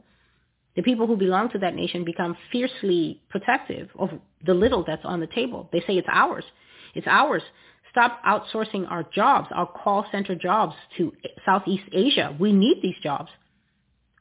the 0.76 0.82
people 0.82 1.06
who 1.06 1.16
belong 1.16 1.48
to 1.52 1.58
that 1.60 1.74
nation 1.74 2.04
become 2.04 2.36
fiercely 2.52 3.22
protective 3.30 3.88
of 3.98 4.10
the 4.44 4.52
little 4.52 4.84
that's 4.84 5.06
on 5.06 5.20
the 5.20 5.28
table. 5.28 5.70
They 5.72 5.80
say 5.80 5.96
it's 5.96 6.08
ours. 6.12 6.44
It's 6.94 7.06
ours. 7.06 7.42
Stop 7.90 8.22
outsourcing 8.22 8.90
our 8.90 9.04
jobs, 9.14 9.48
our 9.54 9.66
call 9.66 10.04
center 10.12 10.34
jobs 10.34 10.74
to 10.98 11.10
Southeast 11.46 11.84
Asia. 11.90 12.36
We 12.38 12.52
need 12.52 12.80
these 12.82 12.96
jobs. 13.02 13.30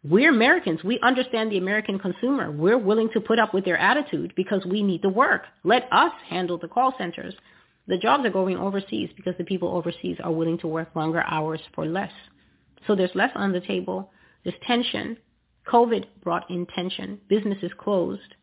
We're 0.06 0.32
Americans. 0.32 0.83
We 0.83 0.99
understand 0.99 1.49
the 1.49 1.57
American 1.57 1.98
consumer. 1.98 2.51
We're 2.51 2.77
willing 2.77 3.09
to 3.14 3.22
put 3.22 3.40
up 3.40 3.53
with 3.53 3.64
their 3.64 3.77
attitude 3.77 4.33
because 4.35 4.65
we 4.65 4.83
need 4.83 5.01
the 5.01 5.07
work. 5.07 5.43
Let 5.64 5.88
us 5.93 6.11
handle 6.27 6.57
the 6.57 6.67
call 6.67 6.93
centers. 6.98 7.33
The 7.88 7.98
jobs 7.98 8.25
are 8.25 8.30
going 8.30 8.57
overseas 8.57 9.11
because 9.15 9.35
the 9.38 9.45
people 9.45 9.69
overseas 9.69 10.17
are 10.22 10.32
willing 10.32 10.57
to 10.59 10.67
work 10.67 10.93
longer 10.93 11.23
hours 11.25 11.61
for 11.73 11.85
less. 11.85 12.11
So 12.85 12.95
there's 12.95 13.15
less 13.15 13.32
on 13.35 13.53
the 13.53 13.61
table. 13.61 14.11
There's 14.43 14.56
tension. 14.67 15.17
COVID 15.72 16.06
brought 16.22 16.49
in 16.51 16.65
tension. 16.75 17.19
Businesses 17.30 17.72
closed. 17.77 18.35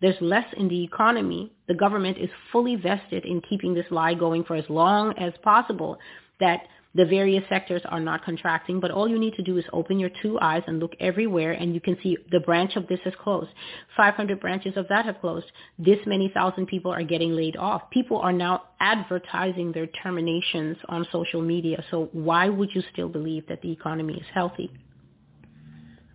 There's 0.00 0.20
less 0.20 0.46
in 0.56 0.68
the 0.68 0.84
economy. 0.84 1.52
The 1.66 1.74
government 1.74 2.18
is 2.18 2.30
fully 2.52 2.76
vested 2.76 3.24
in 3.24 3.40
keeping 3.40 3.74
this 3.74 3.86
lie 3.90 4.14
going 4.14 4.44
for 4.44 4.54
as 4.54 4.68
long 4.68 5.14
as 5.18 5.32
possible 5.42 5.98
that 6.38 6.62
the 6.94 7.06
various 7.06 7.42
sectors 7.48 7.82
are 7.86 8.00
not 8.00 8.24
contracting, 8.24 8.78
but 8.78 8.90
all 8.90 9.08
you 9.08 9.18
need 9.18 9.34
to 9.34 9.42
do 9.42 9.56
is 9.56 9.64
open 9.72 9.98
your 9.98 10.10
two 10.20 10.38
eyes 10.40 10.62
and 10.66 10.78
look 10.78 10.92
everywhere 11.00 11.52
and 11.52 11.74
you 11.74 11.80
can 11.80 11.96
see 12.02 12.18
the 12.30 12.40
branch 12.40 12.76
of 12.76 12.86
this 12.86 13.00
has 13.04 13.14
closed. 13.18 13.48
500 13.96 14.38
branches 14.40 14.76
of 14.76 14.88
that 14.88 15.06
have 15.06 15.20
closed. 15.20 15.46
This 15.78 15.98
many 16.06 16.28
thousand 16.28 16.66
people 16.66 16.92
are 16.92 17.02
getting 17.02 17.32
laid 17.32 17.56
off. 17.56 17.90
People 17.90 18.18
are 18.18 18.32
now 18.32 18.64
advertising 18.78 19.72
their 19.72 19.86
terminations 19.86 20.76
on 20.88 21.06
social 21.10 21.40
media. 21.40 21.82
So 21.90 22.10
why 22.12 22.48
would 22.48 22.74
you 22.74 22.82
still 22.92 23.08
believe 23.08 23.46
that 23.48 23.62
the 23.62 23.72
economy 23.72 24.14
is 24.14 24.26
healthy? 24.34 24.70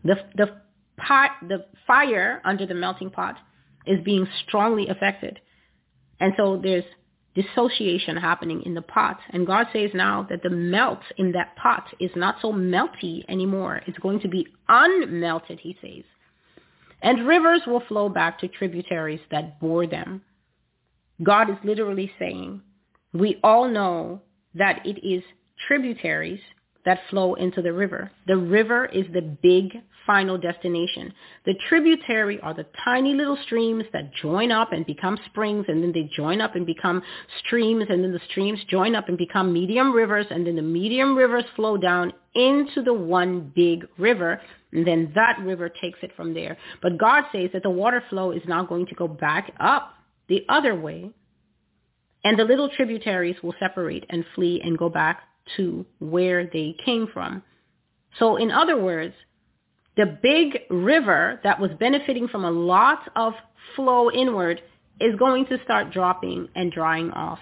The, 0.04 0.16
the, 0.36 0.62
pot, 0.98 1.32
the 1.48 1.66
fire 1.88 2.42
under 2.46 2.66
the 2.68 2.76
melting 2.76 3.10
pot 3.10 3.38
is 3.88 4.04
being 4.04 4.28
strongly 4.46 4.90
affected. 4.90 5.40
And 6.20 6.34
so 6.38 6.60
there's 6.62 6.84
dissociation 7.38 8.18
happening 8.18 8.64
in 8.66 8.74
the 8.74 8.82
pot. 8.82 9.20
And 9.30 9.46
God 9.46 9.68
says 9.72 9.92
now 9.94 10.26
that 10.30 10.42
the 10.42 10.50
melt 10.50 11.02
in 11.18 11.32
that 11.34 11.56
pot 11.56 11.86
is 12.00 12.10
not 12.16 12.38
so 12.42 12.52
melty 12.52 13.24
anymore. 13.30 13.82
It's 13.86 14.00
going 14.00 14.20
to 14.22 14.28
be 14.28 14.48
unmelted, 14.68 15.60
he 15.60 15.78
says. 15.82 16.04
And 17.04 17.28
rivers 17.28 17.62
will 17.68 17.84
flow 17.88 18.10
back 18.10 18.40
to 18.40 18.48
tributaries 18.48 19.20
that 19.30 19.60
bore 19.60 19.86
them. 19.86 20.24
God 21.22 21.50
is 21.52 21.58
literally 21.64 22.12
saying, 22.18 22.62
we 23.14 23.40
all 23.44 23.68
know 23.68 24.22
that 24.56 24.84
it 24.86 25.06
is 25.08 25.24
tributaries 25.68 26.40
that 26.88 27.02
flow 27.10 27.34
into 27.34 27.62
the 27.62 27.74
river. 27.74 28.10
The 28.28 28.38
river 28.38 28.86
is 28.86 29.06
the 29.12 29.22
big 29.22 29.78
final 30.06 30.38
destination. 30.38 31.14
The 31.46 31.56
tributary 31.68 32.40
are 32.40 32.54
the 32.54 32.66
tiny 32.86 33.14
little 33.14 33.38
streams 33.44 33.84
that 33.92 34.14
join 34.16 34.54
up 34.54 34.72
and 34.72 34.86
become 34.86 35.20
springs 35.26 35.66
and 35.68 35.84
then 35.84 35.92
they 35.92 36.10
join 36.16 36.40
up 36.40 36.56
and 36.56 36.66
become 36.66 37.04
streams 37.46 37.88
and 37.90 38.02
then 38.06 38.14
the 38.14 38.22
streams 38.32 38.60
join 38.70 38.96
up 38.96 39.10
and 39.10 39.18
become 39.18 39.52
medium 39.52 39.92
rivers 39.92 40.28
and 40.30 40.48
then 40.48 40.56
the 40.56 40.62
medium 40.62 41.18
rivers 41.18 41.44
flow 41.58 41.76
down 41.76 42.14
into 42.36 42.82
the 42.82 42.94
one 42.94 43.52
big 43.54 43.86
river 43.98 44.40
and 44.72 44.88
then 44.88 45.12
that 45.14 45.40
river 45.42 45.68
takes 45.68 46.00
it 46.04 46.12
from 46.16 46.34
there. 46.34 46.56
But 46.82 46.98
God 46.98 47.26
says 47.34 47.50
that 47.52 47.64
the 47.64 47.70
water 47.70 48.02
flow 48.10 48.32
is 48.32 48.44
now 48.48 48.64
going 48.64 48.86
to 48.86 48.96
go 48.96 49.10
back 49.10 49.52
up 49.60 49.92
the 50.30 50.46
other 50.48 50.74
way 50.74 51.12
and 52.24 52.40
the 52.40 52.46
little 52.46 52.70
tributaries 52.70 53.36
will 53.44 53.56
separate 53.60 54.06
and 54.10 54.24
flee 54.36 54.62
and 54.64 54.78
go 54.78 54.88
back 54.88 55.24
to 55.56 55.86
where 56.00 56.46
they 56.46 56.76
came 56.84 57.08
from. 57.14 57.44
So 58.20 58.36
in 58.36 58.52
other 58.52 58.82
words, 58.82 59.14
the 59.96 60.18
big 60.22 60.60
river 60.70 61.40
that 61.44 61.60
was 61.60 61.72
benefiting 61.80 62.28
from 62.28 62.46
a 62.46 62.52
lot 62.52 63.00
of 63.16 63.34
flow 63.76 64.12
inward 64.12 64.62
is 65.00 65.16
going 65.18 65.46
to 65.48 65.58
start 65.64 65.92
dropping 65.92 66.50
and 66.56 66.72
drying 66.72 67.12
off. 67.12 67.40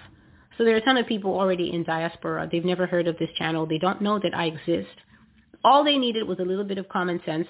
So 0.56 0.64
there 0.64 0.74
are 0.74 0.78
a 0.78 0.84
ton 0.84 0.96
of 0.96 1.06
people 1.06 1.38
already 1.38 1.72
in 1.72 1.84
diaspora. 1.84 2.48
They've 2.50 2.64
never 2.64 2.86
heard 2.86 3.08
of 3.08 3.18
this 3.18 3.28
channel. 3.36 3.66
They 3.66 3.78
don't 3.78 4.00
know 4.00 4.18
that 4.18 4.34
I 4.34 4.46
exist. 4.46 4.94
All 5.64 5.84
they 5.84 5.98
needed 5.98 6.26
was 6.26 6.38
a 6.38 6.44
little 6.44 6.64
bit 6.64 6.78
of 6.78 6.88
common 6.88 7.20
sense. 7.26 7.46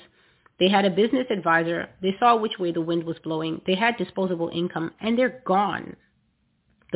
They 0.58 0.68
had 0.68 0.84
a 0.84 0.90
business 0.90 1.26
advisor. 1.30 1.88
They 2.02 2.16
saw 2.18 2.36
which 2.36 2.58
way 2.58 2.72
the 2.72 2.80
wind 2.80 3.04
was 3.04 3.18
blowing. 3.22 3.60
They 3.66 3.74
had 3.74 3.96
disposable 3.96 4.50
income, 4.52 4.92
and 5.00 5.18
they're 5.18 5.42
gone. 5.44 5.96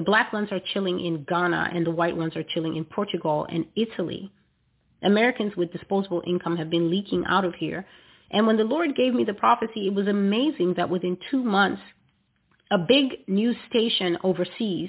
The 0.01 0.05
black 0.05 0.33
ones 0.33 0.49
are 0.51 0.63
chilling 0.73 0.99
in 0.99 1.25
Ghana 1.25 1.73
and 1.75 1.85
the 1.85 1.91
white 1.91 2.17
ones 2.17 2.35
are 2.35 2.43
chilling 2.43 2.77
in 2.77 2.87
Portugal 2.87 3.47
and 3.53 3.67
Italy. 3.77 4.33
Americans 5.03 5.55
with 5.57 5.73
disposable 5.73 6.23
income 6.27 6.57
have 6.57 6.71
been 6.71 6.91
leaking 6.91 7.27
out 7.27 7.45
of 7.45 7.55
here. 7.55 7.85
And 8.31 8.47
when 8.47 8.57
the 8.57 8.65
Lord 8.65 8.97
gave 8.97 9.13
me 9.13 9.25
the 9.25 9.35
prophecy, 9.35 9.87
it 9.87 9.93
was 9.93 10.09
amazing 10.09 10.73
that 10.79 10.89
within 10.89 11.19
two 11.31 11.43
months, 11.45 11.83
a 12.71 12.79
big 12.79 13.29
news 13.29 13.57
station 13.69 14.17
overseas 14.25 14.89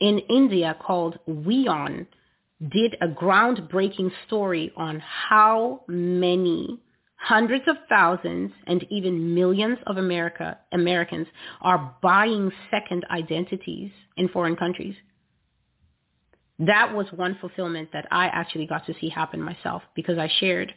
in 0.00 0.18
India 0.28 0.76
called 0.84 1.20
WION 1.28 2.08
did 2.68 2.96
a 3.00 3.06
groundbreaking 3.06 4.10
story 4.26 4.72
on 4.76 4.98
how 4.98 5.84
many 5.86 6.80
hundreds 7.20 7.64
of 7.68 7.76
thousands 7.88 8.50
and 8.66 8.84
even 8.90 9.34
millions 9.34 9.78
of 9.86 9.98
America, 9.98 10.58
Americans 10.72 11.26
are 11.60 11.94
buying 12.02 12.50
second 12.70 13.04
identities 13.10 13.90
in 14.16 14.28
foreign 14.28 14.56
countries. 14.56 14.94
That 16.58 16.94
was 16.94 17.06
one 17.14 17.36
fulfillment 17.40 17.90
that 17.92 18.06
I 18.10 18.26
actually 18.26 18.66
got 18.66 18.86
to 18.86 18.94
see 19.00 19.10
happen 19.10 19.42
myself 19.42 19.82
because 19.94 20.18
I 20.18 20.30
shared 20.40 20.72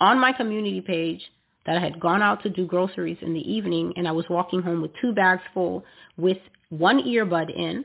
on 0.00 0.18
my 0.20 0.32
community 0.32 0.80
page 0.80 1.20
that 1.66 1.76
I 1.76 1.80
had 1.80 2.00
gone 2.00 2.22
out 2.22 2.42
to 2.44 2.48
do 2.48 2.66
groceries 2.66 3.18
in 3.20 3.34
the 3.34 3.52
evening 3.52 3.92
and 3.96 4.06
I 4.06 4.12
was 4.12 4.24
walking 4.30 4.62
home 4.62 4.82
with 4.82 4.92
two 5.00 5.12
bags 5.12 5.42
full 5.52 5.84
with 6.16 6.38
one 6.70 7.02
earbud 7.02 7.54
in 7.54 7.84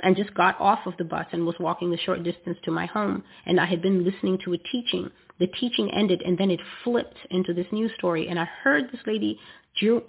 and 0.00 0.16
just 0.16 0.32
got 0.34 0.60
off 0.60 0.80
of 0.86 0.96
the 0.96 1.04
bus 1.04 1.26
and 1.32 1.44
was 1.44 1.56
walking 1.58 1.90
the 1.90 1.98
short 1.98 2.22
distance 2.22 2.58
to 2.64 2.70
my 2.70 2.86
home. 2.86 3.24
And 3.46 3.60
I 3.60 3.66
had 3.66 3.82
been 3.82 4.04
listening 4.04 4.38
to 4.44 4.54
a 4.54 4.58
teaching. 4.58 5.10
The 5.40 5.46
teaching 5.46 5.90
ended 5.92 6.22
and 6.22 6.36
then 6.38 6.50
it 6.50 6.60
flipped 6.84 7.16
into 7.30 7.52
this 7.52 7.66
news 7.72 7.90
story. 7.98 8.28
And 8.28 8.38
I 8.38 8.44
heard 8.62 8.90
this 8.90 9.00
lady 9.06 9.38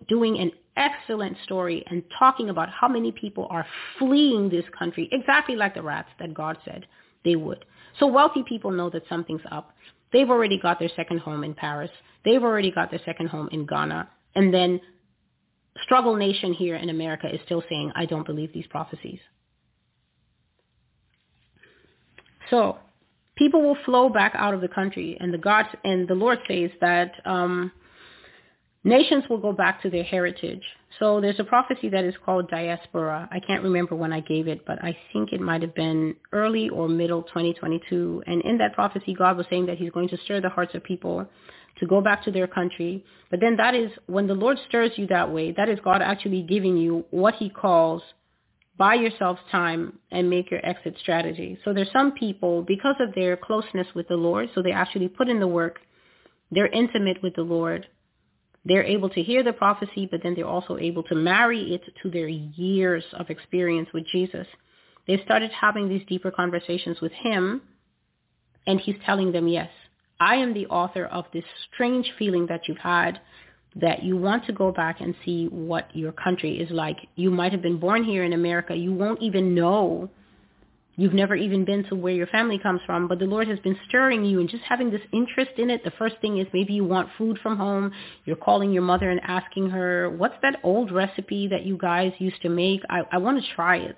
doing 0.08 0.40
an 0.40 0.52
excellent 0.76 1.38
story 1.44 1.84
and 1.88 2.04
talking 2.18 2.50
about 2.50 2.70
how 2.70 2.88
many 2.88 3.12
people 3.12 3.48
are 3.50 3.66
fleeing 3.98 4.50
this 4.50 4.66
country, 4.78 5.10
exactly 5.12 5.56
like 5.56 5.76
the 5.76 5.82
rats 5.82 6.10
that 6.20 6.34
God 6.34 6.58
said 6.66 6.86
they 7.24 7.36
would. 7.36 7.66
So 8.00 8.08
wealthy 8.08 8.44
people 8.48 8.72
know 8.72 8.90
that 8.92 9.04
something's 9.10 9.42
up. 9.52 9.76
They've 10.12 10.30
already 10.30 10.58
got 10.60 10.80
their 10.80 10.90
second 10.96 11.20
home 11.20 11.44
in 11.44 11.54
Paris. 11.54 11.92
They've 12.26 12.42
already 12.42 12.72
got 12.72 12.90
their 12.90 13.02
second 13.06 13.28
home 13.28 13.50
in 13.52 13.66
Ghana. 13.66 14.10
And 14.36 14.54
then 14.54 14.80
struggle 15.84 16.16
nation 16.16 16.54
here 16.54 16.76
in 16.76 16.90
America 16.90 17.28
is 17.32 17.40
still 17.46 17.64
saying, 17.70 17.92
I 17.96 18.06
don't 18.06 18.26
believe 18.26 18.54
these 18.54 18.68
prophecies. 18.68 19.20
So 22.50 22.78
people 23.36 23.62
will 23.62 23.78
flow 23.86 24.10
back 24.10 24.34
out 24.36 24.54
of 24.54 24.62
the 24.62 24.68
country, 24.68 25.18
and 25.20 25.34
the 25.34 25.38
God 25.38 25.66
and 25.84 26.08
the 26.08 26.16
Lord 26.16 26.40
says 26.48 26.72
that 26.82 27.14
um, 27.26 27.72
nations 28.84 29.24
will 29.30 29.40
go 29.40 29.54
back 29.54 29.82
to 29.82 29.90
their 29.90 30.04
heritage. 30.04 30.64
So 31.00 31.22
there's 31.22 31.40
a 31.40 31.44
prophecy 31.44 31.90
that 31.90 32.04
is 32.04 32.16
called 32.26 32.50
diaspora. 32.50 33.30
I 33.32 33.40
can't 33.40 33.64
remember 33.64 33.96
when 33.96 34.12
I 34.12 34.22
gave 34.22 34.48
it, 34.48 34.66
but 34.66 34.84
I 34.84 34.98
think 35.14 35.32
it 35.32 35.40
might 35.40 35.62
have 35.62 35.76
been 35.76 36.16
early 36.34 36.70
or 36.70 36.90
middle 36.90 37.24
2022. 37.24 38.24
And 38.26 38.42
in 38.42 38.58
that 38.58 38.74
prophecy, 38.74 39.14
God 39.14 39.38
was 39.38 39.46
saying 39.50 39.68
that 39.68 39.78
he's 39.78 39.92
going 39.92 40.10
to 40.10 40.18
stir 40.26 40.42
the 40.42 40.50
hearts 40.50 40.74
of 40.76 40.84
people 40.84 41.28
to 41.80 41.86
go 41.86 42.02
back 42.02 42.24
to 42.26 42.32
their 42.32 42.48
country. 42.48 43.06
But 43.30 43.40
then 43.40 43.56
that 43.58 43.76
is 43.76 43.92
when 44.08 44.28
the 44.28 44.34
Lord 44.34 44.58
stirs 44.68 44.92
you 44.96 45.08
that 45.08 45.32
way, 45.32 45.52
that 45.54 45.70
is 45.70 45.80
God 45.84 46.02
actually 46.02 46.42
giving 46.42 46.76
you 46.76 47.06
what 47.12 47.36
he 47.36 47.50
calls 47.50 48.02
buy 48.80 48.96
yourselves 48.96 49.42
time 49.52 50.00
and 50.10 50.30
make 50.30 50.50
your 50.50 50.66
exit 50.66 50.96
strategy. 51.02 51.60
So 51.64 51.74
there's 51.74 51.92
some 51.92 52.14
people, 52.14 52.64
because 52.64 52.96
of 53.02 53.14
their 53.14 53.36
closeness 53.38 53.88
with 53.94 54.08
the 54.08 54.16
Lord, 54.16 54.50
so 54.56 54.64
they 54.64 54.72
actually 54.72 55.10
put 55.10 55.28
in 55.28 55.40
the 55.40 55.48
work, 55.48 55.80
they're 56.50 56.68
intimate 56.68 57.22
with 57.22 57.36
the 57.36 57.44
Lord, 57.44 57.86
they're 58.66 58.84
able 58.84 59.10
to 59.10 59.22
hear 59.22 59.44
the 59.44 59.54
prophecy, 59.54 60.08
but 60.10 60.24
then 60.24 60.34
they're 60.34 60.48
also 60.48 60.78
able 60.78 61.04
to 61.04 61.16
marry 61.16 61.76
it 61.76 61.84
to 62.02 62.10
their 62.10 62.30
years 62.30 63.04
of 63.14 63.30
experience 63.30 63.90
with 63.94 64.06
Jesus. 64.12 64.48
They've 65.06 65.22
started 65.26 65.52
having 65.52 65.90
these 65.90 66.06
deeper 66.08 66.32
conversations 66.32 67.02
with 67.02 67.12
him, 67.12 67.62
and 68.66 68.80
he's 68.80 68.96
telling 69.06 69.32
them, 69.34 69.48
yes, 69.48 69.70
I 70.22 70.36
am 70.36 70.54
the 70.54 70.68
author 70.68 71.06
of 71.06 71.26
this 71.34 71.46
strange 71.74 72.12
feeling 72.18 72.48
that 72.48 72.68
you've 72.68 72.78
had 72.78 73.20
that 73.76 74.04
you 74.04 74.18
want 74.18 74.46
to 74.46 74.54
go 74.54 74.72
back 74.72 75.00
and 75.00 75.14
see 75.24 75.48
what 75.48 75.96
your 75.96 76.12
country 76.12 76.60
is 76.60 76.70
like. 76.72 76.98
You 77.16 77.30
might 77.30 77.52
have 77.52 77.62
been 77.62 77.80
born 77.80 78.04
here 78.04 78.24
in 78.24 78.34
America. 78.34 78.76
You 78.76 78.94
won't 78.94 79.22
even 79.22 79.54
know. 79.54 80.10
You've 80.96 81.14
never 81.14 81.36
even 81.36 81.64
been 81.64 81.86
to 81.86 81.96
where 81.96 82.14
your 82.14 82.28
family 82.28 82.60
comes 82.60 82.82
from, 82.86 83.08
but 83.08 83.20
the 83.20 83.26
Lord 83.26 83.48
has 83.48 83.60
been 83.60 83.78
stirring 83.88 84.26
you 84.26 84.42
and 84.42 84.50
just 84.50 84.64
having 84.64 84.90
this 84.90 85.02
interest 85.14 85.52
in 85.58 85.70
it. 85.70 85.84
The 85.86 85.92
first 85.92 86.16
thing 86.20 86.40
is 86.40 86.48
maybe 86.52 86.74
you 86.74 86.84
want 86.84 87.08
food 87.18 87.40
from 87.42 87.56
home. 87.56 87.94
You're 88.26 88.36
calling 88.36 88.74
your 88.74 88.82
mother 88.82 89.10
and 89.10 89.22
asking 89.24 89.70
her, 89.70 90.10
what's 90.10 90.36
that 90.42 90.58
old 90.62 90.92
recipe 90.92 91.48
that 91.48 91.64
you 91.64 91.78
guys 91.78 92.12
used 92.18 92.42
to 92.42 92.50
make? 92.50 92.82
I, 92.90 93.04
I 93.14 93.18
want 93.18 93.42
to 93.42 93.56
try 93.56 93.78
it. 93.78 93.96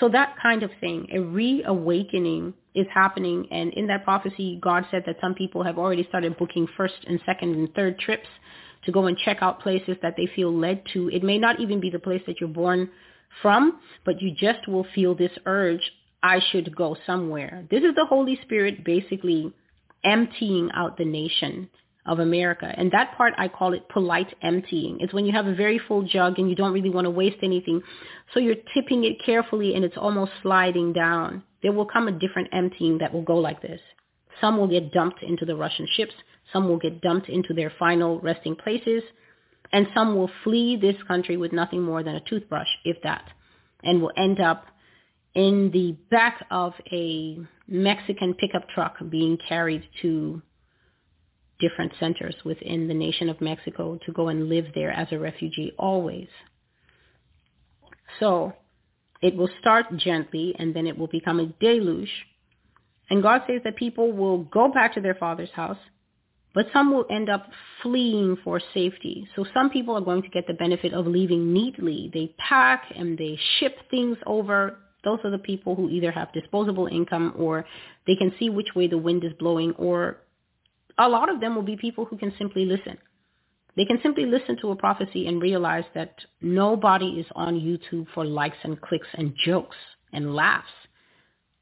So 0.00 0.08
that 0.08 0.36
kind 0.40 0.62
of 0.62 0.70
thing, 0.80 1.06
a 1.12 1.18
reawakening 1.18 2.54
is 2.74 2.86
happening. 2.94 3.46
And 3.50 3.74
in 3.74 3.86
that 3.88 4.04
prophecy, 4.04 4.58
God 4.62 4.86
said 4.90 5.02
that 5.04 5.16
some 5.20 5.34
people 5.34 5.62
have 5.62 5.76
already 5.76 6.06
started 6.08 6.38
booking 6.38 6.66
first 6.78 6.94
and 7.06 7.20
second 7.26 7.54
and 7.56 7.74
third 7.74 7.98
trips 7.98 8.28
to 8.84 8.92
go 8.92 9.06
and 9.06 9.16
check 9.18 9.38
out 9.40 9.60
places 9.60 9.96
that 10.02 10.14
they 10.16 10.28
feel 10.34 10.52
led 10.52 10.82
to. 10.92 11.08
It 11.10 11.22
may 11.22 11.38
not 11.38 11.60
even 11.60 11.80
be 11.80 11.90
the 11.90 11.98
place 11.98 12.22
that 12.26 12.40
you're 12.40 12.48
born 12.48 12.90
from, 13.40 13.80
but 14.04 14.20
you 14.20 14.34
just 14.34 14.66
will 14.68 14.86
feel 14.94 15.14
this 15.14 15.32
urge, 15.46 15.80
I 16.22 16.40
should 16.50 16.74
go 16.74 16.96
somewhere. 17.06 17.64
This 17.70 17.82
is 17.82 17.94
the 17.94 18.06
Holy 18.06 18.38
Spirit 18.42 18.84
basically 18.84 19.52
emptying 20.04 20.70
out 20.74 20.96
the 20.96 21.04
nation 21.04 21.68
of 22.06 22.18
America. 22.18 22.72
And 22.76 22.90
that 22.90 23.16
part, 23.16 23.32
I 23.38 23.48
call 23.48 23.74
it 23.74 23.88
polite 23.88 24.34
emptying. 24.42 24.98
It's 25.00 25.14
when 25.14 25.24
you 25.24 25.32
have 25.32 25.46
a 25.46 25.54
very 25.54 25.78
full 25.78 26.02
jug 26.02 26.38
and 26.38 26.50
you 26.50 26.56
don't 26.56 26.72
really 26.72 26.90
want 26.90 27.04
to 27.04 27.10
waste 27.10 27.38
anything. 27.42 27.80
So 28.34 28.40
you're 28.40 28.56
tipping 28.74 29.04
it 29.04 29.24
carefully 29.24 29.74
and 29.74 29.84
it's 29.84 29.96
almost 29.96 30.32
sliding 30.42 30.92
down. 30.92 31.44
There 31.62 31.72
will 31.72 31.86
come 31.86 32.08
a 32.08 32.12
different 32.12 32.48
emptying 32.52 32.98
that 32.98 33.12
will 33.12 33.22
go 33.22 33.36
like 33.36 33.62
this. 33.62 33.80
Some 34.40 34.56
will 34.56 34.66
get 34.66 34.92
dumped 34.92 35.22
into 35.22 35.44
the 35.44 35.54
Russian 35.54 35.86
ships. 35.94 36.14
Some 36.52 36.68
will 36.68 36.78
get 36.78 37.00
dumped 37.00 37.28
into 37.28 37.54
their 37.54 37.72
final 37.78 38.20
resting 38.20 38.56
places. 38.56 39.02
And 39.72 39.86
some 39.94 40.16
will 40.16 40.30
flee 40.44 40.76
this 40.76 40.96
country 41.08 41.36
with 41.36 41.52
nothing 41.52 41.82
more 41.82 42.02
than 42.02 42.14
a 42.14 42.20
toothbrush, 42.20 42.68
if 42.84 43.00
that, 43.02 43.24
and 43.82 44.02
will 44.02 44.12
end 44.16 44.38
up 44.38 44.66
in 45.34 45.70
the 45.72 45.92
back 46.10 46.44
of 46.50 46.74
a 46.92 47.38
Mexican 47.66 48.34
pickup 48.34 48.68
truck 48.68 48.96
being 49.08 49.38
carried 49.48 49.82
to 50.02 50.42
different 51.58 51.92
centers 51.98 52.34
within 52.44 52.88
the 52.88 52.94
nation 52.94 53.30
of 53.30 53.40
Mexico 53.40 53.98
to 54.04 54.12
go 54.12 54.28
and 54.28 54.48
live 54.48 54.66
there 54.74 54.90
as 54.90 55.08
a 55.10 55.18
refugee 55.18 55.72
always. 55.78 56.28
So 58.20 58.52
it 59.22 59.34
will 59.36 59.48
start 59.60 59.96
gently 59.96 60.54
and 60.58 60.74
then 60.74 60.86
it 60.86 60.98
will 60.98 61.06
become 61.06 61.40
a 61.40 61.46
deluge. 61.46 62.10
And 63.08 63.22
God 63.22 63.42
says 63.46 63.60
that 63.64 63.76
people 63.76 64.12
will 64.12 64.38
go 64.44 64.70
back 64.70 64.94
to 64.94 65.00
their 65.00 65.14
father's 65.14 65.50
house 65.50 65.78
but 66.54 66.66
some 66.72 66.92
will 66.92 67.06
end 67.10 67.28
up 67.28 67.48
fleeing 67.82 68.36
for 68.44 68.60
safety. 68.74 69.26
So 69.34 69.44
some 69.54 69.70
people 69.70 69.96
are 69.96 70.02
going 70.02 70.22
to 70.22 70.28
get 70.28 70.46
the 70.46 70.54
benefit 70.54 70.92
of 70.92 71.06
leaving 71.06 71.52
neatly. 71.52 72.10
They 72.12 72.34
pack 72.38 72.84
and 72.94 73.16
they 73.16 73.38
ship 73.58 73.76
things 73.90 74.18
over. 74.26 74.78
Those 75.04 75.18
are 75.24 75.30
the 75.30 75.38
people 75.38 75.74
who 75.74 75.88
either 75.88 76.10
have 76.10 76.32
disposable 76.32 76.86
income 76.86 77.34
or 77.36 77.64
they 78.06 78.16
can 78.16 78.32
see 78.38 78.50
which 78.50 78.74
way 78.74 78.86
the 78.86 78.98
wind 78.98 79.24
is 79.24 79.32
blowing 79.38 79.72
or 79.72 80.18
a 80.98 81.08
lot 81.08 81.30
of 81.30 81.40
them 81.40 81.54
will 81.54 81.62
be 81.62 81.76
people 81.76 82.04
who 82.04 82.18
can 82.18 82.32
simply 82.38 82.66
listen. 82.66 82.98
They 83.76 83.86
can 83.86 83.98
simply 84.02 84.26
listen 84.26 84.58
to 84.60 84.70
a 84.70 84.76
prophecy 84.76 85.26
and 85.26 85.40
realize 85.40 85.84
that 85.94 86.16
nobody 86.42 87.20
is 87.20 87.26
on 87.34 87.58
YouTube 87.58 88.06
for 88.12 88.24
likes 88.24 88.58
and 88.64 88.78
clicks 88.80 89.08
and 89.14 89.34
jokes 89.44 89.76
and 90.12 90.34
laughs. 90.34 90.68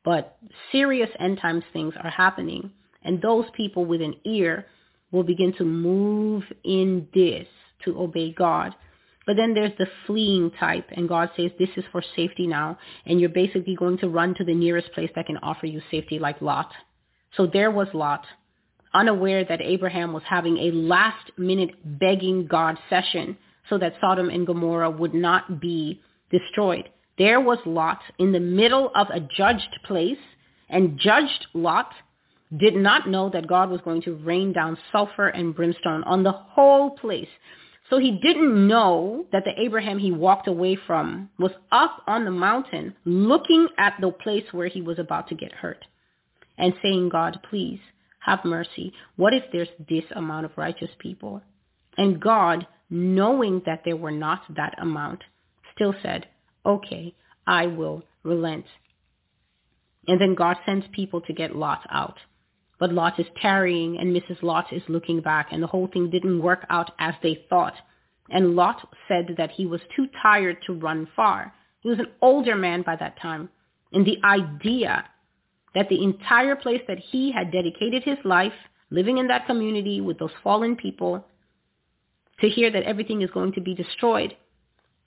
But 0.05 0.37
serious 0.73 1.11
end 1.21 1.39
times 1.41 1.63
things 1.73 1.95
are 2.03 2.11
happening. 2.11 2.73
And 3.05 3.23
those 3.23 3.45
people 3.57 3.85
with 3.85 4.03
an 4.03 4.15
ear 4.25 4.67
will 5.13 5.23
begin 5.23 5.53
to 5.59 5.65
move 5.65 6.45
in 6.65 7.09
this 7.15 7.47
to 7.85 8.01
obey 8.01 8.33
God. 8.33 8.75
But 9.27 9.37
then 9.37 9.55
there's 9.55 9.77
the 9.79 9.87
fleeing 10.07 10.51
type, 10.59 10.87
and 10.93 11.09
God 11.09 11.31
says 11.37 11.51
this 11.59 11.69
is 11.77 11.85
for 11.93 12.03
safety 12.17 12.47
now, 12.47 12.79
and 13.07 13.21
you're 13.21 13.29
basically 13.29 13.77
going 13.77 13.99
to 13.99 14.09
run 14.09 14.35
to 14.35 14.45
the 14.45 14.55
nearest 14.55 14.93
place 14.93 15.11
that 15.15 15.27
can 15.27 15.37
offer 15.39 15.67
you 15.67 15.81
safety, 15.91 16.19
like 16.19 16.41
Lot. 16.41 16.71
So 17.37 17.47
there 17.47 17.71
was 17.71 17.89
Lot, 17.95 18.25
unaware 18.93 19.45
that 19.45 19.61
Abraham 19.61 20.13
was 20.13 20.23
having 20.27 20.57
a 20.57 20.73
last-minute 20.73 21.99
begging 22.01 22.47
God 22.47 22.77
session 22.89 23.37
so 23.69 23.79
that 23.79 23.95
Sodom 24.01 24.31
and 24.31 24.47
Gomorrah 24.47 24.91
would 24.91 25.15
not 25.15 25.61
be 25.61 26.01
destroyed. 26.31 26.89
There 27.19 27.41
was 27.41 27.59
Lot 27.67 28.01
in 28.19 28.33
the 28.33 28.41
middle 28.41 28.91
of 28.95 29.09
a 29.11 29.21
judged 29.21 29.79
place, 29.85 30.19
and 30.69 30.99
judged 30.99 31.47
Lot 31.53 31.93
did 32.57 32.75
not 32.75 33.09
know 33.09 33.31
that 33.31 33.47
God 33.47 33.71
was 33.71 33.81
going 33.83 34.03
to 34.03 34.15
rain 34.17 34.53
down 34.53 34.77
sulfur 34.91 35.29
and 35.29 35.55
brimstone 35.55 36.03
on 36.05 36.23
the 36.23 36.33
whole 36.33 36.91
place. 36.91 37.29
So 37.89 37.99
he 37.99 38.19
didn't 38.23 38.69
know 38.69 39.27
that 39.33 39.45
the 39.45 39.61
Abraham 39.61 39.99
he 39.99 40.13
walked 40.13 40.47
away 40.47 40.77
from 40.87 41.31
was 41.39 41.53
up 41.73 42.03
on 42.07 42.25
the 42.25 42.31
mountain 42.31 42.95
looking 43.05 43.69
at 43.79 43.95
the 44.01 44.11
place 44.11 44.45
where 44.53 44.69
he 44.69 44.81
was 44.81 44.99
about 44.99 45.29
to 45.29 45.35
get 45.35 45.53
hurt 45.53 45.85
and 46.57 46.75
saying, 46.83 47.09
God, 47.09 47.41
please 47.49 47.81
have 48.21 48.45
mercy. 48.45 48.93
What 49.17 49.35
if 49.35 49.45
there's 49.53 49.69
this 49.89 50.05
amount 50.15 50.45
of 50.45 50.57
righteous 50.57 50.91
people? 50.99 51.43
And 51.97 52.21
God, 52.21 52.67
knowing 52.89 53.63
that 53.67 53.83
there 53.85 53.97
were 53.97 54.13
not 54.13 54.43
that 54.57 54.75
amount, 54.81 55.25
still 55.75 55.95
said, 56.03 56.27
okay, 56.65 57.15
I 57.47 57.67
will 57.67 58.05
relent. 58.23 58.67
And 60.07 60.21
then 60.21 60.35
God 60.35 60.57
sends 60.65 60.87
people 60.93 61.21
to 61.23 61.33
get 61.33 61.57
Lot 61.57 61.87
out. 61.91 62.19
But 62.81 62.95
Lot 62.95 63.21
is 63.21 63.27
tarrying 63.41 63.99
and 63.99 64.17
Mrs. 64.17 64.43
Lot 64.43 64.73
is 64.73 64.83
looking 64.89 65.21
back 65.21 65.49
and 65.53 65.63
the 65.63 65.67
whole 65.67 65.87
thing 65.87 66.09
didn't 66.09 66.43
work 66.43 66.65
out 66.71 66.93
as 66.99 67.15
they 67.23 67.45
thought. 67.51 67.75
And 68.31 68.57
Lot 68.57 68.89
said 69.07 69.35
that 69.37 69.51
he 69.51 69.67
was 69.67 69.83
too 69.95 70.09
tired 70.23 70.57
to 70.67 70.73
run 70.73 71.07
far. 71.15 71.53
He 71.81 71.91
was 71.91 71.99
an 71.99 72.09
older 72.23 72.57
man 72.57 72.83
by 72.83 72.97
that 72.97 73.21
time. 73.21 73.51
And 73.93 74.07
the 74.07 74.19
idea 74.25 75.05
that 75.75 75.91
the 75.91 76.03
entire 76.03 76.57
place 76.57 76.81
that 76.89 76.99
he 76.99 77.31
had 77.31 77.53
dedicated 77.53 78.03
his 78.03 78.19
life, 78.25 78.53
living 78.91 79.19
in 79.19 79.29
that 79.29 79.47
community 79.47 80.01
with 80.01 80.19
those 80.19 80.31
fallen 80.43 80.75
people, 80.75 81.25
to 82.41 82.49
hear 82.49 82.71
that 82.71 82.85
everything 82.85 83.21
is 83.21 83.31
going 83.31 83.53
to 83.53 83.61
be 83.61 83.75
destroyed. 83.75 84.35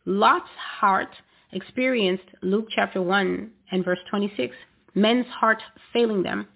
Lot's 0.05 0.49
heart 0.79 1.15
experienced 1.53 2.25
Luke 2.43 2.67
chapter 2.69 3.01
1 3.01 3.49
and 3.71 3.85
verse 3.85 3.99
26, 4.11 4.55
men's 4.93 5.25
heart 5.27 5.61
failing 5.91 6.21
them 6.21 6.47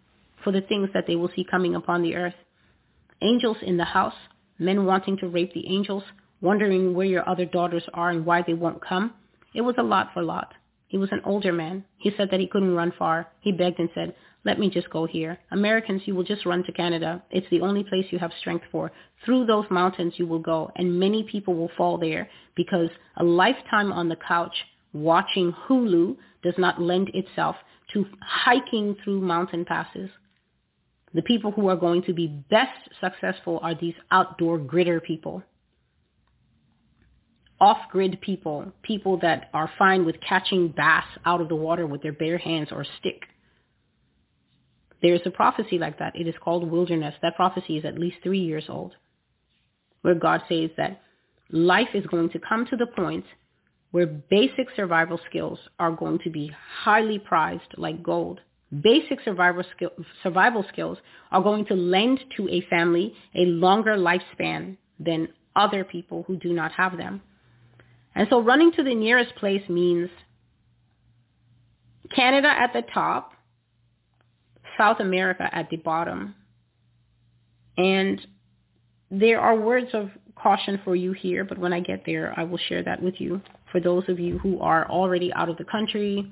for 0.47 0.53
the 0.53 0.61
things 0.61 0.87
that 0.93 1.05
they 1.05 1.17
will 1.17 1.29
see 1.35 1.43
coming 1.43 1.75
upon 1.75 2.01
the 2.01 2.15
earth. 2.15 2.33
Angels 3.21 3.57
in 3.61 3.75
the 3.75 3.83
house, 3.83 4.13
men 4.57 4.85
wanting 4.85 5.17
to 5.17 5.27
rape 5.27 5.53
the 5.53 5.67
angels, 5.67 6.03
wondering 6.39 6.93
where 6.93 7.05
your 7.05 7.27
other 7.27 7.43
daughters 7.43 7.83
are 7.93 8.11
and 8.11 8.25
why 8.25 8.41
they 8.41 8.53
won't 8.53 8.81
come. 8.81 9.13
It 9.53 9.59
was 9.59 9.75
a 9.77 9.83
lot 9.83 10.11
for 10.13 10.23
Lot. 10.23 10.53
He 10.87 10.97
was 10.97 11.11
an 11.11 11.19
older 11.25 11.51
man. 11.51 11.83
He 11.97 12.13
said 12.15 12.29
that 12.31 12.39
he 12.39 12.47
couldn't 12.47 12.73
run 12.73 12.93
far. 12.97 13.27
He 13.41 13.51
begged 13.51 13.79
and 13.79 13.89
said, 13.93 14.15
let 14.45 14.57
me 14.57 14.69
just 14.69 14.89
go 14.89 15.05
here. 15.05 15.37
Americans, 15.51 16.03
you 16.05 16.15
will 16.15 16.23
just 16.23 16.45
run 16.45 16.63
to 16.63 16.71
Canada. 16.71 17.21
It's 17.29 17.49
the 17.51 17.59
only 17.59 17.83
place 17.83 18.05
you 18.11 18.19
have 18.19 18.31
strength 18.39 18.63
for. 18.71 18.93
Through 19.25 19.47
those 19.47 19.65
mountains 19.69 20.13
you 20.15 20.27
will 20.27 20.39
go, 20.39 20.71
and 20.77 20.97
many 20.97 21.23
people 21.23 21.55
will 21.55 21.71
fall 21.75 21.97
there 21.97 22.29
because 22.55 22.89
a 23.17 23.23
lifetime 23.25 23.91
on 23.91 24.07
the 24.07 24.15
couch 24.15 24.55
watching 24.93 25.53
Hulu 25.67 26.15
does 26.41 26.55
not 26.57 26.81
lend 26.81 27.11
itself 27.13 27.57
to 27.91 28.05
hiking 28.21 28.95
through 29.03 29.19
mountain 29.19 29.65
passes. 29.65 30.09
The 31.13 31.21
people 31.21 31.51
who 31.51 31.69
are 31.69 31.75
going 31.75 32.03
to 32.03 32.13
be 32.13 32.27
best 32.27 32.89
successful 33.01 33.59
are 33.63 33.73
these 33.73 33.95
outdoor 34.11 34.59
gritter 34.59 35.01
people. 35.01 35.41
Off-grid 37.59 38.21
people, 38.21 38.71
people 38.83 39.17
that 39.19 39.49
are 39.53 39.71
fine 39.79 40.05
with 40.05 40.21
catching 40.21 40.67
bass 40.67 41.05
out 41.25 41.41
of 41.41 41.49
the 41.49 41.55
water 41.55 41.87
with 41.87 42.03
their 42.03 42.13
bare 42.13 42.37
hands 42.37 42.69
or 42.71 42.85
stick. 42.99 43.23
There's 45.01 45.21
a 45.25 45.31
prophecy 45.31 45.77
like 45.77 45.99
that. 45.99 46.15
It 46.15 46.27
is 46.27 46.35
called 46.43 46.69
wilderness. 46.69 47.15
That 47.21 47.35
prophecy 47.35 47.77
is 47.77 47.85
at 47.85 47.97
least 47.97 48.17
three 48.21 48.39
years 48.39 48.65
old, 48.67 48.93
where 50.01 50.15
God 50.15 50.41
says 50.49 50.69
that 50.77 51.01
life 51.49 51.89
is 51.93 52.05
going 52.07 52.29
to 52.31 52.39
come 52.39 52.65
to 52.67 52.75
the 52.75 52.87
point 52.87 53.25
where 53.91 54.05
basic 54.05 54.67
survival 54.75 55.19
skills 55.29 55.59
are 55.79 55.91
going 55.91 56.19
to 56.19 56.29
be 56.29 56.51
highly 56.83 57.17
prized 57.17 57.73
like 57.77 58.03
gold 58.03 58.41
basic 58.81 59.19
survival, 59.23 59.63
skill, 59.75 59.91
survival 60.23 60.65
skills 60.71 60.97
are 61.31 61.41
going 61.41 61.65
to 61.65 61.73
lend 61.73 62.19
to 62.35 62.49
a 62.49 62.61
family 62.69 63.13
a 63.35 63.45
longer 63.45 63.95
lifespan 63.95 64.77
than 64.99 65.29
other 65.55 65.83
people 65.83 66.23
who 66.27 66.37
do 66.37 66.53
not 66.53 66.71
have 66.73 66.97
them. 66.97 67.21
And 68.15 68.27
so 68.29 68.41
running 68.41 68.71
to 68.73 68.83
the 68.83 68.95
nearest 68.95 69.35
place 69.35 69.67
means 69.69 70.09
Canada 72.15 72.47
at 72.47 72.73
the 72.73 72.83
top, 72.93 73.31
South 74.77 74.99
America 74.99 75.49
at 75.51 75.69
the 75.69 75.77
bottom. 75.77 76.35
And 77.77 78.25
there 79.11 79.39
are 79.39 79.55
words 79.55 79.89
of 79.93 80.09
caution 80.35 80.79
for 80.83 80.95
you 80.95 81.13
here, 81.13 81.43
but 81.43 81.57
when 81.57 81.73
I 81.73 81.79
get 81.79 82.03
there, 82.05 82.33
I 82.37 82.43
will 82.43 82.59
share 82.69 82.83
that 82.83 83.01
with 83.01 83.15
you. 83.19 83.41
For 83.71 83.79
those 83.79 84.03
of 84.07 84.19
you 84.19 84.37
who 84.39 84.59
are 84.59 84.89
already 84.89 85.31
out 85.33 85.49
of 85.49 85.57
the 85.57 85.65
country, 85.65 86.31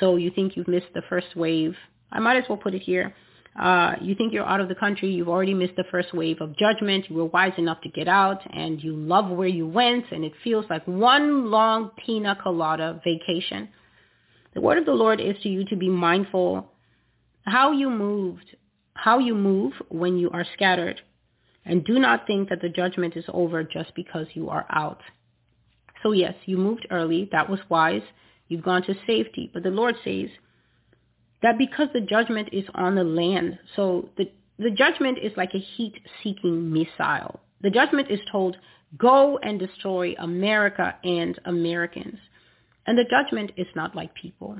so 0.00 0.16
you 0.16 0.30
think 0.30 0.56
you've 0.56 0.68
missed 0.68 0.92
the 0.94 1.02
first 1.08 1.34
wave. 1.36 1.74
I 2.10 2.20
might 2.20 2.36
as 2.36 2.44
well 2.48 2.58
put 2.58 2.74
it 2.74 2.82
here. 2.82 3.14
Uh, 3.58 3.96
you 4.00 4.14
think 4.14 4.32
you're 4.32 4.46
out 4.46 4.60
of 4.60 4.68
the 4.68 4.74
country, 4.74 5.10
you've 5.10 5.28
already 5.28 5.54
missed 5.54 5.74
the 5.76 5.84
first 5.90 6.14
wave 6.14 6.40
of 6.40 6.56
judgment, 6.56 7.06
you 7.08 7.16
were 7.16 7.24
wise 7.24 7.52
enough 7.58 7.80
to 7.80 7.88
get 7.88 8.06
out, 8.06 8.40
and 8.52 8.82
you 8.82 8.94
love 8.94 9.28
where 9.30 9.48
you 9.48 9.66
went, 9.66 10.04
and 10.12 10.24
it 10.24 10.32
feels 10.44 10.64
like 10.70 10.86
one 10.86 11.50
long 11.50 11.90
pina 12.04 12.36
colada 12.40 13.00
vacation. 13.02 13.68
The 14.54 14.60
word 14.60 14.78
of 14.78 14.86
the 14.86 14.92
Lord 14.92 15.20
is 15.20 15.34
to 15.42 15.48
you 15.48 15.64
to 15.66 15.76
be 15.76 15.88
mindful 15.88 16.70
how 17.44 17.72
you 17.72 17.90
moved, 17.90 18.56
how 18.94 19.18
you 19.18 19.34
move 19.34 19.72
when 19.88 20.18
you 20.18 20.30
are 20.30 20.46
scattered, 20.54 21.00
and 21.64 21.84
do 21.84 21.98
not 21.98 22.26
think 22.26 22.50
that 22.50 22.60
the 22.60 22.68
judgment 22.68 23.16
is 23.16 23.24
over 23.32 23.64
just 23.64 23.92
because 23.94 24.26
you 24.34 24.50
are 24.50 24.66
out. 24.70 25.00
So 26.02 26.12
yes, 26.12 26.34
you 26.46 26.58
moved 26.58 26.86
early, 26.90 27.28
that 27.32 27.50
was 27.50 27.60
wise. 27.68 28.02
You've 28.48 28.64
gone 28.64 28.82
to 28.84 28.94
safety. 29.06 29.50
But 29.52 29.62
the 29.62 29.70
Lord 29.70 29.94
says 30.04 30.28
that 31.42 31.58
because 31.58 31.88
the 31.92 32.00
judgment 32.00 32.48
is 32.52 32.64
on 32.74 32.94
the 32.94 33.04
land, 33.04 33.58
so 33.76 34.08
the, 34.16 34.30
the 34.58 34.70
judgment 34.70 35.18
is 35.22 35.32
like 35.36 35.54
a 35.54 35.58
heat-seeking 35.58 36.72
missile. 36.72 37.40
The 37.60 37.70
judgment 37.70 38.10
is 38.10 38.20
told, 38.30 38.56
go 38.96 39.38
and 39.38 39.58
destroy 39.58 40.14
America 40.18 40.96
and 41.04 41.38
Americans. 41.44 42.18
And 42.86 42.96
the 42.98 43.04
judgment 43.04 43.52
is 43.56 43.66
not 43.76 43.94
like 43.94 44.14
people. 44.14 44.56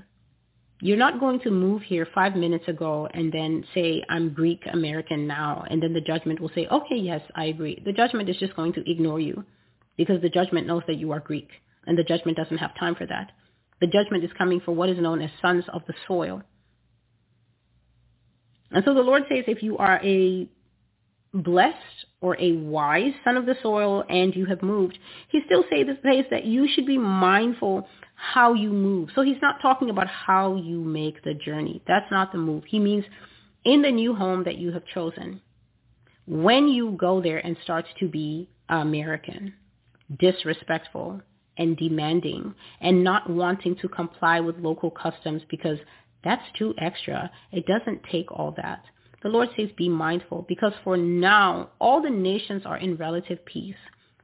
You're 0.80 0.96
not 0.96 1.18
going 1.18 1.40
to 1.40 1.50
move 1.50 1.82
here 1.82 2.06
five 2.14 2.36
minutes 2.36 2.68
ago 2.68 3.08
and 3.12 3.32
then 3.32 3.64
say, 3.74 4.04
I'm 4.08 4.32
Greek 4.32 4.62
American 4.72 5.26
now. 5.26 5.64
And 5.68 5.82
then 5.82 5.92
the 5.92 6.00
judgment 6.00 6.38
will 6.38 6.50
say, 6.54 6.68
okay, 6.70 6.96
yes, 6.96 7.20
I 7.34 7.46
agree. 7.46 7.82
The 7.84 7.92
judgment 7.92 8.28
is 8.28 8.36
just 8.36 8.54
going 8.54 8.74
to 8.74 8.88
ignore 8.88 9.18
you 9.18 9.44
because 9.96 10.20
the 10.22 10.28
judgment 10.28 10.68
knows 10.68 10.82
that 10.86 10.98
you 10.98 11.10
are 11.10 11.18
Greek. 11.18 11.48
And 11.86 11.98
the 11.98 12.04
judgment 12.04 12.36
doesn't 12.36 12.58
have 12.58 12.78
time 12.78 12.94
for 12.94 13.06
that. 13.06 13.32
The 13.80 13.86
judgment 13.86 14.24
is 14.24 14.30
coming 14.36 14.60
for 14.64 14.72
what 14.72 14.88
is 14.88 14.98
known 14.98 15.22
as 15.22 15.30
sons 15.40 15.64
of 15.72 15.82
the 15.86 15.94
soil. 16.06 16.42
And 18.70 18.84
so 18.84 18.94
the 18.94 19.00
Lord 19.00 19.22
says 19.28 19.44
if 19.46 19.62
you 19.62 19.78
are 19.78 20.00
a 20.02 20.48
blessed 21.32 22.06
or 22.20 22.36
a 22.40 22.52
wise 22.52 23.12
son 23.24 23.36
of 23.36 23.46
the 23.46 23.56
soil 23.62 24.04
and 24.08 24.34
you 24.34 24.46
have 24.46 24.62
moved, 24.62 24.98
he 25.28 25.40
still 25.46 25.64
says 25.70 25.86
that 26.30 26.44
you 26.44 26.68
should 26.74 26.86
be 26.86 26.98
mindful 26.98 27.88
how 28.14 28.54
you 28.54 28.70
move. 28.70 29.10
So 29.14 29.22
he's 29.22 29.40
not 29.40 29.62
talking 29.62 29.90
about 29.90 30.08
how 30.08 30.56
you 30.56 30.80
make 30.80 31.22
the 31.22 31.34
journey. 31.34 31.82
That's 31.86 32.10
not 32.10 32.32
the 32.32 32.38
move. 32.38 32.64
He 32.66 32.78
means 32.80 33.04
in 33.64 33.82
the 33.82 33.92
new 33.92 34.14
home 34.14 34.44
that 34.44 34.58
you 34.58 34.72
have 34.72 34.84
chosen, 34.86 35.40
when 36.26 36.68
you 36.68 36.96
go 36.98 37.22
there 37.22 37.38
and 37.38 37.56
start 37.62 37.86
to 38.00 38.08
be 38.08 38.50
American, 38.68 39.54
disrespectful, 40.18 41.22
and 41.58 41.76
demanding 41.76 42.54
and 42.80 43.04
not 43.04 43.28
wanting 43.28 43.76
to 43.76 43.88
comply 43.88 44.40
with 44.40 44.56
local 44.58 44.90
customs 44.90 45.42
because 45.50 45.78
that's 46.24 46.42
too 46.58 46.74
extra. 46.78 47.30
It 47.52 47.66
doesn't 47.66 48.02
take 48.10 48.30
all 48.32 48.54
that. 48.56 48.84
The 49.22 49.28
Lord 49.28 49.48
says 49.56 49.68
be 49.76 49.88
mindful 49.88 50.46
because 50.48 50.72
for 50.84 50.96
now 50.96 51.70
all 51.80 52.00
the 52.00 52.10
nations 52.10 52.62
are 52.64 52.78
in 52.78 52.96
relative 52.96 53.44
peace. 53.44 53.74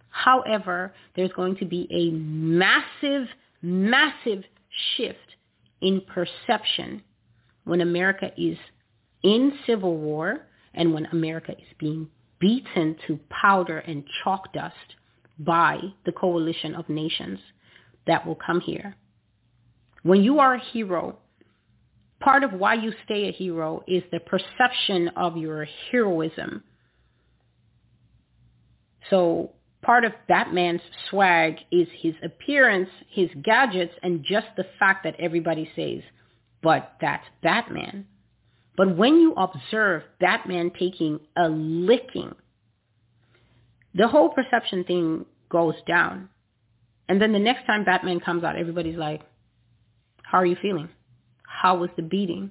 However, 0.09 0.95
there's 1.17 1.33
going 1.33 1.57
to 1.57 1.65
be 1.65 1.89
a 1.91 2.11
massive, 2.15 3.27
massive 3.61 4.45
shift 4.97 5.19
in 5.81 6.01
perception 6.03 7.03
when 7.65 7.81
America 7.81 8.31
is 8.37 8.57
in 9.25 9.53
civil 9.67 9.97
war 9.97 10.47
and 10.75 10.95
when 10.95 11.07
America 11.07 11.53
is 11.53 11.67
being 11.79 12.09
beaten 12.39 12.97
to 13.07 13.19
powder 13.31 13.79
and 13.79 14.05
chalk 14.23 14.53
dust 14.53 14.75
by 15.39 15.81
the 16.07 16.13
coalition 16.13 16.75
of 16.75 16.89
nations 16.89 17.39
that 18.07 18.27
will 18.27 18.35
come 18.37 18.61
here. 18.61 18.97
When 20.03 20.23
you 20.23 20.39
are 20.39 20.55
a 20.55 20.65
hero, 20.73 21.19
part 22.21 22.45
of 22.45 22.53
why 22.53 22.75
you 22.75 22.93
stay 23.05 23.29
a 23.29 23.33
hero 23.33 23.83
is 23.87 24.03
the 24.13 24.21
perception 24.21 25.09
of 25.17 25.37
your 25.37 25.67
heroism. 25.91 26.63
So 29.11 29.53
part 29.83 30.05
of 30.05 30.13
Batman's 30.29 30.81
swag 31.09 31.57
is 31.71 31.89
his 32.01 32.15
appearance, 32.23 32.89
his 33.09 33.29
gadgets, 33.43 33.95
and 34.03 34.25
just 34.25 34.47
the 34.57 34.67
fact 34.79 35.05
that 35.05 35.17
everybody 35.19 35.71
says, 35.77 36.03
but 36.63 36.93
that's 37.01 37.27
Batman. 37.43 38.07
But 38.77 38.97
when 38.97 39.21
you 39.21 39.35
observe 39.35 40.03
Batman 40.21 40.71
taking 40.79 41.21
a 41.37 41.49
licking 41.49 42.35
the 43.95 44.09
whole 44.09 44.29
perception 44.31 44.85
thing 44.85 45.27
goes 45.49 45.75
down. 45.87 46.29
And 47.09 47.21
then 47.21 47.33
the 47.33 47.39
next 47.39 47.67
time 47.67 47.85
Batman 47.85 48.21
comes 48.21 48.45
out, 48.45 48.57
everybody's 48.57 48.97
like, 48.97 49.23
how 50.23 50.39
are 50.39 50.47
you 50.47 50.57
feeling? 50.61 50.89
How 51.47 51.77
was 51.77 51.91
the 51.97 52.03
beating? 52.03 52.51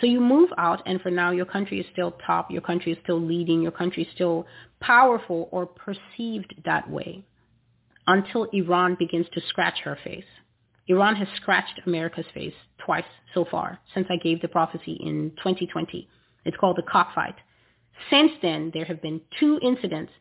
So 0.00 0.06
you 0.06 0.20
move 0.20 0.50
out 0.58 0.82
and 0.86 1.00
for 1.00 1.10
now 1.10 1.30
your 1.30 1.46
country 1.46 1.80
is 1.80 1.86
still 1.92 2.12
top, 2.26 2.50
your 2.50 2.60
country 2.60 2.92
is 2.92 2.98
still 3.02 3.20
leading, 3.20 3.62
your 3.62 3.72
country 3.72 4.02
is 4.04 4.08
still 4.14 4.46
powerful 4.80 5.48
or 5.52 5.66
perceived 5.66 6.54
that 6.64 6.88
way 6.90 7.24
until 8.06 8.44
Iran 8.52 8.96
begins 8.98 9.26
to 9.32 9.40
scratch 9.48 9.78
her 9.84 9.98
face. 10.04 10.24
Iran 10.88 11.16
has 11.16 11.28
scratched 11.36 11.80
America's 11.86 12.26
face 12.32 12.54
twice 12.78 13.04
so 13.34 13.44
far 13.50 13.80
since 13.94 14.06
I 14.08 14.16
gave 14.16 14.40
the 14.40 14.48
prophecy 14.48 14.92
in 15.00 15.32
2020. 15.38 16.08
It's 16.44 16.56
called 16.56 16.76
the 16.76 16.82
cockfight. 16.82 17.34
Since 18.10 18.32
then, 18.42 18.70
there 18.72 18.84
have 18.84 19.02
been 19.02 19.20
two 19.40 19.58
incidents 19.62 20.12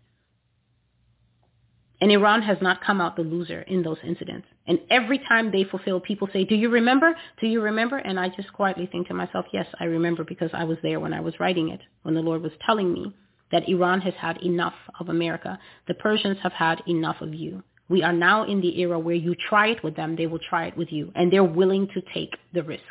and 2.02 2.12
Iran 2.12 2.42
has 2.42 2.58
not 2.62 2.84
come 2.84 3.00
out 3.00 3.16
the 3.16 3.22
loser 3.22 3.62
in 3.62 3.84
those 3.84 3.98
incidents. 4.04 4.48
And 4.68 4.80
every 4.90 5.20
time 5.20 5.52
they 5.52 5.64
fulfill, 5.64 6.00
people 6.00 6.28
say, 6.34 6.44
do 6.44 6.56
you 6.56 6.70
remember? 6.70 7.16
Do 7.40 7.48
you 7.48 7.62
remember? 7.62 7.98
And 7.98 8.20
I 8.20 8.30
just 8.30 8.52
quietly 8.52 8.88
think 8.92 9.08
to 9.08 9.14
myself, 9.14 9.46
yes, 9.54 9.68
I 9.80 9.86
remember 9.86 10.24
because 10.24 10.50
I 10.54 10.66
was 10.66 10.78
there 10.84 11.00
when 11.00 11.14
I 11.14 11.22
was 11.22 11.40
writing 11.40 11.70
it, 11.70 11.80
when 12.04 12.14
the 12.14 12.22
Lord 12.22 12.42
was 12.42 12.52
telling 12.66 12.92
me 12.92 13.14
that 13.52 13.70
Iran 13.70 14.02
has 14.02 14.14
had 14.16 14.38
enough 14.42 14.74
of 15.00 15.10
America. 15.10 15.58
The 15.88 15.94
Persians 15.94 16.38
have 16.44 16.52
had 16.52 16.82
enough 16.88 17.22
of 17.22 17.34
you. 17.34 17.64
We 17.88 18.02
are 18.02 18.14
now 18.14 18.44
in 18.44 18.62
the 18.62 18.80
era 18.82 18.98
where 18.98 19.16
you 19.16 19.36
try 19.36 19.68
it 19.68 19.84
with 19.84 19.96
them, 19.96 20.16
they 20.16 20.26
will 20.26 20.40
try 20.40 20.66
it 20.66 20.76
with 20.76 20.92
you, 20.92 21.12
and 21.16 21.32
they're 21.32 21.44
willing 21.44 21.88
to 21.94 22.02
take 22.14 22.36
the 22.54 22.64
risk. 22.64 22.82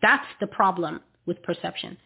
That's 0.00 0.26
the 0.40 0.46
problem 0.46 1.00
with 1.26 1.42
perception. 1.42 1.96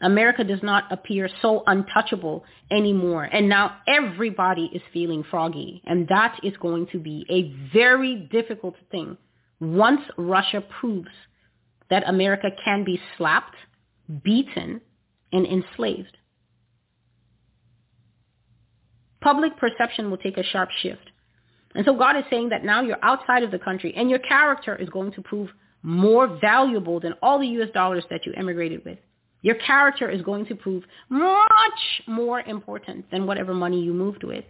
America 0.00 0.44
does 0.44 0.62
not 0.62 0.84
appear 0.92 1.28
so 1.42 1.62
untouchable 1.66 2.44
anymore. 2.70 3.24
And 3.24 3.48
now 3.48 3.78
everybody 3.86 4.70
is 4.72 4.82
feeling 4.92 5.24
froggy. 5.28 5.82
And 5.86 6.06
that 6.08 6.38
is 6.42 6.56
going 6.58 6.86
to 6.92 6.98
be 6.98 7.26
a 7.28 7.74
very 7.74 8.28
difficult 8.30 8.76
thing 8.90 9.16
once 9.60 10.00
Russia 10.16 10.62
proves 10.80 11.10
that 11.90 12.08
America 12.08 12.50
can 12.64 12.84
be 12.84 13.00
slapped, 13.16 13.56
beaten, 14.22 14.80
and 15.32 15.46
enslaved. 15.46 16.16
Public 19.20 19.56
perception 19.56 20.10
will 20.10 20.18
take 20.18 20.38
a 20.38 20.44
sharp 20.44 20.70
shift. 20.80 21.10
And 21.74 21.84
so 21.84 21.96
God 21.96 22.16
is 22.16 22.24
saying 22.30 22.50
that 22.50 22.64
now 22.64 22.82
you're 22.82 23.02
outside 23.02 23.42
of 23.42 23.50
the 23.50 23.58
country 23.58 23.92
and 23.96 24.08
your 24.08 24.20
character 24.20 24.76
is 24.76 24.88
going 24.88 25.12
to 25.12 25.22
prove 25.22 25.50
more 25.82 26.38
valuable 26.40 27.00
than 27.00 27.14
all 27.22 27.38
the 27.38 27.46
US 27.46 27.70
dollars 27.74 28.04
that 28.10 28.26
you 28.26 28.32
emigrated 28.36 28.84
with. 28.84 28.98
Your 29.42 29.54
character 29.56 30.10
is 30.10 30.22
going 30.22 30.46
to 30.46 30.54
prove 30.54 30.84
much 31.08 32.02
more 32.06 32.40
important 32.40 33.10
than 33.10 33.26
whatever 33.26 33.54
money 33.54 33.80
you 33.80 33.94
moved 33.94 34.24
with 34.24 34.44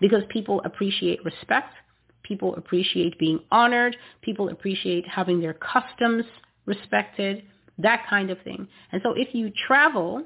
because 0.00 0.22
people 0.30 0.62
appreciate 0.64 1.24
respect. 1.24 1.74
People 2.22 2.54
appreciate 2.56 3.18
being 3.18 3.40
honored. 3.50 3.96
People 4.22 4.48
appreciate 4.48 5.06
having 5.08 5.40
their 5.40 5.54
customs 5.54 6.24
respected, 6.66 7.42
that 7.78 8.04
kind 8.08 8.30
of 8.30 8.40
thing. 8.42 8.66
And 8.92 9.02
so 9.02 9.12
if 9.12 9.34
you 9.34 9.52
travel, 9.66 10.24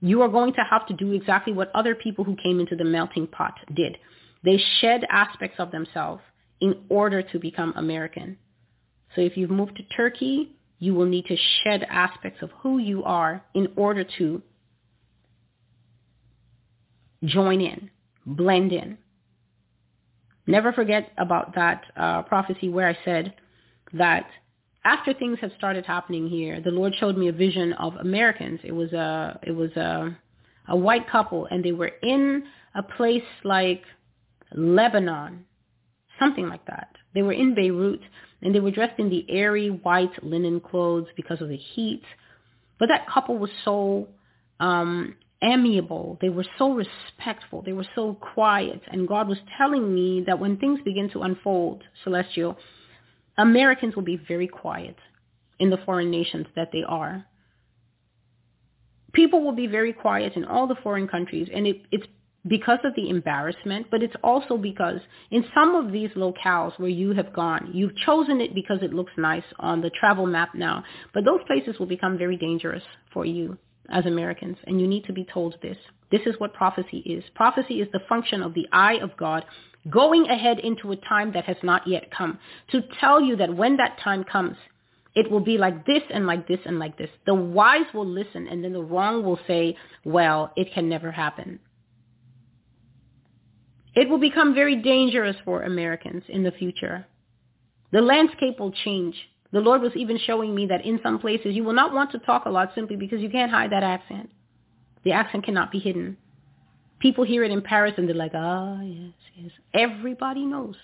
you 0.00 0.22
are 0.22 0.28
going 0.28 0.52
to 0.54 0.64
have 0.68 0.86
to 0.88 0.94
do 0.94 1.12
exactly 1.12 1.52
what 1.52 1.70
other 1.74 1.94
people 1.94 2.24
who 2.24 2.36
came 2.36 2.60
into 2.60 2.76
the 2.76 2.84
melting 2.84 3.26
pot 3.26 3.54
did. 3.74 3.96
They 4.44 4.60
shed 4.80 5.04
aspects 5.10 5.58
of 5.58 5.70
themselves 5.70 6.22
in 6.60 6.84
order 6.88 7.22
to 7.22 7.38
become 7.38 7.72
American. 7.76 8.36
So 9.14 9.22
if 9.22 9.36
you've 9.36 9.50
moved 9.50 9.76
to 9.76 9.82
Turkey, 9.84 10.55
you 10.78 10.94
will 10.94 11.06
need 11.06 11.26
to 11.26 11.36
shed 11.62 11.86
aspects 11.88 12.42
of 12.42 12.50
who 12.60 12.78
you 12.78 13.04
are 13.04 13.42
in 13.54 13.68
order 13.76 14.04
to 14.18 14.42
join 17.24 17.60
in, 17.60 17.90
blend 18.26 18.72
in. 18.72 18.98
Never 20.46 20.72
forget 20.72 21.10
about 21.18 21.54
that 21.54 21.82
uh, 21.96 22.22
prophecy 22.22 22.68
where 22.68 22.88
I 22.88 22.96
said 23.04 23.34
that 23.94 24.26
after 24.84 25.12
things 25.12 25.38
had 25.40 25.52
started 25.58 25.84
happening 25.84 26.28
here, 26.28 26.60
the 26.60 26.70
Lord 26.70 26.94
showed 27.00 27.16
me 27.16 27.28
a 27.28 27.32
vision 27.32 27.72
of 27.74 27.94
Americans. 27.96 28.60
It 28.62 28.72
was 28.72 28.92
a 28.92 29.38
it 29.42 29.50
was 29.50 29.72
a 29.72 30.16
a 30.68 30.76
white 30.76 31.08
couple, 31.10 31.46
and 31.50 31.64
they 31.64 31.72
were 31.72 31.92
in 32.02 32.44
a 32.74 32.82
place 32.82 33.24
like 33.42 33.82
Lebanon, 34.54 35.44
something 36.20 36.48
like 36.48 36.64
that. 36.66 36.94
They 37.14 37.22
were 37.22 37.32
in 37.32 37.54
Beirut, 37.54 38.00
and 38.42 38.54
they 38.54 38.60
were 38.60 38.70
dressed 38.70 38.98
in 38.98 39.10
the 39.10 39.24
airy 39.28 39.68
white 39.68 40.22
linen 40.22 40.60
clothes 40.60 41.08
because 41.16 41.40
of 41.40 41.48
the 41.48 41.56
heat. 41.56 42.02
But 42.78 42.88
that 42.88 43.08
couple 43.08 43.38
was 43.38 43.50
so 43.64 44.08
um, 44.60 45.16
amiable. 45.42 46.18
They 46.20 46.28
were 46.28 46.46
so 46.58 46.72
respectful. 46.72 47.62
They 47.62 47.72
were 47.72 47.86
so 47.94 48.14
quiet. 48.14 48.82
And 48.88 49.08
God 49.08 49.28
was 49.28 49.38
telling 49.56 49.94
me 49.94 50.24
that 50.26 50.38
when 50.38 50.56
things 50.58 50.80
begin 50.84 51.10
to 51.10 51.22
unfold, 51.22 51.84
Celestial, 52.04 52.56
Americans 53.38 53.96
will 53.96 54.02
be 54.02 54.20
very 54.28 54.48
quiet 54.48 54.96
in 55.58 55.70
the 55.70 55.78
foreign 55.78 56.10
nations 56.10 56.46
that 56.54 56.70
they 56.72 56.82
are. 56.86 57.26
People 59.12 59.42
will 59.42 59.54
be 59.54 59.66
very 59.66 59.92
quiet 59.92 60.34
in 60.36 60.44
all 60.44 60.66
the 60.66 60.74
foreign 60.82 61.08
countries, 61.08 61.48
and 61.52 61.66
it, 61.66 61.80
it's 61.90 62.06
because 62.48 62.78
of 62.84 62.94
the 62.94 63.10
embarrassment, 63.10 63.86
but 63.90 64.02
it's 64.02 64.14
also 64.22 64.56
because 64.56 65.00
in 65.30 65.44
some 65.54 65.74
of 65.74 65.92
these 65.92 66.10
locales 66.10 66.78
where 66.78 66.88
you 66.88 67.12
have 67.12 67.32
gone, 67.32 67.70
you've 67.72 67.96
chosen 67.96 68.40
it 68.40 68.54
because 68.54 68.78
it 68.82 68.94
looks 68.94 69.12
nice 69.16 69.44
on 69.58 69.80
the 69.80 69.90
travel 69.90 70.26
map 70.26 70.54
now, 70.54 70.84
but 71.12 71.24
those 71.24 71.40
places 71.46 71.78
will 71.78 71.86
become 71.86 72.18
very 72.18 72.36
dangerous 72.36 72.82
for 73.12 73.24
you 73.24 73.56
as 73.90 74.06
Americans, 74.06 74.56
and 74.66 74.80
you 74.80 74.86
need 74.86 75.04
to 75.04 75.12
be 75.12 75.26
told 75.32 75.56
this. 75.62 75.76
This 76.10 76.22
is 76.26 76.34
what 76.38 76.54
prophecy 76.54 76.98
is. 76.98 77.24
Prophecy 77.34 77.80
is 77.80 77.88
the 77.92 78.00
function 78.08 78.42
of 78.42 78.54
the 78.54 78.66
eye 78.72 78.98
of 79.02 79.16
God 79.16 79.44
going 79.90 80.26
ahead 80.28 80.58
into 80.58 80.92
a 80.92 80.96
time 80.96 81.32
that 81.32 81.44
has 81.44 81.56
not 81.62 81.86
yet 81.86 82.10
come 82.10 82.38
to 82.72 82.82
tell 83.00 83.20
you 83.20 83.36
that 83.36 83.54
when 83.54 83.76
that 83.76 83.98
time 84.02 84.24
comes, 84.24 84.56
it 85.14 85.30
will 85.30 85.40
be 85.40 85.56
like 85.56 85.86
this 85.86 86.02
and 86.12 86.26
like 86.26 86.46
this 86.46 86.58
and 86.66 86.78
like 86.78 86.98
this. 86.98 87.08
The 87.24 87.34
wise 87.34 87.86
will 87.94 88.06
listen 88.06 88.48
and 88.48 88.62
then 88.62 88.72
the 88.72 88.82
wrong 88.82 89.24
will 89.24 89.38
say, 89.46 89.76
well, 90.04 90.52
it 90.56 90.72
can 90.74 90.88
never 90.88 91.10
happen. 91.10 91.58
It 93.96 94.10
will 94.10 94.18
become 94.18 94.54
very 94.54 94.76
dangerous 94.76 95.36
for 95.42 95.62
Americans 95.62 96.22
in 96.28 96.42
the 96.42 96.50
future. 96.52 97.06
The 97.92 98.02
landscape 98.02 98.60
will 98.60 98.70
change. 98.70 99.16
The 99.52 99.60
Lord 99.60 99.80
was 99.80 99.92
even 99.96 100.18
showing 100.18 100.54
me 100.54 100.66
that 100.66 100.84
in 100.84 101.00
some 101.02 101.18
places 101.18 101.54
you 101.54 101.64
will 101.64 101.72
not 101.72 101.94
want 101.94 102.12
to 102.12 102.18
talk 102.18 102.44
a 102.44 102.50
lot 102.50 102.72
simply 102.74 102.96
because 102.96 103.22
you 103.22 103.30
can't 103.30 103.50
hide 103.50 103.72
that 103.72 103.82
accent. 103.82 104.30
The 105.04 105.12
accent 105.12 105.46
cannot 105.46 105.72
be 105.72 105.78
hidden. 105.78 106.18
People 106.98 107.24
hear 107.24 107.42
it 107.42 107.50
in 107.50 107.62
Paris 107.62 107.94
and 107.96 108.06
they're 108.06 108.14
like, 108.14 108.32
ah, 108.34 108.82
yes, 108.82 109.14
yes. 109.34 109.50
Everybody 109.72 110.44
knows. 110.44 110.76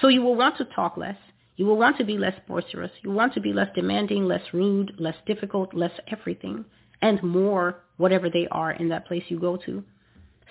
So 0.00 0.08
you 0.08 0.22
will 0.22 0.36
want 0.36 0.56
to 0.58 0.64
talk 0.64 0.96
less. 0.96 1.18
You 1.56 1.66
will 1.66 1.76
want 1.76 1.98
to 1.98 2.04
be 2.04 2.16
less 2.16 2.38
boisterous. 2.46 2.92
You 3.02 3.10
want 3.10 3.34
to 3.34 3.40
be 3.40 3.52
less 3.52 3.68
demanding, 3.74 4.24
less 4.24 4.54
rude, 4.54 4.92
less 4.98 5.16
difficult, 5.26 5.74
less 5.74 5.92
everything, 6.06 6.64
and 7.02 7.22
more 7.22 7.82
whatever 7.98 8.30
they 8.30 8.46
are 8.50 8.70
in 8.70 8.88
that 8.90 9.06
place 9.06 9.24
you 9.28 9.38
go 9.38 9.58
to 9.66 9.84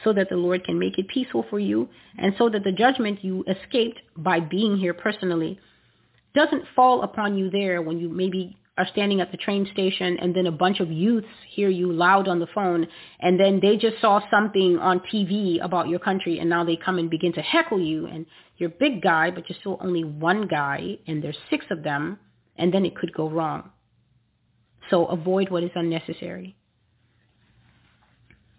so 0.03 0.13
that 0.13 0.29
the 0.29 0.35
Lord 0.35 0.63
can 0.63 0.79
make 0.79 0.97
it 0.97 1.07
peaceful 1.07 1.45
for 1.49 1.59
you 1.59 1.89
and 2.17 2.33
so 2.37 2.49
that 2.49 2.63
the 2.63 2.71
judgment 2.71 3.23
you 3.23 3.43
escaped 3.47 3.99
by 4.15 4.39
being 4.39 4.77
here 4.77 4.93
personally 4.93 5.59
doesn't 6.33 6.63
fall 6.75 7.03
upon 7.03 7.37
you 7.37 7.49
there 7.49 7.81
when 7.81 7.99
you 7.99 8.09
maybe 8.09 8.57
are 8.77 8.87
standing 8.91 9.21
at 9.21 9.31
the 9.31 9.37
train 9.37 9.67
station 9.73 10.17
and 10.21 10.35
then 10.35 10.45
a 10.45 10.51
bunch 10.51 10.79
of 10.79 10.91
youths 10.91 11.27
hear 11.49 11.69
you 11.69 11.91
loud 11.91 12.27
on 12.27 12.39
the 12.39 12.47
phone 12.53 12.87
and 13.19 13.39
then 13.39 13.59
they 13.59 13.75
just 13.75 13.99
saw 13.99 14.19
something 14.29 14.77
on 14.77 15.01
TV 15.11 15.63
about 15.63 15.87
your 15.87 15.99
country 15.99 16.39
and 16.39 16.49
now 16.49 16.63
they 16.63 16.75
come 16.75 16.99
and 16.99 17.09
begin 17.09 17.33
to 17.33 17.41
heckle 17.41 17.79
you 17.79 18.05
and 18.05 18.25
you're 18.57 18.69
a 18.69 18.79
big 18.79 19.01
guy 19.01 19.31
but 19.31 19.49
you're 19.49 19.57
still 19.59 19.77
only 19.81 20.03
one 20.03 20.47
guy 20.47 20.97
and 21.07 21.23
there's 21.23 21.37
six 21.49 21.65
of 21.71 21.83
them 21.83 22.19
and 22.57 22.73
then 22.73 22.85
it 22.85 22.95
could 22.95 23.13
go 23.13 23.29
wrong. 23.29 23.71
So 24.89 25.05
avoid 25.05 25.49
what 25.49 25.63
is 25.63 25.71
unnecessary. 25.75 26.55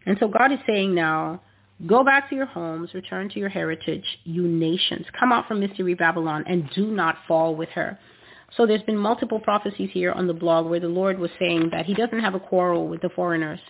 And 0.08 0.16
so 0.18 0.26
God 0.26 0.52
is 0.52 0.58
saying 0.66 0.94
now, 0.94 1.42
go 1.86 2.02
back 2.02 2.30
to 2.30 2.34
your 2.34 2.46
homes, 2.46 2.94
return 2.94 3.28
to 3.28 3.38
your 3.38 3.50
heritage, 3.50 4.06
you 4.24 4.48
nations. 4.48 5.04
Come 5.20 5.32
out 5.32 5.46
from 5.46 5.60
Mystery 5.60 5.92
Babylon 5.92 6.44
and 6.48 6.70
do 6.74 6.86
not 6.86 7.18
fall 7.28 7.54
with 7.54 7.68
her. 7.70 7.98
So 8.56 8.64
there's 8.64 8.82
been 8.84 8.96
multiple 8.96 9.38
prophecies 9.38 9.90
here 9.92 10.10
on 10.12 10.26
the 10.26 10.32
blog 10.32 10.64
where 10.64 10.80
the 10.80 10.88
Lord 10.88 11.18
was 11.18 11.30
saying 11.38 11.68
that 11.72 11.84
he 11.84 11.92
doesn't 11.92 12.20
have 12.20 12.34
a 12.34 12.40
quarrel 12.40 12.88
with 12.88 13.02
the 13.02 13.10
foreigners. 13.10 13.60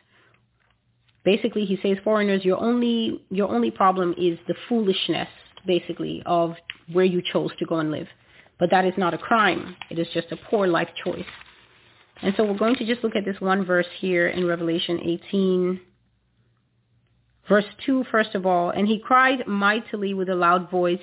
Basically, 1.25 1.65
he 1.65 1.77
says, 1.83 1.97
foreigners, 2.05 2.45
your 2.45 2.61
only, 2.61 3.21
your 3.31 3.49
only 3.49 3.73
problem 3.73 4.15
is 4.17 4.39
the 4.47 4.55
foolishness, 4.69 5.29
basically, 5.67 6.23
of 6.25 6.55
where 6.93 7.05
you 7.05 7.21
chose 7.33 7.51
to 7.59 7.67
go 7.67 7.81
and 7.81 7.91
live. 7.91 8.07
But 8.61 8.71
that 8.71 8.85
is 8.85 8.95
not 8.97 9.13
a 9.13 9.19
crime. 9.19 9.75
It 9.91 9.99
is 9.99 10.07
just 10.15 10.31
a 10.31 10.37
poor 10.37 10.69
life 10.69 10.91
choice. 11.05 11.27
And 12.23 12.33
so 12.37 12.45
we're 12.45 12.57
going 12.57 12.77
to 12.77 12.87
just 12.87 13.03
look 13.03 13.17
at 13.17 13.25
this 13.25 13.41
one 13.41 13.65
verse 13.65 13.87
here 13.99 14.29
in 14.29 14.47
Revelation 14.47 15.01
18, 15.05 15.81
Verse 17.49 17.65
2, 17.87 18.05
first 18.11 18.35
of 18.35 18.45
all, 18.45 18.71
and 18.71 18.87
he 18.87 18.99
cried 18.99 19.47
mightily 19.47 20.13
with 20.13 20.29
a 20.29 20.35
loud 20.35 20.71
voice, 20.71 21.01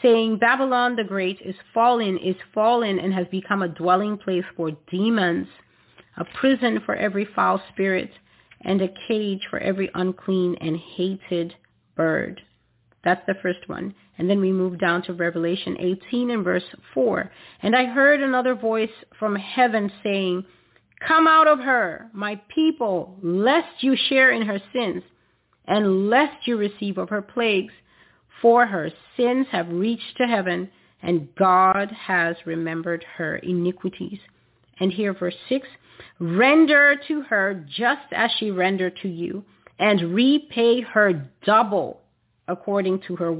saying, 0.00 0.38
Babylon 0.38 0.94
the 0.94 1.02
Great 1.02 1.40
is 1.44 1.56
fallen, 1.74 2.16
is 2.18 2.36
fallen, 2.54 3.00
and 3.00 3.12
has 3.12 3.26
become 3.28 3.62
a 3.62 3.68
dwelling 3.68 4.16
place 4.16 4.44
for 4.56 4.70
demons, 4.90 5.48
a 6.16 6.24
prison 6.24 6.80
for 6.86 6.94
every 6.94 7.24
foul 7.34 7.60
spirit, 7.72 8.10
and 8.62 8.80
a 8.80 8.94
cage 9.08 9.46
for 9.50 9.58
every 9.58 9.90
unclean 9.94 10.54
and 10.60 10.76
hated 10.76 11.54
bird. 11.96 12.40
That's 13.02 13.24
the 13.26 13.34
first 13.42 13.68
one. 13.68 13.94
And 14.18 14.28
then 14.28 14.40
we 14.40 14.52
move 14.52 14.78
down 14.78 15.02
to 15.04 15.14
Revelation 15.14 15.76
18 15.80 16.30
and 16.30 16.44
verse 16.44 16.64
4. 16.92 17.32
And 17.62 17.74
I 17.74 17.86
heard 17.86 18.20
another 18.20 18.54
voice 18.54 18.90
from 19.18 19.34
heaven 19.34 19.90
saying, 20.04 20.44
Come 21.08 21.26
out 21.26 21.48
of 21.48 21.60
her, 21.60 22.10
my 22.12 22.40
people, 22.54 23.16
lest 23.22 23.82
you 23.82 23.96
share 24.08 24.30
in 24.30 24.42
her 24.42 24.60
sins 24.72 25.02
and 25.66 26.08
lest 26.08 26.46
you 26.46 26.56
receive 26.56 26.98
of 26.98 27.08
her 27.10 27.22
plagues, 27.22 27.72
for 28.42 28.66
her 28.66 28.90
sins 29.16 29.46
have 29.50 29.68
reached 29.68 30.16
to 30.16 30.26
heaven, 30.26 30.70
and 31.02 31.34
God 31.36 31.90
has 31.90 32.36
remembered 32.46 33.04
her 33.16 33.36
iniquities. 33.36 34.18
And 34.78 34.92
here 34.92 35.12
verse 35.12 35.36
6, 35.48 35.66
render 36.18 36.96
to 37.08 37.22
her 37.22 37.66
just 37.68 38.12
as 38.12 38.30
she 38.38 38.50
rendered 38.50 38.96
to 39.02 39.08
you, 39.08 39.44
and 39.78 40.14
repay 40.14 40.80
her 40.82 41.30
double 41.44 42.00
according 42.48 43.00
to 43.08 43.16
her. 43.16 43.39